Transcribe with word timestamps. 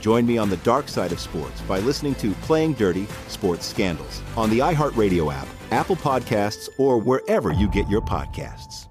Join 0.00 0.26
me 0.26 0.38
on 0.38 0.48
the 0.50 0.56
dark 0.58 0.88
side 0.88 1.12
of 1.12 1.20
sports 1.20 1.60
by 1.62 1.78
listening 1.80 2.14
to 2.16 2.32
Playing 2.42 2.72
Dirty 2.72 3.06
Sports 3.28 3.66
Scandals 3.66 4.22
on 4.36 4.50
the 4.50 4.60
iHeartRadio 4.60 5.32
app, 5.32 5.46
Apple 5.70 5.96
Podcasts, 5.96 6.68
or 6.78 6.98
wherever 6.98 7.52
you 7.52 7.68
get 7.68 7.88
your 7.88 8.00
podcasts. 8.00 8.88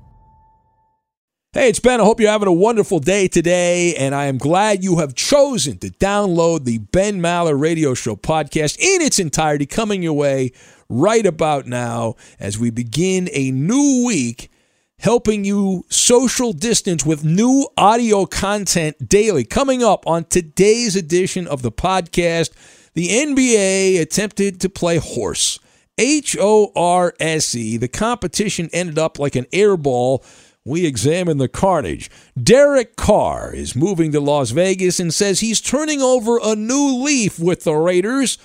Hey, 1.52 1.68
it's 1.68 1.80
Ben. 1.80 2.00
I 2.00 2.04
hope 2.04 2.20
you're 2.20 2.30
having 2.30 2.48
a 2.48 2.54
wonderful 2.54 3.00
day 3.00 3.28
today, 3.28 3.96
and 3.96 4.14
I 4.14 4.26
am 4.26 4.38
glad 4.38 4.84
you 4.84 5.00
have 5.00 5.16
chosen 5.16 5.80
to 5.80 5.90
download 5.90 6.66
the 6.66 6.78
Ben 6.78 7.20
Maller 7.20 7.60
Radio 7.60 7.96
Show 7.96 8.16
podcast 8.16 8.78
in 8.78 9.02
its 9.02 9.18
entirety, 9.18 9.66
coming 9.66 10.04
your 10.04 10.14
way 10.14 10.52
right 10.90 11.26
about 11.26 11.66
now 11.66 12.14
as 12.40 12.60
we 12.60 12.70
begin 12.70 13.30
a 13.34 13.50
new 13.50 14.06
week 14.06 14.52
helping 15.00 15.46
you 15.46 15.86
social 15.90 16.54
distance 16.54 17.06
with 17.06 17.24
new 17.24 17.68
audio 17.78 18.26
content 18.26 19.10
daily. 19.10 19.44
Coming 19.44 19.84
up 19.84 20.06
on 20.06 20.26
today's 20.26 20.96
edition 20.96 21.48
of 21.48 21.62
the 21.62 21.72
podcast, 21.72 22.52
the 22.94 23.08
NBA 23.08 24.00
attempted 24.00 24.60
to 24.62 24.70
play 24.70 24.98
horse. 24.98 25.60
H 25.98 26.38
O 26.40 26.72
R 26.76 27.14
S 27.20 27.56
E. 27.56 27.78
The 27.78 27.88
competition 27.88 28.70
ended 28.72 28.98
up 28.98 29.20
like 29.20 29.36
an 29.36 29.48
air 29.52 29.76
ball. 29.76 30.24
We 30.66 30.86
examine 30.86 31.38
the 31.38 31.50
carnage. 31.50 32.10
Derek 32.42 32.96
Carr 32.96 33.54
is 33.54 33.76
moving 33.76 34.12
to 34.12 34.20
Las 34.20 34.52
Vegas 34.52 35.00
and 35.00 35.14
says 35.14 35.40
he's 35.40 35.62
turning 35.62 36.02
over 36.02 36.40
a 36.42 36.56
new 36.56 37.04
leaf 37.04 37.40
with 37.40 37.64
the 37.64 37.74
Raiders. 37.74 38.38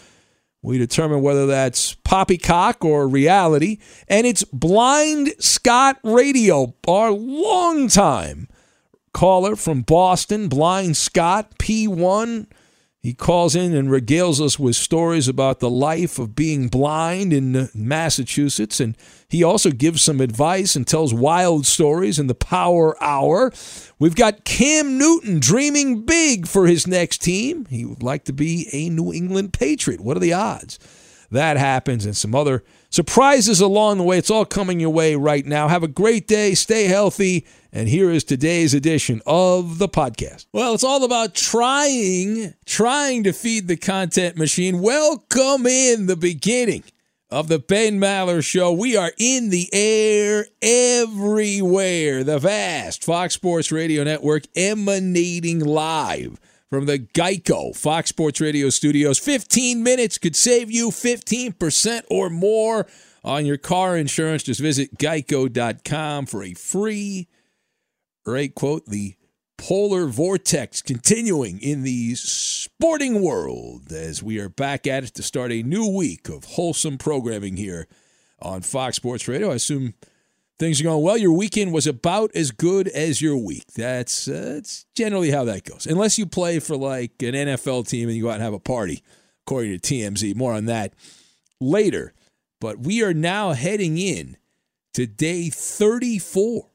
We 0.65 0.79
determine 0.79 1.21
whether 1.21 1.45
that's 1.47 1.93
poppycock 1.93 2.87
or 2.87 3.07
reality. 3.07 3.81
And 4.09 4.27
it's 4.27 4.45
Blind 4.45 5.35
Scott 5.39 5.99
Radio, 6.03 6.75
our 6.89 7.11
longtime 7.11 8.49
caller 9.13 9.57
from 9.57 9.83
Boston, 9.83 10.49
Blind 10.49 10.97
Scott, 10.97 11.59
P1. 11.59 12.47
He 13.05 13.13
calls 13.13 13.55
in 13.55 13.75
and 13.75 13.91
regales 13.91 14.41
us 14.41 14.59
with 14.59 14.77
stories 14.77 15.29
about 15.29 15.61
the 15.61 15.69
life 15.69 16.19
of 16.19 16.35
being 16.35 16.69
blind 16.69 17.35
in 17.35 17.69
Massachusetts. 17.75 18.81
And 18.81 18.97
he 19.29 19.45
also 19.45 19.71
gives 19.71 20.01
some 20.01 20.23
advice 20.23 20.75
and 20.75 20.87
tells 20.87 21.13
wild 21.13 21.67
stories 21.67 22.19
in 22.19 22.29
the 22.29 22.35
Power 22.35 22.97
Hour. 23.05 23.53
We've 23.99 24.15
got 24.15 24.47
Cam 24.47 24.97
Newton 24.97 25.39
dreaming 25.39 26.07
big 26.07 26.49
for 26.49 26.67
his 26.67 26.87
next 26.87 27.19
team. 27.19 27.67
He 27.67 27.85
would 27.85 28.03
like 28.03 28.25
to 28.25 28.33
be 28.33 28.71
a 28.73 28.89
New 28.89 29.13
England 29.13 29.53
Patriot. 29.53 30.01
What 30.01 30.17
are 30.17 30.21
the 30.21 30.33
odds? 30.33 30.79
That 31.31 31.59
happens 31.59 32.07
and 32.07 32.17
some 32.17 32.35
other 32.35 32.65
surprises 32.94 33.60
along 33.60 33.99
the 33.99 34.05
way. 34.05 34.19
It's 34.19 34.31
all 34.31 34.44
coming 34.44 34.78
your 34.78 34.91
way 34.91 35.16
right 35.16 35.44
now. 35.44 35.66
Have 35.66 35.82
a 35.82 35.88
great 35.88 36.28
day. 36.28 36.55
Stay 36.55 36.84
healthy. 36.84 37.44
And 37.72 37.88
here 37.88 38.09
is 38.09 38.22
today's 38.22 38.72
edition 38.72 39.21
of 39.27 39.78
the 39.78 39.88
podcast. 39.88 40.47
Well, 40.53 40.75
it's 40.75 40.84
all 40.84 41.03
about 41.03 41.34
trying, 41.34 42.55
trying 42.65 43.25
to 43.25 43.32
feed 43.32 43.66
the 43.66 43.77
content 43.77 44.37
machine. 44.37 44.81
Welcome 44.81 45.66
in 45.66 46.06
the 46.06 46.15
beginning 46.15 46.84
of 47.31 47.49
the 47.49 47.59
Ben 47.59 47.99
Maller 47.99 48.44
Show. 48.44 48.72
We 48.72 48.97
are 48.97 49.11
in 49.19 49.50
the 49.50 49.69
air 49.72 50.47
everywhere. 50.62 52.22
The 52.22 52.38
vast 52.38 53.03
Fox 53.03 53.34
Sports 53.34 53.72
Radio 53.72 54.05
Network 54.05 54.44
emanating 54.55 55.59
live 55.59 56.38
from 56.71 56.87
the 56.87 56.99
Geico 56.99 57.75
Fox 57.77 58.09
Sports 58.09 58.41
Radio 58.41 58.71
studios. 58.71 59.19
15 59.19 59.83
minutes 59.83 60.19
could 60.19 60.37
save 60.37 60.71
you 60.71 60.91
15% 60.91 62.03
or 62.11 62.31
more 62.31 62.87
on 63.23 63.47
your 63.47 63.57
car 63.57 63.97
insurance. 63.97 64.43
Just 64.43 64.61
visit 64.61 64.99
geico.com 64.99 66.27
for 66.27 66.43
a 66.43 66.55
free 66.55 67.29
right 68.27 68.55
quote 68.55 68.87
the 68.87 69.15
polar 69.59 70.07
vortex 70.07 70.83
continuing 70.83 71.61
in 71.61 71.83
the 71.83 72.15
sporting 72.17 73.23
world 73.23 73.93
as 73.93 74.23
we 74.23 74.39
are 74.39 74.49
back 74.49 74.87
at 74.87 75.05
it 75.05 75.15
to 75.15 75.23
start 75.23 75.53
a 75.53 75.62
new 75.62 75.87
week 75.87 76.29
of 76.29 76.44
wholesome 76.44 76.99
programming 76.99 77.56
here 77.56 77.87
on 78.41 78.62
Fox 78.62 78.97
Sports 78.97 79.29
Radio. 79.29 79.50
I 79.50 79.55
assume 79.55 79.94
things 80.59 80.81
are 80.81 80.85
going 80.85 81.03
well. 81.03 81.17
Your 81.17 81.33
weekend 81.33 81.73
was 81.73 81.87
about 81.87 82.31
as 82.35 82.51
good 82.51 82.89
as 82.89 83.21
your 83.21 83.37
week. 83.37 83.67
That's 83.77 84.29
uh, 84.29 84.55
that's 84.55 84.87
generally 84.95 85.31
how 85.31 85.45
that 85.45 85.65
goes. 85.65 85.87
Unless 85.87 86.19
you 86.19 86.27
play 86.27 86.59
for 86.59 86.77
like 86.77 87.23
an 87.23 87.35
NFL 87.35 87.89
team 87.89 88.09
and 88.09 88.17
you 88.17 88.23
go 88.23 88.31
out 88.31 88.35
and 88.35 88.43
have 88.43 88.55
a 88.55 88.59
party, 88.59 89.03
according 89.47 89.79
to 89.79 89.95
TMZ. 89.95 90.35
More 90.37 90.53
on 90.53 90.67
that 90.67 90.95
later. 91.61 92.12
But 92.61 92.79
we 92.79 93.03
are 93.03 93.15
now 93.15 93.53
heading 93.53 93.99
in 93.99 94.37
to 94.95 95.06
day 95.06 95.51
34 95.51 96.69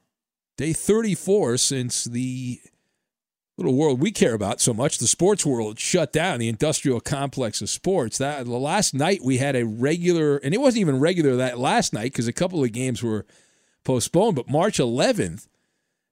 Day 0.60 0.74
34 0.74 1.56
since 1.56 2.04
the 2.04 2.60
little 3.56 3.76
world 3.76 4.02
we 4.02 4.12
care 4.12 4.34
about 4.34 4.60
so 4.60 4.74
much, 4.74 4.98
the 4.98 5.08
sports 5.08 5.46
world, 5.46 5.80
shut 5.80 6.12
down, 6.12 6.38
the 6.38 6.50
industrial 6.50 7.00
complex 7.00 7.62
of 7.62 7.70
sports. 7.70 8.18
That 8.18 8.44
the 8.44 8.52
last 8.52 8.94
night 8.94 9.22
we 9.24 9.38
had 9.38 9.56
a 9.56 9.64
regular, 9.64 10.36
and 10.36 10.54
it 10.54 10.58
wasn't 10.58 10.82
even 10.82 11.00
regular 11.00 11.38
that 11.38 11.60
last 11.60 11.94
night 11.94 12.12
because 12.12 12.28
a 12.28 12.34
couple 12.34 12.62
of 12.62 12.74
games 12.74 13.02
were 13.02 13.26
postponed. 13.90 14.36
But 14.36 14.48
March 14.48 14.78
11th, 14.78 15.48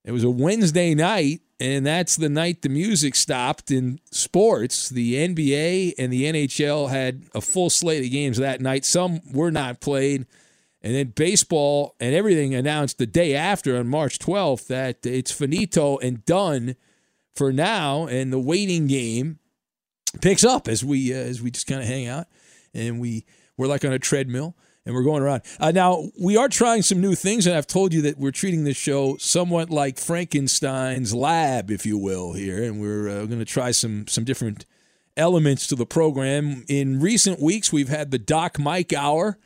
it 0.03 0.12
was 0.12 0.24
a 0.24 0.31
Wednesday 0.31 0.95
night. 0.95 1.41
and 1.59 1.85
that's 1.85 2.15
the 2.15 2.29
night 2.29 2.63
the 2.63 2.69
music 2.69 3.13
stopped 3.15 3.69
in 3.69 4.00
sports. 4.12 4.89
The 4.89 5.13
NBA 5.13 5.94
and 6.00 6.12
the 6.12 6.24
NHL 6.24 6.89
had 6.89 7.25
a 7.35 7.41
full 7.41 7.69
slate 7.69 8.03
of 8.03 8.12
games 8.12 8.38
that 8.38 8.62
night. 8.62 8.83
Some 8.83 9.21
were 9.31 9.51
not 9.51 9.79
played. 9.79 10.25
And 10.81 10.95
then 10.95 11.13
baseball 11.15 11.95
and 12.00 12.15
everything 12.15 12.56
announced 12.56 12.97
the 12.97 13.06
day 13.06 13.35
after 13.35 13.77
on 13.77 13.88
March 13.88 14.18
12th 14.18 14.65
that 14.68 15.06
it's 15.06 15.31
finito 15.31 16.00
and 16.00 16.25
done 16.25 16.75
for 17.35 17.53
now. 17.53 18.07
And 18.07 18.33
the 18.33 18.39
waiting 18.39 18.88
game 18.88 19.38
picks 20.19 20.44
up 20.44 20.68
as 20.68 20.83
we 20.83 21.13
uh, 21.13 21.18
as 21.18 21.44
we 21.44 21.51
just 21.51 21.68
kind 21.68 21.81
of 21.81 21.88
hang 21.88 22.07
out 22.07 22.25
and 22.74 23.00
we 23.00 23.24
we're 23.56 23.68
like 23.68 23.85
on 23.85 23.94
a 23.94 24.00
treadmill 24.00 24.56
and 24.88 24.95
we're 24.95 25.04
going 25.04 25.22
around. 25.22 25.44
Uh, 25.60 25.72
now, 25.72 26.10
we 26.19 26.38
are 26.38 26.48
trying 26.48 26.81
some 26.81 27.01
new 27.01 27.13
things, 27.13 27.45
and 27.45 27.56
I've 27.56 27.68
told 27.68 27.94
you 27.94 28.01
that 28.04 28.18
we're 28.18 28.31
treating 28.31 28.63
this 28.63 28.78
show 28.78 29.18
somewhat 29.18 29.69
like 29.69 30.00
Frankenstein's 30.00 31.13
lab, 31.13 31.69
if 31.69 31.86
you 31.86 31.98
will, 31.98 32.34
here, 32.34 32.63
and 32.63 32.80
we're 32.80 33.10
uh, 33.10 33.25
going 33.25 33.39
to 33.39 33.45
try 33.45 33.72
some 33.72 34.07
some 34.07 34.24
different 34.24 34.66
elements 35.18 35.68
to 35.68 35.75
the 35.75 35.86
program. 35.86 36.63
In 36.69 37.01
recent 37.01 37.42
weeks, 37.42 37.74
we've 37.74 37.89
had 37.89 38.12
the 38.12 38.18
Doc 38.18 38.57
Mike 38.57 38.94
Hour, 38.94 39.38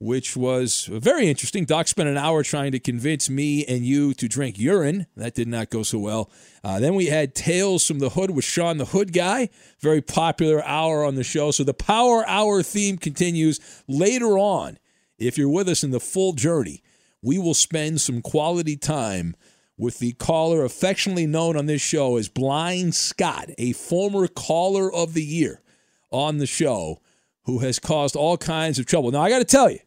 which 0.00 0.34
was 0.34 0.86
very 0.86 1.28
interesting. 1.28 1.66
Doc 1.66 1.86
spent 1.86 2.08
an 2.08 2.16
hour 2.16 2.42
trying 2.42 2.72
to 2.72 2.80
convince 2.80 3.30
me 3.30 3.64
and 3.66 3.84
you 3.84 4.14
to 4.14 4.26
drink 4.26 4.58
urine. 4.58 5.06
That 5.16 5.34
did 5.34 5.46
not 5.46 5.70
go 5.70 5.82
so 5.82 5.98
well. 5.98 6.30
Uh, 6.64 6.80
then 6.80 6.94
we 6.94 7.06
had 7.06 7.34
Tales 7.34 7.86
from 7.86 7.98
the 8.00 8.10
Hood 8.10 8.30
with 8.30 8.44
Sean 8.44 8.78
the 8.78 8.86
Hood 8.86 9.12
Guy, 9.12 9.50
very 9.78 10.00
popular 10.00 10.64
hour 10.64 11.04
on 11.04 11.14
the 11.14 11.22
show. 11.22 11.50
So 11.52 11.62
the 11.62 11.74
Power 11.74 12.26
Hour 12.26 12.62
theme 12.62 12.96
continues 12.96 13.60
later 13.86 14.36
on 14.38 14.78
if 15.20 15.38
you're 15.38 15.48
with 15.48 15.68
us 15.68 15.84
in 15.84 15.90
the 15.90 16.00
full 16.00 16.32
journey, 16.32 16.82
we 17.22 17.38
will 17.38 17.54
spend 17.54 18.00
some 18.00 18.22
quality 18.22 18.76
time 18.76 19.36
with 19.76 19.98
the 19.98 20.12
caller 20.12 20.64
affectionately 20.64 21.26
known 21.26 21.56
on 21.56 21.66
this 21.66 21.82
show 21.82 22.16
as 22.16 22.28
Blind 22.28 22.94
Scott, 22.94 23.50
a 23.58 23.72
former 23.72 24.26
caller 24.28 24.92
of 24.92 25.14
the 25.14 25.22
year 25.22 25.62
on 26.10 26.38
the 26.38 26.46
show 26.46 27.00
who 27.44 27.60
has 27.60 27.78
caused 27.78 28.16
all 28.16 28.36
kinds 28.36 28.78
of 28.78 28.86
trouble. 28.86 29.10
Now, 29.10 29.22
I 29.22 29.30
got 29.30 29.38
to 29.38 29.44
tell 29.44 29.70
you, 29.70 29.78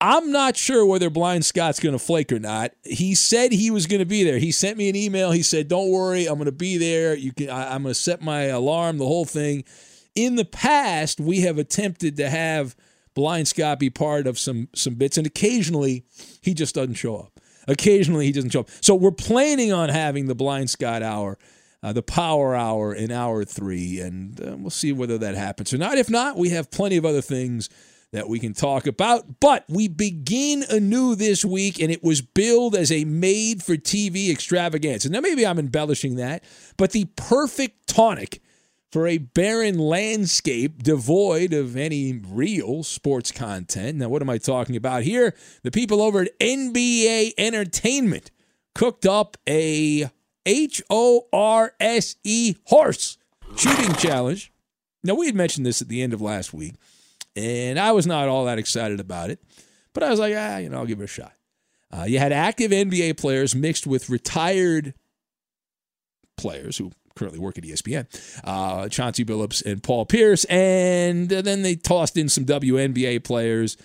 I'm 0.00 0.30
not 0.30 0.56
sure 0.56 0.86
whether 0.86 1.10
Blind 1.10 1.44
Scott's 1.44 1.80
going 1.80 1.92
to 1.92 1.98
flake 1.98 2.32
or 2.32 2.38
not. 2.38 2.72
He 2.84 3.14
said 3.14 3.50
he 3.50 3.70
was 3.70 3.86
going 3.86 3.98
to 3.98 4.06
be 4.06 4.22
there. 4.22 4.38
He 4.38 4.52
sent 4.52 4.76
me 4.76 4.88
an 4.88 4.96
email. 4.96 5.32
He 5.32 5.42
said, 5.42 5.66
"Don't 5.66 5.90
worry, 5.90 6.26
I'm 6.26 6.34
going 6.34 6.46
to 6.46 6.52
be 6.52 6.78
there. 6.78 7.16
You 7.16 7.32
can. 7.32 7.50
I, 7.50 7.74
I'm 7.74 7.82
going 7.82 7.94
to 7.94 8.00
set 8.00 8.22
my 8.22 8.42
alarm. 8.44 8.98
The 8.98 9.06
whole 9.06 9.24
thing." 9.24 9.64
In 10.14 10.36
the 10.36 10.44
past, 10.44 11.20
we 11.20 11.40
have 11.40 11.58
attempted 11.58 12.16
to 12.16 12.30
have 12.30 12.76
Blind 13.18 13.48
Scott 13.48 13.80
be 13.80 13.90
part 13.90 14.28
of 14.28 14.38
some 14.38 14.68
some 14.76 14.94
bits, 14.94 15.18
and 15.18 15.26
occasionally 15.26 16.04
he 16.40 16.54
just 16.54 16.76
doesn't 16.76 16.94
show 16.94 17.16
up. 17.16 17.40
Occasionally 17.66 18.26
he 18.26 18.32
doesn't 18.32 18.50
show 18.50 18.60
up. 18.60 18.70
So 18.80 18.94
we're 18.94 19.10
planning 19.10 19.72
on 19.72 19.88
having 19.88 20.28
the 20.28 20.36
Blind 20.36 20.70
Scott 20.70 21.02
hour, 21.02 21.36
uh, 21.82 21.92
the 21.92 22.02
Power 22.02 22.54
Hour 22.54 22.94
in 22.94 23.10
hour 23.10 23.44
three, 23.44 23.98
and 23.98 24.40
uh, 24.40 24.56
we'll 24.56 24.70
see 24.70 24.92
whether 24.92 25.18
that 25.18 25.34
happens 25.34 25.74
or 25.74 25.78
not. 25.78 25.98
If 25.98 26.08
not, 26.08 26.36
we 26.36 26.50
have 26.50 26.70
plenty 26.70 26.96
of 26.96 27.04
other 27.04 27.20
things 27.20 27.68
that 28.12 28.28
we 28.28 28.38
can 28.38 28.54
talk 28.54 28.86
about. 28.86 29.40
But 29.40 29.64
we 29.68 29.88
begin 29.88 30.64
anew 30.70 31.16
this 31.16 31.44
week, 31.44 31.80
and 31.80 31.90
it 31.90 32.04
was 32.04 32.22
billed 32.22 32.76
as 32.76 32.92
a 32.92 33.04
made 33.04 33.64
for 33.64 33.74
TV 33.74 34.30
extravaganza. 34.30 35.10
Now, 35.10 35.20
maybe 35.20 35.44
I'm 35.44 35.58
embellishing 35.58 36.14
that, 36.16 36.44
but 36.76 36.92
the 36.92 37.06
perfect 37.16 37.88
tonic 37.88 38.40
for 38.90 39.06
a 39.06 39.18
barren 39.18 39.78
landscape 39.78 40.82
devoid 40.82 41.52
of 41.52 41.76
any 41.76 42.20
real 42.26 42.82
sports 42.82 43.30
content. 43.30 43.98
Now, 43.98 44.08
what 44.08 44.22
am 44.22 44.30
I 44.30 44.38
talking 44.38 44.76
about 44.76 45.02
here? 45.02 45.34
The 45.62 45.70
people 45.70 46.00
over 46.00 46.22
at 46.22 46.38
NBA 46.38 47.32
Entertainment 47.36 48.30
cooked 48.74 49.04
up 49.04 49.36
a 49.48 50.10
H 50.46 50.82
O 50.88 51.26
R 51.32 51.74
S 51.78 52.16
E 52.24 52.56
horse 52.66 53.18
shooting 53.56 53.94
challenge. 53.94 54.52
Now, 55.04 55.14
we 55.14 55.26
had 55.26 55.34
mentioned 55.34 55.66
this 55.66 55.82
at 55.82 55.88
the 55.88 56.02
end 56.02 56.12
of 56.12 56.20
last 56.20 56.52
week, 56.52 56.74
and 57.36 57.78
I 57.78 57.92
was 57.92 58.06
not 58.06 58.28
all 58.28 58.46
that 58.46 58.58
excited 58.58 59.00
about 59.00 59.30
it, 59.30 59.40
but 59.92 60.02
I 60.02 60.10
was 60.10 60.18
like, 60.18 60.34
ah, 60.36 60.56
you 60.56 60.68
know, 60.70 60.78
I'll 60.78 60.86
give 60.86 61.00
it 61.00 61.04
a 61.04 61.08
shot. 61.08 61.32
Uh, 61.96 62.04
you 62.04 62.18
had 62.18 62.32
active 62.32 62.70
NBA 62.70 63.18
players 63.18 63.54
mixed 63.54 63.86
with 63.86 64.10
retired 64.10 64.94
players 66.36 66.76
who 66.76 66.92
currently 67.18 67.38
work 67.38 67.58
at 67.58 67.64
ESPN, 67.64 68.06
uh, 68.44 68.88
Chauncey 68.88 69.24
Billups 69.24 69.64
and 69.64 69.82
Paul 69.82 70.06
Pierce. 70.06 70.44
And 70.44 71.28
then 71.28 71.62
they 71.62 71.74
tossed 71.74 72.16
in 72.16 72.28
some 72.28 72.44
WNBA 72.44 73.24
players, 73.24 73.76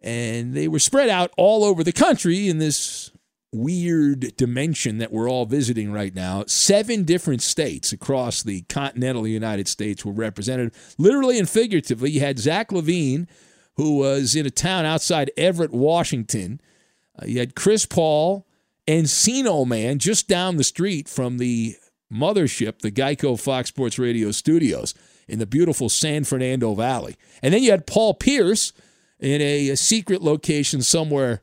and 0.00 0.54
they 0.54 0.68
were 0.68 0.78
spread 0.78 1.08
out 1.08 1.32
all 1.36 1.64
over 1.64 1.82
the 1.82 1.92
country 1.92 2.48
in 2.48 2.58
this 2.58 3.10
weird 3.52 4.36
dimension 4.36 4.98
that 4.98 5.12
we're 5.12 5.30
all 5.30 5.46
visiting 5.46 5.92
right 5.92 6.14
now. 6.14 6.44
Seven 6.46 7.04
different 7.04 7.42
states 7.42 7.92
across 7.92 8.42
the 8.42 8.62
continental 8.62 9.26
United 9.26 9.68
States 9.68 10.04
were 10.04 10.12
represented, 10.12 10.72
literally 10.98 11.38
and 11.38 11.48
figuratively. 11.48 12.10
You 12.10 12.20
had 12.20 12.38
Zach 12.38 12.70
LaVine, 12.70 13.26
who 13.76 13.98
was 13.98 14.34
in 14.34 14.46
a 14.46 14.50
town 14.50 14.84
outside 14.84 15.30
Everett, 15.36 15.72
Washington. 15.72 16.60
Uh, 17.20 17.26
you 17.26 17.38
had 17.38 17.54
Chris 17.54 17.86
Paul, 17.86 18.46
Encino 18.86 19.66
Man, 19.66 19.98
just 19.98 20.28
down 20.28 20.56
the 20.56 20.64
street 20.64 21.08
from 21.08 21.38
the 21.38 21.76
mothership, 22.12 22.80
the 22.80 22.92
Geico 22.92 23.38
Fox 23.38 23.68
Sports 23.68 23.98
Radio 23.98 24.30
studios 24.30 24.94
in 25.28 25.38
the 25.38 25.46
beautiful 25.46 25.88
San 25.88 26.24
Fernando 26.24 26.74
Valley. 26.74 27.16
And 27.42 27.52
then 27.52 27.62
you 27.62 27.70
had 27.70 27.86
Paul 27.86 28.14
Pierce 28.14 28.72
in 29.18 29.40
a, 29.40 29.70
a 29.70 29.76
secret 29.76 30.22
location 30.22 30.82
somewhere 30.82 31.42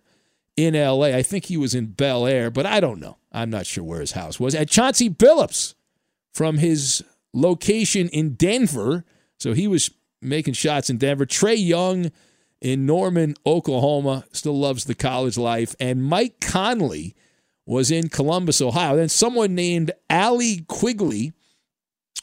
in 0.56 0.76
LA. 0.76 1.08
I 1.08 1.24
think 1.24 1.46
he 1.46 1.58
was 1.58 1.76
in 1.76 1.88
Bel 1.88 2.26
Air, 2.26 2.50
but 2.50 2.66
I 2.66 2.80
don't 2.80 3.00
know. 3.00 3.18
I'm 3.32 3.50
not 3.50 3.66
sure 3.66 3.84
where 3.84 4.00
his 4.00 4.12
house 4.12 4.40
was. 4.40 4.54
At 4.56 4.70
Chauncey 4.70 5.10
Billups 5.10 5.74
from 6.34 6.60
his 6.60 7.04
location 7.34 8.10
in 8.10 8.36
Denver. 8.36 9.04
So 9.38 9.54
he 9.54 9.68
was 9.68 9.92
making 10.22 10.54
shots 10.54 10.90
in 10.90 10.98
Denver. 10.98 11.26
Trae 11.26 11.64
Young 11.64 12.12
in 12.62 12.86
Norman, 12.86 13.36
Oklahoma, 13.46 14.26
still 14.32 14.58
loves 14.58 14.86
the 14.86 14.96
college 14.96 15.38
life. 15.38 15.76
And 15.80 16.04
Mike 16.04 16.40
Conley 16.40 17.16
was 17.66 17.92
in 17.92 18.10
Columbus, 18.10 18.62
Ohio. 18.62 18.96
Then 18.96 19.10
someone 19.10 19.56
named 19.56 19.92
Allie 20.10 20.66
Quigley, 20.68 21.34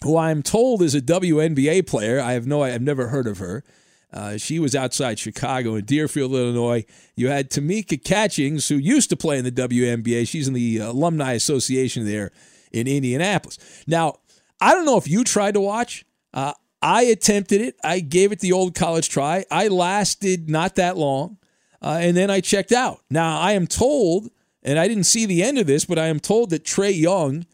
who 0.02 0.16
I'm 0.16 0.42
told 0.42 0.82
is 0.82 0.94
a 0.94 1.00
WNBA 1.00 1.86
player. 1.86 2.20
I 2.20 2.32
have 2.32 2.46
no, 2.46 2.62
I've 2.62 2.82
never 2.82 3.08
heard 3.08 3.26
of 3.26 3.38
her. 3.38 3.64
Uh, 4.12 4.36
she 4.36 4.58
was 4.58 4.74
outside 4.74 5.18
Chicago 5.18 5.76
in 5.76 5.84
Deerfield, 5.84 6.32
Illinois. 6.32 6.84
You 7.14 7.28
had 7.28 7.48
Tamika 7.50 8.02
Catchings, 8.02 8.68
who 8.68 8.74
used 8.74 9.08
to 9.10 9.16
play 9.16 9.38
in 9.38 9.44
the 9.44 9.52
WNBA. 9.52 10.26
She's 10.26 10.48
in 10.48 10.54
the 10.54 10.78
Alumni 10.78 11.32
Association 11.32 12.04
there 12.04 12.32
in 12.72 12.88
Indianapolis. 12.88 13.58
Now, 13.86 14.16
I 14.60 14.74
don't 14.74 14.84
know 14.84 14.96
if 14.96 15.08
you 15.08 15.22
tried 15.22 15.54
to 15.54 15.60
watch. 15.60 16.04
Uh, 16.34 16.54
I 16.82 17.02
attempted 17.02 17.60
it. 17.60 17.76
I 17.84 18.00
gave 18.00 18.32
it 18.32 18.40
the 18.40 18.52
old 18.52 18.74
college 18.74 19.08
try. 19.08 19.44
I 19.50 19.68
lasted 19.68 20.50
not 20.50 20.76
that 20.76 20.96
long, 20.96 21.38
uh, 21.80 21.98
and 22.00 22.16
then 22.16 22.30
I 22.30 22.40
checked 22.40 22.72
out. 22.72 23.00
Now, 23.10 23.38
I 23.38 23.52
am 23.52 23.66
told 23.66 24.30
and 24.62 24.78
I 24.78 24.88
didn't 24.88 25.04
see 25.04 25.26
the 25.26 25.42
end 25.42 25.58
of 25.58 25.66
this, 25.66 25.84
but 25.84 25.98
I 25.98 26.06
am 26.06 26.20
told 26.20 26.50
that 26.50 26.64
Trae 26.64 26.98
Young 26.98 27.46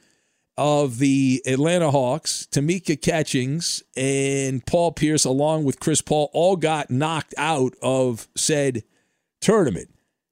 of 0.58 0.98
the 0.98 1.42
Atlanta 1.46 1.90
Hawks, 1.90 2.48
Tamika 2.50 3.00
Catchings, 3.00 3.82
and 3.96 4.64
Paul 4.64 4.92
Pierce, 4.92 5.24
along 5.24 5.64
with 5.64 5.80
Chris 5.80 6.00
Paul, 6.00 6.30
all 6.32 6.56
got 6.56 6.90
knocked 6.90 7.34
out 7.36 7.74
of 7.82 8.26
said 8.34 8.82
tournament. 9.40 9.90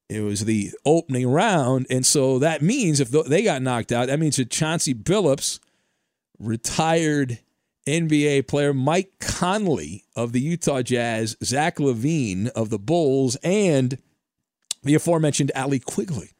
It 0.08 0.20
was 0.20 0.44
the 0.44 0.72
opening 0.84 1.28
round. 1.28 1.86
And 1.90 2.04
so 2.06 2.38
that 2.38 2.62
means 2.62 3.00
if 3.00 3.10
they 3.10 3.42
got 3.42 3.62
knocked 3.62 3.92
out, 3.92 4.06
that 4.06 4.18
means 4.18 4.36
that 4.36 4.50
Chauncey 4.50 4.94
Billups, 4.94 5.60
retired 6.38 7.38
NBA 7.86 8.48
player, 8.48 8.72
Mike 8.72 9.12
Conley 9.20 10.04
of 10.16 10.32
the 10.32 10.40
Utah 10.40 10.82
Jazz, 10.82 11.36
Zach 11.42 11.76
LaVine 11.76 12.48
of 12.48 12.70
the 12.70 12.78
Bulls, 12.78 13.36
and 13.42 13.98
the 14.82 14.94
aforementioned 14.94 15.52
Allie 15.54 15.80
Quigley 15.80 16.33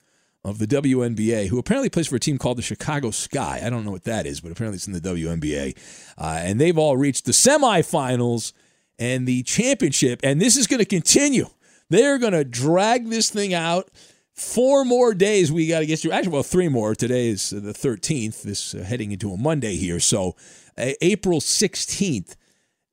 of 0.45 0.59
the 0.59 0.67
WNBA, 0.67 1.49
who 1.49 1.59
apparently 1.59 1.89
plays 1.89 2.09
for 2.09 2.17
a 2.17 2.21
team 2.21 2.37
called 2.37 2.59
the 2.59 2.63
Chicago 2.63 3.11
Sky. 3.11 3.63
I 3.65 3.71
don't 3.71 3.85
know 3.85 3.91
what 3.91 4.05
that 4.05 4.27
is, 4.27 4.41
but 4.41 4.53
apparently 4.53 4.77
it's 4.77 4.87
in 4.87 4.93
the 4.93 5.01
WNBA. 5.01 5.77
Uh, 6.19 6.41
and 6.43 6.61
they've 6.61 6.77
all 6.77 6.97
reached 6.97 7.25
the 7.25 7.33
semifinals 7.33 8.53
and 8.99 9.27
the 9.27 9.43
championship. 9.43 10.21
And 10.23 10.41
this 10.41 10.57
is 10.57 10.67
going 10.67 10.81
to 10.81 10.85
continue. 10.85 11.47
They're 11.89 12.19
going 12.19 12.33
to 12.33 12.45
drag 12.45 13.09
this 13.09 13.31
thing 13.31 13.55
out. 13.55 13.89
Four 14.33 14.85
more 14.85 15.15
days 15.15 15.53
we 15.53 15.69
got 15.69 15.81
to 15.81 15.87
get 15.87 16.01
through. 16.01 16.11
Actually, 16.11 16.33
well, 16.33 16.43
three 16.43 16.69
more. 16.69 16.95
Today 16.95 17.29
is 17.29 17.51
the 17.51 17.73
13th. 17.73 18.43
This 18.43 18.75
uh, 18.75 18.79
heading 18.79 19.13
into 19.13 19.33
a 19.33 19.37
Monday 19.37 19.77
here. 19.77 20.01
So 20.01 20.35
uh, 20.77 20.91
April 21.01 21.41
16th. 21.41 22.35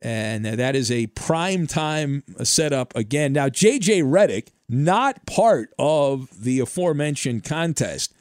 And 0.01 0.45
that 0.45 0.75
is 0.75 0.91
a 0.91 1.07
prime 1.07 1.67
time 1.67 2.23
setup 2.43 2.95
again. 2.95 3.33
Now, 3.33 3.49
JJ 3.49 4.03
Redick, 4.03 4.49
not 4.67 5.25
part 5.27 5.73
of 5.77 6.43
the 6.43 6.59
aforementioned 6.59 7.43
contest, 7.43 8.13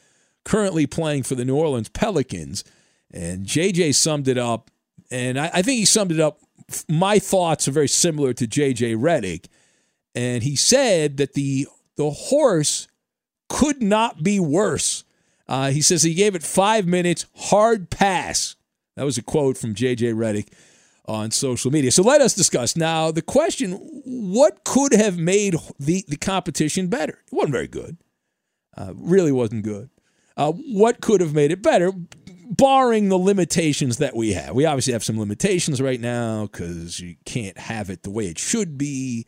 currently 0.44 0.86
playing 0.86 1.22
for 1.22 1.34
the 1.34 1.44
New 1.44 1.56
Orleans 1.56 1.88
Pelicans. 1.88 2.64
And 3.10 3.46
JJ 3.46 3.94
summed 3.94 4.28
it 4.28 4.36
up, 4.36 4.70
and 5.10 5.40
I, 5.40 5.50
I 5.54 5.62
think 5.62 5.78
he 5.78 5.84
summed 5.84 6.12
it 6.12 6.20
up. 6.20 6.40
My 6.88 7.18
thoughts 7.18 7.66
are 7.66 7.72
very 7.72 7.88
similar 7.88 8.32
to 8.34 8.46
JJ 8.46 8.96
Redick. 8.96 9.46
And 10.14 10.42
he 10.42 10.56
said 10.56 11.16
that 11.16 11.34
the 11.34 11.66
the 11.96 12.10
horse 12.10 12.88
could 13.48 13.82
not 13.82 14.22
be 14.22 14.38
worse. 14.38 15.04
Uh, 15.48 15.70
he 15.70 15.82
says 15.82 16.02
he 16.02 16.14
gave 16.14 16.34
it 16.34 16.42
five 16.42 16.86
minutes, 16.86 17.26
hard 17.34 17.90
pass. 17.90 18.54
That 18.96 19.04
was 19.04 19.18
a 19.18 19.22
quote 19.22 19.56
from 19.56 19.74
JJ 19.74 20.14
Redick 20.14 20.48
on 21.10 21.32
social 21.32 21.72
media. 21.72 21.90
So 21.90 22.02
let 22.02 22.20
us 22.20 22.34
discuss. 22.34 22.76
Now, 22.76 23.10
the 23.10 23.22
question 23.22 23.72
what 24.04 24.64
could 24.64 24.92
have 24.92 25.18
made 25.18 25.56
the, 25.78 26.04
the 26.06 26.16
competition 26.16 26.86
better? 26.86 27.18
It 27.26 27.32
wasn't 27.32 27.52
very 27.52 27.66
good. 27.66 27.96
Uh, 28.76 28.92
really 28.94 29.32
wasn't 29.32 29.64
good. 29.64 29.90
Uh, 30.36 30.52
what 30.52 31.00
could 31.00 31.20
have 31.20 31.34
made 31.34 31.50
it 31.50 31.62
better, 31.62 31.92
barring 32.50 33.08
the 33.08 33.18
limitations 33.18 33.98
that 33.98 34.14
we 34.14 34.32
have? 34.34 34.54
We 34.54 34.64
obviously 34.64 34.92
have 34.92 35.04
some 35.04 35.18
limitations 35.18 35.82
right 35.82 36.00
now 36.00 36.46
because 36.46 37.00
you 37.00 37.16
can't 37.24 37.58
have 37.58 37.90
it 37.90 38.04
the 38.04 38.10
way 38.10 38.28
it 38.28 38.38
should 38.38 38.78
be, 38.78 39.26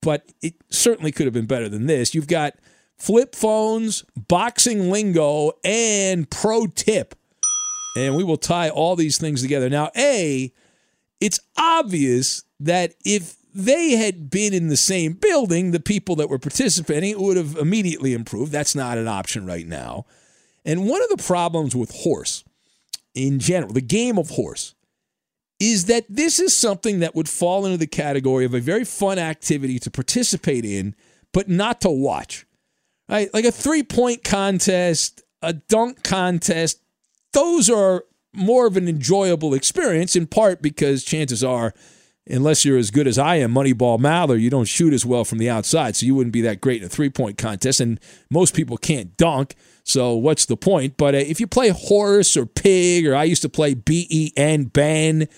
but 0.00 0.30
it 0.40 0.54
certainly 0.70 1.10
could 1.10 1.26
have 1.26 1.34
been 1.34 1.46
better 1.46 1.68
than 1.68 1.86
this. 1.86 2.14
You've 2.14 2.28
got 2.28 2.54
flip 2.96 3.34
phones, 3.34 4.04
boxing 4.16 4.88
lingo, 4.90 5.52
and 5.64 6.30
pro 6.30 6.68
tip. 6.68 7.16
And 7.96 8.14
we 8.14 8.24
will 8.24 8.36
tie 8.36 8.70
all 8.70 8.94
these 8.94 9.18
things 9.18 9.42
together. 9.42 9.68
Now, 9.68 9.90
A, 9.96 10.52
it's 11.24 11.40
obvious 11.56 12.44
that 12.60 12.92
if 13.02 13.36
they 13.54 13.92
had 13.92 14.28
been 14.28 14.52
in 14.52 14.68
the 14.68 14.76
same 14.76 15.14
building, 15.14 15.70
the 15.70 15.80
people 15.80 16.16
that 16.16 16.28
were 16.28 16.38
participating 16.38 17.18
would 17.18 17.38
have 17.38 17.56
immediately 17.56 18.12
improved. 18.12 18.52
That's 18.52 18.74
not 18.74 18.98
an 18.98 19.08
option 19.08 19.46
right 19.46 19.66
now. 19.66 20.04
And 20.66 20.86
one 20.86 21.02
of 21.02 21.08
the 21.08 21.22
problems 21.22 21.74
with 21.74 22.02
horse 22.02 22.44
in 23.14 23.38
general, 23.38 23.72
the 23.72 23.80
game 23.80 24.18
of 24.18 24.28
horse, 24.30 24.74
is 25.58 25.86
that 25.86 26.04
this 26.10 26.38
is 26.38 26.54
something 26.54 27.00
that 27.00 27.14
would 27.14 27.28
fall 27.28 27.64
into 27.64 27.78
the 27.78 27.86
category 27.86 28.44
of 28.44 28.52
a 28.52 28.60
very 28.60 28.84
fun 28.84 29.18
activity 29.18 29.78
to 29.78 29.90
participate 29.90 30.66
in, 30.66 30.94
but 31.32 31.48
not 31.48 31.80
to 31.80 31.90
watch. 31.90 32.44
Right? 33.08 33.32
Like 33.32 33.46
a 33.46 33.52
three 33.52 33.82
point 33.82 34.24
contest, 34.24 35.22
a 35.40 35.54
dunk 35.54 36.02
contest, 36.02 36.82
those 37.32 37.70
are 37.70 38.04
more 38.34 38.66
of 38.66 38.76
an 38.76 38.88
enjoyable 38.88 39.54
experience, 39.54 40.16
in 40.16 40.26
part 40.26 40.60
because 40.60 41.04
chances 41.04 41.42
are 41.42 41.74
unless 42.26 42.64
you're 42.64 42.78
as 42.78 42.90
good 42.90 43.06
as 43.06 43.18
I 43.18 43.36
am, 43.36 43.52
Moneyball 43.52 43.98
Maller, 43.98 44.40
you 44.40 44.50
don't 44.50 44.64
shoot 44.64 44.92
as 44.92 45.04
well 45.04 45.24
from 45.24 45.38
the 45.38 45.50
outside, 45.50 45.96
so 45.96 46.06
you 46.06 46.14
wouldn't 46.14 46.32
be 46.32 46.40
that 46.42 46.60
great 46.60 46.80
in 46.80 46.86
a 46.86 46.88
three 46.88 47.10
point 47.10 47.38
contest. 47.38 47.80
And 47.80 48.00
most 48.30 48.54
people 48.54 48.76
can't 48.76 49.16
dunk, 49.16 49.54
so 49.82 50.14
what's 50.14 50.46
the 50.46 50.56
point? 50.56 50.96
But 50.96 51.14
uh, 51.14 51.18
if 51.18 51.40
you 51.40 51.46
play 51.46 51.68
horse 51.68 52.36
or 52.36 52.46
pig, 52.46 53.06
or 53.06 53.14
I 53.14 53.24
used 53.24 53.42
to 53.42 53.48
play 53.48 53.74
B 53.74 54.06
E 54.10 54.32
N, 54.36 54.64
Ben, 54.64 55.28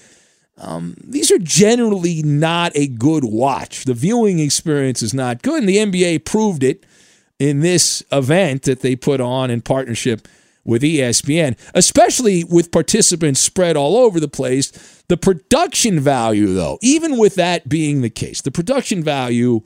um, 0.58 0.94
these 1.02 1.30
are 1.30 1.38
generally 1.38 2.22
not 2.22 2.72
a 2.74 2.86
good 2.86 3.24
watch. 3.24 3.84
The 3.84 3.94
viewing 3.94 4.38
experience 4.38 5.02
is 5.02 5.12
not 5.12 5.42
good, 5.42 5.60
and 5.60 5.68
the 5.68 5.78
NBA 5.78 6.24
proved 6.24 6.62
it 6.62 6.84
in 7.38 7.60
this 7.60 8.02
event 8.10 8.62
that 8.62 8.80
they 8.80 8.96
put 8.96 9.20
on 9.20 9.50
in 9.50 9.60
partnership 9.60 10.26
with 10.66 10.82
ESPN, 10.82 11.56
especially 11.74 12.44
with 12.44 12.72
participants 12.72 13.40
spread 13.40 13.76
all 13.76 13.96
over 13.96 14.20
the 14.20 14.28
place. 14.28 14.70
The 15.08 15.16
production 15.16 16.00
value, 16.00 16.52
though, 16.52 16.78
even 16.82 17.16
with 17.16 17.36
that 17.36 17.68
being 17.68 18.02
the 18.02 18.10
case, 18.10 18.40
the 18.40 18.50
production 18.50 19.02
value, 19.02 19.62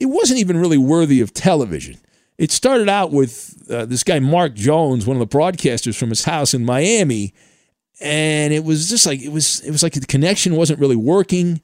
it 0.00 0.06
wasn't 0.06 0.40
even 0.40 0.56
really 0.56 0.78
worthy 0.78 1.20
of 1.20 1.34
television. 1.34 1.98
It 2.38 2.50
started 2.50 2.88
out 2.88 3.12
with 3.12 3.70
uh, 3.70 3.84
this 3.84 4.02
guy, 4.02 4.18
Mark 4.18 4.54
Jones, 4.54 5.06
one 5.06 5.20
of 5.20 5.28
the 5.28 5.38
broadcasters 5.38 5.98
from 5.98 6.08
his 6.08 6.24
house 6.24 6.54
in 6.54 6.64
Miami. 6.64 7.34
And 8.00 8.54
it 8.54 8.64
was 8.64 8.88
just 8.88 9.04
like, 9.04 9.20
it 9.20 9.30
was, 9.30 9.60
it 9.60 9.70
was 9.70 9.82
like 9.82 9.92
the 9.92 10.06
connection 10.06 10.56
wasn't 10.56 10.80
really 10.80 10.96
working. 10.96 11.60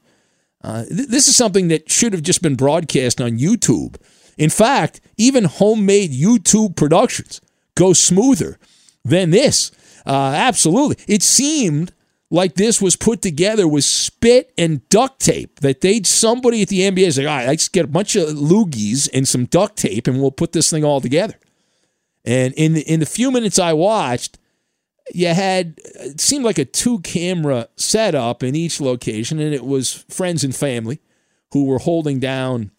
Uh, 0.63 0.85
th- 0.85 1.09
this 1.09 1.29
is 1.29 1.37
something 1.37 1.69
that 1.69 1.91
should 1.91 2.13
have 2.13 2.21
just 2.21 2.43
been 2.43 2.57
broadcast 2.57 3.23
on 3.23 3.39
YouTube. 3.39 3.97
In 4.37 4.51
fact, 4.51 5.01
even 5.17 5.45
homemade 5.45 6.11
YouTube 6.11 6.77
productions 6.77 7.41
go 7.77 7.93
smoother 7.93 8.59
than 9.05 9.31
this. 9.31 9.71
Uh, 10.05 10.33
absolutely. 10.35 10.97
It 11.07 11.23
seemed 11.23 11.93
like 12.29 12.55
this 12.55 12.83
was 12.83 12.97
put 12.97 13.23
together 13.23 13.69
with 13.69 13.85
spit 13.85 14.53
and 14.59 14.87
duct 14.89 15.21
tape. 15.21 15.61
That 15.61 15.81
they'd 15.81 16.07
somebody 16.07 16.63
at 16.63 16.69
the 16.69 16.81
NBA 16.81 17.07
is 17.07 17.19
like, 17.19 17.29
all 17.29 17.37
right, 17.37 17.47
let's 17.47 17.69
get 17.69 17.85
a 17.85 17.89
bunch 17.89 18.17
of 18.17 18.31
loogies 18.31 19.09
and 19.15 19.29
some 19.29 19.45
duct 19.45 19.77
tape 19.77 20.09
and 20.09 20.21
we'll 20.21 20.33
put 20.33 20.53
this 20.53 20.71
thing 20.71 20.85
all 20.85 21.01
together. 21.01 21.39
And 22.25 22.53
in 22.55 22.75
the, 22.75 22.83
in 22.83 22.99
the 22.99 23.07
few 23.07 23.31
minutes 23.31 23.59
I 23.59 23.73
watched, 23.73 24.39
you 25.15 25.29
had 25.29 25.79
it 26.01 26.21
seemed 26.21 26.45
like 26.45 26.59
a 26.59 26.65
two 26.65 26.99
camera 27.01 27.69
setup 27.77 28.43
in 28.43 28.57
each 28.57 28.81
location, 28.81 29.39
and 29.39 29.55
it 29.55 29.65
was 29.65 30.05
friends 30.09 30.43
and 30.43 30.55
family 30.55 31.01
who 31.53 31.65
were 31.65 31.79
holding 31.79 32.19
down 32.19 32.73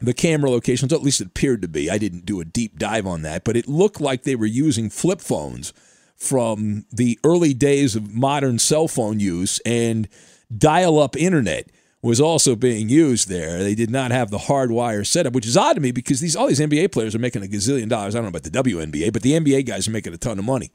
the 0.00 0.14
camera 0.14 0.50
locations, 0.50 0.92
at 0.92 1.02
least 1.02 1.20
it 1.20 1.26
appeared 1.28 1.62
to 1.62 1.68
be. 1.68 1.90
I 1.90 1.98
didn't 1.98 2.24
do 2.24 2.40
a 2.40 2.44
deep 2.44 2.78
dive 2.78 3.06
on 3.06 3.22
that, 3.22 3.44
but 3.44 3.56
it 3.56 3.68
looked 3.68 4.00
like 4.00 4.22
they 4.22 4.36
were 4.36 4.46
using 4.46 4.90
flip 4.90 5.20
phones 5.20 5.72
from 6.16 6.84
the 6.92 7.18
early 7.24 7.54
days 7.54 7.96
of 7.96 8.14
modern 8.14 8.58
cell 8.58 8.88
phone 8.88 9.20
use 9.20 9.60
and 9.64 10.08
dial 10.56 10.98
up 10.98 11.16
internet 11.16 11.70
was 12.00 12.20
also 12.20 12.54
being 12.54 12.88
used 12.88 13.28
there. 13.28 13.58
They 13.62 13.74
did 13.74 13.90
not 13.90 14.10
have 14.12 14.30
the 14.30 14.38
hardwire 14.38 15.06
setup, 15.06 15.32
which 15.32 15.46
is 15.46 15.56
odd 15.56 15.74
to 15.74 15.80
me 15.80 15.90
because 15.90 16.20
these 16.20 16.36
all 16.36 16.46
these 16.46 16.60
NBA 16.60 16.92
players 16.92 17.14
are 17.14 17.20
making 17.20 17.42
a 17.42 17.46
gazillion 17.46 17.88
dollars. 17.88 18.14
I 18.14 18.18
don't 18.18 18.24
know 18.24 18.38
about 18.38 18.44
the 18.44 18.50
WNBA, 18.50 19.12
but 19.12 19.22
the 19.22 19.32
NBA 19.32 19.66
guys 19.66 19.88
are 19.88 19.92
making 19.92 20.14
a 20.14 20.18
ton 20.18 20.38
of 20.38 20.44
money. 20.44 20.70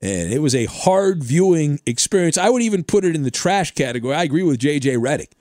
And 0.00 0.32
it 0.32 0.40
was 0.40 0.54
a 0.54 0.66
hard 0.66 1.22
viewing 1.22 1.80
experience. 1.86 2.36
I 2.36 2.48
would 2.48 2.62
even 2.62 2.82
put 2.82 3.04
it 3.04 3.14
in 3.14 3.22
the 3.22 3.30
trash 3.30 3.72
category. 3.72 4.14
I 4.14 4.24
agree 4.24 4.42
with 4.42 4.58
JJ 4.58 4.98
Redick 4.98 5.32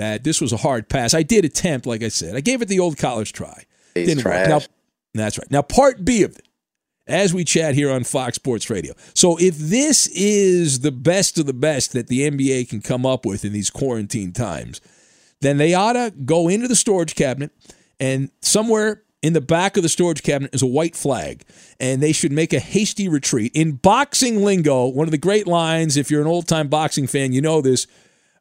that 0.00 0.24
this 0.24 0.40
was 0.40 0.52
a 0.52 0.56
hard 0.56 0.88
pass. 0.88 1.12
I 1.12 1.22
did 1.22 1.44
attempt, 1.44 1.86
like 1.86 2.02
I 2.02 2.08
said, 2.08 2.34
I 2.34 2.40
gave 2.40 2.62
it 2.62 2.68
the 2.68 2.80
old 2.80 2.96
college 2.96 3.32
try. 3.32 3.64
He's 3.94 4.08
Didn't 4.08 4.22
trash. 4.22 4.48
work. 4.48 4.62
Now, 4.62 5.22
that's 5.22 5.38
right. 5.38 5.50
Now, 5.50 5.62
part 5.62 6.04
B 6.04 6.22
of 6.22 6.30
it, 6.36 6.48
as 7.06 7.34
we 7.34 7.44
chat 7.44 7.74
here 7.74 7.90
on 7.90 8.04
Fox 8.04 8.36
Sports 8.36 8.70
Radio. 8.70 8.94
So, 9.14 9.36
if 9.38 9.58
this 9.58 10.06
is 10.08 10.80
the 10.80 10.92
best 10.92 11.38
of 11.38 11.46
the 11.46 11.52
best 11.52 11.92
that 11.92 12.06
the 12.06 12.30
NBA 12.30 12.68
can 12.68 12.80
come 12.80 13.04
up 13.04 13.26
with 13.26 13.44
in 13.44 13.52
these 13.52 13.68
quarantine 13.68 14.32
times, 14.32 14.80
then 15.40 15.58
they 15.58 15.74
ought 15.74 15.94
to 15.94 16.12
go 16.24 16.48
into 16.48 16.68
the 16.68 16.76
storage 16.76 17.14
cabinet 17.14 17.50
and 17.98 18.30
somewhere 18.40 19.02
in 19.22 19.34
the 19.34 19.40
back 19.40 19.76
of 19.76 19.82
the 19.82 19.88
storage 19.88 20.22
cabinet 20.22 20.54
is 20.54 20.62
a 20.62 20.66
white 20.66 20.96
flag, 20.96 21.44
and 21.78 22.02
they 22.02 22.12
should 22.12 22.32
make 22.32 22.52
a 22.54 22.58
hasty 22.58 23.06
retreat. 23.06 23.52
In 23.54 23.72
boxing 23.72 24.42
lingo, 24.42 24.86
one 24.86 25.06
of 25.06 25.12
the 25.12 25.18
great 25.18 25.46
lines, 25.46 25.96
if 25.98 26.10
you're 26.10 26.22
an 26.22 26.26
old 26.26 26.48
time 26.48 26.68
boxing 26.68 27.06
fan, 27.06 27.32
you 27.32 27.42
know 27.42 27.60
this. 27.60 27.86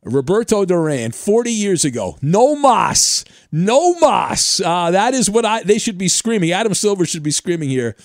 Roberto 0.04 0.64
Duran, 0.64 1.12
40 1.12 1.52
years 1.52 1.84
ago, 1.84 2.18
no 2.22 2.56
mas, 2.56 3.26
no 3.52 3.96
mas. 4.00 4.62
Uh, 4.64 4.92
that 4.92 5.14
is 5.14 5.30
what 5.30 5.46
I 5.46 5.64
they 5.64 5.78
should 5.78 5.98
be 5.98 6.08
screaming. 6.08 6.52
Adam 6.52 6.74
Silver 6.74 7.06
should 7.06 7.24
be 7.24 7.32
screaming 7.32 7.70
here. 7.70 7.96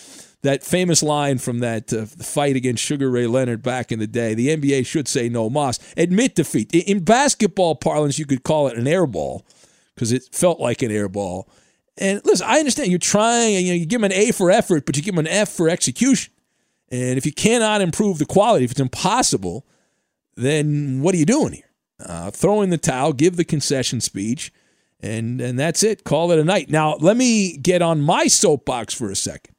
That 0.43 0.63
famous 0.63 1.03
line 1.03 1.39
from 1.39 1.61
that 1.61 1.91
uh, 1.91 2.05
fight 2.05 2.55
against 2.55 2.83
Sugar 2.83 3.11
Ray 3.11 3.27
Leonard 3.27 3.63
back 3.63 3.91
in 3.91 3.99
the 3.99 4.07
day. 4.07 4.35
The 4.35 4.49
NBA 4.49 4.85
should 4.85 5.09
say 5.09 5.31
no 5.31 5.49
mas. 5.49 5.79
Admit 5.97 6.35
defeat. 6.35 6.75
In, 6.75 6.83
in 6.83 7.05
basketball 7.05 7.77
parlance, 7.77 8.19
you 8.19 8.27
could 8.27 8.43
call 8.43 8.69
it 8.69 8.77
an 8.77 8.87
air 8.87 9.07
ball 9.07 9.47
because 9.95 10.13
it 10.13 10.25
felt 10.33 10.61
like 10.61 10.83
an 10.83 10.91
air 10.91 11.09
ball. 11.09 11.49
And 11.97 12.21
listen, 12.25 12.47
I 12.47 12.59
understand 12.59 12.91
you're 12.91 12.99
trying, 12.99 13.55
and 13.55 13.65
you, 13.65 13.73
know, 13.73 13.79
you 13.79 13.87
give 13.87 14.01
them 14.01 14.11
an 14.11 14.19
A 14.19 14.33
for 14.33 14.51
effort, 14.51 14.85
but 14.85 14.97
you 14.97 15.03
give 15.03 15.15
them 15.15 15.25
an 15.25 15.33
F 15.33 15.49
for 15.49 15.69
execution. 15.69 16.33
And 16.91 17.17
if 17.17 17.25
you 17.25 17.33
cannot 17.33 17.81
improve 17.81 18.19
the 18.19 18.27
quality, 18.27 18.65
if 18.65 18.73
it's 18.73 18.81
impossible, 18.81 19.65
then 20.37 21.01
what 21.01 21.15
are 21.15 21.19
you 21.19 21.25
doing 21.25 21.53
here? 21.53 21.71
Uh, 22.01 22.31
throw 22.31 22.63
in 22.63 22.71
the 22.71 22.79
towel, 22.79 23.13
give 23.13 23.37
the 23.37 23.45
concession 23.45 24.01
speech, 24.01 24.53
and 25.01 25.41
and 25.41 25.59
that's 25.59 25.83
it. 25.83 26.05
Call 26.05 26.33
it 26.33 26.39
a 26.39 26.45
night. 26.45 26.71
Now, 26.71 26.97
let 26.97 27.17
me 27.17 27.57
get 27.57 27.83
on 27.83 28.01
my 28.01 28.27
soapbox 28.27 28.95
for 28.95 29.11
a 29.11 29.17
second. 29.17 29.55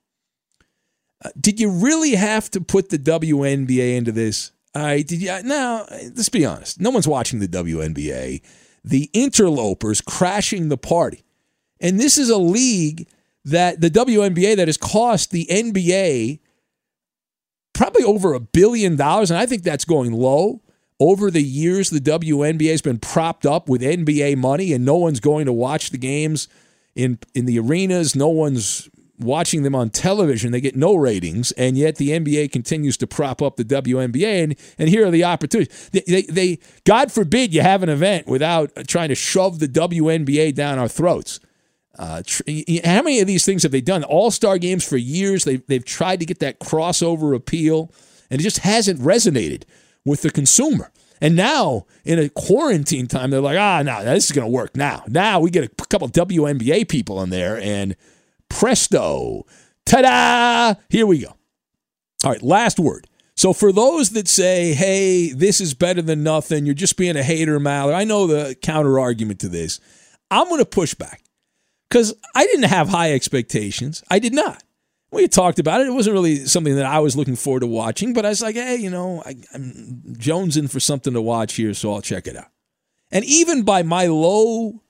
Uh, 1.24 1.30
did 1.40 1.60
you 1.60 1.70
really 1.70 2.16
have 2.16 2.52
to 2.52 2.62
put 2.62 2.90
the 2.90 3.00
WNBA 3.00 3.96
into 3.96 4.12
this? 4.12 4.52
I 4.74 5.02
did 5.02 5.22
you? 5.22 5.44
Now, 5.44 5.86
let's 5.90 6.30
be 6.30 6.46
honest. 6.46 6.82
No 6.82 6.90
one's 6.90 7.08
watching 7.08 7.40
the 7.40 7.48
WNBA. 7.48 8.42
The 8.84 9.10
interlopers 9.14 10.02
crashing 10.02 10.70
the 10.70 10.78
party, 10.78 11.24
and 11.80 12.00
this 12.00 12.18
is 12.18 12.30
a 12.30 12.38
league 12.38 13.08
that 13.46 13.80
the 13.80 13.90
WNBA 13.90 14.58
that 14.58 14.68
has 14.68 14.78
cost 14.78 15.32
the 15.32 15.48
NBA 15.50 16.40
probably 17.74 18.04
over 18.04 18.34
a 18.34 18.40
billion 18.40 18.96
dollars, 18.96 19.30
and 19.30 19.40
I 19.40 19.46
think 19.46 19.64
that's 19.64 19.86
going 19.86 20.12
low. 20.12 20.62
Over 21.00 21.30
the 21.30 21.44
years, 21.44 21.90
the 21.90 22.00
WNBA 22.00 22.72
has 22.72 22.82
been 22.82 23.00
propped 23.00 23.46
up 23.46 23.68
with 23.68 23.82
NBA 23.82 24.38
money, 24.38 24.72
and 24.72 24.86
no 24.86 24.96
one's 24.96 25.20
going 25.20 25.46
to 25.46 25.54
watch 25.54 25.90
the 25.90 25.98
games 25.98 26.48
in 26.96 27.20
in 27.34 27.46
the 27.46 27.60
arenas. 27.60 28.16
No 28.16 28.30
one's 28.30 28.90
watching 29.20 29.64
them 29.64 29.76
on 29.76 29.90
television. 29.90 30.52
They 30.52 30.62
get 30.62 30.76
no 30.76 30.96
ratings, 30.96 31.52
and 31.54 31.78
yet 31.78 31.98
the 31.98 32.10
NBA 32.12 32.52
continues 32.52 32.98
to 32.98 33.08
prop 33.08 33.42
up 33.42 33.58
the 33.58 33.66
WNBA. 33.66 34.44
And, 34.44 34.56
and 34.78 34.90
here 34.90 35.06
are 35.06 35.12
the 35.12 35.24
opportunities. 35.24 35.90
They, 35.90 36.04
they, 36.08 36.22
they, 36.24 36.60
God 36.86 37.12
forbid 37.12 37.54
you 37.54 37.62
have 37.62 37.84
an 37.84 37.90
event 37.90 38.28
without 38.28 38.72
trying 38.88 39.10
to 39.10 39.16
shove 39.16 39.60
the 39.60 39.68
WNBA 39.68 40.56
down 40.56 40.80
our 40.80 40.88
throats. 40.88 41.40
Uh, 41.98 42.22
tr- 42.26 42.44
how 42.84 43.02
many 43.02 43.22
of 43.22 43.28
these 43.28 43.46
things 43.46 43.64
have 43.64 43.72
they 43.72 43.82
done? 43.82 44.04
All 44.04 44.32
star 44.32 44.58
games 44.58 44.88
for 44.88 44.98
years. 44.98 45.46
They've, 45.46 45.66
they've 45.68 45.86
tried 45.86 46.20
to 46.20 46.26
get 46.26 46.40
that 46.40 46.60
crossover 46.60 47.36
appeal, 47.36 47.92
and 48.30 48.40
it 48.40 48.44
just 48.44 48.60
hasn't 48.60 49.00
resonated 49.00 49.64
with 50.06 50.22
the 50.22 50.30
consumer. 50.30 50.92
And 51.22 51.36
now, 51.36 51.86
in 52.04 52.20
a 52.20 52.30
quarantine 52.30 53.08
time, 53.08 53.32
they're 53.32 53.42
like, 53.42 53.58
ah, 53.58 53.82
no, 53.82 54.04
this 54.04 54.26
is 54.26 54.32
going 54.32 54.46
to 54.46 54.52
work 54.52 54.76
now. 54.76 55.04
Now 55.08 55.40
we 55.40 55.50
get 55.50 55.64
a 55.64 55.86
couple 55.86 56.08
WNBA 56.10 56.88
people 56.90 57.22
in 57.22 57.30
there, 57.30 57.60
and 57.60 57.96
presto, 58.50 59.46
ta 59.86 60.02
da, 60.02 60.80
here 60.90 61.08
we 61.08 61.20
go. 61.20 61.36
All 62.24 62.32
right, 62.32 62.42
last 62.42 62.80
word. 62.80 63.08
So 63.36 63.54
for 63.54 63.72
those 63.72 64.12
that 64.12 64.28
say, 64.28 64.74
"Hey, 64.74 65.32
this 65.32 65.60
is 65.60 65.74
better 65.74 66.02
than 66.02 66.24
nothing," 66.24 66.66
you're 66.66 66.74
just 66.74 66.98
being 66.98 67.18
a 67.18 67.24
hater, 67.24 67.60
Maller. 67.60 67.94
I 67.94 68.06
know 68.06 68.28
the 68.28 68.56
counter 68.56 68.98
argument 68.98 69.40
to 69.42 69.50
this. 69.50 69.80
I'm 70.32 70.48
going 70.48 70.60
to 70.60 70.66
push 70.66 70.94
back 70.94 71.22
because 71.90 72.14
I 72.34 72.46
didn't 72.46 72.70
have 72.70 72.90
high 72.90 73.14
expectations. 73.14 74.04
I 74.10 74.20
did 74.20 74.34
not. 74.34 74.64
We 75.16 75.30
talked 75.30 75.60
about 75.60 75.80
it. 75.80 75.88
It 75.88 75.92
wasn't 75.92 76.14
really 76.14 76.46
something 76.46 76.76
that 76.76 76.86
I 76.86 77.00
was 77.00 77.16
looking 77.16 77.38
forward 77.38 77.62
to 77.62 77.68
watching, 77.68 78.12
but 78.12 78.26
I 78.26 78.30
was 78.30 78.42
like, 78.42 78.56
hey, 78.56 78.76
you 78.76 78.90
know, 78.90 79.24
I, 79.26 79.36
I'm 79.54 80.04
jonesing 80.18 80.70
for 80.70 80.82
something 80.82 81.14
to 81.14 81.22
watch 81.22 81.54
here, 81.54 81.74
so 81.74 81.94
I'll 81.94 82.02
check 82.02 82.28
it 82.28 82.36
out. 82.36 82.50
And 83.12 83.24
even 83.24 83.64
by 83.64 83.82
my 83.82 84.08
low 84.08 84.82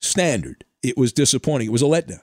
standard, 0.00 0.64
it 0.82 0.98
was 0.98 1.12
disappointing. 1.12 1.68
It 1.68 1.72
was 1.72 1.82
a 1.82 1.86
letdown, 1.86 2.22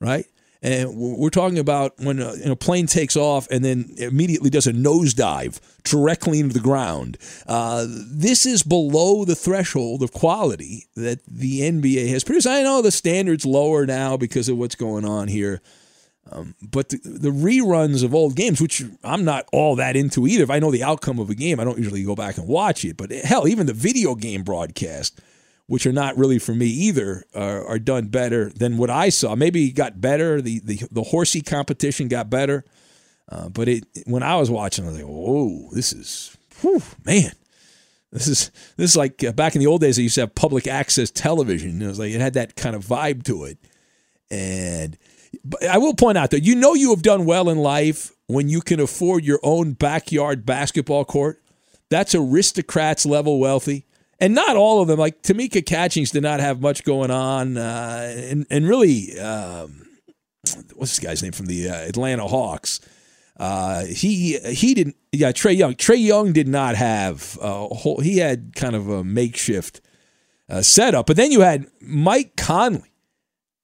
right? 0.00 0.26
And 0.60 0.96
we're 0.96 1.30
talking 1.30 1.58
about 1.58 1.98
when 1.98 2.20
a, 2.20 2.34
you 2.34 2.46
know, 2.46 2.56
plane 2.56 2.86
takes 2.86 3.16
off 3.16 3.48
and 3.50 3.64
then 3.64 3.94
immediately 3.98 4.50
does 4.50 4.66
a 4.66 4.72
nosedive 4.72 5.60
directly 5.84 6.40
into 6.40 6.54
the 6.54 6.60
ground. 6.60 7.16
Uh, 7.46 7.86
this 7.88 8.44
is 8.44 8.62
below 8.62 9.24
the 9.24 9.34
threshold 9.36 10.02
of 10.02 10.12
quality 10.12 10.86
that 10.96 11.24
the 11.26 11.60
NBA 11.60 12.08
has 12.10 12.24
produced. 12.24 12.46
I 12.46 12.62
know 12.62 12.82
the 12.82 12.92
standard's 12.92 13.46
lower 13.46 13.86
now 13.86 14.16
because 14.16 14.48
of 14.48 14.56
what's 14.56 14.76
going 14.76 15.04
on 15.04 15.28
here. 15.28 15.62
Um, 16.30 16.54
but 16.62 16.88
the, 16.88 16.98
the, 16.98 17.30
reruns 17.30 18.04
of 18.04 18.14
old 18.14 18.36
games, 18.36 18.60
which 18.60 18.82
I'm 19.02 19.24
not 19.24 19.46
all 19.52 19.76
that 19.76 19.96
into 19.96 20.26
either. 20.26 20.44
If 20.44 20.50
I 20.50 20.60
know 20.60 20.70
the 20.70 20.84
outcome 20.84 21.18
of 21.18 21.28
a 21.28 21.34
game, 21.34 21.58
I 21.58 21.64
don't 21.64 21.78
usually 21.78 22.04
go 22.04 22.14
back 22.14 22.38
and 22.38 22.46
watch 22.46 22.84
it. 22.84 22.96
But 22.96 23.10
hell, 23.10 23.48
even 23.48 23.66
the 23.66 23.72
video 23.72 24.14
game 24.14 24.42
broadcast– 24.42 25.20
which 25.72 25.86
are 25.86 25.92
not 25.92 26.18
really 26.18 26.38
for 26.38 26.54
me 26.54 26.66
either, 26.66 27.24
are, 27.34 27.66
are 27.66 27.78
done 27.78 28.08
better 28.08 28.50
than 28.50 28.76
what 28.76 28.90
I 28.90 29.08
saw. 29.08 29.34
Maybe 29.34 29.68
it 29.68 29.72
got 29.72 30.02
better. 30.02 30.42
The 30.42 30.60
the, 30.60 30.82
the 30.90 31.02
horsey 31.02 31.40
competition 31.40 32.08
got 32.08 32.28
better, 32.28 32.64
uh, 33.30 33.48
but 33.48 33.68
it 33.68 33.86
when 34.04 34.22
I 34.22 34.36
was 34.36 34.50
watching, 34.50 34.84
I 34.84 34.88
was 34.88 34.98
like, 34.98 35.08
"Whoa, 35.08 35.70
this 35.72 35.94
is, 35.94 36.36
whew, 36.60 36.82
man." 37.06 37.32
This 38.10 38.28
is 38.28 38.50
this 38.76 38.90
is 38.90 38.96
like 38.98 39.24
uh, 39.24 39.32
back 39.32 39.54
in 39.54 39.60
the 39.60 39.66
old 39.66 39.80
days. 39.80 39.98
I 39.98 40.02
used 40.02 40.16
to 40.16 40.20
have 40.22 40.34
public 40.34 40.66
access 40.66 41.10
television. 41.10 41.80
It 41.80 41.86
was 41.86 41.98
like 41.98 42.12
it 42.12 42.20
had 42.20 42.34
that 42.34 42.54
kind 42.54 42.76
of 42.76 42.84
vibe 42.84 43.22
to 43.24 43.44
it. 43.44 43.56
And 44.30 44.98
I 45.68 45.78
will 45.78 45.94
point 45.94 46.18
out 46.18 46.30
that 46.30 46.44
you 46.44 46.54
know 46.54 46.74
you 46.74 46.90
have 46.90 47.02
done 47.02 47.24
well 47.24 47.48
in 47.48 47.58
life 47.58 48.12
when 48.26 48.48
you 48.48 48.60
can 48.60 48.80
afford 48.80 49.24
your 49.24 49.40
own 49.42 49.72
backyard 49.72 50.44
basketball 50.46 51.04
court. 51.04 51.42
That's 51.90 52.14
aristocrats 52.14 53.04
level 53.04 53.38
wealthy 53.38 53.86
and 54.22 54.36
not 54.36 54.56
all 54.56 54.80
of 54.80 54.88
them. 54.88 54.98
Like 54.98 55.22
Tamika 55.22 55.66
Catchings 55.66 56.12
did 56.12 56.22
not 56.22 56.38
have 56.38 56.60
much 56.60 56.84
going 56.84 57.10
on, 57.10 57.58
uh, 57.58 58.14
and 58.16 58.46
and 58.48 58.66
really, 58.66 59.18
um, 59.18 59.88
what's 60.74 60.96
this 60.96 61.00
guy's 61.00 61.22
name 61.22 61.32
from 61.32 61.46
the 61.46 61.68
uh, 61.68 61.74
Atlanta 61.74 62.26
Hawks? 62.28 62.80
Uh, 63.36 63.84
he 63.84 64.38
he 64.38 64.74
didn't. 64.74 64.96
Yeah, 65.10 65.32
Trae 65.32 65.56
Young. 65.56 65.74
Trae 65.74 66.02
Young 66.02 66.32
did 66.32 66.46
not 66.46 66.76
have 66.76 67.36
a 67.42 67.66
whole. 67.66 68.00
He 68.00 68.18
had 68.18 68.54
kind 68.54 68.76
of 68.76 68.88
a 68.88 69.02
makeshift 69.02 69.80
uh, 70.48 70.62
setup, 70.62 71.06
but 71.06 71.16
then 71.16 71.32
you 71.32 71.40
had 71.40 71.66
Mike 71.80 72.36
Conley, 72.36 72.92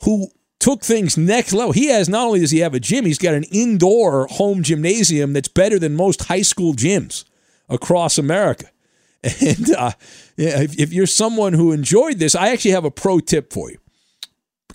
who 0.02 0.28
took 0.68 0.82
things 0.82 1.16
next 1.16 1.54
level. 1.54 1.72
He 1.72 1.86
has 1.86 2.10
not 2.10 2.26
only 2.26 2.40
does 2.40 2.50
he 2.50 2.58
have 2.58 2.74
a 2.74 2.80
gym, 2.80 3.06
he's 3.06 3.16
got 3.16 3.32
an 3.32 3.44
indoor 3.44 4.26
home 4.26 4.62
gymnasium 4.62 5.32
that's 5.32 5.48
better 5.48 5.78
than 5.78 5.96
most 5.96 6.24
high 6.24 6.42
school 6.42 6.74
gyms 6.74 7.24
across 7.70 8.18
America. 8.18 8.66
And 9.24 9.74
uh, 9.74 9.90
if, 10.36 10.78
if 10.78 10.92
you're 10.92 11.06
someone 11.06 11.52
who 11.52 11.72
enjoyed 11.72 12.18
this, 12.18 12.36
I 12.36 12.50
actually 12.50 12.70
have 12.70 12.84
a 12.84 12.90
pro 12.90 13.18
tip 13.18 13.52
for 13.52 13.68
you. 13.68 13.78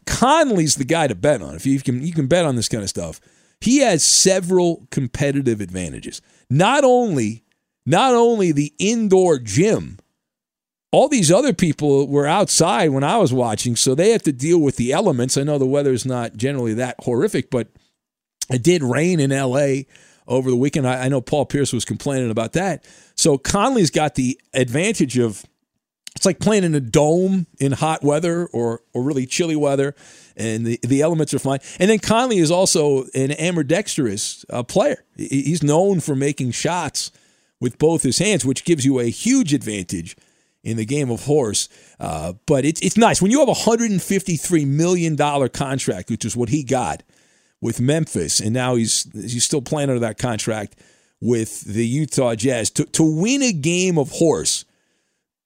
Conley's 0.05 0.75
the 0.75 0.83
guy 0.83 1.07
to 1.07 1.15
bet 1.15 1.41
on. 1.41 1.55
If 1.55 1.65
you 1.65 1.79
can, 1.79 2.01
you 2.05 2.11
can 2.11 2.27
bet 2.27 2.43
on 2.43 2.57
this 2.57 2.67
kind 2.67 2.83
of 2.83 2.89
stuff. 2.89 3.21
He 3.61 3.77
has 3.77 4.03
several 4.03 4.85
competitive 4.91 5.61
advantages. 5.61 6.21
Not 6.49 6.83
only, 6.83 7.45
not 7.85 8.13
only 8.15 8.51
the 8.51 8.73
indoor 8.79 9.39
gym. 9.39 9.97
All 10.93 11.07
these 11.07 11.31
other 11.31 11.53
people 11.53 12.07
were 12.07 12.27
outside 12.27 12.91
when 12.91 13.03
I 13.03 13.17
was 13.17 13.33
watching, 13.33 13.75
so 13.75 13.95
they 13.95 14.11
have 14.11 14.21
to 14.23 14.31
deal 14.31 14.59
with 14.59 14.75
the 14.75 14.91
elements. 14.91 15.37
I 15.37 15.41
know 15.41 15.57
the 15.57 15.65
weather 15.65 15.91
is 15.91 16.05
not 16.05 16.37
generally 16.37 16.75
that 16.75 16.97
horrific, 16.99 17.49
but 17.49 17.69
it 18.51 18.61
did 18.61 18.83
rain 18.83 19.19
in 19.19 19.31
LA 19.31 19.85
over 20.27 20.51
the 20.51 20.55
weekend. 20.55 20.87
I, 20.87 21.05
I 21.05 21.09
know 21.09 21.19
Paul 21.19 21.47
Pierce 21.47 21.73
was 21.73 21.83
complaining 21.83 22.29
about 22.29 22.53
that. 22.53 22.85
So 23.15 23.39
Conley's 23.39 23.89
got 23.89 24.13
the 24.13 24.39
advantage 24.53 25.17
of 25.17 25.43
it's 26.15 26.27
like 26.27 26.37
playing 26.39 26.63
in 26.63 26.75
a 26.75 26.79
dome 26.79 27.47
in 27.59 27.71
hot 27.71 28.03
weather 28.03 28.45
or 28.53 28.81
or 28.93 29.01
really 29.01 29.25
chilly 29.25 29.55
weather, 29.55 29.95
and 30.37 30.63
the, 30.63 30.79
the 30.83 31.01
elements 31.01 31.33
are 31.33 31.39
fine. 31.39 31.59
And 31.79 31.89
then 31.89 31.97
Conley 31.97 32.37
is 32.37 32.51
also 32.51 33.05
an 33.15 33.31
ambidextrous 33.31 34.45
uh, 34.51 34.61
player. 34.61 35.03
He's 35.17 35.63
known 35.63 36.01
for 36.01 36.15
making 36.15 36.51
shots 36.51 37.11
with 37.59 37.79
both 37.79 38.03
his 38.03 38.19
hands, 38.19 38.45
which 38.45 38.63
gives 38.63 38.85
you 38.85 38.99
a 38.99 39.05
huge 39.05 39.55
advantage 39.55 40.15
in 40.63 40.77
the 40.77 40.85
game 40.85 41.11
of 41.11 41.25
horse. 41.25 41.69
Uh, 41.99 42.33
but 42.45 42.65
it's 42.65 42.81
it's 42.81 42.97
nice 42.97 43.21
when 43.21 43.31
you 43.31 43.39
have 43.39 43.49
a 43.49 43.53
hundred 43.53 43.91
and 43.91 44.01
fifty 44.01 44.37
three 44.37 44.65
million 44.65 45.15
dollar 45.15 45.49
contract, 45.49 46.09
which 46.09 46.25
is 46.25 46.35
what 46.35 46.49
he 46.49 46.63
got 46.63 47.03
with 47.61 47.79
Memphis, 47.79 48.39
and 48.39 48.53
now 48.53 48.75
he's 48.75 49.07
he's 49.13 49.43
still 49.43 49.61
playing 49.61 49.89
under 49.89 49.99
that 49.99 50.17
contract 50.17 50.75
with 51.21 51.61
the 51.61 51.85
Utah 51.85 52.35
Jazz. 52.35 52.69
To 52.71 52.85
to 52.85 53.03
win 53.03 53.41
a 53.41 53.53
game 53.53 53.97
of 53.97 54.09
horse, 54.09 54.65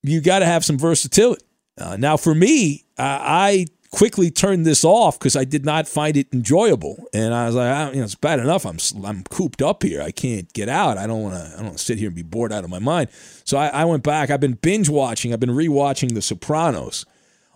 you 0.03 0.21
got 0.21 0.39
to 0.39 0.45
have 0.45 0.65
some 0.65 0.77
versatility. 0.77 1.43
Uh, 1.79 1.95
now, 1.95 2.17
for 2.17 2.33
me, 2.33 2.85
I 2.97 3.67
quickly 3.91 4.31
turned 4.31 4.65
this 4.65 4.83
off 4.83 5.17
because 5.17 5.35
I 5.35 5.43
did 5.43 5.65
not 5.65 5.87
find 5.87 6.17
it 6.17 6.27
enjoyable, 6.33 7.05
and 7.13 7.33
I 7.33 7.45
was 7.45 7.55
like, 7.55 7.71
I, 7.71 7.89
you 7.91 7.97
know, 7.97 8.03
it's 8.03 8.15
bad 8.15 8.39
enough. 8.39 8.65
I'm 8.65 8.77
I'm 9.05 9.23
cooped 9.23 9.61
up 9.61 9.83
here. 9.83 10.01
I 10.01 10.11
can't 10.11 10.51
get 10.53 10.69
out. 10.69 10.97
I 10.97 11.07
don't 11.07 11.23
want 11.23 11.35
to. 11.35 11.55
I 11.59 11.63
don't 11.63 11.79
sit 11.79 11.97
here 11.97 12.07
and 12.07 12.15
be 12.15 12.23
bored 12.23 12.53
out 12.53 12.63
of 12.63 12.69
my 12.69 12.79
mind. 12.79 13.09
So 13.43 13.57
I, 13.57 13.67
I 13.67 13.85
went 13.85 14.03
back. 14.03 14.29
I've 14.29 14.41
been 14.41 14.53
binge 14.53 14.89
watching. 14.89 15.33
I've 15.33 15.39
been 15.39 15.49
rewatching 15.49 16.13
The 16.13 16.21
Sopranos 16.21 17.05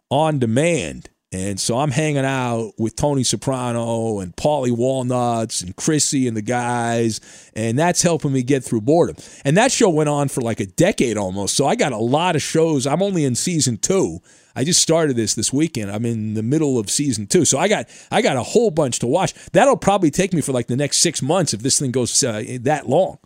on 0.09 0.39
demand 0.39 1.09
and 1.33 1.57
so 1.59 1.77
I'm 1.77 1.91
hanging 1.91 2.25
out 2.25 2.73
with 2.77 2.97
Tony 2.97 3.23
Soprano 3.23 4.19
and 4.19 4.35
Paulie 4.35 4.75
Walnuts 4.75 5.61
and 5.61 5.73
Chrissy 5.75 6.27
and 6.27 6.35
the 6.35 6.41
guys, 6.41 7.21
and 7.55 7.79
that's 7.79 8.01
helping 8.01 8.33
me 8.33 8.43
get 8.43 8.65
through 8.65 8.81
boredom. 8.81 9.15
And 9.45 9.55
that 9.55 9.71
show 9.71 9.89
went 9.89 10.09
on 10.09 10.27
for 10.27 10.41
like 10.41 10.59
a 10.59 10.65
decade 10.65 11.15
almost. 11.15 11.55
So 11.55 11.65
I 11.65 11.75
got 11.75 11.93
a 11.93 11.97
lot 11.97 12.35
of 12.35 12.41
shows. 12.41 12.85
I'm 12.85 13.01
only 13.01 13.23
in 13.23 13.35
season 13.35 13.77
two. 13.77 14.19
I 14.55 14.63
just 14.63 14.81
started 14.81 15.15
this 15.15 15.35
this 15.35 15.53
weekend. 15.53 15.91
I'm 15.91 16.05
in 16.05 16.33
the 16.33 16.43
middle 16.43 16.77
of 16.77 16.89
season 16.89 17.27
two, 17.27 17.45
so 17.45 17.57
I 17.57 17.67
got 17.67 17.87
I 18.09 18.21
got 18.21 18.37
a 18.37 18.43
whole 18.43 18.71
bunch 18.71 18.99
to 18.99 19.07
watch. 19.07 19.33
That'll 19.51 19.77
probably 19.77 20.11
take 20.11 20.33
me 20.33 20.41
for 20.41 20.51
like 20.51 20.67
the 20.67 20.75
next 20.75 20.97
six 20.97 21.21
months 21.21 21.53
if 21.53 21.61
this 21.61 21.79
thing 21.79 21.91
goes 21.91 22.23
uh, 22.23 22.43
that 22.61 22.87
long. 22.87 23.17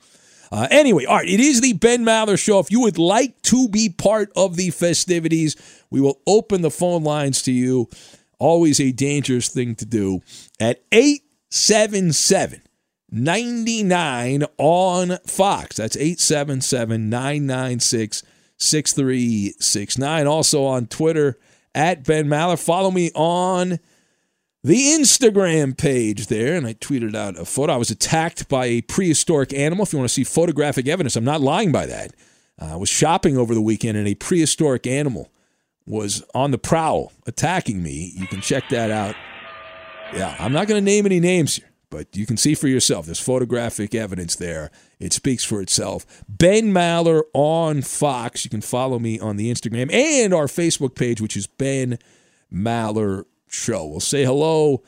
Uh, 0.51 0.67
anyway, 0.69 1.05
all 1.05 1.17
right, 1.17 1.27
it 1.27 1.39
is 1.39 1.61
the 1.61 1.73
Ben 1.73 2.03
Maller 2.05 2.37
Show. 2.37 2.59
If 2.59 2.71
you 2.71 2.81
would 2.81 2.97
like 2.97 3.41
to 3.43 3.67
be 3.67 3.89
part 3.89 4.31
of 4.35 4.55
the 4.55 4.69
festivities, 4.69 5.55
we 5.89 5.99
will 5.99 6.21
open 6.27 6.61
the 6.61 6.71
phone 6.71 7.03
lines 7.03 7.41
to 7.43 7.51
you. 7.51 7.89
Always 8.37 8.79
a 8.79 8.91
dangerous 8.91 9.49
thing 9.49 9.75
to 9.75 9.85
do 9.85 10.21
at 10.59 10.83
877 10.91 12.61
99 13.11 14.43
on 14.57 15.17
Fox. 15.25 15.77
That's 15.77 15.95
877 15.95 17.09
996 17.09 18.23
6369. 18.57 20.27
Also 20.27 20.63
on 20.65 20.87
Twitter 20.87 21.37
at 21.73 22.03
Ben 22.03 22.27
Maller. 22.27 22.63
Follow 22.63 22.91
me 22.91 23.11
on 23.13 23.79
the 24.63 24.97
Instagram 24.97 25.77
page 25.77 26.25
there, 26.25 26.55
and 26.55 26.65
I 26.65 26.73
tweeted 26.73 27.15
out 27.15 27.37
a 27.37 27.45
photo. 27.45 27.73
I 27.73 27.77
was 27.77 27.91
attacked 27.91 28.49
by 28.49 28.65
a 28.65 28.81
prehistoric 28.81 29.53
animal. 29.53 29.83
If 29.83 29.93
you 29.93 29.99
want 29.99 30.09
to 30.09 30.13
see 30.13 30.23
photographic 30.23 30.87
evidence, 30.87 31.15
I'm 31.15 31.23
not 31.23 31.41
lying 31.41 31.71
by 31.71 31.85
that. 31.85 32.15
Uh, 32.59 32.73
I 32.73 32.75
was 32.75 32.89
shopping 32.89 33.37
over 33.37 33.53
the 33.53 33.61
weekend, 33.61 33.97
and 33.97 34.07
a 34.07 34.15
prehistoric 34.15 34.87
animal 34.87 35.31
was 35.85 36.23
on 36.33 36.49
the 36.49 36.57
prowl 36.57 37.11
attacking 37.27 37.83
me. 37.83 38.13
You 38.15 38.25
can 38.25 38.41
check 38.41 38.69
that 38.69 38.89
out. 38.89 39.15
Yeah, 40.13 40.35
I'm 40.39 40.51
not 40.51 40.67
going 40.67 40.83
to 40.83 40.85
name 40.85 41.05
any 41.05 41.19
names 41.19 41.57
here, 41.57 41.69
but 41.89 42.15
you 42.15 42.25
can 42.25 42.37
see 42.37 42.55
for 42.55 42.67
yourself. 42.67 43.05
There's 43.05 43.19
photographic 43.19 43.93
evidence 43.93 44.35
there. 44.35 44.71
It 44.99 45.13
speaks 45.13 45.43
for 45.43 45.61
itself. 45.61 46.23
Ben 46.27 46.71
Maller 46.73 47.23
on 47.33 47.81
Fox. 47.81 48.43
You 48.43 48.49
can 48.49 48.61
follow 48.61 48.99
me 48.99 49.19
on 49.19 49.37
the 49.37 49.51
Instagram 49.51 49.91
and 49.93 50.33
our 50.33 50.47
Facebook 50.47 50.95
page, 50.95 51.21
which 51.21 51.35
is 51.35 51.47
Ben 51.47 51.99
Maller 52.53 53.25
show. 53.47 53.85
We'll 53.85 53.99
say 53.99 54.23
hello 54.23 54.83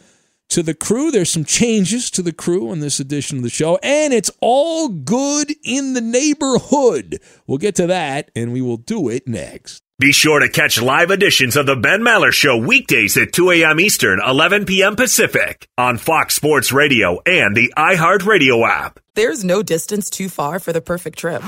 to 0.50 0.64
the 0.64 0.74
crew. 0.74 1.12
There's 1.12 1.30
some 1.30 1.46
changes 1.46 2.10
to 2.12 2.22
the 2.22 2.34
crew 2.34 2.70
on 2.70 2.80
this 2.80 3.00
edition 3.00 3.38
of 3.38 3.44
the 3.44 3.50
show, 3.50 3.78
and 3.84 4.14
it's 4.14 4.32
all 4.40 4.88
good 4.88 5.54
in 5.64 5.94
the 5.94 6.02
neighborhood. 6.02 7.20
We'll 7.46 7.58
get 7.58 7.76
to 7.76 7.88
that, 7.88 8.32
and 8.36 8.54
we 8.54 8.62
will 8.62 8.78
do 8.78 9.10
it 9.10 9.28
next. 9.28 9.84
Be 10.00 10.12
sure 10.12 10.40
to 10.40 10.48
catch 10.48 10.80
live 10.80 11.10
editions 11.10 11.56
of 11.56 11.66
the 11.66 11.76
Ben 11.76 12.02
Maller 12.02 12.32
Show 12.32 12.56
weekdays 12.56 13.18
at 13.18 13.34
2 13.34 13.50
a.m. 13.50 13.80
Eastern, 13.80 14.22
11 14.24 14.66
p.m. 14.66 14.96
Pacific 14.96 15.68
on 15.76 15.98
Fox 15.98 16.36
Sports 16.36 16.72
Radio 16.72 17.20
and 17.26 17.58
the 17.58 17.74
iHeartRadio 17.76 18.70
app. 18.70 19.00
There's 19.16 19.44
no 19.44 19.64
distance 19.64 20.12
too 20.12 20.30
far 20.30 20.60
for 20.60 20.72
the 20.72 20.82
perfect 20.82 21.18
trip. 21.18 21.42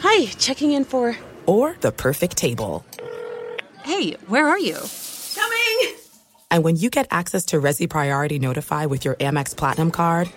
Hi, 0.00 0.24
checking 0.38 0.72
in 0.72 0.86
for. 0.86 1.14
Or 1.44 1.76
the 1.82 1.92
perfect 1.92 2.38
table. 2.38 2.86
Hey, 3.82 4.12
where 4.26 4.48
are 4.48 4.58
you? 4.58 4.78
Coming! 5.34 5.94
And 6.50 6.64
when 6.64 6.76
you 6.76 6.88
get 6.88 7.06
access 7.10 7.44
to 7.46 7.60
Resy 7.60 7.86
Priority 7.86 8.38
Notify 8.38 8.86
with 8.86 9.04
your 9.04 9.16
Amex 9.16 9.54
Platinum 9.54 9.90
card 9.90 10.30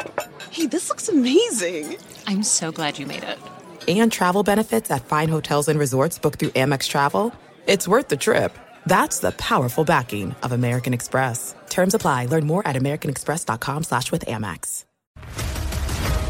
Hey, 0.51 0.65
this 0.65 0.89
looks 0.89 1.07
amazing. 1.07 1.97
I'm 2.25 2.43
so 2.43 2.71
glad 2.71 2.99
you 2.99 3.05
made 3.05 3.23
it. 3.23 3.37
And 3.87 4.11
travel 4.11 4.43
benefits 4.43 4.91
at 4.91 5.05
fine 5.05 5.29
hotels 5.29 5.69
and 5.69 5.79
resorts 5.79 6.19
booked 6.19 6.39
through 6.39 6.49
Amex 6.49 6.89
Travel. 6.89 7.33
It's 7.67 7.87
worth 7.87 8.09
the 8.09 8.17
trip. 8.17 8.57
That's 8.85 9.19
the 9.19 9.31
powerful 9.31 9.85
backing 9.85 10.35
of 10.43 10.51
American 10.51 10.93
Express. 10.93 11.55
Terms 11.69 11.93
apply. 11.93 12.25
Learn 12.25 12.45
more 12.45 12.67
at 12.67 12.75
americanexpress.com 12.75 13.83
slash 13.83 14.11
with 14.11 14.25
Amex. 14.25 14.83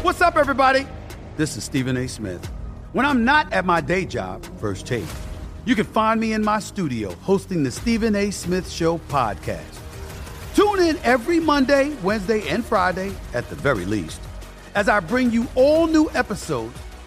What's 0.02 0.20
up, 0.20 0.36
everybody? 0.36 0.86
This 1.36 1.56
is 1.56 1.64
Stephen 1.64 1.96
A. 1.96 2.06
Smith. 2.06 2.44
When 2.92 3.04
I'm 3.04 3.24
not 3.24 3.52
at 3.52 3.64
my 3.64 3.80
day 3.80 4.04
job, 4.04 4.44
First 4.60 4.86
Take, 4.86 5.04
you 5.64 5.74
can 5.74 5.84
find 5.84 6.20
me 6.20 6.34
in 6.34 6.44
my 6.44 6.60
studio 6.60 7.12
hosting 7.22 7.64
the 7.64 7.72
Stephen 7.72 8.14
A. 8.14 8.30
Smith 8.30 8.70
Show 8.70 8.98
podcast. 9.08 9.80
Tune 10.54 10.80
in 10.80 10.96
every 11.02 11.40
Monday, 11.40 11.90
Wednesday, 12.04 12.48
and 12.48 12.64
Friday, 12.64 13.12
at 13.34 13.48
the 13.48 13.56
very 13.56 13.84
least, 13.84 14.20
as 14.76 14.88
I 14.88 15.00
bring 15.00 15.32
you 15.32 15.46
all 15.56 15.86
new 15.88 16.08
episodes 16.14 16.78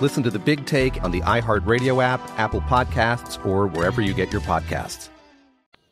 Listen 0.00 0.22
to 0.22 0.30
the 0.30 0.38
big 0.38 0.66
take 0.66 1.02
on 1.04 1.10
the 1.10 1.20
iHeartRadio 1.20 2.02
app, 2.02 2.20
Apple 2.38 2.60
Podcasts, 2.62 3.44
or 3.46 3.66
wherever 3.68 4.00
you 4.00 4.12
get 4.14 4.32
your 4.32 4.40
podcasts. 4.42 5.08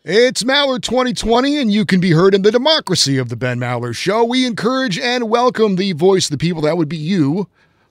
It's 0.05 0.43
Maller 0.43 0.83
2020, 0.83 1.59
and 1.59 1.73
you 1.73 1.87
can 1.87 2.01
be 2.01 2.11
heard 2.11 2.35
in 2.35 2.43
the 2.43 2.51
democracy 2.51 3.19
of 3.19 3.29
the 3.29 3.37
Ben 3.37 3.61
Maller 3.61 3.95
Show. 3.95 4.25
We 4.25 4.45
encourage 4.45 4.99
and 4.99 5.31
welcome 5.31 5.77
the 5.77 5.93
voice 5.93 6.27
of 6.27 6.33
the 6.33 6.39
people. 6.39 6.63
That 6.63 6.77
would 6.77 6.89
be 6.89 6.97
you 6.97 7.47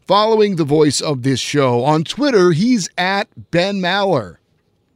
following 0.06 0.58
the 0.58 0.66
voice 0.66 1.00
of 1.00 1.24
this 1.24 1.40
show. 1.40 1.86
On 1.86 2.04
Twitter, 2.04 2.52
he's 2.52 2.90
at 2.98 3.30
Ben 3.52 3.76
Maller. 3.78 4.38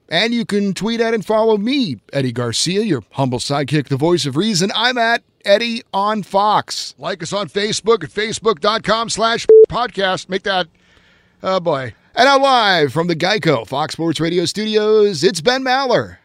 And 0.09 0.33
you 0.33 0.45
can 0.45 0.73
tweet 0.73 0.99
at 0.99 1.13
and 1.13 1.25
follow 1.25 1.57
me, 1.57 2.01
Eddie 2.11 2.33
Garcia, 2.33 2.81
your 2.81 3.01
humble 3.11 3.39
sidekick, 3.39 3.87
the 3.87 3.95
voice 3.95 4.25
of 4.25 4.35
reason. 4.35 4.69
I'm 4.75 4.97
at 4.97 5.23
Eddie 5.45 5.83
on 5.93 6.21
Fox. 6.21 6.93
Like 6.97 7.23
us 7.23 7.31
on 7.31 7.47
Facebook 7.47 8.03
at 8.03 8.09
facebook.com 8.09 9.09
slash 9.09 9.47
podcast. 9.69 10.27
Make 10.27 10.43
that, 10.43 10.67
oh 11.43 11.59
boy. 11.59 11.93
And 12.15 12.25
now 12.25 12.39
live 12.39 12.93
from 12.93 13.07
the 13.07 13.15
Geico 13.15 13.67
Fox 13.67 13.93
Sports 13.93 14.19
Radio 14.19 14.45
studios, 14.45 15.23
it's 15.23 15.41
Ben 15.41 15.63
Maller. 15.63 16.17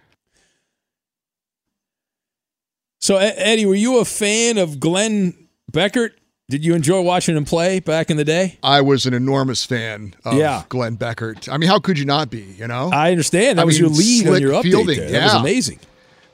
So, 3.01 3.17
Eddie, 3.17 3.67
were 3.67 3.75
you 3.75 3.99
a 3.99 4.05
fan 4.05 4.59
of 4.59 4.79
Glenn 4.79 5.49
Beckert? 5.73 6.11
Did 6.51 6.65
you 6.65 6.75
enjoy 6.75 7.01
watching 7.01 7.37
him 7.37 7.45
play 7.45 7.81
back 7.81 8.11
in 8.11 8.17
the 8.17 8.25
day? 8.25 8.59
I 8.63 8.81
was 8.83 9.07
an 9.07 9.15
enormous 9.15 9.65
fan 9.65 10.15
of 10.25 10.35
yeah. 10.35 10.65
Glenn 10.69 10.97
Beckert. 10.97 11.49
I 11.49 11.57
mean, 11.57 11.69
how 11.69 11.79
could 11.79 11.99
you 11.99 12.05
not 12.05 12.29
be, 12.29 12.43
you 12.43 12.67
know? 12.67 12.91
I 12.93 13.11
understand. 13.11 13.59
That 13.59 13.63
I 13.63 13.65
was 13.65 13.81
mean, 13.81 13.89
your 13.89 13.97
lead 13.97 14.29
on 14.29 14.41
your 14.41 14.53
update 14.53 14.63
fielding. 14.63 14.99
there. 14.99 15.11
Yeah. 15.11 15.21
That 15.21 15.25
was 15.25 15.35
amazing. 15.35 15.81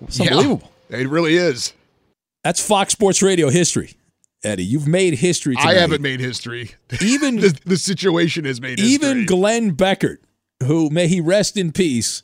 It's 0.03 0.21
unbelievable. 0.21 0.71
Yeah, 0.89 0.99
it 0.99 1.09
really 1.09 1.37
is. 1.37 1.73
That's 2.45 2.67
Fox 2.67 2.93
Sports 2.93 3.23
Radio 3.23 3.51
history. 3.51 3.93
Eddie, 4.47 4.65
you've 4.65 4.87
made 4.87 5.15
history 5.15 5.57
tonight. 5.57 5.77
I 5.77 5.81
haven't 5.81 6.03
made 6.03 6.21
history. 6.21 6.71
Even 7.03 7.37
the, 7.41 7.59
the, 7.67 7.77
situation 7.77 8.45
has 8.45 8.61
made 8.61 8.79
history. 8.79 8.95
Even 8.95 9.27
Glenn 9.27 9.77
Beckert, 9.77 10.19
who 10.63 10.89
may 10.91 11.09
he 11.09 11.21
rest 11.21 11.57
in 11.57 11.73
peace, 11.73 12.23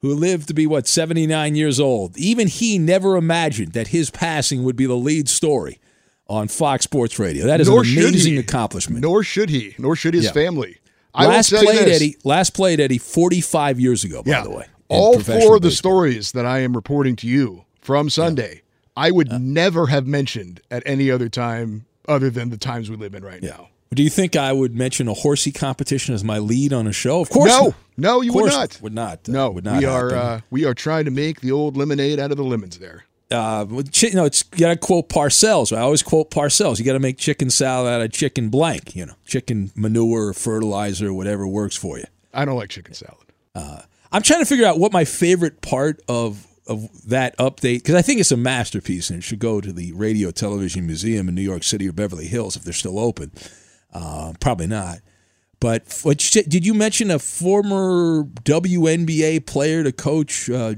who 0.00 0.14
lived 0.14 0.48
to 0.48 0.54
be 0.54 0.66
what 0.66 0.86
79 0.86 1.56
years 1.56 1.80
old. 1.80 2.16
Even 2.18 2.46
he 2.46 2.78
never 2.78 3.16
imagined 3.16 3.72
that 3.72 3.88
his 3.88 4.10
passing 4.10 4.62
would 4.62 4.76
be 4.76 4.86
the 4.86 4.94
lead 4.94 5.28
story 5.28 5.80
on 6.26 6.48
Fox 6.48 6.84
Sports 6.84 7.18
Radio. 7.18 7.46
That 7.46 7.60
is 7.60 7.68
Nor 7.68 7.80
an 7.80 7.92
amazing 7.92 8.38
accomplishment. 8.38 9.00
Nor 9.00 9.22
should 9.22 9.50
he. 9.50 9.74
Nor 9.78 9.96
should 9.96 10.14
his 10.14 10.26
yeah. 10.26 10.32
family. 10.32 10.78
I 11.14 11.26
last 11.26 11.50
played 11.50 11.88
Eddie. 11.88 12.16
Last 12.24 12.54
played 12.54 12.80
Eddie 12.80 12.98
45 12.98 13.80
years 13.80 14.04
ago. 14.04 14.22
By 14.22 14.30
yeah. 14.30 14.42
the 14.42 14.50
way, 14.50 14.66
all 14.88 15.18
four 15.20 15.56
of 15.56 15.62
the 15.62 15.70
stories 15.70 16.32
that 16.32 16.44
I 16.44 16.60
am 16.60 16.74
reporting 16.74 17.16
to 17.16 17.26
you 17.26 17.64
from 17.80 18.10
Sunday, 18.10 18.54
yeah. 18.56 18.60
I 18.96 19.10
would 19.10 19.32
uh, 19.32 19.38
never 19.38 19.86
have 19.86 20.06
mentioned 20.06 20.60
at 20.70 20.82
any 20.86 21.10
other 21.10 21.28
time 21.28 21.86
other 22.08 22.30
than 22.30 22.50
the 22.50 22.58
times 22.58 22.90
we 22.90 22.96
live 22.96 23.14
in 23.14 23.24
right 23.24 23.42
yeah. 23.42 23.50
now. 23.50 23.68
Do 23.92 24.02
you 24.02 24.10
think 24.10 24.34
I 24.34 24.52
would 24.52 24.74
mention 24.74 25.06
a 25.06 25.14
horsey 25.14 25.52
competition 25.52 26.14
as 26.14 26.24
my 26.24 26.38
lead 26.38 26.72
on 26.72 26.86
a 26.86 26.92
show? 26.92 27.20
Of 27.20 27.30
course, 27.30 27.50
no, 27.50 27.66
not. 27.66 27.74
no, 27.96 28.20
you 28.22 28.32
would 28.32 28.50
not. 28.50 28.78
Would 28.82 28.94
not. 28.94 29.28
Uh, 29.28 29.32
no, 29.32 29.50
would 29.50 29.64
not. 29.64 29.78
We 29.78 29.84
are 29.84 30.14
uh, 30.14 30.40
we 30.50 30.64
are 30.64 30.74
trying 30.74 31.04
to 31.04 31.10
make 31.10 31.40
the 31.40 31.52
old 31.52 31.76
lemonade 31.76 32.18
out 32.18 32.30
of 32.30 32.36
the 32.36 32.44
lemons 32.44 32.78
there. 32.78 33.04
Uh, 33.30 33.66
you 33.68 34.14
know, 34.14 34.24
it's 34.24 34.44
you 34.52 34.60
gotta 34.60 34.76
quote 34.76 35.08
Parcells. 35.08 35.76
I 35.76 35.80
always 35.80 36.02
quote 36.02 36.30
Parcells. 36.30 36.78
You 36.78 36.84
gotta 36.84 36.98
make 36.98 37.18
chicken 37.18 37.50
salad 37.50 37.92
out 37.92 38.00
of 38.00 38.10
chicken 38.12 38.48
blank. 38.48 38.96
You 38.96 39.06
know, 39.06 39.14
chicken 39.26 39.70
manure, 39.76 40.32
fertilizer, 40.32 41.12
whatever 41.14 41.46
works 41.46 41.76
for 41.76 41.98
you. 41.98 42.04
I 42.32 42.44
don't 42.44 42.56
like 42.56 42.70
chicken 42.70 42.94
salad. 42.94 43.32
Uh, 43.54 43.82
I'm 44.10 44.22
trying 44.22 44.40
to 44.40 44.46
figure 44.46 44.66
out 44.66 44.78
what 44.78 44.92
my 44.92 45.04
favorite 45.04 45.60
part 45.60 46.02
of 46.08 46.46
of 46.66 47.08
that 47.08 47.36
update 47.38 47.78
because 47.78 47.94
I 47.94 48.02
think 48.02 48.20
it's 48.20 48.32
a 48.32 48.36
masterpiece 48.36 49.10
and 49.10 49.18
it 49.18 49.22
should 49.22 49.38
go 49.38 49.60
to 49.60 49.72
the 49.72 49.92
Radio 49.92 50.30
Television 50.30 50.86
Museum 50.86 51.28
in 51.28 51.34
New 51.34 51.42
York 51.42 51.62
City 51.62 51.88
or 51.88 51.92
Beverly 51.92 52.26
Hills 52.26 52.56
if 52.56 52.64
they're 52.64 52.72
still 52.72 52.98
open. 52.98 53.32
Uh, 53.92 54.32
probably 54.40 54.66
not. 54.66 54.98
But 55.60 56.00
what 56.02 56.18
did 56.18 56.66
you 56.66 56.74
mention 56.74 57.10
a 57.10 57.18
former 57.18 58.24
WNBA 58.24 59.46
player 59.46 59.82
to 59.84 59.92
coach 59.92 60.50
uh, 60.50 60.74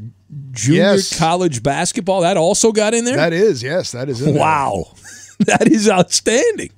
junior 0.53 0.81
Yes. 0.83 1.18
college 1.18 1.62
basketball? 1.62 2.20
That 2.20 2.37
also 2.37 2.72
got 2.72 2.94
in 2.94 3.05
there. 3.05 3.16
That 3.16 3.33
is, 3.33 3.62
yes, 3.62 3.92
that 3.92 4.09
is 4.09 4.22
wow, 4.22 4.92
that 5.40 5.66
is 5.68 5.88
outstanding. 5.88 6.70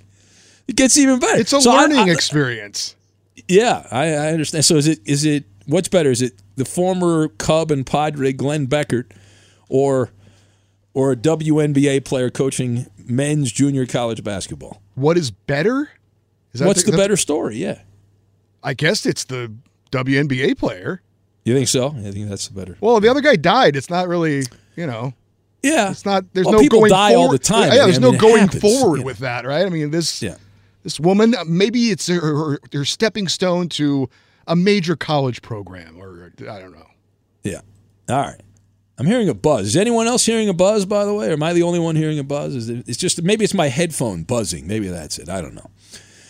It 0.68 0.76
gets 0.76 0.96
even 0.98 1.18
better. 1.18 1.40
It's 1.40 1.52
a 1.52 1.60
So 1.60 1.70
I- 1.70 1.82
learning 1.82 1.98
I- 1.98 2.12
experience. 2.12 2.94
yeah, 3.48 3.86
I, 3.90 4.04
I 4.12 4.28
understand. 4.32 4.64
So 4.64 4.76
is 4.76 4.86
it 4.86 5.00
is 5.04 5.24
it 5.24 5.44
what's 5.66 5.88
better? 5.88 6.10
Is 6.10 6.22
it 6.22 6.32
the 6.58 6.64
former 6.64 7.28
Cub 7.28 7.70
and 7.70 7.86
Padre 7.86 8.32
Glenn 8.32 8.66
Beckert, 8.66 9.06
or 9.68 10.10
or 10.94 11.12
a 11.12 11.16
WNBA 11.16 12.04
player 12.04 12.28
coaching 12.30 12.86
men's 12.98 13.50
junior 13.52 13.86
college 13.86 14.22
basketball? 14.22 14.82
What 14.94 15.16
is 15.16 15.30
better? 15.30 15.90
Is 16.52 16.60
What's 16.62 16.82
the 16.82 16.90
that's- 16.90 17.04
better 17.04 17.16
story? 17.16 17.56
Yeah, 17.56 17.80
I 18.62 18.74
guess 18.74 19.06
it's 19.06 19.24
the 19.24 19.52
WNBA 19.92 20.58
player. 20.58 21.02
you 21.44 21.54
think 21.54 21.68
so? 21.68 21.88
I 21.96 22.10
think 22.10 22.28
that's 22.28 22.48
the 22.48 22.54
better. 22.54 22.76
Well, 22.80 23.00
the 23.00 23.08
other 23.08 23.20
guy 23.22 23.36
died. 23.36 23.74
It's 23.76 23.88
not 23.90 24.06
really, 24.08 24.42
you 24.76 24.86
know. 24.86 25.14
Yeah, 25.62 25.90
it's 25.90 26.04
not. 26.04 26.24
There's 26.34 26.44
Well, 26.46 26.54
no 26.56 26.60
people 26.60 26.80
going 26.80 26.90
die 26.90 27.14
all 27.14 27.24
forward. 27.24 27.40
the 27.40 27.44
time. 27.44 27.72
Yeah, 27.72 27.82
I 27.82 27.84
there's 27.86 28.00
mean, 28.00 28.12
no 28.12 28.18
going 28.18 28.42
happens, 28.42 28.62
forward 28.62 28.98
you 29.00 29.04
with 29.04 29.18
that, 29.18 29.44
right? 29.46 29.64
I 29.66 29.68
mean, 29.70 29.90
this 29.90 30.22
Yeah. 30.22 30.36
this 30.84 31.00
woman, 31.00 31.34
maybe 31.46 31.90
it's 31.90 32.06
her, 32.06 32.20
her, 32.20 32.60
her 32.72 32.84
stepping 32.84 33.28
stone 33.28 33.68
to 33.70 34.08
a 34.46 34.54
major 34.54 34.94
college 34.94 35.42
program, 35.42 35.97
I 36.42 36.58
don't 36.60 36.72
know. 36.72 36.86
Yeah. 37.42 37.60
All 38.08 38.16
right. 38.20 38.40
I'm 38.98 39.06
hearing 39.06 39.28
a 39.28 39.34
buzz. 39.34 39.68
Is 39.68 39.76
anyone 39.76 40.06
else 40.08 40.26
hearing 40.26 40.48
a 40.48 40.52
buzz? 40.54 40.84
By 40.84 41.04
the 41.04 41.14
way, 41.14 41.28
or 41.28 41.34
am 41.34 41.42
I 41.42 41.52
the 41.52 41.62
only 41.62 41.78
one 41.78 41.94
hearing 41.94 42.18
a 42.18 42.24
buzz? 42.24 42.54
Is 42.56 42.68
it, 42.68 42.88
it's 42.88 42.98
just 42.98 43.22
maybe 43.22 43.44
it's 43.44 43.54
my 43.54 43.68
headphone 43.68 44.24
buzzing. 44.24 44.66
Maybe 44.66 44.88
that's 44.88 45.18
it. 45.18 45.28
I 45.28 45.40
don't 45.40 45.54
know. 45.54 45.70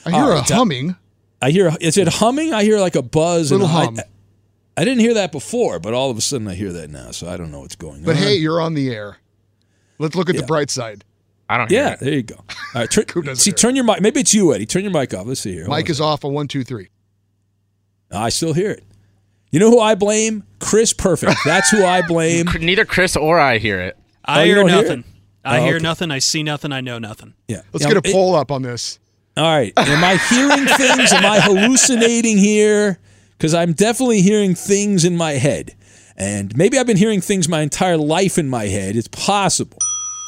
I 0.04 0.10
hear 0.10 0.20
All 0.20 0.32
a 0.32 0.42
humming. 0.42 0.96
I 1.40 1.50
hear. 1.50 1.72
Is 1.80 1.96
it 1.96 2.08
humming? 2.08 2.52
I 2.52 2.64
hear 2.64 2.78
like 2.78 2.94
a 2.94 3.02
buzz. 3.02 3.50
Little 3.50 3.66
and 3.66 3.76
I- 3.76 3.84
hum. 3.84 3.98
I, 4.76 4.84
didn't 4.84 5.00
hear 5.00 5.14
that 5.14 5.32
before, 5.32 5.78
but 5.80 5.92
all 5.94 6.10
of 6.10 6.16
a 6.18 6.20
sudden 6.20 6.46
I 6.46 6.54
hear 6.54 6.72
that 6.72 6.90
now. 6.90 7.10
So 7.10 7.26
I 7.28 7.36
don't 7.36 7.50
know 7.50 7.60
what's 7.60 7.74
going 7.74 8.04
But 8.04 8.16
on. 8.16 8.16
But 8.22 8.28
hey, 8.28 8.34
you're 8.36 8.60
on 8.60 8.74
the 8.74 8.90
air. 8.94 9.16
Let's 9.98 10.14
look 10.14 10.28
at 10.30 10.36
the 10.36 10.44
bright 10.44 10.70
side. 10.70 11.04
I 11.48 11.56
don't. 11.56 11.70
yeah, 11.70 11.96
there 11.96 12.12
you 12.12 12.22
go. 12.22 12.36
All 12.36 12.82
right, 12.82 12.90
turn, 12.90 13.34
see, 13.34 13.52
turn 13.52 13.74
your 13.74 13.84
mic. 13.84 14.02
Maybe 14.02 14.20
it's 14.20 14.34
you, 14.34 14.52
Eddie. 14.54 14.66
Turn 14.66 14.82
your 14.82 14.92
mic 14.92 15.14
off. 15.14 15.26
Let's 15.26 15.40
see 15.40 15.52
here. 15.52 15.62
Hold 15.62 15.70
Mike 15.70 15.86
on. 15.86 15.90
is 15.90 16.00
off 16.00 16.24
on 16.26 16.34
one, 16.34 16.46
two, 16.46 16.62
three. 16.62 16.90
I 18.12 18.28
still 18.28 18.52
hear 18.52 18.70
it. 18.70 18.84
You 19.50 19.60
know 19.60 19.70
who 19.70 19.80
I 19.80 19.94
blame? 19.94 20.44
Chris 20.60 20.92
Perfect. 20.92 21.38
That's 21.44 21.70
who 21.70 21.84
I 21.84 22.02
blame. 22.06 22.46
Neither 22.60 22.84
Chris 22.84 23.16
or 23.16 23.38
I 23.38 23.58
hear 23.58 23.80
it. 23.80 23.96
Oh, 24.26 24.32
I 24.34 24.40
you 24.42 24.46
hear 24.46 24.54
don't 24.56 24.68
hear 24.68 24.82
nothing. 24.82 25.04
I 25.44 25.58
Oh, 25.58 25.64
hear 25.64 25.76
okay. 25.76 25.82
nothing. 25.82 26.10
I 26.10 26.18
see 26.18 26.42
nothing. 26.42 26.72
I 26.72 26.80
know 26.80 26.98
nothing. 26.98 27.34
Yeah. 27.48 27.62
Let's 27.72 27.84
You 27.84 27.94
know, 27.94 28.00
get 28.00 28.06
a 28.06 28.10
it- 28.10 28.12
poll 28.12 28.34
up 28.34 28.50
on 28.50 28.62
this. 28.62 28.98
All 29.36 29.44
right. 29.44 29.72
Am 29.76 30.04
I 30.04 30.16
hearing 30.16 30.66
things? 30.76 31.12
Am 31.12 31.24
I 31.24 31.40
hallucinating 31.40 32.36
here? 32.38 32.98
Because 33.38 33.54
I'm 33.54 33.72
definitely 33.72 34.20
hearing 34.20 34.54
things 34.54 35.04
in 35.04 35.16
my 35.16 35.32
head. 35.32 35.74
And 36.16 36.54
maybe 36.56 36.76
I've 36.76 36.86
been 36.88 36.96
hearing 36.96 37.20
things 37.20 37.48
my 37.48 37.60
entire 37.62 37.96
life 37.96 38.36
in 38.36 38.48
my 38.50 38.64
head. 38.66 38.96
It's 38.96 39.06
possible. 39.08 39.78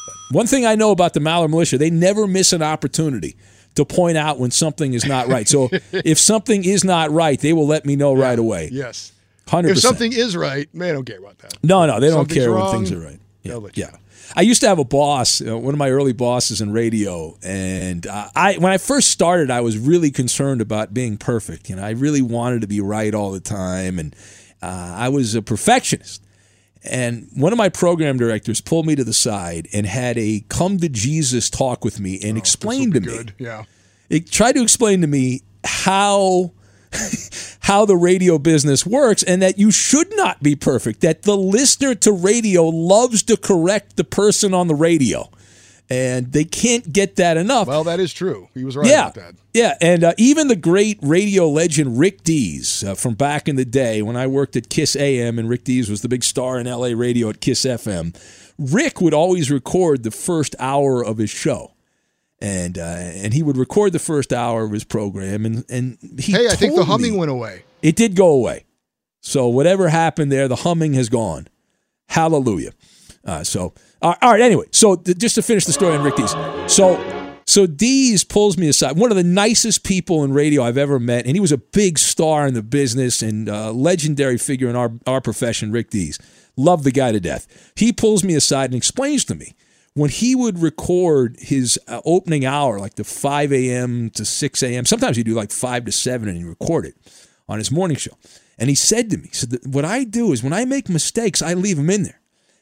But 0.06 0.36
one 0.36 0.46
thing 0.46 0.64
I 0.64 0.76
know 0.76 0.92
about 0.92 1.14
the 1.14 1.20
Maller 1.20 1.50
Militia, 1.50 1.76
they 1.76 1.90
never 1.90 2.28
miss 2.28 2.52
an 2.52 2.62
opportunity 2.62 3.36
to 3.84 3.94
point 3.94 4.16
out 4.16 4.38
when 4.38 4.50
something 4.50 4.94
is 4.94 5.04
not 5.04 5.28
right. 5.28 5.48
So 5.48 5.68
if 5.92 6.18
something 6.18 6.64
is 6.64 6.84
not 6.84 7.10
right, 7.10 7.40
they 7.40 7.52
will 7.52 7.66
let 7.66 7.84
me 7.84 7.96
know 7.96 8.14
right 8.14 8.38
away. 8.38 8.70
Yes. 8.72 9.12
100%. 9.46 9.70
If 9.70 9.78
something 9.78 10.12
is 10.12 10.36
right, 10.36 10.72
man, 10.74 10.90
I 10.90 10.92
don't 10.92 11.04
care 11.04 11.18
about 11.18 11.38
that. 11.38 11.54
No, 11.62 11.86
no, 11.86 11.98
they 11.98 12.08
don't 12.08 12.20
Something's 12.20 12.38
care 12.38 12.50
wrong, 12.52 12.72
when 12.72 12.84
things 12.84 12.92
are 12.92 13.00
right. 13.00 13.20
Yeah, 13.42 13.52
they'll 13.52 13.60
let 13.60 13.76
you 13.76 13.84
yeah. 13.84 13.96
I 14.36 14.42
used 14.42 14.60
to 14.60 14.68
have 14.68 14.78
a 14.78 14.84
boss, 14.84 15.40
uh, 15.40 15.58
one 15.58 15.74
of 15.74 15.78
my 15.78 15.90
early 15.90 16.12
bosses 16.12 16.60
in 16.60 16.72
radio, 16.72 17.36
and 17.42 18.06
uh, 18.06 18.28
I 18.36 18.54
when 18.58 18.72
I 18.72 18.78
first 18.78 19.08
started, 19.08 19.50
I 19.50 19.60
was 19.60 19.76
really 19.76 20.12
concerned 20.12 20.60
about 20.60 20.94
being 20.94 21.16
perfect. 21.16 21.68
You 21.68 21.76
know, 21.76 21.82
I 21.82 21.90
really 21.90 22.22
wanted 22.22 22.60
to 22.60 22.68
be 22.68 22.80
right 22.80 23.12
all 23.12 23.32
the 23.32 23.40
time, 23.40 23.98
and 23.98 24.14
uh, 24.62 24.94
I 24.96 25.08
was 25.08 25.34
a 25.34 25.42
perfectionist. 25.42 26.22
And 26.84 27.28
one 27.34 27.52
of 27.52 27.58
my 27.58 27.68
program 27.68 28.16
directors 28.16 28.60
pulled 28.60 28.86
me 28.86 28.96
to 28.96 29.04
the 29.04 29.12
side 29.12 29.68
and 29.72 29.86
had 29.86 30.16
a 30.16 30.44
come 30.48 30.78
to 30.78 30.88
Jesus 30.88 31.50
talk 31.50 31.84
with 31.84 32.00
me 32.00 32.18
and 32.22 32.38
explained 32.38 32.94
to 32.94 33.00
me 33.00 33.06
Good. 33.06 33.34
Yeah. 33.38 33.64
it 34.08 34.30
tried 34.30 34.52
to 34.54 34.62
explain 34.62 35.02
to 35.02 35.06
me 35.06 35.42
how 35.64 36.52
how 37.60 37.84
the 37.84 37.96
radio 37.96 38.38
business 38.38 38.84
works 38.86 39.22
and 39.22 39.42
that 39.42 39.58
you 39.58 39.70
should 39.70 40.08
not 40.16 40.42
be 40.42 40.56
perfect 40.56 41.02
that 41.02 41.22
the 41.22 41.36
listener 41.36 41.94
to 41.94 42.10
radio 42.12 42.64
loves 42.64 43.22
to 43.24 43.36
correct 43.36 43.96
the 43.96 44.04
person 44.04 44.54
on 44.54 44.66
the 44.66 44.74
radio 44.74 45.30
and 45.90 46.32
they 46.32 46.44
can't 46.44 46.92
get 46.92 47.16
that 47.16 47.36
enough 47.36 47.66
Well, 47.66 47.82
that 47.84 47.98
is 47.98 48.12
true. 48.14 48.48
He 48.54 48.62
was 48.64 48.76
right 48.76 48.86
yeah, 48.86 49.08
about 49.08 49.14
that. 49.14 49.34
Yeah, 49.52 49.74
and 49.80 50.04
uh, 50.04 50.12
even 50.16 50.46
the 50.48 50.56
great 50.56 50.98
radio 51.02 51.48
legend 51.48 51.98
Rick 51.98 52.22
Dees 52.22 52.84
uh, 52.84 52.94
from 52.94 53.14
back 53.14 53.48
in 53.48 53.56
the 53.56 53.64
day 53.64 54.00
when 54.00 54.16
I 54.16 54.26
worked 54.28 54.54
at 54.56 54.68
KIIS 54.68 54.94
AM 54.98 55.38
and 55.38 55.48
Rick 55.48 55.64
Dees 55.64 55.90
was 55.90 56.02
the 56.02 56.08
big 56.08 56.22
star 56.22 56.60
in 56.60 56.66
LA 56.66 56.92
radio 56.94 57.28
at 57.28 57.40
KIIS 57.40 57.66
FM. 57.66 58.16
Rick 58.58 59.00
would 59.00 59.14
always 59.14 59.50
record 59.50 60.02
the 60.04 60.10
first 60.12 60.54
hour 60.60 61.04
of 61.04 61.18
his 61.18 61.30
show. 61.30 61.72
And 62.42 62.78
uh, 62.78 62.82
and 62.82 63.34
he 63.34 63.42
would 63.42 63.58
record 63.58 63.92
the 63.92 63.98
first 63.98 64.32
hour 64.32 64.64
of 64.64 64.72
his 64.72 64.82
program 64.84 65.44
and 65.44 65.62
and 65.68 65.98
he 66.18 66.32
Hey, 66.32 66.46
I 66.48 66.54
think 66.54 66.74
the 66.74 66.84
humming 66.86 67.12
me- 67.12 67.18
went 67.18 67.30
away. 67.30 67.64
it 67.82 67.96
did 67.96 68.14
go 68.16 68.28
away. 68.28 68.64
So 69.20 69.48
whatever 69.48 69.88
happened 69.90 70.32
there, 70.32 70.48
the 70.48 70.56
humming 70.56 70.94
has 70.94 71.10
gone. 71.10 71.48
Hallelujah. 72.08 72.72
Uh, 73.24 73.44
so 73.44 73.74
all 74.02 74.16
right. 74.22 74.40
Anyway, 74.40 74.66
so 74.72 74.96
th- 74.96 75.18
just 75.18 75.34
to 75.34 75.42
finish 75.42 75.64
the 75.64 75.72
story 75.72 75.94
on 75.96 76.02
Rick 76.02 76.16
Dees. 76.16 76.34
So 76.66 76.98
so 77.46 77.66
Dees 77.66 78.22
pulls 78.22 78.56
me 78.56 78.68
aside. 78.68 78.96
One 78.96 79.10
of 79.10 79.16
the 79.16 79.24
nicest 79.24 79.82
people 79.82 80.22
in 80.22 80.32
radio 80.32 80.62
I've 80.62 80.78
ever 80.78 81.00
met, 81.00 81.26
and 81.26 81.34
he 81.34 81.40
was 81.40 81.52
a 81.52 81.58
big 81.58 81.98
star 81.98 82.46
in 82.46 82.54
the 82.54 82.62
business 82.62 83.22
and 83.22 83.48
uh, 83.48 83.72
legendary 83.72 84.38
figure 84.38 84.68
in 84.68 84.76
our 84.76 84.92
our 85.06 85.20
profession. 85.20 85.72
Rick 85.72 85.90
Dees, 85.90 86.18
love 86.56 86.84
the 86.84 86.92
guy 86.92 87.12
to 87.12 87.20
death. 87.20 87.72
He 87.76 87.92
pulls 87.92 88.24
me 88.24 88.34
aside 88.34 88.66
and 88.66 88.74
explains 88.74 89.24
to 89.26 89.34
me 89.34 89.54
when 89.94 90.10
he 90.10 90.34
would 90.34 90.60
record 90.60 91.36
his 91.40 91.78
uh, 91.88 92.00
opening 92.04 92.44
hour, 92.44 92.78
like 92.78 92.94
the 92.94 93.04
5 93.04 93.52
a.m. 93.52 94.10
to 94.10 94.24
6 94.24 94.62
a.m., 94.62 94.84
sometimes 94.84 95.16
he'd 95.16 95.26
do 95.26 95.34
like 95.34 95.50
5 95.50 95.86
to 95.86 95.92
7 95.92 96.28
and 96.28 96.38
he'd 96.38 96.44
record 96.44 96.86
it 96.86 96.94
on 97.48 97.58
his 97.58 97.70
morning 97.70 97.96
show. 97.96 98.12
And 98.58 98.68
he 98.68 98.74
said 98.74 99.10
to 99.10 99.16
me, 99.16 99.28
he 99.28 99.34
said, 99.34 99.58
what 99.64 99.84
I 99.84 100.04
do 100.04 100.32
is 100.32 100.42
when 100.42 100.52
I 100.52 100.64
make 100.64 100.88
mistakes, 100.88 101.42
I 101.42 101.54
leave 101.54 101.76
them 101.76 101.90
in 101.90 102.04
there. 102.04 102.19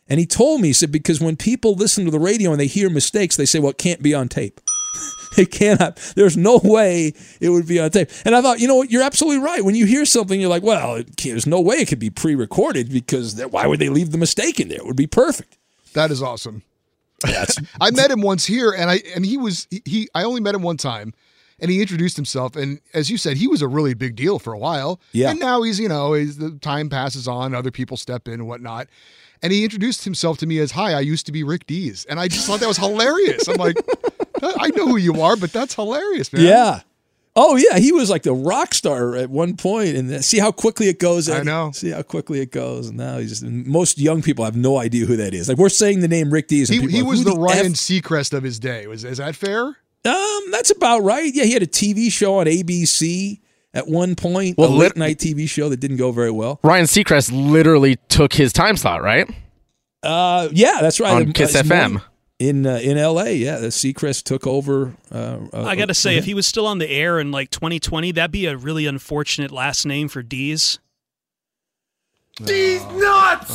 And 0.09 0.19
he 0.19 0.27
told 0.27 0.61
me, 0.61 0.69
he 0.69 0.73
said, 0.73 0.91
because 0.91 1.21
when 1.21 1.37
people 1.37 1.75
listen 1.75 2.05
to 2.05 2.11
the 2.11 2.19
radio 2.19 2.51
and 2.51 2.61
they 2.61 2.67
hear 2.67 2.89
mistakes, 2.89 3.37
they 3.37 3.45
say, 3.45 3.59
well, 3.59 3.71
it 3.71 3.79
can't 3.79 4.03
be 4.03 4.15
on 4.15 4.29
tape. 4.29 4.61
it 5.37 5.51
cannot, 5.51 5.97
there's 6.17 6.37
no 6.37 6.61
way 6.65 7.13
it 7.41 7.51
would 7.51 7.67
be 7.69 7.79
on 7.79 7.91
tape. 7.91 8.11
And 8.25 8.35
I 8.35 8.41
thought, 8.41 8.59
you 8.61 8.67
know 8.69 8.77
what, 8.77 8.91
you're 8.91 9.03
absolutely 9.03 9.45
right. 9.45 9.63
When 9.65 9.75
you 9.75 9.85
hear 9.87 10.05
something, 10.07 10.41
you're 10.41 10.49
like, 10.49 10.63
well, 10.63 10.97
it 10.97 11.17
can't- 11.17 11.35
there's 11.35 11.47
no 11.47 11.61
way 11.61 11.77
it 11.77 11.89
could 11.89 11.99
be 11.99 12.11
pre 12.11 12.35
recorded 12.35 12.91
because 12.91 13.35
that- 13.35 13.53
why 13.53 13.67
would 13.67 13.81
they 13.81 13.91
leave 13.91 14.11
the 14.13 14.19
mistake 14.19 14.59
in 14.59 14.69
there? 14.69 14.79
It 14.79 14.87
would 14.87 14.97
be 14.97 15.07
perfect. 15.07 15.59
That 15.93 16.11
is 16.11 16.23
awesome. 16.23 16.63
I 17.81 17.91
met 17.91 18.11
him 18.13 18.23
once 18.23 18.47
here, 18.47 18.71
and 18.71 18.89
I 18.89 19.01
and 19.17 19.27
he 19.27 19.37
was 19.37 19.67
he, 19.71 19.83
he. 19.85 20.09
I 20.15 20.23
only 20.23 20.41
met 20.41 20.55
him 20.55 20.63
one 20.63 20.77
time, 20.77 21.13
and 21.59 21.69
he 21.69 21.81
introduced 21.81 22.15
himself. 22.15 22.55
And 22.55 22.81
as 22.95 23.11
you 23.11 23.19
said, 23.19 23.37
he 23.37 23.49
was 23.49 23.61
a 23.61 23.67
really 23.67 23.95
big 23.95 24.15
deal 24.15 24.39
for 24.39 24.53
a 24.53 24.59
while. 24.59 25.01
Yeah. 25.13 25.31
And 25.31 25.41
now 25.41 25.63
he's 25.63 25.81
you 25.81 25.89
know 25.89 26.13
as 26.13 26.37
the 26.37 26.53
time 26.61 26.89
passes 26.89 27.27
on, 27.27 27.55
other 27.55 27.73
people 27.73 27.97
step 27.97 28.29
in 28.29 28.35
and 28.35 28.47
whatnot. 28.47 28.87
And 29.43 29.53
he 29.53 29.65
introduced 29.65 30.05
himself 30.05 30.39
to 30.39 30.47
me 30.47 30.59
as, 30.59 30.73
"Hi, 30.73 30.93
I 30.93 31.01
used 31.01 31.27
to 31.27 31.33
be 31.33 31.43
Rick 31.43 31.67
Dees," 31.67 32.07
and 32.09 32.19
I 32.19 32.29
just 32.29 32.47
thought 32.47 32.61
that 32.61 32.69
was 32.69 32.79
hilarious. 32.79 33.49
I'm 33.49 33.57
like, 33.57 33.77
I 34.43 34.69
know 34.75 34.87
who 34.87 34.97
you 34.97 35.21
are, 35.23 35.37
but 35.37 35.53
that's 35.53 35.75
hilarious, 35.75 36.33
man. 36.33 36.43
Yeah. 36.43 36.81
Oh 37.41 37.55
yeah, 37.55 37.79
he 37.79 37.93
was 37.93 38.11
like 38.11 38.25
the 38.25 38.33
rock 38.33 38.75
star 38.75 39.15
at 39.15 39.31
one 39.31 39.57
point, 39.57 39.97
and 39.97 40.25
see 40.25 40.41
how 40.41 40.51
quickly 40.51 40.89
it 40.89 40.99
goes. 40.99 41.29
I 41.29 41.45
know. 41.45 41.71
See 41.73 41.91
how 41.91 42.03
quickly 42.03 42.41
it 42.41 42.51
goes, 42.51 42.89
and 42.89 42.97
now 42.97 43.19
he's 43.19 43.41
just. 43.41 43.45
most 43.45 43.97
young 43.99 44.23
people 44.23 44.45
have 44.45 44.57
no 44.57 44.77
idea 44.77 45.07
who 45.07 45.17
that 45.17 45.35
is. 45.35 45.49
Like 45.49 45.57
we're 45.59 45.69
saying 45.69 46.01
the 46.01 46.09
name 46.09 46.33
Rick 46.33 46.49
Dees. 46.49 46.69
He, 46.69 46.81
he 46.81 47.01
are 47.01 47.03
like, 47.03 47.05
was 47.05 47.19
"Who 47.21 47.33
the 47.33 47.39
Ryan 47.39 47.67
F-" 47.67 47.73
Seacrest 47.73 48.33
of 48.33 48.43
his 48.43 48.59
day. 48.59 48.89
Was 48.89 49.05
is 49.05 49.19
that 49.19 49.37
fair? 49.37 49.77
Um, 50.05 50.51
that's 50.51 50.71
about 50.73 51.05
right. 51.05 51.33
Yeah, 51.33 51.45
he 51.45 51.53
had 51.53 51.63
a 51.63 51.67
TV 51.67 52.11
show 52.11 52.41
on 52.41 52.47
ABC 52.47 53.39
at 53.75 53.87
one 53.89 54.15
point, 54.15 54.57
Well, 54.59 54.69
a 54.69 54.71
lit- 54.71 54.97
late 54.97 54.97
night 54.97 55.19
TV 55.19 55.49
show 55.49 55.69
that 55.69 55.79
didn't 55.79 55.99
go 55.99 56.11
very 56.13 56.31
well. 56.31 56.59
Ryan 56.63 56.87
Seacrest 56.87 57.31
literally 57.33 57.97
took 58.09 58.33
his 58.33 58.53
time 58.53 58.77
slot, 58.77 59.03
right? 59.03 59.29
Uh, 60.03 60.49
yeah, 60.53 60.79
that's 60.81 61.01
right. 61.01 61.13
On 61.23 61.29
Uh, 61.31 61.33
Kiss 61.33 61.55
it's 61.55 61.69
FM. 61.69 62.01
in 62.39 62.67
uh, 62.67 62.77
in 62.77 62.97
L.A. 62.97 63.35
Yeah, 63.35 63.59
the 63.59 63.67
Seacrest 63.69 64.23
took 64.25 64.47
over. 64.47 64.95
Uh, 65.13 65.39
uh, 65.53 65.65
I 65.65 65.75
got 65.77 65.87
to 65.89 65.95
say, 65.95 66.15
uh, 66.15 66.19
if 66.19 66.25
he 66.25 66.35
was 66.35 66.47
still 66.47 66.67
on 66.67 66.79
the 66.79 66.89
air 66.89 67.19
in 67.19 67.31
like 67.33 67.51
2020, 67.51 68.13
that'd 68.13 68.31
be 68.31 68.47
a 68.47 68.57
really 68.57 68.87
unfortunate 68.87 69.51
last 69.51 69.85
name 69.85 70.09
for 70.09 70.23
Dees. 70.23 70.79
These 72.41 72.85
nuts. 72.85 73.51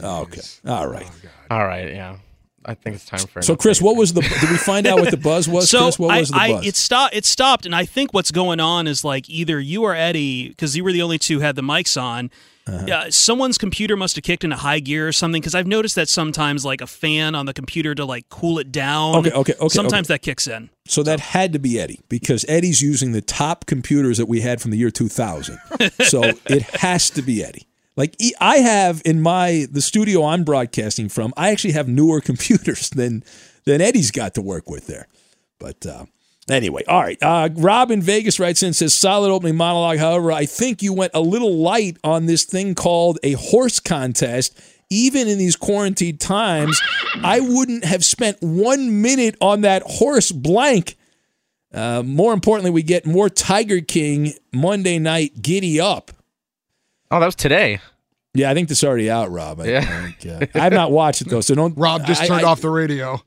Oh, 0.00 0.22
okay, 0.22 0.40
all 0.66 0.86
right. 0.88 1.06
All 1.50 1.66
right, 1.66 1.88
yeah. 1.92 2.16
I 2.64 2.74
think 2.74 2.96
it's 2.96 3.04
time 3.04 3.20
for. 3.20 3.42
So, 3.42 3.56
Chris, 3.56 3.80
what 3.80 3.96
was 3.96 4.12
the? 4.12 4.20
Did 4.20 4.50
we 4.50 4.56
find 4.56 4.86
out 4.86 4.98
what 5.00 5.10
the 5.10 5.16
buzz 5.16 5.48
was? 5.48 5.70
so 5.70 5.84
Chris, 5.84 5.98
what 5.98 6.10
I, 6.10 6.20
was 6.20 6.30
the 6.30 6.36
I- 6.36 6.52
buzz? 6.52 6.66
it 6.66 6.76
stopped. 6.76 7.14
It 7.14 7.24
stopped, 7.24 7.66
and 7.66 7.74
I 7.74 7.84
think 7.84 8.12
what's 8.14 8.30
going 8.30 8.60
on 8.60 8.86
is 8.86 9.04
like 9.04 9.28
either 9.28 9.58
you 9.60 9.82
or 9.82 9.94
Eddie, 9.94 10.48
because 10.48 10.76
you 10.76 10.84
were 10.84 10.92
the 10.92 11.02
only 11.02 11.18
two 11.18 11.38
who 11.38 11.40
had 11.44 11.56
the 11.56 11.62
mics 11.62 12.00
on. 12.00 12.30
Uh-huh. 12.64 12.84
Yeah, 12.86 13.06
someone's 13.10 13.58
computer 13.58 13.96
must 13.96 14.14
have 14.14 14.22
kicked 14.22 14.44
into 14.44 14.54
high 14.54 14.78
gear 14.78 15.08
or 15.08 15.12
something. 15.12 15.40
Because 15.40 15.54
I've 15.54 15.66
noticed 15.66 15.96
that 15.96 16.08
sometimes, 16.08 16.64
like 16.64 16.80
a 16.80 16.86
fan 16.86 17.34
on 17.34 17.46
the 17.46 17.52
computer 17.52 17.92
to 17.94 18.04
like 18.04 18.28
cool 18.28 18.58
it 18.60 18.70
down. 18.70 19.16
Okay, 19.16 19.32
okay, 19.32 19.54
okay, 19.54 19.68
Sometimes 19.68 20.06
okay. 20.06 20.14
that 20.14 20.22
kicks 20.22 20.46
in. 20.46 20.70
So 20.86 21.02
that 21.02 21.18
had 21.18 21.52
to 21.54 21.58
be 21.58 21.80
Eddie 21.80 22.00
because 22.08 22.44
Eddie's 22.48 22.80
using 22.80 23.12
the 23.12 23.20
top 23.20 23.66
computers 23.66 24.18
that 24.18 24.26
we 24.26 24.42
had 24.42 24.60
from 24.60 24.70
the 24.70 24.76
year 24.76 24.90
2000. 24.90 25.58
so 26.04 26.22
it 26.46 26.62
has 26.76 27.10
to 27.10 27.22
be 27.22 27.42
Eddie. 27.44 27.66
Like 28.02 28.16
I 28.40 28.56
have 28.56 29.00
in 29.04 29.22
my 29.22 29.68
the 29.70 29.80
studio 29.80 30.24
I'm 30.24 30.42
broadcasting 30.42 31.08
from, 31.08 31.32
I 31.36 31.50
actually 31.50 31.74
have 31.74 31.86
newer 31.86 32.20
computers 32.32 32.90
than 32.90 33.22
than 33.64 33.80
Eddie's 33.80 34.10
got 34.10 34.34
to 34.34 34.42
work 34.42 34.68
with 34.68 34.88
there. 34.88 35.06
But 35.60 35.86
uh, 35.86 36.06
anyway, 36.50 36.82
all 36.88 37.00
right. 37.00 37.22
Uh, 37.22 37.50
Rob 37.54 37.92
in 37.92 38.02
Vegas 38.02 38.40
writes 38.40 38.64
in 38.64 38.72
says 38.72 38.92
solid 38.92 39.30
opening 39.30 39.54
monologue. 39.54 39.98
However, 39.98 40.32
I 40.32 40.46
think 40.46 40.82
you 40.82 40.92
went 40.92 41.12
a 41.14 41.20
little 41.20 41.54
light 41.58 41.96
on 42.02 42.26
this 42.26 42.42
thing 42.42 42.74
called 42.74 43.20
a 43.22 43.34
horse 43.34 43.78
contest. 43.78 44.60
Even 44.90 45.28
in 45.28 45.38
these 45.38 45.54
quarantine 45.54 46.18
times, 46.18 46.82
I 47.22 47.38
wouldn't 47.38 47.84
have 47.84 48.04
spent 48.04 48.38
one 48.42 49.00
minute 49.00 49.36
on 49.40 49.60
that 49.60 49.82
horse 49.86 50.32
blank. 50.32 50.96
Uh, 51.72 52.02
more 52.04 52.32
importantly, 52.32 52.72
we 52.72 52.82
get 52.82 53.06
more 53.06 53.30
Tiger 53.30 53.80
King 53.80 54.34
Monday 54.52 54.98
night. 54.98 55.40
Giddy 55.40 55.80
up. 55.80 56.10
Oh, 57.12 57.20
that 57.20 57.26
was 57.26 57.36
today. 57.36 57.78
Yeah, 58.34 58.50
I 58.50 58.54
think 58.54 58.68
that's 58.68 58.82
already 58.82 59.10
out, 59.10 59.30
Rob. 59.30 59.60
I, 59.60 59.64
Yeah. 59.66 59.78
I 59.80 60.10
think, 60.12 60.56
uh, 60.56 60.60
I've 60.60 60.72
not 60.72 60.90
watched 60.90 61.20
it 61.22 61.28
though, 61.28 61.40
so 61.42 61.54
don't. 61.54 61.76
Rob 61.76 62.06
just 62.06 62.22
I- 62.22 62.26
turned 62.28 62.46
I- 62.46 62.48
off 62.48 62.60
the 62.60 62.70
radio. 62.70 63.20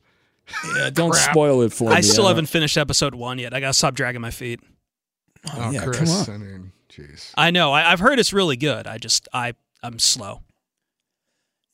Yeah, 0.76 0.90
don't 0.92 1.10
Crap. 1.10 1.30
spoil 1.32 1.62
it 1.62 1.72
for 1.72 1.90
me. 1.90 1.96
I 1.96 2.00
still 2.00 2.26
haven't 2.28 2.46
finished 2.46 2.76
episode 2.76 3.14
one 3.14 3.38
yet. 3.38 3.52
I 3.54 3.60
gotta 3.60 3.74
stop 3.74 3.94
dragging 3.94 4.20
my 4.20 4.30
feet. 4.30 4.60
Oh, 5.54 5.70
yeah, 5.70 5.84
come 5.86 6.08
on. 6.08 6.30
I 6.30 6.38
mean, 6.38 6.72
jeez. 6.88 7.32
I 7.36 7.50
know. 7.50 7.72
I, 7.72 7.90
I've 7.92 8.00
heard 8.00 8.18
it's 8.18 8.32
really 8.32 8.56
good. 8.56 8.86
I 8.86 8.98
just 8.98 9.28
I 9.32 9.54
I'm 9.82 9.98
slow. 9.98 10.42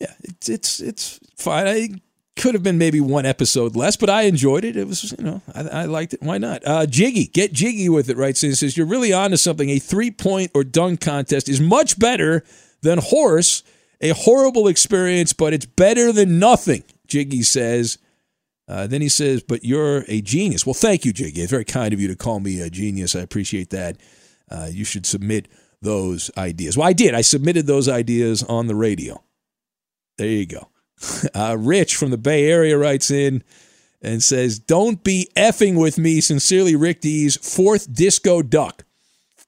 Yeah, 0.01 0.13
it's 0.23 0.49
it's 0.49 0.81
it's 0.81 1.21
fine. 1.37 1.67
I 1.67 1.89
could 2.37 2.55
have 2.55 2.63
been 2.63 2.79
maybe 2.79 3.01
one 3.01 3.25
episode 3.27 3.77
less, 3.77 3.97
but 3.97 4.11
I 4.11 4.23
enjoyed 4.23 4.65
it. 4.65 4.77
It 4.77 4.87
was 4.89 5.13
you 5.19 5.25
know 5.25 5.43
I, 5.55 5.61
I 5.61 5.85
liked 5.85 6.15
it. 6.15 6.23
Why 6.23 6.39
not? 6.39 6.67
Uh, 6.67 6.87
jiggy, 6.87 7.27
get 7.27 7.53
jiggy 7.53 7.89
with 7.89 8.09
it, 8.11 8.17
right? 8.17 8.37
So 8.37 8.49
it 8.49 8.57
says 8.57 8.77
you're 8.77 8.87
really 8.87 9.13
onto 9.13 9.37
something. 9.37 9.69
A 9.71 9.79
three 9.79 10.11
point 10.11 10.51
or 10.55 10.65
dunk 10.65 11.01
contest 11.01 11.49
is 11.49 11.61
much 11.61 11.99
better 11.99 12.43
than 12.83 12.99
horse. 12.99 13.63
A 14.01 14.11
horrible 14.11 14.67
experience, 14.67 15.33
but 15.33 15.53
it's 15.55 15.67
better 15.67 16.11
than 16.13 16.39
nothing. 16.39 16.83
Jiggy 17.07 17.43
says. 17.43 17.99
Uh, 18.69 18.87
then 18.87 19.01
he 19.01 19.09
says, 19.09 19.43
"But 19.43 19.65
you're 19.65 20.05
a 20.09 20.21
genius." 20.21 20.67
Well, 20.67 20.75
thank 20.75 21.05
you, 21.05 21.13
Jiggy. 21.13 21.41
It's 21.41 21.51
very 21.51 21.65
kind 21.65 21.93
of 21.95 22.01
you 22.01 22.09
to 22.09 22.17
call 22.17 22.41
me 22.41 22.61
a 22.61 22.71
genius. 22.71 23.15
I 23.15 23.21
appreciate 23.21 23.71
that. 23.71 23.99
Uh, 24.51 24.69
you 24.71 24.85
should 24.85 25.07
submit 25.07 25.49
those 25.81 26.31
ideas. 26.37 26.77
Well, 26.77 26.89
I 26.89 26.93
did. 26.93 27.15
I 27.15 27.21
submitted 27.21 27.67
those 27.67 27.89
ideas 27.89 28.43
on 28.45 28.67
the 28.67 28.75
radio. 28.75 29.23
There 30.19 30.29
you 30.29 30.47
go. 30.47 30.69
Uh, 31.35 31.57
Rich 31.59 31.97
from 31.97 32.11
the 32.11 32.19
Bay 32.19 32.49
Area 32.49 32.79
writes 32.79 33.11
in 33.11 33.43
and 34.01 34.23
says, 34.23 34.59
"Don't 34.59 35.03
be 35.03 35.29
effing 35.37 35.77
with 35.77 35.99
me." 35.99 36.21
Sincerely, 36.21 36.77
Rick 36.77 37.01
D's 37.01 37.37
fourth 37.37 37.93
disco 37.93 38.43
duck. 38.43 38.85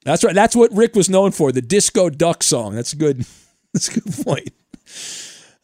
That's 0.05 0.23
right. 0.23 0.35
That's 0.35 0.55
what 0.55 0.73
Rick 0.73 0.95
was 0.95 1.09
known 1.11 1.33
for. 1.33 1.51
The 1.53 1.63
disco 1.63 2.11
duck 2.11 2.43
song. 2.43 2.75
That's 2.75 2.93
a 2.93 2.97
good. 2.97 3.25
That's 3.73 3.89
a 3.89 4.01
good 4.01 4.25
point. 4.25 4.51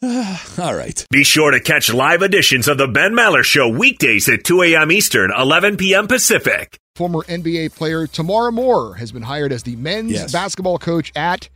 All 0.59 0.75
right. 0.75 1.07
Be 1.11 1.25
sure 1.25 1.51
to 1.51 1.61
catch 1.61 1.93
live 1.93 2.23
editions 2.23 2.69
of 2.69 2.79
the 2.79 2.89
Ben 2.89 3.13
Maller 3.13 3.43
Show 3.45 3.69
weekdays 3.69 4.29
at 4.29 4.45
2 4.45 4.63
a.m. 4.63 4.91
Eastern, 4.91 5.31
11 5.37 5.77
p.m. 5.77 6.09
Pacific. 6.09 6.79
Former 6.97 7.21
NBA 7.25 7.75
player 7.77 8.07
Tamara 8.07 8.51
Moore 8.51 8.95
has 8.97 9.13
been 9.13 9.23
hired 9.23 9.53
as 9.53 9.63
the 9.63 9.77
men's 9.77 10.13
Yes. 10.13 10.33
basketball 10.33 10.79
coach 10.79 11.13
at 11.15 11.49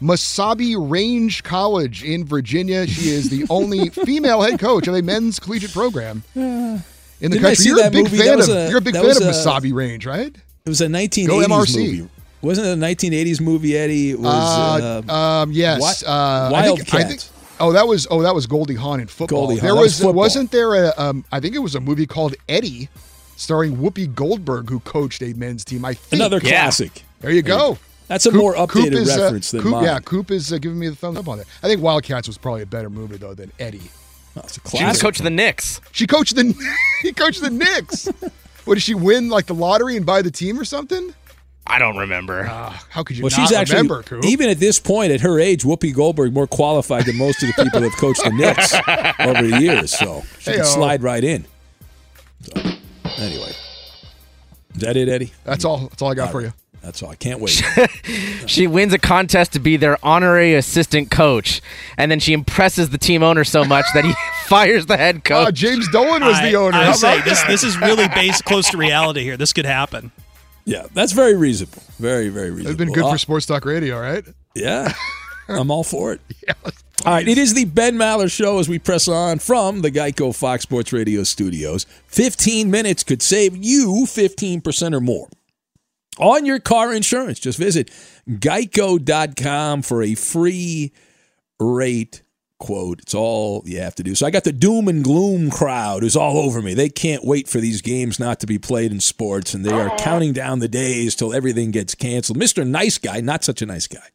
Mesabi 0.00 0.74
Range 0.78 1.42
College 1.42 2.04
in 2.04 2.24
Virginia. 2.26 2.86
She 2.86 3.08
is 3.10 3.30
the 3.30 3.46
only 3.50 3.88
female 3.88 4.42
head 4.42 4.58
coach 4.60 4.86
of 4.88 4.94
a 4.94 5.02
men's 5.02 5.40
collegiate 5.40 5.72
program 5.72 6.22
in 6.34 6.42
the 6.42 7.28
Didn't 7.28 7.38
I 7.38 7.40
country. 7.40 7.54
see 7.56 7.68
You're 7.70 7.86
a 7.86 7.90
big 7.90 8.08
fan 8.08 8.40
of 8.40 8.48
you're 8.68 8.78
a 8.78 8.82
big 8.82 8.94
fan 8.94 9.06
of 9.06 9.16
Mesabi 9.16 9.72
Range, 9.72 10.04
right? 10.04 10.36
It 10.64 10.68
was 10.68 10.82
a 10.82 10.86
1980s 10.86 11.26
Go 11.28 11.38
MRC. 11.40 11.76
movie. 11.76 12.08
Wasn't 12.46 12.66
it 12.66 12.70
a 12.72 12.76
1980s 12.76 13.40
movie, 13.40 13.76
Eddie? 13.76 14.10
It 14.12 14.20
was 14.20 14.26
Uh, 14.34 15.02
uh, 15.08 15.12
um, 15.12 15.52
yes. 15.52 15.78
Wi- 15.80 16.12
uh, 16.16 16.50
I 16.54 16.62
think- 16.62 16.80
I 16.80 16.84
think- 16.84 16.92
Wildcats. 17.10 17.30
oh, 17.60 17.72
that 17.72 17.86
was 17.88 18.06
oh 18.10 18.22
that 18.22 18.34
was 18.34 18.46
Goldie 18.46 18.74
Hawn 18.74 19.00
in 19.00 19.06
football. 19.08 19.46
Goldie 19.48 19.60
There 19.60 19.70
that 19.70 19.74
was, 19.74 19.82
was 19.92 19.96
football. 19.98 20.12
wasn't 20.14 20.50
there 20.52 20.74
a 20.74 20.94
um, 20.96 21.24
I 21.32 21.40
think 21.40 21.54
it 21.54 21.58
was 21.60 21.74
a 21.74 21.80
movie 21.80 22.06
called 22.06 22.34
Eddie, 22.48 22.88
starring 23.36 23.76
Whoopi 23.78 24.14
Goldberg, 24.14 24.70
who 24.70 24.80
coached 24.80 25.22
a 25.22 25.32
men's 25.34 25.64
team. 25.64 25.84
I 25.84 25.94
think 25.94 26.20
Another 26.20 26.40
classic. 26.40 27.02
There 27.20 27.30
you 27.30 27.42
go. 27.42 27.78
That's 28.08 28.24
a 28.26 28.30
more 28.30 28.54
updated 28.54 29.06
reference 29.08 29.50
than 29.50 29.62
Coop, 29.62 29.72
mine. 29.72 29.84
Yeah, 29.84 29.98
Coop 29.98 30.30
is 30.30 30.52
uh, 30.52 30.58
giving 30.58 30.78
me 30.78 30.88
the 30.88 30.94
thumbs 30.94 31.18
up 31.18 31.26
on 31.26 31.38
that. 31.38 31.46
I 31.62 31.66
think 31.66 31.82
Wildcats 31.82 32.28
was 32.28 32.38
probably 32.38 32.62
a 32.62 32.66
better 32.66 32.88
movie 32.88 33.16
though 33.16 33.34
than 33.34 33.50
Eddie. 33.58 33.80
That's 34.36 34.58
a 34.58 34.76
She 34.76 34.84
was 34.84 35.00
coach 35.02 35.18
of 35.18 35.24
the 35.24 35.30
Knicks. 35.30 35.80
She 35.92 36.06
coached 36.06 36.36
the 36.36 36.54
he 37.02 37.12
coached 37.12 37.40
the 37.42 37.50
Knicks. 37.50 38.06
what 38.64 38.74
did 38.74 38.82
she 38.82 38.94
win 38.94 39.28
like 39.28 39.46
the 39.46 39.54
lottery 39.54 39.96
and 39.96 40.04
buy 40.06 40.22
the 40.22 40.30
team 40.30 40.60
or 40.60 40.64
soming? 40.64 41.14
I 41.68 41.78
don't 41.78 41.96
remember. 41.96 42.44
how 42.44 43.02
could 43.02 43.16
you 43.16 43.24
Well, 43.24 43.30
not 43.30 43.40
she's 43.40 43.52
actually 43.52 43.76
remember, 43.76 44.02
Coop? 44.02 44.24
even 44.24 44.48
at 44.48 44.58
this 44.58 44.78
point 44.78 45.12
at 45.12 45.20
her 45.22 45.40
age, 45.40 45.64
Whoopi 45.64 45.92
Goldberg 45.94 46.32
more 46.32 46.46
qualified 46.46 47.06
than 47.06 47.16
most 47.16 47.42
of 47.42 47.48
the 47.48 47.62
people 47.64 47.80
that 47.80 47.90
have 47.90 47.98
coached 48.00 48.22
the 48.24 48.30
Knicks 48.30 48.72
over 49.20 49.42
the 49.46 49.60
years. 49.60 49.96
So 49.98 50.22
she 50.38 50.52
can 50.52 50.60
Hey-o. 50.60 50.64
slide 50.64 51.02
right 51.02 51.24
in. 51.24 51.44
So, 52.42 52.52
anyway, 53.18 53.52
is 54.74 54.80
that 54.80 54.96
it, 54.96 55.08
Eddie? 55.08 55.32
That's 55.44 55.64
all. 55.64 55.88
That's 55.88 56.00
all 56.02 56.10
I 56.10 56.14
got 56.14 56.30
for 56.30 56.40
you. 56.42 56.52
That's 56.82 57.02
all. 57.02 57.10
I 57.10 57.16
can't 57.16 57.40
wait. 57.40 57.60
She 58.46 58.68
wins 58.68 58.92
a 58.92 58.98
contest 58.98 59.54
to 59.54 59.58
be 59.58 59.76
their 59.76 59.98
honorary 60.06 60.54
assistant 60.54 61.10
coach, 61.10 61.60
and 61.98 62.12
then 62.12 62.20
she 62.20 62.32
impresses 62.32 62.90
the 62.90 62.98
team 62.98 63.24
owner 63.24 63.42
so 63.42 63.64
much 63.64 63.84
that 63.94 64.04
he 64.04 64.12
fires 64.46 64.86
the 64.86 64.96
head 64.96 65.24
coach. 65.24 65.48
Uh, 65.48 65.50
James 65.50 65.88
Dolan 65.88 66.24
was 66.24 66.36
I, 66.36 66.48
the 66.50 66.56
owner. 66.56 66.78
I 66.78 66.84
How 66.84 66.92
say 66.92 67.20
this 67.22 67.40
that? 67.40 67.48
this 67.48 67.64
is 67.64 67.76
really 67.80 68.06
based 68.08 68.44
close 68.44 68.70
to 68.70 68.76
reality 68.76 69.24
here. 69.24 69.36
This 69.36 69.52
could 69.52 69.66
happen. 69.66 70.12
Yeah, 70.66 70.86
that's 70.92 71.12
very 71.12 71.34
reasonable. 71.34 71.82
Very, 71.98 72.28
very 72.28 72.50
reasonable. 72.50 72.70
It's 72.72 72.78
been 72.78 72.92
good 72.92 73.04
Uh, 73.04 73.12
for 73.12 73.18
sports 73.18 73.46
talk 73.46 73.64
radio, 73.64 73.98
right? 73.98 74.24
Yeah, 74.54 74.92
I'm 75.48 75.70
all 75.70 75.84
for 75.84 76.12
it. 76.12 76.20
All 77.04 77.12
right, 77.14 77.26
it 77.28 77.38
is 77.38 77.54
the 77.54 77.64
Ben 77.66 77.96
Maller 77.96 78.30
Show 78.30 78.58
as 78.58 78.68
we 78.68 78.78
press 78.78 79.06
on 79.08 79.38
from 79.38 79.80
the 79.82 79.90
Geico 79.90 80.34
Fox 80.34 80.62
Sports 80.64 80.92
Radio 80.92 81.22
studios. 81.22 81.86
15 82.08 82.70
minutes 82.70 83.04
could 83.04 83.22
save 83.22 83.56
you 83.56 84.04
15% 84.06 84.92
or 84.94 85.00
more 85.00 85.28
on 86.18 86.44
your 86.46 86.58
car 86.58 86.92
insurance. 86.94 87.38
Just 87.38 87.58
visit 87.58 87.90
geico.com 88.28 89.82
for 89.82 90.02
a 90.02 90.14
free 90.14 90.92
rate 91.60 92.22
quote. 92.58 93.00
It's 93.00 93.14
all 93.14 93.62
you 93.66 93.80
have 93.80 93.94
to 93.96 94.02
do. 94.02 94.14
So 94.14 94.26
I 94.26 94.30
got 94.30 94.44
the 94.44 94.52
doom 94.52 94.88
and 94.88 95.02
gloom 95.04 95.50
crowd 95.50 96.02
who's 96.02 96.16
all 96.16 96.38
over 96.38 96.62
me. 96.62 96.74
They 96.74 96.88
can't 96.88 97.24
wait 97.24 97.48
for 97.48 97.58
these 97.58 97.82
games 97.82 98.18
not 98.18 98.40
to 98.40 98.46
be 98.46 98.58
played 98.58 98.92
in 98.92 99.00
sports, 99.00 99.54
and 99.54 99.64
they 99.64 99.72
are 99.72 99.94
counting 99.98 100.32
down 100.32 100.58
the 100.60 100.68
days 100.68 101.14
till 101.14 101.34
everything 101.34 101.70
gets 101.70 101.94
canceled. 101.94 102.38
Mr. 102.38 102.66
Nice 102.66 102.98
Guy, 102.98 103.20
not 103.20 103.44
such 103.44 103.62
a 103.62 103.66
nice 103.66 103.86
guy. 103.86 104.08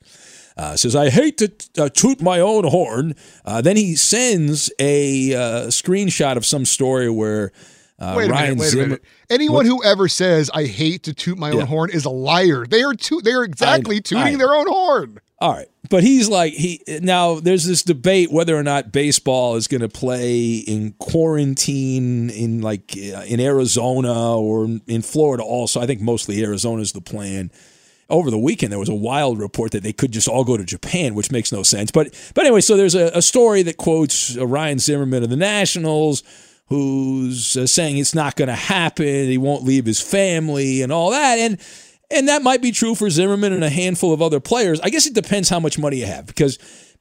Uh, 0.57 0.75
says, 0.75 0.95
I 0.95 1.09
hate 1.09 1.37
to 1.37 1.51
uh, 1.77 1.89
toot 1.89 2.21
my 2.21 2.39
own 2.41 2.65
horn. 2.65 3.15
Uh, 3.45 3.61
then 3.61 3.77
he 3.77 3.95
sends 3.95 4.71
a 4.79 5.33
uh, 5.33 5.39
screenshot 5.67 6.35
of 6.35 6.45
some 6.45 6.65
story 6.65 7.09
where 7.09 7.51
uh, 7.97 8.15
wait 8.17 8.29
a 8.29 8.33
Ryan 8.33 8.57
minute. 8.57 8.59
Wait 8.59 8.73
a 8.73 8.77
minute. 8.87 9.03
Anyone 9.29 9.55
What- 9.57 9.65
who 9.67 9.83
ever 9.83 10.07
says 10.09 10.51
I 10.53 10.65
hate 10.65 11.03
to 11.03 11.13
toot 11.13 11.37
my 11.37 11.51
own 11.51 11.67
horn 11.67 11.89
is 11.91 12.03
a 12.03 12.09
liar. 12.09 12.65
They 12.67 12.83
are 12.83 12.93
to, 12.93 13.21
They 13.21 13.31
are 13.31 13.43
exactly 13.43 13.97
I- 13.97 13.99
tooting 13.99 14.35
I- 14.35 14.37
their 14.37 14.53
own 14.53 14.67
horn. 14.67 15.19
All 15.41 15.53
right. 15.53 15.67
But 15.89 16.03
he's 16.03 16.29
like 16.29 16.53
he 16.53 16.81
now 17.01 17.39
there's 17.39 17.65
this 17.65 17.81
debate 17.81 18.31
whether 18.31 18.55
or 18.55 18.61
not 18.61 18.91
baseball 18.91 19.55
is 19.55 19.67
going 19.67 19.81
to 19.81 19.89
play 19.89 20.57
in 20.57 20.91
quarantine 20.99 22.29
in 22.29 22.61
like 22.61 22.95
in 22.95 23.39
Arizona 23.39 24.37
or 24.37 24.65
in 24.87 25.01
Florida 25.01 25.43
also. 25.43 25.81
I 25.81 25.87
think 25.87 25.99
mostly 25.99 26.41
Arizona 26.43 26.83
is 26.83 26.93
the 26.93 27.01
plan. 27.01 27.51
Over 28.07 28.29
the 28.29 28.37
weekend 28.37 28.71
there 28.71 28.79
was 28.79 28.87
a 28.87 28.93
wild 28.93 29.39
report 29.39 29.71
that 29.71 29.83
they 29.83 29.93
could 29.93 30.11
just 30.11 30.27
all 30.27 30.43
go 30.43 30.55
to 30.55 30.63
Japan, 30.63 31.15
which 31.15 31.31
makes 31.31 31.51
no 31.51 31.63
sense. 31.63 31.91
But 31.91 32.13
but 32.35 32.45
anyway, 32.45 32.61
so 32.61 32.77
there's 32.77 32.95
a, 32.95 33.11
a 33.15 33.21
story 33.21 33.63
that 33.63 33.77
quotes 33.77 34.37
uh, 34.37 34.45
Ryan 34.45 34.77
Zimmerman 34.77 35.23
of 35.23 35.29
the 35.29 35.35
Nationals 35.35 36.23
who's 36.67 37.57
uh, 37.57 37.67
saying 37.67 37.97
it's 37.97 38.15
not 38.15 38.37
going 38.37 38.47
to 38.47 38.55
happen, 38.55 39.05
he 39.05 39.37
won't 39.37 39.63
leave 39.63 39.85
his 39.85 39.99
family 39.99 40.81
and 40.83 40.91
all 40.91 41.09
that 41.11 41.37
and 41.37 41.59
and 42.11 42.27
that 42.27 42.41
might 42.41 42.61
be 42.61 42.71
true 42.71 42.95
for 42.95 43.09
Zimmerman 43.09 43.53
and 43.53 43.63
a 43.63 43.69
handful 43.69 44.13
of 44.13 44.21
other 44.21 44.39
players. 44.39 44.79
I 44.81 44.89
guess 44.89 45.05
it 45.05 45.13
depends 45.13 45.49
how 45.49 45.59
much 45.59 45.79
money 45.79 45.97
you 45.97 46.05
have 46.05 46.27
because 46.27 46.57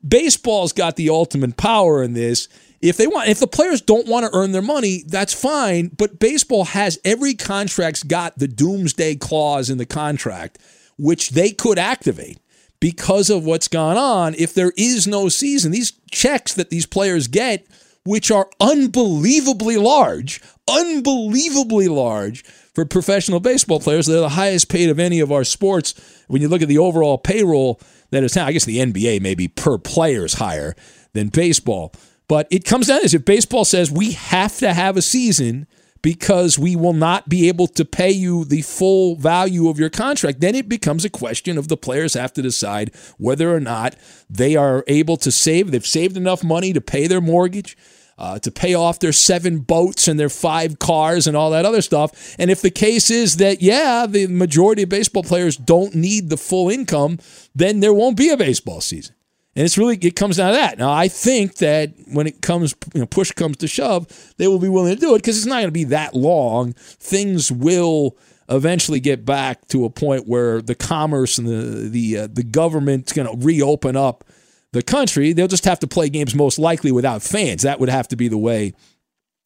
baseball's 0.06 0.72
got 0.72 0.96
the 0.96 1.10
ultimate 1.10 1.56
power 1.56 2.02
in 2.02 2.14
this. 2.14 2.48
If 2.80 2.96
they 2.96 3.06
want, 3.06 3.28
if 3.28 3.38
the 3.38 3.46
players 3.46 3.82
don't 3.82 4.06
want 4.06 4.24
to 4.24 4.36
earn 4.36 4.52
their 4.52 4.62
money, 4.62 5.04
that's 5.06 5.34
fine. 5.34 5.88
But 5.88 6.18
baseball 6.18 6.64
has 6.64 6.98
every 7.04 7.34
contract's 7.34 8.02
got 8.02 8.38
the 8.38 8.48
doomsday 8.48 9.16
clause 9.16 9.68
in 9.68 9.78
the 9.78 9.86
contract, 9.86 10.58
which 10.96 11.30
they 11.30 11.50
could 11.50 11.78
activate 11.78 12.38
because 12.80 13.28
of 13.28 13.44
what's 13.44 13.68
gone 13.68 13.98
on. 13.98 14.34
If 14.34 14.54
there 14.54 14.72
is 14.78 15.06
no 15.06 15.28
season, 15.28 15.72
these 15.72 15.92
checks 16.10 16.54
that 16.54 16.70
these 16.70 16.86
players 16.86 17.28
get 17.28 17.66
which 18.04 18.30
are 18.30 18.48
unbelievably 18.60 19.76
large, 19.76 20.40
unbelievably 20.68 21.88
large 21.88 22.44
for 22.74 22.84
professional 22.84 23.40
baseball 23.40 23.80
players. 23.80 24.06
They're 24.06 24.20
the 24.20 24.30
highest 24.30 24.68
paid 24.68 24.90
of 24.90 24.98
any 24.98 25.20
of 25.20 25.32
our 25.32 25.44
sports. 25.44 25.94
When 26.28 26.42
you 26.42 26.48
look 26.48 26.62
at 26.62 26.68
the 26.68 26.78
overall 26.78 27.18
payroll 27.18 27.80
that 28.10 28.22
is 28.22 28.36
now, 28.36 28.46
I 28.46 28.52
guess 28.52 28.64
the 28.64 28.78
NBA 28.78 29.20
maybe 29.20 29.48
per 29.48 29.78
player 29.78 30.24
is 30.24 30.34
higher 30.34 30.74
than 31.12 31.28
baseball. 31.28 31.92
But 32.28 32.46
it 32.50 32.64
comes 32.64 32.86
down 32.86 32.98
to 32.98 33.02
this 33.02 33.14
if 33.14 33.24
baseball 33.24 33.64
says 33.64 33.90
we 33.90 34.12
have 34.12 34.56
to 34.58 34.72
have 34.72 34.96
a 34.96 35.02
season 35.02 35.66
because 36.02 36.58
we 36.58 36.76
will 36.76 36.92
not 36.92 37.28
be 37.28 37.48
able 37.48 37.66
to 37.66 37.84
pay 37.84 38.10
you 38.10 38.44
the 38.44 38.62
full 38.62 39.16
value 39.16 39.68
of 39.68 39.78
your 39.78 39.90
contract, 39.90 40.40
then 40.40 40.54
it 40.54 40.68
becomes 40.68 41.04
a 41.04 41.10
question 41.10 41.58
of 41.58 41.68
the 41.68 41.76
players 41.76 42.14
have 42.14 42.32
to 42.32 42.42
decide 42.42 42.90
whether 43.18 43.54
or 43.54 43.60
not 43.60 43.96
they 44.28 44.56
are 44.56 44.84
able 44.86 45.16
to 45.18 45.30
save. 45.30 45.70
They've 45.70 45.86
saved 45.86 46.16
enough 46.16 46.42
money 46.42 46.72
to 46.72 46.80
pay 46.80 47.06
their 47.06 47.20
mortgage. 47.20 47.76
Uh, 48.20 48.38
to 48.38 48.50
pay 48.50 48.74
off 48.74 48.98
their 48.98 49.14
seven 49.14 49.60
boats 49.60 50.06
and 50.06 50.20
their 50.20 50.28
five 50.28 50.78
cars 50.78 51.26
and 51.26 51.34
all 51.34 51.50
that 51.52 51.64
other 51.64 51.80
stuff. 51.80 52.36
And 52.38 52.50
if 52.50 52.60
the 52.60 52.70
case 52.70 53.10
is 53.10 53.38
that, 53.38 53.62
yeah, 53.62 54.04
the 54.06 54.26
majority 54.26 54.82
of 54.82 54.90
baseball 54.90 55.22
players 55.22 55.56
don't 55.56 55.94
need 55.94 56.28
the 56.28 56.36
full 56.36 56.68
income, 56.68 57.18
then 57.54 57.80
there 57.80 57.94
won't 57.94 58.18
be 58.18 58.28
a 58.28 58.36
baseball 58.36 58.82
season. 58.82 59.14
And 59.56 59.64
it's 59.64 59.78
really 59.78 59.96
it 59.96 60.16
comes 60.16 60.36
down 60.36 60.52
to 60.52 60.58
that. 60.58 60.76
Now 60.76 60.92
I 60.92 61.08
think 61.08 61.56
that 61.56 61.94
when 62.12 62.26
it 62.26 62.42
comes, 62.42 62.74
you 62.92 63.00
know, 63.00 63.06
push 63.06 63.32
comes 63.32 63.56
to 63.56 63.66
shove, 63.66 64.06
they 64.36 64.46
will 64.46 64.58
be 64.58 64.68
willing 64.68 64.94
to 64.94 65.00
do 65.00 65.14
it 65.14 65.18
because 65.18 65.38
it's 65.38 65.46
not 65.46 65.56
going 65.56 65.68
to 65.68 65.72
be 65.72 65.84
that 65.84 66.14
long. 66.14 66.74
Things 66.74 67.50
will 67.50 68.18
eventually 68.50 69.00
get 69.00 69.24
back 69.24 69.66
to 69.68 69.86
a 69.86 69.90
point 69.90 70.28
where 70.28 70.60
the 70.60 70.74
commerce 70.74 71.38
and 71.38 71.48
the 71.48 71.88
the 71.88 72.18
uh, 72.18 72.28
the 72.30 72.44
government's 72.44 73.14
going 73.14 73.28
to 73.28 73.46
reopen 73.46 73.96
up 73.96 74.24
the 74.72 74.82
country. 74.82 75.32
They'll 75.32 75.48
just 75.48 75.64
have 75.64 75.80
to 75.80 75.86
play 75.86 76.08
games 76.08 76.34
most 76.34 76.58
likely 76.58 76.92
without 76.92 77.22
fans. 77.22 77.62
That 77.62 77.80
would 77.80 77.88
have 77.88 78.08
to 78.08 78.16
be 78.16 78.28
the 78.28 78.38
way 78.38 78.74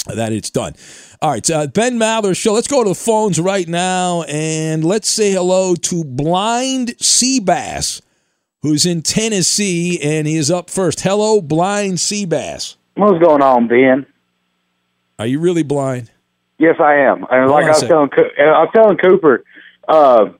that 0.06 0.32
it's 0.32 0.50
done. 0.50 0.74
All 1.22 1.30
right, 1.30 1.50
uh, 1.50 1.66
Ben 1.66 1.98
Maller 1.98 2.36
show. 2.36 2.52
Let's 2.52 2.68
go 2.68 2.82
to 2.82 2.90
the 2.90 2.94
phones 2.94 3.40
right 3.40 3.66
now 3.66 4.22
and 4.24 4.84
let's 4.84 5.08
say 5.08 5.32
hello 5.32 5.74
to 5.74 6.04
Blind 6.04 6.96
Seabass 6.98 8.02
who's 8.64 8.86
in 8.86 9.02
Tennessee, 9.02 10.00
and 10.02 10.26
he 10.26 10.36
is 10.36 10.50
up 10.50 10.70
first. 10.70 11.02
Hello, 11.02 11.42
blind 11.42 11.98
Seabass. 11.98 12.76
What's 12.94 13.22
going 13.22 13.42
on, 13.42 13.68
Ben? 13.68 14.06
Are 15.18 15.26
you 15.26 15.38
really 15.38 15.62
blind? 15.62 16.10
Yes, 16.56 16.76
I 16.80 16.94
am. 16.94 17.26
And 17.30 17.50
like 17.50 17.66
I 17.66 17.68
was 17.68 17.80
telling, 17.82 18.08
I 18.14 18.62
was 18.62 18.70
telling 18.74 18.96
Cooper, 18.96 19.44
uh, 19.86 20.30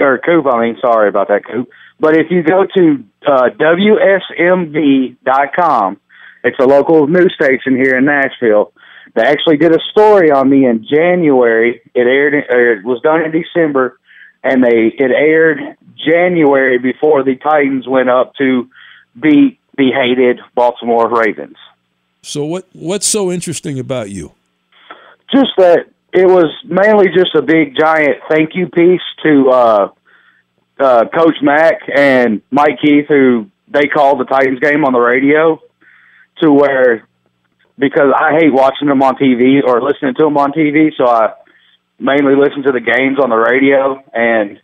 or 0.00 0.18
Coop, 0.24 0.46
I 0.46 0.62
mean, 0.62 0.78
sorry 0.80 1.10
about 1.10 1.28
that, 1.28 1.44
Coop. 1.44 1.68
But 2.02 2.16
if 2.16 2.30
you 2.32 2.42
go 2.42 2.66
to 2.66 3.04
uh, 3.24 3.50
WSMV.com, 4.66 6.00
it's 6.42 6.58
a 6.58 6.64
local 6.64 7.06
news 7.06 7.32
station 7.40 7.76
here 7.76 7.96
in 7.96 8.06
Nashville. 8.06 8.72
They 9.14 9.22
actually 9.22 9.58
did 9.58 9.72
a 9.72 9.78
story 9.92 10.32
on 10.32 10.50
me 10.50 10.66
in 10.66 10.84
January. 10.84 11.80
It 11.94 12.00
aired, 12.00 12.34
it 12.34 12.84
was 12.84 13.00
done 13.02 13.20
in 13.22 13.30
December, 13.30 14.00
and 14.42 14.64
they 14.64 14.92
it 14.98 15.12
aired 15.12 15.60
January 15.96 16.78
before 16.78 17.22
the 17.22 17.36
Titans 17.36 17.86
went 17.86 18.10
up 18.10 18.34
to 18.34 18.68
beat 19.14 19.60
the 19.78 19.92
hated 19.92 20.40
Baltimore 20.56 21.08
Ravens. 21.08 21.56
So 22.22 22.44
what 22.44 22.66
what's 22.72 23.06
so 23.06 23.30
interesting 23.30 23.78
about 23.78 24.10
you? 24.10 24.32
Just 25.30 25.52
that 25.56 25.86
it 26.12 26.26
was 26.26 26.52
mainly 26.64 27.10
just 27.14 27.36
a 27.36 27.42
big 27.42 27.76
giant 27.78 28.16
thank 28.28 28.56
you 28.56 28.66
piece 28.66 29.00
to 29.22 29.50
uh, 29.50 29.88
uh, 30.78 31.04
Coach 31.14 31.36
Mack 31.42 31.80
and 31.94 32.42
Mike 32.50 32.78
Keith, 32.82 33.06
who 33.08 33.50
they 33.68 33.86
call 33.86 34.16
the 34.16 34.24
Titans 34.24 34.60
game 34.60 34.84
on 34.84 34.92
the 34.92 34.98
radio, 34.98 35.60
to 36.42 36.52
where 36.52 37.06
because 37.78 38.12
I 38.14 38.38
hate 38.38 38.52
watching 38.52 38.88
them 38.88 39.02
on 39.02 39.16
TV 39.16 39.62
or 39.64 39.82
listening 39.82 40.14
to 40.14 40.24
them 40.24 40.36
on 40.36 40.52
TV, 40.52 40.90
so 40.96 41.06
I 41.06 41.34
mainly 41.98 42.34
listen 42.36 42.62
to 42.64 42.72
the 42.72 42.80
games 42.80 43.18
on 43.22 43.30
the 43.30 43.36
radio 43.36 44.02
and 44.12 44.60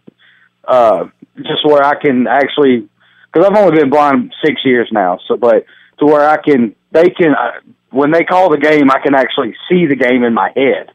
uh, 0.67 1.07
just 1.37 1.65
where 1.65 1.83
I 1.83 1.95
can 2.01 2.27
actually, 2.27 2.89
because 3.33 3.49
I've 3.49 3.57
only 3.57 3.79
been 3.79 3.91
blind 3.91 4.35
six 4.45 4.61
years 4.65 4.89
now, 4.93 5.19
so 5.27 5.37
but 5.37 5.65
to 5.99 6.07
where 6.07 6.29
I 6.29 6.37
can, 6.37 6.75
they 6.93 7.09
can, 7.11 7.35
uh, 7.35 7.61
when 7.91 8.11
they 8.11 8.25
call 8.25 8.51
the 8.51 8.59
game, 8.59 8.91
I 8.91 9.01
can 9.01 9.15
actually 9.15 9.55
see 9.69 9.87
the 9.87 9.97
game 9.97 10.23
in 10.23 10.35
my 10.35 10.53
head. 10.55 10.93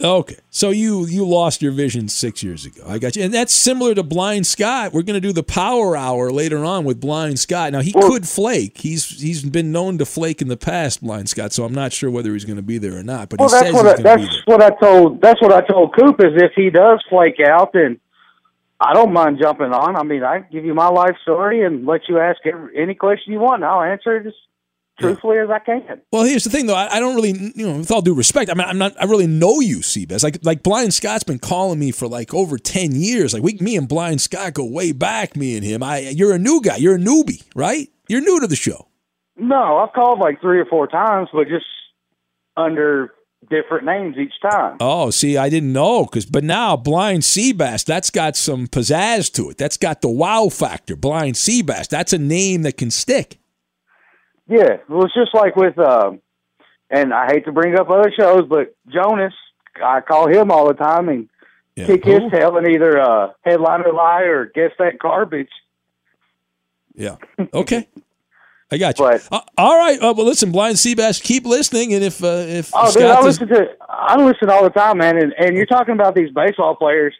Okay, 0.00 0.36
so 0.50 0.70
you 0.70 1.06
you 1.06 1.24
lost 1.24 1.62
your 1.62 1.70
vision 1.70 2.08
six 2.08 2.42
years 2.42 2.66
ago. 2.66 2.82
I 2.86 2.98
got 2.98 3.14
you, 3.14 3.22
and 3.22 3.32
that's 3.32 3.52
similar 3.52 3.94
to 3.94 4.02
Blind 4.02 4.44
Scott. 4.44 4.92
We're 4.92 5.02
going 5.02 5.14
to 5.14 5.20
do 5.20 5.32
the 5.32 5.44
Power 5.44 5.96
Hour 5.96 6.32
later 6.32 6.64
on 6.64 6.84
with 6.84 7.00
Blind 7.00 7.38
Scott. 7.38 7.70
Now 7.72 7.80
he 7.80 7.92
well, 7.94 8.10
could 8.10 8.26
flake. 8.26 8.78
He's 8.78 9.08
he's 9.20 9.44
been 9.44 9.70
known 9.70 9.98
to 9.98 10.04
flake 10.04 10.42
in 10.42 10.48
the 10.48 10.56
past, 10.56 11.00
Blind 11.00 11.28
Scott. 11.28 11.52
So 11.52 11.64
I'm 11.64 11.72
not 11.72 11.92
sure 11.92 12.10
whether 12.10 12.32
he's 12.32 12.44
going 12.44 12.56
to 12.56 12.62
be 12.62 12.76
there 12.76 12.98
or 12.98 13.04
not. 13.04 13.28
But 13.28 13.38
well, 13.38 13.48
he 13.48 13.52
that's 13.52 13.66
says 13.66 13.74
what 13.74 13.86
I, 13.86 14.02
that's 14.02 14.42
what 14.46 14.62
I 14.62 14.70
told. 14.70 15.20
That's 15.20 15.40
what 15.40 15.52
I 15.52 15.60
told 15.60 15.94
Coop 15.96 16.20
is 16.20 16.32
if 16.34 16.52
he 16.56 16.70
does 16.70 17.02
flake 17.08 17.38
out, 17.46 17.72
then 17.72 18.00
I 18.80 18.94
don't 18.94 19.12
mind 19.12 19.38
jumping 19.40 19.72
on. 19.72 19.94
I 19.94 20.02
mean, 20.02 20.24
I 20.24 20.40
give 20.40 20.64
you 20.64 20.74
my 20.74 20.88
life 20.88 21.16
story 21.22 21.64
and 21.64 21.86
let 21.86 22.08
you 22.08 22.18
ask 22.18 22.44
every, 22.44 22.76
any 22.76 22.96
question 22.96 23.32
you 23.32 23.38
want, 23.38 23.62
and 23.62 23.64
I'll 23.64 23.82
answer 23.82 24.16
it 24.16 24.26
as 24.26 24.34
truthfully 24.98 25.38
as 25.38 25.50
I 25.50 25.58
can. 25.58 26.00
Well, 26.12 26.24
here's 26.24 26.44
the 26.44 26.50
thing, 26.50 26.66
though. 26.66 26.74
I, 26.74 26.96
I, 26.96 27.00
don't 27.00 27.14
really, 27.14 27.32
you 27.54 27.66
know, 27.66 27.78
with 27.78 27.90
all 27.90 28.02
due 28.02 28.14
respect, 28.14 28.50
I 28.50 28.54
mean, 28.54 28.66
I'm 28.66 28.78
not. 28.78 28.94
I 29.00 29.04
really 29.04 29.26
know 29.26 29.60
you, 29.60 29.78
Seabass. 29.78 30.22
Like, 30.22 30.38
like 30.42 30.62
Blind 30.62 30.94
Scott's 30.94 31.24
been 31.24 31.38
calling 31.38 31.78
me 31.78 31.90
for 31.90 32.08
like 32.08 32.32
over 32.34 32.58
ten 32.58 32.92
years. 32.92 33.34
Like, 33.34 33.42
we, 33.42 33.54
me 33.60 33.76
and 33.76 33.88
Blind 33.88 34.20
Scott 34.20 34.54
go 34.54 34.64
way 34.64 34.92
back. 34.92 35.36
Me 35.36 35.56
and 35.56 35.64
him. 35.64 35.82
I, 35.82 35.98
you're 35.98 36.34
a 36.34 36.38
new 36.38 36.60
guy. 36.60 36.76
You're 36.76 36.96
a 36.96 36.98
newbie, 36.98 37.44
right? 37.54 37.88
You're 38.08 38.20
new 38.20 38.40
to 38.40 38.46
the 38.46 38.56
show. 38.56 38.88
No, 39.36 39.78
I've 39.78 39.92
called 39.92 40.20
like 40.20 40.40
three 40.40 40.60
or 40.60 40.66
four 40.66 40.86
times, 40.86 41.28
but 41.32 41.48
just 41.48 41.66
under 42.56 43.12
different 43.50 43.84
names 43.84 44.16
each 44.16 44.32
time. 44.40 44.76
Oh, 44.80 45.10
see, 45.10 45.36
I 45.36 45.48
didn't 45.48 45.72
know 45.72 46.04
because, 46.04 46.26
but 46.26 46.44
now 46.44 46.76
Blind 46.76 47.22
Seabass, 47.22 47.84
that's 47.84 48.10
got 48.10 48.36
some 48.36 48.66
pizzazz 48.66 49.32
to 49.34 49.50
it. 49.50 49.58
That's 49.58 49.76
got 49.76 50.00
the 50.00 50.08
wow 50.08 50.48
factor. 50.48 50.96
Blind 50.96 51.34
Seabass, 51.34 51.88
that's 51.88 52.12
a 52.12 52.18
name 52.18 52.62
that 52.62 52.76
can 52.76 52.90
stick. 52.90 53.38
Yeah, 54.46 54.78
well, 54.88 55.04
it's 55.04 55.14
just 55.14 55.34
like 55.34 55.56
with, 55.56 55.78
uh, 55.78 56.12
and 56.90 57.14
I 57.14 57.26
hate 57.26 57.46
to 57.46 57.52
bring 57.52 57.78
up 57.78 57.88
other 57.88 58.12
shows, 58.18 58.42
but 58.48 58.74
Jonas, 58.88 59.32
I 59.82 60.00
call 60.00 60.28
him 60.28 60.50
all 60.50 60.68
the 60.68 60.74
time 60.74 61.08
and 61.08 61.28
yeah. 61.76 61.86
kick 61.86 62.04
his 62.04 62.20
tail 62.30 62.56
and 62.56 62.68
either 62.68 63.00
uh, 63.00 63.32
headliner 63.42 63.92
lie 63.92 64.22
or 64.22 64.46
guess 64.46 64.70
that 64.78 64.98
garbage. 64.98 65.48
Yeah. 66.94 67.16
Okay. 67.52 67.88
I 68.70 68.78
got 68.78 68.98
you. 68.98 69.04
But, 69.04 69.28
uh, 69.30 69.40
all 69.58 69.78
right. 69.78 70.00
Uh, 70.00 70.14
well, 70.16 70.26
listen, 70.26 70.50
Blind 70.50 70.76
Seabass, 70.76 71.22
keep 71.22 71.44
listening, 71.44 71.94
and 71.94 72.02
if 72.02 72.24
uh, 72.24 72.44
if 72.46 72.70
oh, 72.74 72.92
dude, 72.92 73.04
I 73.04 73.20
listen 73.20 73.46
to 73.48 73.66
I 73.88 74.16
listen 74.16 74.50
all 74.50 74.64
the 74.64 74.70
time, 74.70 74.98
man. 74.98 75.16
And 75.16 75.32
and 75.38 75.56
you're 75.56 75.66
talking 75.66 75.94
about 75.94 76.14
these 76.14 76.30
baseball 76.30 76.74
players. 76.74 77.14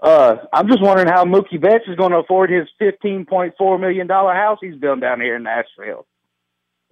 Uh, 0.00 0.36
I'm 0.52 0.68
just 0.68 0.82
wondering 0.82 1.08
how 1.08 1.24
Mookie 1.24 1.60
Betts 1.60 1.84
is 1.88 1.96
going 1.96 2.12
to 2.12 2.18
afford 2.18 2.50
his 2.50 2.68
fifteen 2.78 3.24
point 3.24 3.54
four 3.56 3.78
million 3.78 4.06
dollar 4.06 4.34
house 4.34 4.58
he's 4.60 4.76
building 4.76 5.00
down 5.00 5.20
here 5.20 5.36
in 5.36 5.42
Nashville. 5.42 6.06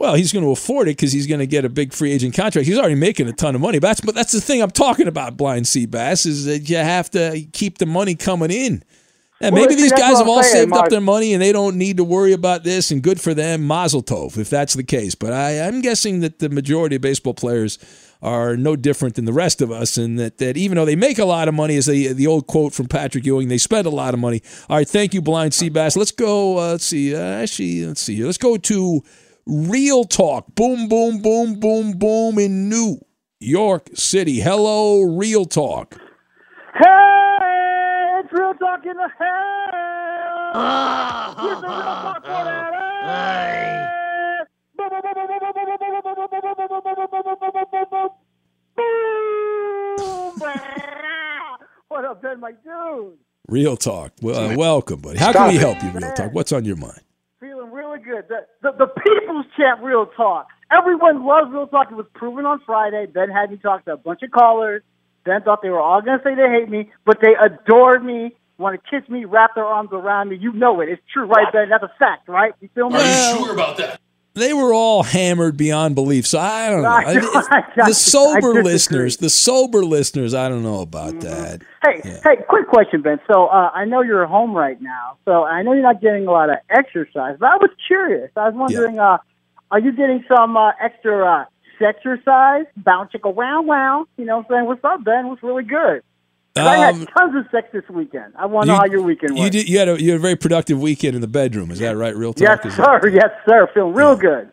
Well, 0.01 0.15
he's 0.15 0.33
going 0.33 0.47
to 0.47 0.51
afford 0.51 0.89
it 0.89 0.97
because 0.97 1.13
he's 1.13 1.27
going 1.27 1.41
to 1.41 1.47
get 1.47 1.67
a 1.67 1.69
big 1.69 1.93
free 1.93 2.11
agent 2.11 2.35
contract. 2.35 2.67
He's 2.67 2.79
already 2.79 2.95
making 2.95 3.29
a 3.29 3.35
ton 3.35 3.55
of 3.55 3.61
money. 3.61 3.79
But 3.81 3.89
that's 3.89 4.01
but 4.01 4.15
that's 4.15 4.33
the 4.33 4.41
thing 4.41 4.63
I'm 4.63 4.71
talking 4.71 5.07
about, 5.07 5.37
Blind 5.37 5.69
Sea 5.69 5.85
Bass, 5.85 6.25
is 6.25 6.47
that 6.47 6.71
you 6.71 6.77
have 6.77 7.11
to 7.11 7.47
keep 7.53 7.77
the 7.77 7.85
money 7.85 8.15
coming 8.15 8.51
in. 8.51 8.83
And 9.43 9.55
well, 9.55 9.63
maybe 9.63 9.75
these 9.75 9.93
guys 9.93 10.17
have 10.17 10.27
all 10.27 10.43
saying, 10.43 10.71
saved 10.71 10.73
up 10.73 10.89
their 10.89 11.03
money 11.03 11.35
and 11.35 11.43
they 11.43 11.53
don't 11.53 11.77
need 11.77 11.99
to 11.99 12.05
worry 12.05 12.33
about 12.33 12.65
this, 12.65 12.91
and 12.91 13.03
good 13.03 13.21
for 13.21 13.35
them, 13.35 13.63
Mazel 13.63 14.03
Tov, 14.03 14.39
if 14.39 14.49
that's 14.49 14.73
the 14.73 14.83
case. 14.83 15.15
But 15.15 15.35
I, 15.35 15.67
I'm 15.67 15.83
guessing 15.83 16.21
that 16.21 16.39
the 16.39 16.49
majority 16.49 16.97
of 16.97 17.03
baseball 17.03 17.35
players 17.35 17.79
are 18.23 18.57
no 18.57 18.77
different 18.77 19.17
than 19.17 19.27
the 19.27 19.35
rest 19.35 19.61
of 19.61 19.71
us, 19.71 19.99
and 19.99 20.19
that, 20.19 20.39
that 20.39 20.57
even 20.57 20.77
though 20.77 20.87
they 20.87 20.97
make 20.97 21.19
a 21.19 21.27
lot 21.27 21.47
of 21.47 21.53
money, 21.53 21.77
as 21.77 21.85
the, 21.85 22.15
the 22.15 22.27
old 22.27 22.47
quote 22.47 22.73
from 22.73 22.87
Patrick 22.87 23.27
Ewing, 23.27 23.49
they 23.49 23.59
spend 23.59 23.87
a 23.87 23.91
lot 23.91 24.15
of 24.15 24.21
money. 24.21 24.43
All 24.71 24.79
right, 24.79 24.89
thank 24.89 25.13
you, 25.13 25.21
Blind 25.21 25.53
Seabass. 25.53 25.95
Let's 25.95 26.13
go. 26.13 26.59
Uh, 26.59 26.71
let's 26.73 26.85
see. 26.85 27.15
Uh, 27.15 27.19
actually, 27.21 27.85
let's 27.85 28.01
see 28.01 28.17
here. 28.17 28.25
Let's 28.25 28.39
go 28.39 28.57
to 28.57 29.03
Real 29.51 30.05
Talk. 30.05 30.55
Boom, 30.55 30.89
boom, 30.89 31.21
boom, 31.21 31.59
boom, 31.59 31.99
boom 31.99 32.39
in 32.39 32.69
New 32.69 33.01
York 33.41 33.89
City. 33.95 34.39
Hello, 34.39 35.03
Real 35.03 35.45
Talk. 35.45 35.97
Hey! 36.75 38.21
It's 38.23 38.33
real 38.33 38.55
talk 38.55 38.87
in 38.87 38.97
the 38.97 39.09
hell. 39.19 40.53
Here's 41.41 41.61
the 41.61 41.67
real 41.67 41.83
talk 41.83 42.25
for 42.25 42.31
What 51.89 52.05
up, 52.05 52.23
Ben, 52.23 52.39
my 52.39 52.53
dude? 52.53 53.19
Real 53.49 53.77
talk. 53.77 54.13
Well, 54.23 54.53
uh, 54.53 54.57
welcome, 54.57 55.01
buddy. 55.01 55.19
How 55.19 55.33
can 55.33 55.49
we 55.49 55.57
help 55.57 55.83
you, 55.83 55.91
Real 55.91 56.13
Talk? 56.13 56.33
What's 56.33 56.53
on 56.53 56.65
your 56.65 56.77
mind? 56.77 57.01
Really 57.91 58.05
good. 58.05 58.25
The, 58.29 58.47
the, 58.63 58.71
the 58.79 58.87
people's 58.87 59.47
champ, 59.57 59.81
Real 59.83 60.07
Talk. 60.07 60.47
Everyone 60.71 61.27
loves 61.27 61.51
Real 61.51 61.67
Talk. 61.67 61.89
It 61.91 61.97
was 61.97 62.07
proven 62.15 62.47
on 62.47 62.61
Friday. 62.65 63.07
Ben 63.07 63.29
had 63.31 63.51
me 63.51 63.57
talk 63.57 63.85
to 63.87 63.95
a 63.95 63.97
bunch 63.97 64.23
of 64.23 64.31
callers. 64.31 64.83
Ben 65.25 65.43
thought 65.43 65.61
they 65.61 65.71
were 65.71 65.81
all 65.81 66.01
going 66.01 66.19
to 66.19 66.25
say 66.25 66.37
they 66.37 66.49
hate 66.49 66.69
me, 66.69 66.91
but 67.05 67.19
they 67.21 67.35
adored 67.35 68.05
me, 68.05 68.37
want 68.59 68.81
to 68.81 68.91
kiss 68.91 69.09
me, 69.09 69.25
wrap 69.25 69.57
their 69.57 69.65
arms 69.65 69.91
around 69.93 70.29
me. 70.29 70.37
You 70.37 70.53
know 70.53 70.81
it. 70.81 70.89
It's 70.89 71.03
true, 71.13 71.27
right, 71.27 71.53
Ben? 71.53 71.69
That's 71.69 71.83
a 71.83 71.93
fact, 71.99 72.29
right? 72.29 72.53
You 72.61 72.69
feel 72.75 72.91
me? 72.91 73.01
Are 73.01 73.39
you 73.39 73.45
sure 73.45 73.55
about 73.55 73.77
that? 73.79 74.01
They 74.35 74.53
were 74.53 74.73
all 74.73 75.03
hammered 75.03 75.57
beyond 75.57 75.95
belief. 75.95 76.27
So 76.27 76.39
I 76.39 76.71
don't 76.71 76.83
know. 76.83 76.89
I 76.89 77.15
know, 77.15 77.31
I 77.51 77.87
the 77.89 77.95
sober 77.95 78.63
listeners, 78.63 79.17
the 79.19 79.31
sober 79.31 79.85
listeners, 79.85 80.35
I 80.35 80.49
don't 80.49 80.63
know 80.63 80.81
about 80.81 81.15
Mm-hmm. 81.15 81.21
that. 81.21 81.63
Hey, 81.85 82.01
hey, 82.23 82.43
quick 82.49 82.69
question, 82.69 83.03
Ben. 83.03 83.19
So 83.31 83.47
uh, 83.47 83.71
I 83.75 83.85
know 83.85 84.03
you're 84.03 84.27
home 84.27 84.53
right 84.55 84.81
now, 84.81 85.17
so 85.25 85.45
I 85.45 85.63
know 85.63 85.73
you're 85.73 85.83
not 85.83 86.01
getting 86.01 86.27
a 86.27 86.31
lot 86.31 86.51
of 86.51 86.57
exercise, 86.71 87.37
but 87.41 87.47
I 87.47 87.57
was 87.57 87.71
curious. 87.87 88.31
I 88.37 88.47
was 88.49 88.55
wondering, 88.55 88.99
uh, 88.99 89.19
are 89.71 89.81
you 89.81 89.93
getting 89.93 90.25
some 90.29 90.57
uh, 90.57 90.73
extra 90.81 91.25
uh, 91.27 91.45
exercise? 91.85 92.67
Bounce 92.77 93.13
chicka 93.13 93.35
wow 93.35 93.63
wow. 93.63 94.07
You 94.17 94.25
know 94.27 94.39
what 94.39 94.47
I'm 94.51 94.57
saying? 94.57 94.67
What's 94.67 94.85
up, 94.85 95.05
Ben? 95.05 95.29
What's 95.29 95.43
really 95.43 95.65
good? 95.65 96.03
'Cause 96.61 96.69
I 96.79 96.89
Um, 96.89 96.99
had 97.01 97.09
tons 97.17 97.37
of 97.37 97.45
sex 97.51 97.69
this 97.73 97.83
weekend. 97.91 98.33
I 98.39 98.47
want 98.47 98.67
to 98.67 98.73
know 98.73 98.79
how 98.79 98.87
your 98.87 99.03
weekend. 99.03 99.39
You 99.39 99.51
did. 99.51 99.69
You 99.69 99.79
had 99.79 99.89
a 99.89 100.03
you 100.03 100.11
had 100.13 100.19
a 100.19 100.23
very 100.23 100.37
productive 100.37 100.81
weekend 100.81 101.15
in 101.15 101.21
the 101.21 101.27
bedroom. 101.29 101.71
Is 101.71 101.79
that 101.81 101.97
right? 101.97 102.15
Real 102.17 102.33
talk. 102.33 102.43
yes, 102.49 102.59
Is 102.65 102.77
that- 102.77 103.03
sir. 103.03 103.09
Yes, 103.13 103.31
sir. 103.49 103.69
Feeling 103.75 103.95
real 103.95 104.17
good. 104.17 104.51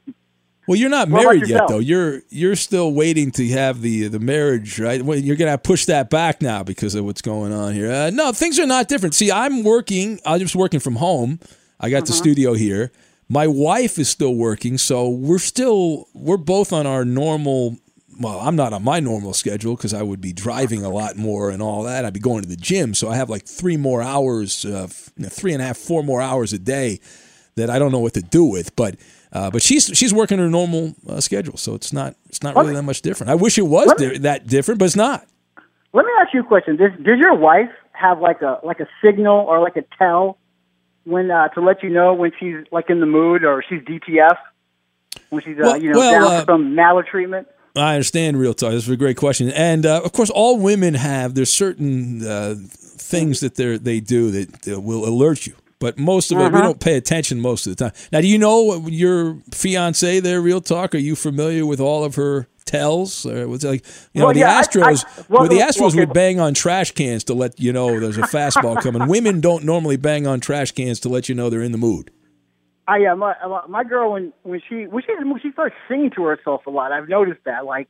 Well, 0.67 0.75
you're 0.77 0.89
not 0.89 1.07
What 1.09 1.23
married 1.23 1.47
yet, 1.47 1.63
though. 1.69 1.79
You're 1.79 2.23
you're 2.29 2.57
still 2.57 2.91
waiting 2.91 3.31
to 3.31 3.47
have 3.49 3.81
the 3.81 4.09
the 4.09 4.19
marriage, 4.19 4.79
right? 4.79 5.01
Well, 5.01 5.17
you're 5.17 5.37
gonna 5.37 5.57
push 5.57 5.85
that 5.85 6.09
back 6.09 6.41
now 6.41 6.61
because 6.63 6.93
of 6.93 7.05
what's 7.05 7.21
going 7.21 7.53
on 7.53 7.73
here. 7.73 7.89
Uh, 7.89 8.09
no, 8.09 8.33
things 8.33 8.59
are 8.59 8.65
not 8.65 8.89
different. 8.89 9.15
See, 9.15 9.31
I'm 9.31 9.63
working. 9.63 10.19
I'm 10.25 10.39
just 10.39 10.55
working 10.57 10.81
from 10.81 10.97
home. 10.97 11.39
I 11.79 11.89
got 11.89 12.05
the 12.05 12.11
Uh-huh. 12.11 12.17
studio 12.21 12.53
here. 12.53 12.91
My 13.29 13.47
wife 13.47 13.97
is 13.97 14.09
still 14.09 14.35
working, 14.35 14.77
so 14.77 15.07
we're 15.07 15.37
still 15.39 16.07
we're 16.13 16.35
both 16.37 16.73
on 16.73 16.85
our 16.85 17.05
normal. 17.05 17.77
Well, 18.19 18.39
I'm 18.39 18.55
not 18.55 18.73
on 18.73 18.83
my 18.83 18.99
normal 18.99 19.33
schedule 19.33 19.75
because 19.75 19.93
I 19.93 20.01
would 20.01 20.21
be 20.21 20.33
driving 20.33 20.83
a 20.83 20.89
lot 20.89 21.17
more 21.17 21.49
and 21.49 21.61
all 21.61 21.83
that. 21.83 22.05
I'd 22.05 22.13
be 22.13 22.19
going 22.19 22.41
to 22.43 22.49
the 22.49 22.55
gym, 22.55 22.93
so 22.93 23.09
I 23.09 23.15
have 23.15 23.29
like 23.29 23.45
three 23.45 23.77
more 23.77 24.01
hours, 24.01 24.65
uh, 24.65 24.87
three 24.87 25.53
and 25.53 25.61
a 25.61 25.65
half, 25.65 25.77
four 25.77 26.03
more 26.03 26.21
hours 26.21 26.53
a 26.53 26.59
day 26.59 26.99
that 27.55 27.69
I 27.69 27.77
don't 27.79 27.91
know 27.91 27.99
what 27.99 28.13
to 28.15 28.21
do 28.21 28.43
with. 28.45 28.75
But 28.75 28.95
uh, 29.33 29.51
but 29.51 29.61
she's 29.61 29.85
she's 29.93 30.13
working 30.13 30.39
her 30.39 30.49
normal 30.49 30.95
uh, 31.07 31.19
schedule, 31.21 31.57
so 31.57 31.75
it's 31.75 31.93
not 31.93 32.15
it's 32.29 32.41
not 32.41 32.55
really 32.55 32.73
that 32.73 32.83
much 32.83 33.01
different. 33.01 33.29
I 33.29 33.35
wish 33.35 33.57
it 33.57 33.63
was 33.67 33.93
di- 33.97 34.17
that 34.19 34.47
different, 34.47 34.79
but 34.79 34.85
it's 34.85 34.95
not. 34.95 35.25
Let 35.93 36.05
me 36.05 36.11
ask 36.19 36.33
you 36.33 36.41
a 36.41 36.43
question. 36.43 36.75
Does, 36.75 36.91
does 37.03 37.17
your 37.19 37.33
wife 37.35 37.69
have 37.91 38.19
like 38.19 38.41
a 38.41 38.59
like 38.63 38.79
a 38.79 38.87
signal 39.03 39.37
or 39.39 39.59
like 39.59 39.75
a 39.77 39.83
tell 39.97 40.37
when 41.03 41.29
uh, 41.31 41.49
to 41.49 41.61
let 41.61 41.83
you 41.83 41.89
know 41.89 42.13
when 42.13 42.31
she's 42.39 42.57
like 42.71 42.89
in 42.89 42.99
the 42.99 43.05
mood 43.05 43.43
or 43.43 43.63
she's 43.67 43.81
DTF 43.81 44.37
when 45.29 45.41
she's 45.43 45.57
uh, 45.57 45.61
Well- 45.63 45.77
you 45.81 45.91
know 45.91 45.99
well, 45.99 46.11
down 46.11 46.23
uh, 46.31 46.39
for 46.45 46.51
some 46.53 46.75
maltreatment? 46.75 47.47
I 47.77 47.93
understand 47.95 48.37
real 48.39 48.53
talk. 48.53 48.71
This 48.71 48.83
is 48.83 48.89
a 48.89 48.97
great 48.97 49.17
question, 49.17 49.49
and 49.51 49.85
uh, 49.85 50.01
of 50.03 50.11
course, 50.11 50.29
all 50.29 50.57
women 50.59 50.93
have 50.95 51.35
there's 51.35 51.51
certain 51.53 52.25
uh, 52.25 52.55
things 52.69 53.39
that 53.41 53.55
they 53.55 53.77
they 53.77 53.99
do 53.99 54.31
that 54.31 54.67
uh, 54.75 54.79
will 54.81 55.05
alert 55.07 55.45
you. 55.47 55.53
But 55.79 55.97
most 55.99 56.31
of 56.31 56.39
it, 56.39 56.41
we 56.41 56.45
Uh-huh. 56.47 56.61
don't 56.61 56.79
pay 56.79 56.95
attention 56.97 57.39
most 57.39 57.67
of 57.67 57.75
the 57.75 57.83
time. 57.85 57.93
Now, 58.11 58.19
do 58.21 58.27
you 58.27 58.39
know 58.39 58.87
your 58.87 59.37
fiance 59.51 60.19
there, 60.21 60.41
Real 60.41 60.59
Talk? 60.59 60.95
Are 60.95 60.97
you 60.97 61.15
familiar 61.15 61.67
with 61.67 61.79
all 61.79 62.03
of 62.03 62.15
her 62.15 62.47
tells? 62.65 63.27
Or 63.27 63.37
it 63.37 63.63
like, 63.63 63.85
you 64.11 64.19
know, 64.21 64.25
Well, 64.25 64.33
the 64.33 64.39
yeah, 64.39 64.57
I- 64.57 64.63
Astros, 64.63 65.05
I- 65.05 65.23
well, 65.29 65.41
well, 65.41 65.47
the 65.49 65.59
Astros 65.59 65.89
okay, 65.91 65.99
would 65.99 66.13
bang 66.13 66.39
on 66.39 66.55
trash 66.55 66.91
cans 66.91 67.23
to 67.25 67.35
let 67.35 67.59
you 67.59 67.71
know 67.71 67.99
there's 67.99 68.17
a 68.17 68.21
fastball 68.23 68.81
coming. 68.81 69.07
Women 69.07 69.39
don't 69.39 69.63
normally 69.65 69.97
bang 69.97 70.25
on 70.25 70.39
trash 70.39 70.71
cans 70.71 70.99
to 71.01 71.09
let 71.09 71.29
you 71.29 71.35
know 71.35 71.51
they're 71.51 71.61
in 71.61 71.73
the 71.73 71.77
mood. 71.77 72.09
I 72.87 72.97
yeah, 72.99 73.13
my 73.15 73.35
my- 73.67 73.83
girl 73.83 74.13
when 74.13 74.33
when 74.43 74.61
she 74.67 74.87
when 74.87 75.03
she 75.03 75.13
when 75.23 75.39
she 75.41 75.51
starts 75.51 75.75
singing 75.89 76.11
to 76.15 76.23
herself 76.23 76.65
a 76.67 76.69
lot, 76.69 76.91
I've 76.91 77.09
noticed 77.09 77.41
that 77.45 77.65
like 77.65 77.87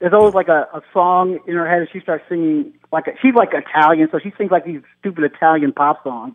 there's 0.00 0.12
always 0.12 0.34
like 0.34 0.48
a, 0.48 0.68
a 0.72 0.80
song 0.92 1.40
in 1.46 1.54
her 1.54 1.68
head 1.68 1.80
and 1.80 1.88
she 1.92 2.00
starts 2.00 2.24
singing 2.28 2.72
like 2.92 3.08
a, 3.08 3.12
she's 3.20 3.34
like 3.34 3.50
Italian, 3.52 4.08
so 4.12 4.18
she 4.20 4.32
sings 4.38 4.50
like 4.50 4.64
these 4.64 4.80
stupid 5.00 5.24
Italian 5.24 5.72
pop 5.72 6.02
songs. 6.04 6.34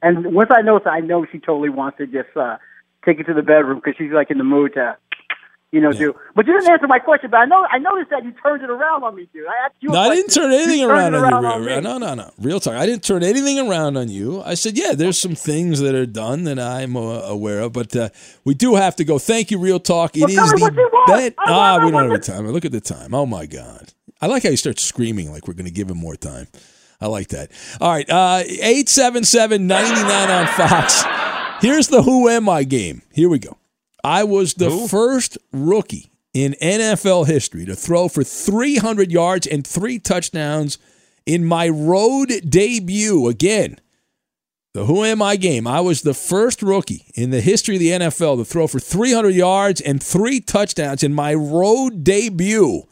And 0.00 0.34
once 0.34 0.50
I 0.52 0.62
notice, 0.62 0.86
I 0.90 1.00
know 1.00 1.26
she 1.30 1.38
totally 1.38 1.68
wants 1.68 1.98
to 1.98 2.06
just 2.06 2.34
uh 2.36 2.56
take 3.04 3.20
it 3.20 3.24
to 3.24 3.34
the 3.34 3.42
bedroom 3.42 3.80
because 3.84 3.96
she's 3.98 4.12
like 4.12 4.30
in 4.30 4.38
the 4.38 4.44
mood 4.44 4.74
to, 4.74 4.96
you 5.72 5.80
know, 5.80 5.92
do. 5.92 6.14
But 6.36 6.46
you 6.46 6.52
didn't 6.52 6.70
answer 6.70 6.86
my 6.86 6.98
question. 6.98 7.30
But 7.30 7.38
I 7.38 7.44
know 7.46 7.66
I 7.70 7.78
noticed 7.78 8.10
that 8.10 8.22
you 8.24 8.32
turned 8.42 8.62
it 8.62 8.68
around 8.68 9.02
on 9.04 9.16
me, 9.16 9.26
dude. 9.32 9.46
I 9.46 9.66
asked 9.66 9.76
you. 9.80 9.88
a 9.88 9.92
No, 9.94 10.00
I 10.00 10.14
didn't 10.14 10.30
turn 10.30 10.52
anything 10.52 10.84
around 10.84 11.14
it 11.14 11.24
on 11.24 11.42
you. 11.42 11.48
around 11.48 11.64
me. 11.64 11.80
no, 11.80 11.96
no, 11.96 12.14
no. 12.14 12.30
Real 12.38 12.60
talk. 12.60 12.74
I 12.74 12.84
didn't 12.84 13.02
turn 13.02 13.24
anything 13.24 13.58
around 13.58 13.96
on 13.96 14.10
you. 14.10 14.42
I 14.42 14.52
said, 14.54 14.76
yeah, 14.76 14.92
there's 14.92 15.18
some 15.18 15.34
things 15.34 15.80
that 15.80 15.94
are 15.94 16.06
done 16.06 16.44
that 16.44 16.58
I'm 16.58 16.94
uh, 16.96 17.00
aware 17.22 17.60
of, 17.60 17.72
but 17.72 17.96
uh, 17.96 18.10
we 18.44 18.54
do 18.54 18.74
have 18.74 18.96
to 18.96 19.04
go. 19.04 19.18
Thank 19.18 19.50
you, 19.50 19.58
Real 19.58 19.80
Talk. 19.80 20.14
It 20.14 20.28
is 20.28 20.36
what 20.36 20.60
you 20.60 20.70
the 20.70 21.04
bet. 21.06 21.34
Ah, 21.38 21.80
we 21.82 21.90
don't 21.90 22.10
have 22.10 22.20
the 22.20 22.32
time. 22.32 22.46
Look 22.48 22.66
at 22.66 22.72
the 22.72 22.80
time. 22.80 23.14
Oh 23.14 23.24
my 23.24 23.46
God. 23.46 23.92
I 24.20 24.26
like 24.26 24.42
how 24.42 24.50
you 24.50 24.56
start 24.58 24.78
screaming 24.78 25.32
like 25.32 25.48
we're 25.48 25.54
going 25.54 25.64
to 25.64 25.72
give 25.72 25.90
him 25.90 25.98
more 25.98 26.16
time. 26.16 26.48
I 27.00 27.06
like 27.06 27.28
that. 27.28 27.50
All 27.80 27.90
right, 27.90 28.08
uh, 28.08 28.44
877 28.46 29.66
99 29.66 30.30
on 30.30 30.46
Fox. 30.48 31.02
Here's 31.60 31.88
the 31.88 32.02
Who 32.02 32.28
Am 32.28 32.48
I 32.48 32.62
game. 32.62 33.02
Here 33.12 33.28
we 33.28 33.38
go. 33.40 33.56
I 34.04 34.24
was 34.24 34.54
the 34.54 34.70
first 34.88 35.38
rookie 35.52 36.10
in 36.34 36.54
NFL 36.60 37.26
history 37.26 37.64
to 37.66 37.76
throw 37.76 38.08
for 38.08 38.24
300 38.24 39.12
yards 39.12 39.46
and 39.46 39.66
three 39.66 39.98
touchdowns 39.98 40.78
in 41.26 41.44
my 41.44 41.68
road 41.68 42.32
debut. 42.48 43.28
Again, 43.28 43.78
the 44.74 44.86
Who 44.86 45.04
Am 45.04 45.20
I 45.20 45.36
game. 45.36 45.66
I 45.66 45.80
was 45.80 46.02
the 46.02 46.14
first 46.14 46.62
rookie 46.62 47.10
in 47.14 47.30
the 47.30 47.42
history 47.42 47.76
of 47.76 47.80
the 47.80 47.90
NFL 47.90 48.38
to 48.38 48.44
throw 48.44 48.66
for 48.66 48.80
300 48.80 49.34
yards 49.34 49.80
and 49.80 50.02
three 50.02 50.40
touchdowns 50.40 51.02
in 51.02 51.12
my 51.12 51.34
road 51.34 52.02
debut. 52.02 52.84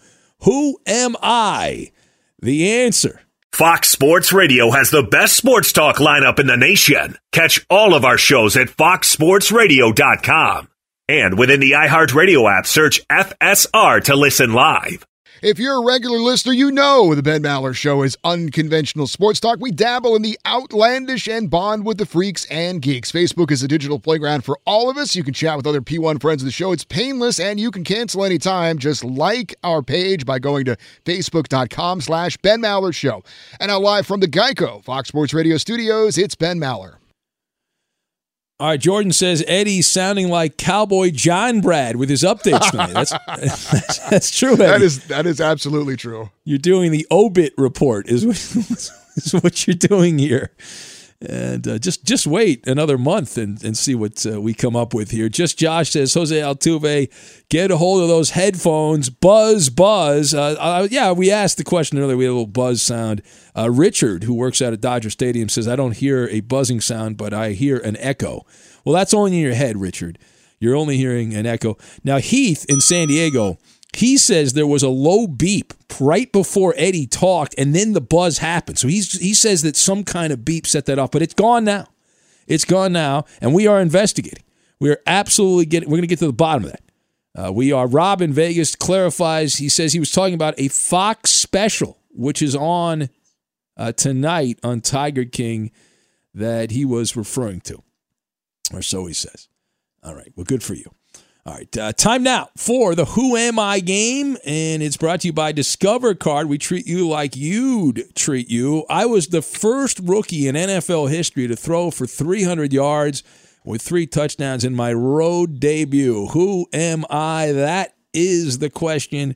Who 0.43 0.79
am 0.87 1.17
I? 1.23 1.93
The 2.41 2.71
answer. 2.71 3.23
Fox 3.53 3.89
Sports 3.89 4.33
Radio 4.33 4.71
has 4.71 4.91
the 4.91 5.03
best 5.03 5.37
sports 5.37 5.73
talk 5.73 5.97
lineup 5.97 6.39
in 6.39 6.47
the 6.47 6.57
nation. 6.57 7.17
Catch 7.33 7.67
all 7.69 7.95
of 7.95 8.05
our 8.05 8.17
shows 8.17 8.57
at 8.57 8.69
foxsportsradio.com. 8.69 10.69
And 11.11 11.37
within 11.37 11.59
the 11.59 11.73
iHeartRadio 11.73 12.49
app, 12.57 12.69
search 12.69 13.05
FSR 13.09 14.05
to 14.05 14.15
listen 14.15 14.53
live. 14.53 15.05
If 15.43 15.59
you're 15.59 15.83
a 15.83 15.85
regular 15.85 16.19
listener, 16.19 16.53
you 16.53 16.71
know 16.71 17.17
the 17.17 17.23
Ben 17.23 17.43
Maller 17.43 17.75
Show 17.75 18.05
is 18.05 18.17
unconventional 18.23 19.09
sports 19.09 19.41
talk. 19.41 19.59
We 19.59 19.73
dabble 19.73 20.15
in 20.15 20.23
the 20.23 20.39
outlandish 20.47 21.27
and 21.27 21.51
bond 21.51 21.85
with 21.85 21.99
the 21.99 22.07
freaks 22.07 22.45
and 22.45 22.81
geeks. 22.81 23.11
Facebook 23.11 23.51
is 23.51 23.61
a 23.65 23.67
digital 23.67 23.99
playground 23.99 24.45
for 24.45 24.57
all 24.65 24.89
of 24.89 24.97
us. 24.97 25.17
You 25.17 25.25
can 25.25 25.35
chat 25.35 25.57
with 25.57 25.67
other 25.67 25.81
P1 25.81 26.21
friends 26.21 26.43
of 26.43 26.47
the 26.47 26.53
show. 26.53 26.71
It's 26.71 26.85
painless 26.85 27.41
and 27.41 27.59
you 27.59 27.73
can 27.73 27.83
cancel 27.83 28.25
anytime. 28.25 28.79
Just 28.79 29.03
like 29.03 29.57
our 29.65 29.83
page 29.83 30.25
by 30.25 30.39
going 30.39 30.65
to 30.67 30.77
facebook.com 31.05 32.03
slash 32.03 32.37
Ben 32.37 32.63
Maller 32.63 32.95
Show. 32.95 33.25
And 33.59 33.71
now 33.71 33.81
live 33.81 34.07
from 34.07 34.21
the 34.21 34.29
Geico 34.29 34.85
Fox 34.85 35.09
Sports 35.09 35.35
Radio 35.35 35.57
studios, 35.57 36.17
it's 36.19 36.37
Ben 36.37 36.61
Maller. 36.61 37.00
All 38.61 38.67
right, 38.67 38.79
Jordan 38.79 39.11
says 39.11 39.43
Eddie's 39.49 39.91
sounding 39.91 40.29
like 40.29 40.59
Cowboy 40.59 41.13
John 41.13 41.63
Brad 41.63 41.97
with 41.97 42.11
his 42.11 42.23
updates 42.23 42.71
tonight. 42.71 42.93
That's, 42.93 43.15
that's, 43.27 43.99
that's 44.11 44.39
true, 44.39 44.53
Eddie. 44.53 44.65
That 44.65 44.83
is 44.83 45.05
that 45.07 45.25
is 45.25 45.41
absolutely 45.41 45.97
true. 45.97 46.29
You're 46.45 46.59
doing 46.59 46.93
the 46.93 47.07
obit 47.11 47.55
report, 47.57 48.07
is 48.07 48.27
what, 48.27 48.37
is 49.17 49.33
what 49.33 49.67
you're 49.67 49.75
doing 49.77 50.19
here. 50.19 50.53
And 51.29 51.69
uh, 51.69 51.79
just 51.79 52.07
just 52.07 52.27
wait 52.27 52.67
another 52.67 52.97
month 52.97 53.37
and, 53.37 53.63
and 53.63 53.77
see 53.77 53.95
what 53.95 54.25
uh, 54.25 54.41
we 54.41 54.55
come 54.55 54.75
up 54.75 54.95
with 54.95 55.11
here. 55.11 55.29
Just 55.29 55.59
Josh 55.59 55.91
says, 55.91 56.15
Jose 56.15 56.35
Altuve, 56.35 57.11
get 57.51 57.71
a 57.71 57.77
hold 57.77 58.01
of 58.01 58.09
those 58.09 58.31
headphones. 58.31 59.11
Buzz, 59.11 59.69
buzz. 59.69 60.33
Uh, 60.33 60.57
uh, 60.59 60.89
yeah, 60.91 61.13
we 61.13 61.31
asked 61.31 61.59
the 61.59 61.65
question 61.65 61.99
earlier. 61.99 62.17
We 62.17 62.25
had 62.25 62.31
a 62.31 62.33
little 62.33 62.47
buzz 62.47 62.81
sound. 62.81 63.21
Uh, 63.55 63.71
Richard, 63.71 64.25
who 64.25 64.33
works 64.33 64.63
out 64.63 64.73
at 64.73 64.81
Dodger 64.81 65.11
Stadium, 65.11 65.51
says, 65.51 65.69
I 65.69 65.77
don't 65.77 65.97
hear 65.97 66.27
a 66.29 66.41
buzzing 66.41 66.81
sound, 66.81 67.19
but 67.19 67.35
I 67.35 67.51
hear 67.51 67.77
an 67.77 67.99
echo. 67.99 68.47
Well, 68.85 68.95
that's 68.95 69.13
only 69.13 69.35
in 69.35 69.43
your 69.43 69.55
head, 69.55 69.77
Richard. 69.77 70.19
You're 70.59 70.77
only 70.77 70.97
hearing 70.97 71.35
an 71.35 71.45
echo. 71.45 71.77
Now, 72.03 72.17
Heath 72.17 72.65
in 72.69 72.81
San 72.81 73.09
Diego, 73.09 73.59
he 73.97 74.17
says 74.17 74.53
there 74.53 74.67
was 74.67 74.83
a 74.83 74.89
low 74.89 75.27
beep 75.27 75.73
right 75.99 76.31
before 76.31 76.75
Eddie 76.77 77.07
talked, 77.07 77.55
and 77.59 77.75
then 77.75 77.93
the 77.93 78.01
buzz 78.01 78.39
happened. 78.39 78.79
So 78.79 78.89
he's, 78.89 79.19
he 79.21 79.35
says 79.35 79.63
that 79.63 79.77
some 79.77 80.05
kind 80.05 80.33
of 80.33 80.45
beep 80.45 80.67
set 80.67 80.87
that 80.87 80.99
off, 80.99 81.11
but 81.11 81.23
it's 81.23 81.35
gone 81.35 81.65
now. 81.65 81.87
It's 82.47 82.65
gone 82.65 82.93
now, 82.93 83.25
and 83.41 83.55
we 83.55 83.67
are 83.67 83.81
investigating. 83.81 84.43
We 84.81 84.91
are 84.91 85.01
absolutely 85.07 85.67
getting. 85.67 85.89
We're 85.89 85.99
going 85.99 86.03
to 86.03 86.09
get 86.09 86.19
to 86.21 86.27
the 86.27 86.33
bottom 86.33 86.65
of 86.65 86.73
that. 86.73 86.83
Uh, 87.35 87.53
we 87.53 87.71
are. 87.71 87.87
Rob 87.87 88.23
in 88.23 88.33
Vegas 88.33 88.75
clarifies. 88.75 89.57
He 89.57 89.69
says 89.69 89.93
he 89.93 90.01
was 90.01 90.11
talking 90.11 90.35
about 90.35 90.55
a 90.59 90.69
Fox 90.69 91.31
special, 91.31 91.99
which 92.11 92.43
is 92.43 92.57
on 92.57 93.09
uh, 93.77 93.93
tonight 93.93 94.59
on 94.65 94.81
Tiger 94.81 95.25
King, 95.25 95.71
that 96.35 96.71
he 96.71 96.85
was 96.85 97.15
referring 97.15 97.61
to, 97.63 97.83
or 98.73 98.83
so 98.83 99.07
he 99.07 99.15
says. 99.15 99.49
All 100.03 100.15
right. 100.15 100.33
Well, 100.35 100.45
good 100.45 100.63
for 100.63 100.75
you. 100.75 100.91
All 101.47 101.55
right, 101.55 101.77
uh, 101.79 101.93
time 101.95 102.23
now 102.23 102.51
for 102.55 102.95
the 102.95 103.07
Who 103.07 103.35
Am 103.35 103.59
I 103.59 103.81
game, 103.81 104.37
and 104.45 104.83
it's 104.83 104.99
brought 104.99 105.23
to 105.23 105.29
you 105.29 105.33
by 105.33 105.53
Discover 105.53 106.17
Card. 106.17 106.51
We 106.51 106.59
treat 106.59 106.87
you 106.87 107.09
like 107.09 107.35
you'd 107.35 108.15
treat 108.15 108.51
you. 108.51 108.85
I 108.91 109.07
was 109.07 109.29
the 109.29 109.41
first 109.41 110.01
rookie 110.01 110.49
in 110.49 110.55
NFL 110.55 111.09
history 111.09 111.49
to 111.49 111.57
throw 111.57 111.91
for 111.91 112.07
300 112.07 112.75
yards 112.75 113.23
with 113.65 113.81
three 113.81 114.07
touchdowns 114.07 114.65
in 114.67 114.75
my 114.75 114.93
road 114.93 115.61
debut. 115.61 116.27
Who 116.27 116.67
am 116.75 117.07
I? 117.09 117.53
That 117.53 117.95
is 118.13 118.59
the 118.59 118.69
question. 118.69 119.35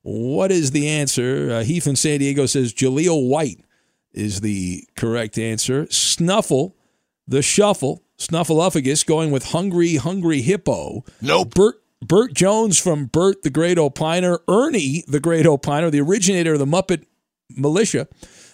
What 0.00 0.50
is 0.50 0.70
the 0.70 0.88
answer? 0.88 1.50
Uh, 1.50 1.64
Heath 1.64 1.86
in 1.86 1.96
San 1.96 2.20
Diego 2.20 2.46
says 2.46 2.72
Jaleel 2.72 3.28
White 3.28 3.62
is 4.12 4.40
the 4.40 4.88
correct 4.96 5.36
answer. 5.36 5.86
Snuffle, 5.90 6.76
the 7.28 7.42
shuffle, 7.42 8.02
Snuffleupagus 8.26 9.04
going 9.04 9.30
with 9.30 9.46
Hungry 9.46 9.96
Hungry 9.96 10.42
Hippo. 10.42 11.04
Nope. 11.20 11.54
Bert 11.54 11.82
Bert 12.00 12.34
Jones 12.34 12.78
from 12.78 13.06
Bert 13.06 13.42
the 13.42 13.50
Great 13.50 13.78
Opiner. 13.78 14.38
Ernie 14.48 15.04
the 15.06 15.20
Great 15.20 15.46
Opiner, 15.46 15.90
the 15.90 16.00
originator 16.00 16.54
of 16.54 16.58
the 16.58 16.66
Muppet 16.66 17.04
Militia. 17.50 18.08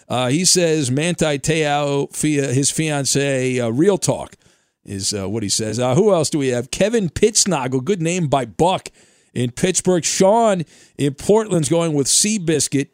Uh, 0.07 0.29
he 0.29 0.43
says 0.43 0.89
Manti 0.89 1.37
Te'o, 1.37 2.07
his 2.53 2.71
fiance, 2.71 3.59
uh, 3.59 3.69
Real 3.69 3.97
Talk 3.97 4.35
is 4.83 5.13
uh, 5.13 5.29
what 5.29 5.43
he 5.43 5.49
says. 5.49 5.79
Uh, 5.79 5.93
who 5.93 6.11
else 6.11 6.29
do 6.31 6.39
we 6.39 6.47
have? 6.47 6.71
Kevin 6.71 7.09
Pittsnogle, 7.09 7.83
good 7.83 8.01
name 8.01 8.27
by 8.27 8.45
Buck 8.45 8.89
in 9.33 9.51
Pittsburgh. 9.51 10.03
Sean 10.03 10.63
in 10.97 11.13
Portland's 11.13 11.69
going 11.69 11.93
with 11.93 12.07
Seabiscuit. 12.07 12.89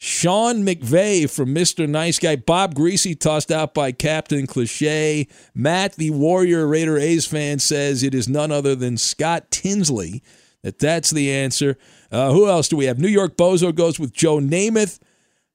Sean 0.00 0.64
McVay 0.64 1.28
from 1.28 1.52
Mr. 1.52 1.88
Nice 1.88 2.20
Guy. 2.20 2.36
Bob 2.36 2.74
Griese 2.74 3.18
tossed 3.18 3.50
out 3.50 3.74
by 3.74 3.90
Captain 3.90 4.46
Cliche. 4.46 5.26
Matt, 5.54 5.94
the 5.96 6.10
Warrior 6.10 6.68
Raider 6.68 6.96
A's 6.96 7.26
fan, 7.26 7.58
says 7.58 8.04
it 8.04 8.14
is 8.14 8.28
none 8.28 8.52
other 8.52 8.76
than 8.76 8.96
Scott 8.96 9.50
Tinsley. 9.50 10.22
That 10.62 10.78
that's 10.78 11.10
the 11.10 11.32
answer. 11.32 11.76
Uh, 12.12 12.32
who 12.32 12.48
else 12.48 12.68
do 12.68 12.76
we 12.76 12.84
have? 12.84 12.98
New 12.98 13.08
York 13.08 13.36
Bozo 13.36 13.74
goes 13.74 13.98
with 13.98 14.12
Joe 14.12 14.38
Namath. 14.38 15.00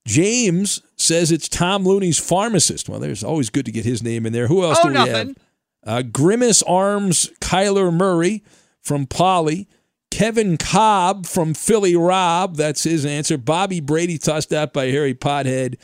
James 0.05 0.81
says 0.97 1.31
it's 1.31 1.47
Tom 1.47 1.85
Looney's 1.85 2.19
pharmacist. 2.19 2.89
Well, 2.89 2.99
there's 2.99 3.23
always 3.23 3.49
good 3.49 3.65
to 3.65 3.71
get 3.71 3.85
his 3.85 4.03
name 4.03 4.25
in 4.25 4.33
there. 4.33 4.47
Who 4.47 4.63
else 4.63 4.79
oh, 4.81 4.83
do 4.83 4.89
we 4.89 4.93
nothing. 4.95 5.27
have? 5.27 5.37
Uh, 5.85 6.01
Grimace 6.01 6.63
Arms, 6.63 7.29
Kyler 7.39 7.93
Murray 7.93 8.43
from 8.81 9.05
Polly. 9.05 9.67
Kevin 10.13 10.57
Kolb 10.57 11.25
from 11.25 11.55
Philly 11.55 11.95
Rob. 11.95 12.55
That's 12.55 12.83
his 12.83 13.03
answer. 13.03 13.35
Bobby 13.35 13.79
Brady 13.79 14.19
tossed 14.19 14.53
out 14.53 14.71
by 14.71 14.91
Harry 14.91 15.15
Pothead. 15.15 15.81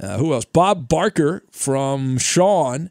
Uh, 0.00 0.18
who 0.18 0.32
else? 0.32 0.44
Bob 0.44 0.88
Barker 0.88 1.44
from 1.52 2.18
Sean. 2.18 2.90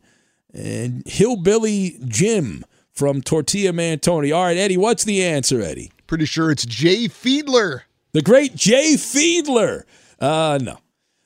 And 0.54 1.06
Hillbilly 1.06 2.00
Jim 2.06 2.64
from 2.94 3.22
Tortilla 3.22 3.74
Man 3.74 4.00
Tony. 4.00 4.32
All 4.32 4.46
right, 4.46 4.56
Eddie, 4.56 4.78
what's 4.78 5.04
the 5.04 5.22
answer, 5.26 5.62
Eddie? 5.62 5.92
Pretty 6.08 6.24
sure 6.24 6.52
it's 6.52 6.66
Jay 6.66 7.10
Fiedler. 7.10 7.82
The 8.14 8.22
great 8.22 8.56
Jay 8.56 8.94
Fiedler. 8.94 9.84
Uh, 10.22 10.58
no. 10.62 10.78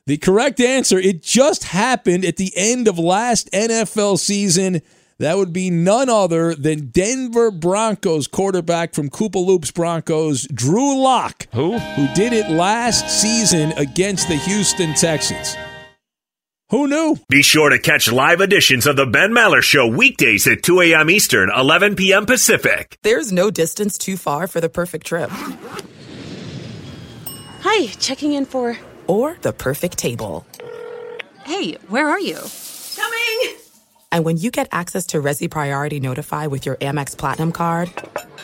The 0.08 0.18
correct 0.18 0.60
answer, 0.60 0.98
it 0.98 1.22
just 1.22 1.66
happened 1.66 2.26
at 2.26 2.38
the 2.38 2.52
end 2.56 2.88
of 2.88 2.98
last 2.98 3.48
NFL 3.52 4.18
season. 4.18 4.82
That 5.22 5.38
would 5.38 5.54
be 5.54 5.70
none 5.70 6.10
other 6.10 6.56
than 6.56 6.88
Denver 6.88 7.52
Broncos 7.52 8.26
quarterback 8.26 8.96
from 8.96 9.12
Koopa 9.12 9.36
Loops 9.36 9.70
Broncos, 9.70 10.48
Drew 10.52 11.00
Lock. 11.00 11.48
Who? 11.54 11.78
Who 11.78 12.08
did 12.16 12.34
it 12.34 12.50
last 12.50 13.08
season 13.08 13.72
against 13.74 14.30
the 14.30 14.36
Houston 14.36 14.96
Texans. 14.96 15.56
Who 16.72 16.88
knew? 16.88 17.18
Be 17.30 17.44
sure 17.44 17.70
to 17.70 17.78
catch 17.78 18.12
live 18.12 18.42
editions 18.42 18.88
of 18.88 18.96
The 18.96 19.06
Ben 19.06 19.30
Maller 19.30 19.62
Show 19.62 19.86
weekdays 19.86 20.48
at 20.48 20.64
2 20.64 20.82
a.m. 20.82 21.12
Eastern, 21.12 21.52
11 21.56 21.96
p.m. 21.98 22.26
Pacific. 22.26 22.98
There's 23.04 23.32
no 23.32 23.52
distance 23.52 24.00
too 24.00 24.18
far 24.18 24.48
for 24.48 24.60
the 24.60 24.70
perfect 24.70 25.06
trip. 25.06 25.30
Hi, 27.62 27.86
checking 28.00 28.34
in 28.34 28.48
for. 28.48 28.76
Or 29.06 29.38
the 29.42 29.54
perfect 29.54 30.00
table. 30.00 30.48
Hey, 31.44 31.74
where 31.90 32.10
are 32.10 32.20
you? 32.20 32.40
Coming! 32.96 33.61
And 34.12 34.26
when 34.26 34.38
you 34.38 34.52
get 34.52 34.68
access 34.72 35.06
to 35.08 35.22
Resy 35.22 35.50
Priority 35.50 36.00
Notify 36.00 36.48
with 36.48 36.66
your 36.66 36.76
Amex 36.78 37.18
Platinum 37.18 37.52
card. 37.52 37.92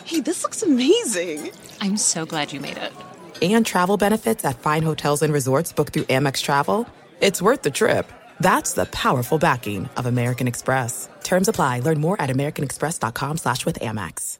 Hey, 0.05 0.21
this 0.21 0.43
looks 0.43 0.63
amazing! 0.63 1.51
I'm 1.81 1.97
so 1.97 2.25
glad 2.25 2.53
you 2.53 2.59
made 2.59 2.77
it. 2.77 2.93
And 3.41 3.65
travel 3.65 3.97
benefits 3.97 4.45
at 4.45 4.59
fine 4.59 4.83
hotels 4.83 5.21
and 5.21 5.33
resorts 5.33 5.73
booked 5.73 5.93
through 5.93 6.03
Amex 6.03 6.41
Travel. 6.41 6.87
It's 7.21 7.41
worth 7.41 7.61
the 7.63 7.71
trip. 7.71 8.11
That's 8.39 8.73
the 8.73 8.85
powerful 8.85 9.37
backing 9.39 9.89
of 9.97 10.05
American 10.05 10.47
Express. 10.47 11.09
Terms 11.23 11.47
apply. 11.47 11.81
Learn 11.81 11.99
more 11.99 12.19
at 12.21 12.29
americanexpress.com 12.29 13.37
slash 13.37 13.65
with 13.65 13.79
Amex. 13.79 14.39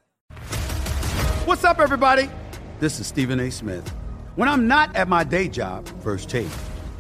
What's 1.46 1.64
up, 1.64 1.80
everybody? 1.80 2.30
This 2.80 3.00
is 3.00 3.08
Stephen 3.08 3.40
A. 3.40 3.50
Smith. 3.52 3.88
When 4.36 4.48
I'm 4.48 4.68
not 4.68 4.96
at 4.96 5.08
my 5.08 5.24
day 5.24 5.48
job, 5.48 5.88
First 6.02 6.30
Take, 6.30 6.48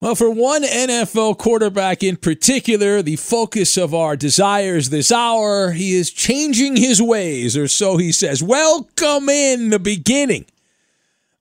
Well, 0.00 0.14
for 0.14 0.28
one 0.28 0.64
NFL 0.64 1.38
quarterback 1.38 2.02
in 2.02 2.16
particular, 2.16 3.00
the 3.00 3.16
focus 3.16 3.78
of 3.78 3.94
our 3.94 4.16
desires 4.16 4.90
this 4.90 5.10
hour, 5.10 5.70
he 5.70 5.94
is 5.94 6.10
changing 6.10 6.76
his 6.76 7.00
ways, 7.00 7.56
or 7.56 7.68
so 7.68 7.96
he 7.96 8.12
says. 8.12 8.42
Welcome 8.42 9.28
in 9.30 9.70
the 9.70 9.78
beginning 9.78 10.44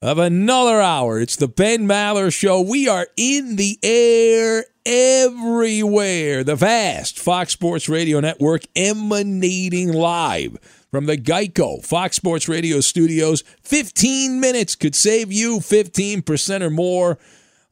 of 0.02 0.18
another 0.18 0.80
hour. 0.80 1.20
It's 1.20 1.36
the 1.36 1.48
Ben 1.50 1.88
Maller 1.88 2.34
Show. 2.34 2.62
We 2.62 2.88
are 2.88 3.08
in 3.18 3.58
the 3.58 3.78
air 3.84 4.66
everywhere. 4.86 6.44
The 6.46 6.56
vast 6.56 7.20
Fox 7.20 7.52
Sports 7.54 7.90
Radio 7.90 8.22
network 8.22 8.64
emanating 8.78 9.92
live 9.92 10.58
from 10.90 11.06
the 11.06 11.18
Geico 11.18 11.84
Fox 11.84 12.16
Sports 12.16 12.48
Radio 12.48 12.80
studios. 12.80 13.44
15 13.64 14.40
minutes 14.40 14.76
could 14.76 14.96
save 14.96 15.34
you 15.34 15.58
15% 15.60 16.62
or 16.62 16.70
more 16.70 17.18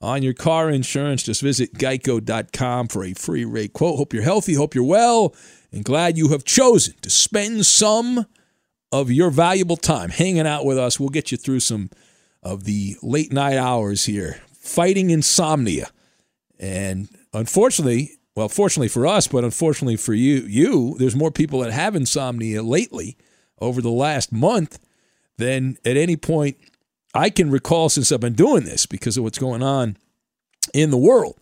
on 0.02 0.24
your 0.24 0.34
car 0.34 0.70
insurance. 0.70 1.24
Just 1.24 1.42
visit 1.42 1.74
geico.com 1.76 2.88
for 2.88 3.04
a 3.04 3.14
free 3.14 3.46
rate 3.46 3.74
quote. 3.74 3.98
Hope 3.98 4.14
you're 4.14 4.24
healthy, 4.24 4.56
hope 4.56 4.76
you're 4.76 4.84
well, 4.84 5.36
and 5.72 5.86
glad 5.86 6.18
you 6.18 6.30
have 6.30 6.44
chosen 6.44 6.96
to 7.02 7.10
spend 7.10 7.66
some 7.66 8.26
of 8.92 9.12
your 9.12 9.30
valuable 9.30 9.78
time 9.78 10.10
hanging 10.10 10.48
out 10.48 10.66
with 10.66 10.78
us. 10.78 11.00
We'll 11.00 11.10
get 11.10 11.32
you 11.32 11.38
through 11.38 11.62
some 11.62 11.90
of 12.44 12.64
the 12.66 12.98
late 13.02 13.32
night 13.32 13.58
hours 13.58 14.06
here, 14.06 14.42
fighting 14.54 15.12
insomnia. 15.12 15.88
And 16.60 17.08
unfortunately, 17.34 18.18
well, 18.36 18.50
fortunately 18.50 18.88
for 18.88 19.06
us, 19.06 19.28
but 19.28 19.44
unfortunately 19.44 19.98
for 19.98 20.14
you, 20.14 20.42
you, 20.42 20.96
there's 20.98 21.16
more 21.16 21.32
people 21.32 21.60
that 21.60 21.72
have 21.72 21.96
insomnia 21.96 22.64
lately 22.64 23.18
over 23.60 23.82
the 23.82 23.92
last 23.92 24.32
month 24.32 24.80
than 25.38 25.78
at 25.86 25.98
any 25.98 26.18
point 26.18 26.58
I 27.14 27.30
can 27.30 27.52
recall 27.52 27.90
since 27.90 28.12
I've 28.12 28.20
been 28.20 28.34
doing 28.34 28.64
this 28.64 28.86
because 28.86 29.18
of 29.18 29.24
what's 29.24 29.40
going 29.40 29.64
on 29.64 29.98
in 30.74 30.92
the 30.92 30.98
world. 30.98 31.38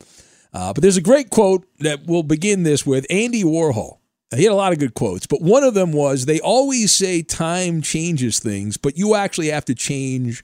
Uh, 0.54 0.74
but 0.74 0.82
there's 0.82 0.98
a 0.98 1.02
great 1.02 1.30
quote 1.30 1.66
that 1.80 2.06
we'll 2.06 2.24
begin 2.24 2.64
this 2.64 2.86
with 2.86 3.06
Andy 3.10 3.44
Warhol. 3.44 3.98
He 4.36 4.44
had 4.44 4.52
a 4.52 4.56
lot 4.56 4.74
of 4.74 4.80
good 4.80 4.94
quotes, 4.94 5.26
but 5.26 5.42
one 5.42 5.64
of 5.64 5.74
them 5.74 5.92
was 5.92 6.26
they 6.26 6.40
always 6.40 6.92
say 6.92 7.24
time 7.24 7.82
changes 7.82 8.40
things, 8.40 8.78
but 8.78 8.98
you 8.98 9.16
actually 9.16 9.48
have 9.48 9.66
to 9.66 9.76
change 9.76 10.44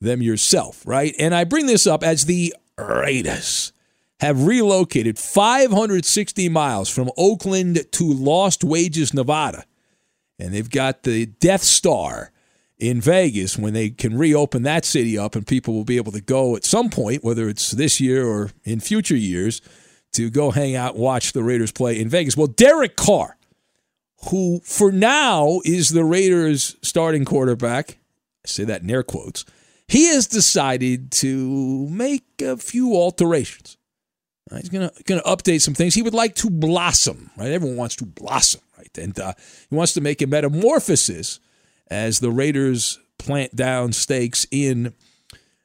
them 0.00 0.20
yourself, 0.20 0.84
right? 0.84 1.14
And 1.18 1.34
I 1.34 1.44
bring 1.44 1.66
this 1.66 1.86
up 1.86 2.02
as 2.02 2.24
the 2.24 2.54
Raiders 2.76 3.72
have 4.20 4.46
relocated 4.46 5.18
560 5.18 6.48
miles 6.48 6.88
from 6.88 7.10
Oakland 7.16 7.84
to 7.92 8.04
Lost 8.04 8.64
Wages, 8.64 9.14
Nevada. 9.14 9.64
And 10.38 10.52
they've 10.52 10.70
got 10.70 11.04
the 11.04 11.26
Death 11.26 11.62
Star 11.62 12.32
in 12.88 13.00
Vegas 13.00 13.58
when 13.58 13.72
they 13.72 13.90
can 13.90 14.16
reopen 14.18 14.62
that 14.62 14.84
city 14.84 15.16
up 15.16 15.34
and 15.34 15.46
people 15.46 15.74
will 15.74 15.84
be 15.84 15.96
able 15.96 16.12
to 16.12 16.20
go 16.20 16.54
at 16.56 16.64
some 16.64 16.90
point, 16.90 17.24
whether 17.24 17.48
it's 17.48 17.70
this 17.70 18.00
year 18.00 18.26
or 18.26 18.50
in 18.64 18.80
future 18.80 19.16
years, 19.16 19.62
to 20.12 20.30
go 20.30 20.50
hang 20.50 20.76
out 20.76 20.96
watch 20.96 21.32
the 21.32 21.42
Raiders 21.42 21.72
play 21.72 21.98
in 21.98 22.08
Vegas. 22.08 22.36
Well, 22.36 22.46
Derek 22.46 22.96
Carr, 22.96 23.36
who 24.28 24.60
for 24.60 24.92
now 24.92 25.60
is 25.64 25.90
the 25.90 26.04
Raiders 26.04 26.76
starting 26.82 27.24
quarterback, 27.24 27.98
I 28.44 28.48
say 28.48 28.64
that 28.64 28.82
in 28.82 28.90
air 28.90 29.02
quotes, 29.02 29.44
he 29.88 30.06
has 30.06 30.26
decided 30.26 31.10
to 31.12 31.88
make 31.88 32.24
a 32.40 32.56
few 32.56 32.94
alterations. 32.94 33.76
He's 34.50 34.68
gonna 34.68 34.92
gonna 35.06 35.22
update 35.22 35.62
some 35.62 35.74
things. 35.74 35.94
He 35.94 36.02
would 36.02 36.14
like 36.14 36.34
to 36.36 36.50
blossom, 36.50 37.30
right? 37.36 37.50
Everyone 37.50 37.76
wants 37.76 37.96
to 37.96 38.06
blossom, 38.06 38.60
right? 38.76 38.96
And 38.98 39.18
uh, 39.18 39.32
he 39.68 39.74
wants 39.74 39.94
to 39.94 40.00
make 40.00 40.22
a 40.22 40.26
metamorphosis 40.26 41.40
as 41.94 42.18
the 42.18 42.30
Raiders 42.30 42.98
plant 43.18 43.54
down 43.54 43.92
stakes 43.92 44.46
in 44.50 44.94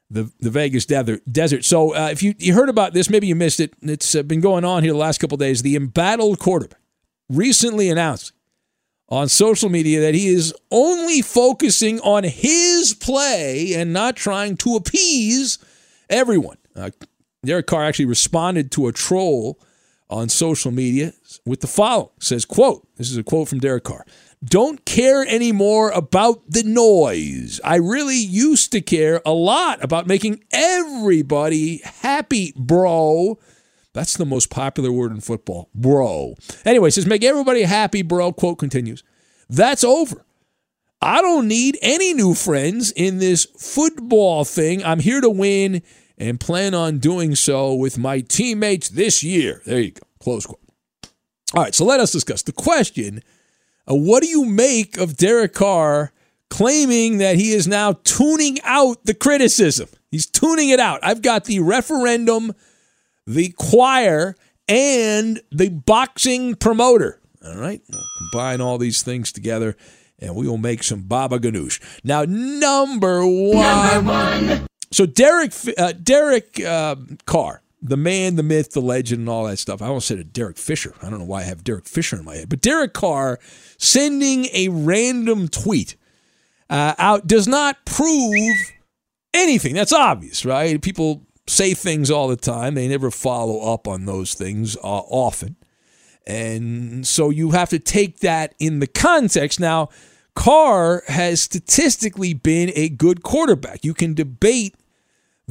the 0.08 0.30
the 0.40 0.50
Vegas 0.50 0.86
desert. 0.86 1.64
So 1.64 1.94
uh, 1.94 2.08
if 2.10 2.22
you, 2.22 2.34
you 2.38 2.54
heard 2.54 2.68
about 2.68 2.94
this, 2.94 3.10
maybe 3.10 3.26
you 3.26 3.34
missed 3.34 3.60
it. 3.60 3.74
It's 3.82 4.14
uh, 4.14 4.22
been 4.22 4.40
going 4.40 4.64
on 4.64 4.82
here 4.84 4.92
the 4.92 4.98
last 4.98 5.18
couple 5.18 5.36
days. 5.36 5.62
The 5.62 5.76
embattled 5.76 6.38
quarterback 6.38 6.80
recently 7.28 7.90
announced 7.90 8.32
on 9.08 9.28
social 9.28 9.68
media 9.68 10.00
that 10.00 10.14
he 10.14 10.28
is 10.28 10.54
only 10.70 11.20
focusing 11.20 12.00
on 12.00 12.22
his 12.22 12.94
play 12.94 13.74
and 13.74 13.92
not 13.92 14.14
trying 14.14 14.56
to 14.58 14.76
appease 14.76 15.58
everyone. 16.08 16.58
Uh, 16.76 16.90
Derek 17.44 17.66
Carr 17.66 17.84
actually 17.84 18.04
responded 18.06 18.70
to 18.72 18.86
a 18.86 18.92
troll 18.92 19.58
on 20.08 20.28
social 20.28 20.70
media 20.70 21.12
with 21.46 21.60
the 21.60 21.66
following 21.68 22.10
says 22.18 22.44
quote 22.44 22.84
this 22.96 23.10
is 23.10 23.16
a 23.16 23.22
quote 23.22 23.48
from 23.48 23.60
Derek 23.60 23.84
Carr 23.84 24.04
don't 24.42 24.84
care 24.86 25.26
anymore 25.26 25.90
about 25.90 26.42
the 26.48 26.62
noise. 26.62 27.60
I 27.62 27.76
really 27.76 28.16
used 28.16 28.72
to 28.72 28.80
care 28.80 29.20
a 29.26 29.32
lot 29.32 29.82
about 29.84 30.06
making 30.06 30.42
everybody 30.50 31.82
happy, 31.84 32.54
bro. 32.56 33.38
That's 33.92 34.16
the 34.16 34.24
most 34.24 34.50
popular 34.50 34.92
word 34.92 35.12
in 35.12 35.20
football, 35.20 35.68
bro. 35.74 36.36
Anyway, 36.64 36.90
says 36.90 37.06
make 37.06 37.24
everybody 37.24 37.62
happy, 37.62 38.02
bro. 38.02 38.32
Quote 38.32 38.58
continues. 38.58 39.02
That's 39.48 39.84
over. 39.84 40.24
I 41.02 41.22
don't 41.22 41.48
need 41.48 41.78
any 41.82 42.14
new 42.14 42.34
friends 42.34 42.92
in 42.92 43.18
this 43.18 43.46
football 43.58 44.44
thing. 44.44 44.84
I'm 44.84 45.00
here 45.00 45.20
to 45.20 45.30
win 45.30 45.82
and 46.18 46.38
plan 46.38 46.74
on 46.74 46.98
doing 46.98 47.34
so 47.34 47.74
with 47.74 47.98
my 47.98 48.20
teammates 48.20 48.90
this 48.90 49.22
year. 49.22 49.62
There 49.64 49.80
you 49.80 49.92
go. 49.92 50.02
Close 50.20 50.46
quote. 50.46 50.60
All 51.54 51.62
right, 51.62 51.74
so 51.74 51.84
let 51.84 52.00
us 52.00 52.12
discuss 52.12 52.42
the 52.42 52.52
question 52.52 53.22
uh, 53.90 53.94
what 53.94 54.22
do 54.22 54.28
you 54.28 54.44
make 54.44 54.96
of 54.98 55.16
Derek 55.16 55.54
Carr 55.54 56.12
claiming 56.48 57.18
that 57.18 57.36
he 57.36 57.52
is 57.52 57.66
now 57.66 57.94
tuning 58.04 58.58
out 58.64 59.04
the 59.04 59.14
criticism? 59.14 59.88
He's 60.10 60.26
tuning 60.26 60.68
it 60.68 60.80
out. 60.80 61.00
I've 61.02 61.22
got 61.22 61.44
the 61.44 61.60
referendum, 61.60 62.54
the 63.26 63.52
choir, 63.56 64.36
and 64.68 65.40
the 65.50 65.68
boxing 65.68 66.54
promoter. 66.54 67.20
All 67.44 67.56
right, 67.56 67.80
we'll 67.90 68.04
combine 68.18 68.60
all 68.60 68.78
these 68.78 69.02
things 69.02 69.32
together, 69.32 69.76
and 70.18 70.34
we 70.34 70.46
will 70.46 70.58
make 70.58 70.82
some 70.82 71.02
baba 71.02 71.38
ganoush. 71.38 71.80
Now, 72.04 72.24
number 72.24 73.24
one. 73.24 73.54
Number 73.56 74.12
one. 74.12 74.66
So 74.92 75.06
Derek 75.06 75.52
uh, 75.78 75.92
Derek 75.92 76.60
uh, 76.60 76.96
Carr 77.24 77.62
the 77.82 77.96
man, 77.96 78.36
the 78.36 78.42
myth, 78.42 78.72
the 78.72 78.80
legend, 78.80 79.20
and 79.20 79.28
all 79.28 79.44
that 79.44 79.58
stuff. 79.58 79.80
I 79.80 79.86
almost 79.86 80.08
said 80.08 80.18
a 80.18 80.24
Derek 80.24 80.58
Fisher. 80.58 80.94
I 81.02 81.10
don't 81.10 81.18
know 81.18 81.24
why 81.24 81.40
I 81.40 81.44
have 81.44 81.64
Derek 81.64 81.86
Fisher 81.86 82.18
in 82.18 82.24
my 82.24 82.36
head, 82.36 82.48
but 82.48 82.60
Derek 82.60 82.92
Carr 82.92 83.38
sending 83.78 84.46
a 84.52 84.68
random 84.68 85.48
tweet 85.48 85.96
uh, 86.68 86.94
out 86.98 87.26
does 87.26 87.48
not 87.48 87.84
prove 87.84 88.56
anything. 89.32 89.74
That's 89.74 89.92
obvious, 89.92 90.44
right? 90.44 90.80
People 90.80 91.26
say 91.46 91.74
things 91.74 92.10
all 92.10 92.28
the 92.28 92.36
time. 92.36 92.74
They 92.74 92.88
never 92.88 93.10
follow 93.10 93.72
up 93.72 93.88
on 93.88 94.04
those 94.04 94.34
things 94.34 94.76
uh, 94.76 94.80
often. 94.80 95.56
And 96.26 97.06
so 97.06 97.30
you 97.30 97.50
have 97.52 97.70
to 97.70 97.78
take 97.78 98.20
that 98.20 98.54
in 98.58 98.78
the 98.78 98.86
context. 98.86 99.58
Now, 99.58 99.88
Carr 100.34 101.02
has 101.08 101.42
statistically 101.42 102.34
been 102.34 102.70
a 102.76 102.88
good 102.88 103.22
quarterback. 103.22 103.84
You 103.84 103.94
can 103.94 104.14
debate 104.14 104.76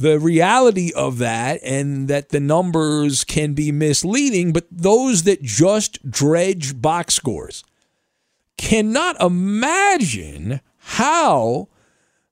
the 0.00 0.18
reality 0.18 0.92
of 0.94 1.18
that 1.18 1.60
and 1.62 2.08
that 2.08 2.30
the 2.30 2.40
numbers 2.40 3.22
can 3.22 3.52
be 3.52 3.70
misleading, 3.70 4.52
but 4.52 4.66
those 4.70 5.24
that 5.24 5.42
just 5.42 6.10
dredge 6.10 6.80
box 6.80 7.14
scores 7.14 7.64
cannot 8.56 9.20
imagine 9.20 10.60
how 10.78 11.68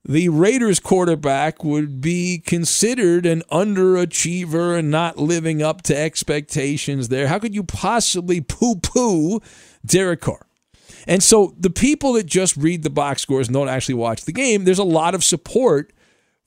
the 0.02 0.30
Raiders 0.30 0.80
quarterback 0.80 1.62
would 1.62 2.00
be 2.00 2.38
considered 2.38 3.26
an 3.26 3.42
underachiever 3.52 4.78
and 4.78 4.90
not 4.90 5.18
living 5.18 5.62
up 5.62 5.82
to 5.82 5.96
expectations 5.96 7.08
there. 7.08 7.28
How 7.28 7.38
could 7.38 7.54
you 7.54 7.64
possibly 7.64 8.40
poo 8.40 8.76
poo 8.76 9.40
Derek 9.84 10.22
Carr? 10.22 10.46
And 11.06 11.22
so 11.22 11.54
the 11.58 11.70
people 11.70 12.14
that 12.14 12.24
just 12.24 12.56
read 12.56 12.82
the 12.82 12.90
box 12.90 13.20
scores 13.20 13.48
and 13.48 13.54
don't 13.54 13.68
actually 13.68 13.96
watch 13.96 14.24
the 14.24 14.32
game, 14.32 14.64
there's 14.64 14.78
a 14.78 14.84
lot 14.84 15.14
of 15.14 15.22
support 15.22 15.92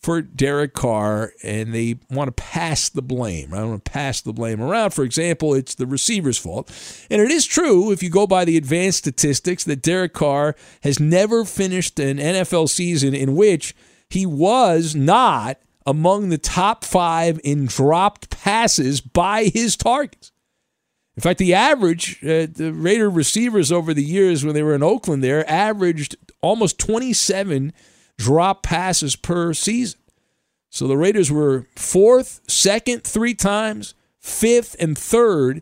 for 0.01 0.21
Derek 0.21 0.73
Carr, 0.73 1.33
and 1.43 1.73
they 1.73 1.99
want 2.09 2.27
to 2.27 2.31
pass 2.31 2.89
the 2.89 3.03
blame. 3.03 3.53
I 3.53 3.63
want 3.63 3.85
to 3.85 3.91
pass 3.91 4.19
the 4.21 4.33
blame 4.33 4.59
around. 4.61 4.91
For 4.91 5.03
example, 5.03 5.53
it's 5.53 5.75
the 5.75 5.85
receiver's 5.85 6.39
fault. 6.39 6.71
And 7.11 7.21
it 7.21 7.29
is 7.29 7.45
true, 7.45 7.91
if 7.91 8.01
you 8.01 8.09
go 8.09 8.25
by 8.25 8.43
the 8.43 8.57
advanced 8.57 8.99
statistics, 8.99 9.63
that 9.65 9.83
Derek 9.83 10.13
Carr 10.13 10.55
has 10.83 10.99
never 10.99 11.45
finished 11.45 11.99
an 11.99 12.17
NFL 12.17 12.69
season 12.69 13.13
in 13.13 13.35
which 13.35 13.75
he 14.09 14.25
was 14.25 14.95
not 14.95 15.59
among 15.85 16.29
the 16.29 16.37
top 16.37 16.83
five 16.83 17.39
in 17.43 17.65
dropped 17.67 18.29
passes 18.29 19.01
by 19.01 19.45
his 19.45 19.77
targets. 19.77 20.31
In 21.15 21.21
fact, 21.21 21.39
the 21.39 21.53
average, 21.53 22.23
uh, 22.23 22.47
the 22.51 22.71
Raider 22.73 23.09
receivers 23.09 23.71
over 23.71 23.93
the 23.93 24.03
years 24.03 24.43
when 24.43 24.55
they 24.55 24.63
were 24.63 24.75
in 24.75 24.83
Oakland 24.83 25.23
there 25.23 25.47
averaged 25.49 26.15
almost 26.41 26.79
27 26.79 27.73
drop 28.21 28.61
passes 28.61 29.15
per 29.15 29.53
season. 29.53 29.99
So 30.69 30.87
the 30.87 30.97
Raiders 30.97 31.31
were 31.31 31.65
fourth, 31.75 32.41
second, 32.47 33.03
three 33.03 33.33
times, 33.33 33.93
fifth, 34.19 34.75
and 34.79 34.97
third 34.97 35.61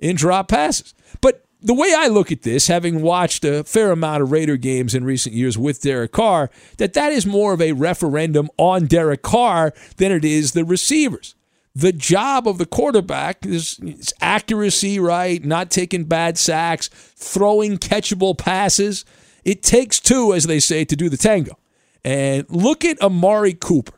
in 0.00 0.16
drop 0.16 0.48
passes. 0.48 0.94
But 1.20 1.44
the 1.60 1.74
way 1.74 1.94
I 1.96 2.08
look 2.08 2.32
at 2.32 2.42
this, 2.42 2.66
having 2.66 3.02
watched 3.02 3.44
a 3.44 3.62
fair 3.62 3.92
amount 3.92 4.22
of 4.22 4.32
Raider 4.32 4.56
games 4.56 4.94
in 4.94 5.04
recent 5.04 5.34
years 5.34 5.56
with 5.56 5.80
Derek 5.80 6.12
Carr, 6.12 6.50
that 6.78 6.92
that 6.94 7.12
is 7.12 7.24
more 7.24 7.52
of 7.52 7.62
a 7.62 7.72
referendum 7.72 8.50
on 8.58 8.86
Derek 8.86 9.22
Carr 9.22 9.72
than 9.96 10.10
it 10.10 10.24
is 10.24 10.52
the 10.52 10.64
receivers. 10.64 11.34
The 11.74 11.92
job 11.92 12.46
of 12.46 12.58
the 12.58 12.66
quarterback 12.66 13.46
is, 13.46 13.78
is 13.80 14.12
accuracy, 14.20 14.98
right? 14.98 15.42
Not 15.42 15.70
taking 15.70 16.04
bad 16.04 16.36
sacks, 16.36 16.88
throwing 16.88 17.78
catchable 17.78 18.36
passes. 18.36 19.06
It 19.44 19.62
takes 19.62 19.98
two, 19.98 20.34
as 20.34 20.44
they 20.44 20.60
say, 20.60 20.84
to 20.84 20.96
do 20.96 21.08
the 21.08 21.16
tango. 21.16 21.56
And 22.04 22.46
look 22.50 22.84
at 22.84 23.00
Amari 23.00 23.54
Cooper 23.54 23.94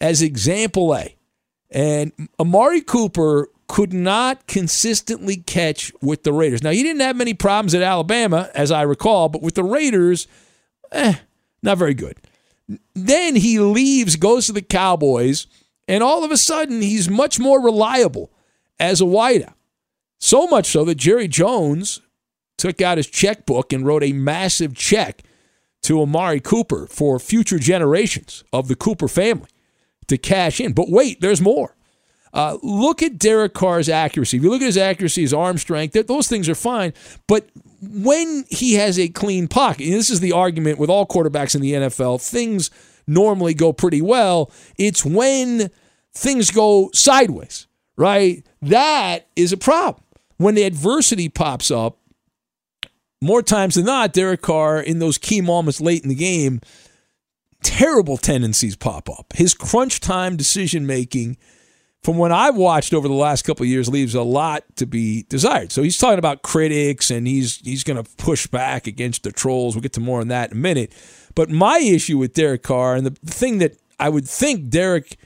as 0.00 0.22
example 0.22 0.94
A. 0.94 1.16
And 1.70 2.12
Amari 2.38 2.80
Cooper 2.80 3.48
could 3.68 3.92
not 3.92 4.46
consistently 4.46 5.36
catch 5.36 5.92
with 6.00 6.22
the 6.22 6.32
Raiders. 6.32 6.62
Now, 6.62 6.70
he 6.70 6.82
didn't 6.82 7.00
have 7.00 7.16
many 7.16 7.34
problems 7.34 7.74
at 7.74 7.82
Alabama, 7.82 8.50
as 8.54 8.70
I 8.70 8.82
recall, 8.82 9.28
but 9.28 9.42
with 9.42 9.54
the 9.54 9.64
Raiders, 9.64 10.28
eh, 10.92 11.14
not 11.62 11.78
very 11.78 11.94
good. 11.94 12.16
Then 12.94 13.36
he 13.36 13.58
leaves, 13.58 14.16
goes 14.16 14.46
to 14.46 14.52
the 14.52 14.62
Cowboys, 14.62 15.46
and 15.88 16.02
all 16.02 16.24
of 16.24 16.30
a 16.30 16.36
sudden 16.36 16.80
he's 16.80 17.08
much 17.08 17.38
more 17.38 17.60
reliable 17.60 18.30
as 18.78 19.00
a 19.00 19.04
wideout. 19.04 19.54
So 20.18 20.46
much 20.46 20.66
so 20.66 20.84
that 20.84 20.96
Jerry 20.96 21.28
Jones 21.28 22.00
took 22.56 22.80
out 22.80 22.96
his 22.98 23.06
checkbook 23.06 23.72
and 23.72 23.84
wrote 23.84 24.02
a 24.02 24.12
massive 24.12 24.74
check 24.74 25.22
to 25.86 26.02
Amari 26.02 26.40
Cooper 26.40 26.86
for 26.88 27.20
future 27.20 27.60
generations 27.60 28.42
of 28.52 28.66
the 28.66 28.74
Cooper 28.74 29.06
family 29.06 29.48
to 30.08 30.18
cash 30.18 30.60
in. 30.60 30.72
But 30.72 30.90
wait, 30.90 31.20
there's 31.20 31.40
more. 31.40 31.76
Uh, 32.34 32.58
look 32.62 33.04
at 33.04 33.18
Derek 33.18 33.54
Carr's 33.54 33.88
accuracy. 33.88 34.36
If 34.36 34.42
you 34.42 34.50
look 34.50 34.62
at 34.62 34.66
his 34.66 34.76
accuracy, 34.76 35.22
his 35.22 35.32
arm 35.32 35.58
strength, 35.58 35.92
those 36.06 36.26
things 36.26 36.48
are 36.48 36.56
fine. 36.56 36.92
But 37.28 37.48
when 37.80 38.44
he 38.50 38.74
has 38.74 38.98
a 38.98 39.08
clean 39.08 39.46
pocket, 39.46 39.84
and 39.84 39.94
this 39.94 40.10
is 40.10 40.18
the 40.18 40.32
argument 40.32 40.78
with 40.78 40.90
all 40.90 41.06
quarterbacks 41.06 41.54
in 41.54 41.60
the 41.62 41.72
NFL, 41.72 42.20
things 42.20 42.68
normally 43.06 43.54
go 43.54 43.72
pretty 43.72 44.02
well. 44.02 44.50
It's 44.76 45.04
when 45.04 45.70
things 46.12 46.50
go 46.50 46.90
sideways, 46.92 47.68
right? 47.96 48.44
That 48.60 49.28
is 49.36 49.52
a 49.52 49.56
problem. 49.56 50.02
When 50.36 50.56
the 50.56 50.64
adversity 50.64 51.28
pops 51.28 51.70
up, 51.70 51.98
more 53.20 53.42
times 53.42 53.74
than 53.74 53.86
not, 53.86 54.12
Derek 54.12 54.42
Carr 54.42 54.80
in 54.80 54.98
those 54.98 55.18
key 55.18 55.40
moments 55.40 55.80
late 55.80 56.02
in 56.02 56.08
the 56.08 56.14
game, 56.14 56.60
terrible 57.62 58.16
tendencies 58.16 58.76
pop 58.76 59.08
up. 59.08 59.32
His 59.34 59.54
crunch 59.54 60.00
time 60.00 60.36
decision 60.36 60.86
making 60.86 61.36
from 62.06 62.18
what 62.18 62.30
I've 62.30 62.54
watched 62.54 62.94
over 62.94 63.08
the 63.08 63.14
last 63.14 63.42
couple 63.42 63.66
years, 63.66 63.88
leaves 63.88 64.14
a 64.14 64.22
lot 64.22 64.62
to 64.76 64.86
be 64.86 65.24
desired. 65.28 65.72
So 65.72 65.82
he's 65.82 65.98
talking 65.98 66.20
about 66.20 66.42
critics 66.42 67.10
and 67.10 67.26
he's 67.26 67.56
he's 67.64 67.82
going 67.82 68.00
to 68.00 68.08
push 68.16 68.46
back 68.46 68.86
against 68.86 69.24
the 69.24 69.32
trolls. 69.32 69.74
We'll 69.74 69.82
get 69.82 69.94
to 69.94 70.00
more 70.00 70.20
on 70.20 70.28
that 70.28 70.52
in 70.52 70.56
a 70.56 70.60
minute. 70.60 70.92
But 71.34 71.50
my 71.50 71.78
issue 71.78 72.16
with 72.16 72.32
Derek 72.32 72.62
Carr 72.62 72.94
and 72.94 73.04
the 73.04 73.10
thing 73.28 73.58
that 73.58 73.76
I 73.98 74.08
would 74.08 74.28
think 74.28 74.70
Derek 74.70 75.18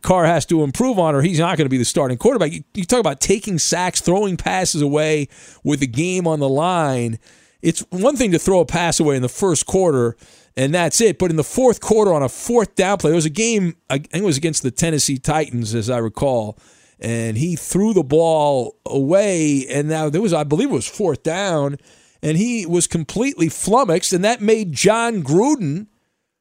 Carr 0.00 0.24
has 0.24 0.46
to 0.46 0.62
improve 0.62 0.98
on, 0.98 1.14
or 1.14 1.22
he's 1.22 1.38
not 1.38 1.58
going 1.58 1.66
to 1.66 1.70
be 1.70 1.78
the 1.78 1.84
starting 1.84 2.16
quarterback. 2.16 2.52
You, 2.52 2.64
you 2.74 2.84
talk 2.84 3.00
about 3.00 3.20
taking 3.20 3.58
sacks, 3.58 4.00
throwing 4.00 4.36
passes 4.36 4.80
away 4.80 5.28
with 5.62 5.80
the 5.80 5.86
game 5.86 6.26
on 6.26 6.40
the 6.40 6.48
line. 6.48 7.18
It's 7.60 7.80
one 7.90 8.16
thing 8.16 8.32
to 8.32 8.38
throw 8.38 8.60
a 8.60 8.66
pass 8.66 8.98
away 8.98 9.16
in 9.16 9.22
the 9.22 9.28
first 9.28 9.66
quarter 9.66 10.16
and 10.56 10.74
that's 10.74 11.00
it. 11.00 11.18
But 11.18 11.30
in 11.30 11.36
the 11.36 11.44
fourth 11.44 11.80
quarter, 11.80 12.12
on 12.12 12.22
a 12.22 12.28
fourth 12.28 12.74
down 12.74 12.98
play, 12.98 13.10
there 13.10 13.16
was 13.16 13.26
a 13.26 13.30
game. 13.30 13.76
I 13.88 13.98
think 13.98 14.22
it 14.22 14.24
was 14.24 14.36
against 14.36 14.62
the 14.62 14.70
Tennessee 14.70 15.18
Titans, 15.18 15.74
as 15.74 15.88
I 15.90 15.98
recall, 15.98 16.58
and 17.00 17.36
he 17.36 17.56
threw 17.56 17.92
the 17.94 18.02
ball 18.02 18.76
away. 18.86 19.66
And 19.68 19.88
now 19.88 20.10
there 20.10 20.22
was, 20.22 20.32
I 20.32 20.44
believe, 20.44 20.70
it 20.70 20.74
was 20.74 20.88
fourth 20.88 21.22
down, 21.22 21.78
and 22.22 22.36
he 22.36 22.66
was 22.66 22.86
completely 22.86 23.48
flummoxed, 23.48 24.12
and 24.12 24.24
that 24.24 24.40
made 24.40 24.72
Jon 24.72 25.22
Gruden 25.22 25.86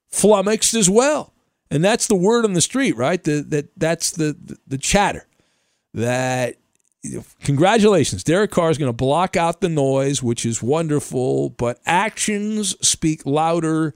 flummoxed 0.09 0.73
as 0.73 0.89
well. 0.89 1.30
And 1.71 1.83
that's 1.83 2.07
the 2.07 2.15
word 2.15 2.43
on 2.43 2.53
the 2.53 2.61
street, 2.61 2.97
right? 2.97 3.23
The, 3.23 3.41
that 3.47 3.69
that's 3.77 4.11
the, 4.11 4.35
the 4.43 4.57
the 4.67 4.77
chatter 4.77 5.25
that 5.93 6.57
congratulations. 7.43 8.23
Derek 8.23 8.51
Carr 8.51 8.69
is 8.69 8.77
going 8.77 8.89
to 8.89 8.93
block 8.93 9.35
out 9.35 9.61
the 9.61 9.69
noise, 9.69 10.21
which 10.21 10.45
is 10.45 10.61
wonderful, 10.61 11.49
but 11.49 11.79
actions 11.85 12.75
speak 12.85 13.25
louder 13.25 13.95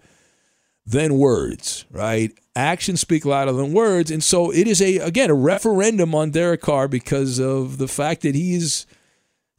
than 0.85 1.17
words, 1.17 1.85
right? 1.91 2.31
Actions 2.55 3.01
speak 3.01 3.25
louder 3.25 3.51
than 3.51 3.73
words. 3.73 4.09
And 4.09 4.23
so 4.23 4.51
it 4.51 4.67
is 4.67 4.81
a, 4.81 4.97
again, 4.99 5.29
a 5.29 5.35
referendum 5.35 6.15
on 6.15 6.31
Derek 6.31 6.61
Carr 6.61 6.87
because 6.87 7.39
of 7.39 7.77
the 7.77 7.87
fact 7.87 8.21
that 8.21 8.35
he's 8.35 8.85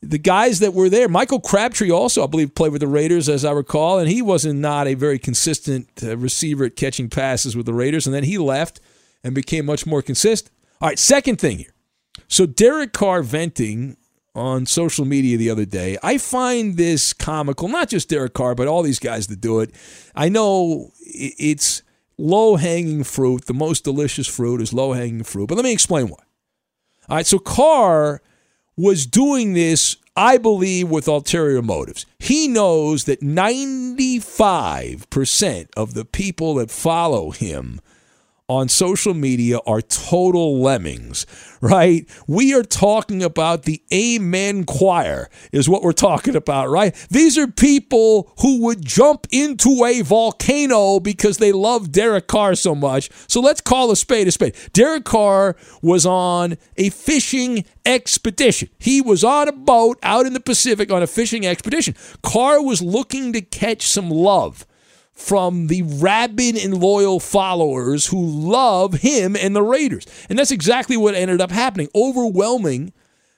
the 0.09 0.19
guys 0.19 0.61
that 0.61 0.75
were 0.75 0.89
there. 0.89 1.09
Michael 1.09 1.41
Crabtree 1.41 1.91
also, 1.91 2.23
I 2.23 2.27
believe, 2.27 2.55
played 2.55 2.73
with 2.73 2.81
the 2.81 2.87
Raiders, 2.87 3.29
as 3.29 3.45
I 3.45 3.53
recall, 3.53 3.99
and 3.99 4.09
he 4.09 4.23
wasn't 4.23 4.61
not 4.61 4.87
a 4.87 4.95
very 4.95 5.19
consistent 5.19 5.89
uh, 6.03 6.17
receiver 6.17 6.65
at 6.65 6.77
catching 6.77 7.09
passes 7.09 7.57
with 7.57 7.67
the 7.67 7.75
Raiders. 7.75 8.07
And 8.07 8.15
then 8.15 8.25
he 8.25 8.39
left 8.39 8.81
and 9.25 9.35
became 9.35 9.67
much 9.67 9.87
more 9.87 10.03
consistent. 10.03 10.55
All 10.81 10.89
right, 10.89 10.99
second 10.99 11.41
thing 11.41 11.59
here. 11.59 11.75
So 12.29 12.47
Derek 12.47 12.93
Carr 12.93 13.23
venting 13.23 13.97
on 14.35 14.67
social 14.67 15.05
media 15.05 15.39
the 15.39 15.51
other 15.51 15.65
day. 15.65 15.97
I 16.03 16.19
find 16.19 16.77
this 16.77 17.13
comical, 17.13 17.69
not 17.69 17.89
just 17.89 18.09
Derek 18.09 18.35
Carr, 18.35 18.55
but 18.55 18.69
all 18.69 18.83
these 18.83 18.99
guys 18.99 19.27
that 19.29 19.41
do 19.41 19.61
it. 19.61 19.71
I 20.15 20.29
know 20.29 20.93
it's 21.01 21.83
low 22.19 22.57
hanging 22.57 23.03
fruit. 23.05 23.47
The 23.47 23.55
most 23.55 23.85
delicious 23.85 24.27
fruit 24.27 24.61
is 24.61 24.73
low 24.73 24.93
hanging 24.93 25.25
fruit. 25.25 25.49
But 25.49 25.57
let 25.57 25.65
me 25.65 25.73
explain 25.73 26.09
why. 26.09 26.23
All 27.09 27.17
right, 27.17 27.27
so 27.27 27.39
Carr 27.39 28.21
was 28.77 29.07
doing 29.07 29.55
this, 29.55 29.97
I 30.15 30.37
believe, 30.39 30.89
with 30.91 31.09
ulterior 31.09 31.63
motives. 31.63 32.07
He 32.19 32.47
knows 32.49 33.05
that 33.05 33.21
95% 33.21 35.69
of 35.77 35.95
the 35.95 36.05
people 36.05 36.57
that 36.57 36.71
follow 36.71 37.31
him 37.31 37.81
on 38.49 38.69
social 38.69 39.13
media 39.13 39.59
are 39.67 39.81
total 39.81 40.61
lemmings, 40.61 41.27
right? 41.61 42.09
We 42.29 42.55
are 42.55 42.63
talking 42.63 43.21
about 43.23 43.65
the 43.65 43.83
Amen 43.93 44.65
Choir, 44.65 45.29
is 45.51 45.69
what 45.69 45.83
we're 45.83 45.93
talking 45.93 46.37
about, 46.37 46.69
right? 46.69 46.95
These 47.11 47.37
are 47.39 47.49
people 47.49 48.33
who 48.41 48.63
would 48.63 48.85
jump 48.85 49.27
into 49.33 49.85
a 49.85 50.03
volcano 50.03 51.01
because 51.01 51.39
they 51.39 51.51
love 51.51 51.91
Derek 51.91 52.29
Carr 52.29 52.55
so 52.55 52.77
much. 52.77 53.11
So 53.27 53.41
let's 53.41 53.61
call 53.61 53.91
a 53.91 53.97
spade 53.97 54.29
a 54.29 54.31
spade. 54.31 54.55
Derek 54.73 55.05
Carr 55.05 55.57
was 55.83 56.07
on 56.07 56.57
a 56.77 56.91
fishing 56.91 57.65
expedition. 57.85 58.69
He 58.79 59.01
was 59.01 59.25
on 59.25 59.49
a 59.49 59.53
boat 59.53 59.99
out 60.05 60.25
in 60.25 60.35
the 60.35 60.41
Pacific 60.41 60.93
on 60.93 61.03
a 61.03 61.09
fishing 61.09 61.45
expedition. 61.45 61.97
Carr 62.23 62.63
was 62.63 62.81
looking 62.81 63.33
to 63.33 63.41
catch 63.41 63.89
some 63.89 64.09
love 64.09 64.67
from 65.17 65.69
the 65.69 65.83
rabid 65.83 66.57
and 66.57 66.79
loyal 66.79 67.19
followers 67.19 68.07
who 68.07 68.25
love 68.25 68.95
him 68.95 69.35
and 69.35 69.57
the 69.57 69.63
Raiders. 69.63 70.07
And 70.29 70.39
that's 70.39 70.51
exactly 70.51 70.97
what 70.97 71.15
ended 71.15 71.41
up 71.41 71.51
happening. 71.51 71.89
Overwhelming 71.95 72.93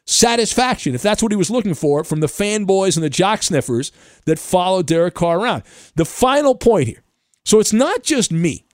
satisfaction, 0.05 0.95
if 0.95 1.03
that's 1.03 1.23
what 1.23 1.31
he 1.31 1.37
was 1.37 1.51
looking 1.51 1.75
for, 1.75 2.03
from 2.03 2.19
the 2.21 2.27
fanboys 2.27 2.97
and 2.97 3.05
the 3.05 3.11
jock 3.11 3.45
sniffers 3.45 3.93
that 4.27 4.41
follow 4.41 4.83
Derek 4.83 5.15
Carr 5.15 5.39
around. 5.39 5.63
The 5.95 6.05
final 6.05 6.57
point 6.57 6.89
here. 6.89 7.05
So 7.45 7.61
it's 7.61 7.73
not 7.73 8.03
just 8.03 8.33
me 8.33 8.67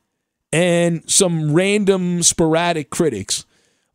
and 0.51 1.09
some 1.09 1.53
random 1.53 2.23
sporadic 2.23 2.89
critics 2.89 3.45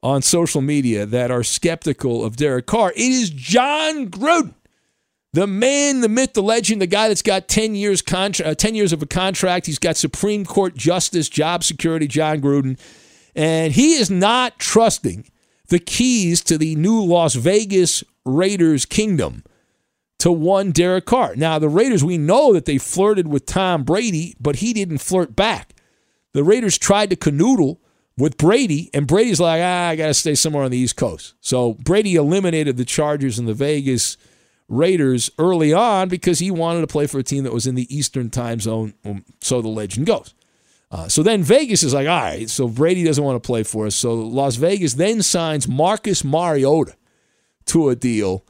on 0.03 0.21
social 0.21 0.61
media 0.61 1.05
that 1.07 1.31
are 1.31 1.43
skeptical 1.43 2.23
of 2.23 2.37
Derek 2.37 2.67
Carr. 2.67 2.91
It 2.91 2.99
is 2.99 3.31
Jon 3.31 4.07
Gruden 4.09 4.53
the 5.33 5.45
man, 5.45 6.01
the 6.01 6.09
myth, 6.09 6.33
the 6.33 6.41
legend, 6.41 6.81
the 6.81 6.87
guy 6.87 7.07
that's 7.07 7.21
got 7.21 7.47
10 7.47 7.75
years, 7.75 8.01
contra- 8.01 8.47
uh, 8.47 8.55
10 8.55 8.75
years 8.75 8.91
of 8.91 9.01
a 9.01 9.05
contract. 9.05 9.67
He's 9.67 9.79
got 9.79 9.97
Supreme 9.97 10.45
Court 10.45 10.75
justice, 10.75 11.29
job 11.29 11.63
security, 11.63 12.07
Jon 12.07 12.41
Gruden. 12.41 12.79
And 13.35 13.73
he 13.73 13.93
is 13.93 14.09
not 14.09 14.57
trusting 14.57 15.29
the 15.67 15.79
keys 15.79 16.43
to 16.45 16.57
the 16.57 16.75
new 16.75 17.03
Las 17.03 17.35
Vegas 17.35 18.03
Raiders 18.25 18.85
kingdom 18.85 19.43
to 20.17 20.31
one 20.31 20.71
Derek 20.71 21.05
Carr. 21.05 21.35
Now, 21.35 21.59
the 21.59 21.69
Raiders, 21.69 22.03
we 22.03 22.17
know 22.17 22.53
that 22.53 22.65
they 22.65 22.77
flirted 22.77 23.27
with 23.27 23.45
Tom 23.45 23.83
Brady, 23.83 24.35
but 24.39 24.57
he 24.57 24.73
didn't 24.73 24.97
flirt 24.97 25.35
back. 25.35 25.75
The 26.33 26.43
Raiders 26.43 26.77
tried 26.77 27.09
to 27.11 27.15
canoodle 27.15 27.77
with 28.17 28.37
Brady, 28.37 28.89
and 28.93 29.07
Brady's 29.07 29.39
like, 29.39 29.61
ah, 29.63 29.87
I 29.87 29.95
got 29.95 30.07
to 30.07 30.13
stay 30.13 30.35
somewhere 30.35 30.63
on 30.63 30.71
the 30.71 30.77
East 30.77 30.97
Coast. 30.97 31.35
So 31.39 31.75
Brady 31.75 32.15
eliminated 32.15 32.75
the 32.75 32.83
Chargers 32.83 33.39
and 33.39 33.47
the 33.47 33.53
Vegas 33.53 34.17
Raiders 34.69 35.29
early 35.37 35.73
on 35.73 36.09
because 36.09 36.39
he 36.39 36.51
wanted 36.51 36.81
to 36.81 36.87
play 36.87 37.07
for 37.07 37.19
a 37.19 37.23
team 37.23 37.43
that 37.43 37.53
was 37.53 37.67
in 37.67 37.75
the 37.75 37.93
Eastern 37.95 38.29
time 38.29 38.59
zone. 38.59 38.93
Um, 39.03 39.25
so 39.41 39.61
the 39.61 39.67
legend 39.67 40.07
goes. 40.07 40.33
Uh, 40.91 41.07
so 41.07 41.21
then 41.21 41.43
Vegas 41.43 41.83
is 41.83 41.93
like, 41.93 42.07
all 42.07 42.21
right, 42.21 42.49
so 42.49 42.67
Brady 42.67 43.03
doesn't 43.03 43.23
want 43.23 43.41
to 43.41 43.45
play 43.45 43.63
for 43.63 43.85
us. 43.85 43.95
So 43.95 44.13
Las 44.13 44.55
Vegas 44.55 44.95
then 44.95 45.21
signs 45.21 45.67
Marcus 45.67 46.23
Mariota 46.23 46.95
to 47.65 47.89
a 47.89 47.95
deal 47.95 48.43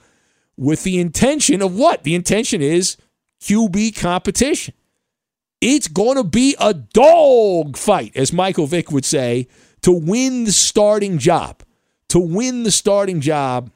with 0.56 0.84
the 0.84 1.00
intention 1.00 1.62
of 1.62 1.76
what? 1.76 2.04
The 2.04 2.16
intention 2.16 2.62
is 2.62 2.96
QB 3.42 4.00
competition. 4.00 4.74
It's 5.60 5.90
going 5.90 6.16
to 6.16 6.24
be 6.24 6.56
a 6.60 6.74
dog 6.74 7.76
fight, 7.76 8.16
as 8.16 8.32
Michael 8.32 8.68
Vick 8.68 8.92
would 8.92 9.04
say, 9.04 9.50
to 9.82 9.92
win 9.92 10.46
the 10.46 10.54
starting 10.54 11.18
job 11.18 11.64
to 12.10 12.20
win 12.20 12.64
the 12.64 12.72
starting 12.72 13.22
job 13.22 13.72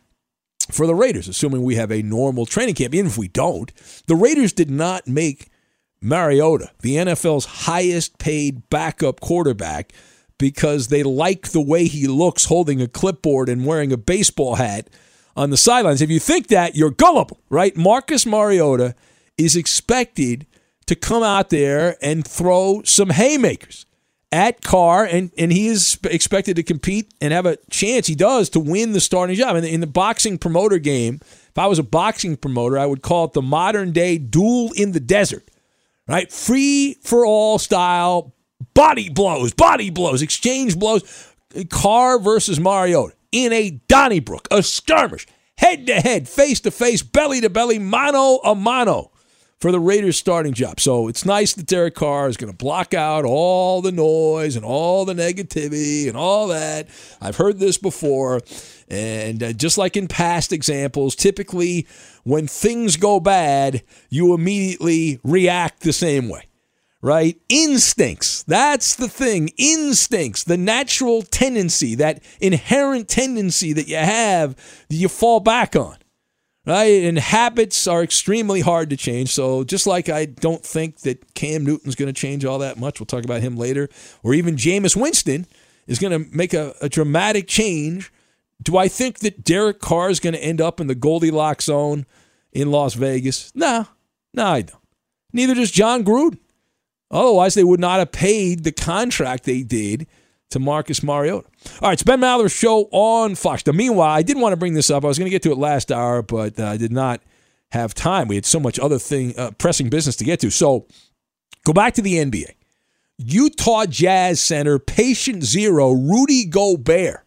for 0.71 0.87
the 0.87 0.95
Raiders, 0.95 1.27
assuming 1.27 1.63
we 1.63 1.75
have 1.75 1.91
a 1.91 2.01
normal 2.01 2.45
training 2.45 2.75
camp. 2.75 2.93
Even 2.93 3.07
if 3.07 3.17
we 3.17 3.27
don't, 3.27 3.71
the 4.07 4.15
Raiders 4.15 4.53
did 4.53 4.69
not 4.69 5.07
make 5.07 5.49
Mariota 6.01 6.71
the 6.81 6.95
NFL's 6.95 7.45
highest 7.45 8.17
paid 8.17 8.69
backup 8.69 9.21
quarterback 9.21 9.93
because 10.37 10.89
they 10.89 11.03
like 11.03 11.49
the 11.49 11.61
way 11.61 11.85
he 11.85 12.07
looks 12.07 12.45
holding 12.45 12.81
a 12.81 12.87
clipboard 12.87 13.47
and 13.49 13.65
wearing 13.65 13.93
a 13.93 13.97
baseball 13.97 14.55
hat 14.55 14.89
on 15.35 15.49
the 15.49 15.57
sidelines. 15.57 16.01
If 16.01 16.09
you 16.09 16.19
think 16.19 16.47
that, 16.47 16.75
you're 16.75 16.91
gullible, 16.91 17.39
right? 17.49 17.75
Marcus 17.77 18.25
Mariota 18.25 18.95
is 19.37 19.55
expected 19.55 20.45
to 20.85 20.95
come 20.95 21.23
out 21.23 21.49
there 21.49 21.97
and 22.01 22.27
throw 22.27 22.81
some 22.83 23.09
haymakers 23.09 23.85
at 24.33 24.61
Carr, 24.63 25.05
and, 25.05 25.31
and 25.37 25.51
he 25.51 25.67
is 25.67 25.99
expected 26.05 26.55
to 26.55 26.63
compete 26.63 27.13
and 27.21 27.31
have 27.31 27.45
a 27.45 27.57
chance, 27.69 28.07
he 28.07 28.15
does, 28.15 28.49
to 28.49 28.59
win 28.59 28.91
the 28.91 28.99
starting 28.99 29.35
job. 29.35 29.55
In 29.55 29.61
the, 29.61 29.71
in 29.71 29.79
the 29.79 29.87
boxing 29.87 30.39
promoter 30.39 30.79
game, 30.79 31.19
if 31.21 31.57
I 31.57 31.67
was 31.67 31.77
a 31.77 31.83
boxing 31.83 32.35
promoter, 32.35 32.79
I 32.79 32.87
would 32.87 33.03
call 33.03 33.25
it 33.25 33.33
the 33.33 33.43
modern 33.43 33.91
day 33.91 34.17
duel 34.17 34.71
in 34.75 34.91
the 34.91 34.99
desert, 34.99 35.43
right? 36.07 36.31
Free 36.31 36.95
for 37.03 37.27
all 37.27 37.59
style, 37.59 38.33
body 38.73 39.07
blows, 39.07 39.53
body 39.53 39.91
blows, 39.91 40.23
exchange 40.23 40.79
blows. 40.79 41.29
Carr 41.69 42.17
versus 42.17 42.59
Mariota 42.59 43.13
in 43.31 43.53
a 43.53 43.69
Donnybrook, 43.87 44.47
a 44.49 44.63
skirmish, 44.63 45.27
head 45.59 45.85
to 45.85 45.93
head, 45.93 46.27
face 46.27 46.59
to 46.61 46.71
face, 46.71 47.03
belly 47.03 47.39
to 47.41 47.51
belly, 47.51 47.77
mano 47.77 48.39
a 48.43 48.55
mano 48.55 49.11
for 49.63 49.71
the 49.71 49.79
Raiders 49.79 50.17
starting 50.17 50.51
job. 50.51 50.81
So 50.81 51.07
it's 51.07 51.23
nice 51.23 51.53
that 51.53 51.67
Derek 51.67 51.95
Carr 51.95 52.27
is 52.27 52.35
going 52.35 52.51
to 52.51 52.57
block 52.57 52.93
out 52.93 53.23
all 53.23 53.81
the 53.81 53.93
noise 53.93 54.57
and 54.57 54.65
all 54.65 55.05
the 55.05 55.13
negativity 55.13 56.09
and 56.09 56.17
all 56.17 56.49
that. 56.49 56.89
I've 57.21 57.37
heard 57.37 57.59
this 57.59 57.77
before. 57.77 58.41
And 58.89 59.41
uh, 59.41 59.53
just 59.53 59.77
like 59.77 59.95
in 59.95 60.09
past 60.09 60.51
examples, 60.51 61.15
typically 61.15 61.87
when 62.25 62.45
things 62.45 62.97
go 62.97 63.21
bad, 63.21 63.83
you 64.09 64.33
immediately 64.33 65.21
react 65.23 65.79
the 65.79 65.93
same 65.93 66.27
way, 66.27 66.49
right? 67.01 67.39
Instincts. 67.47 68.43
That's 68.43 68.97
the 68.97 69.07
thing. 69.07 69.49
Instincts, 69.55 70.43
the 70.43 70.57
natural 70.57 71.21
tendency, 71.21 71.95
that 71.95 72.21
inherent 72.41 73.07
tendency 73.07 73.71
that 73.71 73.87
you 73.87 73.95
have 73.95 74.57
that 74.89 74.95
you 74.95 75.07
fall 75.07 75.39
back 75.39 75.73
on 75.77 75.95
right? 76.65 77.03
And 77.03 77.17
habits 77.17 77.87
are 77.87 78.03
extremely 78.03 78.61
hard 78.61 78.89
to 78.89 78.97
change. 78.97 79.29
So 79.29 79.63
just 79.63 79.87
like 79.87 80.09
I 80.09 80.25
don't 80.25 80.63
think 80.63 80.99
that 81.01 81.33
Cam 81.33 81.65
Newton's 81.65 81.95
going 81.95 82.13
to 82.13 82.19
change 82.19 82.45
all 82.45 82.59
that 82.59 82.77
much, 82.77 82.99
we'll 82.99 83.07
talk 83.07 83.25
about 83.25 83.41
him 83.41 83.55
later, 83.55 83.89
or 84.23 84.33
even 84.33 84.55
Jameis 84.55 84.95
Winston 84.95 85.45
is 85.87 85.99
going 85.99 86.11
to 86.11 86.35
make 86.35 86.53
a, 86.53 86.73
a 86.81 86.89
dramatic 86.89 87.47
change. 87.47 88.11
Do 88.61 88.77
I 88.77 88.87
think 88.87 89.19
that 89.19 89.43
Derek 89.43 89.79
Carr 89.79 90.09
is 90.09 90.19
going 90.19 90.33
to 90.33 90.43
end 90.43 90.61
up 90.61 90.79
in 90.79 90.87
the 90.87 90.95
Goldilocks 90.95 91.65
zone 91.65 92.05
in 92.53 92.71
Las 92.71 92.93
Vegas? 92.93 93.51
No, 93.53 93.87
no, 94.33 94.45
I 94.45 94.61
don't. 94.61 94.79
Neither 95.33 95.55
does 95.55 95.71
Jon 95.71 96.03
Gruden. 96.03 96.37
Otherwise, 97.11 97.53
they 97.53 97.63
would 97.63 97.79
not 97.79 97.99
have 97.99 98.11
paid 98.11 98.63
the 98.63 98.71
contract 98.71 99.43
they 99.43 99.63
did 99.63 100.07
to 100.53 100.59
Marcus 100.59 101.03
Mariota. 101.03 101.47
All 101.81 101.89
right, 101.89 101.93
it's 101.93 102.03
Ben 102.03 102.19
Maller's 102.19 102.51
show 102.51 102.87
on 102.91 103.35
Fox. 103.35 103.65
Now, 103.65 103.73
meanwhile, 103.73 104.09
I 104.09 104.21
didn't 104.21 104.41
want 104.41 104.53
to 104.53 104.57
bring 104.57 104.73
this 104.73 104.89
up. 104.89 105.03
I 105.03 105.07
was 105.07 105.17
going 105.17 105.25
to 105.25 105.31
get 105.31 105.43
to 105.43 105.51
it 105.51 105.57
last 105.57 105.91
hour, 105.91 106.21
but 106.21 106.59
uh, 106.59 106.67
I 106.67 106.77
did 106.77 106.91
not 106.91 107.21
have 107.71 107.93
time. 107.93 108.27
We 108.27 108.35
had 108.35 108.45
so 108.45 108.59
much 108.59 108.79
other 108.79 108.99
thing, 108.99 109.37
uh, 109.37 109.51
pressing 109.51 109.89
business 109.89 110.15
to 110.17 110.23
get 110.23 110.39
to. 110.41 110.49
So 110.49 110.87
go 111.65 111.73
back 111.73 111.95
to 111.95 112.01
the 112.01 112.15
NBA. 112.15 112.51
Utah 113.17 113.85
Jazz 113.85 114.41
center, 114.41 114.79
patient 114.79 115.43
zero, 115.43 115.91
Rudy 115.91 116.45
Gobert. 116.45 117.21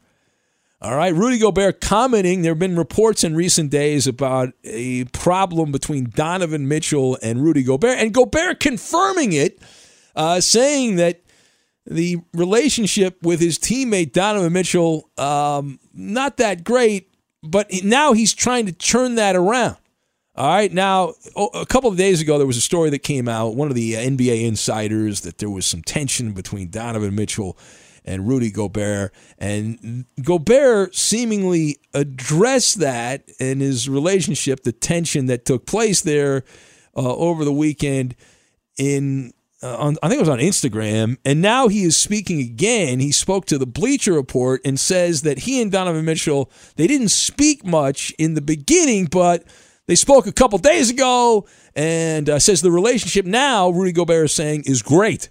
All 0.81 0.95
right, 0.95 1.15
Rudy 1.15 1.39
Gobert 1.39 1.81
commenting. 1.81 2.43
There 2.43 2.53
have 2.53 2.59
been 2.59 2.77
reports 2.77 3.25
in 3.25 3.35
recent 3.35 3.71
days 3.71 4.07
about 4.07 4.53
a 4.63 5.05
problem 5.07 5.73
between 5.73 6.11
Donovan 6.11 6.69
Mitchell 6.69 7.19
and 7.23 7.43
Rudy 7.43 7.63
Gobert, 7.63 7.99
and 7.99 8.13
Gobert 8.13 8.61
confirming 8.61 9.33
it, 9.33 9.61
uh, 10.15 10.41
saying 10.41 10.97
that 10.97 11.23
the 11.87 12.19
relationship 12.35 13.23
with 13.23 13.41
his 13.41 13.59
teammate 13.59 14.13
Donovan 14.13 14.53
Mitchell 14.53 15.09
um, 15.19 15.79
not 15.95 16.37
that 16.39 16.65
great, 16.65 17.11
but 17.43 17.69
now 17.85 18.13
he's 18.13 18.35
trying 18.35 18.67
to 18.67 18.73
turn 18.73 19.15
that 19.17 19.37
around. 19.37 19.77
All 20.35 20.49
right, 20.49 20.71
now 20.71 21.15
a 21.35 21.65
couple 21.65 21.89
of 21.89 21.97
days 21.97 22.21
ago 22.21 22.37
there 22.37 22.47
was 22.47 22.59
a 22.59 22.63
story 22.63 22.91
that 22.91 22.99
came 22.99 23.27
out, 23.27 23.55
one 23.55 23.69
of 23.69 23.75
the 23.75 23.97
uh, 23.97 24.01
NBA 24.01 24.45
insiders, 24.45 25.23
that 25.23 25.39
there 25.39 25.49
was 25.49 25.65
some 25.65 25.83
tension 25.83 26.33
between 26.33 26.69
Donovan 26.69 27.15
Mitchell 27.15 27.57
and 28.05 28.29
Rudy 28.29 28.51
Gobert, 28.51 29.15
and 29.39 30.05
Gobert 30.23 30.95
seemingly 30.95 31.79
addressed 31.95 32.81
that 32.81 33.25
in 33.41 33.61
his 33.61 33.89
relationship, 33.89 34.63
the 34.63 34.73
tension 34.73 35.27
that 35.27 35.47
took 35.47 35.65
place 35.65 36.03
there 36.03 36.45
uh, 36.95 37.15
over 37.17 37.45
the 37.45 37.53
weekend 37.53 38.15
in 38.77 39.33
uh, 39.63 39.77
on, 39.77 39.97
I 40.03 40.09
think 40.09 40.19
it 40.19 40.23
was 40.23 40.29
on 40.29 40.39
Instagram, 40.39 41.17
and 41.25 41.41
now 41.41 41.69
he 41.69 41.83
is 41.85 41.97
speaking 41.97 42.41
again. 42.41 43.01
He 43.01 43.11
spoke 43.11 43.47
to 43.47 43.59
the 43.59 43.67
Bleacher 43.67 44.13
Report 44.13 44.61
and 44.65 44.79
says 44.79 45.23
that 45.23 45.41
he 45.41 45.63
and 45.63 45.73
Donovan 45.73 46.05
Mitchell 46.05 46.51
they 46.77 46.87
didn't 46.87 47.09
speak 47.09 47.65
much 47.65 48.13
in 48.19 48.35
the 48.35 48.43
beginning, 48.43 49.07
but 49.07 49.45
they 49.87 49.95
spoke 49.95 50.27
a 50.27 50.33
couple 50.33 50.59
days 50.59 50.91
ago, 50.91 51.47
and 51.75 52.29
uh, 52.29 52.39
says 52.39 52.61
the 52.61 52.71
relationship 52.71 53.25
now 53.25 53.71
Rudy 53.71 53.93
Gobert 53.93 54.27
is 54.27 54.35
saying 54.35 54.65
is 54.67 54.83
great. 54.83 55.31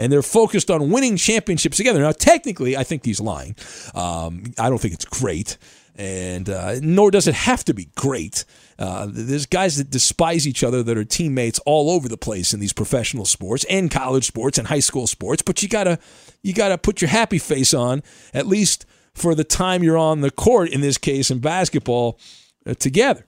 And 0.00 0.12
they're 0.12 0.22
focused 0.22 0.70
on 0.70 0.92
winning 0.92 1.16
championships 1.16 1.76
together. 1.76 1.98
Now, 1.98 2.12
technically, 2.12 2.76
I 2.76 2.84
think 2.84 3.04
he's 3.04 3.20
lying. 3.20 3.56
Um, 3.96 4.44
I 4.56 4.68
don't 4.68 4.78
think 4.78 4.94
it's 4.94 5.04
great, 5.04 5.58
and 5.98 6.48
uh, 6.48 6.76
nor 6.80 7.10
does 7.10 7.26
it 7.26 7.34
have 7.34 7.64
to 7.64 7.74
be 7.74 7.90
great. 7.96 8.44
Uh, 8.78 9.08
there's 9.10 9.46
guys 9.46 9.76
that 9.76 9.90
despise 9.90 10.46
each 10.46 10.62
other 10.62 10.82
that 10.84 10.96
are 10.96 11.04
teammates 11.04 11.58
all 11.66 11.90
over 11.90 12.08
the 12.08 12.16
place 12.16 12.54
in 12.54 12.60
these 12.60 12.72
professional 12.72 13.24
sports 13.24 13.64
and 13.68 13.90
college 13.90 14.24
sports 14.24 14.56
and 14.56 14.68
high 14.68 14.78
school 14.78 15.08
sports. 15.08 15.42
But 15.42 15.62
you 15.62 15.68
gotta 15.68 15.98
you 16.42 16.54
gotta 16.54 16.78
put 16.78 17.02
your 17.02 17.08
happy 17.08 17.38
face 17.38 17.74
on 17.74 18.02
at 18.32 18.46
least 18.46 18.86
for 19.14 19.34
the 19.34 19.44
time 19.44 19.82
you're 19.82 19.98
on 19.98 20.20
the 20.20 20.30
court. 20.30 20.70
In 20.70 20.80
this 20.80 20.96
case, 20.96 21.30
in 21.30 21.40
basketball, 21.40 22.20
uh, 22.64 22.74
together. 22.74 23.26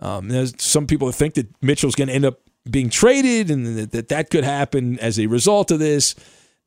Um, 0.00 0.28
there's 0.28 0.60
some 0.60 0.86
people 0.86 1.06
that 1.06 1.14
think 1.14 1.34
that 1.34 1.46
Mitchell's 1.62 1.94
going 1.94 2.08
to 2.08 2.14
end 2.14 2.24
up 2.24 2.40
being 2.68 2.90
traded 2.90 3.50
and 3.50 3.78
that, 3.78 3.92
that 3.92 4.08
that 4.08 4.30
could 4.30 4.44
happen 4.44 4.98
as 4.98 5.18
a 5.18 5.26
result 5.26 5.70
of 5.70 5.78
this. 5.78 6.14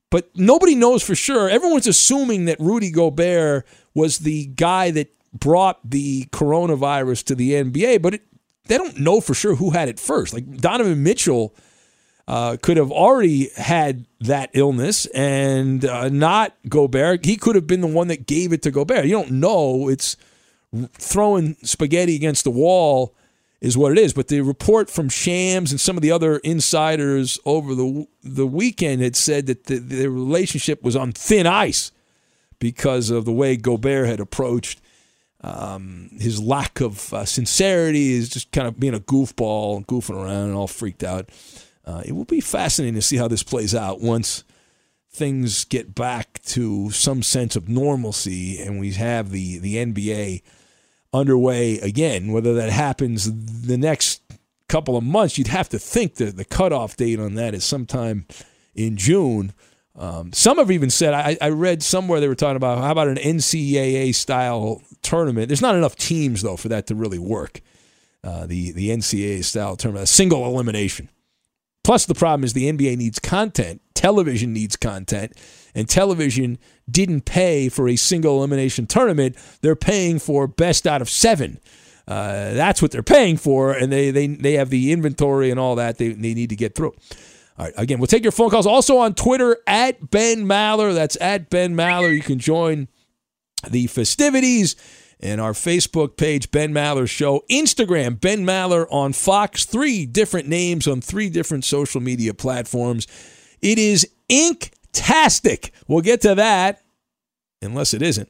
But 0.10 0.30
nobody 0.36 0.76
knows 0.76 1.04
for 1.04 1.16
sure. 1.16 1.50
Everyone's 1.50 1.88
assuming 1.88 2.46
that 2.46 2.60
Rudy 2.60 2.92
Gobert 2.92 3.66
was 3.94 4.20
the 4.20 4.46
guy 4.48 4.92
that 4.92 5.15
brought 5.40 5.80
the 5.90 6.26
coronavirus 6.32 7.26
to 7.26 7.36
the 7.36 7.52
NBA, 7.52 8.02
but 8.02 8.16
it, 8.16 8.22
they 8.68 8.78
don't 8.78 9.00
know 9.00 9.22
for 9.22 9.34
sure 9.34 9.56
who 9.56 9.72
had 9.72 9.90
it 9.90 10.00
first. 10.00 10.34
Like 10.34 10.58
Donovan 10.58 11.04
Mitchell 11.04 11.54
uh, 12.28 12.58
could 12.62 12.78
have 12.78 12.92
already 12.92 13.50
had 13.56 14.08
that 14.22 14.50
illness 14.54 15.06
and 15.08 15.86
uh, 15.86 16.10
not 16.10 16.56
Gobert. 16.68 17.26
He 17.26 17.38
could 17.38 17.56
have 17.56 17.68
been 17.68 17.82
the 17.82 17.88
one 17.88 18.08
that 18.08 18.26
gave 18.26 18.52
it 18.54 18.64
to 18.64 18.72
Gobert. 18.72 19.06
You 19.06 19.12
don't 19.12 19.32
know. 19.32 19.88
It's 19.90 20.18
throwing 20.94 21.56
spaghetti 21.64 22.16
against 22.16 22.44
the 22.44 22.52
wall 22.52 23.16
is 23.62 23.78
what 23.78 23.92
it 23.92 23.98
is. 23.98 24.14
But 24.14 24.28
the 24.28 24.42
report 24.42 24.90
from 24.90 25.10
Shams 25.10 25.72
and 25.72 25.80
some 25.80 25.98
of 25.98 26.02
the 26.02 26.12
other 26.12 26.38
insiders 26.38 27.40
over 27.46 27.76
the 27.76 28.08
the 28.24 28.48
weekend 28.48 29.02
had 29.02 29.16
said 29.16 29.46
that 29.48 29.66
the, 29.66 29.78
the 29.78 30.08
relationship 30.08 30.84
was 30.84 30.96
on 30.96 31.12
thin 31.12 31.48
ice 31.48 31.92
because 32.60 33.10
of 33.10 33.26
the 33.26 33.32
way 33.32 33.56
Gobert 33.56 34.08
had 34.08 34.20
approached 34.20 34.82
um, 35.42 36.10
his 36.20 36.42
lack 36.42 36.82
of 36.82 37.14
uh, 37.14 37.26
sincerity 37.26 38.14
is 38.14 38.30
just 38.30 38.52
kind 38.52 38.68
of 38.68 38.80
being 38.80 38.96
a 38.96 39.00
goofball, 39.00 39.86
goofing 39.86 40.16
around, 40.16 40.50
and 40.50 40.56
all 40.56 40.68
freaked 40.68 41.04
out. 41.04 41.30
Uh, 41.86 42.02
it 42.06 42.14
will 42.14 42.26
be 42.26 42.42
fascinating 42.42 42.96
to 42.96 43.02
see 43.02 43.18
how 43.18 43.28
this 43.28 43.44
plays 43.44 43.76
out 43.76 44.02
once 44.02 44.44
things 45.16 45.64
get 45.64 45.96
back 45.96 46.42
to 46.44 46.90
some 46.92 47.24
sense 47.24 47.56
of 47.56 47.70
normalcy 47.70 48.60
and 48.60 48.80
we 48.80 48.92
have 48.92 49.32
the, 49.32 49.60
the 49.60 49.76
NBA 49.76 50.42
underway 51.14 51.80
again. 51.80 52.32
Whether 52.32 52.54
that 52.56 52.70
happens 52.70 53.32
the 53.66 53.78
next 53.78 54.22
couple 54.68 54.98
of 54.98 55.04
months, 55.04 55.38
you'd 55.38 55.48
have 55.48 55.70
to 55.70 55.80
think 55.80 56.16
that 56.16 56.36
the 56.36 56.46
cutoff 56.46 56.98
date 56.98 57.20
on 57.20 57.36
that 57.36 57.54
is 57.54 57.64
sometime 57.64 58.26
in 58.74 58.98
June. 58.98 59.54
Um, 59.98 60.34
some 60.34 60.58
have 60.58 60.72
even 60.72 60.90
said, 60.90 61.14
I, 61.14 61.38
I, 61.42 61.50
read 61.50 61.82
somewhere 61.82 62.20
they 62.20 62.28
were 62.28 62.36
talking 62.36 62.58
about 62.58 62.80
how 62.80 62.92
about 62.92 63.08
an 63.08 63.16
NCAA 63.16 64.14
style 64.14 64.82
tournament? 65.02 65.48
There's 65.48 65.62
not 65.62 65.76
enough 65.76 65.96
teams, 65.96 66.42
though, 66.42 66.58
for 66.58 66.68
that 66.68 66.88
to 66.88 66.96
really 66.96 67.20
work. 67.20 67.62
Uh, 68.22 68.46
the, 68.46 68.72
the 68.72 68.90
NCAA 68.90 69.44
style 69.46 69.78
tournament, 69.78 70.04
a 70.04 70.08
single 70.08 70.46
elimination. 70.46 71.10
Plus, 71.84 72.08
the 72.08 72.16
problem 72.16 72.44
is 72.44 72.54
the 72.54 72.70
NBA 72.72 72.98
needs 72.98 73.20
content, 73.20 73.80
television 73.94 74.52
needs 74.52 74.76
content, 74.76 75.34
and 75.76 75.88
television 75.88 76.58
didn't 76.90 77.26
pay 77.26 77.70
for 77.70 77.88
a 77.88 77.96
single 77.96 78.38
elimination 78.38 78.88
tournament. 78.88 79.38
They're 79.62 79.76
paying 79.76 80.18
for 80.18 80.48
best 80.48 80.88
out 80.88 81.02
of 81.02 81.10
seven. 81.10 81.60
Uh, 82.08 82.54
that's 82.54 82.82
what 82.82 82.92
they're 82.92 83.04
paying 83.04 83.38
for, 83.38 83.72
and 83.72 83.92
they, 83.92 84.10
they, 84.10 84.28
they 84.28 84.54
have 84.54 84.72
the 84.72 84.92
inventory 84.92 85.52
and 85.52 85.60
all 85.60 85.76
that 85.76 86.00
they, 86.00 86.10
they 86.10 86.34
need 86.34 86.50
to 86.50 86.56
get 86.56 86.76
through. 86.76 86.96
All 87.58 87.66
right, 87.66 87.74
again, 87.78 88.00
we'll 88.00 88.08
take 88.08 88.24
your 88.24 88.32
phone 88.32 88.50
calls. 88.50 88.68
Also 88.68 88.98
on 88.98 89.14
Twitter, 89.14 89.58
at 89.66 90.12
Ben 90.12 90.46
Maller. 90.46 90.94
That's 90.94 91.18
at 91.22 91.50
Ben 91.50 91.76
Maller. 91.76 92.14
You 92.14 92.22
can 92.22 92.40
join 92.40 92.90
the 93.70 93.88
festivities 93.88 94.76
and 95.20 95.40
our 95.40 95.54
Facebook 95.54 96.18
page, 96.18 96.52
Ben 96.52 96.74
Maller 96.74 97.10
Show, 97.10 97.44
Instagram, 97.50 98.20
Ben 98.20 98.46
Maller 98.46 98.86
on 98.92 99.14
Fox, 99.14 99.66
three 99.66 100.06
different 100.06 100.48
names 100.48 100.88
on 100.88 101.02
three 101.02 101.30
different 101.30 101.64
social 101.64 102.02
media 102.02 102.34
platforms. 102.34 103.08
It 103.62 103.80
is 103.80 104.08
inktastic. 104.30 105.72
We'll 105.88 106.02
get 106.02 106.22
to 106.22 106.36
that, 106.36 106.84
unless 107.62 107.94
it 107.94 108.02
isn't, 108.02 108.30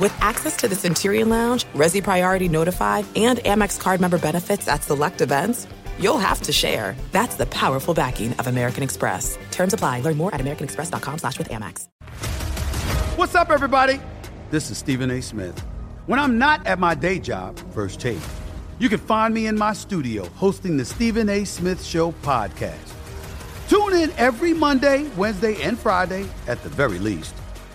With 0.00 0.12
access 0.20 0.56
to 0.56 0.66
the 0.66 0.74
Centurion 0.74 1.28
Lounge, 1.28 1.66
Resy 1.66 2.02
Priority 2.02 2.48
Notified, 2.48 3.06
and 3.14 3.38
Amex 3.40 3.78
card 3.78 4.00
member 4.00 4.18
benefits 4.18 4.66
at 4.66 4.82
select 4.82 5.20
events, 5.20 5.68
you'll 6.00 6.18
have 6.18 6.42
to 6.42 6.52
share. 6.52 6.96
That's 7.12 7.36
the 7.36 7.46
powerful 7.46 7.94
backing 7.94 8.32
of 8.32 8.48
American 8.48 8.82
Express. 8.82 9.38
Terms 9.52 9.72
apply. 9.72 10.00
Learn 10.00 10.16
more 10.16 10.34
at 10.34 10.40
americanexpress.com 10.40 11.18
slash 11.18 11.38
with 11.38 11.48
Amex. 11.48 11.86
What's 13.16 13.36
up, 13.36 13.50
everybody? 13.50 14.00
This 14.50 14.68
is 14.68 14.78
Stephen 14.78 15.12
A. 15.12 15.22
Smith. 15.22 15.56
When 16.06 16.18
I'm 16.18 16.38
not 16.38 16.66
at 16.66 16.80
my 16.80 16.96
day 16.96 17.20
job, 17.20 17.56
First 17.72 18.00
Take, 18.00 18.18
you 18.80 18.88
can 18.88 18.98
find 18.98 19.32
me 19.32 19.46
in 19.46 19.56
my 19.56 19.74
studio 19.74 20.26
hosting 20.30 20.76
the 20.76 20.84
Stephen 20.84 21.28
A. 21.28 21.44
Smith 21.44 21.84
Show 21.84 22.10
podcast. 22.22 22.92
Tune 23.68 23.94
in 23.94 24.10
every 24.16 24.54
Monday, 24.54 25.08
Wednesday, 25.16 25.62
and 25.62 25.78
Friday, 25.78 26.26
at 26.48 26.60
the 26.64 26.68
very 26.68 26.98
least, 26.98 27.34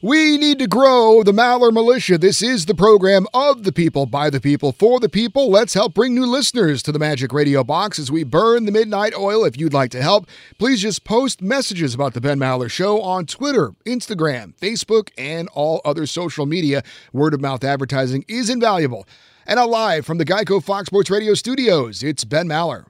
We 0.00 0.38
need 0.38 0.60
to 0.60 0.68
grow 0.68 1.24
the 1.24 1.32
Maller 1.32 1.72
Militia. 1.72 2.18
This 2.18 2.40
is 2.40 2.66
the 2.66 2.74
program 2.74 3.26
of 3.34 3.64
the 3.64 3.72
people, 3.72 4.06
by 4.06 4.30
the 4.30 4.40
people, 4.40 4.70
for 4.70 5.00
the 5.00 5.08
people. 5.08 5.50
Let's 5.50 5.74
help 5.74 5.92
bring 5.92 6.14
new 6.14 6.24
listeners 6.24 6.84
to 6.84 6.92
the 6.92 7.00
Magic 7.00 7.32
Radio 7.32 7.64
Box 7.64 7.98
as 7.98 8.08
we 8.08 8.22
burn 8.22 8.64
the 8.64 8.70
midnight 8.70 9.12
oil. 9.16 9.44
If 9.44 9.58
you'd 9.58 9.74
like 9.74 9.90
to 9.90 10.02
help, 10.02 10.28
please 10.56 10.82
just 10.82 11.02
post 11.02 11.42
messages 11.42 11.94
about 11.94 12.14
the 12.14 12.20
Ben 12.20 12.38
Maller 12.38 12.70
Show 12.70 13.00
on 13.02 13.26
Twitter, 13.26 13.72
Instagram, 13.86 14.54
Facebook, 14.56 15.10
and 15.18 15.48
all 15.48 15.80
other 15.84 16.06
social 16.06 16.46
media. 16.46 16.84
Word 17.12 17.34
of 17.34 17.40
mouth 17.40 17.64
advertising 17.64 18.24
is 18.28 18.48
invaluable. 18.48 19.04
And 19.48 19.56
now, 19.56 19.66
live 19.66 20.06
from 20.06 20.18
the 20.18 20.24
Geico 20.24 20.62
Fox 20.62 20.86
Sports 20.86 21.10
Radio 21.10 21.34
studios, 21.34 22.04
it's 22.04 22.22
Ben 22.22 22.46
Maller. 22.46 22.84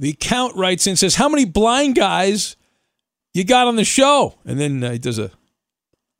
The 0.00 0.16
count 0.18 0.56
writes 0.56 0.86
in 0.88 0.96
says, 0.96 1.14
"How 1.14 1.28
many 1.28 1.44
blind 1.44 1.94
guys 1.94 2.56
you 3.38 3.44
got 3.44 3.66
on 3.66 3.76
the 3.76 3.84
show?" 3.84 4.34
And 4.44 4.58
then 4.58 4.82
uh, 4.82 4.92
he 4.92 4.98
does 4.98 5.18
a 5.18 5.30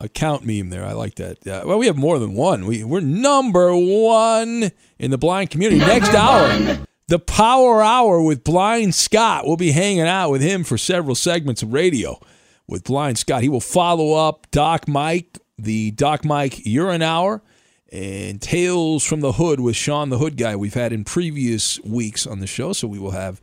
a 0.00 0.08
count 0.08 0.44
meme 0.44 0.70
there. 0.70 0.84
I 0.84 0.92
like 0.92 1.16
that. 1.16 1.46
Uh, 1.46 1.64
well, 1.66 1.78
we 1.78 1.86
have 1.86 1.96
more 1.96 2.18
than 2.18 2.34
one. 2.34 2.66
We 2.66 2.84
we're 2.84 3.00
number 3.00 3.74
one 3.74 4.70
in 4.98 5.10
the 5.10 5.18
blind 5.18 5.50
community. 5.50 5.80
Next 5.80 6.14
hour, 6.14 6.78
the 7.08 7.18
Power 7.18 7.82
Hour 7.82 8.22
with 8.22 8.44
Blind 8.44 8.94
Scott. 8.94 9.46
We'll 9.46 9.56
be 9.56 9.72
hanging 9.72 10.02
out 10.02 10.30
with 10.30 10.42
him 10.42 10.62
for 10.62 10.78
several 10.78 11.14
segments 11.14 11.62
of 11.62 11.72
radio 11.72 12.20
with 12.66 12.84
Blind 12.84 13.18
Scott. 13.18 13.42
He 13.42 13.48
will 13.48 13.60
follow 13.60 14.12
up 14.12 14.46
Doc 14.50 14.86
Mike, 14.86 15.38
the 15.58 15.90
Doc 15.92 16.24
Mike 16.24 16.64
Urine 16.64 17.02
Hour, 17.02 17.42
and 17.90 18.40
Tales 18.40 19.04
from 19.04 19.20
the 19.20 19.32
Hood 19.32 19.58
with 19.58 19.74
Sean 19.74 20.10
the 20.10 20.18
Hood 20.18 20.36
guy 20.36 20.54
we've 20.54 20.74
had 20.74 20.92
in 20.92 21.02
previous 21.02 21.80
weeks 21.80 22.26
on 22.26 22.38
the 22.38 22.46
show. 22.46 22.72
So 22.72 22.86
we 22.86 22.98
will 22.98 23.12
have 23.12 23.40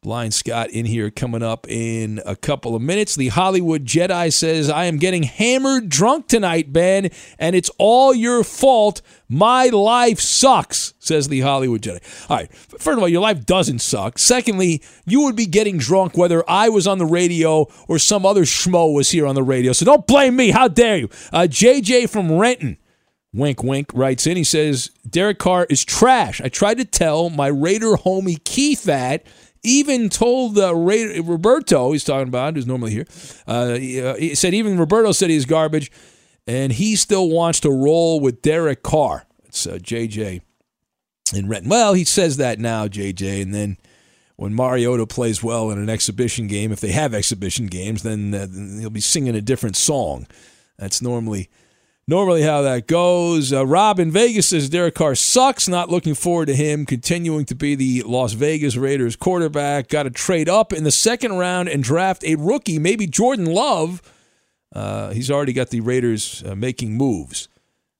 Blind 0.00 0.32
Scott 0.32 0.70
in 0.70 0.86
here 0.86 1.10
coming 1.10 1.42
up 1.42 1.68
in 1.68 2.22
a 2.24 2.36
couple 2.36 2.76
of 2.76 2.82
minutes. 2.82 3.16
The 3.16 3.28
Hollywood 3.28 3.84
Jedi 3.84 4.32
says, 4.32 4.70
I 4.70 4.84
am 4.84 4.96
getting 4.96 5.24
hammered 5.24 5.88
drunk 5.88 6.28
tonight, 6.28 6.72
Ben, 6.72 7.10
and 7.36 7.56
it's 7.56 7.68
all 7.78 8.14
your 8.14 8.44
fault. 8.44 9.02
My 9.28 9.66
life 9.66 10.20
sucks, 10.20 10.94
says 11.00 11.26
the 11.26 11.40
Hollywood 11.40 11.82
Jedi. 11.82 12.30
All 12.30 12.36
right, 12.36 12.54
first 12.54 12.96
of 12.96 13.00
all, 13.00 13.08
your 13.08 13.22
life 13.22 13.44
doesn't 13.44 13.80
suck. 13.80 14.20
Secondly, 14.20 14.84
you 15.04 15.22
would 15.22 15.34
be 15.34 15.46
getting 15.46 15.78
drunk 15.78 16.16
whether 16.16 16.48
I 16.48 16.68
was 16.68 16.86
on 16.86 16.98
the 16.98 17.04
radio 17.04 17.66
or 17.88 17.98
some 17.98 18.24
other 18.24 18.42
schmo 18.42 18.94
was 18.94 19.10
here 19.10 19.26
on 19.26 19.34
the 19.34 19.42
radio. 19.42 19.72
So 19.72 19.84
don't 19.84 20.06
blame 20.06 20.36
me. 20.36 20.50
How 20.50 20.68
dare 20.68 20.98
you? 20.98 21.08
Uh, 21.32 21.48
JJ 21.50 22.08
from 22.08 22.30
Renton. 22.38 22.78
Wink, 23.34 23.62
wink, 23.62 23.90
writes 23.92 24.26
in. 24.26 24.36
He 24.36 24.44
says, 24.44 24.90
Derek 25.08 25.38
Carr 25.38 25.66
is 25.68 25.84
trash. 25.84 26.40
I 26.40 26.48
tried 26.48 26.78
to 26.78 26.84
tell 26.84 27.28
my 27.28 27.48
Raider 27.48 27.92
homie 27.92 28.42
Keith 28.44 28.84
that, 28.84 29.26
even 29.62 30.08
told 30.08 30.58
uh, 30.58 30.74
Ray, 30.74 31.20
Roberto, 31.20 31.92
he's 31.92 32.04
talking 32.04 32.28
about, 32.28 32.54
who's 32.54 32.66
normally 32.66 32.92
here, 32.92 33.06
uh, 33.46 33.74
he, 33.74 34.00
uh, 34.00 34.14
he 34.16 34.34
said 34.34 34.54
even 34.54 34.78
Roberto 34.78 35.12
said 35.12 35.30
he's 35.30 35.46
garbage, 35.46 35.90
and 36.46 36.72
he 36.72 36.96
still 36.96 37.28
wants 37.28 37.60
to 37.60 37.70
roll 37.70 38.20
with 38.20 38.42
Derek 38.42 38.82
Carr. 38.82 39.26
It's 39.44 39.66
uh, 39.66 39.78
JJ 39.80 40.40
in 41.34 41.48
Renton. 41.48 41.70
Well, 41.70 41.94
he 41.94 42.04
says 42.04 42.36
that 42.38 42.58
now, 42.58 42.88
JJ, 42.88 43.42
and 43.42 43.54
then 43.54 43.76
when 44.36 44.54
Mariota 44.54 45.06
plays 45.06 45.42
well 45.42 45.70
in 45.70 45.78
an 45.78 45.90
exhibition 45.90 46.46
game, 46.46 46.70
if 46.70 46.80
they 46.80 46.92
have 46.92 47.12
exhibition 47.12 47.66
games, 47.66 48.02
then, 48.02 48.32
uh, 48.32 48.46
then 48.48 48.78
he'll 48.80 48.90
be 48.90 49.00
singing 49.00 49.34
a 49.34 49.40
different 49.40 49.76
song. 49.76 50.26
That's 50.78 51.02
normally 51.02 51.50
normally 52.08 52.42
how 52.42 52.62
that 52.62 52.88
goes. 52.88 53.52
Uh, 53.52 53.64
Rob 53.64 54.00
in 54.00 54.10
Vegas 54.10 54.48
says 54.48 54.68
Derek 54.68 54.96
Carr 54.96 55.14
sucks. 55.14 55.68
Not 55.68 55.90
looking 55.90 56.14
forward 56.14 56.46
to 56.46 56.56
him 56.56 56.86
continuing 56.86 57.44
to 57.44 57.54
be 57.54 57.76
the 57.76 58.02
Las 58.02 58.32
Vegas 58.32 58.76
Raiders 58.76 59.14
quarterback. 59.14 59.88
Got 59.88 60.04
to 60.04 60.10
trade 60.10 60.48
up 60.48 60.72
in 60.72 60.82
the 60.82 60.90
second 60.90 61.34
round 61.34 61.68
and 61.68 61.84
draft 61.84 62.24
a 62.24 62.34
rookie, 62.34 62.78
maybe 62.80 63.06
Jordan 63.06 63.46
Love. 63.46 64.02
Uh, 64.74 65.10
he's 65.10 65.30
already 65.30 65.52
got 65.52 65.68
the 65.68 65.80
Raiders 65.80 66.42
uh, 66.44 66.54
making 66.54 66.96
moves. 66.96 67.48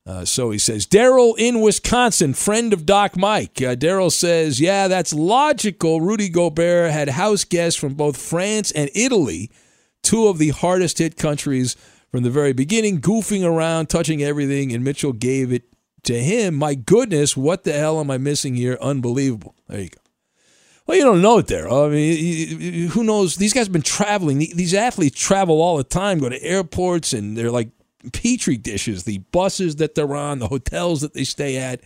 Uh, 0.06 0.24
so 0.24 0.50
he 0.50 0.58
says, 0.58 0.86
Daryl 0.86 1.34
in 1.36 1.60
Wisconsin, 1.60 2.32
friend 2.32 2.72
of 2.72 2.86
Doc 2.86 3.14
Mike. 3.14 3.60
Uh, 3.60 3.76
Daryl 3.76 4.10
says, 4.10 4.58
Yeah, 4.58 4.88
that's 4.88 5.12
logical. 5.12 6.00
Rudy 6.00 6.30
Gobert 6.30 6.90
had 6.90 7.10
house 7.10 7.44
guests 7.44 7.78
from 7.78 7.92
both 7.92 8.16
France 8.16 8.70
and 8.70 8.88
Italy, 8.94 9.50
two 10.02 10.28
of 10.28 10.38
the 10.38 10.48
hardest 10.48 10.96
hit 10.96 11.18
countries 11.18 11.76
from 12.10 12.22
the 12.22 12.30
very 12.30 12.52
beginning, 12.52 13.00
goofing 13.00 13.44
around, 13.44 13.86
touching 13.86 14.22
everything, 14.22 14.72
and 14.72 14.82
Mitchell 14.82 15.12
gave 15.12 15.52
it 15.52 15.64
to 16.04 16.18
him. 16.18 16.54
My 16.54 16.74
goodness, 16.74 17.36
what 17.36 17.64
the 17.64 17.72
hell 17.72 18.00
am 18.00 18.10
I 18.10 18.18
missing 18.18 18.54
here? 18.54 18.78
Unbelievable. 18.80 19.54
There 19.68 19.80
you 19.80 19.90
go. 19.90 20.00
Well, 20.86 20.96
you 20.96 21.04
don't 21.04 21.20
know 21.20 21.38
it 21.38 21.48
there. 21.48 21.70
I 21.70 21.88
mean, 21.88 22.88
who 22.88 23.04
knows? 23.04 23.36
These 23.36 23.52
guys 23.52 23.66
have 23.66 23.72
been 23.72 23.82
traveling. 23.82 24.38
These 24.38 24.72
athletes 24.72 25.20
travel 25.20 25.60
all 25.60 25.76
the 25.76 25.84
time, 25.84 26.18
go 26.18 26.30
to 26.30 26.42
airports, 26.42 27.12
and 27.12 27.36
they're 27.36 27.50
like 27.50 27.68
petri 28.14 28.56
dishes. 28.56 29.04
The 29.04 29.18
buses 29.18 29.76
that 29.76 29.94
they're 29.94 30.16
on, 30.16 30.38
the 30.38 30.48
hotels 30.48 31.02
that 31.02 31.12
they 31.12 31.24
stay 31.24 31.58
at. 31.58 31.82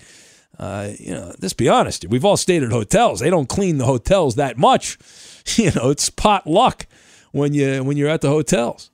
Uh, 0.56 0.90
you 1.00 1.12
know, 1.12 1.34
let's 1.40 1.54
be 1.54 1.68
honest. 1.68 2.06
We've 2.08 2.24
all 2.24 2.36
stayed 2.36 2.62
at 2.62 2.70
hotels. 2.70 3.18
They 3.18 3.30
don't 3.30 3.48
clean 3.48 3.78
the 3.78 3.86
hotels 3.86 4.36
that 4.36 4.56
much. 4.56 4.98
You 5.56 5.72
know, 5.72 5.90
it's 5.90 6.08
pot 6.08 6.46
luck 6.46 6.86
when 7.32 7.52
you 7.52 7.82
when 7.82 7.96
you're 7.96 8.08
at 8.08 8.20
the 8.20 8.28
hotels. 8.28 8.91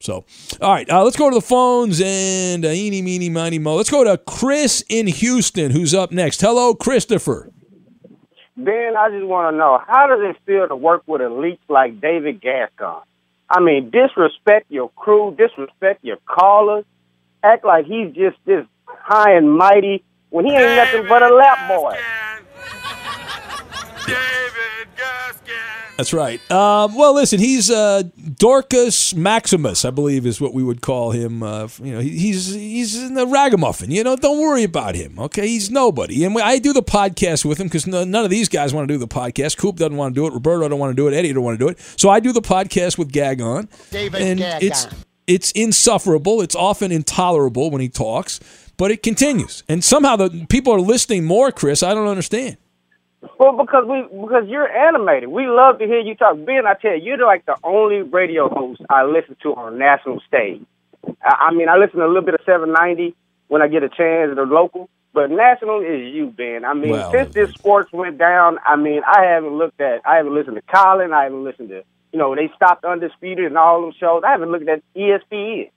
So, 0.00 0.24
all 0.60 0.72
right, 0.72 0.88
uh, 0.90 1.02
let's 1.04 1.16
go 1.16 1.30
to 1.30 1.34
the 1.34 1.40
phones 1.40 2.02
and 2.04 2.64
uh, 2.64 2.68
eeny, 2.68 3.00
meeny, 3.00 3.30
miny, 3.30 3.58
mo. 3.58 3.76
Let's 3.76 3.90
go 3.90 4.04
to 4.04 4.18
Chris 4.18 4.84
in 4.88 5.06
Houston, 5.06 5.70
who's 5.70 5.94
up 5.94 6.12
next. 6.12 6.42
Hello, 6.42 6.74
Christopher. 6.74 7.50
Ben, 8.58 8.94
I 8.96 9.10
just 9.10 9.24
want 9.24 9.54
to 9.54 9.58
know 9.58 9.80
how 9.86 10.06
does 10.06 10.20
it 10.22 10.36
feel 10.44 10.68
to 10.68 10.76
work 10.76 11.02
with 11.06 11.22
elites 11.22 11.58
like 11.68 12.00
David 12.00 12.40
Gascon? 12.40 13.02
I 13.48 13.60
mean, 13.60 13.90
disrespect 13.90 14.66
your 14.70 14.90
crew, 14.90 15.34
disrespect 15.36 16.04
your 16.04 16.18
callers, 16.26 16.84
act 17.42 17.64
like 17.64 17.86
he's 17.86 18.12
just 18.14 18.36
this 18.44 18.66
high 18.86 19.32
and 19.32 19.50
mighty 19.50 20.04
when 20.30 20.44
he 20.44 20.52
ain't 20.52 20.76
nothing 20.76 21.06
but 21.08 21.22
a 21.22 21.34
lap 21.34 21.68
boy. 21.68 21.96
That's 25.96 26.12
right. 26.12 26.38
Um, 26.50 26.94
well, 26.94 27.14
listen, 27.14 27.38
he's 27.38 27.70
uh, 27.70 28.02
Dorcas 28.36 29.14
Maximus, 29.14 29.84
I 29.84 29.90
believe, 29.90 30.26
is 30.26 30.40
what 30.40 30.52
we 30.52 30.62
would 30.62 30.82
call 30.82 31.10
him. 31.12 31.42
Uh, 31.42 31.68
you 31.82 31.92
know, 31.92 32.00
he's 32.00 32.52
he's 32.52 33.02
in 33.02 33.14
the 33.14 33.26
ragamuffin. 33.26 33.90
You 33.90 34.04
know, 34.04 34.14
don't 34.16 34.38
worry 34.38 34.62
about 34.62 34.94
him. 34.94 35.18
Okay, 35.18 35.48
he's 35.48 35.70
nobody. 35.70 36.24
And 36.24 36.36
I 36.38 36.58
do 36.58 36.72
the 36.72 36.82
podcast 36.82 37.44
with 37.44 37.58
him 37.58 37.66
because 37.66 37.86
none 37.86 38.14
of 38.14 38.30
these 38.30 38.48
guys 38.48 38.74
want 38.74 38.88
to 38.88 38.94
do 38.94 38.98
the 38.98 39.08
podcast. 39.08 39.56
Coop 39.56 39.76
doesn't 39.76 39.96
want 39.96 40.14
to 40.14 40.20
do 40.20 40.26
it. 40.26 40.34
Roberto 40.34 40.68
don't 40.68 40.78
want 40.78 40.90
to 40.90 40.96
do 40.96 41.08
it. 41.08 41.14
Eddie 41.14 41.32
don't 41.32 41.44
want 41.44 41.58
to 41.58 41.64
do 41.64 41.70
it. 41.70 41.78
So 41.96 42.10
I 42.10 42.20
do 42.20 42.32
the 42.32 42.42
podcast 42.42 42.98
with 42.98 43.10
Gag 43.10 43.40
on. 43.40 43.68
David 43.90 44.20
and 44.20 44.40
it's 44.40 44.86
it's 45.26 45.50
insufferable. 45.52 46.40
It's 46.42 46.54
often 46.54 46.92
intolerable 46.92 47.70
when 47.70 47.80
he 47.80 47.88
talks, 47.88 48.38
but 48.76 48.90
it 48.90 49.02
continues. 49.02 49.64
And 49.68 49.82
somehow 49.82 50.16
the 50.16 50.46
people 50.48 50.72
are 50.72 50.80
listening 50.80 51.24
more. 51.24 51.50
Chris, 51.50 51.82
I 51.82 51.94
don't 51.94 52.06
understand. 52.06 52.58
Well, 53.38 53.56
because 53.56 53.84
we 53.86 54.02
because 54.02 54.44
you're 54.48 54.68
animated. 54.68 55.28
We 55.28 55.46
love 55.46 55.78
to 55.78 55.86
hear 55.86 56.00
you 56.00 56.14
talk. 56.14 56.36
Ben, 56.44 56.66
I 56.66 56.74
tell 56.74 56.96
you, 56.96 57.02
you're 57.02 57.26
like 57.26 57.46
the 57.46 57.56
only 57.64 58.02
radio 58.02 58.48
host 58.48 58.82
I 58.88 59.04
listen 59.04 59.36
to 59.42 59.54
on 59.54 59.74
a 59.74 59.76
national 59.76 60.20
stage. 60.26 60.64
I, 61.22 61.48
I 61.48 61.54
mean, 61.54 61.68
I 61.68 61.76
listen 61.76 61.98
to 61.98 62.06
a 62.06 62.08
little 62.08 62.22
bit 62.22 62.34
of 62.34 62.40
790 62.44 63.14
when 63.48 63.62
I 63.62 63.68
get 63.68 63.82
a 63.82 63.88
chance 63.88 64.30
at 64.30 64.36
the 64.36 64.42
local, 64.42 64.88
but 65.12 65.30
national 65.30 65.80
is 65.80 66.12
you, 66.12 66.26
Ben. 66.36 66.64
I 66.64 66.74
mean, 66.74 66.90
Well, 66.90 67.10
since 67.12 67.32
this 67.34 67.50
sports 67.52 67.92
went 67.92 68.18
down, 68.18 68.58
I 68.64 68.76
mean, 68.76 69.02
I 69.06 69.24
haven't 69.24 69.56
looked 69.56 69.80
at, 69.80 70.02
I 70.04 70.16
haven't 70.16 70.34
listened 70.34 70.56
to 70.56 70.62
Colin, 70.62 71.12
I 71.12 71.24
haven't 71.24 71.44
listened 71.44 71.68
to, 71.68 71.84
you 72.12 72.18
know, 72.18 72.34
they 72.34 72.50
stopped 72.56 72.84
Undisputed 72.84 73.46
and 73.46 73.56
all 73.58 73.82
them 73.82 73.92
shows. 73.98 74.22
I 74.26 74.32
haven't 74.32 74.50
looked 74.50 74.68
at 74.68 74.82
ESPN. 74.96 75.70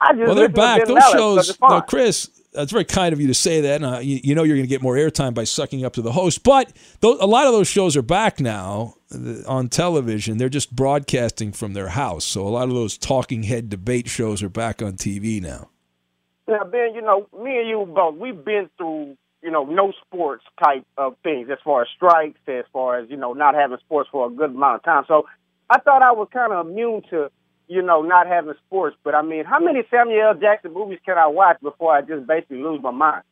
I 0.00 0.12
just 0.12 0.26
Well, 0.26 0.34
they're 0.34 0.48
back. 0.48 0.86
Those 0.86 1.02
shows, 1.12 1.58
no, 1.60 1.80
Chris. 1.82 2.28
That's 2.54 2.72
very 2.72 2.84
kind 2.84 3.12
of 3.12 3.20
you 3.20 3.26
to 3.26 3.34
say 3.34 3.60
that. 3.62 3.82
And, 3.82 3.84
uh, 3.84 3.98
you, 3.98 4.20
you 4.22 4.34
know 4.34 4.42
you're 4.44 4.56
going 4.56 4.66
to 4.66 4.70
get 4.70 4.82
more 4.82 4.94
airtime 4.94 5.34
by 5.34 5.44
sucking 5.44 5.84
up 5.84 5.94
to 5.94 6.02
the 6.02 6.12
host. 6.12 6.42
But 6.42 6.72
tho- 7.00 7.18
a 7.20 7.26
lot 7.26 7.46
of 7.46 7.52
those 7.52 7.68
shows 7.68 7.96
are 7.96 8.02
back 8.02 8.40
now 8.40 8.94
uh, 9.12 9.42
on 9.46 9.68
television. 9.68 10.38
They're 10.38 10.48
just 10.48 10.74
broadcasting 10.74 11.52
from 11.52 11.74
their 11.74 11.88
house. 11.88 12.24
So 12.24 12.46
a 12.46 12.48
lot 12.48 12.68
of 12.68 12.74
those 12.74 12.96
talking 12.96 13.42
head 13.42 13.68
debate 13.68 14.08
shows 14.08 14.42
are 14.42 14.48
back 14.48 14.82
on 14.82 14.92
TV 14.94 15.42
now. 15.42 15.70
Now, 16.46 16.64
Ben, 16.64 16.94
you 16.94 17.00
know, 17.02 17.26
me 17.42 17.58
and 17.58 17.68
you 17.68 17.86
both, 17.92 18.16
we've 18.16 18.44
been 18.44 18.68
through, 18.76 19.16
you 19.42 19.50
know, 19.50 19.64
no 19.64 19.92
sports 20.04 20.44
type 20.62 20.86
of 20.96 21.16
things 21.22 21.48
as 21.50 21.58
far 21.64 21.82
as 21.82 21.88
strikes, 21.96 22.38
as 22.46 22.64
far 22.72 22.98
as, 22.98 23.08
you 23.08 23.16
know, 23.16 23.32
not 23.32 23.54
having 23.54 23.78
sports 23.78 24.08
for 24.12 24.26
a 24.26 24.30
good 24.30 24.50
amount 24.50 24.76
of 24.76 24.82
time. 24.84 25.04
So 25.08 25.26
I 25.70 25.80
thought 25.80 26.02
I 26.02 26.12
was 26.12 26.28
kind 26.32 26.52
of 26.52 26.66
immune 26.66 27.02
to, 27.10 27.30
you 27.68 27.82
know, 27.82 28.02
not 28.02 28.26
having 28.26 28.54
sports. 28.66 28.96
But 29.04 29.14
I 29.14 29.22
mean, 29.22 29.44
how 29.44 29.58
many 29.58 29.82
Samuel 29.90 30.28
L. 30.28 30.34
Jackson 30.34 30.72
movies 30.72 30.98
can 31.04 31.18
I 31.18 31.26
watch 31.26 31.60
before 31.62 31.94
I 31.94 32.02
just 32.02 32.26
basically 32.26 32.62
lose 32.62 32.82
my 32.82 32.90
mind? 32.90 33.22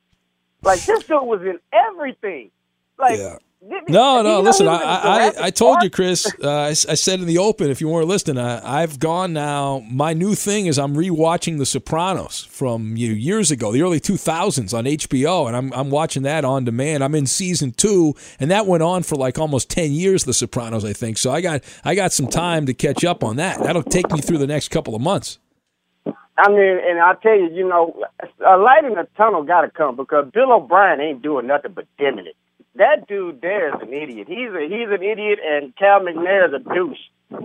Like, 0.62 0.80
this 0.84 1.00
dude 1.04 1.22
was 1.22 1.42
in 1.42 1.58
everything. 1.72 2.50
Like, 2.98 3.18
did- 3.18 3.38
No, 3.64 4.22
no. 4.22 4.40
Listen, 4.40 4.66
I, 4.66 4.74
I, 4.74 5.32
I 5.40 5.50
told 5.50 5.82
you, 5.84 5.90
Chris. 5.90 6.26
Uh, 6.42 6.50
I, 6.50 6.68
I 6.70 6.72
said 6.72 7.20
in 7.20 7.26
the 7.26 7.38
open, 7.38 7.70
if 7.70 7.80
you 7.80 7.88
weren't 7.88 8.08
listening, 8.08 8.42
I, 8.42 8.82
I've 8.82 8.98
gone 8.98 9.32
now. 9.32 9.84
My 9.88 10.14
new 10.14 10.34
thing 10.34 10.66
is 10.66 10.80
I'm 10.80 10.96
rewatching 10.96 11.58
The 11.58 11.66
Sopranos 11.66 12.44
from 12.50 12.96
you 12.96 13.10
know, 13.10 13.14
years 13.14 13.52
ago, 13.52 13.70
the 13.70 13.82
early 13.82 14.00
2000s 14.00 14.76
on 14.76 14.84
HBO, 14.84 15.46
and 15.46 15.56
I'm 15.56 15.72
I'm 15.74 15.90
watching 15.90 16.24
that 16.24 16.44
on 16.44 16.64
demand. 16.64 17.04
I'm 17.04 17.14
in 17.14 17.26
season 17.26 17.70
two, 17.70 18.14
and 18.40 18.50
that 18.50 18.66
went 18.66 18.82
on 18.82 19.04
for 19.04 19.14
like 19.14 19.38
almost 19.38 19.70
10 19.70 19.92
years. 19.92 20.24
The 20.24 20.34
Sopranos, 20.34 20.84
I 20.84 20.92
think. 20.92 21.16
So 21.18 21.30
I 21.30 21.40
got 21.40 21.62
I 21.84 21.94
got 21.94 22.12
some 22.12 22.26
time 22.26 22.66
to 22.66 22.74
catch 22.74 23.04
up 23.04 23.22
on 23.22 23.36
that. 23.36 23.62
That'll 23.62 23.84
take 23.84 24.10
me 24.10 24.20
through 24.20 24.38
the 24.38 24.46
next 24.48 24.68
couple 24.68 24.96
of 24.96 25.00
months. 25.00 25.38
I 26.04 26.48
mean, 26.48 26.78
and 26.84 26.98
I 26.98 27.14
tell 27.22 27.38
you, 27.38 27.50
you 27.52 27.68
know, 27.68 27.94
a 28.44 28.56
light 28.56 28.84
in 28.84 28.94
the 28.94 29.06
tunnel 29.16 29.44
got 29.44 29.60
to 29.60 29.70
come 29.70 29.94
because 29.94 30.30
Bill 30.32 30.50
O'Brien 30.52 31.00
ain't 31.00 31.22
doing 31.22 31.46
nothing 31.46 31.72
but 31.72 31.86
dimming 31.98 32.26
it. 32.26 32.36
That 32.76 33.06
dude 33.06 33.40
there 33.40 33.68
is 33.68 33.82
an 33.82 33.92
idiot. 33.92 34.28
He's 34.28 34.48
a 34.48 34.62
he's 34.62 34.88
an 34.88 35.02
idiot, 35.02 35.38
and 35.44 35.76
Cal 35.76 36.00
McNair 36.00 36.48
is 36.48 36.54
a 36.54 36.58
douche. 36.58 36.98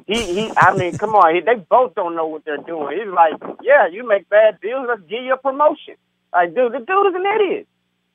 He 0.05 0.23
he. 0.23 0.51
I 0.57 0.75
mean, 0.75 0.97
come 0.97 1.15
on. 1.15 1.35
He, 1.35 1.41
they 1.41 1.55
both 1.55 1.95
don't 1.95 2.15
know 2.15 2.27
what 2.27 2.45
they're 2.45 2.57
doing. 2.57 2.97
He's 2.97 3.13
like, 3.13 3.33
yeah, 3.61 3.87
you 3.87 4.07
make 4.07 4.29
bad 4.29 4.59
deals. 4.61 4.85
Let's 4.87 5.01
give 5.01 5.23
you 5.23 5.33
a 5.33 5.37
promotion. 5.37 5.95
Like, 6.31 6.55
dude, 6.55 6.71
the 6.71 6.79
dude 6.79 7.07
is 7.07 7.15
an 7.15 7.25
idiot. 7.25 7.67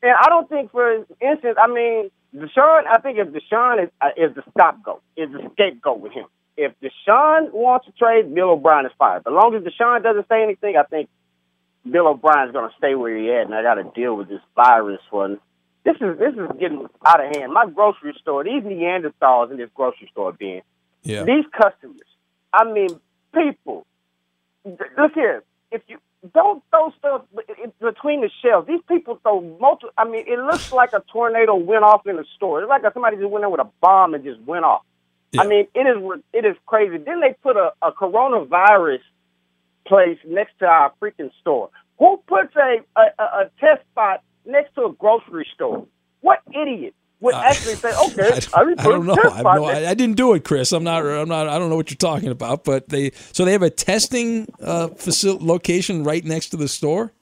And 0.02 0.12
I 0.18 0.28
don't 0.28 0.48
think, 0.48 0.72
for 0.72 1.04
instance, 1.20 1.56
I 1.62 1.68
mean, 1.68 2.10
Deshaun. 2.34 2.86
I 2.86 2.98
think 3.00 3.18
if 3.18 3.28
Deshaun 3.28 3.84
is 3.84 3.90
uh, 4.00 4.08
is 4.16 4.34
the 4.34 4.42
scapegoat, 4.50 5.02
is 5.16 5.30
the 5.30 5.50
scapegoat 5.52 6.00
with 6.00 6.12
him. 6.12 6.26
If 6.56 6.72
Deshaun 6.80 7.52
wants 7.52 7.86
to 7.86 7.92
trade, 7.92 8.34
Bill 8.34 8.50
O'Brien 8.50 8.86
is 8.86 8.92
fired. 8.98 9.22
As 9.26 9.32
long 9.32 9.54
as 9.54 9.62
Deshaun 9.62 10.02
doesn't 10.02 10.28
say 10.28 10.42
anything, 10.42 10.76
I 10.76 10.82
think 10.84 11.08
Bill 11.88 12.08
O'Brien's 12.08 12.52
going 12.52 12.68
to 12.68 12.76
stay 12.76 12.94
where 12.94 13.16
he 13.16 13.30
at, 13.30 13.46
and 13.46 13.54
I 13.54 13.62
got 13.62 13.74
to 13.74 13.84
deal 13.94 14.16
with 14.16 14.28
this 14.28 14.40
virus 14.54 15.00
one. 15.10 15.40
This 15.84 15.96
is 16.00 16.18
this 16.18 16.34
is 16.34 16.48
getting 16.60 16.86
out 17.06 17.24
of 17.24 17.36
hand. 17.36 17.52
My 17.52 17.66
grocery 17.66 18.14
store, 18.20 18.44
these 18.44 18.62
Neanderthals 18.62 19.50
in 19.50 19.56
this 19.56 19.70
grocery 19.74 20.08
store, 20.12 20.32
being 20.32 20.62
Yeah. 21.02 21.24
these 21.24 21.44
customers. 21.52 22.00
I 22.52 22.64
mean, 22.70 22.88
people. 23.34 23.86
Look 24.64 25.12
here, 25.14 25.42
if 25.72 25.82
you 25.88 25.98
don't 26.32 26.62
throw 26.70 26.92
stuff 26.98 27.22
between 27.80 28.20
the 28.20 28.30
shelves, 28.42 28.68
these 28.68 28.80
people 28.88 29.18
throw 29.24 29.40
multiple. 29.60 29.90
I 29.98 30.04
mean, 30.04 30.24
it 30.28 30.38
looks 30.38 30.70
like 30.80 30.92
a 30.92 31.00
tornado 31.12 31.56
went 31.56 31.82
off 31.82 32.06
in 32.06 32.16
the 32.16 32.24
store. 32.36 32.60
It's 32.62 32.68
like 32.68 32.82
somebody 32.92 33.16
just 33.16 33.28
went 33.28 33.44
in 33.44 33.50
with 33.50 33.60
a 33.60 33.68
bomb 33.80 34.14
and 34.14 34.22
just 34.22 34.40
went 34.42 34.64
off. 34.64 34.82
I 35.36 35.46
mean, 35.46 35.66
it 35.74 35.80
is 35.86 36.20
it 36.32 36.44
is 36.44 36.56
crazy. 36.66 36.98
Then 36.98 37.20
they 37.20 37.34
put 37.42 37.56
a, 37.56 37.72
a 37.80 37.90
coronavirus 37.90 39.00
place 39.86 40.18
next 40.26 40.58
to 40.60 40.66
our 40.66 40.92
freaking 41.02 41.30
store. 41.40 41.70
Who 41.98 42.18
puts 42.28 42.54
a, 42.54 42.76
a, 42.96 43.22
a 43.22 43.50
test 43.58 43.82
spot 43.90 44.22
next 44.44 44.74
to 44.74 44.86
a 44.86 44.92
grocery 44.92 45.46
store? 45.54 45.86
What 46.20 46.40
idiot 46.54 46.94
would 47.20 47.34
actually 47.34 47.76
say, 47.76 47.92
"Okay, 48.06 48.40
I, 48.54 48.60
I, 48.60 48.70
I 48.70 48.74
don't 48.74 49.06
know. 49.06 49.16
I, 49.22 49.42
no, 49.42 49.64
I, 49.64 49.90
I, 49.90 49.94
didn't 49.94 50.16
do 50.16 50.34
it, 50.34 50.44
Chris. 50.44 50.72
I'm 50.72 50.84
not. 50.84 51.04
I'm 51.06 51.28
not. 51.28 51.48
I 51.48 51.58
don't 51.58 51.70
know 51.70 51.76
what 51.76 51.90
you're 51.90 51.96
talking 51.96 52.28
about. 52.28 52.64
But 52.64 52.88
they 52.88 53.12
so 53.32 53.44
they 53.44 53.52
have 53.52 53.62
a 53.62 53.70
testing 53.70 54.52
uh, 54.60 54.88
facility 54.88 55.44
location 55.44 56.04
right 56.04 56.24
next 56.24 56.48
to 56.50 56.56
the 56.56 56.68
store. 56.68 57.12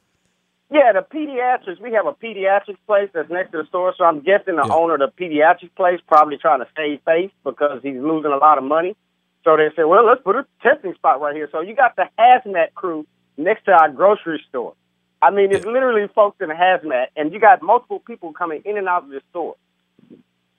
Yeah, 0.72 0.92
the 0.92 1.00
pediatrics. 1.00 1.80
We 1.80 1.92
have 1.92 2.06
a 2.06 2.12
pediatric 2.12 2.76
place 2.86 3.10
that's 3.12 3.28
next 3.28 3.50
to 3.52 3.58
the 3.58 3.66
store. 3.66 3.92
So 3.98 4.04
I'm 4.04 4.20
guessing 4.20 4.56
the 4.56 4.64
yeah. 4.66 4.72
owner 4.72 4.94
of 4.94 5.00
the 5.00 5.12
pediatric 5.24 5.74
place 5.74 6.00
probably 6.06 6.38
trying 6.38 6.60
to 6.60 6.68
save 6.76 7.00
face 7.04 7.32
because 7.44 7.80
he's 7.82 8.00
losing 8.00 8.30
a 8.30 8.36
lot 8.36 8.56
of 8.56 8.64
money. 8.64 8.96
So 9.44 9.56
they 9.56 9.68
said, 9.74 9.84
well, 9.84 10.06
let's 10.06 10.22
put 10.22 10.36
a 10.36 10.46
testing 10.62 10.94
spot 10.94 11.20
right 11.20 11.34
here. 11.34 11.48
So 11.50 11.60
you 11.60 11.74
got 11.74 11.96
the 11.96 12.04
hazmat 12.18 12.74
crew 12.74 13.06
next 13.36 13.64
to 13.64 13.72
our 13.72 13.90
grocery 13.90 14.42
store. 14.48 14.74
I 15.22 15.30
mean, 15.30 15.52
it's 15.52 15.64
yeah. 15.64 15.72
literally 15.72 16.08
folks 16.14 16.40
in 16.40 16.50
a 16.50 16.54
hazmat, 16.54 17.06
and 17.16 17.32
you 17.32 17.40
got 17.40 17.62
multiple 17.62 18.00
people 18.00 18.32
coming 18.32 18.62
in 18.64 18.78
and 18.78 18.88
out 18.88 19.04
of 19.04 19.10
the 19.10 19.20
store. 19.30 19.56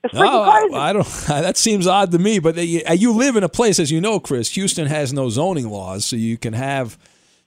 It's 0.03 0.13
freaking 0.13 0.51
crazy. 0.51 0.75
I, 0.75 0.89
I 0.89 0.93
don't. 0.93 1.07
That 1.27 1.57
seems 1.57 1.87
odd 1.87 2.11
to 2.11 2.19
me. 2.19 2.39
But 2.39 2.55
they, 2.55 2.83
uh, 2.83 2.93
you 2.93 3.13
live 3.13 3.35
in 3.35 3.43
a 3.43 3.49
place, 3.49 3.79
as 3.79 3.91
you 3.91 4.01
know, 4.01 4.19
Chris. 4.19 4.49
Houston 4.49 4.87
has 4.87 5.13
no 5.13 5.29
zoning 5.29 5.69
laws, 5.69 6.05
so 6.05 6.15
you 6.15 6.37
can 6.37 6.53
have 6.53 6.97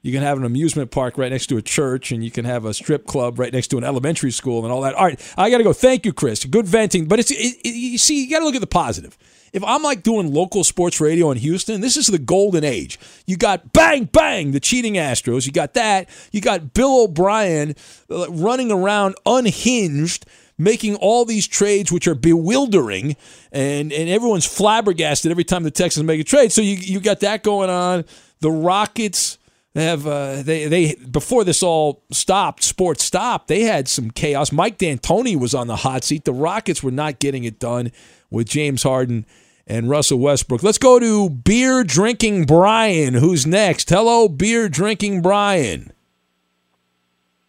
you 0.03 0.13
can 0.13 0.23
have 0.23 0.37
an 0.37 0.45
amusement 0.45 0.91
park 0.91 1.17
right 1.17 1.33
next 1.33 1.47
to 1.47 1.57
a 1.57 1.63
church, 1.63 2.13
and 2.13 2.23
you 2.23 2.31
can 2.31 2.45
have 2.45 2.65
a 2.65 2.75
strip 2.75 3.07
club 3.07 3.39
right 3.39 3.53
next 3.53 3.69
to 3.69 3.79
an 3.79 3.85
elementary 3.85 4.31
school, 4.31 4.63
and 4.65 4.73
all 4.73 4.83
that. 4.83 4.95
All 4.95 5.05
right, 5.05 5.35
I 5.37 5.51
got 5.51 5.59
to 5.59 5.65
go. 5.65 5.73
Thank 5.73 6.05
you, 6.05 6.13
Chris. 6.13 6.45
Good 6.45 6.67
venting, 6.67 7.07
but 7.07 7.19
it's 7.19 7.31
it, 7.31 7.57
it, 7.65 7.75
you 7.75 7.99
see, 7.99 8.25
you 8.25 8.31
got 8.31 8.41
to 8.41 8.45
look 8.45 8.55
at 8.55 8.61
the 8.61 8.67
positive. 8.67 9.17
If 9.55 9.63
I'm 9.65 9.83
like 9.83 10.03
doing 10.03 10.35
local 10.35 10.65
sports 10.65 11.01
radio 11.01 11.31
in 11.31 11.39
Houston, 11.39 11.81
this 11.81 11.97
is 11.97 12.09
the 12.09 12.19
golden 12.19 12.65
age. 12.65 12.99
You 13.25 13.37
got 13.37 13.73
bang 13.73 14.05
bang 14.05 14.51
the 14.51 14.59
cheating 14.59 14.95
Astros. 14.95 15.47
You 15.47 15.53
got 15.53 15.75
that. 15.75 16.09
You 16.33 16.41
got 16.41 16.75
Bill 16.75 17.05
O'Brien 17.05 17.77
uh, 18.11 18.31
running 18.31 18.73
around 18.73 19.15
unhinged 19.25 20.27
making 20.59 20.97
all 20.97 21.25
these 21.25 21.47
trades 21.47 21.91
which 21.91 22.07
are 22.07 22.15
bewildering 22.15 23.17
and, 23.51 23.93
and 23.93 24.09
everyone's 24.09 24.47
flabbergasted 24.47 25.31
every 25.31 25.43
time 25.43 25.65
the 25.65 25.71
Texans 25.71 26.05
make 26.05 26.21
a 26.21 26.25
trade. 26.25 26.53
So 26.53 26.61
you 26.61 26.77
you 26.77 27.01
got 27.01 27.21
that 27.21 27.43
going 27.43 27.71
on. 27.71 28.05
The 28.41 28.51
Rockets 28.51 29.39
have 29.75 30.07
uh, 30.07 30.43
they 30.43 30.67
they 30.67 30.95
before 30.95 31.45
this 31.45 31.63
all 31.63 32.03
stopped, 32.11 32.63
sports 32.63 33.05
stopped. 33.05 33.49
They 33.49 33.63
had 33.63 33.89
some 33.89 34.11
chaos. 34.11 34.53
Mike 34.53 34.79
D'Antoni 34.79 35.39
was 35.39 35.55
on 35.55 35.67
the 35.67 35.77
hot 35.77 36.05
seat. 36.05 36.25
The 36.25 36.33
Rockets 36.33 36.83
were 36.83 36.91
not 36.91 37.19
getting 37.19 37.45
it 37.45 37.59
done 37.59 37.91
with 38.31 38.49
James 38.49 38.83
Harden 38.83 39.27
and 39.67 39.89
Russell 39.89 40.19
Westbrook. 40.19 40.63
Let's 40.63 40.79
go 40.79 40.99
to 40.99 41.31
beer 41.31 41.85
drinking 41.85 42.47
Brian, 42.47 43.15
who's 43.15 43.47
next. 43.47 43.91
Hello, 43.91 44.29
beer 44.29 44.69
drinking 44.69 45.23
Brian. 45.23 45.93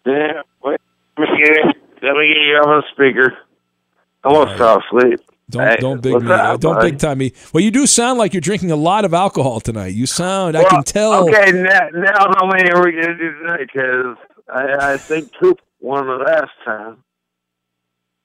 Yeah, 0.06 0.42
wait, 0.64 0.80
let 1.18 1.30
me 1.30 1.38
get 1.44 1.66
let 2.04 2.14
me 2.14 2.28
get 2.28 2.38
you 2.38 2.62
on 2.64 2.82
the 2.82 2.84
speaker. 2.92 3.38
I 4.24 4.32
want 4.32 4.58
to. 4.58 5.18
Don't 5.50 5.68
hey, 5.68 5.76
don't 5.80 6.02
big 6.02 6.22
me. 6.22 6.32
Up, 6.32 6.60
don't 6.60 6.76
buddy? 6.76 6.92
big 6.92 7.00
time 7.00 7.20
me. 7.20 7.34
Well, 7.54 7.64
you 7.64 7.70
do 7.70 7.86
sound 7.86 8.18
like 8.18 8.34
you're 8.34 8.42
drinking 8.42 8.72
a 8.72 8.76
lot 8.76 9.06
of 9.06 9.14
alcohol 9.14 9.60
tonight. 9.60 9.94
You 9.94 10.08
sound. 10.08 10.56
Well, 10.56 10.66
I 10.66 10.70
can 10.70 10.84
tell. 10.84 11.28
Okay, 11.30 11.52
now, 11.52 11.90
now 11.94 12.34
how 12.40 12.48
many 12.48 12.72
are 12.72 12.84
we 12.84 12.94
gonna 12.94 13.18
do 13.18 13.32
tonight? 13.40 13.70
Because 13.72 14.18
I, 14.52 14.94
I 14.94 14.98
think 14.98 15.32
Coop 15.40 15.62
won 15.82 16.08
the 16.08 16.16
last 16.16 16.52
time. 16.64 17.04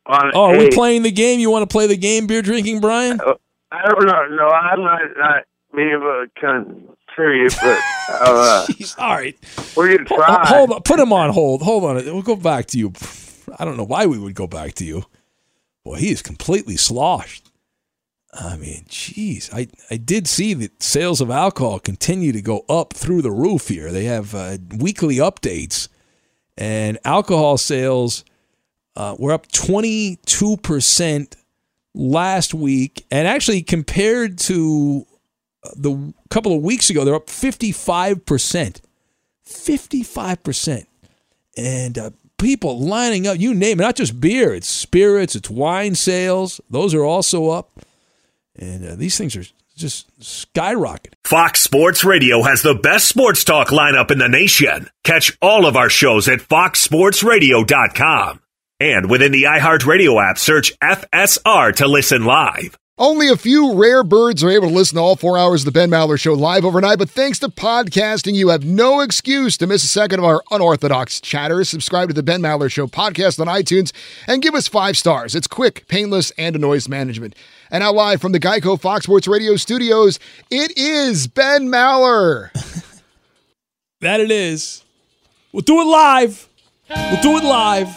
On 0.06 0.30
oh, 0.34 0.44
are 0.44 0.58
we 0.58 0.70
playing 0.70 1.02
the 1.02 1.10
game? 1.10 1.40
You 1.40 1.50
want 1.50 1.68
to 1.68 1.72
play 1.72 1.86
the 1.86 1.96
game, 1.96 2.26
beer 2.26 2.40
drinking, 2.40 2.80
Brian? 2.80 3.20
Uh, 3.20 3.34
I 3.72 3.88
don't 3.88 4.04
know. 4.04 4.36
No, 4.36 4.48
I'm 4.48 4.82
not. 4.82 5.00
not 5.16 5.44
me 5.72 5.92
of 5.92 6.02
a 6.02 6.26
contrary, 6.40 7.48
but 7.48 7.78
uh, 8.10 8.66
Jeez, 8.70 8.98
all 8.98 9.14
right. 9.14 9.36
We're 9.76 9.96
gonna 9.96 10.08
try. 10.08 10.46
Hold 10.46 10.72
on. 10.72 10.82
Put 10.82 10.98
him 10.98 11.12
on 11.12 11.30
hold. 11.30 11.62
Hold 11.62 11.84
on. 11.84 11.96
We'll 11.96 12.22
go 12.22 12.36
back 12.36 12.66
to 12.66 12.78
you. 12.78 12.92
I 13.58 13.64
don't 13.64 13.76
know 13.76 13.84
why 13.84 14.06
we 14.06 14.18
would 14.18 14.34
go 14.34 14.46
back 14.46 14.74
to 14.74 14.84
you. 14.84 15.04
Boy, 15.84 15.96
he 15.96 16.10
is 16.10 16.22
completely 16.22 16.76
sloshed. 16.76 17.50
I 18.32 18.56
mean, 18.56 18.84
geez, 18.88 19.50
I, 19.52 19.66
I 19.90 19.96
did 19.96 20.28
see 20.28 20.54
that 20.54 20.82
sales 20.82 21.20
of 21.20 21.30
alcohol 21.30 21.80
continue 21.80 22.30
to 22.30 22.40
go 22.40 22.64
up 22.68 22.92
through 22.92 23.22
the 23.22 23.32
roof 23.32 23.68
here. 23.68 23.90
They 23.90 24.04
have 24.04 24.34
uh, 24.34 24.58
weekly 24.76 25.16
updates, 25.16 25.88
and 26.56 26.96
alcohol 27.04 27.58
sales 27.58 28.24
uh, 28.94 29.16
were 29.18 29.32
up 29.32 29.48
22% 29.48 31.34
last 31.94 32.54
week. 32.54 33.04
And 33.10 33.26
actually, 33.26 33.62
compared 33.62 34.38
to 34.40 35.06
the 35.76 36.14
couple 36.30 36.56
of 36.56 36.62
weeks 36.62 36.90
ago, 36.90 37.04
they're 37.04 37.14
up 37.14 37.26
55%. 37.26 38.80
55%. 39.46 40.86
And 41.56 41.98
uh, 41.98 42.10
people 42.38 42.80
lining 42.80 43.26
up. 43.26 43.38
You 43.38 43.54
name 43.54 43.80
it, 43.80 43.82
not 43.82 43.96
just 43.96 44.20
beer, 44.20 44.54
it's 44.54 44.68
spirits, 44.68 45.34
it's 45.34 45.50
wine 45.50 45.94
sales. 45.94 46.60
Those 46.70 46.94
are 46.94 47.04
also 47.04 47.50
up. 47.50 47.80
And 48.56 48.86
uh, 48.86 48.94
these 48.96 49.18
things 49.18 49.36
are 49.36 49.44
just 49.76 50.08
skyrocketing. 50.20 51.14
Fox 51.24 51.60
Sports 51.60 52.04
Radio 52.04 52.42
has 52.42 52.62
the 52.62 52.74
best 52.74 53.08
sports 53.08 53.44
talk 53.44 53.68
lineup 53.68 54.10
in 54.10 54.18
the 54.18 54.28
nation. 54.28 54.88
Catch 55.04 55.38
all 55.40 55.66
of 55.66 55.76
our 55.76 55.88
shows 55.88 56.28
at 56.28 56.40
foxsportsradio.com. 56.40 58.40
And 58.80 59.10
within 59.10 59.30
the 59.30 59.42
iHeartRadio 59.42 60.30
app, 60.30 60.38
search 60.38 60.72
FSR 60.80 61.76
to 61.76 61.86
listen 61.86 62.24
live. 62.24 62.78
Only 62.96 63.28
a 63.28 63.36
few 63.36 63.74
rare 63.74 64.02
birds 64.02 64.44
are 64.44 64.50
able 64.50 64.68
to 64.68 64.74
listen 64.74 64.96
to 64.96 65.02
all 65.02 65.16
four 65.16 65.38
hours 65.38 65.62
of 65.62 65.66
the 65.66 65.78
Ben 65.78 65.90
Maller 65.90 66.18
Show 66.20 66.34
live 66.34 66.66
overnight, 66.66 66.98
but 66.98 67.08
thanks 67.08 67.38
to 67.38 67.48
podcasting, 67.48 68.34
you 68.34 68.48
have 68.48 68.64
no 68.64 69.00
excuse 69.00 69.56
to 69.58 69.66
miss 69.66 69.84
a 69.84 69.86
second 69.86 70.18
of 70.18 70.26
our 70.26 70.42
unorthodox 70.50 71.18
chatter. 71.20 71.64
Subscribe 71.64 72.08
to 72.08 72.14
the 72.14 72.22
Ben 72.22 72.42
Maller 72.42 72.70
Show 72.70 72.86
podcast 72.86 73.40
on 73.40 73.46
iTunes 73.46 73.92
and 74.26 74.42
give 74.42 74.54
us 74.54 74.68
five 74.68 74.98
stars. 74.98 75.34
It's 75.34 75.46
quick, 75.46 75.86
painless, 75.88 76.30
and 76.32 76.56
a 76.56 76.58
noise 76.58 76.90
management. 76.90 77.34
And 77.70 77.82
now, 77.82 77.92
live 77.92 78.20
from 78.20 78.32
the 78.32 78.40
Geico 78.40 78.78
Fox 78.78 79.04
Sports 79.04 79.26
Radio 79.26 79.56
studios, 79.56 80.18
it 80.50 80.76
is 80.76 81.26
Ben 81.26 81.68
Maller. 81.68 82.50
that 84.00 84.20
it 84.20 84.30
is. 84.30 84.84
We'll 85.52 85.62
do 85.62 85.80
it 85.80 85.84
live. 85.84 86.49
We'll 86.90 87.22
do 87.22 87.36
it 87.36 87.44
live. 87.44 87.88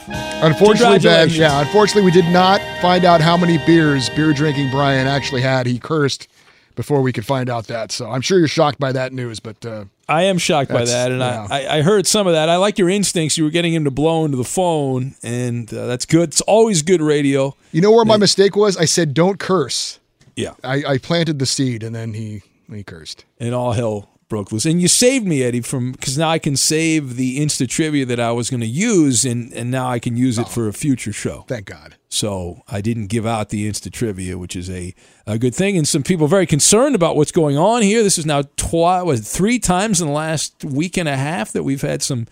Unfortunately, 0.44 1.00
Ben, 1.00 1.30
yeah, 1.30 1.62
unfortunately, 1.62 2.04
we 2.04 2.12
did 2.12 2.32
not 2.32 2.62
find 2.82 3.06
out 3.06 3.22
how 3.22 3.36
many 3.38 3.58
beers 3.66 4.10
beer 4.10 4.34
drinking 4.34 4.70
Brian 4.72 5.08
actually 5.08 5.42
had. 5.42 5.66
He 5.66 5.80
cursed 5.80 6.28
before 6.76 7.02
we 7.02 7.12
could 7.12 7.26
find 7.26 7.50
out 7.50 7.68
that. 7.68 7.92
So 7.92 8.10
I'm 8.10 8.22
sure 8.22 8.38
you're 8.38 8.48
shocked 8.48 8.80
by 8.80 8.92
that 8.92 9.14
news, 9.14 9.40
but 9.40 9.66
uh, 9.66 9.86
I 10.08 10.24
am 10.24 10.38
shocked 10.38 10.72
by 10.72 10.86
that, 10.86 11.12
and 11.12 11.22
yeah. 11.22 11.48
I, 11.50 11.80
I 11.80 11.82
heard 11.82 12.06
some 12.06 12.28
of 12.28 12.34
that. 12.34 12.50
I 12.50 12.58
like 12.58 12.78
your 12.78 12.90
instincts. 12.90 13.38
You 13.38 13.46
were 13.46 13.50
getting 13.50 13.74
him 13.74 13.84
to 13.86 13.92
blow 13.92 14.26
into 14.26 14.38
the 14.38 14.44
phone, 14.44 15.16
and 15.24 15.72
uh, 15.74 15.88
that's 15.88 16.06
good. 16.06 16.30
It's 16.30 16.42
always 16.42 16.82
good 16.82 17.02
radio. 17.02 17.56
You 17.72 17.82
know 17.82 17.92
where 17.92 18.06
my 18.06 18.18
mistake 18.18 18.56
was? 18.56 18.78
I 18.78 18.86
said 18.86 19.14
don't 19.14 19.40
curse. 19.40 20.00
Yeah, 20.36 20.54
I, 20.64 20.84
I 20.86 20.98
planted 20.98 21.40
the 21.40 21.46
seed, 21.46 21.84
and 21.84 21.96
then 21.96 22.14
he 22.14 22.44
he 22.72 22.84
cursed. 22.84 23.26
And 23.40 23.56
all 23.56 23.74
hell 23.74 24.10
broke 24.34 24.52
loose. 24.52 24.66
And 24.66 24.82
you 24.82 24.88
saved 24.88 25.28
me, 25.28 25.44
Eddie, 25.44 25.62
from 25.62 25.92
because 25.92 26.18
now 26.18 26.28
I 26.28 26.40
can 26.40 26.58
save 26.58 27.18
the 27.18 27.40
Insta 27.40 27.70
trivia 27.70 28.04
that 28.08 28.20
I 28.20 28.32
was 28.32 28.50
going 28.50 28.62
to 28.62 28.66
use, 28.66 29.26
and, 29.26 29.54
and 29.54 29.70
now 29.70 29.88
I 29.88 30.00
can 30.00 30.18
use 30.18 30.40
it 30.40 30.48
oh, 30.48 30.50
for 30.50 30.68
a 30.68 30.74
future 30.74 31.14
show. 31.14 31.46
Thank 31.48 31.68
God. 31.68 31.98
So 32.10 32.64
I 32.68 32.82
didn't 32.82 33.08
give 33.08 33.28
out 33.28 33.50
the 33.50 33.70
Insta 33.70 33.92
trivia, 33.92 34.40
which 34.40 34.56
is 34.56 34.72
a, 34.72 34.96
a 35.28 35.38
good 35.38 35.54
thing. 35.54 35.78
And 35.78 35.88
some 35.88 36.02
people 36.02 36.26
very 36.26 36.48
concerned 36.48 36.96
about 36.96 37.16
what's 37.16 37.32
going 37.32 37.60
on 37.60 37.84
here. 37.84 38.02
This 38.02 38.18
is 38.18 38.26
now 38.26 38.42
twi- 38.58 39.04
was 39.04 39.32
three 39.32 39.60
times 39.60 40.02
in 40.02 40.08
the 40.08 40.14
last 40.14 40.64
week 40.64 40.98
and 40.98 41.08
a 41.08 41.16
half 41.16 41.52
that 41.52 41.62
we've 41.62 41.84
had 41.84 42.02
some 42.02 42.26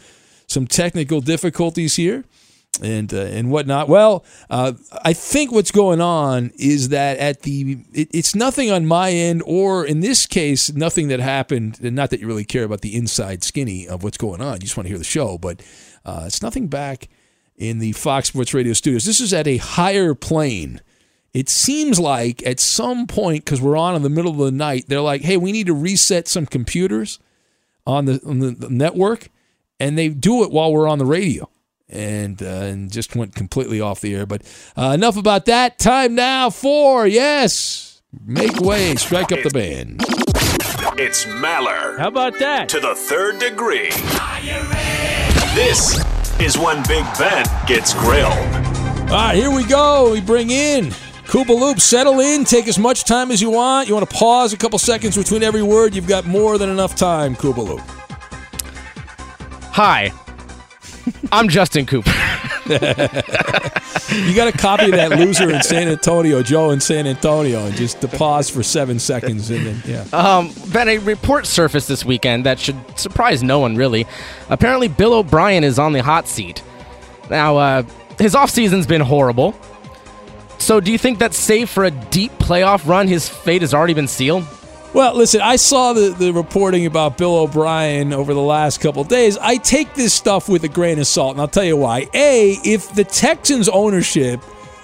some 0.47 0.65
technical 0.65 1.21
difficulties 1.21 1.97
here 1.97 2.25
and 2.79 3.13
uh, 3.13 3.17
and 3.17 3.51
whatnot. 3.51 3.89
Well, 3.89 4.23
uh, 4.49 4.73
I 5.03 5.13
think 5.13 5.51
what's 5.51 5.71
going 5.71 5.99
on 5.99 6.51
is 6.57 6.89
that 6.89 7.17
at 7.17 7.41
the 7.41 7.79
it, 7.93 8.09
it's 8.13 8.35
nothing 8.35 8.71
on 8.71 8.85
my 8.85 9.11
end, 9.11 9.43
or 9.45 9.85
in 9.85 9.99
this 9.99 10.25
case, 10.25 10.71
nothing 10.71 11.09
that 11.09 11.19
happened. 11.19 11.79
And 11.81 11.95
not 11.95 12.11
that 12.11 12.21
you 12.21 12.27
really 12.27 12.45
care 12.45 12.63
about 12.63 12.81
the 12.81 12.95
inside 12.95 13.43
skinny 13.43 13.87
of 13.87 14.03
what's 14.03 14.17
going 14.17 14.41
on. 14.41 14.55
You 14.55 14.61
just 14.61 14.77
want 14.77 14.85
to 14.85 14.89
hear 14.89 14.97
the 14.97 15.03
show, 15.03 15.37
but 15.37 15.61
uh, 16.05 16.23
it's 16.27 16.41
nothing 16.41 16.67
back 16.67 17.09
in 17.57 17.79
the 17.79 17.91
Fox 17.91 18.29
Sports 18.29 18.53
Radio 18.53 18.73
studios. 18.73 19.05
This 19.05 19.19
is 19.19 19.33
at 19.33 19.47
a 19.47 19.57
higher 19.57 20.15
plane. 20.15 20.81
It 21.33 21.47
seems 21.49 21.99
like 21.99 22.45
at 22.45 22.59
some 22.59 23.07
point, 23.07 23.45
because 23.45 23.61
we're 23.61 23.77
on 23.77 23.95
in 23.95 24.01
the 24.01 24.09
middle 24.09 24.31
of 24.31 24.37
the 24.37 24.51
night, 24.51 24.85
they're 24.87 25.01
like, 25.01 25.21
"Hey, 25.21 25.37
we 25.37 25.51
need 25.51 25.67
to 25.67 25.73
reset 25.73 26.27
some 26.27 26.45
computers 26.45 27.19
on 27.85 28.05
the, 28.05 28.21
on 28.25 28.39
the 28.39 28.69
network," 28.69 29.29
and 29.79 29.97
they 29.97 30.09
do 30.09 30.43
it 30.43 30.51
while 30.51 30.71
we're 30.71 30.87
on 30.87 30.99
the 30.99 31.05
radio 31.05 31.50
and 31.91 32.41
uh, 32.41 32.45
and 32.45 32.91
just 32.91 33.15
went 33.15 33.35
completely 33.35 33.81
off 33.81 34.01
the 34.01 34.15
air. 34.15 34.25
But 34.25 34.43
uh, 34.75 34.91
enough 34.95 35.17
about 35.17 35.45
that. 35.45 35.79
Time 35.79 36.15
now 36.15 36.49
for 36.49 37.05
yes, 37.07 38.01
make 38.25 38.59
way, 38.59 38.95
strike 38.95 39.31
up 39.31 39.43
the 39.43 39.49
band. 39.49 40.01
It's 40.97 41.25
Maller. 41.25 41.97
How 41.97 42.07
about 42.07 42.39
that? 42.39 42.69
To 42.69 42.79
the 42.79 42.95
third 42.95 43.39
degree. 43.39 43.89
This 45.55 46.03
is 46.39 46.57
when 46.57 46.77
Big 46.87 47.05
Ben 47.17 47.45
gets 47.67 47.93
grilled. 47.93 48.31
All 49.09 49.17
right, 49.17 49.35
here 49.35 49.51
we 49.51 49.65
go. 49.65 50.11
We 50.11 50.21
bring 50.21 50.49
in 50.49 50.91
Koopa 51.31 51.57
Loop, 51.57 51.79
settle 51.79 52.19
in. 52.19 52.43
Take 52.43 52.67
as 52.67 52.77
much 52.77 53.05
time 53.05 53.31
as 53.31 53.41
you 53.41 53.49
want. 53.49 53.87
You 53.87 53.93
want 53.93 54.09
to 54.09 54.15
pause 54.15 54.51
a 54.51 54.57
couple 54.57 54.77
seconds 54.77 55.15
between 55.15 55.43
every 55.43 55.63
word. 55.63 55.95
You've 55.95 56.07
got 56.07 56.25
more 56.25 56.57
than 56.57 56.69
enough 56.69 56.93
time, 56.93 57.35
Koopa 57.35 57.65
Loop. 57.65 57.79
Hi, 59.71 60.11
I'm 61.31 61.49
Justin 61.49 61.85
Cooper. 61.85 62.09
you 62.69 62.77
got 64.35 64.51
to 64.51 64.57
copy 64.57 64.91
that 64.91 65.11
loser 65.17 65.49
in 65.49 65.61
San 65.63 65.87
Antonio, 65.87 66.43
Joe 66.43 66.71
in 66.71 66.79
San 66.79 67.07
Antonio, 67.07 67.65
and 67.65 67.75
just 67.75 68.01
to 68.01 68.07
pause 68.07 68.49
for 68.49 68.63
seven 68.63 68.99
seconds 68.99 69.49
and 69.49 69.65
then 69.65 69.83
yeah. 69.85 70.05
Um, 70.13 70.51
ben, 70.71 70.87
a 70.89 70.97
report 70.99 71.45
surfaced 71.45 71.87
this 71.87 72.05
weekend 72.05 72.45
that 72.45 72.59
should 72.59 72.77
surprise 72.97 73.43
no 73.43 73.59
one 73.59 73.75
really. 73.75 74.05
Apparently, 74.49 74.87
Bill 74.87 75.13
O'Brien 75.13 75.63
is 75.63 75.79
on 75.79 75.93
the 75.93 76.03
hot 76.03 76.27
seat. 76.27 76.63
Now, 77.29 77.57
uh, 77.57 77.83
his 78.19 78.35
offseason's 78.35 78.87
been 78.87 79.01
horrible. 79.01 79.55
So, 80.57 80.79
do 80.79 80.91
you 80.91 80.97
think 80.97 81.17
that's 81.17 81.37
safe 81.37 81.69
for 81.69 81.85
a 81.85 81.91
deep 81.91 82.31
playoff 82.33 82.87
run? 82.87 83.07
His 83.07 83.27
fate 83.27 83.61
has 83.61 83.73
already 83.73 83.95
been 83.95 84.07
sealed. 84.07 84.45
Well, 84.93 85.15
listen, 85.15 85.39
I 85.39 85.55
saw 85.55 85.93
the, 85.93 86.09
the 86.09 86.33
reporting 86.33 86.85
about 86.85 87.17
Bill 87.17 87.37
O'Brien 87.37 88.11
over 88.11 88.33
the 88.33 88.41
last 88.41 88.81
couple 88.81 89.05
days. 89.05 89.37
I 89.37 89.55
take 89.55 89.93
this 89.93 90.13
stuff 90.13 90.49
with 90.49 90.65
a 90.65 90.67
grain 90.67 90.99
of 90.99 91.07
salt, 91.07 91.31
and 91.31 91.39
I'll 91.39 91.47
tell 91.47 91.63
you 91.63 91.77
why. 91.77 92.09
A, 92.13 92.57
if 92.65 92.93
the 92.93 93.05
Texans' 93.05 93.69
ownership 93.69 94.41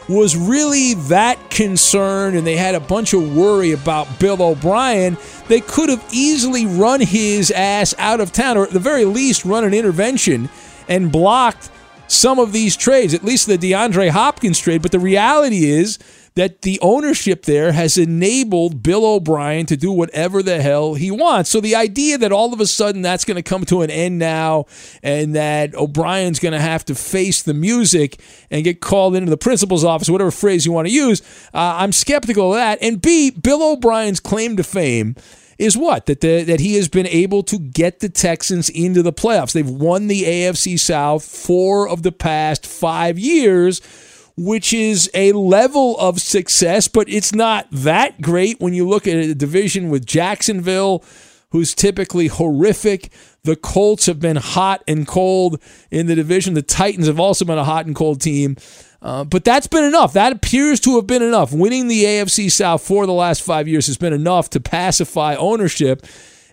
was 0.08 0.38
really 0.38 0.94
that 0.94 1.50
concerned 1.50 2.38
and 2.38 2.48
they 2.48 2.56
had 2.56 2.74
a 2.74 2.80
bunch 2.80 3.14
of 3.14 3.36
worry 3.36 3.74
about 3.74 4.08
Bill 4.18 4.42
O'Brien, 4.42 5.18
they 5.50 5.60
could 5.60 5.90
have 5.90 6.08
easily 6.14 6.66
run 6.66 7.02
his 7.02 7.52
ass 7.52 7.94
out 7.98 8.22
of 8.22 8.32
town, 8.32 8.56
or 8.56 8.64
at 8.64 8.70
the 8.70 8.80
very 8.80 9.04
least, 9.04 9.44
run 9.44 9.66
an 9.66 9.74
intervention 9.74 10.50
and 10.88 11.12
blocked 11.12 11.70
some 12.08 12.40
of 12.40 12.54
these 12.54 12.78
trades, 12.78 13.14
at 13.14 13.26
least 13.26 13.48
the 13.48 13.58
DeAndre 13.58 14.10
Hopkins 14.12 14.58
trade. 14.58 14.82
But 14.82 14.94
the 14.94 15.00
reality 15.00 15.66
is, 15.66 16.00
that 16.38 16.62
the 16.62 16.80
ownership 16.84 17.46
there 17.46 17.72
has 17.72 17.98
enabled 17.98 18.84
Bill 18.84 19.04
O'Brien 19.04 19.66
to 19.66 19.76
do 19.76 19.92
whatever 19.92 20.44
the 20.44 20.62
hell 20.62 20.94
he 20.94 21.10
wants. 21.10 21.50
So 21.50 21.60
the 21.60 21.76
idea 21.76 22.20
that 22.20 22.32
all 22.32 22.54
of 22.54 22.62
a 22.62 22.68
sudden 22.68 23.02
that's 23.02 23.26
going 23.26 23.38
to 23.38 23.42
come 23.42 23.66
to 23.66 23.82
an 23.82 23.90
end 23.90 24.20
now 24.20 24.66
and 25.02 25.36
that 25.36 25.74
O'Brien's 25.74 26.38
going 26.38 26.54
to 26.54 26.60
have 26.60 26.86
to 26.86 26.96
face 26.96 27.42
the 27.42 27.56
music 27.56 28.22
and 28.52 28.64
get 28.64 28.82
called 28.82 29.16
into 29.16 29.32
the 29.32 29.38
principal's 29.38 29.84
office, 29.84 30.12
whatever 30.12 30.30
phrase 30.30 30.64
you 30.64 30.72
want 30.72 30.88
to 30.88 30.94
use, 30.94 31.22
uh, 31.56 31.78
I'm 31.80 31.92
skeptical 31.92 32.54
of 32.54 32.60
that. 32.60 32.78
And 32.84 33.02
B, 33.02 33.32
Bill 33.32 33.72
O'Brien's 33.74 34.20
claim 34.20 34.58
to 34.58 34.64
fame 34.64 35.16
is 35.58 35.76
what 35.76 36.06
that 36.06 36.22
the, 36.22 36.44
that 36.44 36.60
he 36.60 36.76
has 36.76 36.88
been 36.88 37.08
able 37.08 37.42
to 37.42 37.58
get 37.58 38.00
the 38.00 38.10
Texans 38.10 38.70
into 38.70 39.02
the 39.02 39.12
playoffs. 39.12 39.54
They've 39.54 39.68
won 39.68 40.06
the 40.06 40.22
AFC 40.22 40.78
South 40.78 41.26
four 41.26 41.90
of 41.90 42.04
the 42.04 42.12
past 42.12 42.68
five 42.68 43.18
years 43.18 43.82
which 44.38 44.72
is 44.72 45.10
a 45.16 45.32
level 45.32 45.98
of 46.00 46.22
success, 46.22 46.88
but 46.88 47.10
it's 47.10 47.34
not 47.34 47.68
that 47.72 48.22
great 48.22 48.60
when 48.62 48.74
you 48.74 48.88
look 48.88 49.08
at 49.08 49.18
a 49.18 49.34
division 49.36 49.90
with 49.90 50.06
Jacksonville, 50.06 51.04
who's 51.50 51.74
typically 51.74 52.28
horrific. 52.28 53.12
The 53.44 53.56
Colts 53.56 54.06
have 54.06 54.20
been 54.20 54.36
hot 54.36 54.84
and 54.88 55.08
cold 55.08 55.62
in 55.90 56.06
the 56.06 56.16
division. 56.16 56.54
The 56.54 56.62
Titans 56.62 57.08
have 57.08 57.20
also 57.20 57.46
been 57.46 57.58
a 57.58 57.64
hot 57.64 57.88
and 57.88 57.96
cold 57.96 58.22
team. 58.22 58.58
Uh, 59.02 59.24
but 59.24 59.44
that's 59.44 59.68
been 59.68 59.84
enough. 59.84 60.14
That 60.14 60.34
appears 60.34 60.80
to 60.82 60.96
have 60.98 61.08
been 61.08 61.22
enough. 61.22 61.54
Winning 61.54 61.88
the 61.88 62.04
AFC 62.04 62.52
South 62.52 62.82
for 62.86 63.06
the 63.06 63.14
last 63.14 63.42
five 63.42 63.68
years 63.68 63.88
has 63.88 63.98
been 63.98 64.14
enough 64.14 64.50
to 64.52 64.60
pacify 64.60 65.36
ownership. 65.36 66.06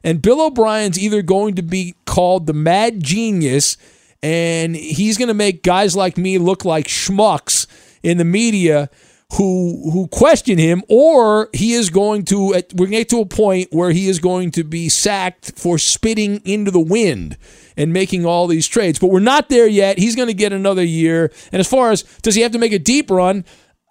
And 0.03 0.23
Bill 0.23 0.41
O'Brien's 0.41 0.99
either 0.99 1.23
going 1.23 1.55
to 1.57 1.63
be 1.63 1.95
called 2.07 2.47
the 2.47 2.53
mad 2.53 3.03
genius, 3.03 3.77
and 4.25 4.75
he's 4.75 5.19
going 5.19 5.29
to 5.29 5.35
make 5.35 5.63
guys 5.63 5.95
like 5.95 6.17
me 6.17 6.39
look 6.39 6.65
like 6.65 6.87
schmucks 6.87 7.67
in 8.03 8.17
the 8.17 8.25
media 8.25 8.89
who 9.35 9.91
who 9.91 10.09
question 10.09 10.57
him, 10.57 10.83
or 10.89 11.51
he 11.53 11.75
is 11.75 11.91
going 11.91 12.25
to 12.25 12.49
we're 12.49 12.87
going 12.87 12.91
to 12.91 12.97
get 12.97 13.09
to 13.11 13.21
a 13.21 13.27
point 13.27 13.69
where 13.71 13.91
he 13.91 14.09
is 14.09 14.19
going 14.19 14.51
to 14.53 14.65
be 14.65 14.89
sacked 14.89 15.59
for 15.59 15.77
spitting 15.77 16.41
into 16.47 16.71
the 16.71 16.81
wind 16.81 17.37
and 17.77 17.93
making 17.93 18.25
all 18.25 18.47
these 18.47 18.67
trades. 18.67 18.99
But 18.99 19.09
we're 19.09 19.21
not 19.21 19.51
there 19.51 19.67
yet. 19.67 19.99
He's 19.99 20.17
going 20.17 20.29
to 20.29 20.35
get 20.35 20.55
another 20.55 20.85
year. 20.85 21.31
And 21.53 21.61
as 21.61 21.69
far 21.69 21.91
as 21.91 22.03
does 22.23 22.35
he 22.35 22.41
have 22.41 22.53
to 22.53 22.59
make 22.59 22.73
a 22.73 22.79
deep 22.79 23.11
run? 23.11 23.45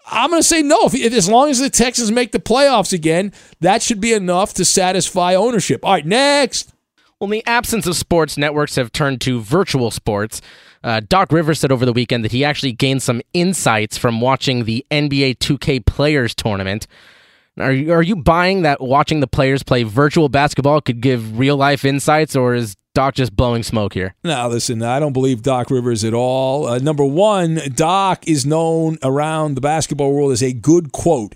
I'm 0.08 0.32
going 0.32 0.42
to 0.42 0.48
say 0.48 0.64
no. 0.64 0.86
If, 0.86 0.96
if, 0.96 1.14
as 1.14 1.30
long 1.30 1.52
as 1.52 1.60
the 1.60 1.70
Texans 1.70 2.12
make 2.12 2.32
the 2.32 2.40
playoffs 2.40 2.92
again, 2.92 3.32
that 3.62 3.84
should 3.84 4.02
be 4.02 4.14
enough 4.14 4.54
to 4.56 4.66
satisfy 4.66 5.36
ownership. 5.36 5.86
All 5.86 5.94
right, 5.94 6.06
next. 6.06 6.73
Well, 7.24 7.32
in 7.32 7.40
the 7.40 7.46
absence 7.46 7.88
of 7.88 7.96
sports, 7.96 8.38
networks 8.38 8.76
have 8.76 8.92
turned 8.92 9.22
to 9.22 9.40
virtual 9.40 9.92
sports. 9.92 10.42
Uh, 10.84 11.00
Doc 11.08 11.32
Rivers 11.32 11.58
said 11.58 11.72
over 11.72 11.86
the 11.86 11.94
weekend 11.94 12.26
that 12.26 12.34
he 12.34 12.44
actually 12.44 12.74
gained 12.74 13.02
some 13.02 13.22
insights 13.34 13.98
from 13.98 14.20
watching 14.20 14.66
the 14.66 14.86
NBA 14.92 15.38
2K 15.38 15.86
Players 15.86 16.36
Tournament. 16.36 16.86
Are 17.58 17.72
you, 17.72 17.94
are 17.94 18.02
you 18.02 18.18
buying 18.18 18.64
that 18.64 18.82
watching 18.82 19.22
the 19.22 19.28
players 19.28 19.64
play 19.64 19.84
virtual 19.84 20.28
basketball 20.28 20.82
could 20.82 21.00
give 21.00 21.40
real 21.40 21.56
life 21.56 21.86
insights, 21.86 22.36
or 22.36 22.56
is 22.56 22.76
Doc 22.94 23.16
just 23.16 23.34
blowing 23.34 23.64
smoke 23.64 23.94
here? 23.94 24.16
No, 24.26 24.50
listen, 24.50 24.84
I 24.84 25.00
don't 25.00 25.14
believe 25.14 25.44
Doc 25.44 25.72
Rivers 25.72 26.04
at 26.04 26.14
all. 26.14 26.68
Uh, 26.68 26.80
number 26.80 27.06
one, 27.06 27.62
Doc 27.74 28.28
is 28.28 28.46
known 28.46 28.98
around 29.02 29.56
the 29.56 29.62
basketball 29.62 30.14
world 30.14 30.34
as 30.34 30.44
a 30.44 30.52
good 30.52 30.92
quote. 30.92 31.36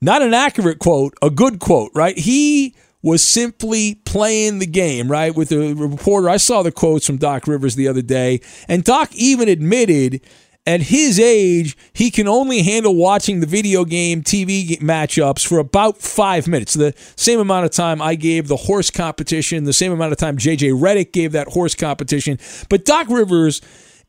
Not 0.00 0.22
an 0.22 0.32
accurate 0.32 0.78
quote, 0.78 1.12
a 1.20 1.28
good 1.28 1.58
quote, 1.58 1.90
right? 1.94 2.16
He 2.16 2.74
was 3.02 3.22
simply 3.22 3.96
playing 4.04 4.58
the 4.58 4.66
game, 4.66 5.10
right? 5.10 5.34
With 5.34 5.50
the 5.50 5.74
reporter, 5.74 6.28
I 6.28 6.38
saw 6.38 6.62
the 6.62 6.72
quotes 6.72 7.06
from 7.06 7.18
Doc 7.18 7.46
Rivers 7.46 7.76
the 7.76 7.88
other 7.88 8.02
day, 8.02 8.40
and 8.68 8.82
Doc 8.84 9.14
even 9.14 9.48
admitted 9.48 10.20
at 10.66 10.82
his 10.82 11.20
age, 11.20 11.76
he 11.92 12.10
can 12.10 12.26
only 12.26 12.62
handle 12.62 12.96
watching 12.96 13.38
the 13.38 13.46
video 13.46 13.84
game 13.84 14.22
TV 14.22 14.76
matchups 14.80 15.46
for 15.46 15.58
about 15.58 15.98
five 15.98 16.48
minutes. 16.48 16.74
The 16.74 16.92
same 17.14 17.38
amount 17.38 17.66
of 17.66 17.70
time 17.70 18.02
I 18.02 18.16
gave 18.16 18.48
the 18.48 18.56
horse 18.56 18.90
competition, 18.90 19.62
the 19.62 19.72
same 19.72 19.92
amount 19.92 20.10
of 20.10 20.18
time 20.18 20.36
JJ 20.36 20.72
Redick 20.72 21.12
gave 21.12 21.32
that 21.32 21.48
horse 21.48 21.76
competition. 21.76 22.38
But 22.68 22.84
Doc 22.84 23.08
Rivers 23.08 23.60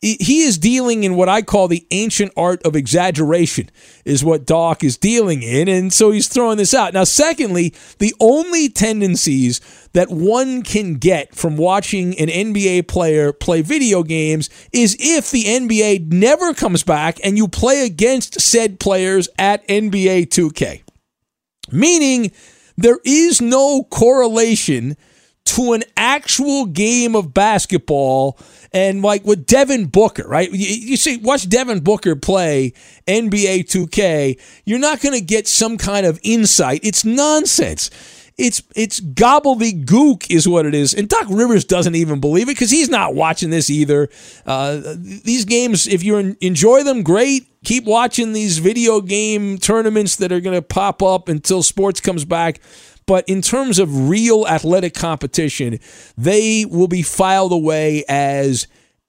he 0.02 0.41
is 0.41 0.57
dealing 0.57 1.03
in 1.03 1.15
what 1.15 1.28
I 1.28 1.41
call 1.41 1.68
the 1.68 1.86
ancient 1.90 2.32
art 2.38 2.64
of 2.64 2.76
exaggeration, 2.76 3.69
is 4.06 4.24
what 4.24 4.45
Doc 4.45 4.84
is 4.84 4.98
dealing 4.98 5.41
in. 5.41 5.68
And 5.68 5.91
so 5.91 6.11
he's 6.11 6.28
throwing 6.28 6.57
this 6.57 6.74
out. 6.74 6.94
Now, 6.94 7.03
secondly, 7.03 7.74
the 7.98 8.14
only 8.19 8.69
tendencies 8.69 9.60
that 9.94 10.10
one 10.10 10.61
can 10.61 10.95
get 10.95 11.34
from 11.34 11.57
watching 11.57 12.18
an 12.19 12.28
NBA 12.28 12.88
player 12.88 13.34
play 13.34 13.61
video 13.61 14.03
games 14.03 14.49
is 14.72 14.95
if 14.99 15.32
the 15.32 15.45
NBA 15.45 16.11
never 16.14 16.53
comes 16.53 16.84
back 16.84 17.19
and 17.24 17.36
you 17.36 17.48
play 17.48 17.84
against 17.84 18.40
said 18.40 18.80
players 18.80 19.28
at 19.40 19.68
NBA 19.68 20.28
2K. 20.28 20.84
Meaning, 21.72 22.32
there 22.78 22.99
is 23.03 23.41
no 23.41 23.84
correlation 23.84 24.95
to 25.48 25.74
an 25.74 25.84
actual 25.95 26.65
game 26.65 27.15
of 27.15 27.34
basketball 27.34 28.38
and 28.74 29.02
like 29.02 29.26
with 29.26 29.45
Devin 29.45 29.86
Booker, 29.86 30.28
right? 30.28 30.52
You, 30.52 30.57
you, 30.68 30.98
see, 30.98 31.18
watch 31.18 31.48
Devin 31.48 31.80
Booker 31.82 32.15
play 32.15 32.74
NBA 33.07 33.65
2K. 33.65 34.40
You're 34.65 34.80
not 34.80 35.02
going 35.02 35.18
to 35.18 35.24
get 35.24 35.48
some 35.48 35.78
kind 35.78 36.06
of 36.06 36.19
insight. 36.24 36.82
It's 36.84 37.06
nonsense. 37.06 37.90
It's 38.38 38.61
it's 38.76 38.99
gobbledygook 38.99 40.30
is 40.30 40.48
what 40.48 40.68
it 40.68 40.76
is, 40.76 40.94
and 40.94 41.10
Doc 41.10 41.26
Rivers 41.28 41.65
doesn't 41.65 41.95
even 41.95 42.19
believe 42.19 42.48
it 42.48 42.53
because 42.53 42.69
he's 42.69 42.88
not 42.88 43.15
watching 43.15 43.49
this 43.49 43.68
either. 43.68 44.10
Uh, 44.45 44.80
these 44.95 45.44
games, 45.44 45.88
if 45.88 46.03
you 46.03 46.36
enjoy 46.40 46.84
them, 46.84 47.02
great. 47.02 47.48
Keep 47.64 47.86
watching 47.86 48.34
these 48.34 48.60
video 48.60 49.02
game 49.02 49.57
tournaments 49.57 50.18
that 50.18 50.32
are 50.32 50.40
going 50.40 50.56
to 50.56 50.61
pop 50.61 51.02
up 51.02 51.30
until 51.30 51.64
sports 51.64 51.99
comes 51.99 52.26
back. 52.26 52.61
But 53.08 53.28
in 53.28 53.42
terms 53.42 53.80
of 53.80 54.10
real 54.10 54.46
athletic 54.48 54.94
competition, 54.94 55.80
they 56.18 56.66
will 56.66 56.90
be 56.90 57.02
filed 57.02 57.54
away 57.54 58.04
as 58.08 58.68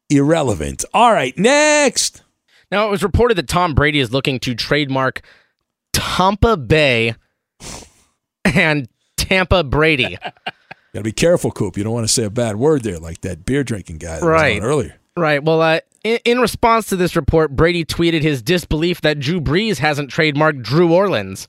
irrelevant. 0.09 0.85
All 0.95 1.13
right, 1.13 1.37
next. 1.37 2.23
Now, 2.71 2.87
it 2.87 2.91
was 2.91 3.03
reported 3.03 3.37
that 3.39 3.49
Tom 3.49 3.75
Brady 3.75 3.99
is 3.99 4.13
looking 4.13 4.39
to 4.41 4.55
trademark 4.55 5.23
Tompa 5.93 6.69
Bay 6.69 7.17
and 8.45 8.89
Tampa 9.17 9.65
Brady. 9.65 10.17
Got 10.95 11.01
to 11.01 11.03
be 11.03 11.13
careful, 11.13 11.51
Coop. 11.51 11.77
You 11.77 11.85
don't 11.85 11.93
want 11.93 12.07
to 12.07 12.13
say 12.13 12.25
a 12.25 12.31
bad 12.31 12.57
word 12.57 12.83
there, 12.83 12.99
like 12.99 13.21
that 13.23 13.45
beer 13.45 13.63
drinking 13.63 13.99
guy 13.99 14.21
right 14.21 14.63
earlier. 14.63 14.95
Right. 15.17 15.43
Well, 15.43 15.61
uh, 15.61 15.81
in, 16.05 16.19
in, 16.25 16.39
response 16.39 16.87
to 16.89 16.97
this 16.97 17.17
report, 17.17 17.55
Brady 17.55 17.85
tweeted 17.85 18.23
his 18.23 18.41
disbelief 18.41 19.01
that 19.01 19.19
Drew 19.19 19.41
Brees 19.41 19.79
hasn't 19.79 20.11
trademarked 20.11 20.63
Drew 20.63 20.95
Orleans. 20.95 21.49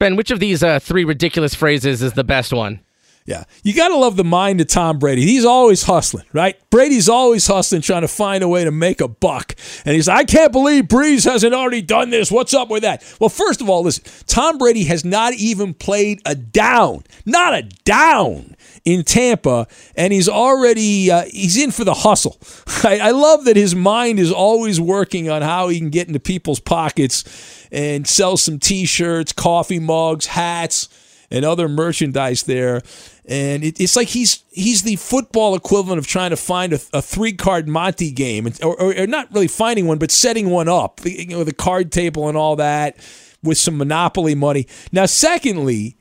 Ben, 0.00 0.16
which 0.16 0.30
of 0.30 0.40
these 0.40 0.62
uh, 0.62 0.78
three 0.80 1.04
ridiculous 1.04 1.54
phrases 1.54 2.02
is 2.02 2.14
the 2.14 2.24
best 2.24 2.52
one? 2.52 2.83
Yeah. 3.26 3.44
You 3.62 3.72
got 3.72 3.88
to 3.88 3.96
love 3.96 4.16
the 4.16 4.24
mind 4.24 4.60
of 4.60 4.66
Tom 4.66 4.98
Brady. 4.98 5.22
He's 5.22 5.46
always 5.46 5.84
hustling, 5.84 6.26
right? 6.34 6.56
Brady's 6.68 7.08
always 7.08 7.46
hustling, 7.46 7.80
trying 7.80 8.02
to 8.02 8.08
find 8.08 8.44
a 8.44 8.48
way 8.48 8.64
to 8.64 8.70
make 8.70 9.00
a 9.00 9.08
buck. 9.08 9.54
And 9.86 9.94
he's 9.94 10.08
like, 10.08 10.18
I 10.18 10.24
can't 10.24 10.52
believe 10.52 10.84
Brees 10.84 11.24
hasn't 11.24 11.54
already 11.54 11.80
done 11.80 12.10
this. 12.10 12.30
What's 12.30 12.52
up 12.52 12.68
with 12.68 12.82
that? 12.82 13.02
Well, 13.18 13.30
first 13.30 13.62
of 13.62 13.70
all, 13.70 13.82
listen, 13.82 14.04
Tom 14.26 14.58
Brady 14.58 14.84
has 14.84 15.06
not 15.06 15.32
even 15.34 15.72
played 15.72 16.20
a 16.26 16.34
down, 16.34 17.04
not 17.24 17.54
a 17.54 17.62
down 17.62 18.56
in 18.84 19.04
Tampa, 19.04 19.68
and 19.96 20.12
he's 20.12 20.28
already 20.28 21.10
uh, 21.10 21.24
he's 21.30 21.56
in 21.56 21.70
for 21.70 21.84
the 21.84 21.94
hustle. 21.94 22.38
I, 22.84 22.98
I 22.98 23.10
love 23.12 23.46
that 23.46 23.56
his 23.56 23.74
mind 23.74 24.18
is 24.18 24.30
always 24.32 24.78
working 24.78 25.30
on 25.30 25.40
how 25.40 25.68
he 25.68 25.78
can 25.78 25.88
get 25.88 26.08
into 26.08 26.20
people's 26.20 26.60
pockets 26.60 27.24
and 27.72 28.06
sell 28.06 28.36
some 28.36 28.58
T-shirts, 28.58 29.32
coffee 29.32 29.78
mugs, 29.78 30.26
hats, 30.26 30.90
and 31.30 31.44
other 31.44 31.68
merchandise 31.68 32.44
there. 32.44 32.82
And 33.26 33.64
it, 33.64 33.80
it's 33.80 33.96
like 33.96 34.08
he's 34.08 34.44
he's 34.50 34.82
the 34.82 34.96
football 34.96 35.54
equivalent 35.54 35.98
of 35.98 36.06
trying 36.06 36.30
to 36.30 36.36
find 36.36 36.74
a, 36.74 36.80
a 36.92 37.00
three 37.00 37.32
card 37.32 37.68
Monty 37.68 38.10
game, 38.10 38.46
or, 38.62 38.80
or, 38.80 38.94
or, 38.98 39.06
not 39.06 39.32
really 39.32 39.48
finding 39.48 39.86
one, 39.86 39.98
but 39.98 40.10
setting 40.10 40.50
one 40.50 40.68
up, 40.68 41.00
you 41.04 41.28
know, 41.28 41.44
the 41.44 41.54
card 41.54 41.90
table 41.90 42.28
and 42.28 42.36
all 42.36 42.56
that 42.56 42.96
with 43.42 43.56
some 43.58 43.78
monopoly 43.78 44.34
money. 44.34 44.66
Now, 44.92 45.06
secondly, 45.06 45.96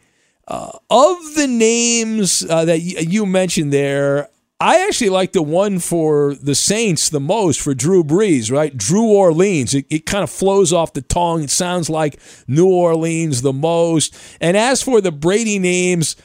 uh, 0.47 0.77
of 0.89 1.35
the 1.35 1.47
names 1.47 2.45
uh, 2.49 2.65
that 2.65 2.79
y- 2.79 3.05
you 3.07 3.25
mentioned 3.25 3.71
there, 3.71 4.29
I 4.59 4.85
actually 4.87 5.09
like 5.09 5.33
the 5.33 5.41
one 5.41 5.79
for 5.79 6.35
the 6.35 6.55
Saints 6.55 7.09
the 7.09 7.19
most 7.19 7.59
for 7.61 7.73
Drew 7.73 8.03
Brees, 8.03 8.51
right? 8.51 8.75
Drew 8.75 9.11
Orleans. 9.11 9.73
It, 9.73 9.85
it 9.89 10.05
kind 10.05 10.23
of 10.23 10.29
flows 10.29 10.71
off 10.71 10.93
the 10.93 11.01
tongue. 11.01 11.43
It 11.43 11.49
sounds 11.49 11.89
like 11.89 12.19
New 12.47 12.67
Orleans 12.67 13.41
the 13.41 13.53
most. 13.53 14.15
And 14.39 14.55
as 14.55 14.81
for 14.81 15.01
the 15.01 15.11
Brady 15.11 15.59
names, 15.59 16.15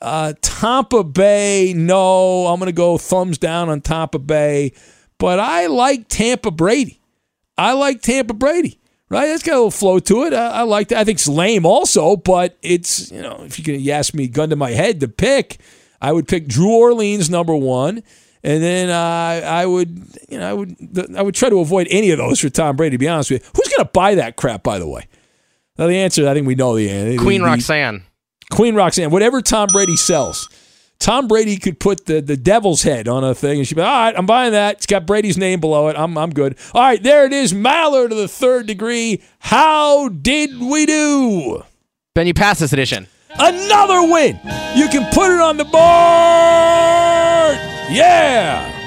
uh, 0.00 0.34
Tompa 0.40 1.12
Bay, 1.12 1.72
no. 1.76 2.46
I'm 2.46 2.58
going 2.58 2.66
to 2.66 2.72
go 2.72 2.98
thumbs 2.98 3.38
down 3.38 3.68
on 3.68 3.80
Tompa 3.80 4.24
Bay. 4.24 4.72
But 5.18 5.40
I 5.40 5.66
like 5.66 6.08
Tampa 6.08 6.50
Brady. 6.50 7.00
I 7.56 7.72
like 7.72 8.02
Tampa 8.02 8.34
Brady 8.34 8.78
right? 9.08 9.28
It's 9.28 9.42
got 9.42 9.52
a 9.52 9.56
little 9.56 9.70
flow 9.70 9.98
to 9.98 10.24
it. 10.24 10.32
I, 10.32 10.48
I 10.48 10.62
like 10.62 10.88
that. 10.88 10.98
I 10.98 11.04
think 11.04 11.18
it's 11.18 11.28
lame 11.28 11.66
also, 11.66 12.16
but 12.16 12.56
it's 12.62 13.10
you 13.10 13.22
know 13.22 13.42
if 13.44 13.58
you 13.58 13.64
can 13.64 13.88
ask 13.90 14.14
me 14.14 14.28
gun 14.28 14.50
to 14.50 14.56
my 14.56 14.70
head 14.70 15.00
to 15.00 15.08
pick, 15.08 15.58
I 16.00 16.12
would 16.12 16.28
pick 16.28 16.46
Drew 16.46 16.74
Orleans 16.76 17.30
number 17.30 17.56
one, 17.56 18.02
and 18.42 18.62
then 18.62 18.90
uh, 18.90 19.46
I 19.46 19.66
would 19.66 20.02
you 20.28 20.38
know 20.38 20.48
I 20.48 20.52
would 20.52 21.16
I 21.16 21.22
would 21.22 21.34
try 21.34 21.48
to 21.48 21.60
avoid 21.60 21.88
any 21.90 22.10
of 22.10 22.18
those 22.18 22.40
for 22.40 22.50
Tom 22.50 22.76
Brady. 22.76 22.94
To 22.94 22.98
be 22.98 23.08
honest 23.08 23.30
with 23.30 23.44
you, 23.44 23.50
who's 23.54 23.68
going 23.68 23.86
to 23.86 23.90
buy 23.92 24.14
that 24.16 24.36
crap? 24.36 24.62
By 24.62 24.78
the 24.78 24.88
way, 24.88 25.06
now 25.78 25.86
the 25.86 25.96
answer 25.96 26.28
I 26.28 26.34
think 26.34 26.46
we 26.46 26.54
know 26.54 26.76
the 26.76 26.90
answer. 26.90 27.22
Queen 27.22 27.42
the, 27.42 27.46
Roxanne. 27.46 28.04
Queen 28.50 28.74
Roxanne. 28.74 29.10
Whatever 29.10 29.42
Tom 29.42 29.68
Brady 29.72 29.96
sells. 29.96 30.48
Tom 30.98 31.28
Brady 31.28 31.58
could 31.58 31.78
put 31.78 32.06
the, 32.06 32.20
the 32.20 32.36
devil's 32.36 32.82
head 32.82 33.06
on 33.06 33.22
a 33.22 33.34
thing 33.34 33.58
and 33.58 33.68
she'd 33.68 33.76
be, 33.76 33.82
all 33.82 33.86
right, 33.88 34.14
I'm 34.16 34.26
buying 34.26 34.52
that. 34.52 34.78
It's 34.78 34.86
got 34.86 35.06
Brady's 35.06 35.38
name 35.38 35.60
below 35.60 35.88
it. 35.88 35.96
I'm, 35.96 36.18
I'm 36.18 36.30
good. 36.30 36.58
All 36.74 36.82
right, 36.82 37.00
there 37.00 37.24
it 37.24 37.32
is. 37.32 37.52
Maller 37.52 38.08
to 38.08 38.14
the 38.14 38.26
third 38.26 38.66
degree. 38.66 39.22
How 39.38 40.08
did 40.08 40.60
we 40.60 40.86
do? 40.86 41.62
Ben, 42.14 42.26
you 42.26 42.34
passed 42.34 42.58
this 42.60 42.72
edition. 42.72 43.06
Another 43.38 44.02
win. 44.12 44.40
You 44.74 44.88
can 44.88 45.08
put 45.12 45.30
it 45.32 45.40
on 45.40 45.56
the 45.56 45.64
board. 45.64 45.74
Yeah. 47.90 48.77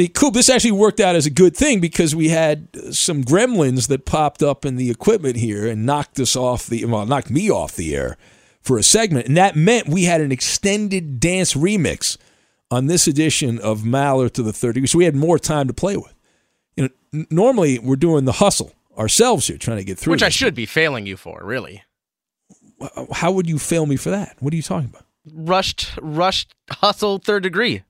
See, 0.00 0.08
Coop, 0.08 0.32
this 0.32 0.48
actually 0.48 0.72
worked 0.72 0.98
out 0.98 1.14
as 1.14 1.26
a 1.26 1.30
good 1.30 1.54
thing 1.54 1.78
because 1.78 2.16
we 2.16 2.30
had 2.30 2.68
some 2.94 3.22
gremlins 3.22 3.88
that 3.88 4.06
popped 4.06 4.42
up 4.42 4.64
in 4.64 4.76
the 4.76 4.90
equipment 4.90 5.36
here 5.36 5.66
and 5.66 5.84
knocked 5.84 6.18
us 6.18 6.34
off 6.34 6.66
the, 6.68 6.86
well, 6.86 7.04
knocked 7.04 7.28
me 7.28 7.50
off 7.50 7.76
the 7.76 7.94
air 7.94 8.16
for 8.62 8.78
a 8.78 8.82
segment. 8.82 9.26
And 9.26 9.36
that 9.36 9.56
meant 9.56 9.90
we 9.90 10.04
had 10.04 10.22
an 10.22 10.32
extended 10.32 11.20
dance 11.20 11.52
remix 11.52 12.16
on 12.70 12.86
this 12.86 13.06
edition 13.06 13.58
of 13.58 13.80
Maller 13.80 14.32
to 14.32 14.42
the 14.42 14.54
30. 14.54 14.86
So 14.86 14.96
we 14.96 15.04
had 15.04 15.14
more 15.14 15.38
time 15.38 15.66
to 15.66 15.74
play 15.74 15.98
with. 15.98 16.14
You 16.76 16.84
know, 16.84 16.90
n- 17.12 17.26
normally 17.28 17.78
we're 17.78 17.96
doing 17.96 18.24
the 18.24 18.32
hustle 18.32 18.72
ourselves 18.96 19.48
here, 19.48 19.58
trying 19.58 19.76
to 19.76 19.84
get 19.84 19.98
through. 19.98 20.12
Which 20.12 20.20
this. 20.20 20.28
I 20.28 20.30
should 20.30 20.54
be 20.54 20.64
failing 20.64 21.04
you 21.04 21.18
for, 21.18 21.42
really. 21.44 21.82
How 23.12 23.32
would 23.32 23.50
you 23.50 23.58
fail 23.58 23.84
me 23.84 23.96
for 23.96 24.08
that? 24.08 24.38
What 24.40 24.54
are 24.54 24.56
you 24.56 24.62
talking 24.62 24.88
about? 24.88 25.04
Rushed, 25.30 25.90
rushed, 26.00 26.54
hustle, 26.70 27.18
third 27.18 27.42
degree. 27.42 27.82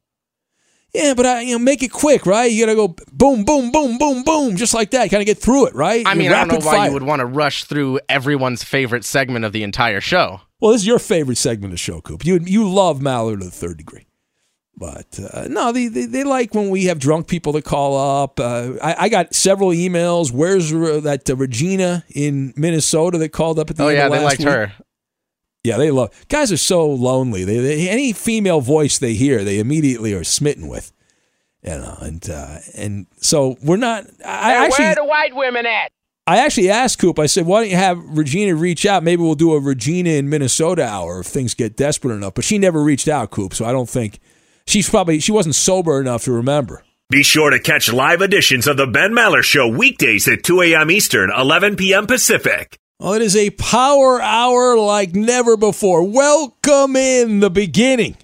Yeah, 0.93 1.15
but 1.15 1.25
I, 1.27 1.43
you 1.43 1.53
know, 1.53 1.59
make 1.59 1.83
it 1.83 1.93
quick, 1.93 2.27
right? 2.27 2.51
You 2.51 2.65
gotta 2.67 2.75
go 2.77 2.97
boom, 3.13 3.45
boom, 3.45 3.71
boom, 3.71 3.97
boom, 3.99 4.25
boom, 4.25 4.57
just 4.57 4.75
like 4.75 4.91
that. 4.91 5.09
Kind 5.11 5.21
of 5.23 5.27
get 5.27 5.39
through 5.39 5.67
it, 5.67 5.75
right? 5.75 6.05
I 6.07 6.15
mean, 6.15 6.33
I 6.33 6.45
don't 6.45 6.49
know 6.61 6.67
why 6.67 6.77
fire. 6.77 6.87
you 6.89 6.93
would 6.95 7.05
want 7.05 7.21
to 7.21 7.27
rush 7.27 7.65
through 7.65 8.01
everyone's 8.09 8.65
favorite 8.65 9.05
segment 9.05 9.45
of 9.45 9.53
the 9.53 9.63
entire 9.63 10.01
show. 10.01 10.41
Well, 10.61 10.73
this 10.73 10.83
is 10.83 10.87
your 10.87 10.99
favorite 10.99 11.39
segment 11.39 11.67
of 11.67 11.71
the 11.73 11.77
show, 11.79 12.01
Coop. 12.01 12.25
You 12.25 12.41
you 12.45 12.69
love 12.69 12.99
Maller 12.99 13.39
to 13.39 13.45
the 13.45 13.51
third 13.51 13.79
degree. 13.79 14.07
But 14.77 15.19
uh, 15.35 15.47
no, 15.49 15.73
they, 15.73 15.89
they, 15.89 16.07
they 16.07 16.25
like 16.25 16.55
when 16.55 16.71
we 16.71 16.85
have 16.87 16.99
drunk 16.99 17.29
people 17.29 17.53
that 17.53 17.65
call 17.67 18.23
up. 18.23 18.41
Uh, 18.41 18.73
I, 18.83 18.95
I 19.05 19.09
got 19.11 19.35
several 19.35 19.71
emails. 19.71 20.33
Where's 20.33 20.73
uh, 20.73 21.01
that 21.03 21.29
uh, 21.29 21.37
Regina 21.37 22.03
in 22.15 22.55
Minnesota 22.57 23.19
that 23.19 23.29
called 23.29 23.59
up 23.59 23.69
at 23.69 23.77
the 23.77 23.85
Oh 23.85 23.89
end 23.89 23.99
yeah, 23.99 24.07
of 24.07 24.13
they 24.13 24.19
last 24.19 24.25
liked 24.25 24.39
week? 24.39 24.49
her. 24.49 24.73
Yeah, 25.63 25.77
they 25.77 25.91
love. 25.91 26.11
Guys 26.29 26.51
are 26.53 26.57
so 26.57 26.87
lonely. 26.89 27.45
They, 27.45 27.59
they 27.59 27.89
any 27.89 28.13
female 28.13 28.61
voice 28.61 28.99
they 28.99 29.15
hear, 29.15 29.45
they 29.45 29.59
immediately 29.59 30.15
are 30.15 30.25
smitten 30.25 30.69
with. 30.69 30.93
You 31.63 31.73
know, 31.73 31.99
and 32.01 32.31
uh, 32.31 32.59
and 32.75 33.07
so 33.19 33.57
we're 33.63 33.77
not. 33.77 34.07
I 34.25 34.53
Hey, 34.53 34.57
actually 34.57 34.85
where 34.87 34.95
the 34.95 35.05
white 35.05 35.37
women 35.37 35.67
at? 35.67 35.93
I 36.27 36.39
actually 36.39 36.71
asked 36.71 37.01
Coop, 37.01 37.19
I 37.19 37.27
said, 37.27 37.45
why 37.45 37.61
don't 37.61 37.71
you 37.71 37.77
have 37.77 37.99
Regina 38.17 38.55
reach 38.55 38.87
out? 38.87 39.03
Maybe 39.03 39.21
we'll 39.21 39.35
do 39.35 39.53
a 39.53 39.61
Regina 39.61 40.11
in 40.11 40.29
Minnesota 40.31 40.85
hour 40.85 41.21
if 41.21 41.27
things 41.27 41.55
get 41.55 41.77
desperate 41.77 42.15
enough. 42.15 42.35
But 42.35 42.45
she 42.45 42.57
never 42.57 42.83
reached 42.83 43.09
out, 43.09 43.31
Coop, 43.31 43.53
so 43.53 43.65
I 43.65 43.73
don't 43.73 43.89
think 43.89 44.21
she's 44.67 44.89
probably 44.89 45.19
she 45.19 45.33
wasn't 45.33 45.57
sober 45.57 46.01
enough 46.01 46.25
to 46.25 46.33
remember. 46.33 46.85
Be 47.11 47.25
sure 47.25 47.51
to 47.51 47.59
catch 47.59 47.93
live 47.93 48.23
editions 48.23 48.69
of 48.69 48.77
The 48.77 48.87
Ben 48.87 49.11
Maller 49.11 49.43
Show 49.43 49.67
weekdays 49.67 50.29
at 50.29 50.45
2 50.45 50.63
a.m. 50.63 50.93
Eastern, 50.93 51.33
11 51.37 51.75
p.m. 51.75 52.07
Pacific. 52.07 52.79
Well, 53.01 53.15
it 53.15 53.23
is 53.23 53.35
a 53.35 53.49
power 53.53 54.21
hour 54.21 54.77
like 54.77 55.15
never 55.15 55.57
before. 55.57 56.03
Welcome 56.03 56.97
in 56.97 57.41
the 57.41 57.49
beginning 57.49 58.19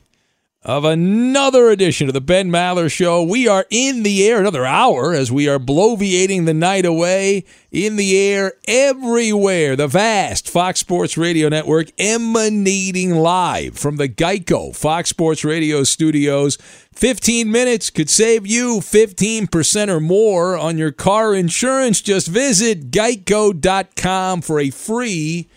of 0.67 0.85
another 0.85 1.71
edition 1.71 2.09
of 2.09 2.13
the 2.13 2.21
Ben 2.21 2.51
Maller 2.51 2.91
Show. 2.91 3.23
We 3.23 3.47
are 3.47 3.67
in 3.71 4.03
the 4.03 4.27
air 4.27 4.41
another 4.41 4.67
hour 4.67 5.15
as 5.15 5.31
we 5.31 5.49
are 5.49 5.61
bloviating 5.61 6.45
the 6.45 6.55
night 6.55 6.85
away 6.85 7.45
in 7.71 7.95
the 7.95 8.19
air 8.19 8.55
everywhere. 8.67 9.77
The 9.77 9.87
vast 9.87 10.51
Fox 10.51 10.81
Sports 10.81 11.17
Radio 11.17 11.49
Network 11.49 11.93
emanating 11.99 13.13
live 13.13 13.79
from 13.79 13.95
the 13.95 14.09
Geico 14.09 14.75
Fox 14.75 15.09
Sports 15.09 15.45
Radio 15.45 15.85
studios. 15.85 16.57
15 16.95 17.49
minutes 17.49 17.89
could 17.89 18.11
save 18.11 18.45
you 18.45 18.79
15% 18.81 19.89
or 19.89 20.01
more 20.01 20.59
on 20.59 20.77
your 20.77 20.91
car 20.91 21.33
insurance. 21.33 22.01
Just 22.01 22.27
visit 22.27 22.91
geico.com 22.91 24.43
for 24.43 24.59
a 24.59 24.71
free 24.71 25.49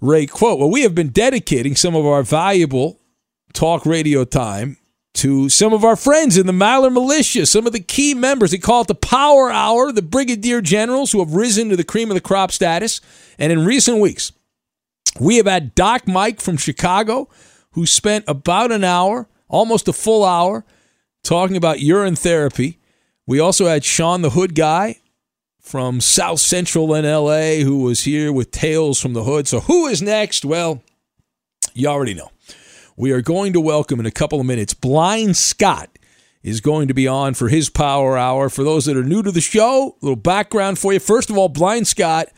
Ray 0.00 0.26
quote. 0.26 0.58
Well, 0.58 0.70
we 0.72 0.82
have 0.82 0.96
been 0.96 1.10
dedicating 1.10 1.76
some 1.76 1.94
of 1.94 2.04
our 2.04 2.24
valuable 2.24 2.98
talk 3.52 3.86
radio 3.86 4.24
time 4.24 4.76
to 5.14 5.48
some 5.48 5.72
of 5.72 5.84
our 5.84 5.96
friends 5.96 6.38
in 6.38 6.46
the 6.46 6.52
Maller 6.52 6.92
Militia, 6.92 7.46
some 7.46 7.66
of 7.66 7.72
the 7.72 7.80
key 7.80 8.14
members. 8.14 8.50
They 8.50 8.58
call 8.58 8.82
it 8.82 8.88
the 8.88 8.94
Power 8.94 9.50
Hour, 9.50 9.92
the 9.92 10.02
Brigadier 10.02 10.60
Generals 10.60 11.12
who 11.12 11.18
have 11.20 11.34
risen 11.34 11.68
to 11.68 11.76
the 11.76 11.84
cream 11.84 12.10
of 12.10 12.14
the 12.14 12.20
crop 12.20 12.50
status. 12.50 13.00
And 13.38 13.52
in 13.52 13.64
recent 13.64 13.98
weeks, 14.00 14.32
we 15.20 15.36
have 15.36 15.46
had 15.46 15.74
Doc 15.74 16.08
Mike 16.08 16.40
from 16.40 16.56
Chicago, 16.56 17.28
who 17.72 17.86
spent 17.86 18.24
about 18.26 18.72
an 18.72 18.84
hour, 18.84 19.28
almost 19.48 19.88
a 19.88 19.92
full 19.92 20.24
hour, 20.24 20.64
talking 21.22 21.56
about 21.56 21.80
urine 21.80 22.16
therapy. 22.16 22.78
We 23.26 23.38
also 23.38 23.66
had 23.66 23.84
Sean 23.84 24.22
the 24.22 24.30
Hood 24.30 24.54
guy 24.54 24.96
from 25.60 26.00
South 26.00 26.40
Central 26.40 26.94
in 26.94 27.04
LA 27.04 27.64
who 27.64 27.82
was 27.82 28.00
here 28.00 28.32
with 28.32 28.50
Tales 28.50 29.00
from 29.00 29.12
the 29.12 29.22
Hood. 29.22 29.46
So 29.46 29.60
who 29.60 29.86
is 29.86 30.02
next? 30.02 30.44
Well, 30.44 30.82
you 31.74 31.88
already 31.88 32.14
know. 32.14 32.30
We 32.96 33.12
are 33.12 33.22
going 33.22 33.54
to 33.54 33.60
welcome 33.60 34.00
in 34.00 34.06
a 34.06 34.10
couple 34.10 34.38
of 34.38 34.46
minutes 34.46 34.74
Blind 34.74 35.36
Scott 35.36 35.98
is 36.42 36.60
going 36.60 36.88
to 36.88 36.94
be 36.94 37.08
on 37.08 37.34
for 37.34 37.48
his 37.48 37.70
power 37.70 38.18
hour. 38.18 38.48
For 38.48 38.64
those 38.64 38.84
that 38.84 38.96
are 38.96 39.04
new 39.04 39.22
to 39.22 39.30
the 39.30 39.40
show, 39.40 39.96
a 40.02 40.04
little 40.04 40.16
background 40.16 40.78
for 40.78 40.92
you. 40.92 40.98
First 40.98 41.30
of 41.30 41.38
all, 41.38 41.48
Blind 41.48 41.86
Scott, 41.86 42.28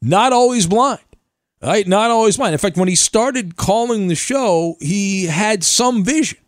not 0.00 0.32
always 0.32 0.66
blind. 0.66 1.00
Right? 1.62 1.88
Not 1.88 2.10
always 2.10 2.36
blind. 2.36 2.52
In 2.52 2.58
fact, 2.58 2.76
when 2.76 2.88
he 2.88 2.94
started 2.94 3.56
calling 3.56 4.08
the 4.08 4.14
show, 4.14 4.76
he 4.80 5.24
had 5.26 5.64
some 5.64 6.04
vision. 6.04 6.38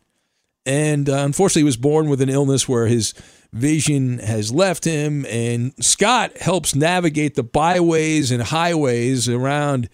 And 0.66 1.08
uh, 1.08 1.24
unfortunately, 1.24 1.62
he 1.62 1.64
was 1.64 1.78
born 1.78 2.08
with 2.08 2.20
an 2.20 2.28
illness 2.28 2.68
where 2.68 2.86
his 2.86 3.14
vision 3.52 4.18
has 4.18 4.52
left 4.52 4.84
him. 4.84 5.24
And 5.26 5.72
Scott 5.80 6.36
helps 6.36 6.74
navigate 6.74 7.34
the 7.34 7.42
byways 7.42 8.30
and 8.30 8.42
highways 8.42 9.28
around 9.28 9.88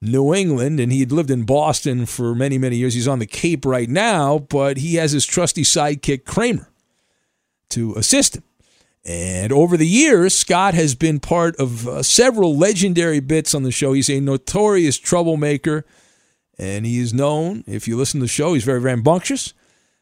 New 0.00 0.34
England. 0.34 0.80
And 0.80 0.92
he 0.92 1.00
had 1.00 1.12
lived 1.12 1.30
in 1.30 1.44
Boston 1.44 2.06
for 2.06 2.34
many, 2.34 2.58
many 2.58 2.76
years. 2.76 2.94
He's 2.94 3.08
on 3.08 3.18
the 3.18 3.26
Cape 3.26 3.64
right 3.64 3.88
now, 3.88 4.38
but 4.38 4.78
he 4.78 4.96
has 4.96 5.12
his 5.12 5.26
trusty 5.26 5.62
sidekick, 5.62 6.24
Kramer, 6.24 6.68
to 7.70 7.94
assist 7.94 8.36
him. 8.36 8.42
And 9.04 9.52
over 9.52 9.76
the 9.76 9.86
years, 9.86 10.34
Scott 10.34 10.74
has 10.74 10.94
been 10.96 11.20
part 11.20 11.54
of 11.56 11.86
uh, 11.86 12.02
several 12.02 12.56
legendary 12.56 13.20
bits 13.20 13.54
on 13.54 13.62
the 13.62 13.70
show. 13.70 13.92
He's 13.92 14.10
a 14.10 14.20
notorious 14.20 14.98
troublemaker 14.98 15.84
And 16.58 16.86
he 16.86 16.98
is 16.98 17.12
known, 17.12 17.64
if 17.66 17.86
you 17.86 17.96
listen 17.96 18.20
to 18.20 18.24
the 18.24 18.28
show, 18.28 18.54
he's 18.54 18.64
very 18.64 18.80
rambunctious. 18.80 19.52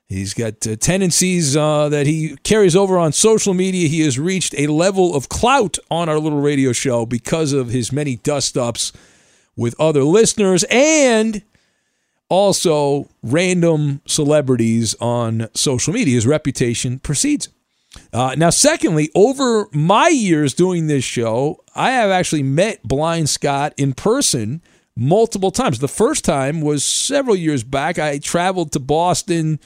He's 0.07 0.35
got 0.35 0.67
uh, 0.67 0.77
tendencies 0.77 1.57
uh, 1.57 1.89
that 1.89 2.07
he 2.07 2.37
carries 2.45 2.77
over 2.77 2.99
on 2.99 3.13
social 3.13 3.55
media. 3.55 3.89
He 3.89 4.01
has 4.03 4.19
reached 4.19 4.55
a 4.57 4.69
level 4.69 5.15
of 5.15 5.29
clout 5.29 5.79
on 5.91 6.09
our 6.09 6.19
little 6.19 6.41
radio 6.41 6.73
show 6.73 7.07
because 7.07 7.53
of 7.53 7.71
his 7.71 7.91
many 7.91 8.17
dust 8.17 8.57
ups 8.57 8.93
with 9.57 9.79
other 9.81 10.03
listeners 10.03 10.65
and 10.71 11.43
also 12.29 13.09
random 13.23 14.01
celebrities 14.07 14.95
on 15.01 15.49
social 15.55 15.93
media. 15.93 16.15
His 16.15 16.27
reputation 16.27 16.99
precedes. 16.99 17.49
Uh, 18.13 18.35
now, 18.37 18.51
secondly, 18.51 19.11
over 19.15 19.69
my 19.73 20.09
years 20.09 20.53
doing 20.55 20.87
this 20.87 21.05
show, 21.05 21.63
I 21.75 21.93
have 21.93 22.11
actually 22.11 22.43
met 22.43 22.83
Blind 22.83 23.29
Scott 23.29 23.73
in 23.77 23.93
person 23.93 24.63
multiple 24.97 25.51
times. 25.51 25.79
The 25.79 25.89
first 25.89 26.25
time 26.25 26.61
was 26.61 26.85
several 26.85 27.37
years 27.37 27.63
back. 27.63 27.99
I 27.99 28.19
traveled 28.19 28.73
to 28.73 28.81
Boston. 28.81 29.61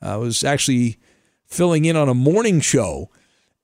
I 0.00 0.16
was 0.16 0.42
actually 0.42 0.98
filling 1.46 1.84
in 1.84 1.96
on 1.96 2.08
a 2.08 2.14
morning 2.14 2.60
show 2.60 3.10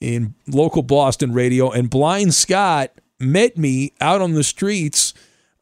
in 0.01 0.35
local 0.47 0.83
Boston 0.83 1.33
radio, 1.33 1.71
and 1.71 1.89
Blind 1.89 2.35
Scott 2.35 2.91
met 3.19 3.57
me 3.57 3.93
out 4.01 4.21
on 4.21 4.33
the 4.33 4.45
streets 4.45 5.15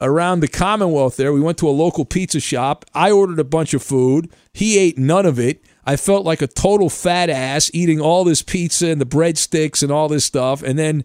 around 0.03 0.41
the 0.41 0.49
Commonwealth 0.49 1.17
there. 1.17 1.33
We 1.33 1.41
went 1.41 1.59
to 1.59 1.69
a 1.69 1.71
local 1.71 2.05
pizza 2.05 2.41
shop. 2.41 2.85
I 2.93 3.11
ordered 3.11 3.39
a 3.39 3.45
bunch 3.45 3.73
of 3.73 3.83
food. 3.83 4.31
He 4.53 4.77
ate 4.77 4.99
none 4.99 5.25
of 5.25 5.39
it. 5.39 5.65
I 5.87 5.97
felt 5.97 6.27
like 6.27 6.43
a 6.43 6.47
total 6.47 6.91
fat 6.91 7.31
ass 7.31 7.71
eating 7.73 8.01
all 8.01 8.25
this 8.25 8.43
pizza 8.43 8.89
and 8.89 9.01
the 9.01 9.07
breadsticks 9.07 9.83
and 9.83 9.91
all 9.91 10.09
this 10.09 10.25
stuff. 10.25 10.63
And 10.63 10.79
then 10.79 11.05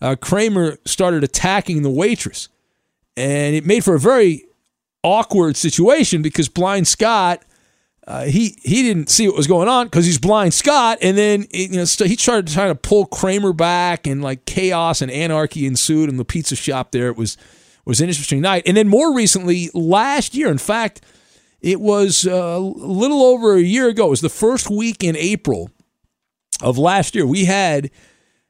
uh, 0.00 0.16
Kramer 0.20 0.78
started 0.84 1.24
attacking 1.24 1.82
the 1.82 1.90
waitress. 1.90 2.48
And 3.16 3.54
it 3.54 3.66
made 3.66 3.84
for 3.84 3.94
a 3.94 4.00
very 4.00 4.44
awkward 5.02 5.56
situation 5.56 6.22
because 6.22 6.48
Blind 6.48 6.86
Scott. 6.88 7.42
Uh, 8.06 8.24
he 8.24 8.58
he 8.62 8.82
didn't 8.82 9.10
see 9.10 9.26
what 9.26 9.36
was 9.36 9.46
going 9.46 9.68
on 9.68 9.84
because 9.84 10.06
he's 10.06 10.16
blind 10.16 10.54
Scott, 10.54 10.96
and 11.02 11.18
then 11.18 11.42
it, 11.50 11.70
you 11.70 11.76
know 11.76 11.84
he 12.06 12.16
started 12.16 12.48
trying 12.48 12.70
to 12.70 12.74
pull 12.74 13.04
Kramer 13.04 13.52
back, 13.52 14.06
and 14.06 14.22
like 14.22 14.46
chaos 14.46 15.02
and 15.02 15.10
anarchy 15.10 15.66
ensued 15.66 16.08
in 16.08 16.16
the 16.16 16.24
pizza 16.24 16.56
shop. 16.56 16.90
There, 16.90 17.08
it 17.08 17.18
was 17.18 17.36
was 17.88 18.02
an 18.02 18.08
interesting 18.08 18.42
night. 18.42 18.64
And 18.66 18.76
then 18.76 18.86
more 18.86 19.14
recently, 19.14 19.70
last 19.72 20.34
year, 20.34 20.50
in 20.50 20.58
fact, 20.58 21.00
it 21.60 21.80
was 21.80 22.26
uh, 22.26 22.56
a 22.56 22.60
little 22.60 23.22
over 23.22 23.54
a 23.54 23.62
year 23.62 23.88
ago. 23.88 24.06
It 24.06 24.10
was 24.10 24.20
the 24.20 24.28
first 24.28 24.70
week 24.70 25.02
in 25.02 25.16
April 25.16 25.70
of 26.60 26.76
last 26.76 27.14
year. 27.14 27.26
We 27.26 27.46
had 27.46 27.90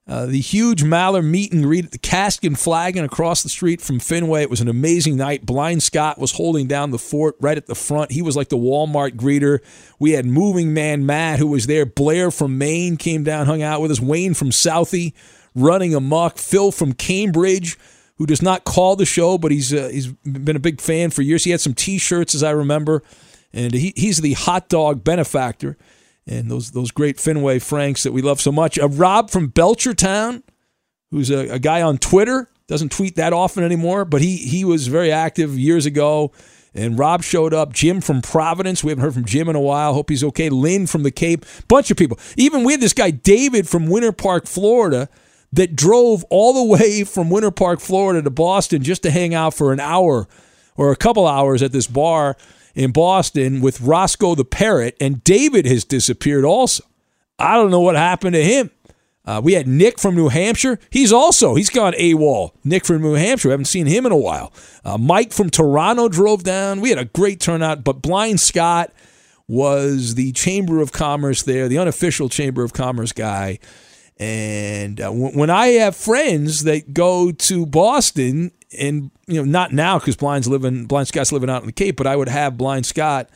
uh, 0.08 0.26
the 0.26 0.40
huge 0.40 0.82
Maller 0.82 1.24
meet 1.24 1.52
and 1.52 1.62
greet 1.62 1.84
at 1.84 1.90
the 1.92 1.98
Cask 1.98 2.42
and 2.42 2.58
Flagon 2.58 3.04
across 3.04 3.44
the 3.44 3.48
street 3.48 3.80
from 3.80 4.00
Fenway. 4.00 4.42
It 4.42 4.50
was 4.50 4.60
an 4.60 4.68
amazing 4.68 5.16
night. 5.16 5.46
Blind 5.46 5.84
Scott 5.84 6.18
was 6.18 6.32
holding 6.32 6.66
down 6.66 6.90
the 6.90 6.98
fort 6.98 7.36
right 7.40 7.56
at 7.56 7.66
the 7.66 7.76
front. 7.76 8.10
He 8.10 8.22
was 8.22 8.36
like 8.36 8.48
the 8.48 8.56
Walmart 8.56 9.12
greeter. 9.12 9.60
We 10.00 10.12
had 10.12 10.26
Moving 10.26 10.74
Man 10.74 11.06
Matt, 11.06 11.38
who 11.38 11.46
was 11.46 11.68
there. 11.68 11.86
Blair 11.86 12.32
from 12.32 12.58
Maine 12.58 12.96
came 12.96 13.22
down, 13.22 13.46
hung 13.46 13.62
out 13.62 13.80
with 13.80 13.92
us. 13.92 14.00
Wayne 14.00 14.34
from 14.34 14.50
Southie 14.50 15.12
running 15.54 15.94
amok. 15.94 16.38
Phil 16.38 16.72
from 16.72 16.92
Cambridge 16.92 17.78
who 18.18 18.26
does 18.26 18.42
not 18.42 18.64
call 18.64 18.96
the 18.96 19.06
show, 19.06 19.38
but 19.38 19.50
he's 19.50 19.72
uh, 19.72 19.88
he's 19.92 20.08
been 20.08 20.56
a 20.56 20.60
big 20.60 20.80
fan 20.80 21.10
for 21.10 21.22
years. 21.22 21.44
He 21.44 21.52
had 21.52 21.60
some 21.60 21.74
T-shirts, 21.74 22.34
as 22.34 22.42
I 22.42 22.50
remember, 22.50 23.02
and 23.52 23.72
he, 23.72 23.92
he's 23.96 24.20
the 24.20 24.34
hot 24.34 24.68
dog 24.68 25.02
benefactor. 25.04 25.76
And 26.26 26.50
those 26.50 26.72
those 26.72 26.90
great 26.90 27.18
Fenway 27.18 27.58
Franks 27.60 28.02
that 28.02 28.12
we 28.12 28.20
love 28.20 28.40
so 28.40 28.52
much. 28.52 28.78
Uh, 28.78 28.88
Rob 28.88 29.30
from 29.30 29.50
Belchertown, 29.50 30.42
who's 31.10 31.30
a, 31.30 31.48
a 31.48 31.58
guy 31.58 31.80
on 31.80 31.96
Twitter, 31.96 32.50
doesn't 32.66 32.92
tweet 32.92 33.16
that 33.16 33.32
often 33.32 33.64
anymore, 33.64 34.04
but 34.04 34.20
he 34.20 34.36
he 34.36 34.64
was 34.64 34.88
very 34.88 35.10
active 35.10 35.58
years 35.58 35.86
ago. 35.86 36.32
And 36.74 36.98
Rob 36.98 37.24
showed 37.24 37.54
up. 37.54 37.72
Jim 37.72 38.00
from 38.00 38.20
Providence. 38.20 38.84
We 38.84 38.90
haven't 38.90 39.02
heard 39.02 39.14
from 39.14 39.24
Jim 39.24 39.48
in 39.48 39.56
a 39.56 39.60
while. 39.60 39.94
Hope 39.94 40.10
he's 40.10 40.22
okay. 40.22 40.48
Lynn 40.50 40.86
from 40.86 41.02
the 41.02 41.10
Cape. 41.10 41.44
Bunch 41.66 41.90
of 41.90 41.96
people. 41.96 42.18
Even 42.36 42.62
we 42.62 42.72
had 42.72 42.80
this 42.80 42.92
guy, 42.92 43.10
David 43.10 43.66
from 43.66 43.86
Winter 43.86 44.12
Park, 44.12 44.46
Florida, 44.46 45.08
that 45.52 45.74
drove 45.74 46.24
all 46.30 46.52
the 46.52 46.64
way 46.64 47.04
from 47.04 47.30
Winter 47.30 47.50
Park, 47.50 47.80
Florida 47.80 48.22
to 48.22 48.30
Boston 48.30 48.82
just 48.82 49.02
to 49.02 49.10
hang 49.10 49.34
out 49.34 49.54
for 49.54 49.72
an 49.72 49.80
hour 49.80 50.28
or 50.76 50.92
a 50.92 50.96
couple 50.96 51.26
hours 51.26 51.62
at 51.62 51.72
this 51.72 51.86
bar 51.86 52.36
in 52.74 52.92
Boston 52.92 53.60
with 53.60 53.80
Roscoe 53.80 54.34
the 54.34 54.44
Parrot. 54.44 54.96
And 55.00 55.24
David 55.24 55.66
has 55.66 55.84
disappeared 55.84 56.44
also. 56.44 56.84
I 57.38 57.54
don't 57.54 57.70
know 57.70 57.80
what 57.80 57.96
happened 57.96 58.34
to 58.34 58.44
him. 58.44 58.70
Uh, 59.24 59.42
we 59.44 59.52
had 59.52 59.66
Nick 59.66 59.98
from 59.98 60.14
New 60.14 60.28
Hampshire. 60.28 60.78
He's 60.88 61.12
also 61.12 61.54
he's 61.54 61.68
gone 61.68 61.92
AWOL. 61.92 62.52
Nick 62.64 62.86
from 62.86 63.02
New 63.02 63.12
Hampshire. 63.12 63.50
I 63.50 63.52
haven't 63.52 63.66
seen 63.66 63.86
him 63.86 64.06
in 64.06 64.12
a 64.12 64.16
while. 64.16 64.52
Uh, 64.84 64.96
Mike 64.96 65.32
from 65.32 65.50
Toronto 65.50 66.08
drove 66.08 66.44
down. 66.44 66.80
We 66.80 66.88
had 66.88 66.98
a 66.98 67.04
great 67.04 67.38
turnout. 67.38 67.84
But 67.84 68.00
Blind 68.00 68.40
Scott 68.40 68.90
was 69.46 70.14
the 70.14 70.32
Chamber 70.32 70.80
of 70.80 70.92
Commerce 70.92 71.42
there, 71.42 71.68
the 71.68 71.78
unofficial 71.78 72.30
Chamber 72.30 72.64
of 72.64 72.72
Commerce 72.72 73.12
guy. 73.12 73.58
And 74.18 75.00
uh, 75.00 75.04
w- 75.04 75.38
when 75.38 75.50
I 75.50 75.68
have 75.68 75.94
friends 75.94 76.64
that 76.64 76.92
go 76.92 77.30
to 77.30 77.66
Boston, 77.66 78.52
and 78.76 79.10
you 79.26 79.36
know, 79.36 79.44
not 79.44 79.72
now 79.72 79.98
because 79.98 80.16
Blind's 80.16 80.48
living, 80.48 80.86
Blind 80.86 81.08
Scott's 81.08 81.32
living 81.32 81.50
out 81.50 81.62
in 81.62 81.66
the 81.66 81.72
Cape, 81.72 81.96
but 81.96 82.06
I 82.06 82.16
would 82.16 82.28
have 82.28 82.58
Blind 82.58 82.86
Scott 82.86 83.30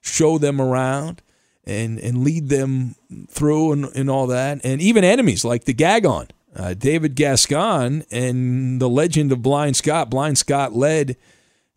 show 0.00 0.38
them 0.38 0.60
around 0.60 1.22
and 1.64 1.98
and 1.98 2.24
lead 2.24 2.48
them 2.48 2.94
through 3.28 3.72
and, 3.72 3.84
and 3.94 4.10
all 4.10 4.26
that, 4.26 4.60
and 4.64 4.82
even 4.82 5.04
enemies 5.04 5.44
like 5.44 5.64
the 5.64 5.74
Gagon, 5.74 6.30
uh, 6.56 6.74
David 6.74 7.14
Gascon, 7.14 8.04
and 8.10 8.80
the 8.80 8.88
legend 8.88 9.32
of 9.32 9.40
Blind 9.40 9.76
Scott. 9.76 10.10
Blind 10.10 10.36
Scott 10.36 10.74
led 10.74 11.16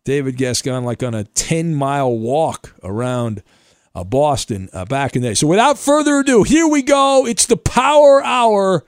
David 0.04 0.36
Gascon 0.36 0.84
like 0.84 1.02
on 1.02 1.14
a 1.14 1.24
ten 1.24 1.74
mile 1.74 2.12
walk 2.12 2.74
around 2.82 3.42
uh, 3.98 4.04
Boston 4.04 4.68
uh, 4.72 4.84
back 4.84 5.16
in 5.16 5.22
the 5.22 5.28
day. 5.28 5.34
So 5.34 5.46
without 5.46 5.78
further 5.78 6.20
ado, 6.20 6.44
here 6.44 6.68
we 6.68 6.82
go. 6.82 7.26
It's 7.26 7.46
the 7.46 7.56
Power 7.56 8.22
Hour 8.22 8.84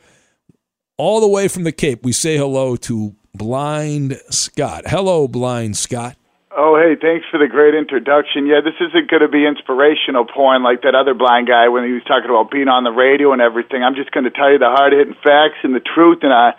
all 0.97 1.21
the 1.21 1.29
way 1.29 1.49
from 1.49 1.65
the 1.65 1.73
Cape. 1.73 2.05
We 2.05 2.13
say 2.13 2.37
hello 2.37 2.77
to 2.77 3.17
Blind 3.35 4.21
Scott. 4.31 4.85
Hello, 4.87 5.27
Blind 5.27 5.77
Scott. 5.77 6.17
Oh, 6.57 6.77
hey, 6.77 6.99
thanks 7.01 7.27
for 7.31 7.39
the 7.39 7.47
great 7.47 7.75
introduction. 7.75 8.47
Yeah, 8.47 8.61
this 8.63 8.75
isn't 8.81 9.09
going 9.09 9.23
to 9.23 9.29
be 9.29 9.47
inspirational 9.47 10.27
porn 10.27 10.63
like 10.63 10.83
that 10.83 10.95
other 10.95 11.15
blind 11.15 11.47
guy 11.47 11.69
when 11.69 11.85
he 11.85 11.93
was 11.93 12.03
talking 12.05 12.29
about 12.29 12.51
being 12.51 12.67
on 12.67 12.83
the 12.83 12.91
radio 12.91 13.33
and 13.33 13.41
everything. 13.41 13.83
I'm 13.83 13.95
just 13.95 14.11
going 14.11 14.25
to 14.25 14.31
tell 14.31 14.51
you 14.51 14.59
the 14.59 14.71
hard 14.71 14.93
hitting 14.93 15.15
facts 15.23 15.63
and 15.63 15.75
the 15.75 15.81
truth, 15.81 16.19
and 16.23 16.33
I 16.33 16.55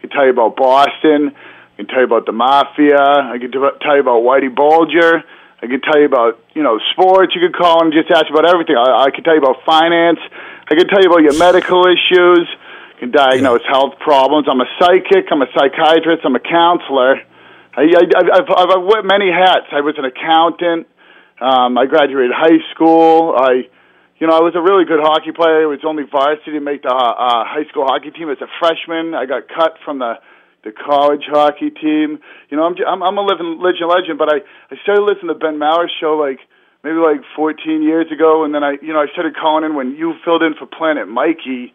can 0.00 0.10
tell 0.10 0.24
you 0.24 0.32
about 0.32 0.56
Boston. 0.56 1.36
I 1.36 1.76
can 1.76 1.86
tell 1.86 2.00
you 2.00 2.08
about 2.08 2.24
the 2.24 2.32
mafia. 2.32 2.96
I 2.96 3.36
can 3.36 3.52
tell 3.52 3.96
you 3.96 4.00
about 4.00 4.24
Whitey 4.24 4.48
Bulger. 4.48 5.24
I 5.64 5.66
can 5.66 5.80
tell 5.80 5.96
you 5.96 6.04
about 6.04 6.36
you 6.52 6.62
know 6.62 6.76
sports. 6.92 7.32
You 7.32 7.40
could 7.40 7.56
call 7.56 7.80
and 7.80 7.88
just 7.88 8.12
ask 8.12 8.28
about 8.28 8.44
everything. 8.44 8.76
I, 8.76 9.08
I 9.08 9.10
can 9.10 9.24
tell 9.24 9.32
you 9.32 9.40
about 9.40 9.64
finance. 9.64 10.20
I 10.68 10.76
can 10.76 10.84
tell 10.92 11.00
you 11.00 11.08
about 11.08 11.24
your 11.24 11.32
medical 11.40 11.88
issues. 11.88 12.44
I 12.44 13.00
can 13.00 13.10
diagnose 13.10 13.64
health 13.64 13.96
problems. 13.98 14.44
I'm 14.44 14.60
a 14.60 14.68
psychic. 14.76 15.32
I'm 15.32 15.40
a 15.40 15.48
psychiatrist. 15.56 16.20
I'm 16.20 16.36
a 16.36 16.44
counselor. 16.44 17.16
I, 17.80 17.80
I, 17.80 18.04
I've, 18.12 18.28
I've, 18.44 18.70
I've 18.76 18.84
worn 18.84 19.08
many 19.08 19.32
hats. 19.32 19.72
I 19.72 19.80
was 19.80 19.96
an 19.96 20.04
accountant. 20.04 20.86
Um, 21.40 21.80
I 21.80 21.86
graduated 21.88 22.36
high 22.36 22.60
school. 22.76 23.32
I, 23.32 23.64
you 24.20 24.28
know, 24.28 24.36
I 24.36 24.44
was 24.44 24.52
a 24.54 24.60
really 24.60 24.84
good 24.84 25.00
hockey 25.00 25.32
player. 25.32 25.64
It 25.64 25.72
was 25.72 25.80
only 25.88 26.04
varsity 26.04 26.52
to 26.52 26.60
make 26.60 26.82
the 26.82 26.92
uh, 26.92 27.48
high 27.48 27.64
school 27.72 27.88
hockey 27.88 28.12
team 28.12 28.28
as 28.28 28.38
a 28.44 28.48
freshman. 28.60 29.14
I 29.16 29.24
got 29.24 29.48
cut 29.48 29.80
from 29.82 29.98
the 29.98 30.20
the 30.64 30.72
college 30.72 31.28
hockey 31.28 31.70
team. 31.70 32.18
You 32.48 32.56
know, 32.56 32.64
I'm 32.64 32.74
I'm, 32.88 33.02
I'm 33.02 33.18
a 33.18 33.22
living 33.22 33.60
legend 33.60 33.88
legend, 33.88 34.18
but 34.18 34.32
I 34.32 34.40
I 34.72 34.80
started 34.82 35.04
listening 35.04 35.28
to 35.28 35.38
Ben 35.38 35.58
Maller's 35.58 35.92
show 36.00 36.16
like 36.16 36.40
maybe 36.82 36.96
like 36.96 37.20
14 37.36 37.82
years 37.82 38.10
ago, 38.10 38.44
and 38.44 38.54
then 38.54 38.64
I 38.64 38.80
you 38.80 38.92
know 38.92 39.00
I 39.00 39.06
started 39.12 39.36
calling 39.36 39.64
in 39.64 39.76
when 39.76 39.94
you 39.94 40.14
filled 40.24 40.42
in 40.42 40.54
for 40.54 40.66
Planet 40.66 41.06
Mikey. 41.06 41.72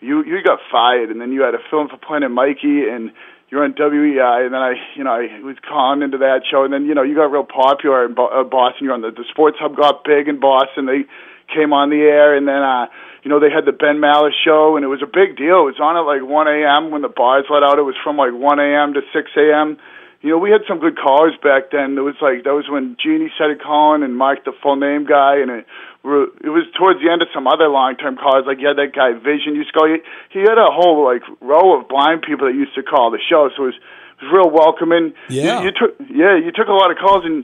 You 0.00 0.24
you 0.26 0.42
got 0.42 0.58
fired, 0.70 1.10
and 1.10 1.20
then 1.20 1.32
you 1.32 1.42
had 1.42 1.54
fill 1.70 1.82
in 1.82 1.88
for 1.88 1.96
Planet 1.96 2.30
Mikey, 2.30 2.90
and 2.90 3.12
you're 3.48 3.62
on 3.62 3.74
WEEI, 3.74 4.46
and 4.46 4.52
then 4.52 4.60
I 4.60 4.74
you 4.96 5.04
know 5.04 5.14
I 5.14 5.40
was 5.40 5.56
calling 5.62 6.02
into 6.02 6.18
that 6.18 6.42
show, 6.50 6.64
and 6.64 6.72
then 6.72 6.86
you 6.86 6.94
know 6.94 7.02
you 7.02 7.14
got 7.14 7.30
real 7.30 7.46
popular 7.46 8.04
in 8.04 8.12
uh, 8.12 8.42
Boston. 8.42 8.90
You're 8.90 8.94
on 8.94 9.02
the 9.02 9.10
the 9.10 9.24
Sports 9.30 9.58
Hub 9.60 9.76
got 9.76 10.02
big 10.04 10.26
in 10.26 10.40
Boston. 10.40 10.86
They 10.86 11.06
came 11.54 11.72
on 11.72 11.90
the 11.90 12.02
air, 12.02 12.34
and 12.34 12.48
then 12.48 12.62
uh 12.62 12.86
you 13.22 13.30
know, 13.30 13.38
they 13.38 13.50
had 13.54 13.64
the 13.64 13.72
Ben 13.72 14.02
Maller 14.02 14.34
show, 14.34 14.74
and 14.74 14.84
it 14.84 14.90
was 14.90 15.02
a 15.02 15.06
big 15.06 15.38
deal. 15.38 15.62
It 15.70 15.78
was 15.78 15.80
on 15.80 15.94
at 15.94 16.02
like 16.02 16.26
1 16.26 16.48
a.m. 16.50 16.90
when 16.90 17.02
the 17.02 17.12
bars 17.12 17.46
let 17.46 17.62
out. 17.62 17.78
It 17.78 17.86
was 17.86 17.94
from 18.02 18.18
like 18.18 18.34
1 18.34 18.58
a.m. 18.58 18.94
to 18.94 19.00
6 19.14 19.30
a.m. 19.38 19.78
You 20.22 20.30
know, 20.30 20.38
we 20.38 20.50
had 20.50 20.62
some 20.66 20.78
good 20.78 20.98
callers 20.98 21.34
back 21.42 21.70
then. 21.70 21.98
It 21.98 22.02
was 22.06 22.18
like 22.22 22.42
that 22.46 22.54
was 22.54 22.66
when 22.70 22.96
Jeannie 22.98 23.30
started 23.34 23.62
calling 23.62 24.02
and 24.02 24.14
Mike, 24.18 24.44
the 24.44 24.54
full 24.62 24.76
name 24.76 25.06
guy, 25.06 25.38
and 25.38 25.50
it 25.50 25.66
it 26.02 26.50
was 26.50 26.66
towards 26.78 26.98
the 26.98 27.10
end 27.10 27.22
of 27.22 27.28
some 27.34 27.46
other 27.46 27.66
long 27.66 27.94
term 27.94 28.18
callers. 28.18 28.46
Like 28.46 28.58
you 28.58 28.66
had 28.66 28.78
that 28.78 28.94
guy 28.94 29.14
Vision 29.14 29.54
used 29.54 29.70
to 29.70 29.74
call. 29.74 29.86
He, 29.86 29.98
he 30.30 30.40
had 30.42 30.58
a 30.58 30.70
whole 30.70 31.02
like 31.06 31.22
row 31.42 31.78
of 31.78 31.90
blind 31.90 32.22
people 32.22 32.46
that 32.46 32.54
used 32.54 32.74
to 32.74 32.82
call 32.82 33.10
the 33.10 33.18
show. 33.18 33.50
So 33.54 33.70
it 33.70 33.74
was 33.74 33.78
it 33.78 34.22
was 34.26 34.30
real 34.30 34.50
welcoming. 34.50 35.14
Yeah, 35.26 35.62
you, 35.62 35.70
you 35.70 35.72
took 35.74 35.90
yeah 36.06 36.38
you 36.38 36.50
took 36.54 36.70
a 36.70 36.74
lot 36.74 36.90
of 36.90 36.98
calls 36.98 37.26
and 37.26 37.42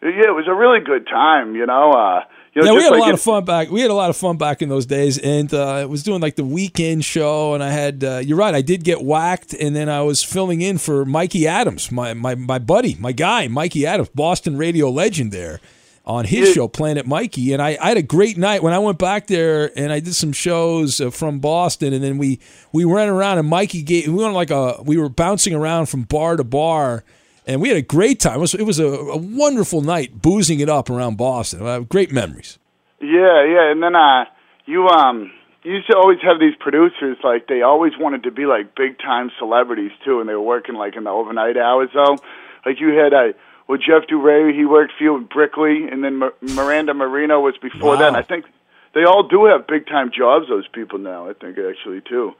yeah 0.00 0.28
it 0.28 0.36
was 0.36 0.48
a 0.48 0.56
really 0.56 0.80
good 0.80 1.08
time. 1.08 1.56
You 1.56 1.64
know. 1.64 1.92
uh 1.92 2.24
You 2.54 2.62
know, 2.62 2.72
yeah, 2.72 2.78
we 2.78 2.82
had 2.84 2.92
a 2.92 2.98
lot 2.98 3.08
it- 3.10 3.14
of 3.14 3.20
fun 3.20 3.44
back. 3.44 3.70
We 3.70 3.80
had 3.80 3.90
a 3.90 3.94
lot 3.94 4.10
of 4.10 4.16
fun 4.16 4.36
back 4.36 4.62
in 4.62 4.68
those 4.68 4.86
days, 4.86 5.18
and 5.18 5.52
uh, 5.52 5.66
I 5.66 5.84
was 5.84 6.02
doing 6.02 6.20
like 6.20 6.36
the 6.36 6.44
weekend 6.44 7.04
show, 7.04 7.54
and 7.54 7.62
I 7.62 7.70
had. 7.70 8.02
Uh, 8.02 8.18
you're 8.24 8.38
right, 8.38 8.54
I 8.54 8.62
did 8.62 8.84
get 8.84 9.02
whacked, 9.02 9.54
and 9.54 9.76
then 9.76 9.88
I 9.88 10.02
was 10.02 10.22
filling 10.24 10.60
in 10.60 10.78
for 10.78 11.04
Mikey 11.04 11.46
Adams, 11.46 11.92
my 11.92 12.14
my 12.14 12.34
my 12.34 12.58
buddy, 12.58 12.96
my 12.98 13.12
guy, 13.12 13.48
Mikey 13.48 13.86
Adams, 13.86 14.08
Boston 14.14 14.56
radio 14.56 14.90
legend 14.90 15.32
there. 15.32 15.60
On 16.06 16.24
his 16.24 16.54
show, 16.54 16.68
Planet 16.68 17.06
Mikey, 17.06 17.52
and 17.52 17.60
I, 17.60 17.76
I 17.78 17.88
had 17.88 17.98
a 17.98 18.02
great 18.02 18.38
night 18.38 18.62
when 18.62 18.72
I 18.72 18.78
went 18.78 18.98
back 18.98 19.26
there 19.26 19.70
and 19.78 19.92
I 19.92 20.00
did 20.00 20.14
some 20.14 20.32
shows 20.32 21.02
uh, 21.02 21.10
from 21.10 21.38
Boston, 21.38 21.92
and 21.92 22.02
then 22.02 22.16
we 22.16 22.40
we 22.72 22.84
ran 22.86 23.10
around 23.10 23.36
and 23.36 23.46
Mikey 23.46 23.82
gave 23.82 24.08
we 24.08 24.14
went 24.14 24.32
like 24.32 24.50
a 24.50 24.80
we 24.82 24.96
were 24.96 25.10
bouncing 25.10 25.52
around 25.52 25.90
from 25.90 26.04
bar 26.04 26.36
to 26.36 26.44
bar, 26.44 27.04
and 27.48 27.62
we 27.62 27.68
had 27.68 27.78
a 27.78 27.82
great 27.82 28.20
time. 28.20 28.36
It 28.36 28.40
was 28.40 28.54
it 28.54 28.62
was 28.62 28.78
a, 28.78 28.86
a 28.86 29.16
wonderful 29.16 29.80
night 29.80 30.20
boozing 30.20 30.60
it 30.60 30.68
up 30.68 30.90
around 30.90 31.16
Boston. 31.16 31.66
I 31.66 31.72
have 31.72 31.88
great 31.88 32.12
memories. 32.12 32.58
Yeah, 33.00 33.44
yeah, 33.44 33.72
and 33.72 33.82
then 33.82 33.96
uh, 33.96 34.26
you 34.66 34.86
um, 34.86 35.32
you 35.64 35.72
used 35.72 35.88
to 35.90 35.96
always 35.96 36.18
have 36.22 36.38
these 36.38 36.54
producers 36.60 37.16
like 37.24 37.48
they 37.48 37.62
always 37.62 37.92
wanted 37.98 38.24
to 38.24 38.30
be 38.30 38.44
like 38.44 38.76
big 38.76 38.98
time 38.98 39.30
celebrities 39.38 39.92
too, 40.04 40.20
and 40.20 40.28
they 40.28 40.34
were 40.34 40.42
working 40.42 40.74
like 40.74 40.94
in 40.94 41.04
the 41.04 41.10
overnight 41.10 41.56
hours 41.56 41.88
though. 41.94 42.18
Like 42.66 42.80
you 42.80 42.90
had 42.90 43.14
uh, 43.14 43.32
well 43.66 43.78
Jeff 43.78 44.06
Duray, 44.08 44.54
he 44.54 44.66
worked 44.66 44.92
for 44.98 45.04
you 45.04 45.14
with 45.14 45.30
Brickley, 45.30 45.88
and 45.90 46.04
then 46.04 46.18
Mir- 46.18 46.34
Miranda 46.42 46.92
Marino 46.92 47.40
was 47.40 47.56
before 47.62 47.96
that. 47.96 48.08
And 48.08 48.16
I 48.16 48.22
think 48.22 48.44
they 48.94 49.04
all 49.04 49.26
do 49.26 49.46
have 49.46 49.66
big 49.66 49.86
time 49.86 50.10
jobs. 50.16 50.48
Those 50.48 50.68
people 50.68 50.98
now, 50.98 51.30
I 51.30 51.32
think 51.32 51.56
actually 51.58 52.02
too. 52.02 52.34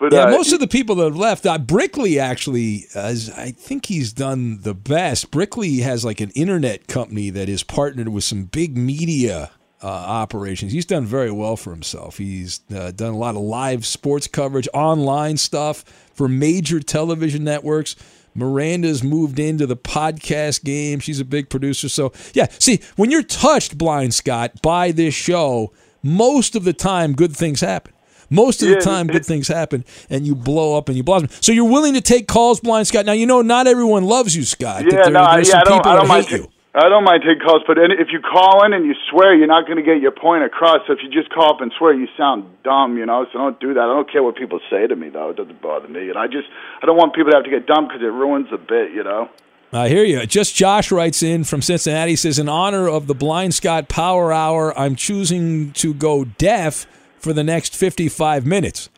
But 0.00 0.14
yeah, 0.14 0.24
uh, 0.24 0.30
most 0.30 0.54
of 0.54 0.60
the 0.60 0.66
people 0.66 0.94
that 0.96 1.04
have 1.04 1.16
left, 1.16 1.44
uh, 1.44 1.58
Brickley 1.58 2.18
actually, 2.18 2.86
has, 2.94 3.30
I 3.30 3.50
think 3.50 3.84
he's 3.86 4.14
done 4.14 4.62
the 4.62 4.72
best. 4.72 5.30
Brickley 5.30 5.80
has 5.80 6.06
like 6.06 6.22
an 6.22 6.30
internet 6.30 6.88
company 6.88 7.28
that 7.28 7.50
is 7.50 7.62
partnered 7.62 8.08
with 8.08 8.24
some 8.24 8.44
big 8.44 8.78
media 8.78 9.50
uh, 9.82 9.86
operations. 9.86 10.72
He's 10.72 10.86
done 10.86 11.04
very 11.04 11.30
well 11.30 11.54
for 11.54 11.70
himself. 11.70 12.16
He's 12.16 12.60
uh, 12.74 12.92
done 12.92 13.12
a 13.12 13.18
lot 13.18 13.34
of 13.34 13.42
live 13.42 13.84
sports 13.84 14.26
coverage, 14.26 14.68
online 14.72 15.36
stuff 15.36 15.84
for 16.14 16.28
major 16.28 16.80
television 16.80 17.44
networks. 17.44 17.94
Miranda's 18.34 19.02
moved 19.02 19.38
into 19.38 19.66
the 19.66 19.76
podcast 19.76 20.64
game. 20.64 21.00
She's 21.00 21.20
a 21.20 21.26
big 21.26 21.50
producer. 21.50 21.90
So, 21.90 22.12
yeah, 22.32 22.46
see, 22.58 22.80
when 22.96 23.10
you're 23.10 23.22
touched, 23.22 23.76
Blind 23.76 24.14
Scott, 24.14 24.62
by 24.62 24.92
this 24.92 25.12
show, 25.12 25.74
most 26.02 26.56
of 26.56 26.64
the 26.64 26.72
time 26.72 27.12
good 27.12 27.36
things 27.36 27.60
happen. 27.60 27.92
Most 28.30 28.62
of 28.62 28.68
the 28.68 28.76
time, 28.76 29.08
good 29.08 29.26
things 29.26 29.48
happen, 29.48 29.84
and 30.08 30.24
you 30.26 30.34
blow 30.34 30.78
up 30.78 30.88
and 30.88 30.96
you 30.96 31.02
blossom. 31.02 31.28
So 31.40 31.50
you're 31.52 31.68
willing 31.68 31.94
to 31.94 32.00
take 32.00 32.28
calls, 32.28 32.60
blind 32.60 32.86
Scott. 32.86 33.04
Now 33.04 33.12
you 33.12 33.26
know 33.26 33.42
not 33.42 33.66
everyone 33.66 34.04
loves 34.04 34.36
you, 34.36 34.44
Scott. 34.44 34.84
yeah, 34.84 35.02
there- 35.02 35.10
no, 35.10 35.20
I- 35.20 35.38
yeah, 35.40 35.58
I 35.58 35.64
don't, 35.64 35.86
I 35.86 35.94
don't 35.96 36.02
that 36.04 36.08
mind. 36.08 36.26
hate 36.26 36.38
you. 36.38 36.48
I 36.72 36.88
don't 36.88 37.02
mind 37.02 37.22
taking 37.26 37.44
calls, 37.44 37.62
but 37.66 37.78
any, 37.78 37.94
if 37.98 38.12
you 38.12 38.20
call 38.20 38.64
in 38.64 38.72
and 38.72 38.86
you 38.86 38.94
swear, 39.10 39.34
you're 39.34 39.48
not 39.48 39.66
going 39.66 39.78
to 39.78 39.82
get 39.82 40.00
your 40.00 40.12
point 40.12 40.44
across. 40.44 40.78
So 40.86 40.92
if 40.92 41.00
you 41.02 41.10
just 41.10 41.28
call 41.34 41.52
up 41.56 41.60
and 41.60 41.72
swear, 41.76 41.92
you 41.92 42.06
sound 42.16 42.44
dumb, 42.62 42.96
you 42.96 43.04
know. 43.04 43.26
So 43.32 43.38
don't 43.40 43.58
do 43.58 43.74
that. 43.74 43.80
I 43.80 43.86
don't 43.86 44.08
care 44.08 44.22
what 44.22 44.36
people 44.36 44.60
say 44.70 44.86
to 44.86 44.94
me, 44.94 45.08
though. 45.08 45.30
It 45.30 45.36
doesn't 45.36 45.60
bother 45.60 45.88
me, 45.88 46.08
and 46.10 46.16
I 46.16 46.28
just 46.28 46.46
I 46.80 46.86
don't 46.86 46.96
want 46.96 47.12
people 47.12 47.32
to 47.32 47.36
have 47.38 47.44
to 47.44 47.50
get 47.50 47.66
dumb 47.66 47.88
because 47.88 48.02
it 48.02 48.12
ruins 48.12 48.46
the 48.52 48.58
bit, 48.58 48.92
you 48.92 49.02
know. 49.02 49.28
I 49.72 49.88
hear 49.88 50.04
you. 50.04 50.24
Just 50.26 50.54
Josh 50.54 50.92
writes 50.92 51.24
in 51.24 51.42
from 51.42 51.60
Cincinnati. 51.60 52.12
He 52.12 52.16
says, 52.16 52.38
In 52.38 52.48
honor 52.48 52.88
of 52.88 53.08
the 53.08 53.14
Blind 53.14 53.52
Scott 53.54 53.88
Power 53.88 54.32
Hour, 54.32 54.76
I'm 54.78 54.94
choosing 54.94 55.72
to 55.72 55.92
go 55.92 56.24
deaf 56.24 56.86
for 57.20 57.32
the 57.32 57.44
next 57.44 57.74
55 57.76 58.44
minutes. 58.46 58.88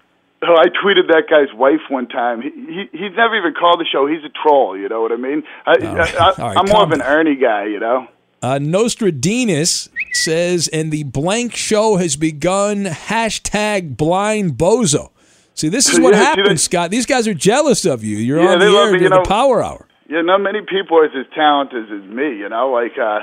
Oh, 0.44 0.56
I 0.56 0.66
tweeted 0.66 1.06
that 1.08 1.24
guy's 1.30 1.54
wife 1.56 1.80
one 1.88 2.08
time. 2.08 2.42
He, 2.42 2.50
he 2.50 2.84
he's 2.92 3.16
never 3.16 3.36
even 3.36 3.54
called 3.54 3.78
the 3.78 3.84
show. 3.90 4.06
He's 4.08 4.24
a 4.24 4.28
troll. 4.42 4.76
You 4.76 4.88
know 4.88 5.00
what 5.00 5.12
I 5.12 5.16
mean? 5.16 5.44
I, 5.66 5.72
I, 5.72 5.84
All 5.86 6.48
right, 6.48 6.56
I'm 6.56 6.68
more 6.68 6.82
of 6.82 6.90
an 6.90 7.00
Ernie 7.02 7.36
guy. 7.36 7.66
You 7.66 7.78
know. 7.78 8.08
Uh, 8.42 8.58
Nostradamus 8.58 9.88
says, 10.12 10.66
and 10.72 10.90
the 10.90 11.04
blank 11.04 11.54
show 11.54 11.96
has 11.96 12.16
begun. 12.16 12.86
Hashtag 12.86 13.96
blind 13.96 14.54
bozo. 14.54 15.10
See, 15.54 15.68
this 15.68 15.88
is 15.88 16.00
what 16.00 16.12
Yeah, 16.14 16.24
happens, 16.24 16.62
Scott. 16.64 16.90
These 16.90 17.06
guys 17.06 17.28
are 17.28 17.34
jealous 17.34 17.84
of 17.84 18.02
you. 18.02 18.16
You're 18.16 18.42
Yeah, 18.42 18.54
on 18.54 18.58
the 18.58 18.64
air 18.64 18.70
me, 18.86 18.98
during 18.98 19.02
you 19.04 19.08
the 19.10 19.16
know. 19.16 19.22
power 19.22 19.62
hour. 19.62 19.86
Yeah, 20.08 20.22
not 20.22 20.38
many 20.38 20.60
people 20.62 20.98
are 20.98 21.04
as 21.04 21.12
talented 21.34 21.84
as 21.84 22.10
me. 22.10 22.36
You 22.38 22.48
know, 22.48 22.70
like 22.72 22.98
uh, 22.98 23.20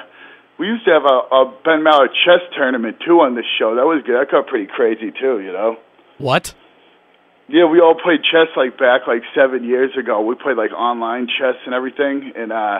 we 0.59 0.67
used 0.67 0.85
to 0.85 0.91
have 0.91 1.05
a, 1.07 1.17
a 1.33 1.53
Ben 1.63 1.79
Maller 1.79 2.11
chess 2.11 2.43
tournament 2.55 2.97
too 3.05 3.21
on 3.21 3.35
this 3.35 3.47
show. 3.57 3.75
That 3.75 3.87
was 3.87 4.03
good. 4.05 4.19
That 4.19 4.29
got 4.29 4.47
pretty 4.47 4.67
crazy 4.67 5.11
too. 5.11 5.39
You 5.39 5.53
know. 5.53 5.77
What? 6.19 6.53
Yeah, 7.47 7.65
we 7.65 7.79
all 7.79 7.95
played 7.95 8.19
chess 8.21 8.53
like 8.55 8.77
back 8.77 9.07
like 9.07 9.23
seven 9.33 9.63
years 9.63 9.91
ago. 9.97 10.21
We 10.21 10.35
played 10.35 10.57
like 10.57 10.71
online 10.71 11.27
chess 11.27 11.55
and 11.65 11.73
everything, 11.73 12.33
and 12.35 12.51
uh, 12.51 12.79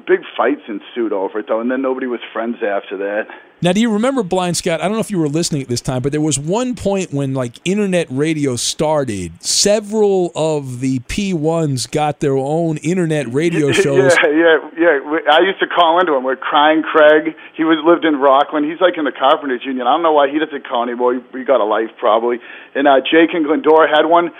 big 0.00 0.20
fights 0.36 0.62
ensued 0.68 1.12
over 1.12 1.38
it 1.38 1.46
though. 1.48 1.60
And 1.60 1.70
then 1.70 1.82
nobody 1.82 2.06
was 2.06 2.20
friends 2.32 2.56
after 2.56 2.96
that. 2.98 3.26
Now, 3.62 3.72
do 3.72 3.80
you 3.80 3.90
remember 3.90 4.22
Blind 4.22 4.58
Scott? 4.58 4.80
I 4.80 4.84
don't 4.84 4.92
know 4.92 5.00
if 5.00 5.10
you 5.10 5.18
were 5.18 5.28
listening 5.28 5.62
at 5.62 5.68
this 5.68 5.80
time, 5.80 6.02
but 6.02 6.12
there 6.12 6.20
was 6.20 6.38
one 6.38 6.74
point 6.74 7.14
when 7.14 7.32
like 7.32 7.54
internet 7.64 8.08
radio 8.10 8.56
started. 8.56 9.42
Several 9.42 10.32
of 10.34 10.80
the 10.80 10.98
P1s 11.00 11.90
got 11.90 12.20
their 12.20 12.36
own 12.36 12.76
internet 12.78 13.32
radio 13.32 13.72
shows. 13.72 14.14
Yeah, 14.22 14.30
yeah, 14.34 14.58
yeah. 14.76 15.32
I 15.32 15.40
used 15.40 15.60
to 15.60 15.66
call 15.66 15.98
into 15.98 16.14
him. 16.14 16.24
We're 16.24 16.36
crying 16.36 16.82
Craig. 16.82 17.34
He 17.56 17.64
was 17.64 17.78
lived 17.86 18.04
in 18.04 18.20
Rockland. 18.20 18.70
He's 18.70 18.80
like 18.80 18.98
in 18.98 19.04
the 19.04 19.12
Carpenters 19.12 19.62
Union. 19.64 19.86
I 19.86 19.94
don't 19.94 20.02
know 20.02 20.12
why 20.12 20.28
he 20.28 20.38
doesn't 20.38 20.68
call 20.68 20.82
anymore. 20.82 21.14
He, 21.14 21.38
he 21.38 21.44
got 21.44 21.60
a 21.60 21.64
life 21.64 21.90
probably. 21.98 22.40
And 22.74 22.86
uh, 22.86 23.00
Jake 23.00 23.32
and 23.32 23.46
Glendora 23.46 23.88
had 23.88 24.04
one. 24.04 24.30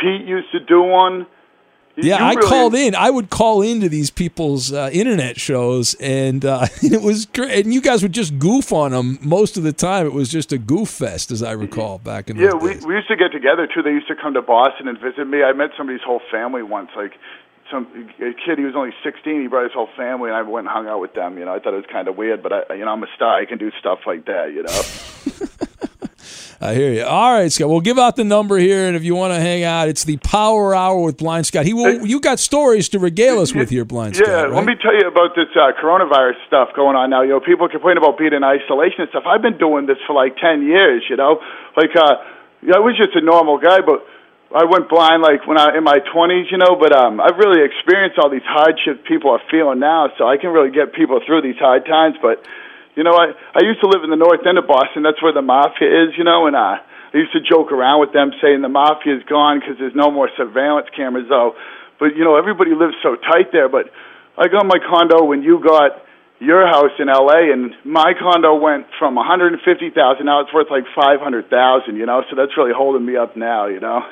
Pete 0.00 0.24
used 0.24 0.52
to 0.52 0.60
do 0.60 0.80
one. 0.80 1.26
Yeah, 1.96 2.18
you 2.18 2.24
I 2.24 2.32
really- 2.34 2.48
called 2.48 2.74
in. 2.74 2.94
I 2.94 3.10
would 3.10 3.30
call 3.30 3.60
into 3.62 3.88
these 3.88 4.10
people's 4.10 4.72
uh, 4.72 4.88
internet 4.92 5.38
shows, 5.38 5.94
and 5.94 6.44
uh, 6.44 6.66
it 6.82 7.02
was 7.02 7.26
great. 7.26 7.64
And 7.64 7.74
you 7.74 7.80
guys 7.82 8.02
would 8.02 8.12
just 8.12 8.38
goof 8.38 8.72
on 8.72 8.92
them 8.92 9.18
most 9.20 9.56
of 9.56 9.62
the 9.64 9.72
time. 9.72 10.06
It 10.06 10.12
was 10.12 10.28
just 10.28 10.52
a 10.52 10.58
goof 10.58 10.88
fest, 10.88 11.30
as 11.30 11.42
I 11.42 11.52
recall, 11.52 11.98
back 11.98 12.30
in 12.30 12.36
Yeah, 12.36 12.54
we 12.54 12.74
days. 12.74 12.86
we 12.86 12.94
used 12.94 13.08
to 13.08 13.16
get 13.16 13.32
together 13.32 13.66
too. 13.66 13.82
They 13.82 13.90
used 13.90 14.08
to 14.08 14.14
come 14.16 14.34
to 14.34 14.42
Boston 14.42 14.88
and 14.88 14.98
visit 14.98 15.26
me. 15.26 15.42
I 15.42 15.52
met 15.52 15.70
somebody's 15.76 16.02
whole 16.02 16.22
family 16.30 16.62
once. 16.62 16.90
Like 16.96 17.12
some 17.70 17.86
a 18.18 18.32
kid, 18.46 18.58
he 18.58 18.64
was 18.64 18.74
only 18.76 18.92
16. 19.04 19.42
He 19.42 19.46
brought 19.48 19.64
his 19.64 19.72
whole 19.72 19.88
family, 19.96 20.28
and 20.30 20.36
I 20.36 20.42
went 20.42 20.66
and 20.66 20.72
hung 20.74 20.88
out 20.88 21.00
with 21.00 21.14
them. 21.14 21.38
You 21.38 21.44
know, 21.44 21.54
I 21.54 21.58
thought 21.58 21.74
it 21.74 21.76
was 21.76 21.86
kind 21.92 22.08
of 22.08 22.16
weird, 22.16 22.42
but 22.42 22.52
I, 22.70 22.74
you 22.74 22.84
know, 22.84 22.92
I'm 22.92 23.02
a 23.02 23.06
star. 23.14 23.36
I 23.38 23.44
can 23.44 23.58
do 23.58 23.70
stuff 23.78 24.00
like 24.06 24.24
that. 24.26 24.52
You 24.54 24.62
know. 24.62 26.06
I 26.60 26.74
hear 26.74 26.92
you. 26.92 27.04
All 27.04 27.32
right, 27.32 27.50
Scott. 27.50 27.70
We'll 27.70 27.80
give 27.80 27.98
out 27.98 28.16
the 28.16 28.24
number 28.24 28.58
here, 28.58 28.86
and 28.86 28.94
if 28.94 29.02
you 29.02 29.14
want 29.14 29.32
to 29.32 29.40
hang 29.40 29.64
out, 29.64 29.88
it's 29.88 30.04
the 30.04 30.18
Power 30.18 30.74
Hour 30.74 31.00
with 31.00 31.16
Blind 31.16 31.46
Scott. 31.46 31.64
He 31.64 31.72
will. 31.72 32.04
You 32.04 32.20
got 32.20 32.38
stories 32.38 32.90
to 32.90 32.98
regale 32.98 33.40
us 33.40 33.54
with 33.54 33.70
here, 33.70 33.86
Blind 33.86 34.16
Scott. 34.16 34.28
Yeah, 34.28 34.44
Scott. 34.44 34.52
let 34.52 34.66
me 34.66 34.74
tell 34.76 34.92
you 34.92 35.08
about 35.08 35.32
this 35.34 35.48
uh, 35.56 35.72
coronavirus 35.80 36.36
stuff 36.46 36.68
going 36.76 36.96
on 36.96 37.08
now. 37.08 37.22
You 37.22 37.30
know, 37.30 37.40
people 37.40 37.66
complain 37.68 37.96
about 37.96 38.18
being 38.18 38.34
in 38.34 38.44
isolation 38.44 39.00
and 39.00 39.08
stuff. 39.08 39.24
I've 39.24 39.40
been 39.40 39.56
doing 39.56 39.86
this 39.86 39.96
for 40.06 40.12
like 40.12 40.36
ten 40.36 40.60
years. 40.68 41.02
You 41.08 41.16
know, 41.16 41.40
like 41.80 41.96
uh, 41.96 42.20
I 42.76 42.80
was 42.84 42.92
just 42.92 43.16
a 43.16 43.24
normal 43.24 43.56
guy, 43.56 43.80
but 43.80 44.04
I 44.52 44.68
went 44.68 44.92
blind 44.92 45.22
like 45.24 45.48
when 45.48 45.56
I 45.56 45.80
in 45.80 45.84
my 45.84 46.04
twenties. 46.12 46.52
You 46.52 46.60
know, 46.60 46.76
but 46.76 46.92
um, 46.92 47.24
I've 47.24 47.40
really 47.40 47.64
experienced 47.64 48.20
all 48.20 48.28
these 48.28 48.44
hardships 48.44 49.00
people 49.08 49.32
are 49.32 49.40
feeling 49.50 49.80
now, 49.80 50.12
so 50.20 50.28
I 50.28 50.36
can 50.36 50.52
really 50.52 50.76
get 50.76 50.92
people 50.92 51.24
through 51.24 51.40
these 51.40 51.56
hard 51.56 51.88
times. 51.88 52.20
But 52.20 52.44
you 52.96 53.04
know, 53.04 53.14
I 53.14 53.32
I 53.54 53.62
used 53.62 53.80
to 53.80 53.88
live 53.88 54.02
in 54.02 54.10
the 54.10 54.18
north 54.18 54.42
end 54.46 54.58
of 54.58 54.66
Boston. 54.66 55.02
That's 55.02 55.22
where 55.22 55.32
the 55.32 55.42
mafia 55.42 55.86
is. 55.86 56.18
You 56.18 56.24
know, 56.24 56.46
and 56.46 56.56
uh, 56.56 56.82
I 56.82 57.14
used 57.14 57.32
to 57.32 57.40
joke 57.40 57.72
around 57.72 58.00
with 58.00 58.12
them 58.12 58.32
saying 58.42 58.62
the 58.62 58.72
mafia 58.72 59.16
is 59.16 59.24
gone 59.28 59.60
because 59.60 59.78
there's 59.78 59.94
no 59.94 60.10
more 60.10 60.30
surveillance 60.36 60.88
cameras, 60.94 61.26
though. 61.28 61.54
But 61.98 62.16
you 62.16 62.24
know, 62.24 62.36
everybody 62.36 62.74
lives 62.74 62.94
so 63.02 63.16
tight 63.16 63.52
there. 63.52 63.68
But 63.68 63.90
I 64.38 64.48
got 64.48 64.66
my 64.66 64.78
condo 64.78 65.24
when 65.24 65.42
you 65.42 65.62
got 65.62 66.02
your 66.40 66.66
house 66.66 66.96
in 66.98 67.08
L.A. 67.08 67.52
and 67.52 67.76
my 67.84 68.14
condo 68.18 68.56
went 68.56 68.86
from 68.98 69.14
150,000 69.14 70.24
now 70.24 70.40
it's 70.40 70.54
worth 70.54 70.70
like 70.70 70.84
500,000. 70.96 71.96
You 71.96 72.06
know, 72.06 72.24
so 72.30 72.36
that's 72.36 72.56
really 72.56 72.72
holding 72.74 73.04
me 73.04 73.16
up 73.16 73.36
now. 73.36 73.66
You 73.66 73.80
know. 73.80 74.02